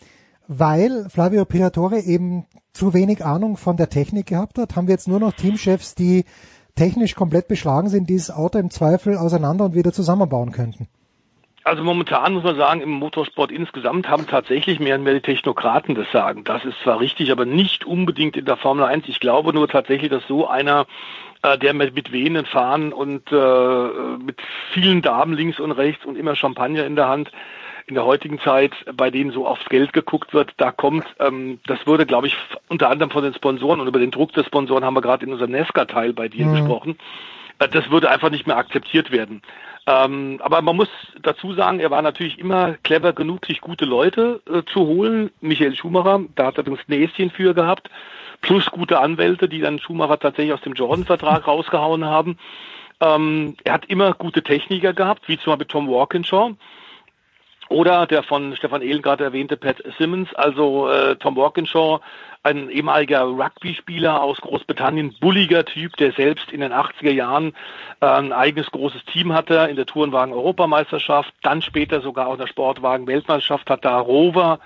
weil 0.48 1.08
Flavio 1.10 1.46
Briatore 1.46 2.00
eben 2.00 2.46
zu 2.74 2.94
wenig 2.94 3.24
Ahnung 3.24 3.58
von 3.58 3.78
der 3.78 3.90
Technik 3.90 4.28
gehabt 4.28 4.58
hat, 4.58 4.76
haben 4.76 4.88
wir 4.88 4.94
jetzt 4.94 5.08
nur 5.08 5.20
noch 5.20 5.34
Teamchefs, 5.34 5.94
die 5.94 6.26
technisch 6.76 7.16
komplett 7.16 7.48
beschlagen 7.48 7.90
sind, 7.90 8.10
die 8.10 8.18
das 8.18 8.32
Auto 8.32 8.58
im 8.60 8.70
Zweifel 8.70 9.18
auseinander 9.18 9.66
und 9.66 9.76
wieder 9.76 9.91
zusammenbauen 9.91 10.52
könnten. 10.52 10.88
Also 11.66 11.82
momentan 11.82 12.34
muss 12.34 12.44
man 12.44 12.58
sagen, 12.58 12.82
im 12.82 12.90
Motorsport 12.90 13.50
insgesamt 13.50 14.10
haben 14.10 14.28
tatsächlich 14.28 14.82
mehr 14.82 14.95
und 14.95 15.04
mehr 15.04 15.14
die 15.14 15.22
Technokraten 15.22 15.95
das 15.95 16.12
Sagen. 16.12 16.44
Das 16.44 16.66
ist 16.66 16.78
zwar 16.84 17.00
richtig, 17.00 17.32
aber 17.32 17.45
nicht 17.45 17.86
unbedingt 17.86 18.36
in 18.36 18.45
der 18.45 18.58
Formel 18.58 18.84
1. 18.84 19.06
Ich 19.08 19.22
glaube 19.22 19.54
nur 19.54 19.70
tatsächlich, 19.70 20.12
dass 20.12 20.28
so 20.28 20.45
einer, 20.45 20.86
äh, 21.41 21.58
der 21.58 21.74
mit, 21.74 21.95
mit 21.95 22.12
wehenden 22.12 22.45
Fahnen 22.45 22.91
und 22.91 23.32
äh, 23.32 24.18
mit 24.18 24.41
vielen 24.74 25.02
Damen 25.02 25.34
links 25.34 25.60
und 25.62 25.72
rechts 25.72 26.06
und 26.06 26.18
immer 26.18 26.36
Champagner 26.36 26.86
in 26.86 26.98
der 26.98 27.08
Hand 27.08 27.32
in 27.88 27.95
der 27.95 28.05
heutigen 28.05 28.39
Zeit, 28.39 28.72
bei 28.95 29.10
denen 29.11 29.31
so 29.31 29.45
aufs 29.47 29.65
Geld 29.65 29.93
geguckt 29.93 30.34
wird, 30.34 30.53
da 30.57 30.72
kommt, 30.72 31.05
ähm, 31.19 31.60
das 31.68 31.85
würde, 31.85 32.05
glaube 32.05 32.27
ich, 32.27 32.38
unter 32.69 32.89
anderem 32.89 33.11
von 33.11 33.23
den 33.23 33.34
Sponsoren 33.34 33.80
und 33.80 33.88
über 33.88 33.99
den 33.99 34.11
Druck 34.11 34.31
der 34.34 34.43
Sponsoren 34.43 34.85
haben 34.85 34.95
wir 34.95 35.01
gerade 35.01 35.26
in 35.26 35.31
unserem 35.31 35.51
Nesca-Teil 35.51 36.14
bei 36.14 36.27
dir 36.30 36.45
Mhm. 36.45 36.51
gesprochen. 36.51 36.97
Äh, 37.60 37.68
das 37.68 37.89
würde 37.89 38.10
einfach 38.10 38.30
nicht 38.30 38.47
mehr 38.47 38.57
akzeptiert 38.57 39.11
werden. 39.11 39.41
Ähm, 39.85 40.39
aber 40.41 40.61
man 40.61 40.77
muss 40.77 40.88
dazu 41.22 41.53
sagen, 41.53 41.81
er 41.81 41.91
war 41.91 42.01
natürlich 42.01 42.39
immer 42.39 42.76
clever 42.84 43.11
genug, 43.11 43.45
sich 43.45 43.60
gute 43.60 43.84
Leute 43.84 44.41
äh, 44.49 44.64
zu 44.72 44.88
holen. 44.88 45.30
Michael 45.41 45.76
Schumacher, 45.76 46.22
da 46.35 46.47
hat 46.47 46.57
er 46.57 46.65
übrigens 46.65 46.88
Näschen 46.88 47.31
für 47.31 47.53
gehabt, 47.53 47.89
plus 48.41 48.65
gute 48.68 48.99
Anwälte, 48.99 49.49
die 49.49 49.60
dann 49.60 49.80
Schumacher 49.80 50.19
tatsächlich 50.19 50.53
aus 50.53 50.61
dem 50.61 50.73
Jordan-Vertrag 50.73 51.47
rausgehauen 51.47 52.05
haben. 52.05 52.38
Ähm, 53.01 53.57
er 53.65 53.73
hat 53.73 53.85
immer 53.88 54.14
gute 54.14 54.41
Techniker 54.41 54.93
gehabt, 54.93 55.27
wie 55.27 55.38
zum 55.38 55.51
Beispiel 55.51 55.68
Tom 55.68 55.89
Walkinshaw. 55.89 56.55
Oder 57.74 58.06
der 58.06 58.22
von 58.22 58.56
Stefan 58.56 58.84
Ehlen 58.84 59.02
gerade 59.02 59.24
erwähnte 59.24 59.58
Pat 59.58 59.82
Simmons, 59.98 60.32
also 60.36 60.88
äh, 60.90 61.16
Tom 61.16 61.36
Walkinshaw, 61.36 62.02
ein 62.44 62.70
ehemaliger 62.70 63.24
Rugby-Spieler 63.24 64.22
aus 64.22 64.40
Großbritannien, 64.41 65.16
bulliger 65.20 65.66
Typ, 65.66 65.98
der 65.98 66.12
selbst 66.12 66.52
in 66.52 66.62
den 66.62 66.72
80er 66.72 67.10
Jahren 67.10 67.56
äh, 68.00 68.06
ein 68.06 68.32
eigenes 68.32 68.70
großes 68.70 69.04
Team 69.06 69.34
hatte 69.34 69.56
in 69.72 69.76
der 69.76 69.88
Tourenwagen-Europameisterschaft, 69.88 71.34
dann 71.41 71.64
später 71.64 72.02
sogar 72.02 72.28
auch 72.28 72.34
in 72.34 72.41
der 72.41 72.48
Sportwagen-Weltmeisterschaft, 72.48 73.68
hat 73.72 73.84
da 73.84 73.98
Rover, 73.98 74.60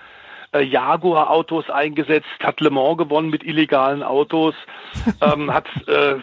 äh, 0.52 0.60
Jaguar-Autos 0.60 1.70
eingesetzt, 1.70 2.28
hat 2.42 2.60
Le 2.60 2.68
Mans 2.68 2.98
gewonnen 2.98 3.30
mit 3.30 3.42
illegalen 3.42 4.02
Autos, 4.02 4.54
ähm, 5.22 5.54
hat 5.54 5.66
äh, 5.86 6.16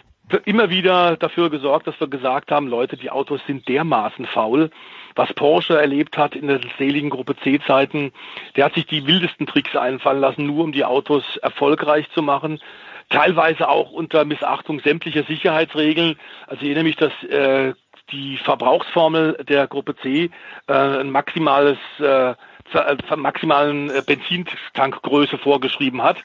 immer 0.44 0.70
wieder 0.70 1.16
dafür 1.16 1.50
gesorgt, 1.50 1.88
dass 1.88 1.98
wir 1.98 2.08
gesagt 2.08 2.52
haben, 2.52 2.68
Leute, 2.68 2.96
die 2.96 3.10
Autos 3.10 3.40
sind 3.48 3.66
dermaßen 3.66 4.26
faul. 4.26 4.70
Was 5.16 5.32
Porsche 5.32 5.78
erlebt 5.78 6.16
hat 6.16 6.36
in 6.36 6.46
der 6.46 6.60
seligen 6.78 7.10
Gruppe 7.10 7.36
C-Zeiten, 7.36 8.12
der 8.54 8.66
hat 8.66 8.74
sich 8.74 8.86
die 8.86 9.06
wildesten 9.06 9.46
Tricks 9.46 9.74
einfallen 9.74 10.20
lassen, 10.20 10.46
nur 10.46 10.62
um 10.62 10.72
die 10.72 10.84
Autos 10.84 11.24
erfolgreich 11.38 12.08
zu 12.12 12.22
machen. 12.22 12.60
Teilweise 13.08 13.68
auch 13.68 13.92
unter 13.92 14.24
Missachtung 14.24 14.80
sämtlicher 14.80 15.24
Sicherheitsregeln. 15.24 16.16
Also 16.46 16.62
ich 16.62 16.68
erinnere 16.68 16.84
mich, 16.84 16.96
dass 16.96 17.12
äh, 17.24 17.72
die 18.10 18.36
Verbrauchsformel 18.36 19.44
der 19.48 19.66
Gruppe 19.66 19.96
C 19.96 20.30
äh, 20.66 20.72
ein 20.72 21.10
maximales 21.10 21.78
äh, 21.98 22.34
zur 22.70 23.16
maximalen 23.16 23.90
äh, 23.90 24.02
Benzintankgröße 24.04 25.38
vorgeschrieben 25.38 26.02
hat. 26.02 26.18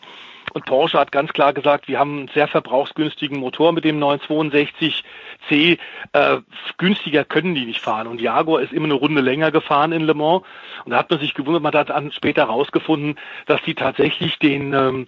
Und 0.53 0.65
Porsche 0.65 0.99
hat 0.99 1.11
ganz 1.11 1.31
klar 1.31 1.53
gesagt, 1.53 1.87
wir 1.87 1.97
haben 1.97 2.19
einen 2.19 2.27
sehr 2.29 2.47
verbrauchsgünstigen 2.47 3.39
Motor 3.39 3.71
mit 3.71 3.85
dem 3.85 3.99
962C. 3.99 5.77
Äh, 6.11 6.37
günstiger 6.77 7.23
können 7.23 7.55
die 7.55 7.65
nicht 7.65 7.79
fahren. 7.79 8.07
Und 8.07 8.19
Jaguar 8.19 8.61
ist 8.61 8.73
immer 8.73 8.85
eine 8.85 8.95
Runde 8.95 9.21
länger 9.21 9.51
gefahren 9.51 9.93
in 9.93 10.01
Le 10.01 10.13
Mans. 10.13 10.43
Und 10.83 10.91
da 10.91 10.97
hat 10.97 11.09
man 11.09 11.19
sich 11.19 11.33
gewundert, 11.33 11.63
man 11.63 11.73
hat 11.73 11.89
dann 11.89 12.11
später 12.11 12.47
herausgefunden, 12.47 13.15
dass 13.45 13.61
die 13.61 13.75
tatsächlich 13.75 14.39
den 14.39 14.73
ähm, 14.73 15.07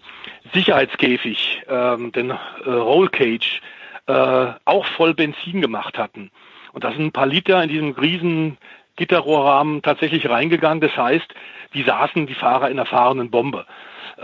Sicherheitskäfig, 0.53 1.63
ähm, 1.67 2.13
den 2.13 2.29
äh, 2.29 2.35
Roll 2.69 3.09
Cage, 3.09 3.61
äh, 4.07 4.47
auch 4.63 4.85
voll 4.85 5.13
Benzin 5.13 5.59
gemacht 5.61 5.97
hatten. 5.97 6.31
Und 6.71 6.85
da 6.85 6.91
sind 6.91 7.01
ein 7.01 7.11
paar 7.11 7.27
Liter 7.27 7.61
in 7.61 7.69
diesem 7.69 7.91
riesen 7.91 8.57
Gitterrohrrahmen 8.95 9.81
tatsächlich 9.81 10.29
reingegangen. 10.29 10.79
Das 10.79 10.95
heißt, 10.95 11.33
die 11.73 11.83
saßen 11.83 12.27
die 12.27 12.33
Fahrer 12.33 12.69
in 12.69 12.79
einer 12.79 12.85
fahrenden 12.85 13.29
Bombe 13.29 13.65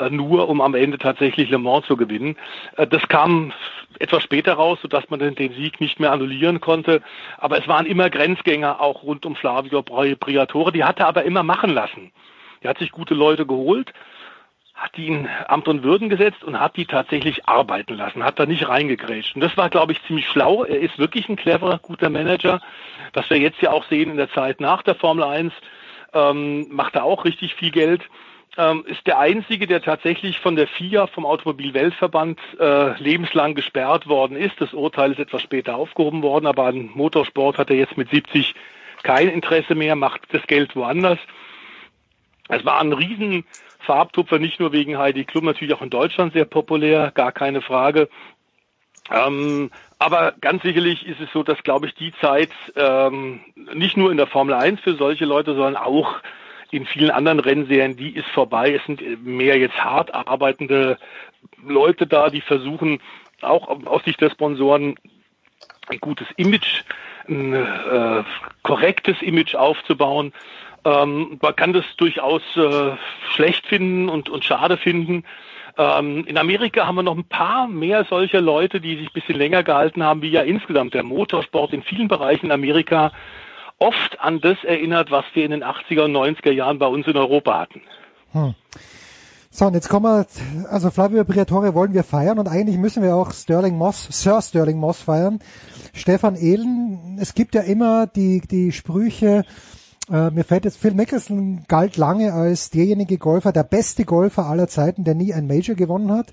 nur 0.09 0.49
um 0.49 0.61
am 0.61 0.75
Ende 0.75 0.97
tatsächlich 0.97 1.49
Le 1.49 1.57
Mans 1.57 1.85
zu 1.85 1.97
gewinnen. 1.97 2.37
Äh, 2.77 2.87
das 2.87 3.07
kam 3.07 3.53
etwas 3.99 4.23
später 4.23 4.53
raus, 4.53 4.79
sodass 4.81 5.09
man 5.09 5.19
den, 5.19 5.35
den 5.35 5.53
Sieg 5.53 5.81
nicht 5.81 5.99
mehr 5.99 6.11
annullieren 6.11 6.61
konnte. 6.61 7.01
Aber 7.37 7.57
es 7.57 7.67
waren 7.67 7.85
immer 7.85 8.09
Grenzgänger 8.09 8.79
auch 8.81 9.03
rund 9.03 9.25
um 9.25 9.35
Flavio 9.35 9.81
Briatore. 9.81 10.71
Die 10.71 10.83
hat 10.83 10.99
er 10.99 11.07
aber 11.07 11.23
immer 11.23 11.43
machen 11.43 11.71
lassen. 11.71 12.11
Er 12.61 12.71
hat 12.71 12.79
sich 12.79 12.91
gute 12.91 13.13
Leute 13.13 13.45
geholt, 13.45 13.93
hat 14.75 14.95
die 14.95 15.07
in 15.07 15.27
Amt 15.47 15.67
und 15.67 15.83
Würden 15.83 16.09
gesetzt 16.09 16.43
und 16.43 16.59
hat 16.59 16.77
die 16.77 16.85
tatsächlich 16.85 17.47
arbeiten 17.47 17.95
lassen, 17.95 18.23
hat 18.23 18.39
da 18.39 18.45
nicht 18.45 18.67
reingegrätscht. 18.67 19.35
Und 19.35 19.41
das 19.41 19.55
war, 19.57 19.69
glaube 19.69 19.93
ich, 19.93 20.03
ziemlich 20.05 20.27
schlau. 20.27 20.63
Er 20.63 20.79
ist 20.79 20.97
wirklich 20.99 21.27
ein 21.29 21.35
cleverer, 21.35 21.79
guter 21.79 22.09
Manager. 22.09 22.61
Was 23.13 23.29
wir 23.29 23.37
jetzt 23.37 23.61
ja 23.61 23.71
auch 23.71 23.85
sehen 23.85 24.11
in 24.11 24.17
der 24.17 24.31
Zeit 24.31 24.61
nach 24.61 24.83
der 24.83 24.95
Formel 24.95 25.23
1, 25.23 25.53
ähm, 26.13 26.67
macht 26.69 26.95
er 26.95 27.03
auch 27.03 27.25
richtig 27.25 27.55
viel 27.55 27.71
Geld 27.71 28.03
ähm, 28.59 28.83
ist 28.87 29.07
der 29.07 29.17
einzige, 29.19 29.67
der 29.67 29.81
tatsächlich 29.81 30.39
von 30.39 30.57
der 30.57 30.67
FIA, 30.67 31.07
vom 31.07 31.25
Automobilweltverband, 31.25 32.37
äh, 32.59 33.01
lebenslang 33.01 33.55
gesperrt 33.55 34.07
worden 34.07 34.35
ist. 34.35 34.59
Das 34.59 34.73
Urteil 34.73 35.13
ist 35.13 35.19
etwas 35.19 35.41
später 35.41 35.77
aufgehoben 35.77 36.21
worden, 36.21 36.45
aber 36.45 36.65
an 36.65 36.89
Motorsport 36.93 37.57
hat 37.57 37.69
er 37.69 37.77
jetzt 37.77 37.95
mit 37.95 38.09
70 38.09 38.53
kein 39.01 39.29
Interesse 39.29 39.75
mehr, 39.75 39.95
macht 39.95 40.21
das 40.33 40.45
Geld 40.45 40.75
woanders. 40.75 41.19
Es 42.49 42.65
war 42.65 42.81
ein 42.81 42.91
riesen 42.91 43.45
Farbtupfer, 43.79 44.39
nicht 44.39 44.59
nur 44.59 44.73
wegen 44.73 44.97
Heidi 44.97 45.23
Klum, 45.23 45.45
natürlich 45.45 45.73
auch 45.73 45.81
in 45.81 45.89
Deutschland 45.89 46.33
sehr 46.33 46.43
populär, 46.43 47.11
gar 47.15 47.31
keine 47.31 47.61
Frage. 47.61 48.09
Ähm, 49.09 49.71
aber 49.99 50.33
ganz 50.41 50.63
sicherlich 50.63 51.07
ist 51.07 51.21
es 51.21 51.31
so, 51.31 51.43
dass, 51.43 51.63
glaube 51.63 51.87
ich, 51.87 51.95
die 51.95 52.11
Zeit 52.19 52.51
ähm, 52.75 53.39
nicht 53.73 53.95
nur 53.95 54.11
in 54.11 54.17
der 54.17 54.27
Formel 54.27 54.53
1 54.53 54.81
für 54.81 54.95
solche 54.95 55.25
Leute, 55.25 55.55
sondern 55.55 55.77
auch 55.77 56.15
in 56.71 56.85
vielen 56.85 57.11
anderen 57.11 57.39
Rennserien, 57.39 57.97
die 57.97 58.15
ist 58.15 58.27
vorbei. 58.27 58.73
Es 58.73 58.85
sind 58.85 59.25
mehr 59.25 59.57
jetzt 59.57 59.77
hart 59.83 60.13
arbeitende 60.13 60.97
Leute 61.65 62.05
da, 62.05 62.29
die 62.29 62.41
versuchen, 62.41 62.99
auch 63.41 63.67
aus 63.85 64.03
Sicht 64.03 64.21
der 64.21 64.29
Sponsoren 64.29 64.95
ein 65.87 65.99
gutes 65.99 66.27
Image, 66.37 66.83
ein 67.27 67.53
äh, 67.53 68.23
korrektes 68.63 69.21
Image 69.21 69.55
aufzubauen. 69.55 70.33
Ähm, 70.85 71.39
man 71.41 71.55
kann 71.55 71.73
das 71.73 71.85
durchaus 71.97 72.41
äh, 72.55 72.91
schlecht 73.33 73.65
finden 73.65 74.09
und, 74.09 74.29
und 74.29 74.45
schade 74.45 74.77
finden. 74.77 75.23
Ähm, 75.77 76.25
in 76.25 76.37
Amerika 76.37 76.85
haben 76.85 76.95
wir 76.95 77.03
noch 77.03 77.17
ein 77.17 77.23
paar 77.23 77.67
mehr 77.67 78.05
solcher 78.05 78.41
Leute, 78.41 78.79
die 78.81 78.97
sich 78.97 79.07
ein 79.07 79.13
bisschen 79.13 79.37
länger 79.37 79.63
gehalten 79.63 80.03
haben, 80.03 80.21
wie 80.21 80.29
ja 80.29 80.41
insgesamt 80.41 80.93
der 80.93 81.03
Motorsport 81.03 81.73
in 81.73 81.83
vielen 81.83 82.07
Bereichen 82.07 82.47
in 82.47 82.51
Amerika 82.51 83.11
oft 83.79 84.19
an 84.19 84.41
das 84.41 84.57
erinnert, 84.63 85.11
was 85.11 85.25
wir 85.33 85.45
in 85.45 85.51
den 85.51 85.63
80er 85.63 86.05
und 86.05 86.13
90er 86.13 86.51
Jahren 86.51 86.79
bei 86.79 86.87
uns 86.87 87.07
in 87.07 87.17
Europa 87.17 87.59
hatten. 87.59 87.81
Hm. 88.31 88.53
So, 89.51 89.65
und 89.65 89.73
jetzt 89.73 89.89
kommen 89.89 90.05
wir, 90.05 90.27
also 90.69 90.91
Flavio 90.91 91.23
Briatore 91.23 91.73
wollen 91.73 91.93
wir 91.93 92.03
feiern 92.03 92.37
und 92.37 92.47
eigentlich 92.47 92.77
müssen 92.77 93.01
wir 93.01 93.15
auch 93.15 93.31
Sterling 93.31 93.77
Moss, 93.77 94.07
Sir 94.11 94.41
Sterling 94.41 94.77
Moss 94.77 95.01
feiern. 95.01 95.39
Stefan 95.93 96.35
Ehlen, 96.35 97.17
es 97.19 97.33
gibt 97.33 97.55
ja 97.55 97.61
immer 97.61 98.05
die, 98.05 98.41
die 98.41 98.71
Sprüche, 98.71 99.43
äh, 100.11 100.29
mir 100.29 100.43
fällt 100.43 100.65
jetzt 100.65 100.77
Phil 100.77 100.93
Mickelson 100.93 101.65
galt 101.67 101.97
lange 101.97 102.33
als 102.33 102.69
derjenige 102.69 103.17
Golfer, 103.17 103.51
der 103.51 103.63
beste 103.63 104.05
Golfer 104.05 104.45
aller 104.45 104.67
Zeiten, 104.67 105.03
der 105.03 105.15
nie 105.15 105.33
ein 105.33 105.47
Major 105.47 105.75
gewonnen 105.75 106.11
hat. 106.11 106.31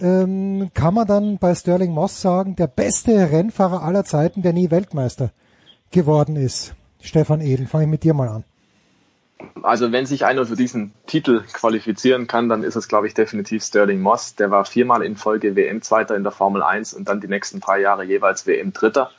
Mhm. 0.00 0.04
Ähm, 0.04 0.70
kann 0.74 0.94
man 0.94 1.06
dann 1.06 1.38
bei 1.38 1.54
Sterling 1.54 1.92
Moss 1.92 2.20
sagen, 2.20 2.56
der 2.56 2.66
beste 2.66 3.30
Rennfahrer 3.30 3.82
aller 3.82 4.04
Zeiten, 4.04 4.42
der 4.42 4.52
nie 4.52 4.70
Weltmeister 4.70 5.30
geworden 5.92 6.36
ist. 6.36 6.74
Stefan 7.00 7.40
Edel, 7.40 7.66
fange 7.66 7.84
ich 7.84 7.90
mit 7.90 8.04
dir 8.04 8.14
mal 8.14 8.28
an. 8.28 8.44
Also 9.62 9.92
wenn 9.92 10.06
sich 10.06 10.24
einer 10.24 10.46
für 10.46 10.56
diesen 10.56 10.92
Titel 11.06 11.42
qualifizieren 11.52 12.26
kann, 12.26 12.48
dann 12.48 12.62
ist 12.62 12.76
es, 12.76 12.88
glaube 12.88 13.06
ich, 13.06 13.14
definitiv 13.14 13.64
Sterling 13.64 14.00
Moss. 14.00 14.36
Der 14.36 14.50
war 14.50 14.64
viermal 14.64 15.02
in 15.02 15.16
Folge 15.16 15.56
WM-Zweiter 15.56 16.16
in 16.16 16.22
der 16.22 16.32
Formel 16.32 16.62
1 16.62 16.94
und 16.94 17.08
dann 17.08 17.20
die 17.20 17.28
nächsten 17.28 17.60
drei 17.60 17.80
Jahre 17.80 18.04
jeweils 18.04 18.46
WM-Dritter. 18.46 19.10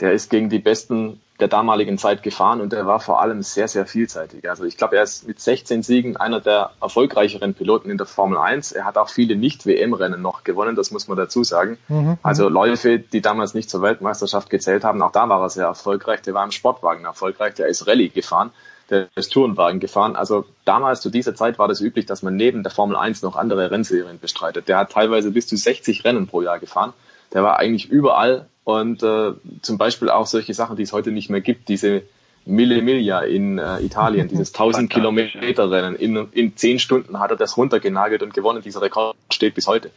der 0.00 0.12
ist 0.12 0.30
gegen 0.30 0.50
die 0.50 0.58
Besten 0.58 1.20
der 1.40 1.48
damaligen 1.48 1.98
Zeit 1.98 2.22
gefahren 2.22 2.60
und 2.60 2.72
er 2.72 2.86
war 2.86 3.00
vor 3.00 3.20
allem 3.20 3.42
sehr, 3.42 3.68
sehr 3.68 3.86
vielseitig. 3.86 4.48
Also 4.48 4.64
ich 4.64 4.76
glaube, 4.76 4.96
er 4.96 5.02
ist 5.02 5.26
mit 5.26 5.38
16 5.38 5.82
Siegen 5.82 6.16
einer 6.16 6.40
der 6.40 6.70
erfolgreicheren 6.80 7.54
Piloten 7.54 7.90
in 7.90 7.98
der 7.98 8.06
Formel 8.06 8.38
1. 8.38 8.72
Er 8.72 8.84
hat 8.84 8.96
auch 8.96 9.10
viele 9.10 9.36
Nicht-WM-Rennen 9.36 10.22
noch 10.22 10.44
gewonnen, 10.44 10.76
das 10.76 10.90
muss 10.90 11.08
man 11.08 11.16
dazu 11.16 11.44
sagen. 11.44 11.78
Mhm. 11.88 12.18
Also 12.22 12.48
Läufe, 12.48 12.98
die 12.98 13.20
damals 13.20 13.52
nicht 13.52 13.68
zur 13.68 13.82
Weltmeisterschaft 13.82 14.48
gezählt 14.48 14.84
haben, 14.84 15.02
auch 15.02 15.12
da 15.12 15.28
war 15.28 15.42
er 15.42 15.50
sehr 15.50 15.66
erfolgreich. 15.66 16.22
Der 16.22 16.34
war 16.34 16.44
im 16.44 16.52
Sportwagen 16.52 17.04
erfolgreich, 17.04 17.54
der 17.54 17.66
ist 17.66 17.86
Rallye 17.86 18.08
gefahren, 18.08 18.50
der 18.88 19.08
ist 19.14 19.32
Tourenwagen 19.32 19.78
gefahren. 19.78 20.16
Also 20.16 20.46
damals 20.64 21.02
zu 21.02 21.10
dieser 21.10 21.34
Zeit 21.34 21.58
war 21.58 21.68
das 21.68 21.82
üblich, 21.82 22.06
dass 22.06 22.22
man 22.22 22.36
neben 22.36 22.62
der 22.62 22.72
Formel 22.72 22.96
1 22.96 23.20
noch 23.22 23.36
andere 23.36 23.70
Rennserien 23.70 24.18
bestreitet. 24.18 24.68
Der 24.68 24.78
hat 24.78 24.92
teilweise 24.92 25.30
bis 25.32 25.46
zu 25.46 25.56
60 25.56 26.04
Rennen 26.04 26.28
pro 26.28 26.40
Jahr 26.40 26.58
gefahren. 26.58 26.94
Der 27.34 27.42
war 27.42 27.58
eigentlich 27.58 27.90
überall 27.90 28.48
und 28.66 29.04
äh, 29.04 29.32
zum 29.62 29.78
Beispiel 29.78 30.10
auch 30.10 30.26
solche 30.26 30.52
Sachen, 30.52 30.74
die 30.74 30.82
es 30.82 30.92
heute 30.92 31.12
nicht 31.12 31.30
mehr 31.30 31.40
gibt, 31.40 31.68
diese 31.68 32.02
Mille 32.46 32.82
Miglia 32.82 33.20
in 33.20 33.58
äh, 33.58 33.78
Italien, 33.78 34.26
dieses 34.26 34.48
1000 34.54 34.90
Kilometer 34.90 35.70
Rennen. 35.70 35.94
In, 35.94 36.28
in 36.32 36.56
zehn 36.56 36.80
Stunden 36.80 37.20
hat 37.20 37.30
er 37.30 37.36
das 37.36 37.56
runtergenagelt 37.56 38.24
und 38.24 38.34
gewonnen. 38.34 38.62
Dieser 38.62 38.82
Rekord 38.82 39.16
steht 39.30 39.54
bis 39.54 39.68
heute. 39.68 39.92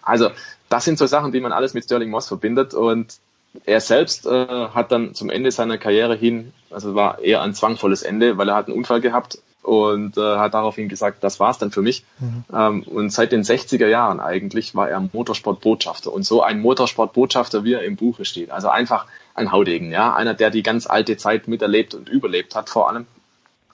Also 0.00 0.30
das 0.68 0.84
sind 0.84 0.96
so 0.96 1.06
Sachen, 1.06 1.32
die 1.32 1.40
man 1.40 1.50
alles 1.50 1.74
mit 1.74 1.82
Sterling 1.82 2.10
Moss 2.10 2.28
verbindet 2.28 2.72
und 2.72 3.18
er 3.64 3.80
selbst 3.80 4.26
äh, 4.26 4.46
hat 4.46 4.92
dann 4.92 5.14
zum 5.14 5.28
Ende 5.28 5.50
seiner 5.50 5.76
Karriere 5.76 6.14
hin, 6.14 6.52
also 6.70 6.94
war 6.94 7.18
eher 7.18 7.42
ein 7.42 7.52
zwangvolles 7.52 8.04
Ende, 8.04 8.38
weil 8.38 8.48
er 8.48 8.54
hat 8.54 8.68
einen 8.68 8.78
Unfall 8.78 9.00
gehabt 9.00 9.38
und 9.64 10.16
äh, 10.16 10.36
hat 10.36 10.54
daraufhin 10.54 10.88
gesagt, 10.88 11.24
das 11.24 11.40
war's 11.40 11.58
dann 11.58 11.70
für 11.70 11.82
mich. 11.82 12.04
Mhm. 12.20 12.44
Ähm, 12.52 12.82
und 12.84 13.10
seit 13.10 13.32
den 13.32 13.42
60er 13.42 13.88
Jahren 13.88 14.20
eigentlich 14.20 14.74
war 14.74 14.88
er 14.88 15.00
Motorsportbotschafter 15.00 16.12
und 16.12 16.24
so 16.24 16.42
ein 16.42 16.60
Motorsportbotschafter, 16.60 17.64
wie 17.64 17.74
er 17.74 17.82
im 17.82 17.96
Buche 17.96 18.24
steht. 18.24 18.50
Also 18.50 18.68
einfach 18.68 19.06
ein 19.34 19.50
Haudegen, 19.50 19.90
ja, 19.90 20.14
einer, 20.14 20.34
der 20.34 20.50
die 20.50 20.62
ganz 20.62 20.86
alte 20.86 21.16
Zeit 21.16 21.48
miterlebt 21.48 21.94
und 21.94 22.08
überlebt 22.08 22.54
hat 22.54 22.68
vor 22.68 22.88
allem 22.88 23.06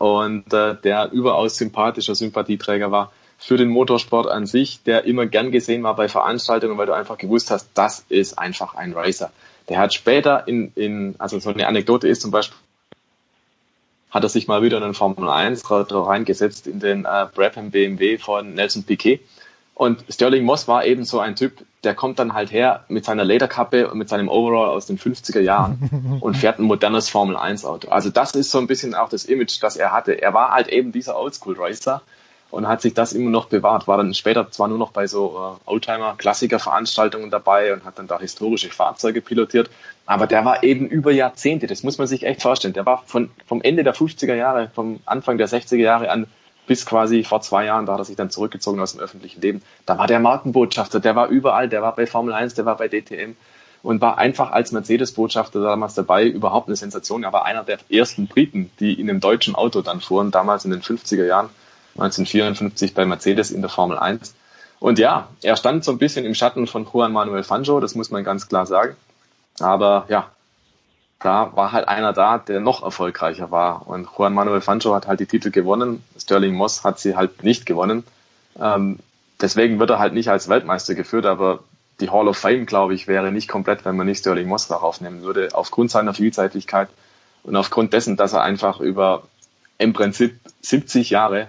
und 0.00 0.54
äh, 0.54 0.76
der 0.82 1.12
überaus 1.12 1.58
sympathischer 1.58 2.14
Sympathieträger 2.14 2.90
war 2.90 3.12
für 3.36 3.58
den 3.58 3.68
Motorsport 3.68 4.28
an 4.28 4.46
sich, 4.46 4.82
der 4.82 5.04
immer 5.04 5.26
gern 5.26 5.50
gesehen 5.50 5.82
war 5.82 5.94
bei 5.94 6.08
Veranstaltungen, 6.08 6.78
weil 6.78 6.86
du 6.86 6.94
einfach 6.94 7.18
gewusst 7.18 7.50
hast, 7.50 7.68
das 7.74 8.06
ist 8.08 8.38
einfach 8.38 8.74
ein 8.74 8.94
Racer. 8.94 9.30
Der 9.68 9.78
hat 9.78 9.92
später 9.92 10.48
in, 10.48 10.72
in 10.74 11.16
also 11.18 11.38
so 11.38 11.50
eine 11.50 11.66
Anekdote 11.66 12.08
ist 12.08 12.22
zum 12.22 12.30
Beispiel, 12.30 12.56
hat 14.10 14.22
er 14.22 14.28
sich 14.28 14.48
mal 14.48 14.62
wieder 14.62 14.76
in 14.78 14.82
den 14.82 14.94
Formel 14.94 15.28
1 15.28 15.62
reingesetzt 15.70 16.66
in 16.66 16.80
den 16.80 17.04
äh, 17.04 17.26
Brabham 17.34 17.70
BMW 17.70 18.18
von 18.18 18.54
Nelson 18.54 18.84
Piquet. 18.84 19.20
Und 19.74 20.04
Sterling 20.10 20.44
Moss 20.44 20.68
war 20.68 20.84
eben 20.84 21.04
so 21.04 21.20
ein 21.20 21.36
Typ, 21.36 21.64
der 21.84 21.94
kommt 21.94 22.18
dann 22.18 22.34
halt 22.34 22.52
her 22.52 22.84
mit 22.88 23.06
seiner 23.06 23.24
Lederkappe 23.24 23.90
und 23.90 23.96
mit 23.96 24.10
seinem 24.10 24.28
Overall 24.28 24.68
aus 24.68 24.84
den 24.84 24.98
50er 24.98 25.40
Jahren 25.40 26.18
und 26.20 26.36
fährt 26.36 26.58
ein 26.58 26.64
modernes 26.64 27.08
Formel 27.08 27.36
1 27.36 27.64
Auto. 27.64 27.88
Also 27.88 28.10
das 28.10 28.34
ist 28.34 28.50
so 28.50 28.58
ein 28.58 28.66
bisschen 28.66 28.94
auch 28.94 29.08
das 29.08 29.24
Image, 29.24 29.62
das 29.62 29.76
er 29.76 29.90
hatte. 29.90 30.20
Er 30.20 30.34
war 30.34 30.50
halt 30.50 30.68
eben 30.68 30.92
dieser 30.92 31.18
Oldschool 31.18 31.56
Racer 31.58 32.02
und 32.50 32.68
hat 32.68 32.82
sich 32.82 32.94
das 32.94 33.12
immer 33.12 33.30
noch 33.30 33.46
bewahrt. 33.46 33.86
War 33.88 33.96
dann 33.96 34.14
später 34.14 34.50
zwar 34.50 34.68
nur 34.68 34.78
noch 34.78 34.92
bei 34.92 35.06
so 35.06 35.58
äh, 35.66 35.70
Oldtimer-Klassiker-Veranstaltungen 35.70 37.30
dabei 37.30 37.72
und 37.72 37.84
hat 37.84 37.98
dann 37.98 38.06
da 38.06 38.18
historische 38.18 38.70
Fahrzeuge 38.70 39.20
pilotiert, 39.20 39.70
aber 40.06 40.26
der 40.26 40.44
war 40.44 40.62
eben 40.62 40.86
über 40.88 41.12
Jahrzehnte, 41.12 41.66
das 41.66 41.82
muss 41.82 41.98
man 41.98 42.06
sich 42.06 42.24
echt 42.24 42.42
vorstellen. 42.42 42.74
Der 42.74 42.86
war 42.86 43.04
von, 43.06 43.30
vom 43.46 43.62
Ende 43.62 43.84
der 43.84 43.94
50er 43.94 44.34
Jahre, 44.34 44.70
vom 44.74 45.00
Anfang 45.06 45.38
der 45.38 45.48
60er 45.48 45.76
Jahre 45.76 46.10
an 46.10 46.26
bis 46.66 46.86
quasi 46.86 47.24
vor 47.24 47.40
zwei 47.40 47.64
Jahren, 47.64 47.86
da 47.86 47.94
hat 47.94 48.00
er 48.00 48.04
sich 48.04 48.16
dann 48.16 48.30
zurückgezogen 48.30 48.80
aus 48.80 48.92
dem 48.92 49.00
öffentlichen 49.00 49.40
Leben. 49.40 49.62
Da 49.86 49.98
war 49.98 50.06
der 50.06 50.20
Markenbotschafter, 50.20 51.00
der 51.00 51.16
war 51.16 51.28
überall, 51.28 51.68
der 51.68 51.82
war 51.82 51.96
bei 51.96 52.06
Formel 52.06 52.32
1, 52.32 52.54
der 52.54 52.64
war 52.64 52.76
bei 52.76 52.86
DTM 52.86 53.34
und 53.82 54.00
war 54.00 54.18
einfach 54.18 54.52
als 54.52 54.72
Mercedes-Botschafter 54.72 55.60
damals 55.60 55.94
dabei, 55.94 56.26
überhaupt 56.26 56.68
eine 56.68 56.76
Sensation. 56.76 57.24
Er 57.24 57.32
war 57.32 57.44
einer 57.44 57.64
der 57.64 57.78
ersten 57.90 58.28
Briten, 58.28 58.70
die 58.78 59.00
in 59.00 59.08
einem 59.08 59.20
deutschen 59.20 59.54
Auto 59.54 59.80
dann 59.80 60.00
fuhren, 60.00 60.30
damals 60.30 60.64
in 60.64 60.70
den 60.70 60.82
50er 60.82 61.26
Jahren 61.26 61.50
1954 62.00 62.94
bei 62.94 63.04
Mercedes 63.04 63.50
in 63.50 63.60
der 63.60 63.70
Formel 63.70 63.98
1. 63.98 64.34
Und 64.80 64.98
ja, 64.98 65.28
er 65.42 65.56
stand 65.56 65.84
so 65.84 65.92
ein 65.92 65.98
bisschen 65.98 66.24
im 66.24 66.34
Schatten 66.34 66.66
von 66.66 66.86
Juan 66.90 67.12
Manuel 67.12 67.44
Fangio, 67.44 67.80
das 67.80 67.94
muss 67.94 68.10
man 68.10 68.24
ganz 68.24 68.48
klar 68.48 68.66
sagen. 68.66 68.96
Aber 69.60 70.06
ja, 70.08 70.30
da 71.20 71.54
war 71.54 71.72
halt 71.72 71.86
einer 71.86 72.14
da, 72.14 72.38
der 72.38 72.60
noch 72.60 72.82
erfolgreicher 72.82 73.50
war. 73.50 73.86
Und 73.86 74.08
Juan 74.16 74.32
Manuel 74.32 74.62
Fangio 74.62 74.94
hat 74.94 75.06
halt 75.06 75.20
die 75.20 75.26
Titel 75.26 75.50
gewonnen. 75.50 76.02
Sterling 76.18 76.54
Moss 76.54 76.82
hat 76.82 76.98
sie 76.98 77.14
halt 77.14 77.44
nicht 77.44 77.66
gewonnen. 77.66 78.04
Ähm, 78.58 78.98
deswegen 79.40 79.78
wird 79.78 79.90
er 79.90 79.98
halt 79.98 80.14
nicht 80.14 80.30
als 80.30 80.48
Weltmeister 80.48 80.94
geführt, 80.94 81.26
aber 81.26 81.60
die 82.00 82.08
Hall 82.08 82.26
of 82.26 82.38
Fame, 82.38 82.64
glaube 82.64 82.94
ich, 82.94 83.06
wäre 83.06 83.30
nicht 83.30 83.48
komplett, 83.48 83.84
wenn 83.84 83.96
man 83.96 84.06
nicht 84.06 84.20
Sterling 84.20 84.48
Moss 84.48 84.66
darauf 84.66 85.02
nehmen 85.02 85.22
würde, 85.22 85.50
aufgrund 85.52 85.90
seiner 85.90 86.14
Vielseitigkeit 86.14 86.88
und 87.42 87.54
aufgrund 87.54 87.92
dessen, 87.92 88.16
dass 88.16 88.32
er 88.32 88.42
einfach 88.42 88.80
über 88.80 89.24
im 89.76 89.92
Prinzip 89.92 90.40
70 90.62 91.10
Jahre 91.10 91.48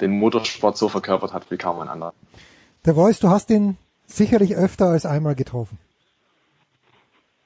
den 0.00 0.18
Motorsport 0.18 0.76
so 0.76 0.88
verkörpert 0.88 1.32
hat 1.32 1.50
wie 1.50 1.56
kaum 1.56 1.80
ein 1.80 1.88
anderer. 1.88 2.12
Der 2.84 2.94
Voice, 2.94 3.20
du 3.20 3.28
hast 3.28 3.50
ihn 3.50 3.76
sicherlich 4.06 4.56
öfter 4.56 4.86
als 4.86 5.06
einmal 5.06 5.34
getroffen. 5.34 5.78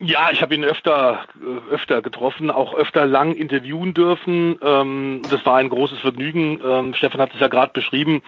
Ja, 0.05 0.31
ich 0.33 0.43
habe 0.43 0.55
ihn 0.57 0.65
öfter, 0.65 1.27
äh, 1.41 1.73
öfter 1.73 2.03
getroffen, 2.03 2.51
auch 2.51 2.75
öfter 2.75 3.07
lang 3.07 3.35
interviewen 3.35 3.95
dürfen. 3.95 4.59
Ähm, 4.61 5.23
das 5.31 5.47
war 5.47 5.59
ein 5.59 5.69
großes 5.69 6.01
Vergnügen. 6.01 6.61
Ähm, 6.65 6.95
Stefan 6.95 7.21
hat 7.21 7.33
es 7.35 7.41
ja 7.41 7.47
gerade 7.47 7.73
beschrieben, 7.73 8.21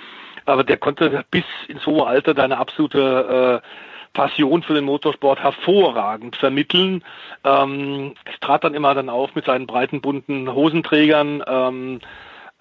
aber 0.47 0.63
der 0.63 0.77
konnte 0.77 1.25
bis 1.33 1.45
ins 1.67 1.85
hohe 1.85 2.07
Alter 2.07 2.33
deine 2.33 2.59
absolute 2.59 3.61
äh, 3.61 3.69
Passion 4.13 4.63
für 4.63 4.75
den 4.75 4.85
Motorsport 4.85 5.41
hervorragend 5.41 6.37
vermitteln. 6.37 7.03
Ähm, 7.43 8.15
es 8.25 8.39
trat 8.39 8.63
dann 8.63 8.75
immer 8.75 8.95
dann 8.95 9.09
auf 9.09 9.35
mit 9.35 9.45
seinen 9.45 9.67
breiten 9.67 10.01
bunten 10.01 10.55
Hosenträgern. 10.55 11.43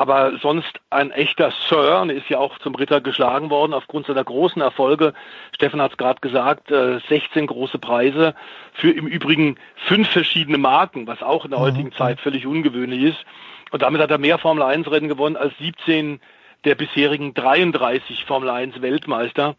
Aber 0.04 0.38
sonst 0.40 0.82
ein 0.90 1.12
echter 1.12 1.54
Sir 1.70 2.02
und 2.02 2.10
ist 2.10 2.28
ja 2.28 2.38
auch 2.38 2.60
zum 2.60 2.76
Ritter 2.76 3.00
geschlagen 3.00 3.50
worden 3.50 3.74
aufgrund 3.74 4.06
seiner 4.06 4.26
großen 4.26 4.62
Erfolge. 4.62 5.14
Stefan 5.56 5.82
hat 5.82 5.92
es 5.92 5.98
gerade 5.98 6.20
gesagt, 6.20 6.68
16 6.68 7.10
äh, 7.10 7.46
große 7.46 7.80
Preise 7.80 8.36
für 8.74 8.92
im 8.92 9.08
Übrigen 9.08 9.56
fünf 9.88 10.10
verschiedene 10.10 10.58
Marken, 10.58 11.08
was 11.08 11.24
auch 11.24 11.46
in 11.46 11.52
der 11.52 11.62
mhm. 11.62 11.64
heutigen 11.64 11.94
Zeit 11.94 12.20
völlig 12.20 12.46
ungewöhnlich 12.46 13.02
ist. 13.02 13.26
Und 13.72 13.82
damit 13.82 14.02
hat 14.02 14.12
er 14.12 14.18
mehr 14.18 14.40
Formel 14.40 14.64
1 14.64 14.92
Rennen 14.92 15.08
gewonnen 15.08 15.38
als 15.38 15.58
17 15.60 16.20
der 16.66 16.76
bisherigen 16.76 17.34
33 17.34 18.26
Formel 18.26 18.50
1 18.50 18.82
Weltmeister. 18.82 19.56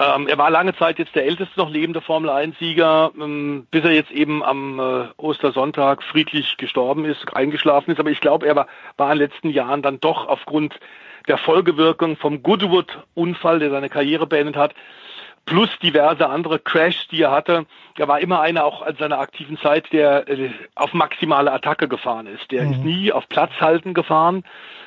Ähm, 0.00 0.26
er 0.26 0.38
war 0.38 0.50
lange 0.50 0.74
Zeit 0.74 0.98
jetzt 0.98 1.14
der 1.14 1.24
älteste 1.24 1.58
noch 1.58 1.70
lebende 1.70 2.00
Formel 2.00 2.28
1-Sieger, 2.28 3.12
ähm, 3.16 3.66
bis 3.70 3.84
er 3.84 3.92
jetzt 3.92 4.10
eben 4.10 4.42
am 4.42 4.80
äh, 4.80 5.06
Ostersonntag 5.16 6.02
friedlich 6.02 6.56
gestorben 6.56 7.04
ist, 7.04 7.36
eingeschlafen 7.36 7.92
ist. 7.92 8.00
Aber 8.00 8.10
ich 8.10 8.20
glaube, 8.20 8.46
er 8.46 8.56
war, 8.56 8.66
war 8.96 9.12
in 9.12 9.18
den 9.18 9.28
letzten 9.28 9.50
Jahren 9.50 9.82
dann 9.82 10.00
doch 10.00 10.26
aufgrund 10.26 10.74
der 11.28 11.38
Folgewirkung 11.38 12.16
vom 12.16 12.42
Goodwood-Unfall, 12.42 13.60
der 13.60 13.70
seine 13.70 13.88
Karriere 13.88 14.26
beendet 14.26 14.56
hat, 14.56 14.74
plus 15.46 15.70
diverse 15.82 16.28
andere 16.28 16.58
Crashs, 16.58 17.08
die 17.08 17.22
er 17.22 17.30
hatte. 17.30 17.66
Er 17.98 18.08
war 18.08 18.20
immer 18.20 18.40
einer, 18.40 18.64
auch 18.64 18.82
an 18.82 18.96
seiner 18.96 19.18
aktiven 19.18 19.58
Zeit, 19.58 19.92
der 19.92 20.28
äh, 20.28 20.50
auf 20.74 20.94
maximale 20.94 21.52
Attacke 21.52 21.88
gefahren 21.88 22.26
ist. 22.26 22.50
Der 22.50 22.64
mhm. 22.64 22.72
ist 22.72 22.84
nie 22.84 23.12
auf 23.12 23.28
Platz 23.28 23.52
halten 23.60 23.94
gefahren, 23.94 24.44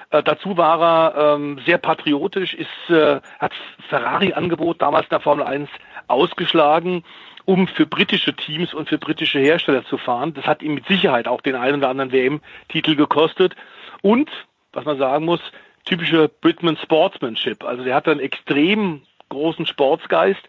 äh, 0.10 0.24
dazu 0.24 0.58
war 0.58 0.82
er 0.82 1.36
ähm, 1.36 1.60
sehr 1.66 1.78
patriotisch, 1.78 2.54
ist, 2.54 2.90
äh, 2.90 3.20
hat 3.40 3.52
Ferrari-Angebot 3.90 4.82
damals 4.82 5.06
in 5.06 5.10
der 5.10 5.20
Formel 5.20 5.46
1 5.46 5.70
ausgeschlagen, 6.08 7.04
um 7.46 7.68
für 7.68 7.86
britische 7.86 8.34
Teams 8.34 8.74
und 8.74 8.90
für 8.90 8.98
britische 8.98 9.40
Hersteller 9.40 9.86
zu 9.86 9.98
fahren. 9.98 10.34
Das 10.34 10.46
hat 10.46 10.62
ihm 10.62 10.76
mit 10.76 10.88
Sicherheit 10.88 11.28
auch 11.28 11.42
den 11.42 11.56
einen 11.56 11.78
oder 11.78 11.90
anderen 11.90 12.12
WM-Titel 12.12 12.96
gekostet. 12.96 13.56
Und, 14.02 14.30
was 14.74 14.86
man 14.86 14.98
sagen 14.98 15.26
muss, 15.26 15.42
typische 15.86 16.30
Britman 16.30 16.78
Sportsmanship. 16.78 17.64
Also 17.64 17.84
der 17.84 17.96
hat 17.96 18.08
einen 18.08 18.20
extrem 18.20 19.02
großen 19.30 19.66
Sportsgeist 19.66 20.41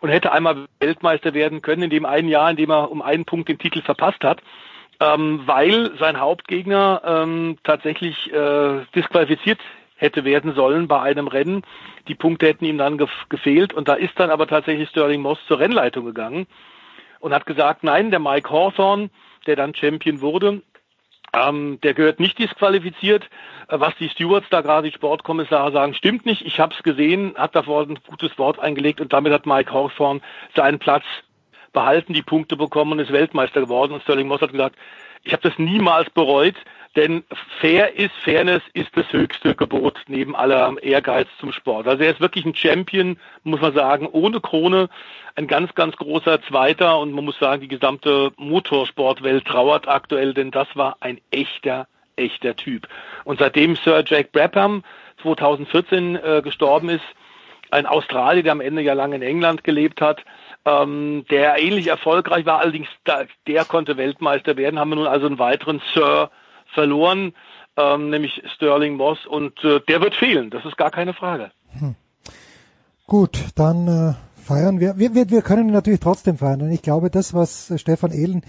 und 0.00 0.08
hätte 0.08 0.32
einmal 0.32 0.66
Weltmeister 0.80 1.34
werden 1.34 1.62
können 1.62 1.82
in 1.82 1.90
dem 1.90 2.06
einen 2.06 2.28
Jahr, 2.28 2.50
in 2.50 2.56
dem 2.56 2.70
er 2.70 2.90
um 2.90 3.02
einen 3.02 3.24
Punkt 3.24 3.48
den 3.48 3.58
Titel 3.58 3.82
verpasst 3.82 4.24
hat 4.24 4.42
ähm, 5.00 5.40
weil 5.46 5.96
sein 5.98 6.20
Hauptgegner 6.20 7.02
ähm, 7.04 7.56
tatsächlich 7.64 8.32
äh, 8.32 8.84
disqualifiziert 8.94 9.58
hätte 9.96 10.24
werden 10.24 10.54
sollen 10.54 10.88
bei 10.88 11.00
einem 11.00 11.26
Rennen. 11.26 11.62
Die 12.08 12.14
Punkte 12.14 12.46
hätten 12.46 12.64
ihm 12.64 12.78
dann 12.78 12.98
gef 12.98 13.10
gefehlt 13.28 13.72
und 13.72 13.88
da 13.88 13.94
ist 13.94 14.18
dann 14.18 14.30
aber 14.30 14.46
tatsächlich 14.46 14.88
Sterling 14.90 15.22
Moss 15.22 15.38
zur 15.46 15.58
Rennleitung 15.58 16.04
gegangen 16.04 16.46
und 17.18 17.34
hat 17.34 17.46
gesagt, 17.46 17.82
nein, 17.82 18.10
der 18.10 18.20
Mike 18.20 18.50
Hawthorne, 18.50 19.10
der 19.46 19.56
dann 19.56 19.74
Champion 19.74 20.20
wurde, 20.20 20.62
ähm, 21.32 21.78
der 21.82 21.94
gehört 21.94 22.20
nicht 22.20 22.38
disqualifiziert. 22.38 23.28
Äh, 23.68 23.80
was 23.80 23.94
die 23.96 24.08
Stewards 24.08 24.46
da 24.50 24.60
gerade, 24.60 24.88
die 24.88 24.94
Sportkommissare 24.94 25.72
sagen, 25.72 25.94
stimmt 25.94 26.26
nicht. 26.26 26.42
Ich 26.42 26.60
habe 26.60 26.74
es 26.74 26.82
gesehen, 26.82 27.34
hat 27.36 27.54
davor 27.54 27.82
ein 27.82 27.98
gutes 28.06 28.36
Wort 28.38 28.58
eingelegt 28.58 29.00
und 29.00 29.12
damit 29.12 29.32
hat 29.32 29.46
Mike 29.46 29.72
Hawthorne 29.72 30.20
seinen 30.54 30.78
Platz 30.78 31.04
behalten, 31.72 32.12
die 32.12 32.22
Punkte 32.22 32.56
bekommen 32.56 32.92
und 32.92 32.98
ist 32.98 33.12
Weltmeister 33.12 33.60
geworden. 33.60 33.92
Und 33.92 34.02
Sterling 34.02 34.28
Moss 34.28 34.40
hat 34.40 34.52
gesagt, 34.52 34.76
ich 35.22 35.32
habe 35.32 35.48
das 35.48 35.58
niemals 35.58 36.10
bereut, 36.10 36.56
Denn 36.96 37.22
fair 37.60 37.96
ist, 37.96 38.14
Fairness 38.24 38.62
ist 38.72 38.90
das 38.96 39.12
höchste 39.12 39.54
Gebot 39.54 40.00
neben 40.08 40.34
aller 40.34 40.74
Ehrgeiz 40.82 41.28
zum 41.38 41.52
Sport. 41.52 41.86
Also 41.86 42.02
er 42.02 42.10
ist 42.10 42.20
wirklich 42.20 42.44
ein 42.44 42.54
Champion, 42.54 43.16
muss 43.44 43.60
man 43.60 43.74
sagen, 43.74 44.08
ohne 44.10 44.40
Krone, 44.40 44.88
ein 45.36 45.46
ganz, 45.46 45.72
ganz 45.76 45.96
großer 45.96 46.42
Zweiter 46.42 46.98
und 46.98 47.12
man 47.12 47.24
muss 47.24 47.38
sagen, 47.38 47.62
die 47.62 47.68
gesamte 47.68 48.32
Motorsportwelt 48.36 49.44
trauert 49.44 49.86
aktuell, 49.86 50.34
denn 50.34 50.50
das 50.50 50.66
war 50.74 50.96
ein 50.98 51.20
echter, 51.30 51.86
echter 52.16 52.56
Typ. 52.56 52.88
Und 53.22 53.38
seitdem 53.38 53.76
Sir 53.76 54.02
Jack 54.04 54.32
Brabham 54.32 54.82
2014 55.22 56.16
äh, 56.16 56.42
gestorben 56.42 56.88
ist, 56.88 57.04
ein 57.70 57.86
Australier, 57.86 58.42
der 58.42 58.52
am 58.52 58.60
Ende 58.60 58.82
ja 58.82 58.94
lange 58.94 59.14
in 59.14 59.22
England 59.22 59.62
gelebt 59.62 60.00
hat, 60.00 60.24
ähm, 60.64 61.24
der 61.30 61.62
ähnlich 61.62 61.86
erfolgreich 61.86 62.44
war, 62.46 62.58
allerdings 62.58 62.88
da, 63.04 63.24
der 63.46 63.64
konnte 63.64 63.96
Weltmeister 63.96 64.56
werden, 64.56 64.80
haben 64.80 64.90
wir 64.90 64.96
nun 64.96 65.06
also 65.06 65.26
einen 65.26 65.38
weiteren 65.38 65.80
Sir 65.94 66.30
verloren, 66.74 67.34
ähm, 67.76 68.10
nämlich 68.10 68.42
Sterling 68.54 68.96
Moss 68.96 69.26
und 69.26 69.62
äh, 69.64 69.80
der 69.88 70.00
wird 70.00 70.14
fehlen, 70.14 70.50
das 70.50 70.64
ist 70.64 70.76
gar 70.76 70.90
keine 70.90 71.14
Frage. 71.14 71.50
Hm. 71.78 71.94
Gut, 73.06 73.38
dann 73.56 73.88
äh, 73.88 74.40
feiern 74.40 74.80
wir. 74.80 74.98
wir. 74.98 75.14
Wir, 75.14 75.30
wir 75.30 75.42
können 75.42 75.68
natürlich 75.68 76.00
trotzdem 76.00 76.38
feiern 76.38 76.62
und 76.62 76.70
ich 76.70 76.82
glaube, 76.82 77.10
das, 77.10 77.34
was 77.34 77.72
Stefan 77.76 78.12
Ehlen 78.12 78.42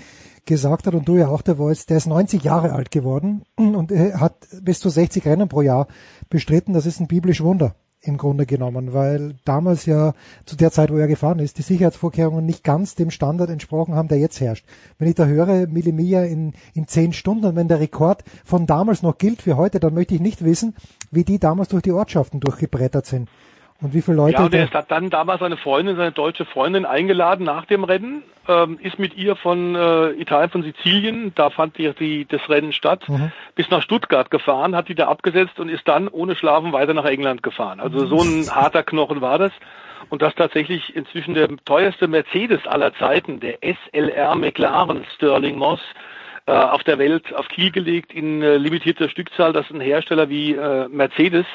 gesagt 0.46 0.88
hat 0.88 0.96
und 0.96 1.08
du 1.08 1.18
ja 1.18 1.28
auch 1.28 1.42
der 1.42 1.58
Voice, 1.58 1.86
der 1.86 1.98
ist 1.98 2.08
90 2.08 2.44
Jahre 2.44 2.74
alt 2.74 2.92
geworden 2.92 3.44
und 3.56 3.92
hat 3.92 4.36
bis 4.62 4.80
zu 4.80 4.90
60 4.90 5.26
Rennen 5.26 5.50
pro 5.50 5.62
Jahr 5.62 5.88
bestritten. 6.30 6.74
Das 6.74 6.86
ist 6.86 7.00
ein 7.00 7.08
biblisch 7.08 7.42
Wunder 7.42 7.76
im 8.04 8.18
Grunde 8.18 8.46
genommen, 8.46 8.94
weil 8.94 9.36
damals 9.46 9.86
ja 9.86 10.14
zu 10.46 10.56
der 10.56 10.72
Zeit, 10.72 10.92
wo 10.92 10.98
er 10.98 11.08
gefahren 11.08 11.40
ist, 11.40 11.58
die 11.58 11.62
Sicherheitsvorkehrungen 11.62 12.46
nicht 12.46 12.64
ganz 12.64 12.96
dem 12.96 13.12
Standard 13.12 13.50
entsprochen 13.50 13.94
haben, 13.94 14.08
der 14.08 14.18
jetzt 14.18 14.42
herrscht. 14.42 14.66
Wenn 14.98 15.08
ich 15.08 15.16
da 15.16 15.26
höre, 15.26 15.68
Millimia 15.68 16.24
in, 16.24 16.54
in 16.74 16.88
zehn 16.88 17.14
Stunden 17.14 17.46
und 17.46 17.56
wenn 17.56 17.68
der 17.68 17.80
Rekord 17.80 18.24
von 18.44 18.66
damals 18.66 19.04
noch 19.04 19.18
gilt 19.18 19.44
für 19.44 19.56
heute, 19.56 19.80
dann 19.80 19.94
möchte 19.94 20.16
ich 20.16 20.22
nicht 20.22 20.44
wissen, 20.44 20.74
wie 21.12 21.24
die 21.24 21.38
damals 21.38 21.70
durch 21.70 21.84
die 21.84 21.92
Ortschaften 21.92 22.40
durchgebrettert 22.40 23.06
sind. 23.06 23.30
Und 23.82 23.94
wie 23.94 24.02
viele 24.02 24.18
Leute? 24.18 24.38
Ja, 24.38 24.46
und 24.46 24.54
er 24.54 24.70
hat 24.70 24.92
dann 24.92 25.10
damals 25.10 25.40
seine 25.40 25.58
Freundin, 25.58 25.96
seine 25.96 26.12
deutsche 26.12 26.46
Freundin 26.46 26.86
eingeladen 26.86 27.44
nach 27.46 27.66
dem 27.66 27.84
Rennen, 27.84 28.24
ähm, 28.48 28.78
ist 28.82 29.00
mit 29.00 29.18
ihr 29.18 29.36
von 29.36 29.76
äh, 29.76 30.12
Italien, 30.12 30.52
von 30.52 30.64
Sizilien, 30.64 31.32
da 31.34 31.50
fand 31.50 31.78
die, 31.78 31.92
die 31.94 32.26
das 32.26 32.48
Rennen 32.48 32.74
statt, 32.74 33.04
mhm. 33.08 33.32
bis 33.56 33.70
nach 33.72 33.82
Stuttgart 33.82 34.30
gefahren, 34.30 34.76
hat 34.76 34.88
die 34.88 34.96
da 34.96 35.08
abgesetzt 35.08 35.60
und 35.60 35.70
ist 35.70 35.88
dann 35.88 36.08
ohne 36.08 36.36
Schlafen 36.36 36.74
weiter 36.74 36.94
nach 36.94 37.06
England 37.06 37.42
gefahren. 37.42 37.80
Also 37.80 38.06
so 38.06 38.22
ein 38.22 38.48
harter 38.54 38.84
Knochen 38.84 39.22
war 39.22 39.40
das. 39.40 39.52
Und 40.10 40.22
das 40.22 40.36
tatsächlich 40.36 40.96
inzwischen 40.96 41.36
der 41.36 41.48
teuerste 41.66 42.08
Mercedes 42.08 42.66
aller 42.68 42.94
Zeiten, 42.96 43.40
der 43.40 43.60
SLR 43.62 44.36
McLaren 44.36 45.06
Sterling 45.16 45.58
Moss, 45.58 45.80
äh, 46.48 46.52
auf 46.52 46.84
der 46.84 46.98
Welt 46.98 47.34
auf 47.36 47.48
Kiel 47.48 47.72
gelegt 47.72 48.14
in 48.14 48.42
äh, 48.42 48.58
limitierter 48.58 49.10
Stückzahl, 49.10 49.54
dass 49.54 49.70
ein 49.70 49.80
Hersteller 49.80 50.28
wie 50.28 50.54
äh, 50.54 50.88
Mercedes 50.90 51.46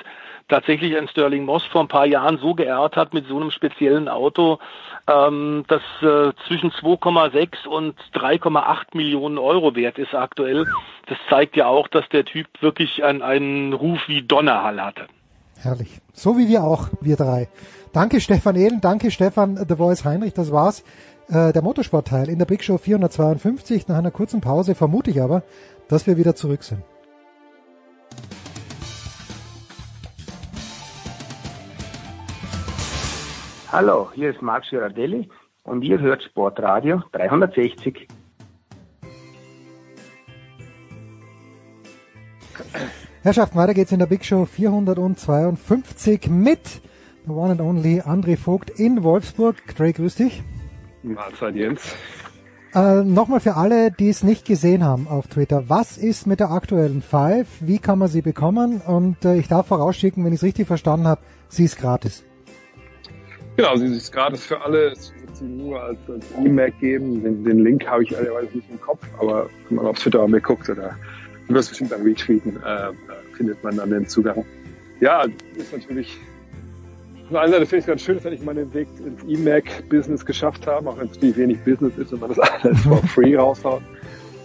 tatsächlich 0.49 0.97
ein 0.97 1.09
Sterling 1.09 1.45
Moss 1.45 1.65
vor 1.65 1.83
ein 1.83 1.89
paar 1.89 2.07
Jahren 2.07 2.39
so 2.39 2.55
geehrt 2.55 2.97
hat 2.97 3.15
mit 3.15 3.27
so 3.27 3.37
einem 3.37 3.51
speziellen 3.51 4.09
Auto, 4.09 4.59
ähm, 5.09 5.65
das 5.69 5.83
äh, 6.03 6.33
zwischen 6.47 6.71
2,6 6.71 7.67
und 7.67 7.95
3,8 8.15 8.97
Millionen 8.97 9.39
Euro 9.39 9.75
wert 9.75 9.99
ist 9.99 10.15
aktuell. 10.15 10.67
Das 11.07 11.19
zeigt 11.29 11.57
ja 11.57 11.67
auch, 11.67 11.89
dass 11.89 12.09
der 12.11 12.25
Typ 12.25 12.47
wirklich 12.61 13.05
einen, 13.05 13.23
einen 13.23 13.73
Ruf 13.73 14.01
wie 14.07 14.23
Donnerhall 14.23 14.83
hatte. 14.83 15.07
Herrlich. 15.61 16.01
So 16.13 16.37
wie 16.39 16.49
wir 16.49 16.65
auch, 16.65 16.89
wir 17.01 17.17
drei. 17.17 17.49
Danke 17.93 18.21
Stefan 18.21 18.57
Ehlen, 18.57 18.81
danke 18.81 19.11
Stefan 19.11 19.57
The 19.57 19.77
Voice 19.77 20.05
Heinrich, 20.05 20.35
das 20.35 20.53
war's. 20.53 20.85
Äh, 21.29 21.53
der 21.53 21.63
Motorsportteil 21.63 22.29
in 22.29 22.39
der 22.39 22.47
Big 22.47 22.63
Show 22.63 22.79
452. 22.79 23.89
Nach 23.89 23.99
einer 23.99 24.11
kurzen 24.11 24.41
Pause 24.41 24.75
vermute 24.75 25.11
ich 25.11 25.21
aber, 25.21 25.43
dass 25.89 26.07
wir 26.07 26.17
wieder 26.17 26.35
zurück 26.35 26.63
sind. 26.63 26.83
Hallo, 33.73 34.11
hier 34.15 34.31
ist 34.31 34.41
Marc 34.43 34.65
Girardelli 34.71 35.29
und 35.65 35.83
ihr 35.83 35.99
hört 35.99 36.23
Sportradio 36.23 37.03
360. 37.11 38.07
Herrschaften, 43.23 43.59
weiter 43.59 43.75
geht's 43.75 43.91
in 43.91 43.99
der 43.99 44.07
Big 44.07 44.25
Show 44.25 44.45
452 44.45 46.29
mit 46.31 46.81
the 47.27 47.33
one 47.33 47.51
and 47.51 47.61
only 47.61 48.01
André 48.01 48.37
Vogt 48.37 48.71
in 48.71 49.03
Wolfsburg. 49.03 49.57
Dre, 49.77 49.93
grüß 49.93 50.15
dich. 50.15 50.45
Mahlzeit, 51.03 51.57
Jens. 51.57 51.97
Äh, 52.73 53.03
Nochmal 53.03 53.41
für 53.41 53.57
alle, 53.57 53.91
die 53.91 54.11
es 54.11 54.23
nicht 54.23 54.47
gesehen 54.47 54.85
haben 54.85 55.09
auf 55.09 55.27
Twitter. 55.27 55.69
Was 55.69 55.99
ist 55.99 56.29
mit 56.29 56.39
der 56.39 56.53
aktuellen 56.53 57.03
Five? 57.03 57.49
Wie 57.61 57.81
kann 57.81 57.99
man 57.99 58.07
sie 58.07 58.23
bekommen? 58.23 58.81
Und 58.81 59.25
äh, 59.25 59.37
ich 59.37 59.49
darf 59.49 59.67
vorausschicken, 59.67 60.25
wenn 60.25 60.33
ich 60.33 60.39
es 60.39 60.45
richtig 60.45 60.69
verstanden 60.69 61.09
habe, 61.09 61.23
sie 61.49 61.65
ist 61.65 61.79
gratis. 61.79 62.23
Genau, 63.57 63.77
sie 63.77 63.87
ist 63.87 64.13
gratis 64.13 64.45
für 64.45 64.61
alle. 64.61 64.93
Es 64.93 65.13
wird 65.19 65.37
sie 65.37 65.45
nur 65.45 65.83
als, 65.83 65.99
als 66.09 66.27
E-Mac 66.45 66.79
geben. 66.79 67.23
Den, 67.23 67.45
den 67.45 67.61
Link 67.61 67.87
habe 67.87 68.03
ich 68.03 68.13
ehrlicherweise 68.13 68.55
nicht 68.55 68.71
im 68.71 68.81
Kopf, 68.81 69.01
aber 69.19 69.49
wenn 69.69 69.77
man 69.77 69.87
auf 69.87 69.99
Twitter 69.99 70.27
mal 70.29 70.41
guckt 70.41 70.69
oder 70.69 70.97
du 71.49 71.55
wirst 71.55 71.71
bestimmt 71.71 71.93
dann 71.93 72.03
retweeten, 72.03 72.57
äh, 72.63 72.93
findet 73.35 73.63
man 73.65 73.77
dann 73.77 73.91
den 73.91 74.07
Zugang. 74.07 74.45
Ja, 75.01 75.25
ist 75.57 75.73
natürlich 75.73 76.19
auf 77.27 77.33
der 77.33 77.41
einen 77.41 77.53
Seite 77.55 77.67
finde 77.67 77.79
ich 77.79 77.83
es 77.83 77.87
ganz 77.89 78.03
schön, 78.03 78.17
dass 78.23 78.27
ich 78.27 78.43
meinen 78.43 78.73
Weg 78.73 78.87
ins 79.05 79.21
E-Mac-Business 79.27 80.25
geschafft 80.25 80.65
habe, 80.69 80.89
auch 80.89 80.97
wenn 80.97 81.07
es 81.07 81.15
natürlich 81.15 81.37
wenig 81.37 81.59
Business 81.65 81.99
ist 81.99 82.13
und 82.13 82.21
man 82.21 82.29
das 82.29 82.39
alles 82.63 82.81
for 82.83 83.03
free 83.09 83.35
raushaut. 83.35 83.83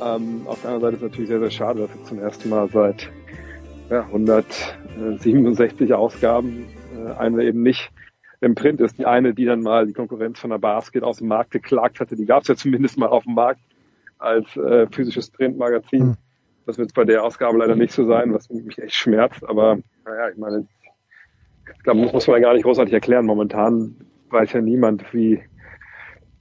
Ähm, 0.04 0.42
auf 0.48 0.60
der 0.64 0.72
anderen 0.72 0.82
Seite 0.82 0.96
ist 0.96 1.02
es 1.04 1.10
natürlich 1.12 1.30
sehr, 1.30 1.40
sehr 1.40 1.52
schade, 1.52 1.82
dass 1.82 1.96
wir 1.96 2.04
zum 2.06 2.20
ersten 2.20 2.50
Mal 2.50 2.68
seit 2.74 3.08
ja, 3.92 4.02
167 4.06 5.94
Ausgaben 5.94 6.66
äh, 6.98 7.12
eine 7.20 7.44
eben 7.44 7.62
nicht 7.62 7.92
im 8.42 8.56
Print 8.56 8.82
ist. 8.82 8.98
Die 8.98 9.06
eine, 9.06 9.34
die 9.34 9.46
dann 9.46 9.62
mal 9.62 9.86
die 9.86 9.94
Konkurrenz 9.94 10.40
von 10.40 10.50
der 10.50 10.58
Basket 10.58 11.04
aus 11.04 11.18
dem 11.18 11.28
Markt 11.28 11.52
geklagt 11.52 12.00
hatte, 12.00 12.16
die 12.16 12.26
gab 12.26 12.42
es 12.42 12.48
ja 12.48 12.56
zumindest 12.56 12.98
mal 12.98 13.08
auf 13.08 13.24
dem 13.24 13.36
Markt 13.36 13.62
als 14.18 14.56
äh, 14.58 14.88
physisches 14.92 15.30
Printmagazin. 15.30 16.08
Mhm. 16.08 16.18
Das 16.66 16.78
wird 16.78 16.94
bei 16.94 17.06
der 17.06 17.24
Ausgabe 17.24 17.58
leider 17.58 17.76
nicht 17.76 17.94
so 17.94 18.06
sein, 18.06 18.34
was 18.34 18.50
mich 18.50 18.78
echt 18.78 18.96
schmerzt. 18.96 19.48
Aber 19.48 19.78
naja, 20.06 20.30
ich 20.30 20.38
meine, 20.38 20.68
ich 21.76 21.84
glaube, 21.84 22.02
muss 22.02 22.28
man 22.28 22.42
gar 22.42 22.54
nicht 22.54 22.64
großartig 22.64 22.94
erklären. 22.94 23.26
Momentan 23.26 23.96
weiß 24.30 24.54
ja 24.54 24.62
niemand, 24.62 25.14
wie 25.14 25.42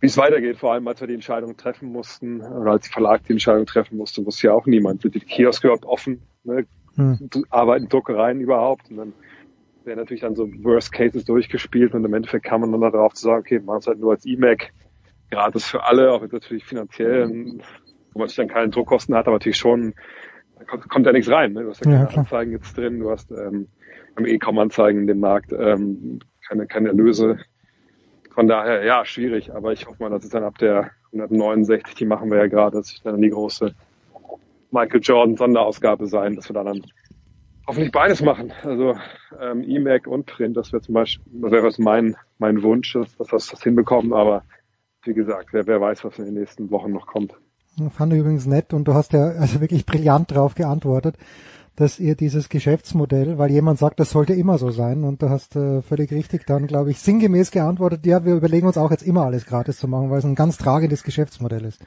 wie 0.01 0.07
es 0.07 0.17
weitergeht, 0.17 0.57
vor 0.57 0.73
allem 0.73 0.89
als 0.89 1.01
wir 1.01 1.09
die 1.09 1.15
Entscheidung 1.15 1.57
treffen 1.59 1.93
mussten, 1.93 2.41
oder 2.41 2.73
als 2.73 2.87
die 2.87 2.93
Verlag 2.93 3.23
die 3.25 3.33
Entscheidung 3.33 3.67
treffen 3.67 3.99
musste, 3.99 4.25
wusste 4.25 4.47
ja 4.47 4.55
auch 4.55 4.67
niemand. 4.67 5.03
Sind 5.03 5.15
die 5.15 5.21
Kioske 5.21 5.69
überhaupt 5.69 5.85
offen? 5.85 6.23
Ne? 6.43 6.67
Hm. 6.95 7.29
Arbeiten 7.51 7.89
Druckereien 7.89 8.41
überhaupt? 8.41 8.91
Und 8.91 8.97
dann 8.97 9.13
werden 9.91 9.99
natürlich 9.99 10.21
dann 10.21 10.37
so 10.37 10.49
Worst 10.63 10.93
Cases 10.93 11.25
durchgespielt 11.25 11.95
und 11.95 12.05
im 12.05 12.15
Endeffekt 12.15 12.47
kam 12.47 12.61
man 12.61 12.71
dann 12.71 12.93
darauf 12.93 13.13
zu 13.15 13.25
sagen, 13.25 13.41
okay, 13.41 13.59
machen 13.59 13.81
es 13.81 13.87
halt 13.89 13.99
nur 13.99 14.13
als 14.13 14.25
E-Mac, 14.25 14.73
gratis 15.33 15.67
für 15.67 15.83
alle, 15.83 16.13
auch 16.13 16.23
wenn 16.23 16.31
natürlich 16.31 16.65
finanziell, 16.65 17.29
wo 18.13 18.21
man 18.21 18.29
sich 18.29 18.37
dann 18.37 18.47
keine 18.47 18.69
Druckkosten 18.69 19.17
hat, 19.17 19.27
aber 19.27 19.37
natürlich 19.37 19.59
schon, 19.59 19.95
da 20.59 20.65
kommt, 20.65 20.89
kommt 20.89 21.07
ja 21.07 21.13
nichts 21.13 21.31
rein. 21.31 21.55
Ne? 21.55 21.65
Du 21.65 21.71
hast 21.71 21.85
ja 21.85 21.91
keine 21.91 22.09
ja, 22.09 22.19
Anzeigen 22.19 22.53
jetzt 22.53 22.77
drin, 22.77 23.01
du 23.01 23.11
hast 23.11 23.33
ähm, 23.33 23.67
eh 24.25 24.39
kaum 24.39 24.59
Anzeigen 24.61 25.01
in 25.01 25.07
dem 25.09 25.19
Markt, 25.19 25.53
ähm, 25.53 26.21
keine, 26.47 26.67
keine 26.69 26.89
Erlöse. 26.89 27.39
Von 28.33 28.47
daher, 28.47 28.85
ja, 28.85 29.05
schwierig, 29.05 29.53
aber 29.53 29.73
ich 29.73 29.89
hoffe 29.89 30.01
mal, 30.01 30.11
dass 30.11 30.23
es 30.23 30.31
dann 30.31 30.45
ab 30.45 30.57
der 30.59 30.93
169, 31.13 31.97
die 31.97 32.07
machen 32.07 32.31
wir 32.31 32.39
ja 32.39 32.47
gerade, 32.47 32.77
dass 32.77 32.89
sich 32.89 33.03
dann 33.03 33.21
die 33.21 33.31
große 33.31 33.75
Michael 34.71 35.01
Jordan 35.03 35.37
Sonderausgabe 35.37 36.07
sein, 36.07 36.37
dass 36.37 36.49
wir 36.49 36.55
da 36.55 36.63
dann 36.63 36.83
hoffentlich 37.71 37.93
beides 37.93 38.21
machen. 38.21 38.53
Also 38.65 38.97
ähm, 39.41 39.63
E-Mac 39.63 40.09
und 40.09 40.27
Print, 40.27 40.57
das 40.57 40.73
wäre 40.73 40.83
zum 40.83 40.95
Beispiel, 40.95 41.25
das 41.41 41.53
wäre 41.53 41.71
mein, 41.79 42.17
mein 42.39 42.63
Wunsch, 42.63 42.93
dass, 42.95 43.17
dass 43.17 43.33
wir 43.33 43.39
das 43.39 43.63
hinbekommen, 43.63 44.13
aber 44.13 44.43
wie 45.05 45.15
gesagt, 45.15 45.53
wer, 45.53 45.67
wer 45.67 45.81
weiß, 45.81 46.05
was 46.05 46.19
in 46.19 46.25
den 46.25 46.35
nächsten 46.35 46.71
Wochen 46.71 46.93
noch 46.93 47.07
kommt. 47.07 47.33
Fand 47.91 48.13
ich 48.13 48.19
übrigens 48.19 48.47
nett 48.47 48.75
und 48.75 48.89
du 48.89 48.95
hast 48.95 49.13
ja 49.13 49.25
also 49.25 49.61
wirklich 49.61 49.87
brillant 49.87 50.33
drauf 50.33 50.57
geantwortet, 50.57 51.17
dass 51.77 52.01
ihr 52.01 52.17
dieses 52.17 52.49
Geschäftsmodell, 52.49 53.39
weil 53.39 53.53
jemand 53.53 53.79
sagt, 53.79 54.01
das 54.01 54.11
sollte 54.11 54.35
immer 54.35 54.59
so 54.59 54.71
sein 54.71 55.05
und 55.05 55.23
du 55.23 55.31
hast 55.31 55.55
äh, 55.55 55.81
völlig 55.81 56.11
richtig 56.11 56.47
dann, 56.47 56.67
glaube 56.67 56.91
ich, 56.91 56.99
sinngemäß 56.99 57.53
geantwortet, 57.53 58.05
ja, 58.05 58.25
wir 58.25 58.35
überlegen 58.35 58.67
uns 58.67 58.77
auch 58.77 58.91
jetzt 58.91 59.07
immer 59.07 59.25
alles 59.25 59.47
gratis 59.47 59.79
zu 59.79 59.87
machen, 59.87 60.11
weil 60.11 60.19
es 60.19 60.25
ein 60.25 60.35
ganz 60.35 60.59
tragendes 60.59 61.05
Geschäftsmodell 61.05 61.65
ist. 61.65 61.81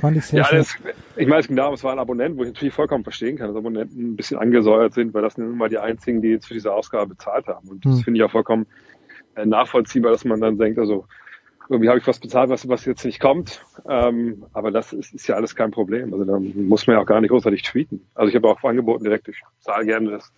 Fand 0.00 0.16
ich 0.16 0.26
sehr 0.26 0.42
ja, 0.42 0.48
das, 0.50 0.76
ich 1.16 1.26
meine, 1.26 1.40
es 1.40 1.48
ging 1.48 1.56
darum, 1.56 1.74
es 1.74 1.82
war 1.82 1.92
ein 1.92 1.98
Abonnent, 1.98 2.36
wo 2.36 2.42
ich 2.42 2.48
natürlich 2.48 2.74
vollkommen 2.74 3.02
verstehen 3.02 3.36
kann, 3.36 3.48
dass 3.48 3.56
Abonnenten 3.56 4.12
ein 4.12 4.16
bisschen 4.16 4.38
angesäuert 4.38 4.94
sind, 4.94 5.12
weil 5.12 5.22
das 5.22 5.34
sind 5.34 5.48
nun 5.48 5.58
mal 5.58 5.68
die 5.68 5.78
einzigen, 5.78 6.22
die 6.22 6.28
jetzt 6.28 6.46
für 6.46 6.54
diese 6.54 6.72
Ausgabe 6.72 7.08
bezahlt 7.08 7.46
haben. 7.48 7.68
Und 7.68 7.84
das 7.84 7.96
hm. 7.96 8.02
finde 8.04 8.18
ich 8.18 8.24
auch 8.24 8.30
vollkommen 8.30 8.66
äh, 9.34 9.44
nachvollziehbar, 9.44 10.12
dass 10.12 10.24
man 10.24 10.40
dann 10.40 10.58
denkt, 10.58 10.78
also 10.78 11.06
irgendwie 11.68 11.88
habe 11.88 11.98
ich 11.98 12.06
was 12.06 12.18
bezahlt, 12.18 12.48
was, 12.48 12.68
was 12.68 12.84
jetzt 12.84 13.04
nicht 13.04 13.20
kommt. 13.20 13.64
Ähm, 13.88 14.44
aber 14.52 14.70
das 14.70 14.92
ist, 14.92 15.14
ist 15.14 15.26
ja 15.26 15.36
alles 15.36 15.54
kein 15.54 15.70
Problem. 15.70 16.12
Also 16.12 16.24
da 16.24 16.38
muss 16.38 16.86
man 16.86 16.96
ja 16.96 17.02
auch 17.02 17.06
gar 17.06 17.20
nicht 17.20 17.30
großartig 17.30 17.62
tweeten. 17.62 18.06
Also 18.14 18.30
ich 18.30 18.36
habe 18.36 18.48
auch 18.48 18.62
angeboten 18.64 19.04
direkt, 19.04 19.28
ich 19.28 19.42
zahle 19.60 19.84
gerne 19.84 20.10
das, 20.10 20.32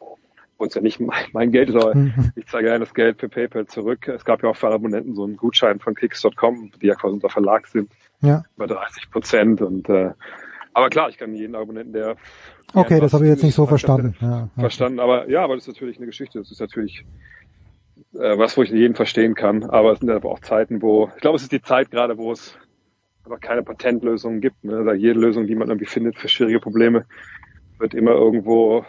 wo 0.58 0.64
es 0.64 0.74
ja 0.74 0.80
nicht 0.80 1.00
mein, 1.00 1.24
mein 1.32 1.52
Geld 1.52 1.68
ist, 1.68 1.76
aber 1.76 1.94
mhm. 1.94 2.32
ich 2.34 2.46
zahle 2.46 2.64
gerne 2.64 2.80
das 2.80 2.94
Geld 2.94 3.18
per 3.18 3.28
PayPal 3.28 3.66
zurück. 3.66 4.08
Es 4.08 4.24
gab 4.24 4.42
ja 4.42 4.48
auch 4.48 4.56
für 4.56 4.68
Abonnenten 4.68 5.14
so 5.14 5.24
einen 5.24 5.36
Gutschein 5.36 5.78
von 5.78 5.94
Kicks.com, 5.94 6.72
die 6.80 6.86
ja 6.86 6.94
quasi 6.94 7.14
unser 7.14 7.30
Verlag 7.30 7.66
sind, 7.68 7.90
ja. 8.20 8.42
über 8.56 8.66
30 8.66 9.10
Prozent 9.10 9.62
und 9.62 9.88
äh, 9.88 10.12
Aber 10.72 10.88
klar, 10.88 11.08
ich 11.08 11.18
kann 11.18 11.34
jeden 11.34 11.54
Abonnenten, 11.54 11.92
der 11.92 12.16
Okay, 12.74 13.00
das 13.00 13.12
habe 13.12 13.24
ich 13.24 13.30
jetzt 13.30 13.42
nicht 13.42 13.54
so 13.54 13.66
verstanden. 13.66 14.14
Ja, 14.20 14.48
verstanden, 14.56 15.00
aber 15.00 15.28
ja, 15.28 15.42
aber 15.42 15.56
das 15.56 15.66
ist 15.66 15.74
natürlich 15.74 15.96
eine 15.96 16.06
Geschichte. 16.06 16.38
Das 16.38 16.52
ist 16.52 16.60
natürlich 16.60 17.04
äh, 18.14 18.38
was, 18.38 18.56
wo 18.56 18.62
ich 18.62 18.70
jeden 18.70 18.94
verstehen 18.94 19.34
kann. 19.34 19.64
Aber 19.64 19.92
es 19.92 20.00
sind 20.00 20.10
aber 20.10 20.30
auch 20.30 20.40
Zeiten, 20.40 20.80
wo 20.80 21.10
ich 21.16 21.20
glaube, 21.20 21.36
es 21.36 21.42
ist 21.42 21.52
die 21.52 21.62
Zeit 21.62 21.90
gerade, 21.90 22.16
wo 22.16 22.32
es 22.32 22.56
aber 23.24 23.38
keine 23.38 23.62
Patentlösungen 23.62 24.40
gibt. 24.40 24.62
Ne? 24.64 24.76
Also 24.76 24.92
jede 24.92 25.18
Lösung, 25.18 25.46
die 25.46 25.54
man 25.54 25.68
irgendwie 25.68 25.86
findet 25.86 26.16
für 26.16 26.28
schwierige 26.28 26.60
Probleme, 26.60 27.06
wird 27.78 27.94
immer 27.94 28.12
irgendwo, 28.12 28.84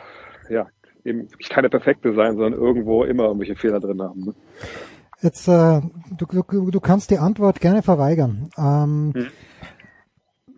ja, 0.50 0.68
eben 1.04 1.28
keine 1.50 1.70
perfekte 1.70 2.14
sein, 2.14 2.36
sondern 2.36 2.54
irgendwo 2.54 3.04
immer 3.04 3.26
irgendwelche 3.26 3.56
Fehler 3.56 3.80
drin 3.80 4.02
haben. 4.02 4.26
Ne? 4.26 4.34
Jetzt, 5.22 5.48
äh, 5.48 5.82
du, 6.18 6.26
du, 6.26 6.72
du 6.72 6.80
kannst 6.80 7.12
die 7.12 7.20
Antwort 7.20 7.60
gerne 7.62 7.84
verweigern. 7.84 8.50
Ähm, 8.58 9.14
hm. 9.16 9.28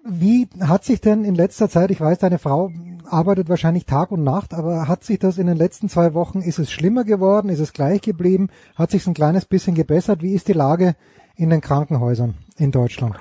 Wie 0.06 0.49
hat 0.61 0.84
sich 0.84 1.02
denn 1.02 1.23
in 1.23 1.35
letzter 1.35 1.69
Zeit, 1.69 1.91
ich 1.91 1.99
weiß, 1.99 2.19
deine 2.19 2.40
Frau 2.40 2.72
arbeitet 3.06 3.49
wahrscheinlich 3.49 3.85
Tag 3.85 4.11
und 4.11 4.23
Nacht, 4.23 4.53
aber 4.53 4.88
hat 4.88 5.03
sich 5.03 5.19
das 5.19 5.38
in 5.38 5.48
den 5.48 5.57
letzten 5.57 5.88
zwei 5.88 6.14
Wochen, 6.14 6.41
ist 6.41 6.60
es 6.60 6.72
schlimmer 6.72 7.03
geworden, 7.03 7.49
ist 7.49 7.60
es 7.60 7.73
gleich 7.73 8.02
geblieben, 8.02 8.49
hat 8.76 8.91
sich 8.91 9.06
ein 9.07 9.14
kleines 9.14 9.45
bisschen 9.45 9.76
gebessert? 9.76 10.22
Wie 10.22 10.34
ist 10.34 10.48
die 10.48 10.53
Lage 10.53 10.95
in 11.35 11.49
den 11.49 11.61
Krankenhäusern 11.61 12.35
in 12.57 12.72
Deutschland? 12.72 13.18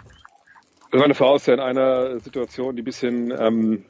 Also 0.90 1.02
meine 1.02 1.14
Frau 1.14 1.36
ist 1.36 1.46
ja 1.46 1.54
in 1.54 1.60
einer 1.60 2.18
Situation, 2.20 2.76
die 2.76 2.82
ein 2.82 2.84
bisschen 2.84 3.32
ähm, 3.36 3.84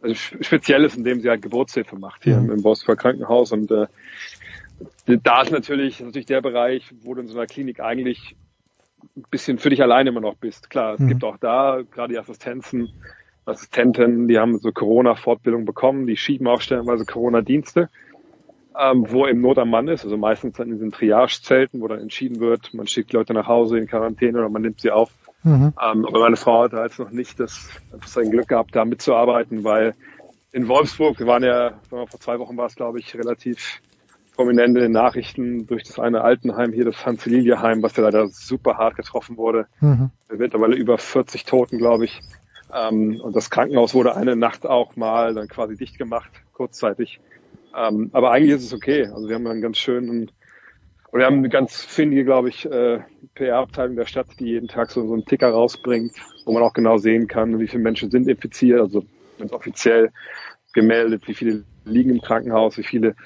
also 0.00 0.14
speziell 0.14 0.84
ist, 0.84 0.96
indem 0.96 1.20
sie 1.20 1.28
halt 1.28 1.42
Geburtshilfe 1.42 1.96
macht 1.96 2.24
hier 2.24 2.36
mhm. 2.36 2.50
im, 2.50 2.58
im 2.58 2.64
Wolfsburg 2.64 2.98
Krankenhaus 2.98 3.52
und 3.52 3.70
äh, 3.70 3.86
da 5.06 5.42
ist 5.42 5.50
natürlich, 5.50 6.00
natürlich 6.00 6.26
der 6.26 6.40
Bereich, 6.40 6.92
wo 7.02 7.14
du 7.14 7.22
in 7.22 7.28
so 7.28 7.36
einer 7.36 7.46
Klinik 7.46 7.80
eigentlich 7.80 8.36
ein 9.16 9.24
bisschen 9.30 9.58
für 9.58 9.70
dich 9.70 9.82
alleine 9.82 10.10
immer 10.10 10.20
noch 10.20 10.36
bist. 10.36 10.70
Klar, 10.70 10.94
es 10.94 11.00
mhm. 11.00 11.08
gibt 11.08 11.24
auch 11.24 11.36
da 11.38 11.80
gerade 11.90 12.12
die 12.12 12.18
Assistenzen, 12.18 12.92
Assistenten, 13.44 14.28
die 14.28 14.38
haben 14.38 14.58
so 14.58 14.72
Corona-Fortbildung 14.72 15.64
bekommen, 15.64 16.06
die 16.06 16.16
schieben 16.16 16.46
auch 16.46 16.60
stellenweise 16.60 17.06
Corona-Dienste, 17.06 17.88
ähm, 18.78 19.06
wo 19.08 19.26
im 19.26 19.40
Not 19.40 19.58
am 19.58 19.70
Mann 19.70 19.88
ist, 19.88 20.04
also 20.04 20.16
meistens 20.16 20.56
dann 20.56 20.68
in 20.68 20.74
diesen 20.74 20.92
Triage-Zelten, 20.92 21.80
wo 21.80 21.88
dann 21.88 22.00
entschieden 22.00 22.40
wird, 22.40 22.74
man 22.74 22.86
schickt 22.86 23.12
Leute 23.12 23.32
nach 23.32 23.46
Hause 23.46 23.78
in 23.78 23.86
Quarantäne 23.86 24.38
oder 24.38 24.50
man 24.50 24.62
nimmt 24.62 24.80
sie 24.80 24.90
auf. 24.90 25.10
Mhm. 25.42 25.72
Ähm, 25.82 26.06
aber 26.06 26.20
meine 26.20 26.36
Frau 26.36 26.64
hat 26.64 26.72
halt 26.72 26.98
noch 26.98 27.10
nicht 27.10 27.40
das, 27.40 27.70
sein 28.04 28.30
Glück 28.30 28.48
gehabt, 28.48 28.76
da 28.76 28.84
mitzuarbeiten, 28.84 29.64
weil 29.64 29.94
in 30.52 30.68
Wolfsburg, 30.68 31.18
wir 31.18 31.26
waren 31.26 31.42
ja, 31.42 31.72
vor 31.88 32.08
zwei 32.08 32.38
Wochen 32.38 32.56
war 32.56 32.66
es, 32.66 32.74
glaube 32.74 32.98
ich, 32.98 33.14
relativ 33.16 33.80
prominente 34.38 34.88
Nachrichten 34.88 35.66
durch 35.66 35.82
das 35.82 35.98
eine 35.98 36.22
Altenheim 36.22 36.72
hier, 36.72 36.84
das 36.84 37.04
Hans-Lilie-Heim, 37.04 37.82
was 37.82 37.96
ja 37.96 38.04
leider 38.04 38.28
super 38.28 38.78
hart 38.78 38.94
getroffen 38.94 39.36
wurde. 39.36 39.66
Mhm. 39.80 40.12
Mittlerweile 40.30 40.76
über 40.76 40.96
40 40.96 41.44
Toten, 41.44 41.76
glaube 41.76 42.04
ich. 42.04 42.20
Ähm, 42.72 43.20
und 43.20 43.34
das 43.34 43.50
Krankenhaus 43.50 43.94
wurde 43.94 44.14
eine 44.14 44.36
Nacht 44.36 44.64
auch 44.64 44.94
mal 44.94 45.34
dann 45.34 45.48
quasi 45.48 45.76
dicht 45.76 45.98
gemacht, 45.98 46.30
kurzzeitig. 46.52 47.18
Ähm, 47.76 48.10
aber 48.12 48.30
eigentlich 48.30 48.52
ist 48.52 48.62
es 48.62 48.72
okay. 48.72 49.06
Also 49.06 49.28
wir 49.28 49.34
haben 49.34 49.46
einen 49.48 49.60
ganz 49.60 49.76
schönen, 49.76 50.30
oder 51.10 51.22
wir 51.22 51.26
haben 51.26 51.38
eine 51.38 51.48
ganz 51.48 51.82
findige, 51.82 52.24
glaube 52.24 52.50
ich, 52.50 52.64
äh, 52.64 53.00
PR-Abteilung 53.34 53.96
der 53.96 54.06
Stadt, 54.06 54.28
die 54.38 54.50
jeden 54.50 54.68
Tag 54.68 54.92
so, 54.92 55.04
so 55.04 55.14
einen 55.14 55.24
Ticker 55.24 55.48
rausbringt, 55.50 56.12
wo 56.44 56.52
man 56.52 56.62
auch 56.62 56.74
genau 56.74 56.96
sehen 56.98 57.26
kann, 57.26 57.58
wie 57.58 57.66
viele 57.66 57.82
Menschen 57.82 58.12
sind 58.12 58.28
infiziert, 58.28 58.80
also 58.80 59.04
ganz 59.36 59.52
offiziell 59.52 60.12
gemeldet, 60.74 61.26
wie 61.26 61.34
viele 61.34 61.64
liegen 61.84 62.10
im 62.10 62.20
Krankenhaus, 62.20 62.78
wie 62.78 62.84
viele 62.84 63.16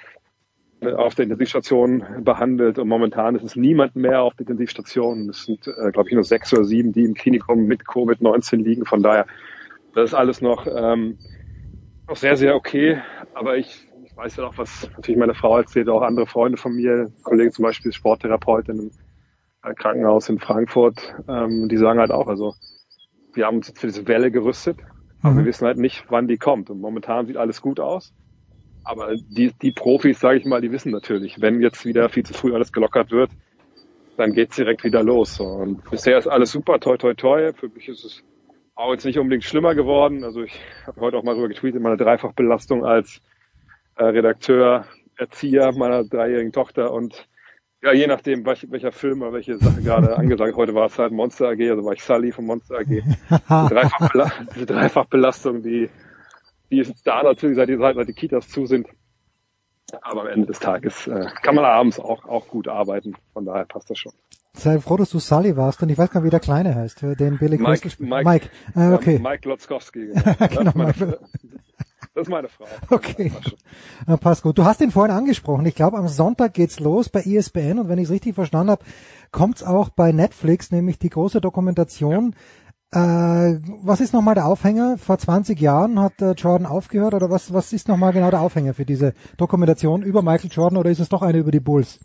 auf 0.87 1.15
der 1.15 1.25
Intensivstation 1.25 2.05
behandelt 2.21 2.79
und 2.79 2.89
momentan 2.89 3.35
ist 3.37 3.45
es 3.45 3.57
niemand 3.57 3.97
mehr 3.97 4.23
auf 4.23 4.35
der 4.35 4.43
Intensivstation. 4.43 5.31
Es 5.31 5.45
sind, 5.45 5.67
äh, 5.67 5.91
glaube 5.93 6.09
ich, 6.09 6.15
nur 6.15 6.25
sechs 6.25 6.53
oder 6.53 6.65
sieben, 6.65 6.93
die 6.93 7.05
im 7.05 7.15
Klinikum 7.15 7.67
mit 7.67 7.83
Covid-19 7.83 8.57
liegen. 8.57 8.85
Von 8.85 9.03
daher, 9.03 9.27
das 9.95 10.11
ist 10.11 10.15
alles 10.15 10.41
noch, 10.41 10.67
ähm, 10.67 11.19
noch 12.09 12.17
sehr, 12.17 12.37
sehr 12.37 12.55
okay. 12.55 13.01
Aber 13.35 13.57
ich, 13.57 13.89
ich 14.05 14.17
weiß 14.17 14.37
ja 14.37 14.45
auch, 14.45 14.59
was 14.59 14.91
natürlich 14.97 15.19
meine 15.19 15.35
Frau 15.35 15.57
erzählt, 15.59 15.89
auch 15.89 16.03
andere 16.03 16.27
Freunde 16.27 16.59
von 16.59 16.75
mir, 16.75 17.11
Kollegen 17.23 17.53
zum 17.53 17.65
Beispiel 17.65 17.93
Sporttherapeutin 17.93 18.79
im 18.79 18.91
äh, 19.63 19.75
Krankenhaus 19.75 20.29
in 20.29 20.39
Frankfurt, 20.39 21.15
ähm, 21.29 21.69
die 21.69 21.77
sagen 21.77 22.01
halt 22.01 22.11
auch, 22.11 22.27
also 22.27 22.55
wir 23.35 23.47
haben 23.47 23.59
uns 23.59 23.69
jetzt 23.69 23.81
für 23.81 23.87
diese 23.87 24.07
Welle 24.09 24.31
gerüstet, 24.31 24.79
aber 25.23 25.35
mhm. 25.35 25.39
wir 25.39 25.45
wissen 25.47 25.67
halt 25.67 25.79
nicht, 25.79 26.05
wann 26.09 26.29
die 26.29 26.39
kommt. 26.39 26.71
Und 26.71 26.81
momentan 26.81 27.27
sieht 27.27 27.37
alles 27.37 27.63
gut 27.63 27.81
aus. 27.81 28.13
Aber 28.85 29.15
die, 29.17 29.53
die 29.61 29.73
Profis, 29.73 30.21
sage 30.21 30.39
ich 30.39 30.45
mal, 30.45 30.61
die 30.61 30.73
wissen 30.73 30.93
natürlich, 30.93 31.41
wenn 31.41 31.61
jetzt 31.61 31.85
wieder 31.85 32.09
viel 32.09 32.25
zu 32.25 32.35
früh 32.35 32.55
alles 32.55 32.73
gelockert 32.73 33.11
wird, 33.11 33.31
dann 34.17 34.33
geht's 34.33 34.57
direkt 34.57 34.85
wieder 34.85 35.03
los. 35.03 35.41
Und 35.41 35.89
bisher 35.91 36.19
ist 36.19 36.27
alles 36.27 36.53
super, 36.53 36.81
toi 36.81 36.97
toi 36.97 37.15
toi. 37.15 37.53
Für 37.53 37.69
mich 37.69 37.89
ist 37.89 38.05
es 38.05 38.23
auch 38.75 38.93
jetzt 38.93 39.05
nicht 39.05 39.19
unbedingt 39.19 39.45
schlimmer 39.45 39.75
geworden. 39.75 40.25
Also 40.25 40.43
ich 40.43 40.61
habe 40.87 41.01
heute 41.01 41.17
auch 41.17 41.23
mal 41.23 41.33
darüber 41.33 41.49
getweetet, 41.49 41.83
meine 41.83 41.97
Dreifachbelastung 41.97 42.85
als 42.85 43.21
äh, 43.97 44.05
Redakteur, 44.05 44.87
Erzieher 45.17 45.73
meiner 45.73 46.05
dreijährigen 46.05 46.53
Tochter 46.53 46.93
und 46.93 47.29
ja, 47.83 47.93
je 47.93 48.07
nachdem, 48.07 48.47
welch, 48.47 48.71
welcher 48.71 48.93
Film 48.93 49.23
oder 49.23 49.33
welche 49.33 49.59
Sache 49.59 49.83
gerade 49.83 50.17
angesagt. 50.17 50.55
Heute 50.57 50.75
war 50.75 50.87
es 50.87 50.99
halt 50.99 51.13
Monster 51.13 51.49
AG, 51.49 51.61
also 51.71 51.85
war 51.85 51.93
ich 51.93 52.03
Sully 52.03 52.31
von 52.31 52.47
Monster 52.47 52.79
AG. 52.79 52.87
Die, 52.89 53.03
Dreifachbela 53.49 54.33
die 54.57 54.67
Dreifachbelastung, 54.67 55.63
die 55.63 55.91
die 56.73 56.81
ist 56.81 57.07
da 57.07 57.23
natürlich, 57.23 57.57
seit 57.57 57.69
die, 57.69 57.77
seit 57.77 58.09
die 58.09 58.15
Kitas 58.15 58.49
zu 58.49 58.67
sind. 58.67 58.89
Aber 60.01 60.23
am 60.23 60.27
Ende 60.29 60.47
des 60.47 60.59
Tages 60.59 61.07
äh, 61.07 61.27
kann 61.43 61.55
man 61.55 61.67
abends 61.67 62.01
auch, 62.01 62.25
auch 62.25 62.49
gut 62.49 62.67
arbeiten. 62.67 63.15
Von 63.35 63.45
daher 63.45 63.67
passt 63.67 63.91
das 63.91 63.99
schon. 63.99 64.13
Sei 64.55 64.79
froh, 64.81 64.97
dass 64.97 65.11
du 65.11 65.19
Sully 65.19 65.57
warst 65.57 65.83
und 65.83 65.91
ich 65.91 65.99
weiß 65.99 66.11
gar 66.11 66.21
nicht, 66.21 66.27
wie 66.27 66.31
der 66.31 66.41
Kleine 66.41 66.75
heißt, 66.75 67.03
den 67.03 67.39
Billy 67.39 67.59
Mike, 67.59 67.89
Mike, 67.99 68.25
Mike. 68.25 68.49
Äh, 68.75 68.95
okay. 68.95 69.15
Ja, 69.15 69.31
Mike 69.31 69.49
Lotzkowski. 69.49 70.13
Genau. 70.15 70.73
genau, 70.73 70.85
das, 70.85 70.97
ist 70.97 71.01
meine, 71.01 71.19
das 72.15 72.23
ist 72.23 72.29
meine 72.29 72.49
Frau. 72.49 72.67
Okay, 72.91 73.33
ja, 74.07 74.17
passt 74.17 74.43
gut. 74.43 74.57
Du 74.57 74.65
hast 74.65 74.81
ihn 74.81 74.91
vorhin 74.91 75.15
angesprochen. 75.15 75.67
Ich 75.67 75.75
glaube, 75.75 75.99
am 75.99 76.09
Sonntag 76.09 76.55
geht's 76.55 76.81
los 76.81 77.09
bei 77.09 77.21
ESPN 77.21 77.79
und 77.79 77.89
wenn 77.89 77.99
ich 77.99 78.05
es 78.05 78.11
richtig 78.11 78.35
verstanden 78.35 78.71
habe, 78.71 78.85
kommt's 79.31 79.63
auch 79.63 79.91
bei 79.91 80.13
Netflix, 80.13 80.71
nämlich 80.71 80.99
die 80.99 81.11
große 81.11 81.41
Dokumentation. 81.41 82.33
Ja 82.33 82.62
äh, 82.93 83.59
was 83.83 84.01
ist 84.01 84.13
nochmal 84.13 84.35
der 84.35 84.47
Aufhänger? 84.47 84.99
Vor 84.99 85.17
20 85.17 85.59
Jahren 85.59 85.99
hat 85.99 86.21
äh, 86.21 86.33
Jordan 86.33 86.67
aufgehört 86.67 87.15
oder 87.15 87.31
was, 87.31 87.53
was 87.53 87.73
ist 87.73 87.89
nochmal 87.89 88.13
genau 88.13 88.31
der 88.31 88.43
Aufhänger 88.43 88.75
für 88.75 88.85
diese 88.85 89.15
Dokumentation 89.39 90.03
über 90.03 90.21
Michael 90.21 90.51
Jordan 90.53 90.79
oder 90.79 90.91
ist 90.91 91.01
es 91.01 91.09
doch 91.09 91.23
eine 91.23 91.39
über 91.39 91.51
die 91.51 91.61
Bulls? 91.61 92.01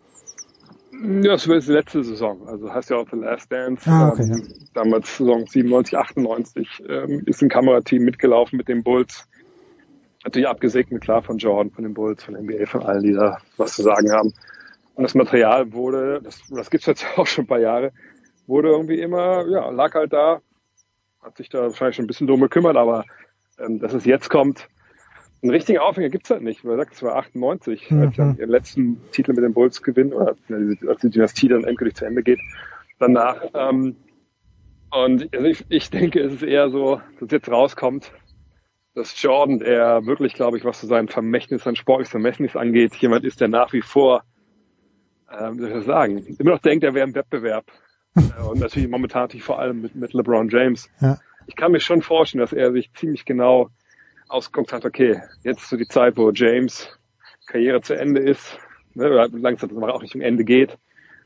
Ja, 1.03 1.33
das 1.33 1.47
war 1.47 1.59
die 1.59 1.71
letzte 1.71 2.03
Saison. 2.03 2.47
Also 2.47 2.73
heißt 2.73 2.89
ja 2.89 2.97
auch 2.97 3.07
The 3.11 3.17
Last 3.17 3.51
Dance. 3.51 3.89
Ah, 3.89 4.09
okay, 4.09 4.23
ähm, 4.23 4.47
ja. 4.47 4.65
Damals 4.73 5.17
Saison 5.17 5.45
97, 5.45 5.97
98 5.97 6.83
ähm, 6.87 7.23
ist 7.25 7.41
ein 7.41 7.49
Kamerateam 7.49 8.03
mitgelaufen 8.03 8.57
mit 8.57 8.69
den 8.69 8.81
Bulls. 8.81 9.27
Natürlich 10.23 10.47
abgesegnet, 10.47 11.01
klar, 11.01 11.21
von 11.21 11.37
Jordan, 11.37 11.71
von 11.71 11.83
den 11.83 11.93
Bulls, 11.93 12.23
von 12.23 12.33
NBA, 12.33 12.65
von 12.65 12.83
allen, 12.83 13.03
die 13.03 13.13
da 13.13 13.37
was 13.57 13.73
zu 13.73 13.83
sagen 13.83 14.11
haben. 14.11 14.33
Und 14.95 15.03
das 15.03 15.15
Material 15.15 15.73
wurde, 15.73 16.21
das, 16.23 16.41
das 16.49 16.69
gibt's 16.71 16.87
jetzt 16.87 17.05
auch 17.17 17.27
schon 17.27 17.43
ein 17.43 17.47
paar 17.47 17.59
Jahre, 17.59 17.91
wurde 18.47 18.69
irgendwie 18.69 18.99
immer, 18.99 19.45
ja, 19.47 19.69
lag 19.69 19.93
halt 19.93 20.13
da, 20.13 20.41
hat 21.21 21.37
sich 21.37 21.49
da 21.49 21.61
wahrscheinlich 21.63 21.95
schon 21.95 22.05
ein 22.05 22.07
bisschen 22.07 22.27
drum 22.27 22.41
gekümmert, 22.41 22.77
aber 22.77 23.05
ähm, 23.59 23.79
dass 23.79 23.93
es 23.93 24.05
jetzt 24.05 24.29
kommt, 24.29 24.67
einen 25.41 25.51
richtigen 25.51 25.79
Aufhänger 25.79 26.09
gibt's 26.09 26.29
halt 26.29 26.41
nicht. 26.41 26.63
Man 26.63 26.77
sagt, 26.77 26.93
es 26.93 27.03
war 27.03 27.15
98, 27.15 27.91
mhm. 27.91 28.01
als 28.01 28.15
sie 28.15 28.21
ihren 28.21 28.49
letzten 28.49 29.01
Titel 29.11 29.33
mit 29.33 29.43
den 29.43 29.53
Bulls 29.53 29.81
gewinnen, 29.81 30.13
oder 30.13 30.35
als 30.87 31.01
die 31.01 31.09
Dynastie 31.09 31.47
dann 31.47 31.63
endgültig 31.63 31.95
zu 31.95 32.05
Ende 32.05 32.23
geht. 32.23 32.39
Danach. 32.99 33.41
Ähm, 33.53 33.95
und 34.89 35.33
also 35.33 35.45
ich, 35.45 35.65
ich 35.69 35.89
denke, 35.89 36.21
es 36.21 36.33
ist 36.33 36.43
eher 36.43 36.69
so, 36.69 37.01
dass 37.19 37.31
jetzt 37.31 37.49
rauskommt, 37.49 38.11
dass 38.95 39.21
Jordan, 39.21 39.59
der 39.59 40.05
wirklich, 40.05 40.33
glaube 40.33 40.57
ich, 40.57 40.65
was 40.65 40.79
zu 40.79 40.87
seinem 40.87 41.07
Vermächtnis, 41.07 41.63
sein 41.63 41.75
sportliches 41.75 42.11
Vermächtnis 42.11 42.55
angeht, 42.55 42.95
jemand 42.95 43.25
ist, 43.25 43.41
der 43.41 43.47
nach 43.47 43.73
wie 43.73 43.81
vor, 43.81 44.23
ähm, 45.31 45.57
wie 45.57 45.59
soll 45.59 45.69
ich 45.69 45.75
das 45.75 45.85
sagen, 45.85 46.17
immer 46.39 46.51
noch 46.51 46.59
denkt, 46.59 46.83
er 46.83 46.95
wäre 46.95 47.07
im 47.07 47.13
Wettbewerb 47.13 47.65
und 48.49 48.59
natürlich 48.59 48.89
momentan 48.89 49.23
natürlich 49.23 49.43
vor 49.43 49.59
allem 49.59 49.81
mit, 49.81 49.95
mit 49.95 50.13
LeBron 50.13 50.49
James. 50.49 50.89
Ja. 50.99 51.17
Ich 51.45 51.55
kann 51.55 51.71
mir 51.71 51.79
schon 51.79 52.01
vorstellen, 52.01 52.41
dass 52.41 52.53
er 52.53 52.71
sich 52.71 52.91
ziemlich 52.93 53.25
genau 53.25 53.69
ausguckt 54.27 54.73
hat, 54.73 54.85
okay, 54.85 55.21
jetzt 55.43 55.61
ist 55.61 55.69
so 55.69 55.77
die 55.77 55.87
Zeit, 55.87 56.17
wo 56.17 56.31
James 56.31 56.89
Karriere 57.45 57.81
zu 57.81 57.93
Ende 57.93 58.19
ist, 58.19 58.59
ne, 58.93 59.07
langsam 59.31 59.69
das 59.69 59.89
auch 59.89 60.01
Richtung 60.01 60.21
Ende 60.21 60.43
geht. 60.43 60.77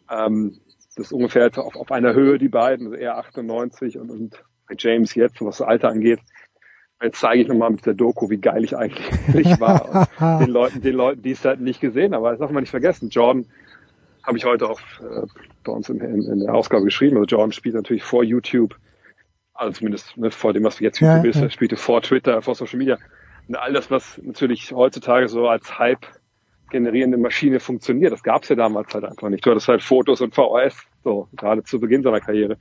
Ähm, 0.09 0.59
das 0.95 1.07
ist 1.07 1.13
ungefähr 1.13 1.49
auf, 1.57 1.75
auf 1.75 1.91
einer 1.91 2.13
Höhe, 2.13 2.37
die 2.37 2.49
beiden, 2.49 2.87
also 2.87 2.97
er 2.97 3.17
98 3.17 3.97
und, 3.97 4.11
und 4.11 4.43
bei 4.67 4.75
James 4.77 5.15
jetzt, 5.15 5.41
was 5.41 5.57
das 5.57 5.67
Alter 5.67 5.89
angeht. 5.89 6.19
Jetzt 7.01 7.19
zeige 7.19 7.41
ich 7.41 7.47
nochmal 7.47 7.71
mit 7.71 7.85
der 7.85 7.95
Doku, 7.95 8.29
wie 8.29 8.37
geil 8.37 8.63
ich 8.63 8.77
eigentlich 8.77 9.59
war. 9.59 10.07
den 10.39 10.49
Leuten, 10.49 10.81
den 10.81 10.95
Leuten, 10.95 11.23
die 11.23 11.31
es 11.31 11.43
halt 11.43 11.59
nicht 11.59 11.81
gesehen 11.81 12.13
haben. 12.13 12.21
Aber 12.21 12.31
das 12.31 12.39
darf 12.39 12.51
man 12.51 12.61
nicht 12.61 12.69
vergessen. 12.69 13.09
Jordan 13.09 13.47
habe 14.23 14.37
ich 14.37 14.45
heute 14.45 14.69
auch 14.69 14.79
äh, 14.99 15.25
bei 15.63 15.71
uns 15.71 15.89
in, 15.89 15.99
in, 15.99 16.23
in, 16.23 16.39
der 16.41 16.53
Ausgabe 16.53 16.85
geschrieben. 16.85 17.17
Also 17.17 17.25
Jordan 17.25 17.51
spielt 17.51 17.75
natürlich 17.75 18.03
vor 18.03 18.23
YouTube, 18.23 18.75
also 19.53 19.73
zumindest 19.73 20.17
ne, 20.17 20.31
vor 20.31 20.53
dem, 20.53 20.63
was 20.63 20.79
jetzt 20.79 20.99
YouTube 20.99 21.23
ja, 21.23 21.29
ist. 21.29 21.37
Ja. 21.37 21.43
Er 21.43 21.49
spielte 21.49 21.77
vor 21.77 22.01
Twitter, 22.01 22.41
vor 22.41 22.55
Social 22.55 22.77
Media. 22.77 22.97
Und 23.47 23.55
all 23.55 23.73
das, 23.73 23.89
was 23.91 24.19
natürlich 24.23 24.71
heutzutage 24.71 25.27
so 25.27 25.47
als 25.47 25.77
Hype 25.77 26.05
generierende 26.69 27.17
Maschine 27.17 27.59
funktioniert, 27.59 28.13
das 28.13 28.23
gab 28.23 28.43
es 28.43 28.49
ja 28.49 28.55
damals 28.55 28.93
halt 28.93 29.03
einfach 29.03 29.29
nicht. 29.29 29.45
Du 29.45 29.51
hattest 29.51 29.67
halt 29.67 29.81
Fotos 29.81 30.21
und 30.21 30.33
VHS, 30.33 30.77
so 31.03 31.27
gerade 31.33 31.63
zu 31.63 31.79
Beginn 31.79 32.01
seiner 32.01 32.21
Karriere. 32.21 32.57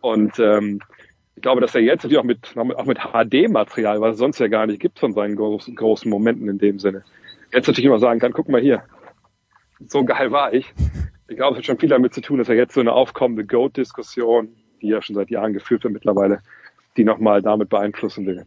Und 0.00 0.38
ähm, 0.38 0.80
ich 1.36 1.42
glaube, 1.42 1.60
dass 1.60 1.74
er 1.74 1.80
jetzt 1.82 2.02
natürlich 2.02 2.18
auch 2.18 2.24
mit, 2.24 2.54
auch 2.56 2.86
mit 2.86 2.98
HD-Material, 2.98 4.00
was 4.00 4.14
es 4.14 4.18
sonst 4.18 4.38
ja 4.38 4.48
gar 4.48 4.66
nicht 4.66 4.80
gibt 4.80 4.98
von 4.98 5.12
seinen 5.12 5.36
großen, 5.36 5.74
großen 5.74 6.10
Momenten 6.10 6.48
in 6.48 6.58
dem 6.58 6.78
Sinne, 6.78 7.04
jetzt 7.52 7.66
natürlich 7.66 7.86
immer 7.86 7.98
sagen 7.98 8.20
kann, 8.20 8.32
guck 8.32 8.48
mal 8.48 8.60
hier, 8.60 8.82
so 9.88 10.04
geil 10.04 10.30
war 10.32 10.52
ich. 10.52 10.72
Ich 11.28 11.36
glaube, 11.36 11.52
es 11.52 11.58
hat 11.58 11.66
schon 11.66 11.78
viel 11.78 11.88
damit 11.88 12.12
zu 12.14 12.20
tun, 12.20 12.38
dass 12.38 12.48
er 12.48 12.56
jetzt 12.56 12.74
so 12.74 12.80
eine 12.80 12.92
aufkommende 12.92 13.46
Goat-Diskussion, 13.46 14.54
die 14.80 14.88
ja 14.88 15.00
schon 15.00 15.16
seit 15.16 15.30
Jahren 15.30 15.52
geführt 15.52 15.84
wird 15.84 15.94
mittlerweile, 15.94 16.40
die 16.96 17.04
nochmal 17.04 17.42
damit 17.42 17.68
beeinflussen 17.68 18.26
will. 18.26 18.44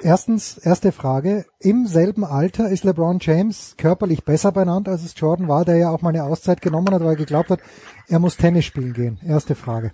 Erstens, 0.00 0.58
erste 0.58 0.92
Frage. 0.92 1.44
Im 1.58 1.86
selben 1.86 2.24
Alter 2.24 2.70
ist 2.70 2.84
LeBron 2.84 3.18
James 3.20 3.74
körperlich 3.76 4.24
besser 4.24 4.52
benannt, 4.52 4.88
als 4.88 5.04
es 5.04 5.14
Jordan 5.16 5.48
war, 5.48 5.64
der 5.64 5.76
ja 5.76 5.90
auch 5.90 6.02
mal 6.02 6.10
eine 6.10 6.24
Auszeit 6.24 6.60
genommen 6.60 6.92
hat, 6.92 7.00
weil 7.00 7.10
er 7.10 7.16
geglaubt 7.16 7.50
hat, 7.50 7.60
er 8.08 8.18
muss 8.20 8.36
Tennis 8.36 8.64
spielen 8.64 8.92
gehen. 8.92 9.20
Erste 9.26 9.54
Frage. 9.54 9.92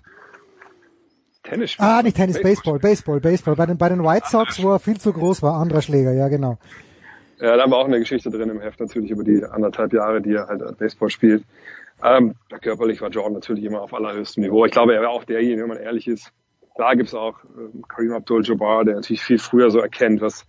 Tennis 1.43 1.71
spielen? 1.71 1.87
Ah, 1.87 2.01
nicht 2.03 2.17
Tennis, 2.17 2.41
Baseball, 2.41 2.79
Baseball, 2.79 3.19
Baseball. 3.19 3.55
Bei 3.55 3.65
den, 3.65 3.77
bei 3.77 3.89
den 3.89 4.03
White 4.03 4.27
Sox, 4.29 4.61
wo 4.61 4.71
er 4.71 4.79
viel 4.79 4.99
zu 4.99 5.11
groß 5.11 5.41
war, 5.41 5.55
anderer 5.55 5.81
Schläger, 5.81 6.11
ja 6.13 6.27
genau. 6.27 6.57
Ja, 7.39 7.57
da 7.57 7.63
haben 7.63 7.71
wir 7.71 7.77
auch 7.77 7.85
eine 7.85 7.99
Geschichte 7.99 8.29
drin 8.29 8.49
im 8.49 8.61
Heft 8.61 8.79
natürlich 8.79 9.11
über 9.11 9.23
die 9.23 9.43
anderthalb 9.43 9.93
Jahre, 9.93 10.21
die 10.21 10.33
er 10.33 10.47
halt 10.47 10.77
Baseball 10.77 11.09
spielt. 11.09 11.43
Ähm, 12.03 12.35
körperlich 12.61 13.01
war 13.01 13.09
Jordan 13.09 13.33
natürlich 13.33 13.63
immer 13.63 13.81
auf 13.81 13.93
allerhöchstem 13.93 14.43
Niveau. 14.43 14.65
Ich 14.65 14.71
glaube, 14.71 14.93
er 14.95 15.01
war 15.01 15.09
auch 15.09 15.23
derjenige, 15.23 15.61
wenn 15.61 15.69
man 15.69 15.77
ehrlich 15.77 16.07
ist. 16.07 16.31
Da 16.77 16.93
gibt's 16.93 17.13
auch 17.13 17.43
äh, 17.43 17.81
Kareem 17.87 18.13
Abdul-Jabbar, 18.13 18.85
der 18.85 18.95
natürlich 18.95 19.23
viel 19.23 19.39
früher 19.39 19.71
so 19.71 19.79
erkennt, 19.79 20.21
was 20.21 20.45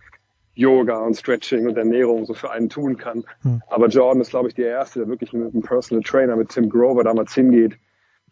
Yoga 0.55 0.97
und 0.99 1.15
Stretching 1.15 1.67
und 1.67 1.77
Ernährung 1.77 2.25
so 2.25 2.33
für 2.33 2.51
einen 2.51 2.69
tun 2.69 2.97
kann. 2.97 3.23
Hm. 3.43 3.61
Aber 3.69 3.87
Jordan 3.87 4.21
ist, 4.21 4.31
glaube 4.31 4.49
ich, 4.49 4.55
der 4.55 4.69
Erste, 4.69 4.99
der 4.99 5.07
wirklich 5.07 5.31
mit 5.31 5.53
einem 5.53 5.61
Personal 5.61 6.03
Trainer, 6.03 6.35
mit 6.35 6.49
Tim 6.49 6.69
Grover 6.69 7.03
damals 7.03 7.33
hingeht, 7.33 7.77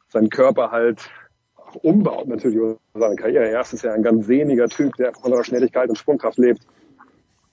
seinen 0.09 0.29
Körper 0.29 0.71
halt 0.71 1.09
auch 1.55 1.75
umbaut 1.75 2.27
natürlich 2.27 2.57
über 2.57 2.77
seine 2.95 3.15
Karriere. 3.15 3.49
Er 3.49 3.61
ist 3.61 3.83
ja 3.83 3.93
ein 3.93 4.03
ganz 4.03 4.25
sehniger 4.25 4.67
Typ, 4.67 4.95
der 4.95 5.13
von 5.13 5.31
seiner 5.31 5.43
Schnelligkeit 5.43 5.89
und 5.89 5.97
Sprungkraft 5.97 6.37
lebt. 6.37 6.61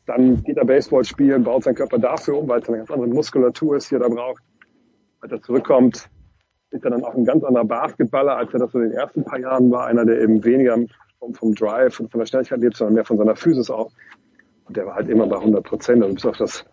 Dann 0.07 0.43
geht 0.43 0.57
er 0.57 0.65
Baseball 0.65 1.05
spielen, 1.05 1.45
baut 1.45 1.65
seinen 1.65 1.77
Körper 1.77 1.99
dafür 1.99 2.39
um, 2.39 2.49
weil 2.49 2.61
es 2.61 2.69
eine 2.69 2.79
ganz 2.79 2.91
andere 2.91 3.09
Muskulatur 3.09 3.77
ist, 3.77 3.91
die 3.91 3.95
er 3.95 4.01
da 4.01 4.09
braucht. 4.09 4.43
Als 5.21 5.33
er 5.33 5.41
zurückkommt, 5.43 6.09
ist 6.71 6.85
er 6.85 6.91
dann 6.91 7.05
auch 7.05 7.15
ein 7.15 7.25
ganz 7.25 7.45
anderer 7.45 7.65
Basketballer, 7.65 8.37
als 8.37 8.53
er 8.53 8.61
das 8.61 8.73
so 8.73 8.79
in 8.79 8.91
den 8.91 8.99
ersten 8.99 9.25
paar 9.25 9.39
Jahren 9.39 9.71
war. 9.71 9.87
Einer, 9.87 10.05
der 10.05 10.21
eben 10.21 10.43
weniger 10.45 10.77
vom, 11.19 11.35
vom 11.35 11.55
Drive 11.55 12.01
und 12.01 12.11
von 12.11 12.19
der 12.19 12.27
Schnelligkeit 12.27 12.61
lebt, 12.61 12.77
sondern 12.77 12.95
mehr 12.95 13.05
von 13.05 13.19
seiner 13.19 13.37
Physis 13.37 13.71
auch. 13.71 13.93
Und 14.65 14.77
der 14.77 14.87
war 14.87 14.95
halt 14.97 15.09
immer 15.09 15.27
bei 15.27 15.37
100 15.37 15.65
Prozent. 15.65 16.03
Also 16.03 16.15
bis 16.15 16.27
auf 16.27 16.37
das 16.37 16.65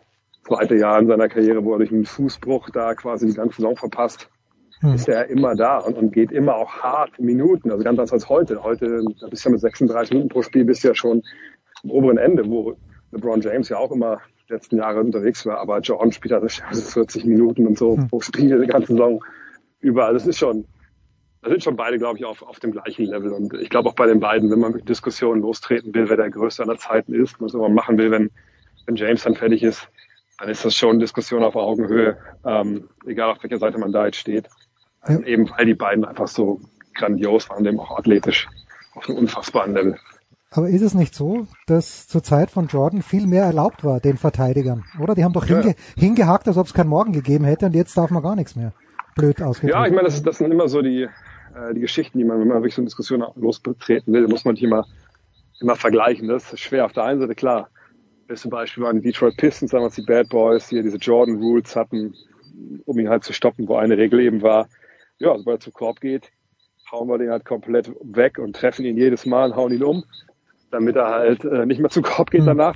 zweite 0.48 0.76
Jahr 0.76 1.00
in 1.00 1.08
seiner 1.08 1.30
Karriere, 1.30 1.64
wo 1.64 1.74
er 1.74 1.80
durch 1.80 1.92
einen 1.92 2.06
Fußbruch 2.06 2.70
da 2.72 2.96
quasi 2.96 3.28
die 3.28 3.34
ganze 3.34 3.58
Saison 3.58 3.76
verpasst, 3.76 4.30
hm. 4.80 4.94
ist 4.94 5.08
er 5.08 5.30
immer 5.30 5.56
da 5.56 5.78
und, 5.80 5.98
und 5.98 6.12
geht 6.12 6.32
immer 6.32 6.56
auch 6.56 6.72
hart 6.72 7.20
Minuten. 7.20 7.70
Also 7.70 7.84
ganz 7.84 8.00
anders 8.00 8.14
als 8.14 8.30
heute. 8.30 8.64
Heute, 8.64 9.04
da 9.20 9.28
bist 9.28 9.46
du 9.46 9.50
ja 9.50 9.54
mit 9.54 9.62
36 9.62 10.14
Minuten 10.14 10.30
pro 10.30 10.42
Spiel, 10.42 10.66
bist 10.66 10.84
du 10.84 10.88
ja 10.88 10.96
schon 10.96 11.22
am 11.84 11.92
oberen 11.92 12.18
Ende, 12.18 12.50
wo 12.50 12.76
LeBron 13.12 13.42
James 13.42 13.70
ja 13.70 13.78
auch 13.78 13.92
immer 13.92 14.22
letzten 14.50 14.78
Jahre 14.78 15.00
unterwegs 15.00 15.46
war, 15.46 15.60
aber 15.60 15.80
Jordan 15.80 16.12
spielt 16.12 16.34
halt 16.34 16.52
40 16.52 17.26
Minuten 17.26 17.68
und 17.68 17.78
so 17.78 17.98
hm. 17.98 18.08
pro 18.08 18.20
Spiel 18.22 18.60
die 18.60 18.68
ganze 18.68 18.94
Saison 18.94 19.24
überall. 19.80 20.14
Das 20.14 20.26
ist 20.26 20.40
schon, 20.40 20.66
da 21.42 21.50
sind 21.50 21.64
schon 21.64 21.76
beide, 21.76 21.98
glaube 21.98 22.18
ich, 22.18 22.26
auf, 22.26 22.42
auf 22.42 22.60
dem 22.60 22.72
gleichen 22.72 23.06
Level. 23.06 23.32
Und 23.32 23.54
ich 23.54 23.70
glaube 23.70 23.90
auch 23.90 23.96
bei 23.96 24.08
den 24.08 24.20
beiden, 24.20 24.50
wenn 24.52 24.60
man 24.60 24.74
mit 24.74 24.90
Diskussionen 24.90 25.42
lostreten 25.42 25.94
will, 25.94 26.10
wer 26.10 26.18
der 26.18 26.30
Größte 26.30 26.64
aller 26.64 26.78
Zeiten 26.78 27.14
ist, 27.14 27.40
was 27.40 27.54
man 27.54 27.74
machen 27.74 27.98
will, 27.98 28.12
wenn, 28.12 28.32
wenn 28.86 28.96
James 28.96 29.24
dann 29.24 29.36
fertig 29.36 29.64
ist, 29.64 29.88
dann 30.40 30.50
ist 30.50 30.66
das 30.66 30.76
schon 30.76 31.00
Diskussion 31.00 31.44
auf 31.44 31.56
Augenhöhe, 31.56 32.18
ähm, 32.46 32.90
egal 33.06 33.32
auf 33.32 33.44
welcher 33.44 33.58
Seite 33.58 33.78
man 33.78 33.92
da 33.92 34.06
jetzt 34.06 34.18
steht. 34.18 34.50
Ja. 35.08 35.20
Eben 35.22 35.50
weil 35.50 35.66
die 35.66 35.76
beiden 35.76 36.06
einfach 36.06 36.28
so 36.28 36.60
grandios 36.94 37.50
waren, 37.50 37.66
eben 37.66 37.80
auch 37.80 37.98
athletisch 37.98 38.48
auf 38.94 39.08
einem 39.08 39.20
unfassbaren 39.20 39.74
Level. 39.74 39.98
Aber 40.52 40.68
ist 40.70 40.82
es 40.82 40.96
nicht 40.96 41.14
so, 41.14 41.48
dass 41.68 42.08
zur 42.08 42.24
Zeit 42.24 42.50
von 42.50 42.68
Jordan 42.68 43.04
viel 43.04 43.28
mehr 43.28 43.44
erlaubt 43.44 43.84
war, 43.84 44.00
den 44.00 44.18
Verteidigern? 44.18 44.84
Oder? 45.00 45.14
Die 45.14 45.24
haben 45.24 45.34
doch 45.34 45.46
hinge 45.46 45.68
ja. 45.68 45.74
hingehakt, 45.96 46.48
als 46.48 46.58
ob 46.58 46.66
es 46.66 46.74
keinen 46.74 46.90
Morgen 46.90 47.14
gegeben 47.14 47.46
hätte 47.46 47.68
und 47.68 47.76
jetzt 47.76 47.96
darf 47.96 48.10
man 48.10 48.24
gar 48.24 48.36
nichts 48.36 48.56
mehr. 48.56 48.74
Blöd 49.16 49.42
ausgedrückt. 49.42 49.76
Ja, 49.76 49.86
ich 49.86 49.92
meine, 49.92 50.06
das, 50.06 50.24
das 50.24 50.40
sind 50.40 50.52
immer 50.52 50.68
so 50.68 50.82
die, 50.82 51.04
äh, 51.04 51.74
die 51.76 51.82
Geschichten, 51.82 52.18
die 52.18 52.24
man, 52.24 52.40
wenn 52.40 52.48
man 52.48 52.58
wirklich 52.58 52.74
so 52.74 52.82
eine 52.82 52.88
Diskussion 52.88 53.24
losbetreten 53.36 54.12
will, 54.12 54.28
muss 54.28 54.44
man 54.44 54.56
nicht 54.56 54.64
immer, 54.64 54.88
immer 55.62 55.76
vergleichen. 55.76 56.28
Das 56.28 56.52
ist 56.52 56.62
schwer. 56.62 56.86
Auf 56.86 56.94
der 56.94 57.04
einen 57.04 57.20
Seite, 57.20 57.36
klar, 57.36 57.70
zum 58.34 58.50
Beispiel 58.50 58.84
waren 58.84 59.02
die 59.02 59.08
Detroit 59.08 59.38
Pistons 59.38 59.72
damals 59.72 59.96
die 59.96 60.04
Bad 60.04 60.30
Boys, 60.30 60.70
die 60.70 60.78
ja 60.78 60.82
diese 60.82 60.98
Jordan 60.98 61.38
Rules 61.38 61.76
hatten, 61.76 62.16
um 62.86 62.98
ihn 62.98 63.10
halt 63.10 63.24
zu 63.24 63.34
stoppen, 63.34 63.68
wo 63.68 63.76
eine 63.76 63.98
Regel 63.98 64.20
eben 64.20 64.42
war, 64.42 64.68
ja, 65.20 65.38
sobald 65.38 65.60
er 65.60 65.64
zum 65.64 65.74
Korb 65.74 66.00
geht, 66.00 66.32
hauen 66.92 67.08
wir 67.08 67.18
den 67.18 67.30
halt 67.30 67.46
komplett 67.46 67.92
weg 68.02 68.40
und 68.40 68.56
treffen 68.56 68.86
ihn 68.86 68.98
jedes 68.98 69.26
Mal 69.26 69.52
und 69.52 69.56
hauen 69.56 69.74
ihn 69.74 69.84
um 69.84 70.04
damit 70.72 70.96
er 70.96 71.08
halt 71.08 71.44
äh, 71.44 71.66
nicht 71.66 71.80
mehr 71.80 71.90
zu 71.90 72.02
Korb 72.02 72.32
geht 72.32 72.42
mhm. 72.42 72.48
danach. 72.48 72.76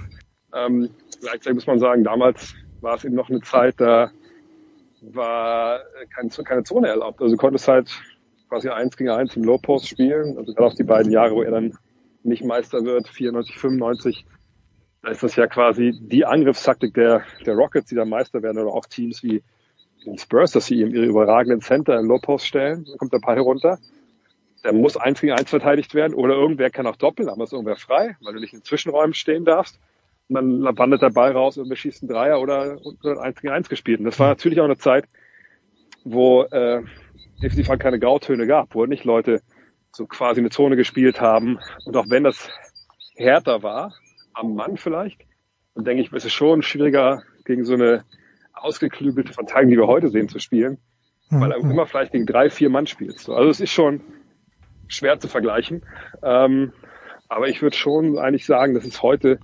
Ähm, 0.53 0.89
gleichzeitig 1.21 1.55
muss 1.55 1.67
man 1.67 1.79
sagen, 1.79 2.03
damals 2.03 2.55
war 2.81 2.95
es 2.95 3.05
eben 3.05 3.15
noch 3.15 3.29
eine 3.29 3.41
Zeit, 3.41 3.75
da 3.77 4.11
war 5.01 5.79
kein, 6.15 6.29
keine 6.29 6.63
Zone 6.63 6.87
erlaubt. 6.87 7.21
Also 7.21 7.35
du 7.35 7.37
konntest 7.37 7.67
halt 7.67 7.89
quasi 8.49 8.69
eins 8.69 8.95
gegen 8.95 9.09
eins 9.09 9.35
im 9.35 9.43
Low 9.43 9.57
Post 9.57 9.87
spielen. 9.87 10.37
Also 10.37 10.53
gerade 10.53 10.67
auch 10.67 10.75
die 10.75 10.83
beiden 10.83 11.11
Jahre, 11.11 11.35
wo 11.35 11.41
er 11.41 11.51
dann 11.51 11.77
nicht 12.23 12.43
Meister 12.45 12.85
wird, 12.85 13.07
94, 13.09 13.57
95, 13.57 14.25
da 15.01 15.09
ist 15.09 15.23
das 15.23 15.35
ja 15.35 15.47
quasi 15.47 15.99
die 15.99 16.25
Angriffstaktik 16.25 16.93
der, 16.93 17.23
der 17.45 17.55
Rockets, 17.55 17.89
die 17.89 17.95
dann 17.95 18.09
Meister 18.09 18.41
werden, 18.41 18.59
oder 18.59 18.71
auch 18.71 18.85
Teams 18.85 19.23
wie 19.23 19.43
den 20.05 20.17
Spurs, 20.17 20.51
dass 20.51 20.67
sie 20.67 20.75
ihre 20.75 21.05
überragenden 21.05 21.61
Center 21.61 21.99
im 21.99 22.07
Low 22.07 22.19
Post 22.19 22.47
stellen, 22.47 22.85
dann 22.85 22.97
kommt 22.97 23.13
der 23.13 23.19
Ball 23.19 23.35
herunter 23.35 23.79
der 24.63 24.73
muss 24.73 24.97
eins 24.97 25.21
gegen 25.21 25.33
eins 25.33 25.49
verteidigt 25.49 25.93
werden 25.93 26.13
oder 26.13 26.35
irgendwer 26.35 26.69
kann 26.69 26.87
auch 26.87 26.95
doppeln, 26.95 27.29
aber 27.29 27.43
ist 27.43 27.53
irgendwer 27.53 27.75
frei, 27.75 28.15
weil 28.21 28.33
du 28.33 28.39
nicht 28.39 28.53
in 28.53 28.63
Zwischenräumen 28.63 29.13
stehen 29.13 29.45
darfst. 29.45 29.79
Und 30.29 30.35
dann 30.35 30.77
wandert 30.77 31.01
der 31.01 31.09
Ball 31.09 31.33
raus, 31.33 31.57
irgendwer 31.57 31.75
schießt 31.75 32.03
einen 32.03 32.09
Dreier 32.09 32.41
oder 32.41 32.77
eins 33.19 33.41
gegen 33.41 33.53
eins 33.53 33.69
gespielt. 33.69 33.99
Und 33.99 34.05
das 34.05 34.19
war 34.19 34.29
natürlich 34.29 34.59
auch 34.61 34.65
eine 34.65 34.77
Zeit, 34.77 35.05
wo 36.05 36.43
äh, 36.43 36.83
definitiv 37.41 37.69
halt 37.69 37.81
keine 37.81 37.99
Grautöne 37.99 38.47
gab, 38.47 38.73
wo 38.73 38.85
nicht 38.85 39.03
Leute 39.03 39.41
so 39.91 40.07
quasi 40.07 40.39
eine 40.39 40.49
Zone 40.49 40.75
gespielt 40.75 41.19
haben. 41.19 41.59
Und 41.85 41.97
auch 41.97 42.05
wenn 42.09 42.23
das 42.23 42.49
härter 43.15 43.63
war, 43.63 43.93
am 44.33 44.55
Mann 44.55 44.77
vielleicht, 44.77 45.21
dann 45.75 45.85
denke 45.85 46.03
ich, 46.03 46.11
ist 46.11 46.25
es 46.25 46.33
schon 46.33 46.61
schwieriger, 46.61 47.23
gegen 47.45 47.65
so 47.65 47.73
eine 47.73 48.05
ausgeklügelte 48.53 49.33
Verteidigung, 49.33 49.71
die 49.71 49.77
wir 49.77 49.87
heute 49.87 50.07
sehen, 50.07 50.29
zu 50.29 50.39
spielen, 50.39 50.77
weil 51.29 51.51
er 51.51 51.57
immer 51.57 51.85
vielleicht 51.85 52.13
gegen 52.13 52.25
drei, 52.25 52.49
vier 52.49 52.69
Mann 52.69 52.87
spielst. 52.87 53.29
Also 53.29 53.49
es 53.49 53.59
ist 53.59 53.71
schon, 53.71 54.01
schwer 54.93 55.19
zu 55.19 55.27
vergleichen. 55.27 55.83
Ähm, 56.21 56.73
aber 57.29 57.47
ich 57.47 57.61
würde 57.61 57.75
schon 57.75 58.17
eigentlich 58.17 58.45
sagen, 58.45 58.73
dass 58.73 58.85
es 58.85 59.01
heute 59.01 59.39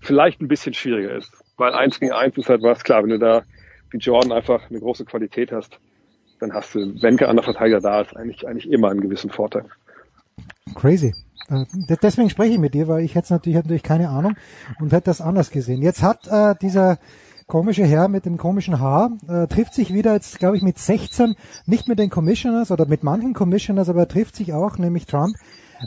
vielleicht 0.00 0.40
ein 0.40 0.48
bisschen 0.48 0.74
schwieriger 0.74 1.14
ist. 1.14 1.32
Weil 1.56 1.74
eins 1.74 2.00
gegen 2.00 2.12
eins 2.12 2.36
ist 2.38 2.48
halt 2.48 2.62
was 2.62 2.84
klar, 2.84 3.02
wenn 3.02 3.10
du 3.10 3.18
da 3.18 3.42
wie 3.90 3.98
Jordan 3.98 4.32
einfach 4.32 4.70
eine 4.70 4.80
große 4.80 5.04
Qualität 5.04 5.52
hast, 5.52 5.78
dann 6.40 6.52
hast 6.52 6.74
du, 6.74 7.02
wenn 7.02 7.16
kein 7.16 7.28
anderer 7.28 7.44
Verteidiger 7.44 7.80
da 7.80 8.00
ist, 8.00 8.16
eigentlich, 8.16 8.46
eigentlich 8.46 8.70
immer 8.70 8.90
einen 8.90 9.00
gewissen 9.00 9.30
Vorteil. 9.30 9.64
Crazy. 10.74 11.14
Äh, 11.48 11.64
deswegen 12.02 12.30
spreche 12.30 12.54
ich 12.54 12.58
mit 12.58 12.74
dir, 12.74 12.88
weil 12.88 13.04
ich 13.04 13.14
hätte 13.14 13.32
natürlich, 13.32 13.56
natürlich 13.56 13.82
keine 13.82 14.08
Ahnung 14.10 14.36
und 14.80 14.92
hätte 14.92 15.06
das 15.06 15.20
anders 15.20 15.50
gesehen. 15.50 15.82
Jetzt 15.82 16.02
hat 16.02 16.28
äh, 16.28 16.54
dieser 16.60 16.98
komische 17.48 17.84
Herr 17.84 18.08
mit 18.08 18.26
dem 18.26 18.36
komischen 18.36 18.78
Haar 18.78 19.10
äh, 19.26 19.46
trifft 19.48 19.74
sich 19.74 19.92
wieder 19.92 20.12
jetzt, 20.12 20.38
glaube 20.38 20.56
ich, 20.56 20.62
mit 20.62 20.78
16, 20.78 21.34
nicht 21.66 21.88
mit 21.88 21.98
den 21.98 22.10
Commissioners 22.10 22.70
oder 22.70 22.86
mit 22.86 23.02
manchen 23.02 23.32
Commissioners, 23.32 23.88
aber 23.88 24.00
er 24.00 24.08
trifft 24.08 24.36
sich 24.36 24.52
auch, 24.52 24.76
nämlich 24.78 25.06
Trump, 25.06 25.34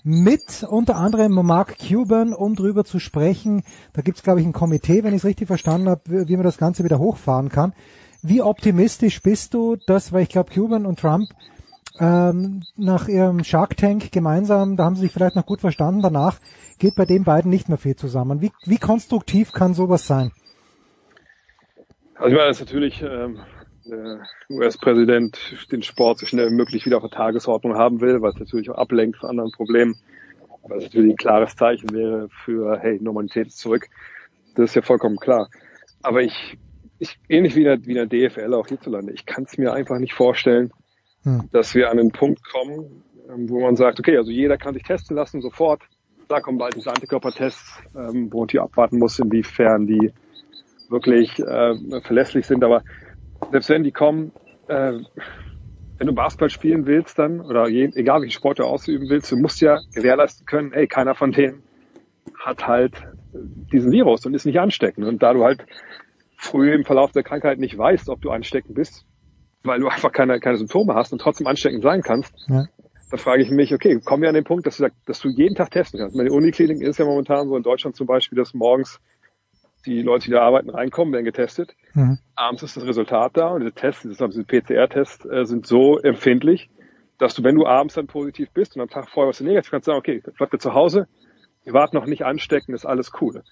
mit 0.04 0.64
unter 0.64 0.96
anderem 0.96 1.34
Mark 1.34 1.78
Cuban, 1.78 2.34
um 2.34 2.56
drüber 2.56 2.84
zu 2.84 3.00
sprechen. 3.00 3.64
Da 3.94 4.02
gibt's, 4.02 4.24
glaube 4.24 4.42
ich, 4.42 4.46
ein 4.46 4.54
Komitee, 4.54 5.04
wenn 5.04 5.14
ich 5.14 5.22
es 5.22 5.26
richtig 5.26 5.48
verstanden 5.48 5.90
habe, 5.90 6.02
wie, 6.06 6.28
wie 6.28 6.36
man 6.36 6.46
das 6.46 6.58
Ganze 6.58 6.84
wieder 6.84 6.98
hochfahren 6.98 7.50
kann. 7.50 7.74
Wie 8.24 8.42
optimistisch 8.42 9.22
bist 9.22 9.54
du, 9.54 9.78
dass, 9.88 10.12
weil 10.12 10.24
ich 10.24 10.30
glaube, 10.30 10.52
Cuban 10.54 10.86
und 10.86 11.00
Trump 11.00 11.30
ähm, 12.00 12.64
nach 12.76 13.08
ihrem 13.08 13.44
Shark 13.44 13.78
Tank 13.78 14.12
gemeinsam, 14.12 14.78
da 14.78 14.86
haben 14.86 14.96
sie 14.96 15.02
sich 15.02 15.12
vielleicht 15.12 15.36
noch 15.36 15.46
gut 15.46 15.62
verstanden, 15.62 16.02
danach 16.02 16.40
geht 16.80 16.96
bei 16.96 17.06
den 17.06 17.24
beiden 17.24 17.52
nicht 17.52 17.70
mehr 17.70 17.78
viel 17.78 17.96
zusammen. 17.96 18.42
Wie, 18.42 18.52
wie 18.66 18.78
konstruktiv 18.78 19.52
kann 19.52 19.76
sowas 19.76 20.08
sein? 20.08 20.32
Also 22.22 22.36
ich 22.36 22.38
meine, 22.38 22.50
dass 22.50 22.60
natürlich 22.60 23.02
ähm, 23.02 23.40
der 23.84 24.22
US-Präsident 24.52 25.40
den 25.72 25.82
Sport 25.82 26.20
so 26.20 26.28
schnell 26.28 26.52
wie 26.52 26.56
möglich 26.56 26.86
wieder 26.86 26.98
auf 26.98 27.04
der 27.04 27.10
Tagesordnung 27.10 27.76
haben 27.76 28.00
will, 28.00 28.22
weil 28.22 28.30
es 28.30 28.38
natürlich 28.40 28.70
auch 28.70 28.78
ablenkt 28.78 29.18
von 29.18 29.32
anderen 29.32 29.50
Problemen. 29.52 29.96
Weil 30.62 30.78
es 30.78 30.84
natürlich 30.84 31.14
ein 31.14 31.18
klares 31.18 31.56
Zeichen 31.56 31.90
wäre 31.90 32.30
für, 32.30 32.78
hey, 32.80 33.00
Normalität 33.02 33.48
ist 33.48 33.58
zurück. 33.58 33.88
Das 34.54 34.70
ist 34.70 34.76
ja 34.76 34.84
vollkommen 34.84 35.18
klar. 35.18 35.50
Aber 36.04 36.22
ich, 36.22 36.60
ich 37.00 37.18
ähnlich 37.28 37.56
wie 37.56 37.62
in 37.62 37.66
der, 37.66 37.86
wie 37.88 37.98
in 37.98 38.08
der 38.08 38.30
DFL 38.30 38.54
auch 38.54 38.68
hierzulande, 38.68 39.14
ich 39.14 39.26
kann 39.26 39.46
es 39.46 39.58
mir 39.58 39.74
einfach 39.74 39.98
nicht 39.98 40.14
vorstellen, 40.14 40.72
hm. 41.24 41.50
dass 41.52 41.74
wir 41.74 41.90
an 41.90 41.98
einen 41.98 42.12
Punkt 42.12 42.48
kommen, 42.48 43.04
ähm, 43.34 43.50
wo 43.50 43.62
man 43.62 43.76
sagt, 43.76 44.00
okay, 44.00 44.16
also 44.16 44.30
jeder 44.30 44.60
kann 44.60 44.76
sich 44.76 44.84
testen 44.84 45.16
lassen, 45.16 45.42
sofort. 45.42 45.82
Da 46.28 46.40
kommen 46.40 46.60
bald 46.60 46.76
diese 46.76 46.92
Antikörpertests, 46.92 47.80
ähm, 47.96 48.32
wo 48.32 48.42
man 48.42 48.48
die 48.48 48.60
abwarten 48.60 49.00
muss, 49.00 49.18
inwiefern 49.18 49.88
die 49.88 50.14
wirklich 50.92 51.40
äh, 51.40 52.02
verlässlich 52.02 52.46
sind. 52.46 52.64
Aber 52.64 52.84
selbst 53.52 53.70
wenn 53.70 53.84
die 53.84 53.92
kommen, 53.92 54.32
äh, 54.68 54.94
wenn 55.98 56.08
du 56.08 56.14
Basketball 56.14 56.50
spielen 56.50 56.86
willst 56.86 57.20
dann, 57.20 57.42
oder 57.42 57.68
je, 57.68 57.90
egal 57.94 58.22
welchen 58.22 58.34
Sport 58.34 58.60
du 58.60 58.64
ausüben 58.64 59.10
willst, 59.10 59.32
du 59.32 59.38
musst 59.38 59.62
ja 59.62 59.80
gewährleisten 59.94 60.46
können, 60.46 60.74
ey, 60.74 60.88
keiner 60.88 61.16
von 61.16 61.32
denen 61.32 61.64
hat 62.40 62.68
halt 62.68 62.94
diesen 63.72 63.92
Virus 63.92 64.26
und 64.26 64.34
ist 64.34 64.46
nicht 64.46 64.60
ansteckend. 64.60 65.06
Und 65.06 65.22
da 65.24 65.34
du 65.34 65.44
halt 65.44 65.66
früh 66.36 66.74
im 66.74 66.86
Verlauf 66.86 67.12
der 67.12 67.24
Krankheit 67.24 67.60
nicht 67.60 67.78
weißt, 67.78 68.10
ob 68.10 68.22
du 68.22 68.32
ansteckend 68.32 68.76
bist, 68.76 69.06
weil 69.64 69.80
du 69.80 69.88
einfach 69.88 70.12
keine, 70.12 70.40
keine 70.40 70.58
Symptome 70.58 70.96
hast 70.96 71.14
und 71.14 71.22
trotzdem 71.22 71.48
ansteckend 71.48 71.84
sein 71.84 72.02
kannst, 72.02 72.34
Ja. 72.48 72.66
da 73.12 73.18
frage 73.18 73.44
ich 73.44 73.52
mich, 73.52 73.74
okay, 73.74 74.00
kommen 74.04 74.24
wir 74.24 74.30
an 74.30 74.36
den 74.36 74.44
Punkt, 74.44 74.66
dass 74.66 74.78
du, 74.78 74.88
dass 75.06 75.20
du 75.20 75.30
jeden 75.30 75.56
Tag 75.56 75.70
testen 75.72 76.00
kannst. 76.00 76.16
Meine 76.16 76.32
Uniklinik 76.32 76.82
ist 76.82 76.98
ja 76.98 77.06
momentan 77.06 77.48
so 77.48 77.56
in 77.56 77.64
Deutschland 77.64 77.96
zum 77.96 78.08
Beispiel, 78.08 78.38
dass 78.38 78.54
morgens 78.54 79.00
die 79.86 80.02
Leute, 80.02 80.26
die 80.26 80.32
da 80.32 80.42
arbeiten, 80.42 80.70
reinkommen, 80.70 81.14
werden 81.14 81.26
getestet. 81.26 81.76
Mhm. 81.94 82.20
Abends 82.36 82.64
ist 82.64 82.78
das 82.78 82.86
Resultat 82.86 83.36
da 83.36 83.50
und 83.50 83.62
diese 83.62 83.74
Tests, 83.74 84.04
diese 84.04 84.44
PCR-Tests 84.44 85.26
äh, 85.26 85.46
sind 85.46 85.66
so 85.66 86.00
empfindlich, 86.00 86.70
dass 87.18 87.36
du, 87.36 87.44
wenn 87.44 87.56
du 87.56 87.66
abends 87.66 87.94
dann 87.96 88.08
positiv 88.08 88.50
bist 88.52 88.76
und 88.76 88.82
am 88.82 88.90
Tag 88.90 89.10
vorher 89.10 89.30
was 89.30 89.38
du 89.38 89.44
negativ, 89.44 89.72
kannst 89.72 89.88
du 89.88 89.92
sagen, 89.92 90.00
okay, 90.00 90.24
bleibt 90.38 90.54
ihr 90.54 90.60
zu 90.60 90.74
Hause, 90.74 91.08
ihr 91.66 91.74
wart 91.74 91.94
noch 91.94 92.06
nicht 92.06 92.26
anstecken, 92.26 92.74
ist 92.74 92.86
alles 92.86 93.12
cool. 93.22 93.44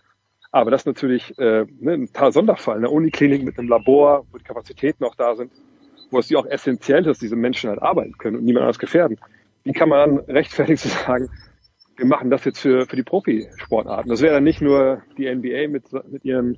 Aber 0.51 0.71
das 0.71 0.81
ist 0.81 0.87
natürlich 0.87 1.37
äh, 1.37 1.65
ne, 1.79 2.07
ein 2.13 2.31
Sonderfall. 2.31 2.77
Eine 2.77 2.89
Uniklinik 2.89 3.43
mit 3.43 3.59
einem 3.59 3.69
Labor, 3.69 4.25
wo 4.31 4.37
die 4.37 4.43
Kapazitäten 4.43 5.03
auch 5.03 5.15
da 5.15 5.35
sind, 5.35 5.51
wo 6.09 6.17
es 6.17 6.29
ja 6.29 6.39
auch 6.39 6.47
essentiell 6.47 7.01
ist, 7.01 7.07
dass 7.07 7.19
diese 7.19 7.35
Menschen 7.35 7.69
halt 7.69 7.81
arbeiten 7.81 8.17
können 8.17 8.37
und 8.37 8.45
niemand 8.45 8.63
anders 8.63 8.79
gefährden. 8.79 9.19
Wie 9.63 9.73
kann 9.73 9.89
man 9.89 9.99
dann 9.99 10.35
rechtfertigen 10.35 10.77
zu 10.77 10.87
sagen, 10.87 11.29
wir 11.99 12.05
machen 12.05 12.29
das 12.29 12.45
jetzt 12.45 12.59
für, 12.59 12.85
für 12.87 12.95
die 12.95 13.03
Profisportarten? 13.03 14.09
Das 14.09 14.21
wäre 14.21 14.35
dann 14.35 14.43
nicht 14.43 14.61
nur 14.61 15.01
die 15.17 15.33
NBA 15.33 15.67
mit, 15.67 15.83
mit 16.09 16.23
ihren, 16.23 16.57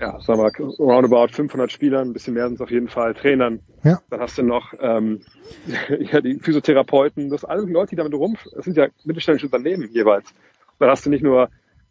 ja, 0.00 0.18
sagen 0.20 0.40
wir 0.40 0.44
mal, 0.44 0.74
roundabout 0.78 1.28
500 1.32 1.70
Spielern, 1.70 2.08
ein 2.08 2.12
bisschen 2.12 2.34
mehr 2.34 2.46
sind 2.46 2.54
es 2.54 2.60
auf 2.62 2.70
jeden 2.70 2.88
Fall, 2.88 3.14
Trainern. 3.14 3.60
Ja. 3.84 4.00
Dann 4.10 4.20
hast 4.20 4.38
du 4.38 4.42
noch 4.42 4.72
ähm, 4.80 5.20
ja, 6.00 6.20
die 6.20 6.38
Physiotherapeuten, 6.40 7.28
das 7.28 7.42
sind 7.42 7.50
alle 7.50 7.62
Leute, 7.62 7.90
die 7.90 7.96
damit 7.96 8.14
rum, 8.14 8.36
das 8.54 8.64
sind 8.64 8.76
ja 8.76 8.88
mittelständische 9.04 9.46
Unternehmen 9.46 9.88
jeweils. 9.92 10.32
Dann 10.78 10.88
hast 10.88 11.04
du 11.04 11.10
nicht 11.10 11.22
nur 11.22 11.50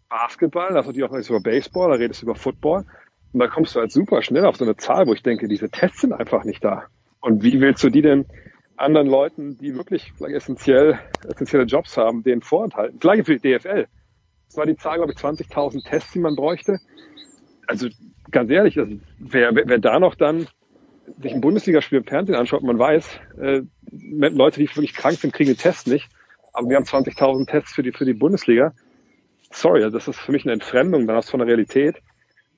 Basketball, 0.10 0.69
da 0.74 0.84
hast 0.84 0.95
du 0.95 1.06
auch 1.06 1.11
noch 1.11 1.30
über 1.30 1.40
Baseball, 1.40 1.92
da 1.92 1.95
redest 1.95 2.22
du 2.22 2.26
über 2.26 2.35
Football. 2.35 2.85
Und 3.34 3.40
da 3.40 3.48
kommst 3.48 3.76
du 3.76 3.80
halt 3.80 3.92
super 3.92 4.22
schnell 4.24 4.43
auf 4.43 4.58
so 4.58 4.66
eine 4.66 4.76
Zahl, 4.76 5.08
wo 5.08 5.14
ich 5.14 5.24
denke, 5.24 5.48
diese 5.48 5.69
Tests 5.69 6.01
sind 6.01 6.11
einfach 6.11 6.43
nicht 6.43 6.64
da. 6.66 6.84
Und 7.22 7.43
wie 7.43 7.61
willst 7.61 7.82
du 7.84 7.90
die 7.90 8.01
denn 8.01 8.26
anderen 8.77 9.08
Leuten, 9.08 9.58
die 9.58 9.75
wirklich 9.75 10.14
vielleicht 10.17 10.35
essentiell, 10.35 11.00
essentielle 11.27 11.66
Jobs 11.66 11.98
haben, 11.98 12.24
denen 12.24 12.41
vorenthalten? 12.41 13.00
Gleiche 13.00 13.24
für 13.25 13.38
die 13.38 13.58
DFL. 13.58 13.88
Das 14.48 14.58
war 14.58 14.66
die 14.66 14.75
Zahl, 14.75 14.98
glaube 14.98 15.14
ich, 15.14 15.17
20.000 15.17 15.88
Tests, 15.88 16.11
die 16.11 16.19
man 16.19 16.35
bräuchte. 16.35 16.80
Also 17.67 17.88
ganz 18.32 18.50
ehrlich, 18.50 18.77
also, 18.77 18.98
wer, 19.19 19.56
wer, 19.56 19.67
wer 19.67 19.80
da 19.80 20.00
noch 20.00 20.16
dann 20.16 20.48
sich 21.22 21.33
ein 21.33 21.41
Bundesligaspiel 21.41 22.00
im 22.00 22.06
Fernsehen 22.06 22.35
anschaut, 22.35 22.64
man 22.64 22.80
weiß, 22.80 23.19
äh, 23.40 23.61
Leute, 23.91 24.59
die 24.59 24.67
wirklich 24.67 24.93
krank 24.93 25.17
sind, 25.17 25.33
kriegen 25.33 25.50
den 25.50 25.58
Test 25.58 25.88
nicht. 25.88 26.09
Aber 26.53 26.69
wir 26.69 26.75
haben 26.75 26.85
20.000 26.85 27.48
Tests 27.48 27.74
für 27.74 27.83
die, 27.83 27.91
für 27.91 28.06
die 28.06 28.14
Bundesliga. 28.14 28.74
Sorry, 29.51 29.83
also 29.83 29.98
das 29.98 30.08
ist 30.08 30.19
für 30.19 30.32
mich 30.32 30.45
eine 30.45 30.53
Entfremdung 30.53 31.08
dann 31.08 31.22
von 31.24 31.40
der 31.40 31.48
Realität, 31.48 32.01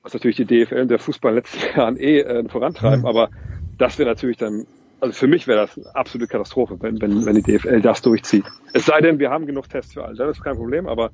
was 0.02 0.14
natürlich 0.14 0.36
die 0.36 0.44
DFL 0.44 0.82
und 0.82 0.88
der 0.88 0.98
Fußball 0.98 1.30
in 1.30 1.36
den 1.36 1.42
letzten 1.42 1.76
Jahren 1.78 1.96
eh 1.96 2.20
äh, 2.20 2.48
vorantreiben. 2.48 3.00
Mhm. 3.00 3.06
Aber 3.06 3.30
das 3.78 3.98
wäre 3.98 4.08
natürlich 4.08 4.36
dann, 4.36 4.66
also 5.04 5.14
für 5.14 5.26
mich 5.26 5.46
wäre 5.46 5.60
das 5.60 5.76
eine 5.76 5.94
absolute 5.94 6.30
Katastrophe, 6.30 6.78
wenn, 6.80 7.00
wenn, 7.00 7.26
wenn 7.26 7.34
die 7.34 7.42
DFL 7.42 7.82
das 7.82 8.00
durchzieht. 8.00 8.44
Es 8.72 8.86
sei 8.86 9.00
denn, 9.02 9.18
wir 9.18 9.30
haben 9.30 9.44
genug 9.44 9.68
Tests 9.68 9.92
für 9.92 10.04
alle, 10.04 10.16
das 10.16 10.38
ist 10.38 10.42
kein 10.42 10.56
Problem, 10.56 10.86
aber 10.86 11.10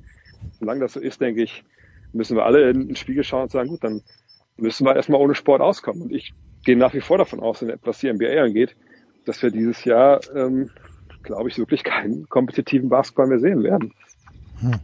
solange 0.59 0.79
das 0.79 0.93
so 0.93 1.01
ist, 1.01 1.19
denke 1.19 1.43
ich, 1.43 1.63
müssen 2.13 2.37
wir 2.37 2.45
alle 2.45 2.69
in 2.69 2.87
den 2.87 2.95
Spiegel 2.95 3.23
schauen 3.23 3.43
und 3.43 3.51
sagen, 3.51 3.69
gut, 3.69 3.83
dann 3.83 4.01
müssen 4.55 4.85
wir 4.85 4.95
erstmal 4.95 5.19
ohne 5.19 5.35
Sport 5.35 5.61
auskommen. 5.61 6.03
Und 6.03 6.13
ich 6.13 6.33
gehe 6.63 6.77
nach 6.77 6.93
wie 6.93 7.01
vor 7.01 7.17
davon 7.17 7.41
aus, 7.41 7.65
was 7.83 7.99
die 7.99 8.11
NBA 8.11 8.41
angeht, 8.41 8.75
dass 9.25 9.43
wir 9.43 9.51
dieses 9.51 9.83
Jahr, 9.83 10.21
ähm, 10.33 10.69
glaube 11.23 11.49
ich, 11.49 11.57
wirklich 11.57 11.83
keinen 11.83 12.29
kompetitiven 12.29 12.87
Basketball 12.87 13.27
mehr 13.27 13.39
sehen 13.39 13.61
werden. 13.63 13.93
Hm. 14.59 14.79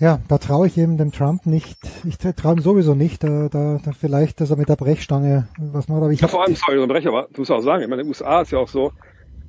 Ja, 0.00 0.18
da 0.28 0.38
traue 0.38 0.66
ich 0.66 0.78
eben 0.78 0.96
dem 0.96 1.12
Trump 1.12 1.44
nicht. 1.44 1.78
Ich 2.08 2.16
traue 2.16 2.54
ihm 2.54 2.60
sowieso 2.60 2.94
nicht. 2.94 3.22
Da, 3.22 3.48
da, 3.50 3.78
da 3.84 3.92
vielleicht, 3.92 4.40
dass 4.40 4.50
er 4.50 4.56
mit 4.56 4.70
der 4.70 4.76
Brechstange 4.76 5.46
was 5.58 5.88
macht. 5.88 5.98
Aber 6.02 6.10
ich 6.10 6.20
Ja, 6.22 6.28
vor 6.28 6.42
allem, 6.42 6.54
sorry, 6.54 6.78
Unterbrecher, 6.78 7.10
aber 7.10 7.28
du 7.32 7.42
musst 7.42 7.50
auch 7.50 7.60
sagen, 7.60 7.82
ich 7.82 7.88
meine, 7.88 8.00
in 8.00 8.06
den 8.06 8.10
USA 8.10 8.40
ist 8.40 8.50
ja 8.50 8.58
auch 8.58 8.68
so, 8.68 8.92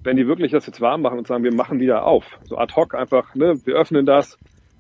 wenn 0.04 0.18
die 0.18 0.28
wirklich 0.28 0.52
das 0.52 0.66
jetzt 0.66 0.82
warm 0.82 1.04
machen 1.04 1.20
und 1.20 1.28
sagen, 1.28 1.46
wir 1.46 1.54
machen 1.54 1.80
wieder 1.80 2.06
auf, 2.06 2.26
so 2.44 2.58
ad 2.58 2.74
hoc 2.76 2.96
einfach, 2.96 3.34
ne, 3.34 3.56
wir 3.66 3.76
öffnen 3.76 4.06
das. 4.06 4.38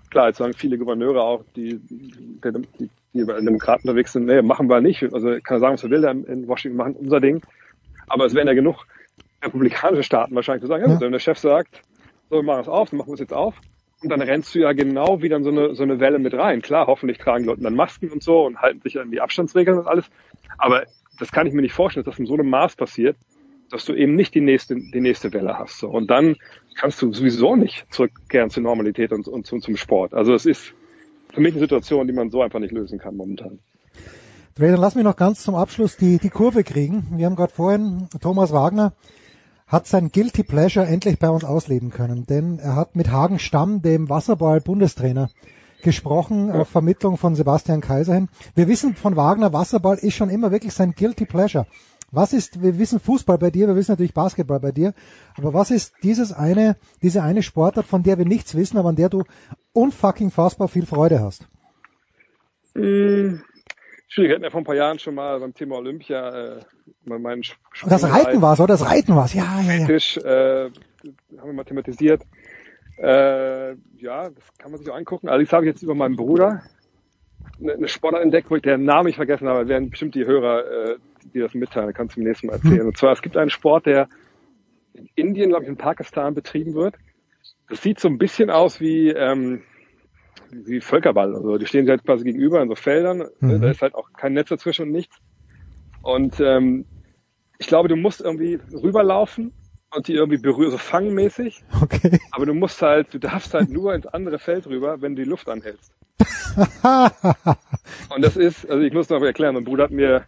Klar, 0.09 0.27
jetzt 0.27 0.39
sagen 0.39 0.53
viele 0.53 0.77
Gouverneure 0.77 1.21
auch, 1.21 1.43
die, 1.55 1.79
die, 1.79 2.11
die, 2.79 2.89
die 3.13 3.23
bei 3.23 3.33
den 3.35 3.45
Demokraten 3.45 3.87
unterwegs 3.87 4.11
sind, 4.11 4.25
nee, 4.25 4.41
machen 4.41 4.69
wir 4.69 4.81
nicht. 4.81 5.03
Also 5.13 5.37
kann 5.41 5.57
er 5.57 5.59
sagen, 5.61 5.73
was 5.75 5.83
er 5.83 5.89
will, 5.89 6.03
in 6.27 6.47
Washington 6.49 6.77
machen 6.77 6.95
unser 6.95 7.21
Ding. 7.21 7.41
Aber 8.07 8.25
es 8.25 8.33
wären 8.33 8.47
ja 8.47 8.53
genug 8.53 8.85
republikanische 9.41 10.03
Staaten 10.03 10.35
wahrscheinlich 10.35 10.63
zu 10.63 10.67
sagen, 10.67 10.83
ja, 10.83 10.93
Ja. 10.95 10.99
wenn 10.99 11.13
der 11.13 11.19
Chef 11.19 11.37
sagt, 11.39 11.81
so, 12.29 12.37
wir 12.37 12.43
machen 12.43 12.61
es 12.61 12.67
auf, 12.67 12.89
dann 12.89 12.97
machen 12.97 13.07
wir 13.09 13.13
es 13.13 13.19
jetzt 13.21 13.33
auf. 13.33 13.55
Und 14.03 14.09
dann 14.09 14.21
rennst 14.21 14.55
du 14.55 14.59
ja 14.59 14.73
genau 14.73 15.21
wieder 15.21 15.37
in 15.37 15.43
so 15.43 15.51
eine, 15.51 15.75
so 15.75 15.83
eine 15.83 15.99
Welle 15.99 16.17
mit 16.17 16.33
rein. 16.33 16.61
Klar, 16.61 16.87
hoffentlich 16.87 17.19
tragen 17.19 17.43
die 17.43 17.49
Leute 17.49 17.61
dann 17.61 17.75
Masken 17.75 18.09
und 18.09 18.23
so 18.23 18.45
und 18.45 18.59
halten 18.59 18.81
sich 18.81 18.99
an 18.99 19.11
die 19.11 19.21
Abstandsregeln 19.21 19.77
und 19.77 19.87
alles. 19.87 20.05
Aber 20.57 20.85
das 21.19 21.31
kann 21.31 21.45
ich 21.45 21.53
mir 21.53 21.61
nicht 21.61 21.73
vorstellen, 21.73 22.03
dass 22.03 22.15
das 22.15 22.19
in 22.19 22.25
so 22.25 22.33
einem 22.33 22.49
Maß 22.49 22.75
passiert, 22.75 23.15
dass 23.69 23.85
du 23.85 23.93
eben 23.93 24.15
nicht 24.15 24.33
die 24.33 24.41
nächste, 24.41 24.75
die 24.75 25.01
nächste 25.01 25.31
Welle 25.33 25.57
hast. 25.57 25.79
So. 25.79 25.89
Und 25.89 26.09
dann 26.09 26.35
kannst 26.75 27.01
du 27.01 27.13
sowieso 27.13 27.55
nicht 27.55 27.85
zurückkehren 27.93 28.49
zur 28.49 28.63
Normalität 28.63 29.11
und, 29.11 29.27
und 29.27 29.45
zum, 29.45 29.61
zum 29.61 29.77
Sport. 29.77 30.13
Also 30.13 30.33
es 30.33 30.45
ist 30.47 30.73
für 31.31 31.41
mich 31.41 31.53
eine 31.53 31.61
Situation, 31.61 32.07
die 32.07 32.13
man 32.13 32.31
so 32.31 32.41
einfach 32.41 32.59
nicht 32.59 32.73
lösen 32.73 32.97
kann 32.97 33.15
momentan. 33.15 33.59
Dre, 34.55 34.71
dann 34.71 34.81
lass 34.81 34.95
mich 34.95 35.03
noch 35.03 35.15
ganz 35.15 35.43
zum 35.43 35.55
Abschluss 35.55 35.95
die, 35.95 36.17
die 36.17 36.29
Kurve 36.29 36.63
kriegen. 36.63 37.05
Wir 37.15 37.27
haben 37.27 37.35
gerade 37.35 37.53
vorhin, 37.53 38.09
Thomas 38.19 38.51
Wagner 38.51 38.93
hat 39.71 39.87
sein 39.87 40.11
Guilty 40.11 40.43
Pleasure 40.43 40.85
endlich 40.85 41.17
bei 41.17 41.29
uns 41.29 41.45
ausleben 41.45 41.91
können, 41.91 42.25
denn 42.25 42.59
er 42.59 42.75
hat 42.75 42.97
mit 42.97 43.09
Hagen 43.09 43.39
Stamm, 43.39 43.81
dem 43.81 44.09
Wasserball-Bundestrainer, 44.09 45.29
gesprochen 45.81 46.51
auf 46.51 46.67
Vermittlung 46.67 47.17
von 47.17 47.35
Sebastian 47.35 47.79
Kaiser 47.79 48.13
hin. 48.13 48.27
Wir 48.53 48.67
wissen 48.67 48.95
von 48.95 49.15
Wagner, 49.15 49.53
Wasserball 49.53 49.97
ist 49.97 50.13
schon 50.15 50.29
immer 50.29 50.51
wirklich 50.51 50.73
sein 50.73 50.93
Guilty 50.93 51.25
Pleasure. 51.25 51.65
Was 52.11 52.33
ist, 52.33 52.61
wir 52.61 52.77
wissen 52.77 52.99
Fußball 52.99 53.37
bei 53.37 53.49
dir, 53.49 53.67
wir 53.67 53.75
wissen 53.77 53.93
natürlich 53.93 54.13
Basketball 54.13 54.59
bei 54.59 54.73
dir, 54.73 54.93
aber 55.37 55.53
was 55.53 55.71
ist 55.71 55.93
dieses 56.03 56.33
eine, 56.33 56.75
diese 57.01 57.23
eine 57.23 57.41
Sportart, 57.41 57.85
von 57.85 58.03
der 58.03 58.17
wir 58.17 58.25
nichts 58.25 58.53
wissen, 58.53 58.77
aber 58.77 58.89
an 58.89 58.97
der 58.97 59.07
du 59.07 59.23
unfucking 59.71 60.29
fassbar 60.31 60.67
viel 60.67 60.85
Freude 60.85 61.21
hast? 61.21 61.47
Hm, 62.75 63.41
schwierig, 64.13 64.29
wir 64.29 64.35
hatten 64.35 64.43
ja 64.43 64.49
vor 64.49 64.61
ein 64.61 64.65
paar 64.65 64.75
Jahren 64.75 64.99
schon 64.99 65.15
mal 65.15 65.39
beim 65.39 65.53
Thema 65.53 65.77
Olympia 65.77 66.57
äh, 66.57 66.59
Sch- 67.07 67.55
Das 67.87 68.03
Reiten 68.03 68.41
war's, 68.41 68.59
oder? 68.59 68.73
Das 68.73 68.85
Reiten 68.85 69.15
war's, 69.15 69.33
ja, 69.33 69.61
ja, 69.61 69.73
ja. 69.73 69.85
Fetisch, 69.85 70.17
äh, 70.17 70.69
haben 71.37 71.45
wir 71.45 71.53
mal 71.53 71.63
thematisiert. 71.63 72.23
Äh, 72.97 73.71
ja, 73.97 74.29
das 74.29 74.43
kann 74.59 74.71
man 74.71 74.79
sich 74.79 74.89
auch 74.89 74.95
angucken. 74.95 75.29
Allerdings 75.29 75.51
habe 75.53 75.65
ich 75.65 75.71
jetzt 75.71 75.81
über 75.81 75.95
meinen 75.95 76.15
Bruder 76.15 76.61
eine, 77.59 77.73
eine 77.73 77.87
Sportart 77.87 78.21
entdeckt, 78.21 78.51
wo 78.51 78.55
ich 78.55 78.61
den 78.61 78.83
Namen 78.83 79.07
nicht 79.07 79.15
vergessen 79.15 79.47
habe. 79.47 79.61
Das 79.61 79.69
werden 79.69 79.89
bestimmt 79.89 80.13
die 80.13 80.25
Hörer, 80.25 80.65
äh, 80.91 80.95
die 81.33 81.39
das 81.39 81.53
mitteilen, 81.53 81.93
kannst 81.93 82.15
du 82.15 82.19
mir 82.19 82.27
nächstes 82.27 82.47
Mal 82.47 82.55
erzählen. 82.57 82.85
Und 82.85 82.97
zwar, 82.97 83.13
es 83.13 83.21
gibt 83.21 83.37
einen 83.37 83.49
Sport, 83.49 83.85
der 83.85 84.07
in 84.93 85.09
Indien, 85.15 85.49
glaube 85.49 85.63
ich, 85.63 85.69
in 85.69 85.77
Pakistan 85.77 86.35
betrieben 86.35 86.73
wird. 86.73 86.95
Das 87.69 87.81
sieht 87.81 87.99
so 87.99 88.07
ein 88.09 88.17
bisschen 88.17 88.49
aus 88.49 88.79
wie, 88.81 89.09
ähm, 89.09 89.63
wie 90.51 90.81
Völkerball. 90.81 91.35
Also 91.35 91.57
die 91.57 91.65
stehen 91.65 91.85
sich 91.85 91.91
halt 91.91 92.03
quasi 92.05 92.23
gegenüber 92.23 92.61
in 92.61 92.69
so 92.69 92.75
Feldern. 92.75 93.19
Ne? 93.19 93.31
Mhm. 93.39 93.61
Da 93.61 93.71
ist 93.71 93.81
halt 93.81 93.95
auch 93.95 94.11
kein 94.13 94.33
Netz 94.33 94.49
dazwischen 94.49 94.83
und 94.87 94.91
nichts. 94.91 95.17
Und 96.01 96.39
ähm, 96.39 96.85
ich 97.59 97.67
glaube, 97.67 97.87
du 97.89 97.95
musst 97.95 98.21
irgendwie 98.21 98.59
rüberlaufen 98.73 99.53
und 99.93 100.07
die 100.07 100.13
irgendwie 100.13 100.39
berühren, 100.41 100.71
so 100.71 100.77
fangmäßig. 100.77 101.63
Okay. 101.81 102.19
Aber 102.31 102.45
du 102.45 102.53
musst 102.53 102.81
halt, 102.81 103.13
du 103.13 103.19
darfst 103.19 103.53
halt 103.53 103.69
nur 103.69 103.93
ins 103.93 104.07
andere 104.07 104.39
Feld 104.39 104.65
rüber, 104.67 105.01
wenn 105.01 105.15
du 105.15 105.23
die 105.23 105.29
Luft 105.29 105.49
anhältst. 105.49 105.93
Und 108.13 108.23
das 108.23 108.37
ist, 108.37 108.69
also 108.69 108.83
ich 108.83 108.93
muss 108.93 109.09
noch 109.09 109.21
erklären, 109.21 109.55
mein 109.55 109.63
Bruder 109.63 109.85
hat 109.85 109.91
mir 109.91 110.25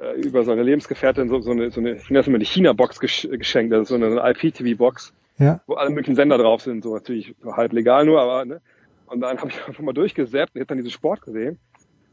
äh, 0.00 0.20
über 0.20 0.44
seine 0.44 0.62
Lebensgefährtin 0.62 1.28
so, 1.28 1.40
so 1.40 1.50
eine, 1.50 1.70
so 1.70 1.80
eine, 1.80 1.92
ich 1.96 2.10
nenne 2.10 2.20
das 2.20 2.28
immer 2.28 2.38
die 2.38 2.46
China-Box 2.46 3.00
gesch 3.00 3.28
geschenkt, 3.30 3.72
das 3.72 3.82
ist 3.82 3.88
so 3.88 3.94
eine, 3.96 4.06
eine 4.20 4.30
IP-TV-Box, 4.30 5.12
Ja. 5.38 5.60
wo 5.66 5.74
alle 5.74 5.90
möglichen 5.90 6.16
Sender 6.16 6.38
drauf 6.38 6.62
sind, 6.62 6.82
so 6.82 6.94
natürlich 6.94 7.34
so 7.42 7.56
halb 7.56 7.72
legal 7.72 8.04
nur, 8.04 8.20
aber 8.20 8.44
ne. 8.44 8.60
Und 9.08 9.20
dann 9.20 9.38
habe 9.38 9.50
ich 9.50 9.56
einfach 9.66 9.82
mal 9.82 9.92
durchgesäppt 9.92 10.54
und 10.54 10.60
hab 10.60 10.68
dann 10.68 10.78
diesen 10.78 10.90
Sport 10.90 11.22
gesehen. 11.22 11.58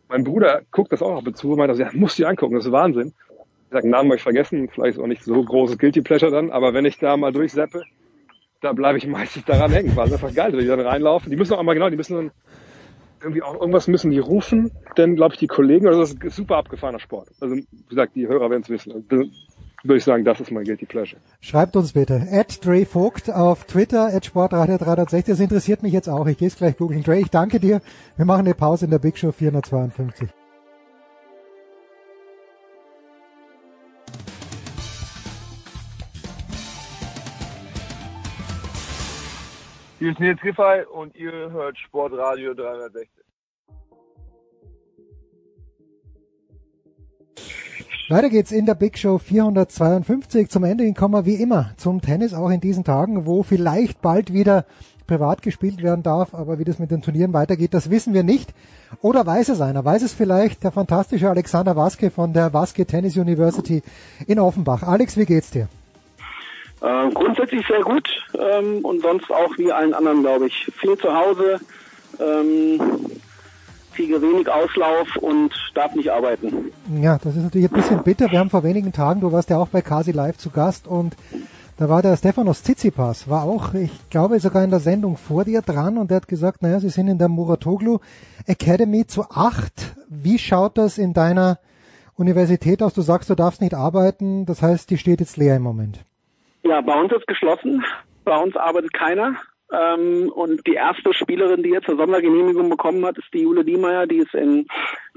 Mein 0.07 0.23
Bruder 0.23 0.61
guckt 0.71 0.91
das 0.91 1.01
auch 1.01 1.17
ab 1.17 1.27
und 1.27 1.37
zu 1.37 1.51
und 1.51 1.57
meint, 1.57 1.69
also, 1.69 1.81
ja, 1.81 1.89
musst 1.93 2.19
du 2.19 2.25
angucken, 2.25 2.55
das 2.55 2.65
ist 2.65 2.71
Wahnsinn. 2.71 3.13
Ich 3.27 3.71
sag, 3.71 3.83
Namen 3.83 4.09
habe 4.09 4.17
ich 4.17 4.23
vergessen, 4.23 4.69
vielleicht 4.69 4.97
ist 4.97 5.03
auch 5.03 5.07
nicht 5.07 5.23
so 5.23 5.43
großes 5.43 5.77
Guilty 5.79 6.01
Pleasure 6.01 6.31
dann, 6.31 6.51
aber 6.51 6.73
wenn 6.73 6.85
ich 6.85 6.99
da 6.99 7.17
mal 7.17 7.33
durchseppe, 7.33 7.83
da 8.61 8.73
bleibe 8.73 8.97
ich 8.97 9.07
meistens 9.07 9.45
daran 9.45 9.71
hängen, 9.71 9.95
weil 9.95 10.07
es 10.07 10.13
einfach 10.13 10.33
geil 10.33 10.53
wenn 10.53 10.59
die 10.59 10.67
dann 10.67 10.79
reinlaufen. 10.79 11.31
Die 11.31 11.37
müssen 11.37 11.53
auch 11.53 11.59
einmal 11.59 11.75
genau, 11.75 11.89
die 11.89 11.97
müssen 11.97 12.15
dann 12.15 12.31
irgendwie 13.21 13.41
auch 13.41 13.59
irgendwas 13.59 13.87
müssen 13.87 14.11
die 14.11 14.19
rufen, 14.19 14.71
denn 14.97 15.15
glaube 15.15 15.33
ich 15.33 15.39
die 15.39 15.47
Kollegen, 15.47 15.87
also 15.87 16.01
das 16.01 16.11
ist 16.11 16.23
ein 16.23 16.29
super 16.29 16.57
abgefahrener 16.57 16.99
Sport. 16.99 17.29
Also 17.41 17.55
wie 17.55 17.65
gesagt, 17.89 18.15
die 18.15 18.27
Hörer 18.27 18.51
werden 18.51 18.61
es 18.61 18.69
wissen. 18.69 18.91
Also, 18.91 19.23
würde 19.87 19.97
ich 19.97 20.03
sagen, 20.03 20.25
das 20.25 20.39
ist 20.39 20.51
mein 20.51 20.63
Guilty 20.63 20.85
Pleasure. 20.85 21.21
Schreibt 21.41 21.75
uns 21.75 21.93
bitte. 21.93 22.27
At 22.31 22.65
Dre 22.65 22.85
Vogt 22.85 23.31
auf 23.31 23.65
Twitter, 23.65 24.13
at 24.13 24.25
Sportradio 24.25 24.77
360. 24.77 25.33
Das 25.33 25.39
interessiert 25.39 25.83
mich 25.83 25.93
jetzt 25.93 26.09
auch. 26.09 26.27
Ich 26.27 26.37
gehe 26.37 26.47
es 26.47 26.57
gleich 26.57 26.77
googeln. 26.77 27.03
Dre, 27.03 27.19
ich 27.19 27.29
danke 27.29 27.59
dir. 27.59 27.81
Wir 28.17 28.25
machen 28.25 28.41
eine 28.41 28.55
Pause 28.55 28.85
in 28.85 28.91
der 28.91 28.99
Big 28.99 29.17
Show 29.17 29.31
452. 29.31 30.29
Hier 39.99 40.11
ist 40.11 40.19
Nils 40.19 40.41
Giffey 40.41 40.83
und 40.93 41.15
ihr 41.15 41.31
hört 41.51 41.77
Sportradio 41.79 42.53
360. 42.53 43.24
Weiter 48.07 48.29
geht's 48.29 48.51
in 48.51 48.67
der 48.67 48.75
Big 48.75 48.99
Show 48.99 49.17
452. 49.17 50.47
Zum 50.49 50.63
Ende 50.63 50.83
hin 50.83 50.93
kommen 50.93 51.15
wir 51.15 51.25
wie 51.25 51.41
immer 51.41 51.71
zum 51.75 52.01
Tennis, 52.01 52.35
auch 52.35 52.51
in 52.51 52.59
diesen 52.59 52.83
Tagen, 52.83 53.25
wo 53.25 53.41
vielleicht 53.41 53.99
bald 54.03 54.31
wieder 54.31 54.65
privat 55.07 55.41
gespielt 55.41 55.81
werden 55.81 56.03
darf, 56.03 56.35
aber 56.35 56.59
wie 56.59 56.63
das 56.63 56.77
mit 56.77 56.91
den 56.91 57.01
Turnieren 57.01 57.33
weitergeht, 57.33 57.73
das 57.73 57.89
wissen 57.89 58.13
wir 58.13 58.21
nicht. 58.21 58.53
Oder 59.01 59.25
weiß 59.25 59.49
es 59.49 59.59
einer? 59.59 59.83
Weiß 59.83 60.03
es 60.03 60.13
vielleicht 60.13 60.63
der 60.63 60.71
fantastische 60.71 61.29
Alexander 61.31 61.75
Waske 61.75 62.11
von 62.11 62.31
der 62.31 62.53
Waske 62.53 62.85
Tennis 62.85 63.17
University 63.17 63.81
in 64.27 64.37
Offenbach. 64.37 64.83
Alex, 64.83 65.17
wie 65.17 65.25
geht's 65.25 65.49
dir? 65.49 65.67
Äh, 66.81 67.09
grundsätzlich 67.09 67.65
sehr 67.65 67.81
gut 67.81 68.07
ähm, 68.37 68.85
und 68.85 69.01
sonst 69.01 69.31
auch 69.31 69.57
wie 69.57 69.71
allen 69.71 69.95
anderen, 69.95 70.21
glaube 70.21 70.45
ich. 70.45 70.71
Viel 70.75 70.95
zu 70.97 71.11
Hause, 71.11 71.59
ähm, 72.19 72.79
kriege 73.95 74.21
wenig 74.21 74.49
Auslauf 74.49 75.15
und 75.17 75.53
darf 75.73 75.95
nicht 75.95 76.11
arbeiten. 76.11 76.71
Ja, 77.01 77.17
das 77.17 77.35
ist 77.35 77.43
natürlich 77.43 77.69
ein 77.69 77.75
bisschen 77.75 78.03
bitter. 78.03 78.29
Wir 78.31 78.39
haben 78.39 78.49
vor 78.49 78.63
wenigen 78.63 78.91
Tagen, 78.91 79.21
du 79.21 79.31
warst 79.31 79.49
ja 79.49 79.57
auch 79.57 79.69
bei 79.69 79.81
Kasi 79.81 80.11
Live 80.11 80.37
zu 80.37 80.49
Gast 80.49 80.87
und 80.87 81.15
da 81.77 81.89
war 81.89 82.01
der 82.01 82.15
Stefanos 82.15 82.63
Tsitsipas, 82.63 83.29
war 83.29 83.43
auch, 83.43 83.73
ich 83.73 83.91
glaube 84.09 84.39
sogar 84.39 84.63
in 84.63 84.69
der 84.69 84.79
Sendung 84.79 85.17
vor 85.17 85.43
dir 85.43 85.61
dran 85.61 85.97
und 85.97 86.09
der 86.09 86.17
hat 86.17 86.27
gesagt, 86.27 86.61
naja, 86.61 86.79
sie 86.79 86.89
sind 86.89 87.09
in 87.09 87.17
der 87.17 87.27
Muratoglu 87.27 87.99
Academy 88.45 89.05
zu 89.05 89.23
acht. 89.29 89.95
Wie 90.07 90.37
schaut 90.39 90.77
das 90.77 90.97
in 90.97 91.13
deiner 91.13 91.59
Universität 92.15 92.81
aus? 92.81 92.93
Du 92.93 93.01
sagst, 93.01 93.29
du 93.29 93.35
darfst 93.35 93.59
nicht 93.59 93.73
arbeiten, 93.73 94.45
das 94.45 94.61
heißt, 94.61 94.89
die 94.89 94.97
steht 94.97 95.19
jetzt 95.19 95.35
leer 95.35 95.57
im 95.57 95.63
Moment. 95.63 96.05
Ja, 96.63 96.79
bei 96.81 96.93
uns 96.93 97.11
ist 97.11 97.27
geschlossen. 97.27 97.83
Bei 98.23 98.37
uns 98.37 98.55
arbeitet 98.55 98.93
keiner. 98.93 99.35
Ähm, 99.71 100.31
und 100.33 100.65
die 100.67 100.73
erste 100.75 101.13
Spielerin, 101.13 101.63
die 101.63 101.69
jetzt 101.69 101.87
eine 101.89 101.97
Sondergenehmigung 101.97 102.69
bekommen 102.69 103.03
hat, 103.05 103.17
ist 103.17 103.33
die 103.33 103.41
Jule 103.41 103.63
Niemeyer. 103.63 104.05
Die 104.07 104.17
ist 104.17 104.33
in 104.33 104.67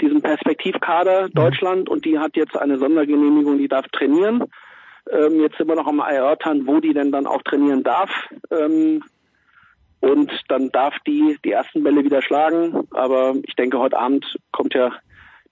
diesem 0.00 0.22
Perspektivkader 0.22 1.28
Deutschland 1.28 1.88
und 1.88 2.04
die 2.04 2.18
hat 2.18 2.36
jetzt 2.36 2.56
eine 2.56 2.78
Sondergenehmigung, 2.78 3.58
die 3.58 3.68
darf 3.68 3.86
trainieren. 3.88 4.44
Ähm, 5.10 5.40
jetzt 5.40 5.58
sind 5.58 5.68
wir 5.68 5.74
noch 5.76 5.86
am 5.86 6.00
erörtern, 6.00 6.66
wo 6.66 6.80
die 6.80 6.94
denn 6.94 7.12
dann 7.12 7.26
auch 7.26 7.42
trainieren 7.42 7.82
darf. 7.82 8.10
Ähm, 8.50 9.02
und 10.00 10.30
dann 10.48 10.70
darf 10.70 10.94
die 11.06 11.36
die 11.44 11.52
ersten 11.52 11.82
Bälle 11.82 12.04
wieder 12.04 12.22
schlagen. 12.22 12.86
Aber 12.92 13.34
ich 13.42 13.54
denke, 13.56 13.78
heute 13.78 13.98
Abend 13.98 14.38
kommt 14.52 14.74
ja 14.74 14.92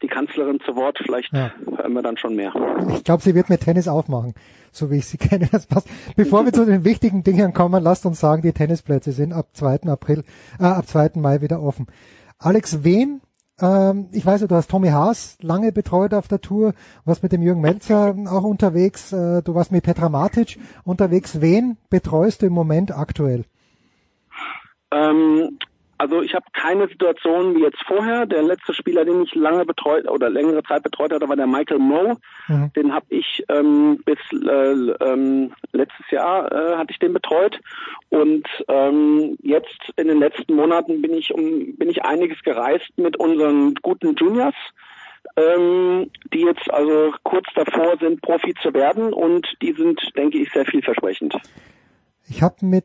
die 0.02 0.08
Kanzlerin 0.08 0.60
zu 0.60 0.76
Wort. 0.76 0.98
Vielleicht 1.04 1.32
Ja. 1.32 1.52
hören 1.76 1.92
wir 1.94 2.02
dann 2.02 2.16
schon 2.16 2.36
mehr. 2.36 2.52
Ich 2.94 3.02
glaube, 3.04 3.22
sie 3.22 3.34
wird 3.34 3.48
mit 3.48 3.60
Tennis 3.62 3.88
aufmachen, 3.88 4.34
so 4.76 4.90
wie 4.90 4.96
ich 4.96 5.06
sie 5.06 5.16
kenne. 5.18 5.48
Das 5.50 5.66
passt. 5.66 5.88
Bevor 6.16 6.44
wir 6.44 6.52
zu 6.52 6.64
den 6.64 6.84
wichtigen 6.84 7.22
Dingen 7.22 7.52
kommen, 7.52 7.82
lasst 7.82 8.06
uns 8.06 8.20
sagen, 8.20 8.42
die 8.42 8.52
Tennisplätze 8.52 9.12
sind 9.12 9.32
ab 9.32 9.48
2. 9.52 9.82
April, 9.86 10.24
äh, 10.58 10.64
ab 10.64 10.86
2. 10.86 11.12
Mai 11.16 11.40
wieder 11.40 11.62
offen. 11.62 11.86
Alex, 12.38 12.84
wen, 12.84 13.20
ähm, 13.60 14.08
ich 14.12 14.26
weiß 14.26 14.46
du 14.46 14.54
hast 14.54 14.70
Tommy 14.70 14.88
Haas 14.88 15.38
lange 15.40 15.72
betreut 15.72 16.12
auf 16.12 16.28
der 16.28 16.40
Tour, 16.40 16.74
warst 17.04 17.22
mit 17.22 17.32
dem 17.32 17.42
Jürgen 17.42 17.62
Melzer 17.62 18.14
auch 18.26 18.44
unterwegs, 18.44 19.12
äh, 19.12 19.42
du 19.42 19.54
warst 19.54 19.72
mit 19.72 19.84
Petra 19.84 20.08
Matic 20.08 20.58
unterwegs. 20.84 21.40
Wen 21.40 21.78
betreust 21.88 22.42
du 22.42 22.46
im 22.46 22.52
Moment 22.52 22.96
aktuell? 22.96 23.44
Ähm, 24.92 25.58
also 25.98 26.22
ich 26.22 26.34
habe 26.34 26.46
keine 26.52 26.88
Situation 26.88 27.54
wie 27.56 27.62
jetzt 27.62 27.82
vorher. 27.86 28.26
Der 28.26 28.42
letzte 28.42 28.74
Spieler, 28.74 29.04
den 29.04 29.22
ich 29.22 29.34
lange 29.34 29.64
betreut 29.64 30.08
oder 30.08 30.28
längere 30.28 30.62
Zeit 30.62 30.82
betreut 30.82 31.12
hatte, 31.12 31.28
war 31.28 31.36
der 31.36 31.46
Michael 31.46 31.78
Moe. 31.78 32.16
Mhm. 32.48 32.72
Den 32.74 32.92
habe 32.92 33.06
ich 33.10 33.44
ähm, 33.48 34.00
bis 34.04 34.18
äh, 34.32 35.04
ähm, 35.04 35.52
letztes 35.72 36.10
Jahr 36.10 36.52
äh, 36.52 36.76
hatte 36.76 36.92
ich 36.92 36.98
den 36.98 37.12
betreut 37.12 37.60
und 38.10 38.46
ähm, 38.68 39.36
jetzt 39.42 39.92
in 39.96 40.08
den 40.08 40.18
letzten 40.18 40.54
Monaten 40.54 41.02
bin 41.02 41.14
ich 41.14 41.32
um 41.32 41.76
bin 41.76 41.88
ich 41.88 42.04
einiges 42.04 42.42
gereist 42.42 42.90
mit 42.96 43.16
unseren 43.16 43.74
guten 43.76 44.14
Juniors, 44.14 44.54
ähm, 45.36 46.10
die 46.32 46.42
jetzt 46.42 46.70
also 46.70 47.12
kurz 47.22 47.46
davor 47.54 47.96
sind, 48.00 48.22
Profi 48.22 48.54
zu 48.62 48.72
werden 48.74 49.12
und 49.12 49.46
die 49.62 49.72
sind, 49.72 50.00
denke 50.16 50.38
ich, 50.38 50.50
sehr 50.52 50.66
vielversprechend. 50.66 51.36
Ich 52.28 52.42
habe 52.42 52.56
mit 52.60 52.84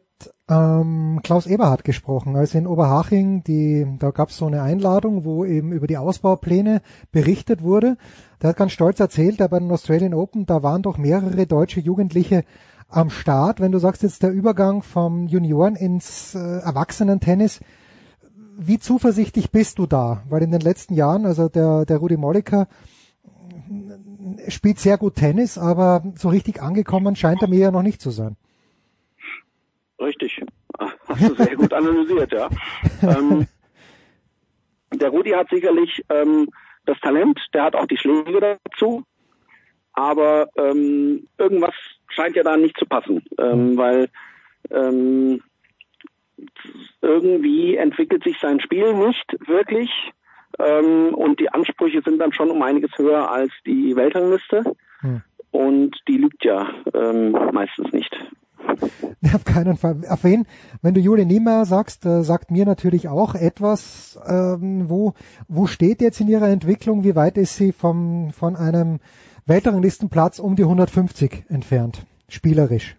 ähm, 0.50 1.20
Klaus 1.24 1.48
Eberhardt 1.48 1.84
gesprochen, 1.84 2.36
als 2.36 2.54
in 2.54 2.68
Oberhaching, 2.68 3.44
die, 3.44 3.88
da 4.00 4.12
gab 4.12 4.30
es 4.30 4.38
so 4.38 4.46
eine 4.46 4.62
Einladung, 4.62 5.24
wo 5.24 5.46
eben 5.46 5.72
über 5.72 5.88
die 5.88 5.98
Ausbaupläne 5.98 6.82
berichtet 7.12 7.64
wurde. 7.64 7.98
Der 8.42 8.50
hat 8.50 8.58
ganz 8.58 8.72
stolz 8.72 9.00
erzählt, 9.00 9.40
da 9.40 9.48
bei 9.48 9.60
den 9.60 9.72
Australian 9.72 10.14
Open, 10.14 10.46
da 10.46 10.64
waren 10.64 10.82
doch 10.82 10.98
mehrere 10.98 11.48
deutsche 11.48 11.80
Jugendliche 11.80 12.44
am 12.90 13.10
Start. 13.10 13.60
Wenn 13.60 13.72
du 13.72 13.80
sagst 13.80 14.04
jetzt 14.04 14.24
der 14.24 14.32
Übergang 14.32 14.84
vom 14.84 15.28
Junioren 15.28 15.76
ins 15.76 16.36
äh, 16.36 16.40
Erwachsenentennis, 16.40 17.62
wie 18.58 18.80
zuversichtlich 18.80 19.52
bist 19.52 19.80
du 19.80 19.88
da? 19.88 20.24
Weil 20.30 20.44
in 20.44 20.52
den 20.52 20.62
letzten 20.62 20.94
Jahren, 20.94 21.26
also 21.26 21.50
der, 21.50 21.86
der 21.86 21.98
Rudi 21.98 22.18
Molliker 22.18 22.68
spielt 24.48 24.80
sehr 24.80 24.98
gut 24.98 25.16
Tennis, 25.16 25.58
aber 25.58 26.04
so 26.16 26.30
richtig 26.30 26.62
angekommen 26.62 27.16
scheint 27.16 27.42
er 27.42 27.48
mir 27.48 27.60
ja 27.60 27.72
noch 27.72 27.84
nicht 27.84 28.02
zu 28.02 28.12
sein. 28.12 28.36
Richtig. 30.02 30.42
Hast 31.08 31.30
du 31.30 31.36
sehr 31.36 31.56
gut 31.56 31.72
analysiert, 31.74 32.34
ja. 32.34 32.50
ähm, 33.04 33.48
der 34.94 35.10
Rudi 35.10 35.32
hat 35.32 35.50
sicherlich 35.50 36.04
ähm, 36.10 36.50
das 36.86 37.00
Talent, 37.00 37.40
der 37.54 37.64
hat 37.64 37.76
auch 37.76 37.86
die 37.86 37.98
Schläge 37.98 38.40
dazu, 38.40 39.04
aber 39.94 40.50
ähm, 40.58 41.28
irgendwas 41.38 41.76
scheint 42.10 42.36
ja 42.36 42.44
da 42.44 42.58
nicht 42.58 42.78
zu 42.78 42.86
passen, 42.86 43.24
ähm, 43.38 43.78
weil 43.78 44.10
ähm, 44.72 45.42
irgendwie 47.02 47.78
entwickelt 47.78 48.24
sich 48.24 48.38
sein 48.40 48.60
Spiel 48.60 48.94
nicht 48.94 49.38
wirklich 49.48 49.92
ähm, 50.60 51.14
und 51.14 51.40
die 51.40 51.50
Ansprüche 51.50 52.02
sind 52.04 52.20
dann 52.20 52.34
schon 52.34 52.50
um 52.50 52.62
einiges 52.64 52.92
höher 52.98 53.30
als 53.32 53.52
die 53.66 53.96
Weltrangliste 53.96 54.64
Hm. 55.02 55.22
und 55.50 55.98
die 56.08 56.18
lügt 56.18 56.44
ja 56.46 56.70
ähm, 56.94 57.32
meistens 57.32 57.92
nicht. 57.92 58.16
Auf 59.34 59.46
keinen 59.46 59.78
Fall. 59.78 60.02
Auf 60.10 60.24
wen? 60.24 60.46
Wenn 60.82 60.94
du 60.94 61.00
Julie 61.00 61.26
Niemeyer 61.26 61.66
sagst, 61.66 62.06
äh, 62.06 62.24
sagt 62.24 62.52
mir 62.52 62.66
natürlich 62.66 63.08
auch 63.08 63.36
etwas, 63.36 64.20
ähm, 64.28 64.90
wo, 64.90 65.14
wo 65.48 65.68
steht 65.68 66.02
jetzt 66.02 66.20
in 66.22 66.28
ihrer 66.28 66.50
Entwicklung, 66.50 67.04
wie 67.04 67.16
weit 67.16 67.38
ist 67.38 67.56
sie 67.56 67.72
vom, 67.72 68.32
von 68.32 68.56
einem 68.56 69.00
Weltranglistenplatz 69.46 70.40
um 70.40 70.56
die 70.56 70.64
150 70.64 71.46
entfernt, 71.50 72.06
spielerisch? 72.30 72.96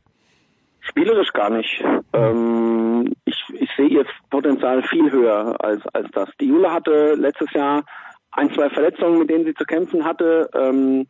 Spielerisch 0.81 1.33
gar 1.33 1.51
nicht. 1.51 1.83
Ähm, 2.13 3.13
ich, 3.25 3.43
ich 3.55 3.71
sehe 3.77 3.87
ihr 3.87 4.05
Potenzial 4.31 4.83
viel 4.83 5.11
höher 5.11 5.57
als, 5.65 5.83
als 5.93 6.09
das. 6.13 6.29
Die 6.41 6.49
Jule 6.49 6.73
hatte 6.73 7.15
letztes 7.15 7.53
Jahr 7.53 7.85
ein, 8.33 8.53
zwei 8.53 8.69
Verletzungen, 8.71 9.21
mit 9.21 9.31
denen 9.31 9.45
sie 9.45 9.55
zu 9.55 9.65
kämpfen 9.65 10.05
hatte. 10.05 10.51
Ähm, 10.55 11.07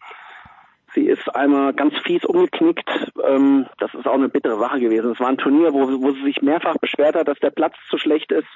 sie 0.94 1.06
ist 1.06 1.34
einmal 1.34 1.72
ganz 1.72 1.94
fies 2.04 2.24
umgeknickt. 2.24 2.88
Ähm, 3.26 3.66
das 3.78 3.92
ist 3.94 4.06
auch 4.06 4.14
eine 4.14 4.28
bittere 4.28 4.58
Sache 4.58 4.80
gewesen. 4.80 5.12
Es 5.12 5.20
war 5.20 5.28
ein 5.28 5.38
Turnier, 5.38 5.72
wo, 5.72 6.02
wo 6.02 6.12
sie 6.12 6.24
sich 6.24 6.42
mehrfach 6.42 6.76
beschwert 6.78 7.14
hat, 7.14 7.28
dass 7.28 7.38
der 7.38 7.50
Platz 7.50 7.74
zu 7.88 7.98
schlecht 7.98 8.32
ist 8.32 8.48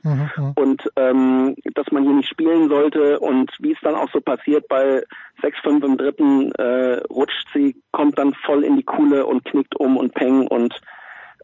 und 0.54 0.82
ähm, 0.96 1.56
dass 1.74 1.90
man 1.90 2.04
hier 2.04 2.14
nicht 2.14 2.28
spielen 2.28 2.68
sollte. 2.68 3.18
Und 3.20 3.50
wie 3.60 3.72
es 3.72 3.78
dann 3.82 3.94
auch 3.94 4.10
so 4.12 4.20
passiert, 4.20 4.68
bei 4.68 5.02
6-5 5.42 5.84
im 5.84 5.96
dritten 5.96 6.52
äh, 6.52 7.00
rutscht 7.10 7.46
sie, 7.54 7.76
kommt 7.92 8.18
dann 8.18 8.34
voll 8.34 8.64
in 8.64 8.76
die 8.76 8.84
Kuhle 8.84 9.26
und 9.26 9.44
knickt 9.44 9.76
um 9.76 9.96
und 9.96 10.14
peng 10.14 10.46
und 10.46 10.74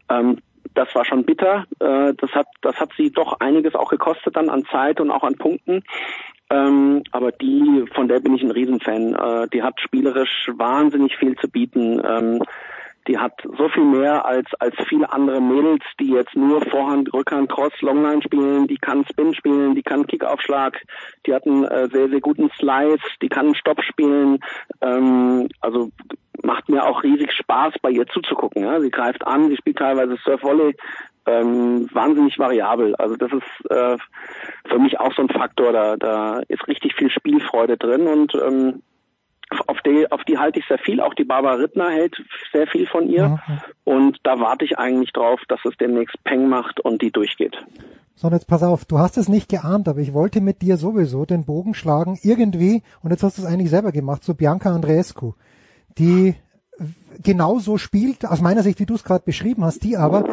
ähm, 0.09 0.39
das 0.73 0.93
war 0.95 1.05
schon 1.05 1.23
bitter. 1.23 1.65
Äh, 1.79 2.13
das 2.15 2.31
hat 2.31 2.47
das 2.61 2.75
hat 2.77 2.89
sie 2.97 3.11
doch 3.11 3.39
einiges 3.39 3.75
auch 3.75 3.89
gekostet 3.89 4.35
dann 4.35 4.49
an 4.49 4.65
Zeit 4.65 4.99
und 4.99 5.11
auch 5.11 5.23
an 5.23 5.35
Punkten. 5.35 5.83
Ähm, 6.49 7.03
aber 7.11 7.31
die, 7.31 7.85
von 7.95 8.07
der 8.07 8.19
bin 8.19 8.35
ich 8.35 8.43
ein 8.43 8.51
Riesenfan. 8.51 9.15
Äh, 9.15 9.47
die 9.49 9.63
hat 9.63 9.79
spielerisch 9.79 10.49
wahnsinnig 10.55 11.17
viel 11.17 11.35
zu 11.37 11.49
bieten. 11.49 12.01
Ähm, 12.05 12.43
die 13.07 13.17
hat 13.17 13.33
so 13.57 13.69
viel 13.69 13.83
mehr 13.83 14.25
als 14.25 14.47
als 14.59 14.75
viele 14.87 15.11
andere 15.11 15.41
Mädels, 15.41 15.83
die 15.99 16.11
jetzt 16.11 16.35
nur 16.35 16.61
Vorhand, 16.61 17.13
Rückhand, 17.13 17.51
Cross, 17.51 17.73
Longline 17.81 18.21
spielen. 18.21 18.67
Die 18.67 18.77
kann 18.77 19.05
Spin 19.09 19.33
spielen, 19.33 19.75
die 19.75 19.83
kann 19.83 20.07
Kickaufschlag, 20.07 20.81
die 21.25 21.33
hat 21.33 21.45
einen 21.45 21.65
äh, 21.65 21.87
sehr 21.89 22.09
sehr 22.09 22.21
guten 22.21 22.49
Slice, 22.57 23.03
die 23.21 23.29
kann 23.29 23.55
Stopp 23.55 23.81
spielen. 23.83 24.39
Ähm, 24.81 25.49
also 25.61 25.91
macht 26.41 26.69
mir 26.69 26.85
auch 26.85 27.03
riesig 27.03 27.31
Spaß, 27.31 27.75
bei 27.81 27.89
ihr 27.91 28.07
zuzugucken. 28.07 28.63
Ja? 28.63 28.79
Sie 28.79 28.91
greift 28.91 29.25
an, 29.25 29.49
sie 29.49 29.57
spielt 29.57 29.77
teilweise 29.77 30.17
Surf-Volley, 30.23 30.75
ähm, 31.25 31.87
wahnsinnig 31.93 32.37
variabel. 32.37 32.95
Also 32.95 33.15
das 33.15 33.31
ist 33.31 33.71
äh, 33.71 33.97
für 34.67 34.79
mich 34.79 34.99
auch 34.99 35.13
so 35.13 35.21
ein 35.21 35.29
Faktor. 35.29 35.71
Da, 35.71 35.95
da 35.95 36.41
ist 36.47 36.67
richtig 36.67 36.95
viel 36.95 37.09
Spielfreude 37.09 37.77
drin 37.77 38.07
und 38.07 38.35
ähm, 38.35 38.81
auf 39.67 39.81
die, 39.81 40.11
auf 40.11 40.23
die 40.23 40.37
halte 40.37 40.59
ich 40.59 40.65
sehr 40.67 40.77
viel. 40.79 40.99
Auch 40.99 41.13
die 41.13 41.23
Barbara 41.23 41.55
Rittner 41.55 41.89
hält 41.89 42.21
sehr 42.51 42.67
viel 42.67 42.87
von 42.87 43.09
ihr. 43.09 43.39
Und 43.83 44.19
da 44.23 44.39
warte 44.39 44.65
ich 44.65 44.77
eigentlich 44.77 45.11
drauf, 45.11 45.41
dass 45.47 45.59
es 45.65 45.75
demnächst 45.77 46.21
Peng 46.23 46.47
macht 46.47 46.79
und 46.79 47.01
die 47.01 47.11
durchgeht. 47.11 47.57
So, 48.15 48.27
und 48.27 48.33
jetzt 48.33 48.47
pass 48.47 48.61
auf, 48.63 48.85
du 48.85 48.99
hast 48.99 49.17
es 49.17 49.27
nicht 49.27 49.49
geahnt, 49.49 49.87
aber 49.87 49.99
ich 49.99 50.13
wollte 50.13 50.39
mit 50.39 50.61
dir 50.61 50.77
sowieso 50.77 51.25
den 51.25 51.45
Bogen 51.45 51.73
schlagen, 51.73 52.19
irgendwie, 52.21 52.83
und 53.01 53.09
jetzt 53.09 53.23
hast 53.23 53.37
du 53.37 53.41
es 53.41 53.47
eigentlich 53.47 53.71
selber 53.71 53.91
gemacht, 53.91 54.23
zu 54.23 54.35
Bianca 54.35 54.73
Andreescu, 54.73 55.33
die 55.97 56.35
genauso 57.21 57.77
spielt, 57.77 58.25
aus 58.25 58.41
meiner 58.41 58.63
Sicht, 58.63 58.79
wie 58.79 58.85
du 58.85 58.95
es 58.95 59.03
gerade 59.03 59.23
beschrieben 59.25 59.63
hast, 59.63 59.83
die 59.83 59.97
aber 59.97 60.25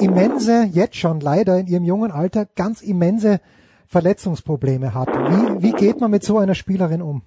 immense, 0.00 0.64
jetzt 0.64 0.96
schon 0.96 1.20
leider 1.20 1.58
in 1.58 1.66
ihrem 1.66 1.84
jungen 1.84 2.10
Alter, 2.10 2.46
ganz 2.56 2.82
immense 2.82 3.40
Verletzungsprobleme 3.86 4.94
hat. 4.94 5.08
Wie, 5.08 5.62
wie 5.62 5.72
geht 5.72 6.00
man 6.00 6.10
mit 6.10 6.22
so 6.24 6.38
einer 6.38 6.54
Spielerin 6.54 7.02
um? 7.02 7.22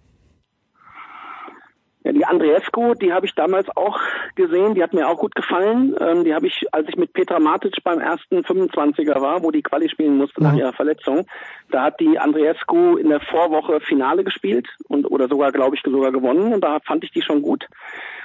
Ja, 2.03 2.11
die 2.11 2.25
Andreescu, 2.25 2.95
die 2.95 3.13
habe 3.13 3.27
ich 3.27 3.35
damals 3.35 3.67
auch 3.75 3.99
gesehen, 4.35 4.73
die 4.73 4.81
hat 4.81 4.93
mir 4.93 5.07
auch 5.07 5.19
gut 5.19 5.35
gefallen. 5.35 5.95
Ähm, 5.99 6.23
die 6.23 6.33
habe 6.33 6.47
ich, 6.47 6.65
als 6.71 6.89
ich 6.89 6.95
mit 6.95 7.13
Petra 7.13 7.39
Matic 7.39 7.83
beim 7.83 7.99
ersten 7.99 8.39
25er 8.39 9.21
war, 9.21 9.43
wo 9.43 9.51
die 9.51 9.61
Quali 9.61 9.87
spielen 9.87 10.17
musste 10.17 10.41
nach 10.41 10.55
ihrer 10.55 10.73
Verletzung, 10.73 11.27
da 11.69 11.83
hat 11.83 11.99
die 11.99 12.17
Andreescu 12.17 12.97
in 12.97 13.09
der 13.09 13.19
Vorwoche 13.19 13.79
Finale 13.81 14.23
gespielt 14.23 14.67
und 14.87 15.05
oder 15.11 15.27
sogar, 15.27 15.51
glaube 15.51 15.75
ich, 15.75 15.83
sogar 15.83 16.11
gewonnen 16.11 16.53
und 16.53 16.63
da 16.63 16.79
fand 16.79 17.03
ich 17.03 17.11
die 17.11 17.21
schon 17.21 17.43
gut. 17.43 17.67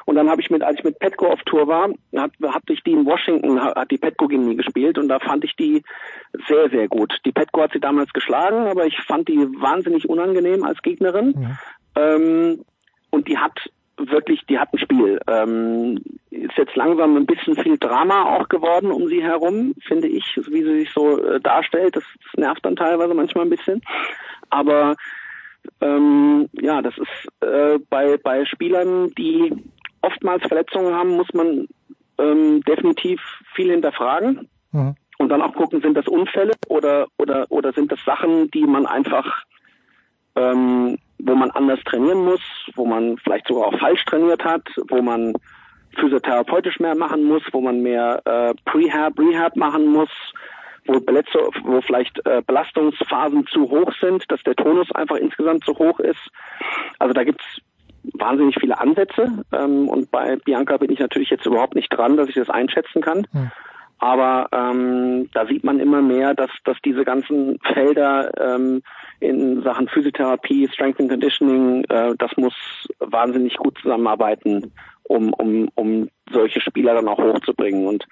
Und 0.06 0.14
dann 0.14 0.30
habe 0.30 0.40
ich 0.40 0.50
mit, 0.50 0.62
als 0.62 0.78
ich 0.78 0.84
mit 0.84 0.98
Petco 0.98 1.26
auf 1.26 1.42
Tour 1.42 1.66
war, 1.66 1.90
hat, 2.16 2.30
hatte 2.42 2.72
ich 2.72 2.82
die 2.84 2.92
in 2.92 3.05
Washington, 3.05 3.60
hat 3.60 3.90
die 3.90 3.98
Petco 3.98 4.28
gegen 4.28 4.46
mich 4.46 4.56
gespielt 4.56 4.98
und 4.98 5.08
da 5.08 5.18
fand 5.18 5.44
ich 5.44 5.55
die 5.56 5.82
sehr, 6.48 6.70
sehr 6.70 6.88
gut. 6.88 7.18
Die 7.26 7.32
Petco 7.32 7.60
hat 7.60 7.72
sie 7.72 7.80
damals 7.80 8.12
geschlagen, 8.12 8.68
aber 8.68 8.86
ich 8.86 8.98
fand 9.00 9.28
die 9.28 9.36
wahnsinnig 9.60 10.08
unangenehm 10.08 10.64
als 10.64 10.80
Gegnerin. 10.80 11.34
Ja. 11.96 12.14
Ähm, 12.14 12.64
und 13.17 13.27
die 13.28 13.39
hat 13.39 13.59
wirklich, 13.97 14.45
die 14.47 14.59
hat 14.59 14.73
ein 14.73 14.78
Spiel. 14.78 15.19
Ähm, 15.27 15.99
ist 16.31 16.57
jetzt 16.59 16.77
langsam 16.77 17.17
ein 17.17 17.27
bisschen 17.27 17.57
viel 17.57 17.78
Drama 17.78 18.36
auch 18.36 18.49
geworden 18.49 18.91
um 18.91 19.09
sie 19.09 19.23
herum, 19.23 19.75
finde 19.86 20.07
ich, 20.07 20.25
wie 20.49 20.62
sie 20.62 20.81
sich 20.81 20.93
so 20.93 21.19
äh, 21.19 21.41
darstellt. 21.41 21.97
Das, 21.97 22.05
das 22.25 22.35
nervt 22.39 22.65
dann 22.65 22.77
teilweise 22.77 23.15
manchmal 23.15 23.47
ein 23.47 23.51
bisschen. 23.51 23.81
Aber 24.51 24.97
ähm, 25.81 26.49
ja, 26.53 26.83
das 26.83 26.95
ist 26.99 27.43
äh, 27.43 27.78
bei, 27.89 28.19
bei 28.19 28.45
Spielern, 28.45 29.11
die 29.17 29.53
oftmals 30.03 30.43
Verletzungen 30.47 30.95
haben, 30.95 31.17
muss 31.17 31.33
man 31.33 31.67
ähm, 32.19 32.61
definitiv 32.62 33.20
viel 33.55 33.70
hinterfragen. 33.70 34.49
Mhm. 34.73 34.95
Und 35.19 35.31
dann 35.31 35.41
auch 35.41 35.55
gucken, 35.55 35.81
sind 35.81 35.97
das 35.97 36.07
Unfälle 36.07 36.53
oder, 36.69 37.07
oder, 37.17 37.47
oder 37.49 37.73
sind 37.73 37.91
das 37.91 38.05
Sachen, 38.05 38.51
die 38.51 38.67
man 38.67 38.85
einfach, 38.85 39.45
ähm, 40.35 40.99
wo 41.19 41.35
man 41.35 41.51
anders 41.51 41.81
trainieren 41.85 42.25
muss, 42.25 42.41
wo 42.75 42.85
man 42.85 43.17
vielleicht 43.19 43.49
sogar 43.49 43.69
auch 43.69 43.78
falsch 43.78 44.05
trainiert 44.05 44.45
hat, 44.45 44.62
wo 44.89 45.03
man 45.03 45.33
physiotherapeutisch 45.99 46.78
mehr 46.78 46.95
machen 46.95 47.25
muss, 47.25 47.43
wo 47.53 47.61
man 47.61 47.81
mehr 47.81 48.20
äh, 48.25 48.55
Prehab, 48.65 49.19
Rehab 49.19 49.57
machen 49.57 49.86
muss, 49.86 50.11
wo, 50.86 51.01
Beletze, 51.01 51.39
wo 51.65 51.81
vielleicht 51.81 52.25
äh, 52.27 52.43
Belastungsphasen 52.47 53.47
zu 53.47 53.62
hoch 53.70 53.93
sind, 54.01 54.25
dass 54.31 54.43
der 54.43 54.55
Tonus 54.55 54.91
einfach 54.93 55.17
insgesamt 55.17 55.65
zu 55.65 55.77
hoch 55.78 55.99
ist. 56.01 56.20
Also 56.99 57.15
da 57.15 57.25
gibt's 57.25 57.45
wahnsinnig 58.15 58.57
viele 58.61 58.78
Ansätze 58.78 59.45
ähm, 59.53 59.89
und 59.89 60.11
bei 60.11 60.36
Bianca 60.36 60.77
bin 60.77 60.93
ich 60.93 61.01
natürlich 61.01 61.31
jetzt 61.31 61.47
überhaupt 61.47 61.75
nicht 61.75 61.89
dran, 61.89 62.17
dass 62.17 62.28
ich 62.28 62.35
das 62.35 62.51
einschätzen 62.51 63.03
kann. 63.03 63.27
Hm. 63.33 63.51
Aber 63.99 64.49
ähm, 64.52 65.31
da 65.33 65.47
sieht 65.47 65.65
man 65.65 65.81
immer 65.81 66.02
mehr, 66.02 66.34
dass, 66.34 66.50
dass 66.65 66.76
diese 66.84 67.05
ganzen 67.05 67.58
Felder 67.73 68.31
ähm, 68.39 68.83
in 69.20 69.62
Sachen 69.62 69.89
Physiotherapie, 69.89 70.68
Strength 70.68 71.00
and 71.00 71.10
Conditioning, 71.10 71.84
äh, 71.84 72.15
das 72.18 72.31
muss 72.36 72.55
wahnsinnig 72.99 73.57
gut 73.57 73.78
zusammenarbeiten, 73.81 74.73
um, 75.05 75.33
um, 75.34 75.70
um 75.75 76.10
solche 76.31 76.60
Spieler 76.60 76.94
dann 76.94 77.08
auch 77.08 77.18
hochzubringen. 77.18 77.86
Und 77.86 78.07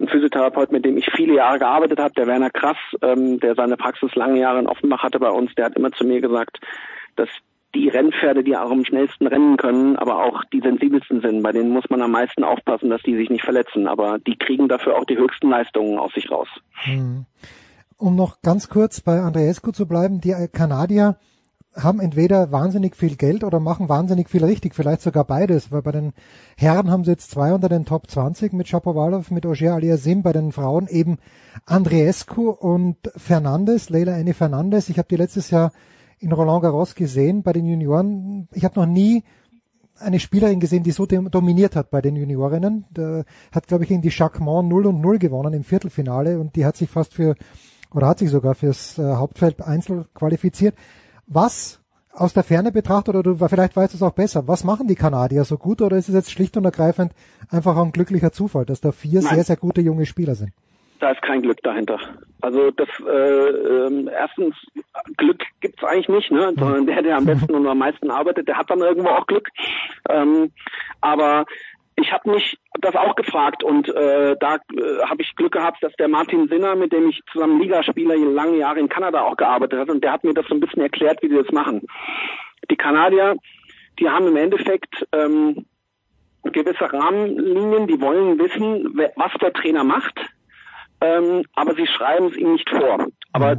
ein 0.00 0.08
Physiotherapeut, 0.08 0.72
mit 0.72 0.84
dem 0.84 0.96
ich 0.96 1.08
viele 1.14 1.34
Jahre 1.34 1.60
gearbeitet 1.60 2.00
habe, 2.00 2.14
der 2.14 2.26
Werner 2.26 2.50
Krass, 2.50 2.76
ähm, 3.02 3.38
der 3.38 3.54
seine 3.54 3.76
Praxis 3.76 4.14
lange 4.16 4.40
Jahre 4.40 4.58
in 4.58 4.66
Offenbach 4.66 5.02
hatte 5.04 5.20
bei 5.20 5.30
uns, 5.30 5.54
der 5.54 5.66
hat 5.66 5.76
immer 5.76 5.92
zu 5.92 6.04
mir 6.04 6.20
gesagt, 6.20 6.58
dass 7.14 7.28
die 7.76 7.88
Rennpferde, 7.88 8.42
die 8.42 8.56
auch 8.56 8.70
am 8.70 8.84
schnellsten 8.84 9.26
rennen 9.26 9.56
können, 9.56 9.96
aber 9.96 10.24
auch 10.24 10.44
die 10.52 10.60
sensibelsten 10.60 11.20
sind. 11.20 11.42
Bei 11.42 11.52
denen 11.52 11.70
muss 11.70 11.84
man 11.90 12.00
am 12.00 12.12
meisten 12.12 12.42
aufpassen, 12.42 12.88
dass 12.88 13.02
die 13.02 13.16
sich 13.16 13.28
nicht 13.28 13.44
verletzen. 13.44 13.86
Aber 13.86 14.18
die 14.18 14.36
kriegen 14.36 14.68
dafür 14.68 14.96
auch 14.96 15.04
die 15.04 15.18
höchsten 15.18 15.50
Leistungen 15.50 15.98
aus 15.98 16.12
sich 16.14 16.30
raus. 16.30 16.48
Hm. 16.84 17.26
Um 17.98 18.16
noch 18.16 18.40
ganz 18.42 18.68
kurz 18.68 19.00
bei 19.00 19.20
Andreescu 19.20 19.72
zu 19.72 19.86
bleiben, 19.86 20.20
die 20.20 20.34
Kanadier 20.52 21.16
haben 21.74 22.00
entweder 22.00 22.50
wahnsinnig 22.52 22.96
viel 22.96 23.16
Geld 23.16 23.44
oder 23.44 23.60
machen 23.60 23.90
wahnsinnig 23.90 24.30
viel 24.30 24.44
richtig, 24.44 24.74
vielleicht 24.74 25.02
sogar 25.02 25.24
beides, 25.24 25.70
weil 25.70 25.82
bei 25.82 25.92
den 25.92 26.14
Herren 26.56 26.90
haben 26.90 27.04
sie 27.04 27.10
jetzt 27.10 27.30
zwei 27.30 27.52
unter 27.52 27.68
den 27.68 27.84
Top 27.84 28.10
20 28.10 28.54
mit 28.54 28.68
Shapovalov, 28.68 29.30
mit 29.30 29.44
Ogier 29.44 29.74
Aliasim, 29.74 30.22
bei 30.22 30.32
den 30.32 30.52
Frauen 30.52 30.88
eben 30.88 31.18
Andreescu 31.66 32.48
und 32.48 32.96
Fernandes, 33.16 33.90
Leila 33.90 34.14
Annie 34.14 34.32
Fernandes. 34.32 34.88
Ich 34.88 34.96
habe 34.96 35.08
die 35.08 35.16
letztes 35.16 35.50
Jahr 35.50 35.72
in 36.18 36.32
Roland 36.32 36.62
Garros 36.62 36.94
gesehen 36.94 37.42
bei 37.42 37.52
den 37.52 37.66
Junioren. 37.66 38.48
Ich 38.52 38.64
habe 38.64 38.80
noch 38.80 38.86
nie 38.86 39.24
eine 39.98 40.20
Spielerin 40.20 40.60
gesehen, 40.60 40.82
die 40.82 40.90
so 40.90 41.06
dominiert 41.06 41.76
hat 41.76 41.90
bei 41.90 42.00
den 42.00 42.16
Juniorinnen. 42.16 42.84
Der 42.90 43.24
hat, 43.52 43.66
glaube 43.66 43.84
ich, 43.84 43.88
gegen 43.88 44.02
die 44.02 44.10
Jacquemont 44.10 44.68
0 44.68 44.86
und 44.86 45.00
0 45.00 45.18
gewonnen 45.18 45.54
im 45.54 45.64
Viertelfinale 45.64 46.38
und 46.38 46.56
die 46.56 46.66
hat 46.66 46.76
sich 46.76 46.90
fast 46.90 47.14
für, 47.14 47.34
oder 47.94 48.08
hat 48.08 48.18
sich 48.18 48.30
sogar 48.30 48.54
fürs 48.54 48.98
äh, 48.98 49.14
Hauptfeld 49.14 49.62
Einzel 49.62 50.06
qualifiziert. 50.14 50.76
Was 51.26 51.80
aus 52.12 52.32
der 52.32 52.44
Ferne 52.44 52.72
betrachtet, 52.72 53.14
oder 53.14 53.34
du 53.34 53.48
vielleicht 53.48 53.76
weißt 53.76 53.92
du 53.92 53.98
es 53.98 54.02
auch 54.02 54.12
besser, 54.12 54.48
was 54.48 54.64
machen 54.64 54.86
die 54.86 54.94
Kanadier 54.94 55.44
so 55.44 55.58
gut 55.58 55.82
oder 55.82 55.96
ist 55.96 56.08
es 56.08 56.14
jetzt 56.14 56.30
schlicht 56.30 56.56
und 56.56 56.64
ergreifend 56.64 57.12
einfach 57.50 57.76
ein 57.76 57.92
glücklicher 57.92 58.32
Zufall, 58.32 58.64
dass 58.64 58.80
da 58.80 58.92
vier 58.92 59.20
Nein. 59.20 59.34
sehr, 59.34 59.44
sehr 59.44 59.56
gute 59.56 59.82
junge 59.82 60.06
Spieler 60.06 60.34
sind? 60.34 60.52
Da 60.98 61.10
ist 61.10 61.22
kein 61.22 61.42
Glück 61.42 61.62
dahinter. 61.62 61.98
Also 62.40 62.70
das 62.70 62.88
äh, 63.06 63.48
äh, 63.48 64.10
erstens 64.10 64.54
Glück 65.16 65.42
gibt's 65.60 65.84
eigentlich 65.84 66.08
nicht, 66.08 66.30
ne? 66.30 66.52
Sondern 66.56 66.86
der, 66.86 67.02
der 67.02 67.16
am 67.16 67.26
besten 67.26 67.54
und 67.54 67.66
am 67.66 67.78
meisten 67.78 68.10
arbeitet, 68.10 68.48
der 68.48 68.56
hat 68.56 68.70
dann 68.70 68.80
irgendwo 68.80 69.08
auch 69.08 69.26
Glück. 69.26 69.48
Ähm, 70.08 70.52
aber 71.00 71.44
ich 71.96 72.12
habe 72.12 72.30
mich 72.30 72.58
das 72.80 72.94
auch 72.94 73.16
gefragt 73.16 73.64
und 73.64 73.88
äh, 73.88 74.36
da 74.38 74.56
äh, 74.56 75.02
habe 75.04 75.22
ich 75.22 75.34
Glück 75.34 75.52
gehabt, 75.52 75.82
dass 75.82 75.92
der 75.94 76.08
Martin 76.08 76.48
Sinner, 76.48 76.76
mit 76.76 76.92
dem 76.92 77.08
ich 77.08 77.20
zusammen 77.32 77.60
Liga 77.60 77.82
spiele, 77.82 78.16
lange 78.16 78.58
Jahre 78.58 78.80
in 78.80 78.88
Kanada 78.88 79.22
auch 79.22 79.36
gearbeitet 79.36 79.80
hat 79.80 79.88
und 79.88 80.04
der 80.04 80.12
hat 80.12 80.24
mir 80.24 80.34
das 80.34 80.46
so 80.46 80.54
ein 80.54 80.60
bisschen 80.60 80.82
erklärt, 80.82 81.22
wie 81.22 81.28
die 81.28 81.36
das 81.36 81.50
machen. 81.52 81.82
Die 82.70 82.76
Kanadier, 82.76 83.36
die 83.98 84.08
haben 84.10 84.26
im 84.26 84.36
Endeffekt 84.36 85.06
ähm, 85.12 85.64
gewisse 86.44 86.92
Rahmenlinien, 86.92 87.86
die 87.86 88.00
wollen 88.00 88.38
wissen, 88.38 89.00
was 89.16 89.32
der 89.40 89.52
Trainer 89.54 89.84
macht, 89.84 90.20
ähm, 91.00 91.44
aber 91.54 91.74
sie 91.74 91.86
schreiben 91.86 92.28
es 92.28 92.36
ihm 92.36 92.52
nicht 92.52 92.68
vor. 92.70 93.06
Aber 93.32 93.56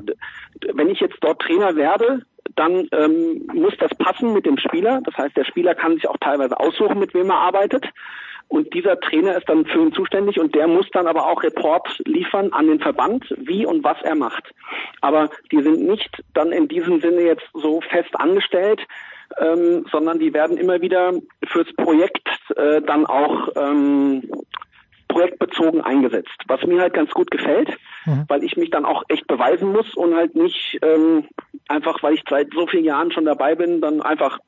wenn 0.73 0.89
ich 0.89 0.99
jetzt 0.99 1.17
dort 1.21 1.41
Trainer 1.41 1.75
werde, 1.75 2.23
dann 2.55 2.87
ähm, 2.91 3.47
muss 3.53 3.73
das 3.79 3.93
passen 3.95 4.33
mit 4.33 4.45
dem 4.45 4.57
Spieler. 4.57 5.01
Das 5.03 5.15
heißt, 5.17 5.37
der 5.37 5.45
Spieler 5.45 5.75
kann 5.75 5.95
sich 5.95 6.07
auch 6.07 6.17
teilweise 6.19 6.59
aussuchen, 6.59 6.99
mit 6.99 7.13
wem 7.13 7.29
er 7.29 7.37
arbeitet. 7.37 7.85
Und 8.49 8.73
dieser 8.73 8.99
Trainer 8.99 9.37
ist 9.37 9.49
dann 9.49 9.65
für 9.65 9.81
ihn 9.81 9.93
zuständig 9.93 10.39
und 10.39 10.55
der 10.55 10.67
muss 10.67 10.89
dann 10.93 11.05
aber 11.05 11.27
auch 11.27 11.43
Report 11.43 12.01
liefern 12.05 12.53
an 12.53 12.67
den 12.67 12.79
Verband, 12.79 13.25
wie 13.37 13.65
und 13.65 13.83
was 13.83 14.01
er 14.03 14.15
macht. 14.15 14.53
Aber 15.01 15.29
die 15.51 15.61
sind 15.61 15.85
nicht 15.85 16.23
dann 16.33 16.53
in 16.53 16.69
diesem 16.69 17.01
Sinne 17.01 17.21
jetzt 17.23 17.45
so 17.53 17.81
fest 17.81 18.17
angestellt, 18.17 18.81
ähm, 19.37 19.85
sondern 19.91 20.19
die 20.19 20.33
werden 20.33 20.57
immer 20.57 20.81
wieder 20.81 21.11
fürs 21.45 21.71
Projekt 21.75 22.27
äh, 22.55 22.81
dann 22.81 23.05
auch 23.05 23.49
ähm, 23.57 24.23
projektbezogen 25.07 25.81
eingesetzt, 25.81 26.37
was 26.47 26.63
mir 26.65 26.81
halt 26.81 26.93
ganz 26.93 27.11
gut 27.11 27.31
gefällt, 27.31 27.69
mhm. 28.05 28.25
weil 28.27 28.43
ich 28.43 28.57
mich 28.57 28.69
dann 28.69 28.85
auch 28.85 29.03
echt 29.07 29.27
beweisen 29.27 29.71
muss 29.71 29.95
und 29.95 30.15
halt 30.15 30.35
nicht 30.35 30.79
ähm, 30.81 31.25
einfach, 31.67 32.01
weil 32.03 32.13
ich 32.13 32.23
seit 32.29 32.53
so 32.53 32.67
vielen 32.67 32.85
Jahren 32.85 33.11
schon 33.11 33.25
dabei 33.25 33.55
bin, 33.55 33.81
dann 33.81 34.01
einfach 34.01 34.39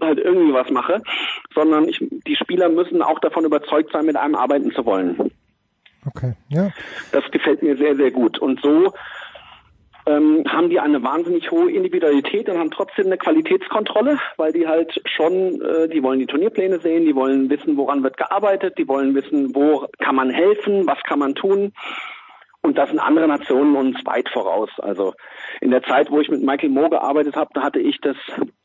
halt 0.00 0.18
irgendwie 0.18 0.52
was 0.52 0.70
mache, 0.70 1.02
sondern 1.54 1.88
ich, 1.88 2.04
die 2.26 2.36
Spieler 2.36 2.68
müssen 2.68 3.02
auch 3.02 3.18
davon 3.20 3.44
überzeugt 3.44 3.92
sein, 3.92 4.06
mit 4.06 4.16
einem 4.16 4.34
arbeiten 4.34 4.72
zu 4.72 4.84
wollen. 4.84 5.30
Okay, 6.06 6.34
ja. 6.48 6.70
Das 7.12 7.24
gefällt 7.30 7.62
mir 7.62 7.76
sehr, 7.76 7.96
sehr 7.96 8.10
gut. 8.10 8.38
Und 8.38 8.60
so 8.60 8.92
ähm, 10.06 10.44
haben 10.46 10.70
die 10.70 10.78
eine 10.78 11.02
wahnsinnig 11.02 11.50
hohe 11.50 11.70
Individualität 11.70 12.48
und 12.48 12.58
haben 12.58 12.70
trotzdem 12.70 13.06
eine 13.06 13.18
Qualitätskontrolle, 13.18 14.18
weil 14.36 14.52
die 14.52 14.66
halt 14.66 15.00
schon, 15.04 15.60
äh, 15.60 15.88
die 15.88 16.02
wollen 16.02 16.20
die 16.20 16.26
Turnierpläne 16.26 16.78
sehen, 16.78 17.04
die 17.04 17.14
wollen 17.14 17.50
wissen, 17.50 17.76
woran 17.76 18.02
wird 18.02 18.16
gearbeitet, 18.16 18.78
die 18.78 18.86
wollen 18.86 19.14
wissen, 19.14 19.54
wo 19.54 19.86
kann 19.98 20.14
man 20.14 20.30
helfen, 20.30 20.86
was 20.86 21.02
kann 21.02 21.18
man 21.18 21.34
tun. 21.34 21.72
Und 22.62 22.78
das 22.78 22.88
sind 22.88 22.98
andere 22.98 23.28
Nationen 23.28 23.76
uns 23.76 24.04
weit 24.06 24.28
voraus. 24.28 24.70
Also 24.78 25.14
in 25.60 25.70
der 25.70 25.82
Zeit, 25.82 26.10
wo 26.10 26.20
ich 26.20 26.28
mit 26.28 26.42
Michael 26.42 26.70
Moore 26.70 26.90
gearbeitet 26.90 27.36
habe, 27.36 27.50
da 27.54 27.62
hatte 27.62 27.80
ich 27.80 28.00
das 28.00 28.16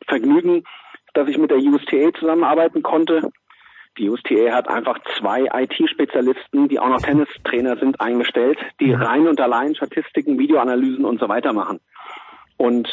Vergnügen, 0.08 0.64
dass 1.14 1.28
ich 1.28 1.38
mit 1.38 1.52
der 1.52 1.60
USTA 1.60 2.12
zusammenarbeiten 2.18 2.84
konnte. 2.84 3.32
Die 3.98 4.10
USTA 4.10 4.54
hat 4.54 4.68
einfach 4.70 5.00
zwei 5.20 5.48
IT-Spezialisten, 5.54 6.70
die 6.70 6.80
auch 6.80 6.90
noch 6.90 7.02
Tennistrainer 7.02 7.78
sind, 7.78 8.00
eingestellt, 8.00 8.58
die 8.80 8.96
mhm. 8.96 9.02
rein 9.02 9.28
und 9.28 9.42
allein 9.42 9.76
Statistiken, 9.76 10.40
Videoanalysen 10.40 11.04
und 11.04 11.20
so 11.20 11.28
weiter 11.28 11.52
machen. 11.54 11.80
Und 12.58 12.88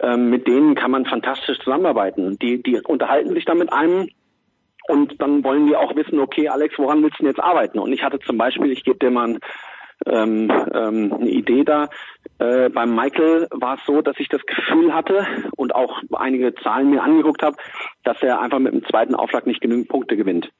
ähm, 0.00 0.30
mit 0.30 0.46
denen 0.46 0.74
kann 0.74 0.90
man 0.90 1.06
fantastisch 1.06 1.58
zusammenarbeiten. 1.60 2.38
Die, 2.38 2.62
die 2.62 2.80
unterhalten 2.80 3.32
sich 3.34 3.44
dann 3.44 3.58
mit 3.58 3.72
einem 3.72 4.08
und 4.88 5.20
dann 5.20 5.44
wollen 5.44 5.66
die 5.66 5.76
auch 5.76 5.94
wissen, 5.96 6.18
okay, 6.18 6.48
Alex, 6.48 6.78
woran 6.78 7.02
willst 7.02 7.18
du 7.18 7.22
denn 7.22 7.32
jetzt 7.32 7.42
arbeiten? 7.42 7.78
Und 7.78 7.92
ich 7.92 8.02
hatte 8.02 8.18
zum 8.20 8.38
Beispiel, 8.38 8.72
ich 8.72 8.84
gebe 8.84 8.98
dir 8.98 9.10
mal 9.10 9.28
ein, 9.28 9.38
ähm, 10.06 10.50
ähm, 10.72 11.12
eine 11.12 11.28
Idee 11.28 11.64
da, 11.64 11.88
Äh, 12.38 12.68
beim 12.68 12.94
Michael 12.94 13.48
war 13.50 13.74
es 13.74 13.84
so, 13.84 14.00
dass 14.00 14.18
ich 14.20 14.28
das 14.28 14.44
Gefühl 14.46 14.94
hatte 14.94 15.26
und 15.56 15.74
auch 15.74 16.00
einige 16.12 16.54
Zahlen 16.54 16.90
mir 16.90 17.02
angeguckt 17.02 17.42
habe, 17.42 17.56
dass 18.04 18.22
er 18.22 18.40
einfach 18.40 18.60
mit 18.60 18.72
dem 18.72 18.84
zweiten 18.84 19.16
Aufschlag 19.16 19.46
nicht 19.46 19.60
genügend 19.60 19.88
Punkte 19.88 20.16
gewinnt. 20.16 20.50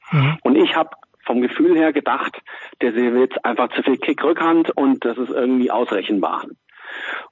Und 0.43 0.57
ich 0.57 0.75
habe 0.75 0.89
vom 1.25 1.41
Gefühl 1.41 1.77
her 1.77 1.93
gedacht, 1.93 2.41
der 2.81 2.91
serviert 2.91 3.45
einfach 3.45 3.69
zu 3.69 3.83
viel 3.83 3.97
Kick-Rückhand 3.97 4.71
und 4.75 5.05
das 5.05 5.17
ist 5.17 5.29
irgendwie 5.29 5.71
ausrechenbar. 5.71 6.43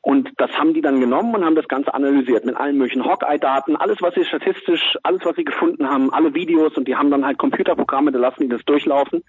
Und 0.02 0.30
das 0.38 0.52
haben 0.52 0.74
die 0.74 0.82
dann 0.82 1.00
genommen 1.00 1.34
und 1.36 1.44
haben 1.44 1.56
das 1.56 1.68
Ganze 1.68 1.94
analysiert 1.94 2.46
mit 2.46 2.56
allen 2.56 2.78
möglichen 2.78 3.04
Hawkeye-Daten, 3.04 3.76
alles, 3.76 4.02
was 4.02 4.14
sie 4.14 4.24
statistisch, 4.24 4.98
alles, 5.04 5.26
was 5.26 5.36
sie 5.36 5.44
gefunden 5.44 5.90
haben, 5.90 6.14
alle 6.14 6.34
Videos 6.36 6.78
und 6.78 6.88
die 6.88 6.96
haben 6.96 7.10
dann 7.10 7.26
halt 7.26 7.40
Computerprogramme, 7.40 8.12
da 8.12 8.20
lassen 8.20 8.44
die 8.44 8.50
das 8.50 8.64
durchlaufen. 8.66 9.24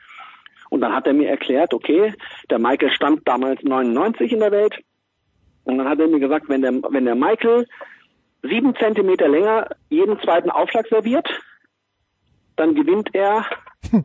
Und 0.71 0.81
dann 0.81 0.93
hat 0.95 1.07
er 1.07 1.15
mir 1.15 1.29
erklärt, 1.29 1.73
okay, 1.75 2.13
der 2.51 2.59
Michael 2.59 2.91
stand 2.91 3.27
damals 3.27 3.63
99 3.63 4.33
in 4.33 4.41
der 4.41 4.53
Welt. 4.53 4.79
Und 5.65 5.79
dann 5.79 5.89
hat 5.89 5.99
er 6.01 6.09
mir 6.09 6.21
gesagt, 6.21 6.49
wenn 6.49 6.63
der, 6.63 6.73
wenn 6.91 7.05
der 7.05 7.15
Michael 7.15 7.67
sieben 8.43 8.75
Zentimeter 8.77 9.29
länger 9.29 9.69
jeden 9.89 10.19
zweiten 10.21 10.51
Aufschlag 10.51 10.87
serviert, 10.89 11.29
dann 12.57 12.75
gewinnt 12.75 13.11
er, 13.13 13.45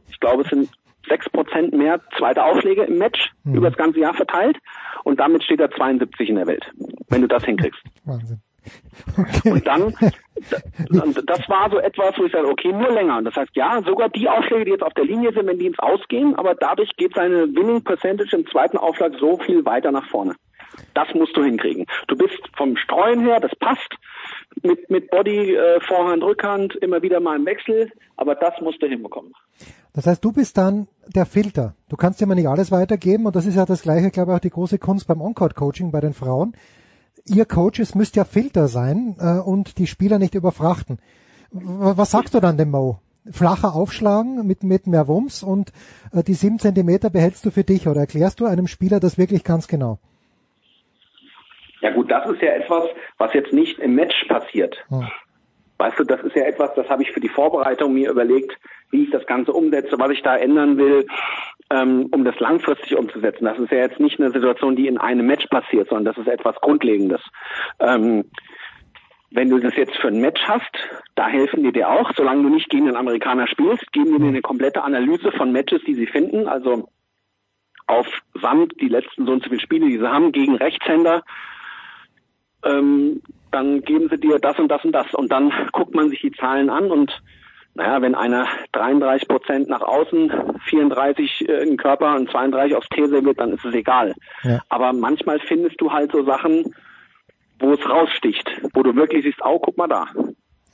ich 0.09 0.19
glaube, 0.19 0.43
es 0.43 0.49
sind 0.49 0.69
sechs 1.07 1.29
Prozent 1.29 1.73
mehr 1.73 1.99
zweite 2.17 2.43
Aufschläge 2.43 2.83
im 2.83 2.97
Match 2.97 3.31
Mhm. 3.43 3.55
über 3.55 3.69
das 3.69 3.77
ganze 3.77 3.99
Jahr 3.99 4.13
verteilt. 4.13 4.57
Und 5.03 5.19
damit 5.19 5.43
steht 5.43 5.59
er 5.59 5.69
72 5.71 6.29
in 6.29 6.35
der 6.35 6.47
Welt, 6.47 6.65
wenn 7.09 7.21
du 7.21 7.27
das 7.27 7.43
hinkriegst. 7.43 7.81
Wahnsinn. 8.05 8.41
Und 9.45 9.67
dann, 9.67 9.93
das 11.25 11.49
war 11.49 11.69
so 11.69 11.79
etwas, 11.79 12.17
wo 12.17 12.25
ich 12.25 12.31
sage, 12.31 12.47
okay, 12.47 12.71
nur 12.71 12.91
länger. 12.91 13.17
Und 13.17 13.25
das 13.25 13.35
heißt, 13.35 13.55
ja, 13.55 13.81
sogar 13.85 14.09
die 14.09 14.27
Aufschläge, 14.29 14.65
die 14.65 14.71
jetzt 14.71 14.83
auf 14.83 14.93
der 14.93 15.05
Linie 15.05 15.33
sind, 15.33 15.47
wenn 15.47 15.59
die 15.59 15.67
ins 15.67 15.79
Ausgehen, 15.79 16.35
aber 16.35 16.55
dadurch 16.55 16.89
geht 16.97 17.13
seine 17.15 17.47
Winning 17.55 17.83
Percentage 17.83 18.35
im 18.35 18.47
zweiten 18.47 18.77
Aufschlag 18.77 19.13
so 19.19 19.37
viel 19.37 19.65
weiter 19.65 19.91
nach 19.91 20.07
vorne. 20.09 20.35
Das 20.93 21.07
musst 21.13 21.35
du 21.37 21.43
hinkriegen. 21.43 21.85
Du 22.07 22.15
bist 22.15 22.39
vom 22.57 22.77
Streuen 22.77 23.21
her, 23.21 23.39
das 23.39 23.55
passt 23.59 23.95
mit, 24.61 24.89
mit 24.89 25.09
Body, 25.11 25.55
äh, 25.55 25.79
Vorhand, 25.81 26.23
Rückhand, 26.23 26.75
immer 26.77 27.01
wieder 27.01 27.19
mal 27.19 27.35
im 27.35 27.45
Wechsel, 27.45 27.91
aber 28.17 28.35
das 28.35 28.53
musst 28.61 28.81
du 28.81 28.87
hinbekommen. 28.87 29.33
Das 29.93 30.07
heißt, 30.07 30.23
du 30.23 30.31
bist 30.31 30.57
dann 30.57 30.87
der 31.07 31.25
Filter. 31.25 31.75
Du 31.89 31.95
kannst 31.95 32.19
dir 32.19 32.25
mal 32.25 32.35
nicht 32.35 32.47
alles 32.47 32.71
weitergeben 32.71 33.25
und 33.27 33.35
das 33.35 33.45
ist 33.45 33.55
ja 33.55 33.65
das 33.65 33.83
gleiche, 33.83 34.09
glaube 34.09 34.31
ich, 34.31 34.37
auch 34.37 34.41
die 34.41 34.49
große 34.49 34.79
Kunst 34.79 35.07
beim 35.07 35.21
On-Court-Coaching 35.21 35.91
bei 35.91 36.01
den 36.01 36.13
Frauen. 36.13 36.53
Ihr 37.25 37.45
Coaches 37.45 37.95
müsst 37.95 38.15
ja 38.15 38.25
Filter 38.25 38.67
sein 38.67 39.15
äh, 39.19 39.39
und 39.39 39.77
die 39.77 39.87
Spieler 39.87 40.19
nicht 40.19 40.35
überfrachten. 40.35 40.99
Was 41.51 42.11
sagst 42.11 42.33
du 42.33 42.39
dann 42.39 42.57
dem 42.57 42.71
Mo? 42.71 42.99
Flacher 43.31 43.73
aufschlagen 43.75 44.45
mit, 44.45 44.63
mit 44.63 44.87
mehr 44.87 45.07
Wumms 45.07 45.43
und 45.43 45.71
äh, 46.11 46.23
die 46.23 46.33
sieben 46.33 46.59
Zentimeter 46.59 47.09
behältst 47.09 47.45
du 47.45 47.51
für 47.51 47.63
dich 47.63 47.87
oder 47.87 48.01
erklärst 48.01 48.41
du 48.41 48.45
einem 48.45 48.67
Spieler 48.67 48.99
das 48.99 49.17
wirklich 49.17 49.43
ganz 49.45 49.67
genau? 49.67 49.99
Ja 51.79 51.91
gut, 51.91 52.11
das 52.11 52.29
ist 52.29 52.41
ja 52.41 52.53
etwas, 52.53 52.83
was 53.17 53.33
jetzt 53.33 53.53
nicht 53.53 53.79
im 53.79 53.95
Match 53.95 54.25
passiert. 54.27 54.75
Hm. 54.89 55.07
Weißt 55.77 55.99
du, 55.99 56.03
das 56.03 56.21
ist 56.21 56.35
ja 56.35 56.43
etwas, 56.43 56.73
das 56.75 56.87
habe 56.89 57.03
ich 57.03 57.11
für 57.11 57.19
die 57.19 57.29
Vorbereitung 57.29 57.93
mir 57.93 58.09
überlegt, 58.09 58.57
wie 58.91 59.03
ich 59.03 59.11
das 59.11 59.25
Ganze 59.25 59.53
umsetze, 59.53 59.97
was 59.97 60.11
ich 60.11 60.21
da 60.21 60.37
ändern 60.37 60.77
will, 60.77 61.05
ähm, 61.73 62.07
um 62.11 62.23
das 62.23 62.39
langfristig 62.39 62.95
umzusetzen. 62.95 63.45
Das 63.45 63.57
ist 63.57 63.71
ja 63.71 63.79
jetzt 63.79 63.99
nicht 63.99 64.19
eine 64.19 64.31
Situation, 64.31 64.75
die 64.75 64.87
in 64.87 64.99
einem 64.99 65.25
Match 65.25 65.47
passiert, 65.47 65.89
sondern 65.89 66.05
das 66.05 66.17
ist 66.17 66.31
etwas 66.31 66.55
Grundlegendes. 66.61 67.21
Ähm, 67.79 68.25
wenn 69.31 69.49
du 69.49 69.57
das 69.57 69.75
jetzt 69.75 69.95
für 69.95 70.09
ein 70.09 70.21
Match 70.21 70.41
hast, 70.47 70.71
da 71.15 71.27
helfen 71.27 71.63
die 71.63 71.71
dir 71.71 71.89
auch, 71.89 72.11
solange 72.15 72.43
du 72.43 72.49
nicht 72.49 72.69
gegen 72.69 72.85
den 72.85 72.95
Amerikaner 72.95 73.47
spielst, 73.47 73.91
geben 73.91 74.13
die 74.13 74.21
dir 74.21 74.27
eine 74.27 74.41
komplette 74.41 74.83
Analyse 74.83 75.31
von 75.31 75.51
Matches, 75.51 75.81
die 75.87 75.95
sie 75.95 76.05
finden, 76.05 76.47
also 76.47 76.89
auf 77.87 78.07
Samt 78.39 78.79
die 78.79 78.89
letzten 78.89 79.25
so 79.25 79.31
und 79.31 79.43
so 79.43 79.49
viele 79.49 79.61
Spiele, 79.61 79.87
die 79.87 79.97
sie 79.97 80.07
haben, 80.07 80.31
gegen 80.31 80.55
Rechtshänder, 80.55 81.23
ähm, 82.63 83.21
dann 83.51 83.81
geben 83.81 84.09
sie 84.09 84.19
dir 84.19 84.37
das 84.37 84.59
und 84.59 84.67
das 84.67 84.85
und 84.85 84.91
das 84.91 85.11
und 85.15 85.31
dann 85.31 85.51
guckt 85.71 85.95
man 85.95 86.09
sich 86.09 86.21
die 86.21 86.31
Zahlen 86.31 86.69
an 86.69 86.91
und 86.91 87.19
naja, 87.75 88.01
wenn 88.01 88.15
einer 88.15 88.47
33 88.73 89.27
Prozent 89.27 89.69
nach 89.69 89.81
außen, 89.81 90.31
34% 90.69 91.49
äh, 91.49 91.63
im 91.67 91.77
Körper 91.77 92.15
und 92.15 92.29
32% 92.29 92.75
aufs 92.75 92.87
serviert, 92.95 93.39
dann 93.39 93.53
ist 93.53 93.65
es 93.65 93.73
egal. 93.73 94.13
Ja. 94.43 94.61
Aber 94.69 94.93
manchmal 94.93 95.39
findest 95.39 95.81
du 95.81 95.91
halt 95.91 96.11
so 96.11 96.23
Sachen, 96.23 96.75
wo 97.59 97.73
es 97.73 97.89
raussticht, 97.89 98.49
wo 98.73 98.83
du 98.83 98.95
wirklich 98.95 99.23
siehst, 99.23 99.39
oh, 99.43 99.59
guck 99.59 99.77
mal 99.77 99.87
da. 99.87 100.05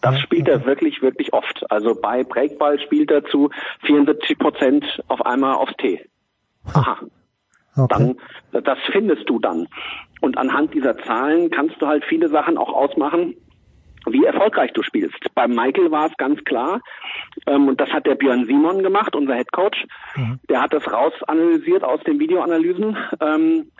Das 0.02 0.20
spielt 0.20 0.48
er 0.48 0.66
wirklich, 0.66 1.02
wirklich 1.02 1.34
oft. 1.34 1.70
Also 1.70 1.94
bei 1.94 2.24
Breakball 2.24 2.80
spielt 2.80 3.12
er 3.12 3.24
zu 3.26 3.50
74 3.84 4.38
Prozent 4.38 4.86
auf 5.08 5.26
einmal 5.26 5.56
aufs 5.56 5.74
Tee. 5.78 6.06
Aha. 6.74 7.00
Dann, 7.88 8.18
das 8.52 8.78
findest 8.92 9.30
du 9.30 9.40
dann. 9.40 9.68
Und 10.22 10.38
anhand 10.38 10.74
dieser 10.74 10.98
Zahlen 10.98 11.50
kannst 11.50 11.82
du 11.82 11.88
halt 11.88 12.04
viele 12.06 12.30
Sachen 12.30 12.58
auch 12.58 12.74
ausmachen, 12.74 13.36
erfolgreich 14.40 14.72
du 14.74 14.84
spielst. 14.84 15.20
Bei 15.36 15.48
Michael 15.48 15.92
war 15.92 16.08
es 16.08 16.18
ganz 16.18 16.44
klar, 16.46 16.82
ähm, 17.46 17.68
und 17.68 17.82
das 17.82 17.92
hat 17.92 18.06
der 18.06 18.16
Björn 18.16 18.46
Simon 18.46 18.82
gemacht, 18.84 19.16
unser 19.16 19.36
Head 19.36 19.52
Coach. 19.52 19.86
Der 20.50 20.62
hat 20.62 20.74
das 20.74 20.92
rausanalysiert 20.92 21.84
aus 21.84 22.02
den 22.04 22.20
Videoanalysen. 22.20 22.98
Ähm, 23.22 23.72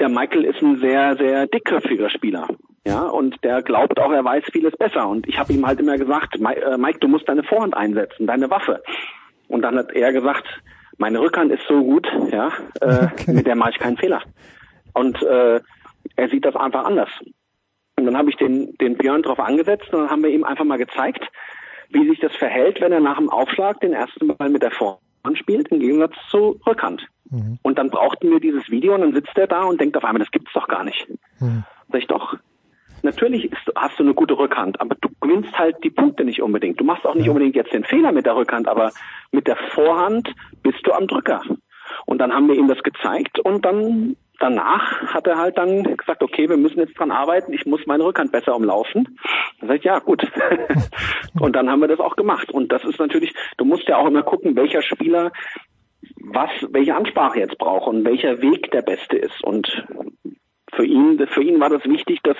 der 0.00 0.08
Michael 0.08 0.44
ist 0.44 0.60
ein 0.62 0.78
sehr, 0.78 1.16
sehr 1.16 1.46
dickköpfiger 1.46 2.10
Spieler. 2.10 2.48
Ja, 2.86 3.02
und 3.02 3.36
der 3.44 3.62
glaubt 3.62 4.00
auch, 4.00 4.10
er 4.10 4.24
weiß 4.24 4.44
vieles 4.50 4.74
besser. 4.76 5.06
Und 5.06 5.28
ich 5.28 5.38
habe 5.38 5.52
ihm 5.52 5.66
halt 5.66 5.78
immer 5.78 5.98
gesagt, 5.98 6.36
äh, 6.36 6.78
Mike, 6.78 6.98
du 6.98 7.08
musst 7.08 7.28
deine 7.28 7.44
Vorhand 7.44 7.76
einsetzen, 7.76 8.26
deine 8.26 8.50
Waffe. 8.50 8.82
Und 9.48 9.62
dann 9.62 9.76
hat 9.76 9.92
er 9.92 10.12
gesagt, 10.12 10.44
meine 10.96 11.20
Rückhand 11.20 11.52
ist 11.52 11.62
so 11.68 11.82
gut, 11.82 12.08
ja, 12.32 12.50
äh, 12.80 13.08
mit 13.30 13.46
der 13.46 13.56
mache 13.56 13.70
ich 13.70 13.78
keinen 13.78 13.98
Fehler. 13.98 14.22
Und 14.94 15.22
äh, 15.22 15.60
er 16.16 16.28
sieht 16.28 16.44
das 16.44 16.56
einfach 16.56 16.84
anders. 16.84 17.10
Und 18.00 18.06
dann 18.06 18.16
habe 18.16 18.30
ich 18.30 18.36
den, 18.36 18.74
den 18.78 18.96
Björn 18.96 19.22
drauf 19.22 19.38
angesetzt 19.38 19.92
und 19.92 20.00
dann 20.00 20.10
haben 20.10 20.22
wir 20.22 20.30
ihm 20.30 20.44
einfach 20.44 20.64
mal 20.64 20.78
gezeigt, 20.78 21.24
wie 21.90 22.08
sich 22.08 22.20
das 22.20 22.34
verhält, 22.36 22.80
wenn 22.80 22.92
er 22.92 23.00
nach 23.00 23.18
dem 23.18 23.30
Aufschlag 23.30 23.80
den 23.80 23.92
ersten 23.92 24.28
Ball 24.28 24.48
mit 24.48 24.62
der 24.62 24.70
Vorhand 24.70 25.00
spielt, 25.34 25.68
im 25.68 25.80
Gegensatz 25.80 26.14
zu 26.30 26.60
Rückhand. 26.66 27.06
Und 27.62 27.78
dann 27.78 27.90
brauchten 27.90 28.30
wir 28.30 28.40
dieses 28.40 28.68
Video 28.70 28.94
und 28.94 29.02
dann 29.02 29.14
sitzt 29.14 29.36
er 29.36 29.46
da 29.46 29.62
und 29.64 29.80
denkt 29.80 29.96
auf 29.96 30.04
einmal, 30.04 30.20
das 30.20 30.30
gibt's 30.30 30.52
doch 30.52 30.66
gar 30.68 30.84
nicht. 30.84 31.06
Sag 31.90 32.00
ich 32.00 32.06
doch. 32.06 32.36
Natürlich 33.02 33.50
ist, 33.50 33.72
hast 33.76 33.98
du 33.98 34.02
eine 34.02 34.14
gute 34.14 34.36
Rückhand, 34.36 34.80
aber 34.80 34.94
du 35.00 35.08
gewinnst 35.20 35.56
halt 35.58 35.76
die 35.82 35.90
Punkte 35.90 36.24
nicht 36.24 36.42
unbedingt. 36.42 36.78
Du 36.80 36.84
machst 36.84 37.06
auch 37.06 37.14
nicht 37.14 37.28
unbedingt 37.28 37.56
jetzt 37.56 37.72
den 37.72 37.84
Fehler 37.84 38.12
mit 38.12 38.26
der 38.26 38.36
Rückhand, 38.36 38.68
aber 38.68 38.92
mit 39.32 39.46
der 39.46 39.56
Vorhand 39.74 40.34
bist 40.62 40.78
du 40.84 40.92
am 40.92 41.06
Drücker. 41.06 41.40
Und 42.06 42.18
dann 42.18 42.32
haben 42.32 42.48
wir 42.48 42.56
ihm 42.56 42.68
das 42.68 42.82
gezeigt 42.82 43.38
und 43.40 43.64
dann 43.64 44.16
danach 44.40 45.14
hat 45.14 45.26
er 45.26 45.38
halt 45.38 45.56
dann 45.56 45.96
gesagt, 45.96 46.22
okay, 46.22 46.48
wir 46.48 46.56
müssen 46.56 46.80
jetzt 46.80 46.98
dran 46.98 47.12
arbeiten, 47.12 47.52
ich 47.52 47.66
muss 47.66 47.86
meine 47.86 48.04
Rückhand 48.04 48.32
besser 48.32 48.56
umlaufen. 48.56 49.18
Dann 49.60 49.68
sag 49.68 49.78
ich, 49.78 49.84
ja, 49.84 49.98
gut. 50.00 50.26
und 51.40 51.54
dann 51.54 51.70
haben 51.70 51.80
wir 51.80 51.88
das 51.88 52.00
auch 52.00 52.16
gemacht. 52.16 52.50
Und 52.50 52.72
das 52.72 52.84
ist 52.84 52.98
natürlich, 52.98 53.32
du 53.58 53.64
musst 53.64 53.86
ja 53.86 53.96
auch 53.98 54.06
immer 54.06 54.22
gucken, 54.22 54.56
welcher 54.56 54.82
Spieler 54.82 55.30
was, 56.16 56.50
welche 56.70 56.94
Ansprache 56.94 57.38
jetzt 57.38 57.58
braucht 57.58 57.86
und 57.86 58.04
welcher 58.04 58.40
Weg 58.42 58.70
der 58.72 58.82
beste 58.82 59.16
ist. 59.16 59.42
Und 59.44 59.86
für 60.72 60.84
ihn, 60.84 61.24
für 61.28 61.42
ihn 61.42 61.60
war 61.60 61.70
das 61.70 61.84
wichtig, 61.84 62.20
das 62.22 62.36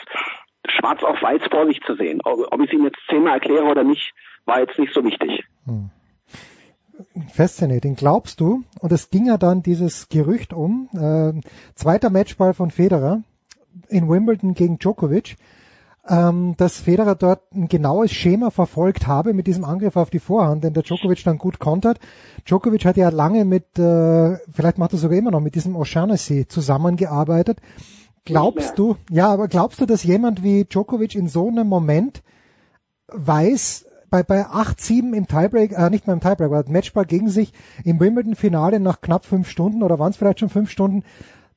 schwarz 0.67 1.03
auf 1.03 1.21
weiß 1.23 1.43
vor 1.51 1.67
sich 1.67 1.81
zu 1.83 1.95
sehen. 1.95 2.21
Ob, 2.25 2.53
ob 2.53 2.61
ich 2.61 2.69
es 2.69 2.73
ihm 2.73 2.85
jetzt 2.85 3.01
zehnmal 3.09 3.35
erkläre 3.35 3.65
oder 3.65 3.85
nicht, 3.85 4.13
war 4.45 4.61
jetzt 4.61 4.79
nicht 4.79 4.95
so 4.95 5.05
wichtig. 5.05 5.45
Fascinating. 7.33 7.95
Glaubst 7.95 8.41
du, 8.41 8.63
und 8.81 8.93
es 8.93 9.11
ging 9.11 9.27
ja 9.27 9.39
dann 9.39 9.63
dieses 9.63 10.09
Gerücht 10.09 10.53
um, 10.53 10.89
äh, 10.95 11.33
zweiter 11.75 12.11
Matchball 12.11 12.55
von 12.55 12.71
Federer 12.71 13.23
in 13.89 14.09
Wimbledon 14.09 14.55
gegen 14.55 14.79
Djokovic, 14.79 15.37
ähm, 16.09 16.55
dass 16.57 16.81
Federer 16.81 17.15
dort 17.15 17.53
ein 17.55 17.69
genaues 17.69 18.11
Schema 18.11 18.51
verfolgt 18.51 19.07
habe 19.07 19.35
mit 19.35 19.47
diesem 19.47 19.65
Angriff 19.65 19.97
auf 19.97 20.11
die 20.11 20.19
Vorhand, 20.19 20.65
den 20.65 20.75
der 20.75 20.83
Djokovic 20.83 21.23
dann 21.25 21.39
gut 21.39 21.59
kontert. 21.59 21.99
Djokovic 22.47 22.85
hat 22.85 22.97
ja 22.97 23.11
lange 23.11 23.45
mit, 23.45 23.79
äh, 23.79 24.37
vielleicht 24.51 24.79
macht 24.79 24.93
er 24.93 24.99
sogar 24.99 25.19
immer 25.19 25.31
noch, 25.31 25.41
mit 25.41 25.55
diesem 25.55 25.77
O'Shaughnessy 25.77 26.49
zusammengearbeitet. 26.49 27.59
Glaubst 28.25 28.79
du, 28.79 28.97
ja, 29.11 29.29
aber 29.33 29.49
glaubst 29.49 29.81
du, 29.81 29.87
dass 29.87 30.05
jemand 30.05 30.43
wie 30.43 30.65
Djokovic 30.65 31.15
in 31.15 31.29
so 31.29 31.49
einem 31.49 31.67
Moment 31.67 32.23
weiß, 33.09 33.87
bei, 34.11 34.23
bei 34.23 34.47
8-7 34.47 35.15
im 35.15 35.27
Tiebreak, 35.27 35.73
äh, 35.73 35.91
nicht 35.91 36.07
mehr 36.07 36.15
im 36.15 36.21
Tiebreak, 36.21 36.51
aber 36.53 36.65
Matchball 36.69 37.05
gegen 37.05 37.29
sich 37.29 37.53
im 37.85 38.01
Wimbledon-Finale 38.01 38.81
nach 38.81 39.01
knapp 39.01 39.25
fünf 39.25 39.49
Stunden 39.49 39.83
oder 39.83 39.99
waren 39.99 40.11
es 40.11 40.17
vielleicht 40.17 40.41
schon 40.41 40.49
fünf 40.49 40.71
Stunden, 40.71 41.05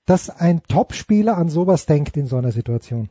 dass 0.06 0.30
ein 0.30 0.62
Topspieler 0.68 1.38
an 1.38 1.50
sowas 1.50 1.86
denkt 1.86 2.18
in 2.18 2.28
so 2.28 2.38
einer 2.38 2.52
Situation? 2.52 3.10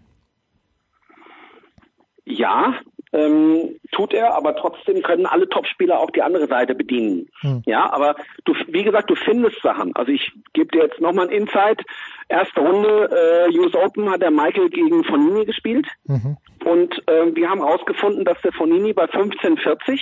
Ja, 2.25 2.75
ähm, 3.13 3.79
tut 3.91 4.15
er, 4.15 4.35
aber 4.35 4.57
trotzdem 4.57 5.03
können 5.03 5.27
alle 5.27 5.49
Topspieler 5.49 6.01
auch 6.01 6.11
die 6.11 6.23
andere 6.23 6.47
Seite 6.47 6.75
bedienen. 6.75 7.29
Hm. 7.41 7.63
Ja, 7.67 7.93
aber 7.93 8.17
du, 8.45 8.55
wie 8.69 8.85
gesagt, 8.85 9.11
du 9.11 9.15
findest 9.15 9.61
Sachen. 9.61 9.95
Also 9.95 10.13
ich 10.13 10.33
gebe 10.55 10.71
dir 10.71 10.85
jetzt 10.85 11.01
nochmal 11.01 11.29
ein 11.29 11.35
Insight. 11.35 11.83
Erste 12.33 12.61
Runde, 12.61 13.11
äh, 13.13 13.59
US 13.59 13.75
Open 13.75 14.11
hat 14.11 14.23
der 14.23 14.31
Michael 14.31 14.71
gegen 14.71 15.05
Fonini 15.05 15.45
gespielt. 15.45 15.87
Mhm. 16.05 16.39
Und 16.65 17.07
äh, 17.07 17.35
wir 17.35 17.51
haben 17.51 17.61
herausgefunden, 17.61 18.25
dass 18.25 18.41
der 18.41 18.53
Fonini 18.53 18.95
bei 18.95 19.05
15,40 19.05 20.01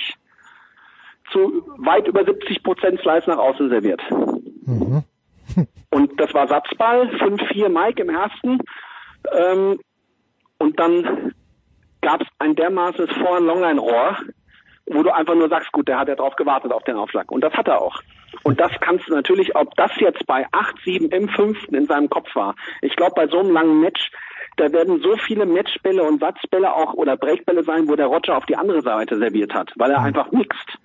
zu 1.29 1.61
weit 1.77 2.07
über 2.07 2.23
70 2.23 2.63
Prozent 2.63 3.01
Slice 3.01 3.29
nach 3.29 3.37
außen 3.37 3.67
serviert. 3.67 4.01
Mhm. 4.09 5.03
Und 5.89 6.17
das 6.21 6.33
war 6.33 6.47
Satzball, 6.47 7.09
5-4 7.17 7.67
Mike 7.67 8.01
im 8.01 8.09
ersten. 8.09 8.59
Ähm, 9.33 9.79
und 10.57 10.79
dann 10.79 11.33
gab 12.01 12.21
es 12.21 12.27
ein 12.39 12.55
dermaßenes 12.55 13.11
Vor- 13.17 13.39
und 13.39 13.45
Longline-Rohr, 13.45 14.17
wo 14.85 15.03
du 15.03 15.13
einfach 15.13 15.35
nur 15.35 15.49
sagst, 15.49 15.69
gut, 15.73 15.89
der 15.89 15.99
hat 15.99 16.07
ja 16.07 16.15
drauf 16.15 16.35
gewartet 16.37 16.71
auf 16.71 16.83
den 16.83 16.95
Aufschlag. 16.95 17.29
Und 17.29 17.41
das 17.41 17.53
hat 17.53 17.67
er 17.67 17.81
auch. 17.81 18.01
Und 18.43 18.59
das 18.59 18.71
kannst 18.79 19.07
du 19.07 19.13
natürlich, 19.13 19.55
ob 19.55 19.75
das 19.75 19.91
jetzt 19.97 20.25
bei 20.25 20.47
8-7 20.47 21.13
im 21.13 21.29
fünften 21.29 21.75
in 21.75 21.85
seinem 21.85 22.09
Kopf 22.09 22.33
war. 22.35 22.55
Ich 22.81 22.95
glaube, 22.95 23.13
bei 23.15 23.27
so 23.27 23.39
einem 23.39 23.51
langen 23.51 23.81
Match, 23.81 24.11
da 24.57 24.71
werden 24.71 25.01
so 25.01 25.15
viele 25.17 25.45
Matchbälle 25.45 26.03
und 26.03 26.19
Satzbälle 26.19 26.73
auch 26.73 26.93
oder 26.93 27.17
Breakbälle 27.17 27.63
sein, 27.63 27.87
wo 27.87 27.95
der 27.95 28.07
Roger 28.07 28.37
auf 28.37 28.45
die 28.45 28.55
andere 28.55 28.81
Seite 28.81 29.17
serviert 29.17 29.53
hat, 29.53 29.71
weil 29.75 29.91
er 29.91 30.01
einfach 30.01 30.31
mixt. 30.31 30.77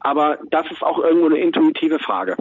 Aber 0.00 0.38
das 0.50 0.70
ist 0.70 0.82
auch 0.82 0.98
irgendwo 0.98 1.26
eine 1.26 1.38
intuitive 1.38 1.98
Frage. 1.98 2.36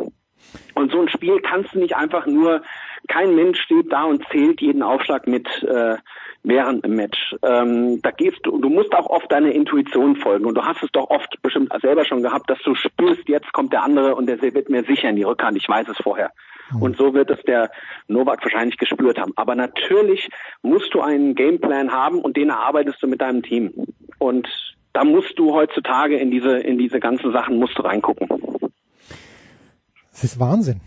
Und 0.74 0.92
so 0.92 1.02
ein 1.02 1.10
Spiel 1.10 1.40
kannst 1.42 1.74
du 1.74 1.80
nicht 1.80 1.96
einfach 1.96 2.26
nur, 2.26 2.62
kein 3.08 3.36
Mensch 3.36 3.60
steht 3.62 3.92
da 3.92 4.04
und 4.04 4.24
zählt 4.32 4.62
jeden 4.62 4.84
Aufschlag 4.84 5.28
mit 5.28 5.48
äh, 5.64 5.98
während 6.44 6.86
im 6.86 6.96
Match. 6.96 7.36
Ähm, 7.44 8.02
da 8.02 8.12
gehst 8.12 8.40
du, 8.44 8.58
du 8.58 8.70
musst 8.70 8.94
auch 8.94 9.08
oft 9.08 9.32
deiner 9.32 9.52
Intuition 9.52 10.16
folgen 10.16 10.46
und 10.46 10.56
du 10.56 10.64
hast 10.64 10.82
es 10.84 10.92
doch 10.92 11.10
oft 11.10 11.42
bestimmt 11.42 11.72
selber 11.82 12.06
schon 12.06 12.24
gehabt, 12.24 12.50
dass 12.50 12.60
du 12.64 12.76
spürst, 12.76 13.28
jetzt 13.28 13.52
kommt 13.54 13.74
der 13.74 13.84
andere 13.84 14.16
und 14.16 14.28
der 14.28 14.42
wird 14.42 14.70
mir 14.70 14.84
sicher 14.84 15.10
in 15.10 15.16
die 15.16 15.24
Rückhand, 15.24 15.58
ich 15.58 15.68
weiß 15.68 15.88
es 15.90 15.98
vorher. 15.98 16.32
Und 16.80 16.96
so 16.96 17.14
wird 17.14 17.30
es 17.30 17.42
der 17.44 17.70
Novak 18.08 18.44
wahrscheinlich 18.44 18.78
gespürt 18.78 19.20
haben. 19.20 19.34
Aber 19.36 19.56
natürlich 19.56 20.30
musst 20.62 20.94
du 20.94 21.02
einen 21.02 21.36
Gameplan 21.36 21.92
haben 21.92 22.22
und 22.22 22.38
den 22.38 22.50
erarbeitest 22.50 23.04
du 23.04 23.08
mit 23.08 23.20
deinem 23.20 23.44
Team. 23.44 23.74
Und 24.20 24.48
da 24.94 25.04
musst 25.04 25.38
du 25.38 25.54
heutzutage 25.54 26.18
in 26.18 26.32
diese, 26.32 26.60
in 26.60 26.78
diese 26.78 27.00
ganzen 27.00 27.32
Sachen 27.34 27.58
musst 27.58 27.78
du 27.78 27.82
reingucken. 27.82 28.28
Das 30.12 30.24
ist 30.24 30.40
Wahnsinn. 30.40 30.80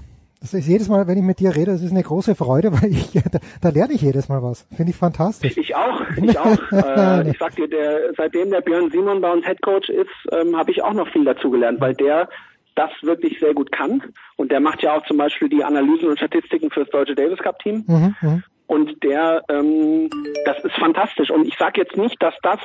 Das 0.45 0.53
ist 0.53 0.69
jedes 0.69 0.91
Mal, 0.91 1.07
wenn 1.07 1.17
ich 1.17 1.25
mit 1.25 1.41
dir 1.41 1.57
rede, 1.57 1.73
das 1.73 1.81
ist 1.81 1.93
eine 1.93 2.03
große 2.03 2.35
Freude, 2.35 2.71
weil 2.83 2.93
ich, 2.93 3.13
da, 3.13 3.39
da 3.63 3.69
lerne 3.71 3.95
ich 3.95 4.03
jedes 4.03 4.29
Mal 4.29 4.43
was. 4.43 4.67
Finde 4.77 4.91
ich 4.91 4.97
fantastisch. 4.97 5.57
Ich 5.57 5.75
auch, 5.75 6.03
ich 6.23 6.39
auch. 6.39 6.59
äh, 6.71 7.31
ich 7.31 7.39
sag 7.39 7.57
dir, 7.57 7.67
der, 7.67 8.13
seitdem 8.15 8.51
der 8.51 8.61
Björn 8.61 8.91
Simon 8.91 9.23
bei 9.23 9.33
uns 9.33 9.47
Headcoach 9.47 9.89
ist, 9.89 10.11
ähm, 10.33 10.55
habe 10.55 10.71
ich 10.71 10.83
auch 10.83 10.93
noch 10.93 11.09
viel 11.09 11.25
dazu 11.25 11.51
gelernt, 11.51 11.81
weil 11.81 11.95
der 11.95 12.29
das 12.75 12.91
wirklich 13.01 13.41
sehr 13.41 13.55
gut 13.55 13.73
kann. 13.73 14.03
Und 14.37 14.53
der 14.53 14.61
macht 14.61 14.83
ja 14.83 14.95
auch 14.95 15.07
zum 15.07 15.17
Beispiel 15.17 15.49
die 15.49 15.65
Analysen 15.65 16.11
und 16.11 16.19
Statistiken 16.19 16.71
für 16.71 16.81
das 16.81 16.91
deutsche 16.91 17.15
Davis 17.15 17.39
Cup 17.39 17.59
Team. 17.61 17.85
Mhm, 17.87 18.15
mhm. 18.21 18.45
Und 18.67 19.03
der, 19.03 19.43
ähm, 19.49 20.11
das 20.45 20.63
ist 20.63 20.75
fantastisch. 20.75 21.31
Und 21.31 21.47
ich 21.47 21.57
sage 21.57 21.81
jetzt 21.81 21.97
nicht, 21.97 22.23
dass 22.23 22.35
das 22.43 22.61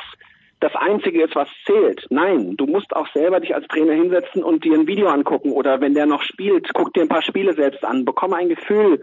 das 0.59 0.75
Einzige 0.75 1.23
ist, 1.23 1.35
was 1.35 1.47
zählt. 1.65 2.05
Nein, 2.09 2.57
du 2.57 2.65
musst 2.65 2.95
auch 2.95 3.07
selber 3.13 3.39
dich 3.39 3.55
als 3.55 3.67
Trainer 3.67 3.93
hinsetzen 3.93 4.43
und 4.43 4.63
dir 4.63 4.73
ein 4.73 4.88
Video 4.88 5.07
angucken 5.07 5.51
oder 5.51 5.79
wenn 5.79 5.93
der 5.93 6.05
noch 6.05 6.21
spielt, 6.21 6.73
guck 6.73 6.93
dir 6.93 7.01
ein 7.01 7.09
paar 7.09 7.21
Spiele 7.21 7.53
selbst 7.53 7.83
an, 7.85 8.05
bekomme 8.05 8.35
ein 8.35 8.49
Gefühl 8.49 9.01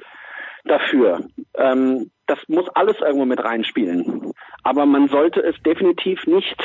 dafür. 0.65 1.26
Ähm, 1.55 2.10
das 2.26 2.39
muss 2.49 2.68
alles 2.70 2.99
irgendwo 3.01 3.25
mit 3.25 3.43
reinspielen. 3.43 4.33
Aber 4.65 4.85
man 4.85 5.09
sollte 5.09 5.41
es 5.41 5.55
definitiv 5.62 6.26
nicht 6.26 6.57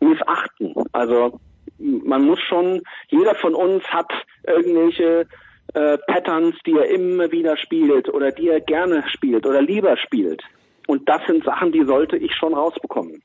missachten. 0.00 0.74
Also 0.92 1.38
man 1.78 2.24
muss 2.24 2.40
schon, 2.40 2.82
jeder 3.08 3.34
von 3.34 3.54
uns 3.54 3.84
hat 3.84 4.10
irgendwelche 4.46 5.26
äh, 5.74 5.98
Patterns, 6.06 6.56
die 6.64 6.72
er 6.72 6.88
immer 6.88 7.30
wieder 7.30 7.56
spielt 7.56 8.08
oder 8.08 8.32
die 8.32 8.48
er 8.48 8.60
gerne 8.60 9.04
spielt 9.08 9.46
oder 9.46 9.62
lieber 9.62 9.96
spielt. 9.96 10.42
Und 10.86 11.08
das 11.08 11.20
sind 11.26 11.44
Sachen, 11.44 11.72
die 11.72 11.84
sollte 11.84 12.16
ich 12.16 12.34
schon 12.34 12.54
rausbekommen. 12.54 13.22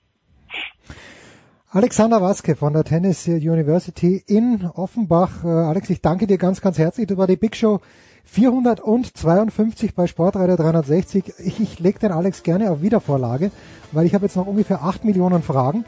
Alexander 1.73 2.21
Waske 2.21 2.57
von 2.57 2.73
der 2.73 2.83
Tennis 2.83 3.25
University 3.27 4.21
in 4.27 4.69
Offenbach. 4.75 5.45
Äh, 5.45 5.47
Alex, 5.47 5.89
ich 5.89 6.01
danke 6.01 6.27
dir 6.27 6.37
ganz, 6.37 6.59
ganz 6.59 6.77
herzlich. 6.77 7.07
Das 7.07 7.17
war 7.17 7.27
die 7.27 7.37
Big 7.37 7.55
Show 7.55 7.79
452 8.25 9.95
bei 9.95 10.05
Sportreiter 10.07 10.57
360. 10.57 11.33
Ich, 11.39 11.61
ich 11.61 11.79
lege 11.79 11.99
den 11.99 12.11
Alex 12.11 12.43
gerne 12.43 12.71
auf 12.71 12.81
Wiedervorlage, 12.81 13.51
weil 13.93 14.05
ich 14.05 14.13
habe 14.13 14.25
jetzt 14.25 14.35
noch 14.35 14.47
ungefähr 14.47 14.83
8 14.83 15.05
Millionen 15.05 15.43
Fragen. 15.43 15.85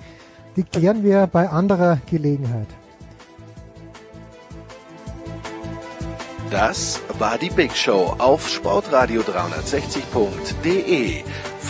Die 0.56 0.64
klären 0.64 1.04
wir 1.04 1.28
bei 1.28 1.50
anderer 1.50 2.00
Gelegenheit. 2.10 2.68
Das 6.50 7.02
war 7.18 7.38
die 7.38 7.50
Big 7.50 7.76
Show 7.76 8.16
auf 8.20 8.48
sportradio360.de. 8.48 11.24